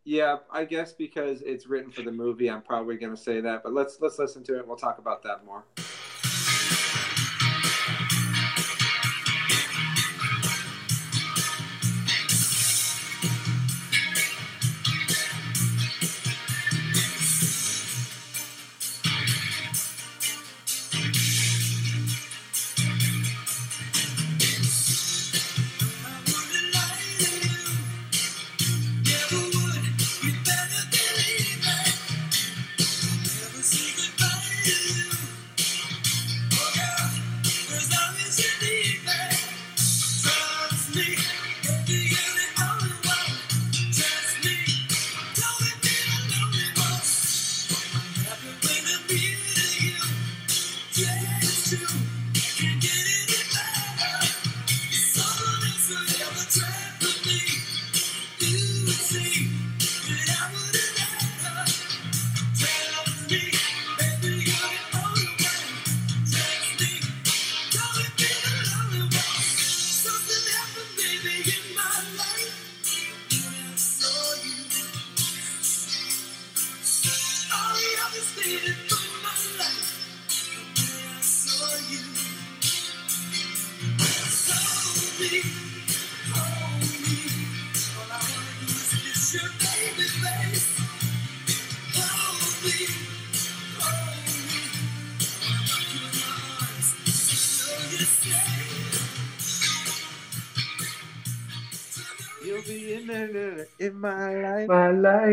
Yeah, 0.04 0.38
I 0.50 0.64
guess 0.64 0.92
because 0.92 1.42
it's 1.42 1.66
written 1.66 1.90
for 1.90 2.02
the 2.02 2.12
movie, 2.12 2.48
I'm 2.48 2.62
probably 2.62 2.96
going 2.96 3.14
to 3.14 3.20
say 3.20 3.40
that. 3.40 3.62
But 3.62 3.74
let's 3.74 3.98
let's 4.00 4.18
listen 4.18 4.42
to 4.44 4.58
it. 4.58 4.66
We'll 4.66 4.76
talk 4.76 4.98
about 4.98 5.22
that 5.24 5.44
more. 5.44 5.64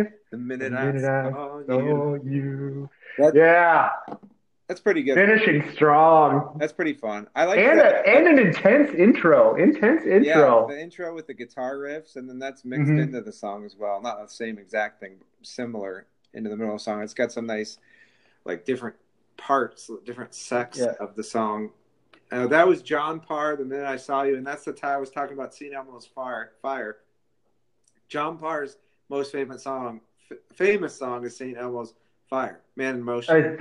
Life, 0.04 0.12
the 0.32 0.38
the 0.38 0.44
minute, 0.44 0.72
minute 0.72 1.04
I 1.06 1.28
I 1.28 1.32
saw 1.32 1.60
you. 1.60 1.66
saw 1.68 2.14
you. 2.24 2.90
That- 3.18 3.36
Yeah, 3.36 3.90
That's 4.68 4.80
pretty 4.82 5.02
good. 5.04 5.16
finishing 5.16 5.70
strong. 5.72 6.58
That's 6.60 6.74
pretty 6.74 6.94
fun. 6.94 7.28
I 7.36 7.46
like 7.46 7.60
And, 7.60 7.80
that. 7.80 8.06
a, 8.06 8.10
and 8.10 8.28
an 8.28 8.40
intense 8.48 8.94
intro. 8.94 9.56
Intense 9.56 10.04
intro. 10.06 10.68
yeah, 10.70 10.76
the 10.76 10.82
intro 10.82 11.14
with 11.16 11.28
the 11.28 11.34
guitar 11.34 11.76
riffs, 11.78 12.16
and 12.18 12.28
then 12.30 12.38
that's 12.40 12.66
mixed 12.66 12.92
Mhm. 12.92 13.02
into 13.02 13.22
the 13.22 13.32
song 13.32 13.66
as 13.66 13.76
well. 13.76 14.02
Not 14.02 14.22
the 14.22 14.28
same 14.34 14.58
exact 14.58 15.00
thing, 15.00 15.18
but 15.20 15.28
similar 15.48 16.06
into 16.34 16.50
the 16.50 16.58
middle 16.58 16.74
of 16.74 16.80
the 16.80 16.84
song. 16.84 17.02
It's 17.02 17.14
got 17.14 17.32
some 17.32 17.46
nice, 17.46 17.78
like 18.46 18.66
different 18.66 18.98
parts, 19.38 19.90
different 20.06 20.34
sects 20.34 20.80
Yeah. 20.80 20.94
of 21.00 21.16
the 21.16 21.24
song. 21.24 21.72
Uh, 22.30 22.46
that 22.48 22.68
was 22.68 22.82
John 22.82 23.22
Parr, 23.22 23.56
The 23.56 23.64
Minute 23.64 23.86
I 23.86 23.96
Saw 23.96 24.24
You, 24.24 24.36
and 24.36 24.46
that's 24.46 24.66
the 24.66 24.74
time 24.74 24.96
I 24.96 24.98
was 24.98 25.10
talking 25.10 25.34
about 25.34 25.54
St. 25.54 25.74
Elmo's 25.74 26.06
Fire. 26.06 26.52
Fire. 26.62 26.98
John 28.10 28.38
Parr's 28.38 28.78
most 29.10 29.32
famous 29.32 29.64
song, 29.64 30.02
f- 30.32 30.38
famous 30.56 30.98
song 30.98 31.26
is 31.26 31.38
St. 31.38 31.58
Elmo's 31.58 31.94
Fire, 32.30 32.62
Man 32.76 32.96
in 32.96 33.04
Motion. 33.04 33.36
Uh. 33.36 33.56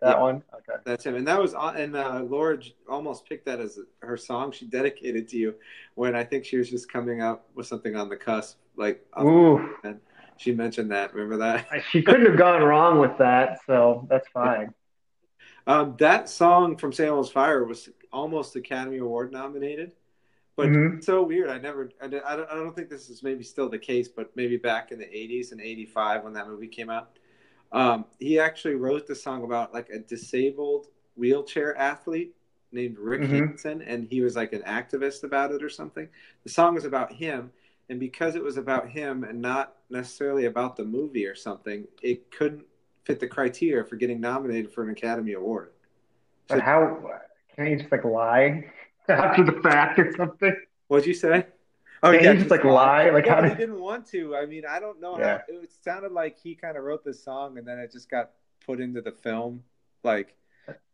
That 0.00 0.02
Yeah. 0.02 0.20
one. 0.20 0.42
Okay. 0.54 0.80
That's 0.84 1.04
him, 1.04 1.14
and 1.16 1.26
that 1.28 1.40
was 1.40 1.54
on- 1.54 1.76
and 1.76 1.96
uh, 1.96 2.22
Laura 2.26 2.58
almost 2.88 3.26
picked 3.28 3.46
that 3.46 3.60
as 3.60 3.78
her 4.00 4.16
song 4.16 4.52
she 4.52 4.66
dedicated 4.66 5.28
to 5.28 5.36
you 5.36 5.54
when 5.94 6.14
I 6.14 6.24
think 6.24 6.44
she 6.44 6.56
was 6.56 6.70
just 6.70 6.90
coming 6.90 7.20
up 7.22 7.46
with 7.54 7.66
something 7.66 7.96
on 7.96 8.08
the 8.08 8.16
cusp, 8.16 8.58
like 8.76 9.04
Ooh, 9.20 9.74
and 9.84 10.00
she 10.36 10.52
mentioned 10.52 10.90
that. 10.90 11.14
Remember 11.14 11.36
that? 11.38 11.66
she 11.90 12.02
couldn't 12.02 12.26
have 12.26 12.38
gone 12.38 12.62
wrong 12.62 12.98
with 12.98 13.16
that, 13.18 13.58
so 13.66 14.06
that's 14.10 14.28
fine. 14.28 14.74
Um, 15.66 15.96
that 15.98 16.28
song 16.28 16.76
from 16.76 16.92
St. 16.92 17.08
Elmo's 17.08 17.30
Fire 17.30 17.64
was 17.64 17.88
almost 18.12 18.54
Academy 18.56 18.98
Award 18.98 19.32
nominated, 19.32 19.92
but 20.56 20.68
Mhm. 20.68 20.96
it's 20.98 21.06
so 21.06 21.22
weird. 21.22 21.50
I 21.50 21.58
never, 21.58 21.90
I, 22.00 22.06
don't- 22.06 22.24
I 22.24 22.36
don't, 22.36 22.50
I 22.50 22.54
don't 22.54 22.74
think 22.74 22.88
this 22.88 23.10
is 23.10 23.22
maybe 23.22 23.42
still 23.42 23.68
the 23.68 23.78
case, 23.78 24.08
but 24.08 24.34
maybe 24.36 24.56
back 24.56 24.92
in 24.92 24.98
the 24.98 25.06
'80s 25.06 25.52
and 25.52 25.60
'85 25.60 26.24
when 26.24 26.32
that 26.34 26.46
movie 26.48 26.68
came 26.68 26.90
out, 26.90 27.18
um, 27.72 28.04
he 28.20 28.38
actually 28.38 28.74
wrote 28.74 29.06
the 29.06 29.14
song 29.14 29.42
about 29.44 29.72
like 29.74 29.90
a 29.90 29.98
disabled 29.98 30.86
wheelchair 31.16 31.76
athlete 31.76 32.34
named 32.72 32.98
Rick 32.98 33.22
Mhm. 33.22 33.28
Hansen, 33.30 33.82
and 33.82 34.06
he 34.08 34.20
was 34.20 34.36
like 34.36 34.52
an 34.52 34.62
activist 34.62 35.22
about 35.24 35.52
it 35.52 35.62
or 35.62 35.68
something. 35.68 36.08
The 36.42 36.50
song 36.50 36.74
was 36.74 36.84
about 36.84 37.12
him, 37.12 37.52
and 37.88 38.00
because 38.00 38.34
it 38.34 38.42
was 38.42 38.56
about 38.56 38.88
him 38.88 39.24
and 39.24 39.40
not 39.40 39.76
necessarily 39.90 40.46
about 40.46 40.76
the 40.76 40.84
movie 40.84 41.26
or 41.26 41.34
something, 41.34 41.86
it 42.02 42.30
couldn't 42.30 42.64
fit 43.04 43.20
the 43.20 43.28
criteria 43.28 43.84
for 43.84 43.96
getting 43.96 44.20
nominated 44.20 44.72
for 44.72 44.82
an 44.82 44.90
Academy 44.90 45.34
Award. 45.34 45.70
But 46.48 46.60
how 46.60 47.10
can't 47.56 47.70
you 47.70 47.76
just 47.78 47.92
like 47.92 48.04
lie 48.04 48.70
after 49.08 49.44
the 49.44 49.60
fact 49.60 49.98
or 49.98 50.12
something? 50.16 50.54
What'd 50.88 51.06
you 51.06 51.14
say? 51.14 51.46
Oh, 52.02 52.12
Can't 52.12 52.22
you 52.38 52.44
just, 52.44 52.50
like, 52.50 52.64
lie? 52.64 53.08
Like, 53.10 53.26
how 53.26 53.42
he 53.42 53.48
did- 53.48 53.58
didn't 53.58 53.80
want 53.80 54.06
to. 54.08 54.36
I 54.36 54.44
mean, 54.46 54.64
I 54.68 54.78
don't 54.78 55.00
know 55.00 55.18
Yeah. 55.18 55.38
how. 55.38 55.44
It 55.62 55.72
sounded 55.72 56.12
like 56.12 56.38
he 56.38 56.54
kind 56.54 56.76
of 56.76 56.84
wrote 56.84 57.02
this 57.04 57.22
song 57.22 57.56
and 57.56 57.66
then 57.66 57.78
it 57.78 57.90
just 57.92 58.10
got 58.10 58.32
put 58.66 58.78
into 58.80 59.00
the 59.00 59.12
film. 59.12 59.64
Like 60.02 60.34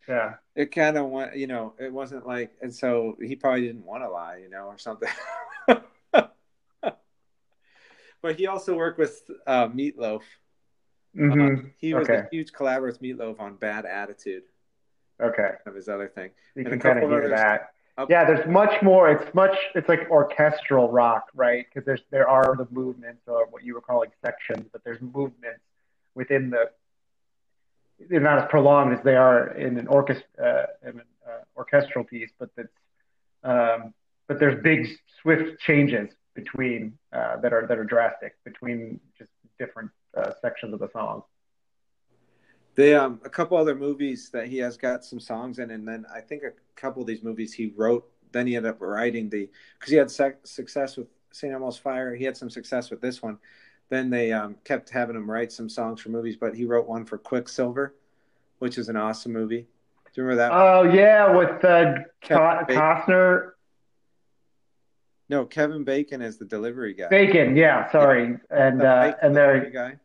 Yeah. 0.09 0.35
it 0.55 0.67
kind 0.73 0.97
of 0.97 1.07
went, 1.09 1.35
you 1.37 1.49
know, 1.49 1.75
it 1.81 1.93
wasn't 1.93 2.27
like, 2.27 2.53
and 2.63 2.73
so 2.73 3.17
he 3.21 3.35
probably 3.35 3.63
didn't 3.63 3.85
want 3.85 4.05
to 4.05 4.09
lie, 4.09 4.37
you 4.37 4.49
know, 4.49 4.67
or 4.67 4.79
something. 4.79 5.09
but 8.23 8.37
he 8.37 8.47
also 8.47 8.77
worked 8.77 8.99
with 8.99 9.29
uh, 9.47 9.69
Meatloaf. 9.69 10.23
hmm 11.15 11.41
Uh, 11.41 11.57
he 11.79 11.95
was 11.95 12.09
Okay. 12.09 12.19
a 12.21 12.29
huge 12.31 12.53
collaborator 12.53 12.93
with 12.93 13.03
Meatloaf 13.03 13.41
on 13.41 13.57
Bad 13.57 13.85
Attitude, 13.87 14.45
Okay. 15.21 15.51
of 15.67 15.75
his 15.75 15.89
other 15.89 16.07
thing. 16.09 16.31
You 16.55 16.63
And 16.63 16.69
can 16.73 16.81
kind 16.81 16.99
of 17.03 17.09
hear 17.11 17.19
others. 17.25 17.31
that. 17.31 17.73
Up- 18.01 18.09
Yeah, 18.09 18.25
there's 18.25 18.47
much 18.49 18.83
more. 18.83 19.11
It's 19.11 19.35
much. 19.35 19.55
It's 19.75 19.89
like 19.89 20.09
orchestral 20.11 20.91
rock, 20.91 21.29
right? 21.35 21.67
Because 21.69 21.85
there's 21.85 22.01
there 22.11 22.27
are 22.29 22.57
the 22.57 22.67
movements 22.71 23.23
or 23.27 23.47
what 23.51 23.63
you 23.63 23.75
were 23.75 23.83
calling 23.83 24.11
sections, 24.25 24.67
but 24.73 24.83
there's 24.85 25.01
movements 25.03 25.61
within 26.15 26.49
the. 26.49 26.71
They're 28.09 28.21
not 28.21 28.39
as 28.39 28.49
prolonged 28.49 28.97
as 28.97 29.05
they 29.05 29.17
are 29.17 29.49
in 29.53 29.77
an 29.79 29.87
orchestra, 29.87 30.27
uh, 30.43 30.89
in 30.89 31.01
an 31.01 31.03
uh, 31.29 31.43
orchestral 31.57 32.05
piece, 32.05 32.31
but 32.39 32.49
that's. 32.57 32.69
Um, 33.45 33.93
but 34.29 34.39
there's 34.39 34.63
big 34.63 34.87
swift 35.21 35.61
changes 35.61 36.09
between 36.35 36.97
uh, 37.13 37.37
that 37.39 37.53
are 37.53 37.67
that 37.67 37.77
are 37.77 37.85
drastic 37.85 38.35
between 38.45 38.99
just 39.19 39.31
different 39.59 39.91
uh, 40.17 40.33
sections 40.41 40.73
of 40.73 40.81
the 40.81 40.89
song. 40.93 41.23
They 42.81 42.95
um 42.95 43.21
a 43.27 43.29
couple 43.29 43.59
other 43.59 43.75
movies 43.75 44.31
that 44.31 44.49
he 44.49 44.57
has 44.59 44.79
got 44.79 45.05
some 45.05 45.21
songs 45.21 45.59
in, 45.59 45.71
and 45.71 45.87
then 45.87 46.07
I 46.13 46.23
think 46.23 46.45
a 46.45 46.53
couple 46.77 47.03
of 47.03 47.07
these 47.07 47.23
movies 47.23 47.53
he 47.53 47.75
wrote. 47.77 48.11
Then 48.33 48.47
he 48.47 48.57
ended 48.57 48.71
up 48.71 48.81
writing 48.81 49.29
the 49.29 49.51
because 49.79 49.91
he 49.91 49.99
had 49.99 50.11
sec- 50.11 50.47
success 50.47 50.97
with 50.97 51.07
Saint 51.31 51.53
Elmo's 51.53 51.77
Fire. 51.77 52.15
He 52.15 52.25
had 52.25 52.39
some 52.39 52.49
success 52.49 52.91
with 52.91 53.03
this 53.03 53.23
one. 53.23 53.37
Then 53.91 54.09
they 54.09 54.33
um, 54.33 54.57
kept 54.65 54.89
having 54.89 55.15
him 55.15 55.31
write 55.31 55.53
some 55.53 55.69
songs 55.69 56.01
for 56.01 56.09
movies, 56.09 56.37
but 56.41 56.55
he 56.55 56.65
wrote 56.65 56.89
one 56.89 57.05
for 57.05 57.19
Quicksilver, 57.19 57.95
which 58.61 58.79
is 58.79 58.89
an 58.89 58.97
awesome 58.97 59.33
movie. 59.33 59.67
Do 60.15 60.23
you 60.23 60.23
remember 60.23 60.49
that? 60.49 60.53
Oh 60.55 60.85
yeah, 60.85 61.37
with 61.37 61.63
uh, 61.63 61.97
Co- 62.23 62.65
Costner, 62.67 63.51
no, 65.29 65.45
Kevin 65.45 65.85
Bacon 65.85 66.23
is 66.23 66.39
the 66.39 66.47
delivery 66.47 66.95
guy. 66.95 67.09
Bacon. 67.11 67.57
Yeah, 67.57 67.93
sorry, 67.93 68.39
and 68.51 68.81
The 68.81 68.89
uh, 68.89 69.15
and 69.21 69.35
guy, 69.71 69.99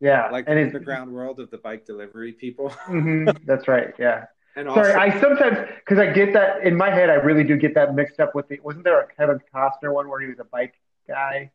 yeah, 0.00 0.28
like 0.30 0.46
and 0.48 0.58
the 0.58 0.62
underground 0.62 1.12
world 1.12 1.40
of 1.40 1.50
the 1.50 1.58
bike 1.58 1.86
delivery 1.86 2.32
people. 2.32 2.70
Mhm, 2.86 3.44
that's 3.44 3.68
right. 3.68 3.92
Yeah. 3.98 4.26
And 4.56 4.68
also, 4.68 4.82
Sorry, 4.82 4.94
I 4.94 5.20
sometimes 5.20 5.58
because 5.78 5.98
I 5.98 6.12
get 6.12 6.32
that 6.32 6.64
in 6.64 6.76
my 6.76 6.90
head, 6.90 7.08
I 7.08 7.14
really 7.14 7.44
do 7.44 7.56
get 7.56 7.74
that 7.74 7.94
mixed 7.94 8.18
up 8.18 8.34
with 8.34 8.48
the. 8.48 8.58
Wasn't 8.60 8.82
there 8.84 9.00
a 9.00 9.06
Kevin 9.14 9.38
Costner 9.54 9.92
one 9.94 10.08
where 10.08 10.20
he 10.20 10.26
was 10.26 10.40
a 10.40 10.44
bike 10.44 10.74
guy? 11.06 11.52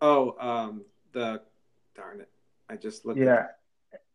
Oh, 0.00 0.36
um, 0.38 0.84
the 1.12 1.40
darn 1.96 2.20
it! 2.20 2.28
I 2.68 2.76
just 2.76 3.04
looked. 3.04 3.18
Yeah, 3.18 3.46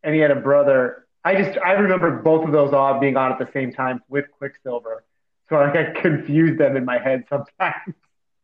and 0.02 0.14
he 0.14 0.20
had 0.20 0.30
a 0.30 0.36
brother. 0.36 1.06
I 1.24 1.34
just 1.42 1.58
I 1.58 1.72
remember 1.72 2.22
both 2.22 2.44
of 2.46 2.52
those 2.52 2.72
all 2.72 2.98
being 3.00 3.16
on 3.16 3.32
at 3.32 3.38
the 3.38 3.50
same 3.52 3.72
time 3.72 4.00
with 4.08 4.24
Quicksilver, 4.38 5.04
so 5.48 5.56
like 5.56 5.76
I 5.76 6.00
confused 6.00 6.58
them 6.58 6.76
in 6.76 6.84
my 6.84 6.98
head 6.98 7.24
sometimes 7.28 7.94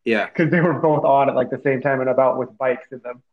Yeah. 0.05 0.25
because 0.33 0.51
they 0.51 0.61
were 0.61 0.73
both 0.73 1.03
on 1.03 1.29
at 1.29 1.35
like 1.35 1.49
the 1.49 1.61
same 1.63 1.81
time 1.81 1.99
and 2.01 2.09
about 2.09 2.37
with 2.37 2.55
bikes 2.57 2.87
in 2.91 2.99
them. 2.99 3.23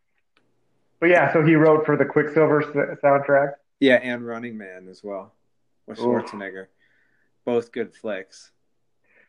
But 1.00 1.10
yeah, 1.10 1.32
so 1.32 1.44
he 1.44 1.54
wrote 1.54 1.86
for 1.86 1.96
the 1.96 2.04
Quicksilver 2.04 2.62
s- 2.62 2.98
soundtrack. 3.02 3.52
Yeah, 3.80 3.96
and 3.96 4.26
Running 4.26 4.58
Man 4.58 4.88
as 4.88 5.02
well 5.04 5.32
with 5.86 5.98
Oof. 6.00 6.04
Schwarzenegger. 6.24 6.66
Both 7.44 7.72
good 7.72 7.94
flicks. 7.94 8.50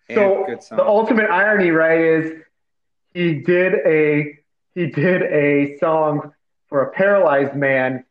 And 0.09 0.15
So 0.17 0.43
good 0.48 0.59
the 0.72 0.83
ultimate 0.85 1.30
irony, 1.30 1.69
right, 1.72 1.99
is 2.01 2.41
he 3.14 3.35
did 3.35 3.73
a 3.85 4.39
he 4.73 4.88
did 4.88 5.22
a 5.23 5.77
song 5.77 6.33
for 6.67 6.83
a 6.83 6.91
paralyzed 6.91 7.56
man 7.56 8.06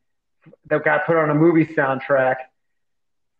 that 0.67 0.85
got 0.85 1.07
put 1.07 1.17
on 1.17 1.31
a 1.31 1.35
movie 1.35 1.67
soundtrack. 1.67 2.37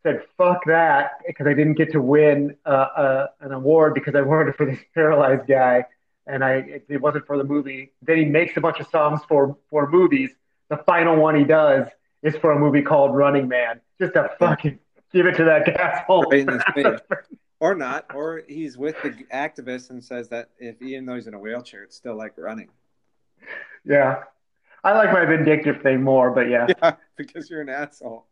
Said 0.03 0.23
fuck 0.37 0.65
that 0.67 1.13
because 1.27 1.47
I 1.47 1.55
didn't 1.55 1.75
get 1.75 1.93
to 1.93 2.01
win 2.01 2.57
uh, 2.65 2.69
uh, 2.69 3.27
an 3.41 3.53
award 3.53 3.95
because 3.95 4.15
I 4.15 4.23
wanted 4.23 4.49
it 4.51 4.57
for 4.57 4.67
this 4.67 4.79
paralyzed 4.95 5.47
guy, 5.47 5.85
and 6.29 6.45
I 6.45 6.53
it, 6.55 6.85
it 6.89 7.01
wasn't 7.01 7.27
for 7.27 7.37
the 7.37 7.45
movie. 7.45 7.93
Then 8.03 8.19
he 8.19 8.25
makes 8.25 8.57
a 8.57 8.61
bunch 8.61 8.81
of 8.81 8.89
songs 8.89 9.21
for 9.29 9.57
for 9.71 9.89
movies. 9.91 10.31
The 10.69 10.77
final 10.79 11.17
one 11.17 11.35
he 11.35 11.45
does 11.45 11.87
is 12.23 12.37
for 12.37 12.53
a 12.53 12.59
movie 12.59 12.83
called 12.83 13.17
Running 13.17 13.49
Man. 13.49 13.81
Just 14.01 14.15
a 14.17 14.31
fucking 14.39 14.79
give 15.13 15.27
it 15.27 15.37
to 15.37 15.45
that 15.45 15.69
asshole. 15.69 16.25
Right 16.25 16.41
in 16.41 16.49
his 16.49 16.63
face. 16.75 17.01
or 17.61 17.75
not, 17.75 18.07
or 18.15 18.43
he's 18.47 18.79
with 18.79 19.01
the 19.03 19.11
activist 19.33 19.91
and 19.91 20.03
says 20.03 20.29
that 20.29 20.51
if 20.59 20.81
even 20.81 21.07
though 21.07 21.17
he's 21.17 21.27
in 21.27 21.35
a 21.35 21.39
wheelchair, 21.39 21.83
it's 21.83 21.97
still 21.97 22.17
like 22.17 22.35
running. 22.37 22.69
Yeah. 23.85 24.23
I 24.85 24.93
like 24.93 25.13
my 25.13 25.25
vindictive 25.25 25.83
thing 25.83 26.03
more, 26.03 26.31
but 26.31 26.49
yeah. 26.49 26.67
Yeah, 26.69 26.97
because 27.17 27.51
you're 27.51 27.61
an 27.61 27.69
asshole. 27.69 28.27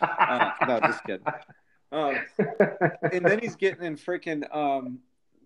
Uh, 0.00 0.50
no, 0.66 0.80
just 0.80 1.02
kidding. 1.04 1.26
Um, 1.90 2.18
and 3.10 3.24
then 3.24 3.38
he's 3.38 3.56
getting 3.56 3.84
in 3.84 3.96
freaking 3.96 4.54
um, 4.54 4.98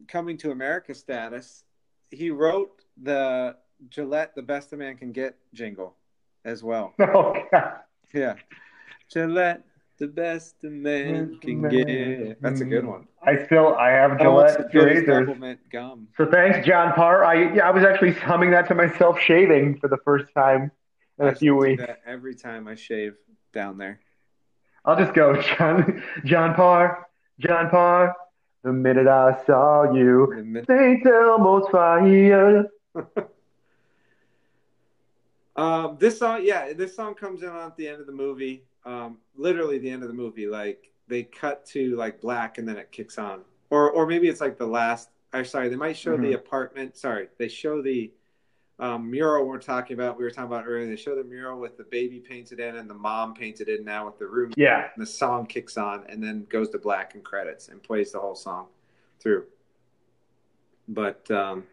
coming 0.08 0.36
to 0.38 0.50
America 0.50 0.94
status. 0.94 1.64
He 2.12 2.30
wrote 2.30 2.82
the 3.02 3.56
Gillette, 3.88 4.34
the 4.34 4.42
best 4.42 4.72
a 4.72 4.76
man 4.76 4.96
can 4.96 5.12
get 5.12 5.36
jingle 5.54 5.96
as 6.44 6.62
well. 6.62 6.94
oh, 7.00 7.34
God. 7.50 7.80
Yeah. 8.14 8.34
Gillette, 9.10 9.64
the 9.98 10.06
best 10.06 10.56
a 10.64 10.70
man 10.70 11.38
can 11.40 11.62
get. 11.68 12.40
That's 12.40 12.60
a 12.60 12.64
good 12.64 12.84
one. 12.84 13.08
I 13.22 13.44
still 13.46 13.74
I 13.74 13.90
have 13.90 14.18
Gillette 14.18 14.74
razors. 14.74 15.56
Gum. 15.70 16.08
So 16.16 16.26
thanks, 16.26 16.66
John 16.66 16.92
Parr. 16.94 17.24
I 17.24 17.54
yeah, 17.54 17.68
I 17.68 17.70
was 17.70 17.84
actually 17.84 18.12
humming 18.12 18.50
that 18.50 18.68
to 18.68 18.74
myself 18.74 19.18
shaving 19.20 19.78
for 19.78 19.88
the 19.88 19.98
first 19.98 20.26
time 20.34 20.70
in 21.18 21.26
I 21.26 21.30
a 21.30 21.34
few 21.34 21.56
weeks. 21.56 21.82
that 21.82 22.00
every 22.06 22.34
time 22.34 22.68
I 22.68 22.74
shave 22.74 23.14
down 23.52 23.78
there. 23.78 24.00
I'll 24.84 24.96
just 24.96 25.14
go, 25.14 25.40
John 25.58 26.02
John 26.24 26.54
Parr, 26.54 27.06
John 27.38 27.70
Parr. 27.70 28.16
The 28.62 28.72
minute 28.72 29.08
I 29.08 29.42
saw 29.44 29.92
you, 29.92 30.32
The 30.36 30.44
min- 30.44 30.64
St. 30.66 31.06
Elmo's 31.06 31.68
fire. 31.70 32.66
Um, 35.54 35.96
this 36.00 36.18
song, 36.18 36.40
yeah, 36.44 36.72
this 36.72 36.96
song 36.96 37.14
comes 37.14 37.42
in 37.42 37.50
at 37.50 37.76
the 37.76 37.86
end 37.86 38.00
of 38.00 38.06
the 38.06 38.12
movie. 38.12 38.64
Um, 38.86 39.18
literally 39.36 39.78
the 39.78 39.90
end 39.90 40.02
of 40.02 40.08
the 40.08 40.14
movie. 40.14 40.46
Like 40.46 40.90
they 41.08 41.24
cut 41.24 41.66
to 41.66 41.94
like 41.96 42.22
black 42.22 42.56
and 42.56 42.66
then 42.66 42.78
it 42.78 42.90
kicks 42.90 43.18
on, 43.18 43.42
or 43.68 43.90
or 43.90 44.06
maybe 44.06 44.28
it's 44.28 44.40
like 44.40 44.56
the 44.56 44.66
last. 44.66 45.10
Or 45.34 45.44
sorry, 45.44 45.68
they 45.68 45.76
might 45.76 45.96
show 45.96 46.16
the 46.16 46.28
Mhm. 46.32 46.34
apartment. 46.36 46.96
Sorry, 46.96 47.28
they 47.38 47.48
show 47.48 47.82
the 47.82 48.10
um, 48.78 49.10
mural 49.10 49.46
we're 49.46 49.58
talking 49.58 49.94
about. 49.94 50.18
We 50.18 50.24
were 50.24 50.30
talking 50.30 50.50
about 50.52 50.64
earlier. 50.66 50.88
They 50.88 50.96
show 50.96 51.14
the 51.14 51.24
mural 51.24 51.58
with 51.60 51.76
the 51.76 51.84
baby 51.84 52.18
painted 52.18 52.58
in 52.60 52.76
and 52.76 52.88
the 52.88 52.94
mom 52.94 53.34
painted 53.34 53.68
in 53.68 53.84
now 53.84 54.06
with 54.06 54.18
the 54.18 54.26
room. 54.26 54.52
Yeah. 54.56 54.88
And 54.94 55.02
the 55.02 55.06
song 55.06 55.46
kicks 55.46 55.76
on 55.76 56.04
and 56.08 56.22
then 56.22 56.46
goes 56.48 56.68
to 56.70 56.78
black 56.78 57.14
and 57.14 57.22
credits 57.24 57.68
and 57.68 57.82
plays 57.82 58.12
the 58.12 58.18
whole 58.18 58.34
song 58.34 58.66
through. 59.20 59.44
But 60.88 61.30
um, 61.30 61.64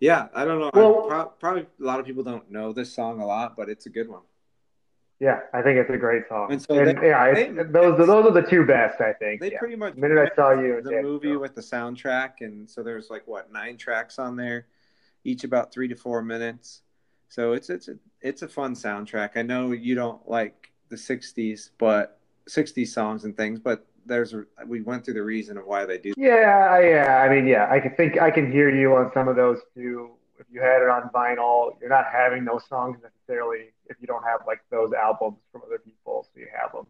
yeah, 0.00 0.28
I 0.34 0.44
don't 0.44 0.58
know. 0.60 0.70
Well- 0.74 1.06
Pro- 1.08 1.26
probably 1.38 1.62
a 1.62 1.84
lot 1.84 2.00
of 2.00 2.06
people 2.06 2.22
don't 2.22 2.50
know 2.50 2.72
this 2.72 2.92
song 2.92 3.20
a 3.20 3.26
lot, 3.26 3.56
but 3.56 3.68
it's 3.68 3.86
a 3.86 3.90
good 3.90 4.08
one. 4.08 4.22
Yeah, 5.20 5.40
I 5.52 5.62
think 5.62 5.78
it's 5.78 5.90
a 5.90 5.96
great 5.96 6.24
song. 6.28 6.50
And 6.50 6.60
so 6.60 6.74
And, 6.78 6.98
they- 6.98 7.08
yeah, 7.08 7.32
they- 7.34 7.50
those 7.50 7.98
those 7.98 8.08
are 8.08 8.30
the 8.32 8.42
two 8.42 8.64
best, 8.66 9.00
I 9.00 9.12
think. 9.12 9.40
They 9.40 9.52
yeah. 9.52 9.58
pretty 9.58 9.76
much 9.76 9.94
The 9.94 10.00
minute 10.00 10.18
I 10.32 10.34
saw 10.34 10.52
you, 10.52 10.80
the 10.82 11.02
movie 11.02 11.36
with 11.36 11.54
the 11.54 11.60
soundtrack, 11.60 12.40
and 12.40 12.68
so 12.68 12.82
there's 12.82 13.10
like 13.10 13.26
what 13.26 13.52
nine 13.52 13.76
tracks 13.76 14.18
on 14.18 14.34
there, 14.36 14.66
each 15.24 15.44
about 15.44 15.72
three 15.72 15.88
to 15.88 15.96
four 15.96 16.22
minutes. 16.22 16.82
So 17.28 17.52
it's 17.52 17.70
it's 17.70 17.88
a 17.88 17.96
it's 18.20 18.42
a 18.42 18.48
fun 18.48 18.74
soundtrack. 18.74 19.30
I 19.36 19.42
know 19.42 19.72
you 19.72 19.94
don't 19.94 20.28
like 20.28 20.70
the 20.88 20.96
'60s, 20.96 21.70
but 21.78 22.20
'60s 22.48 22.88
songs 22.88 23.24
and 23.24 23.36
things, 23.36 23.58
but 23.58 23.86
there's 24.06 24.34
a, 24.34 24.44
we 24.66 24.82
went 24.82 25.04
through 25.04 25.14
the 25.14 25.22
reason 25.22 25.56
of 25.56 25.66
why 25.66 25.84
they 25.84 25.98
do. 25.98 26.12
Yeah, 26.16 26.78
yeah. 26.80 27.18
I 27.18 27.34
mean, 27.34 27.46
yeah. 27.46 27.68
I 27.70 27.80
can 27.80 27.94
think 27.96 28.20
I 28.20 28.30
can 28.30 28.52
hear 28.52 28.70
you 28.70 28.94
on 28.94 29.10
some 29.14 29.28
of 29.28 29.36
those 29.36 29.58
too. 29.74 30.10
If 30.38 30.46
you 30.52 30.60
had 30.60 30.82
it 30.82 30.88
on 30.88 31.10
vinyl, 31.14 31.72
you're 31.80 31.88
not 31.88 32.06
having 32.12 32.44
those 32.44 32.66
songs 32.68 32.98
necessarily 33.02 33.72
if 33.86 33.96
you 34.00 34.06
don't 34.06 34.24
have 34.24 34.40
like 34.46 34.60
those 34.70 34.92
albums 34.92 35.38
from 35.52 35.62
other 35.66 35.78
people, 35.78 36.26
so 36.32 36.40
you 36.40 36.48
have 36.60 36.72
them, 36.72 36.86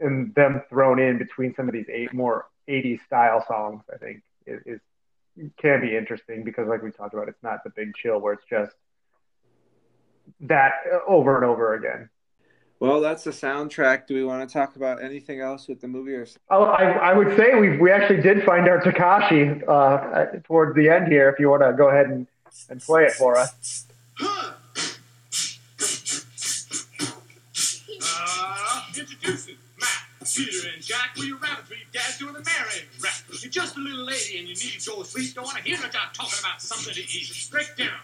and 0.00 0.34
them 0.34 0.62
thrown 0.68 0.98
in 0.98 1.18
between 1.18 1.54
some 1.54 1.68
of 1.68 1.74
these 1.74 1.88
eight 1.90 2.12
more 2.12 2.46
'80s 2.68 3.04
style 3.06 3.44
songs. 3.46 3.82
I 3.92 3.98
think 3.98 4.22
is, 4.46 4.60
is 4.66 4.80
can 5.56 5.80
be 5.80 5.96
interesting 5.96 6.44
because, 6.44 6.68
like 6.68 6.82
we 6.82 6.90
talked 6.90 7.14
about, 7.14 7.28
it's 7.28 7.42
not 7.42 7.64
the 7.64 7.70
big 7.70 7.94
chill 7.94 8.20
where 8.20 8.34
it's 8.34 8.44
just 8.48 8.72
that 10.40 10.72
over 11.06 11.36
and 11.36 11.44
over 11.44 11.74
again. 11.74 12.08
Well, 12.82 13.00
that's 13.00 13.22
the 13.22 13.30
soundtrack. 13.30 14.08
Do 14.08 14.14
we 14.14 14.24
want 14.24 14.48
to 14.48 14.52
talk 14.52 14.74
about 14.74 15.00
anything 15.00 15.40
else 15.40 15.68
with 15.68 15.80
the 15.80 15.86
movie 15.86 16.14
or? 16.14 16.26
Oh, 16.50 16.64
I, 16.64 16.90
I 16.90 17.12
would 17.12 17.36
say 17.36 17.54
we 17.54 17.78
we 17.78 17.92
actually 17.92 18.20
did 18.20 18.42
find 18.42 18.68
our 18.68 18.80
Takashi 18.80 19.62
uh, 19.68 20.40
towards 20.42 20.74
the 20.74 20.88
end 20.88 21.06
here. 21.06 21.28
If 21.28 21.38
you 21.38 21.48
want 21.48 21.62
to 21.62 21.72
go 21.74 21.90
ahead 21.90 22.06
and, 22.06 22.26
and 22.68 22.80
play 22.80 23.04
it 23.04 23.12
for 23.12 23.38
us. 23.38 23.86
Uh, 24.20 24.52
introducing 28.98 29.56
Matt, 29.78 30.28
Peter, 30.34 30.68
and 30.74 30.82
Jack. 30.82 31.14
We 31.16 31.28
your 31.28 31.36
rabbit 31.36 31.66
three 31.66 31.78
guys 31.92 32.18
doing 32.18 32.34
the 32.34 32.40
marrying 32.40 32.88
rap. 33.00 33.21
You're 33.42 33.50
just 33.50 33.76
a 33.76 33.80
little 33.80 34.04
lady 34.04 34.38
and 34.38 34.48
you 34.48 34.54
need 34.54 34.78
to 34.78 34.90
go 34.90 35.02
to 35.02 35.08
sleep. 35.08 35.34
Don't 35.34 35.44
want 35.44 35.58
to 35.58 35.62
hear 35.64 35.76
no 35.78 35.88
job 35.88 36.12
talking 36.14 36.38
about 36.40 36.62
something 36.62 36.94
to 36.94 37.00
eat. 37.00 37.48
Break 37.50 37.76
down. 37.76 37.98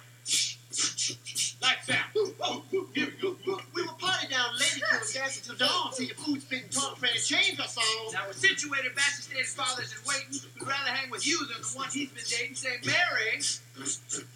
Like 1.63 1.87
that. 1.87 2.07
Oh, 2.41 2.63
here 2.71 2.83
we 2.95 3.23
go. 3.23 3.37
We 3.75 3.83
were 3.83 3.93
party 3.99 4.29
down 4.29 4.55
lady 4.59 4.81
till 4.81 5.23
gas 5.23 5.39
until 5.39 5.67
dawn. 5.67 5.93
See 5.93 6.07
your 6.07 6.17
food 6.17 6.43
spitting 6.43 6.69
talk 6.71 6.99
trying 6.99 7.15
to 7.15 7.21
change 7.23 7.59
us 7.59 7.77
all. 7.77 8.13
Now 8.13 8.27
we're 8.27 8.33
situated, 8.33 8.95
bachelor 8.95 9.23
status, 9.23 9.55
fathers 9.55 9.93
is 9.93 10.07
waiting. 10.07 10.41
We'd 10.59 10.67
rather 10.69 10.91
hang 10.91 11.11
with 11.11 11.27
you 11.27 11.39
than 11.47 11.63
the 11.63 11.69
one 11.75 11.89
he's 11.91 12.11
been 12.11 12.25
dating. 12.29 12.55
Say, 12.55 12.79
Mary, 12.85 13.41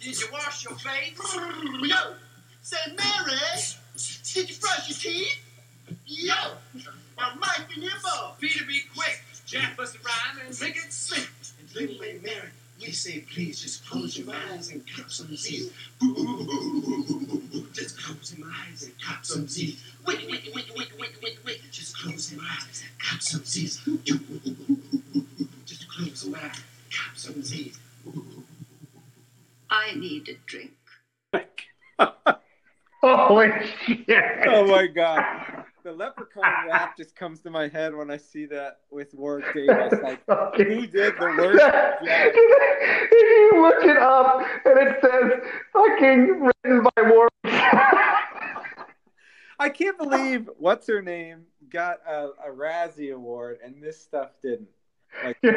did 0.01 0.19
you 0.19 0.27
wash 0.31 0.65
your 0.65 0.75
face? 0.75 1.19
Yo, 1.81 2.15
say 2.61 2.77
Mary, 2.87 3.39
did 4.33 4.49
you 4.49 4.55
brush 4.59 4.89
your 4.89 5.13
teeth? 5.13 5.37
Yo, 6.05 6.33
my 7.17 7.35
mic 7.35 7.77
in 7.77 7.83
your 7.83 7.91
bowl. 8.03 8.35
Peter, 8.39 8.65
be 8.65 8.81
quick. 8.95 9.21
Jack 9.45 9.75
bust 9.77 9.95
a 9.95 9.99
rhyme 9.99 10.47
and 10.47 10.61
make 10.61 10.75
it 10.77 10.91
sing. 10.91 11.23
And 11.59 11.75
little 11.75 11.97
lady 11.97 12.19
Mary, 12.23 12.49
we 12.79 12.91
say 12.91 13.19
please 13.33 13.61
just 13.61 13.85
close 13.87 14.17
your 14.17 14.33
eyes 14.51 14.69
and 14.71 14.83
cop 14.95 15.11
some 15.11 15.35
Z's. 15.35 15.71
Just 17.73 18.01
close 18.01 18.33
your 18.37 18.47
eyes 18.47 18.83
and 18.83 18.93
cop 19.01 19.25
some 19.25 19.47
Z's. 19.47 19.83
Wait, 20.05 20.19
wait, 20.29 20.49
wait, 20.55 20.69
wait, 20.75 20.91
wait, 20.99 21.21
wait, 21.21 21.37
wait. 21.45 21.61
Just 21.71 21.97
close 21.97 22.31
your 22.31 22.41
eyes 22.41 22.83
and 22.83 22.99
cop 22.99 23.21
some 23.21 23.43
Z's. 23.43 23.77
Just 25.65 25.87
close 25.89 26.25
your 26.25 26.37
eyes, 26.37 26.61
cop 26.91 27.15
some 27.15 27.41
Z's. 27.43 27.77
I 29.69 29.93
need 29.95 30.29
a 30.29 30.35
drink. 30.45 30.71
Oh, 33.05 33.17
Holy 33.27 33.49
shit! 33.85 34.07
Oh 34.47 34.65
my 34.65 34.87
god. 34.87 35.42
The 35.83 35.91
leprechaun 35.91 36.43
rap 36.69 36.95
just 36.95 37.13
comes 37.13 37.41
to 37.41 37.49
my 37.49 37.67
head 37.67 37.93
when 37.93 38.09
I 38.09 38.15
see 38.15 38.45
that 38.45 38.79
with 38.89 39.13
Warwick 39.13 39.53
Davis. 39.53 39.99
Like, 40.01 40.23
who 40.55 40.87
did 40.87 41.13
the 41.19 41.35
worst 41.37 41.59
job? 41.59 41.95
you 43.11 43.61
look 43.61 43.83
it 43.83 43.97
up 43.97 44.45
and 44.63 44.79
it 44.79 44.97
says 45.01 45.41
fucking 45.73 46.49
written 46.63 46.83
by 46.83 47.01
Warwick. 47.01 47.31
I 49.59 49.69
can't 49.69 49.97
believe 49.97 50.49
what's 50.57 50.87
her 50.87 51.01
name 51.01 51.47
got 51.69 51.99
a, 52.07 52.29
a 52.45 52.49
Razzie 52.49 53.13
Award 53.13 53.59
and 53.63 53.83
this 53.83 53.99
stuff 53.99 54.29
didn't. 54.41 54.69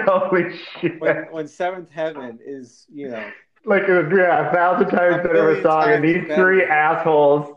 Holy 0.07 0.57
shit! 0.81 1.01
When, 1.01 1.29
when 1.31 1.47
Seventh 1.47 1.91
Heaven 1.91 2.41
is, 2.45 2.87
you 2.93 3.09
know, 3.11 3.31
like 3.67 3.83
a, 3.89 4.09
yeah, 4.15 4.49
a 4.49 4.53
thousand 4.55 4.89
times 4.91 5.17
better 5.17 5.51
of 5.51 5.59
a 5.59 5.62
song, 5.62 5.91
and 5.91 6.05
these 6.05 6.25
three 6.35 6.62
assholes. 6.65 7.49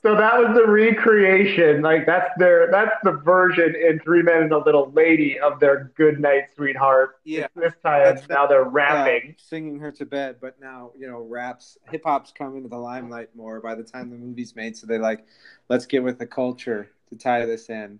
So 0.00 0.16
that 0.16 0.38
was 0.38 0.54
the 0.54 0.66
recreation. 0.66 1.82
Like 1.82 2.06
that's 2.06 2.30
their 2.38 2.70
that's 2.70 2.94
the 3.02 3.12
version 3.12 3.74
in 3.74 3.98
Three 4.00 4.22
Men 4.22 4.44
and 4.44 4.52
a 4.52 4.58
Little 4.58 4.90
Lady 4.92 5.38
of 5.40 5.58
their 5.60 5.92
Good 5.96 6.20
Night 6.20 6.44
Sweetheart. 6.56 7.16
Yeah. 7.24 7.48
This 7.56 7.74
time 7.84 8.04
That's 8.04 8.26
the- 8.26 8.34
now 8.34 8.46
they're 8.46 8.66
uh, 8.66 8.70
rapping. 8.70 9.34
singing 9.38 9.78
her 9.80 9.90
to 9.92 10.06
bed, 10.06 10.36
but 10.40 10.60
now 10.60 10.92
you 10.96 11.08
know 11.08 11.20
raps, 11.20 11.76
hip 11.90 12.02
hop's 12.04 12.30
come 12.32 12.56
into 12.56 12.68
the 12.68 12.78
limelight 12.78 13.34
more 13.34 13.60
by 13.60 13.74
the 13.74 13.82
time 13.82 14.10
the 14.10 14.16
movie's 14.16 14.54
made. 14.54 14.76
So 14.76 14.86
they 14.86 14.98
like, 14.98 15.26
let's 15.68 15.86
get 15.86 16.02
with 16.02 16.18
the 16.18 16.26
culture 16.26 16.88
to 17.10 17.16
tie 17.16 17.44
this 17.46 17.68
in, 17.68 17.98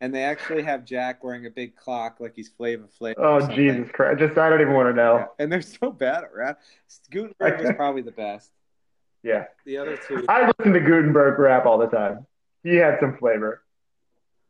and 0.00 0.14
they 0.14 0.22
actually 0.22 0.62
have 0.62 0.84
Jack 0.84 1.24
wearing 1.24 1.46
a 1.46 1.50
big 1.50 1.76
clock 1.76 2.16
like 2.20 2.34
he's 2.34 2.48
Flavor 2.48 2.88
Flav. 3.00 3.14
Oh. 3.18 3.46
Jesus 3.48 3.90
Christ! 3.92 4.20
Just 4.20 4.38
I 4.38 4.48
don't 4.48 4.60
even 4.60 4.74
want 4.74 4.88
to 4.88 4.94
know. 4.94 5.18
Yeah. 5.18 5.26
And 5.38 5.52
they're 5.52 5.62
so 5.62 5.90
bad 5.90 6.24
at 6.24 6.34
rap. 6.34 6.60
Guttenberg 7.10 7.60
was 7.60 7.72
probably 7.76 8.02
the 8.02 8.12
best. 8.12 8.50
Yeah. 9.22 9.44
The 9.66 9.78
other 9.78 9.98
two, 10.06 10.24
I 10.28 10.50
listen 10.58 10.72
to 10.72 10.80
Guttenberg 10.80 11.38
rap 11.38 11.66
all 11.66 11.78
the 11.78 11.86
time. 11.86 12.26
He 12.62 12.76
had 12.76 12.98
some 13.00 13.16
flavor. 13.16 13.62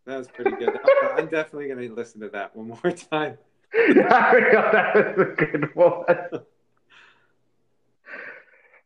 that 0.06 0.18
was 0.18 0.28
pretty 0.28 0.52
good. 0.52 0.78
I'm 1.16 1.28
definitely 1.28 1.68
gonna 1.68 1.94
listen 1.94 2.20
to 2.20 2.28
that 2.30 2.54
one 2.54 2.68
more 2.68 2.92
time. 2.92 3.38
yeah, 3.74 4.32
that 4.72 5.16
was 5.16 5.26
a 5.26 5.44
good 5.44 5.74
one. 5.74 6.04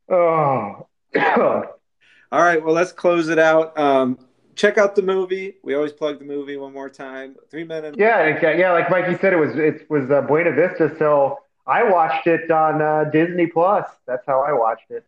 Oh. 0.08 0.86
All 1.16 2.42
right, 2.42 2.62
well, 2.62 2.74
let's 2.74 2.92
close 2.92 3.28
it 3.28 3.38
out. 3.38 3.78
Um, 3.78 4.18
check 4.54 4.78
out 4.78 4.94
the 4.94 5.02
movie. 5.02 5.56
We 5.62 5.74
always 5.74 5.92
plug 5.92 6.18
the 6.18 6.24
movie 6.24 6.56
one 6.56 6.72
more 6.72 6.88
time. 6.88 7.36
Three 7.50 7.64
Men 7.64 7.84
and 7.84 7.96
yeah, 7.96 8.54
yeah. 8.56 8.72
Like 8.72 8.90
Mikey 8.90 9.16
said, 9.18 9.32
it 9.32 9.36
was 9.36 9.56
it 9.56 9.88
was 9.90 10.10
uh, 10.10 10.22
Buena 10.22 10.52
Vista. 10.52 10.94
So 10.98 11.38
I 11.66 11.82
watched 11.82 12.26
it 12.26 12.50
on 12.50 12.82
uh, 12.82 13.04
Disney 13.04 13.46
Plus. 13.46 13.88
That's 14.06 14.26
how 14.26 14.42
I 14.42 14.52
watched 14.52 14.90
it. 14.90 15.04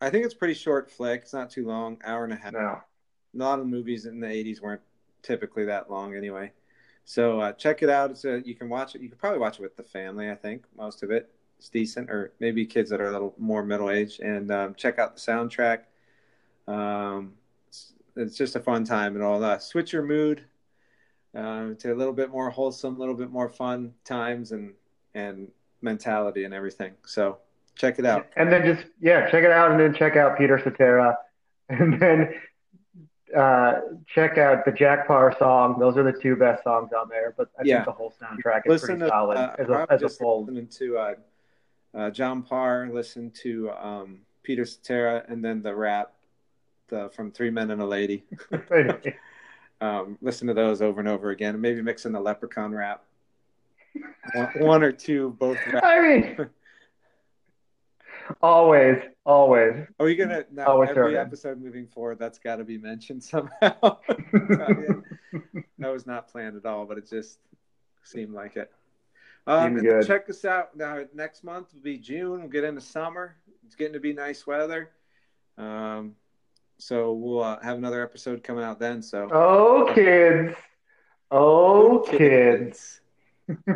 I 0.00 0.10
think 0.10 0.24
it's 0.24 0.34
a 0.34 0.36
pretty 0.36 0.54
short 0.54 0.90
flick. 0.90 1.22
It's 1.22 1.32
not 1.32 1.50
too 1.50 1.66
long, 1.66 1.98
hour 2.04 2.24
and 2.24 2.32
a 2.32 2.36
half. 2.36 2.52
No. 2.52 2.58
A 2.58 2.82
lot 3.34 3.60
of 3.60 3.66
movies 3.66 4.06
in 4.06 4.20
the 4.20 4.26
'80s 4.26 4.60
weren't 4.60 4.82
typically 5.22 5.64
that 5.66 5.90
long, 5.90 6.14
anyway. 6.14 6.52
So 7.04 7.40
uh, 7.40 7.52
check 7.52 7.82
it 7.82 7.90
out. 7.90 8.10
It's 8.10 8.24
a, 8.24 8.42
you 8.44 8.54
can 8.54 8.68
watch 8.68 8.94
it. 8.94 9.02
You 9.02 9.08
can 9.08 9.18
probably 9.18 9.38
watch 9.38 9.58
it 9.58 9.62
with 9.62 9.76
the 9.76 9.82
family. 9.82 10.30
I 10.30 10.34
think 10.34 10.64
most 10.76 11.02
of 11.02 11.10
it 11.10 11.30
is 11.60 11.68
decent, 11.68 12.10
or 12.10 12.32
maybe 12.40 12.66
kids 12.66 12.90
that 12.90 13.00
are 13.00 13.08
a 13.08 13.12
little 13.12 13.34
more 13.38 13.64
middle 13.64 13.90
aged. 13.90 14.20
And 14.20 14.50
um, 14.50 14.74
check 14.74 14.98
out 14.98 15.14
the 15.14 15.20
soundtrack. 15.20 15.82
Um, 16.68 17.34
it's, 18.16 18.36
just 18.36 18.56
a 18.56 18.60
fun 18.60 18.84
time 18.84 19.14
and 19.14 19.24
all 19.24 19.40
that. 19.40 19.62
Switch 19.62 19.92
your 19.92 20.02
mood 20.02 20.44
um, 21.34 21.76
to 21.76 21.92
a 21.92 21.96
little 21.96 22.12
bit 22.12 22.30
more 22.30 22.50
wholesome, 22.50 22.96
a 22.96 22.98
little 22.98 23.14
bit 23.14 23.30
more 23.30 23.48
fun 23.48 23.92
times 24.04 24.52
and 24.52 24.74
and 25.14 25.48
mentality 25.82 26.44
and 26.44 26.54
everything. 26.54 26.92
So 27.06 27.38
check 27.74 27.98
it 27.98 28.06
out. 28.06 28.26
And 28.36 28.50
then 28.52 28.64
just 28.64 28.86
yeah, 29.00 29.30
check 29.30 29.44
it 29.44 29.50
out, 29.50 29.70
and 29.70 29.80
then 29.80 29.94
check 29.94 30.16
out 30.16 30.38
Peter 30.38 30.58
Cetera, 30.62 31.16
and 31.68 32.00
then 32.00 32.34
uh, 33.36 33.80
check 34.06 34.36
out 34.38 34.64
the 34.64 34.72
Jack 34.72 35.06
Parr 35.06 35.34
song. 35.38 35.78
Those 35.78 35.96
are 35.96 36.02
the 36.02 36.12
two 36.12 36.36
best 36.36 36.64
songs 36.64 36.90
on 36.92 37.08
there. 37.08 37.34
But 37.36 37.48
I 37.58 37.62
Yeah. 37.64 37.76
think 37.76 37.86
the 37.86 37.92
whole 37.92 38.12
soundtrack 38.20 38.66
is 38.66 38.70
listen 38.70 38.86
pretty 38.88 39.00
to 39.02 39.08
solid 39.08 39.38
uh, 39.38 39.56
as 39.58 39.68
a 39.68 39.86
as 39.90 40.02
a 40.02 40.08
whole. 40.22 40.44
listening 40.44 40.68
to 40.68 40.98
uh, 40.98 41.14
uh, 41.94 42.10
John 42.10 42.42
Parr, 42.42 42.88
listen 42.92 43.30
to 43.42 43.70
um, 43.72 44.20
Peter 44.42 44.64
Cetera, 44.64 45.24
and 45.28 45.44
then 45.44 45.62
the 45.62 45.74
rap 45.74 46.12
the, 46.92 47.10
from 47.10 47.32
Three 47.32 47.50
Men 47.50 47.70
and 47.70 47.82
a 47.82 47.86
Lady. 47.86 48.24
um, 49.80 50.18
listen 50.20 50.46
to 50.46 50.54
those 50.54 50.80
over 50.80 51.00
and 51.00 51.08
over 51.08 51.30
again. 51.30 51.60
Maybe 51.60 51.82
mix 51.82 52.06
in 52.06 52.12
the 52.12 52.20
Leprechaun 52.20 52.72
rap. 52.72 53.02
One, 54.34 54.50
one 54.56 54.82
or 54.84 54.92
two, 54.92 55.36
both. 55.38 55.58
Rap. 55.72 55.84
I 55.84 56.00
mean, 56.00 56.46
always, 58.40 59.02
always. 59.26 59.86
Are 59.98 60.06
we 60.06 60.14
gonna 60.14 60.44
now 60.52 60.66
Always 60.66 60.90
every 60.90 61.18
episode 61.18 61.60
moving 61.60 61.86
forward? 61.86 62.18
That's 62.18 62.38
got 62.38 62.56
to 62.56 62.64
be 62.64 62.78
mentioned 62.78 63.22
somehow. 63.22 63.50
that 64.32 65.02
was 65.78 66.06
not 66.06 66.28
planned 66.28 66.56
at 66.56 66.64
all, 66.64 66.86
but 66.86 66.96
it 66.96 67.08
just 67.08 67.38
seemed 68.02 68.32
like 68.32 68.56
it. 68.56 68.70
Um, 69.46 69.64
Seemed 69.64 69.78
and 69.78 69.86
good. 69.86 70.06
check 70.06 70.30
us 70.30 70.44
out 70.44 70.76
now. 70.76 71.02
Next 71.12 71.42
month 71.42 71.74
will 71.74 71.82
be 71.82 71.98
June. 71.98 72.40
We'll 72.40 72.48
get 72.48 72.64
into 72.64 72.80
summer. 72.80 73.36
It's 73.66 73.74
getting 73.74 73.94
to 73.94 74.00
be 74.00 74.12
nice 74.12 74.46
weather. 74.46 74.90
Um, 75.58 76.14
so 76.82 77.12
we'll 77.12 77.42
uh, 77.42 77.58
have 77.62 77.78
another 77.78 78.02
episode 78.02 78.42
coming 78.42 78.64
out 78.64 78.78
then. 78.78 79.02
So 79.02 79.28
Oh, 79.32 79.90
kids. 79.94 80.54
Oh, 81.30 82.04
kids. 82.10 83.00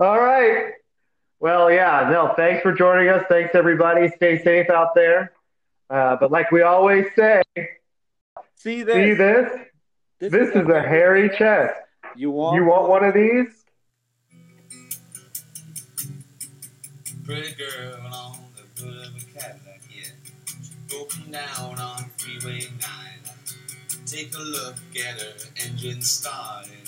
All 0.00 0.18
right. 0.20 0.72
Well, 1.38 1.70
yeah, 1.70 2.08
no, 2.10 2.32
thanks 2.36 2.62
for 2.62 2.72
joining 2.72 3.08
us. 3.08 3.24
Thanks, 3.28 3.54
everybody. 3.54 4.08
Stay 4.16 4.42
safe 4.42 4.70
out 4.70 4.94
there. 4.94 5.32
Uh, 5.88 6.16
but 6.18 6.30
like 6.30 6.50
we 6.50 6.62
always 6.62 7.06
say, 7.14 7.42
See 8.56 8.82
this? 8.82 8.94
see 8.94 9.14
this? 9.14 9.52
This 10.18 10.48
is 10.54 10.68
a 10.68 10.80
hairy 10.80 11.28
chest. 11.36 11.78
You 12.16 12.30
want? 12.30 12.56
You 12.56 12.64
want 12.64 12.88
one 12.88 13.04
of 13.04 13.14
these? 13.14 13.64
Pretty 17.24 17.54
girl 17.54 18.45
down 21.36 21.78
on 21.78 22.10
Freeway 22.16 22.60
9. 22.60 22.66
Take 24.06 24.34
a 24.34 24.38
look 24.38 24.76
at 24.96 25.20
her 25.20 25.34
engine 25.66 26.00
starting. 26.00 26.86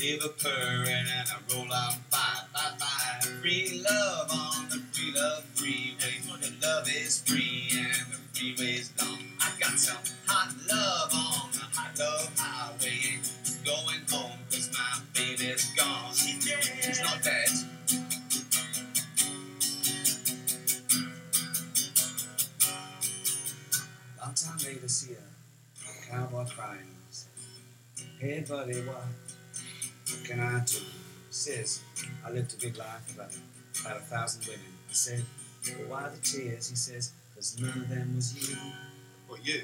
Leave 0.00 0.24
a 0.24 0.28
purring 0.28 0.88
and 0.88 1.28
I 1.30 1.54
roll 1.54 1.72
on 1.72 1.94
by, 2.10 2.18
by, 2.52 2.72
by. 2.80 3.26
Free 3.40 3.84
love 3.88 4.30
on 4.32 4.68
the 4.70 4.82
free 4.92 5.12
love 5.14 5.44
freeway. 5.54 6.18
The 6.40 6.66
love 6.66 6.88
is 6.88 7.22
free 7.22 7.68
and 7.74 8.12
the 8.12 8.18
freeway's 8.34 8.92
long. 9.00 9.20
I 9.40 9.52
got 9.60 9.78
some 9.78 10.02
hot 10.26 10.52
love 10.68 11.12
on 11.14 11.52
the 11.52 11.78
hot 11.78 11.96
love 11.96 12.32
highway. 12.36 13.20
Going 13.64 14.02
home 14.10 14.38
cause 14.50 14.70
my 14.72 15.00
baby's 15.14 15.70
gone. 15.76 16.12
She's 16.12 17.00
not 17.04 17.22
dead. 17.22 17.65
Long 24.44 24.58
time 24.58 24.66
later, 24.66 24.88
see 24.88 25.14
a 25.14 26.10
cowboy 26.10 26.44
crying. 26.44 26.80
Said, 27.10 27.30
Hey, 28.18 28.44
buddy, 28.46 28.80
what, 28.80 29.04
can 30.24 30.40
I 30.40 30.62
do? 30.64 30.78
Says, 31.30 31.80
I 32.24 32.30
lived 32.30 32.52
a 32.52 32.56
good 32.56 32.76
life, 32.76 33.14
about, 33.14 33.30
about 33.80 33.96
a 33.96 34.00
thousand 34.00 34.46
women. 34.46 34.60
I 34.90 34.92
said, 34.92 35.24
well, 35.78 35.88
why 35.88 36.08
the 36.10 36.18
tears? 36.18 36.68
He 36.68 36.76
says, 36.76 37.12
because 37.30 37.58
none 37.58 37.70
of 37.70 37.88
them 37.88 38.16
was 38.16 38.50
you. 38.50 38.56
What, 39.26 39.46
you? 39.46 39.62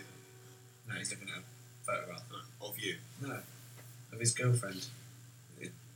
No, 0.88 0.94
he's 0.94 1.10
looking 1.10 1.28
at 1.28 1.38
a 1.40 1.84
photograph. 1.84 2.22
Of 2.62 2.78
you. 2.78 2.96
No, 3.20 3.40
of 4.12 4.20
his 4.20 4.32
girlfriend. 4.32 4.86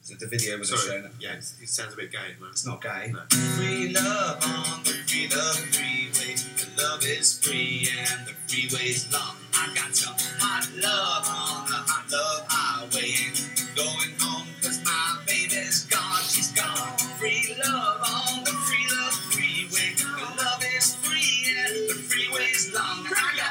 It, 0.09 0.21
the 0.21 0.27
video 0.27 0.59
was 0.59 0.69
Sorry. 0.69 1.01
showing. 1.01 1.11
Yeah, 1.19 1.35
it 1.35 1.69
sounds 1.69 1.95
a 1.95 1.97
bit 1.97 2.13
gay, 2.13 2.37
man. 2.41 2.51
It's 2.51 2.65
not 2.67 2.81
gay. 2.81 3.13
No. 3.13 3.21
Free 3.57 3.89
love 3.93 4.39
on 4.45 4.85
the 4.85 4.91
free 5.07 5.29
love 5.29 5.57
freeway. 5.75 6.35
The 6.37 6.83
love 6.83 7.03
is 7.05 7.39
free 7.39 7.89
and 7.99 8.27
the 8.27 8.33
freeway's 8.47 9.13
long. 9.13 9.37
I 9.55 9.75
got 9.75 9.95
some 9.97 10.15
hot 10.39 10.69
love 10.77 11.27
on 11.27 11.67
the 11.67 11.81
hot 11.91 12.07
love 12.13 12.47
highway. 12.49 13.35
Going 13.75 14.15
home 14.21 14.47
cause 14.63 14.81
my 14.85 15.19
baby's 15.27 15.85
gone. 15.87 16.23
She's 16.23 16.53
gone. 16.53 16.97
Free 17.19 17.57
love 17.65 18.01
on 18.07 18.45
the 18.45 18.53
free 18.63 18.87
love 18.95 19.15
freeway. 19.35 19.95
The 19.99 20.07
love 20.39 20.63
is 20.77 20.95
free 21.03 21.51
and 21.51 21.91
the 21.91 21.95
freeway's 21.95 22.73
long. 22.73 23.07
I 23.11 23.35
got 23.37 23.46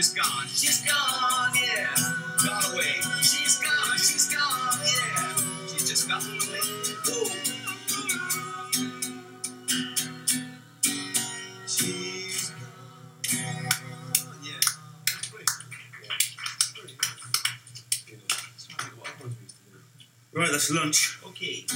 Baby's 0.00 0.14
gone. 0.14 0.46
She's 0.48 0.80
gone, 0.86 1.52
yeah. 1.54 1.94
Gone 2.42 2.72
away. 2.72 3.02
She's 3.20 3.58
gone. 3.58 3.98
She's 3.98 4.34
gone, 4.34 4.78
yeah. 4.80 5.36
She's 5.66 5.86
just 5.90 6.08
gone 6.08 6.22
away. 6.22 6.60
Woo. 7.06 7.28
She's 11.66 12.48
gone. 12.48 13.68
Yeah. 14.42 14.60
Brilliant. 15.30 15.60
Yeah. 16.02 16.08
Brilliant. 16.76 17.02
You 18.08 18.16
know, 18.16 18.24
it's 18.56 18.68
like 18.78 18.96
what 18.96 19.06
other 19.06 19.24
ones 19.24 19.36
we 19.36 19.42
used 19.44 19.56
to 19.58 19.62
do. 19.68 20.40
Right, 20.40 20.50
that's 20.50 20.70
lunch. 20.70 21.18
Okay. 21.26 21.66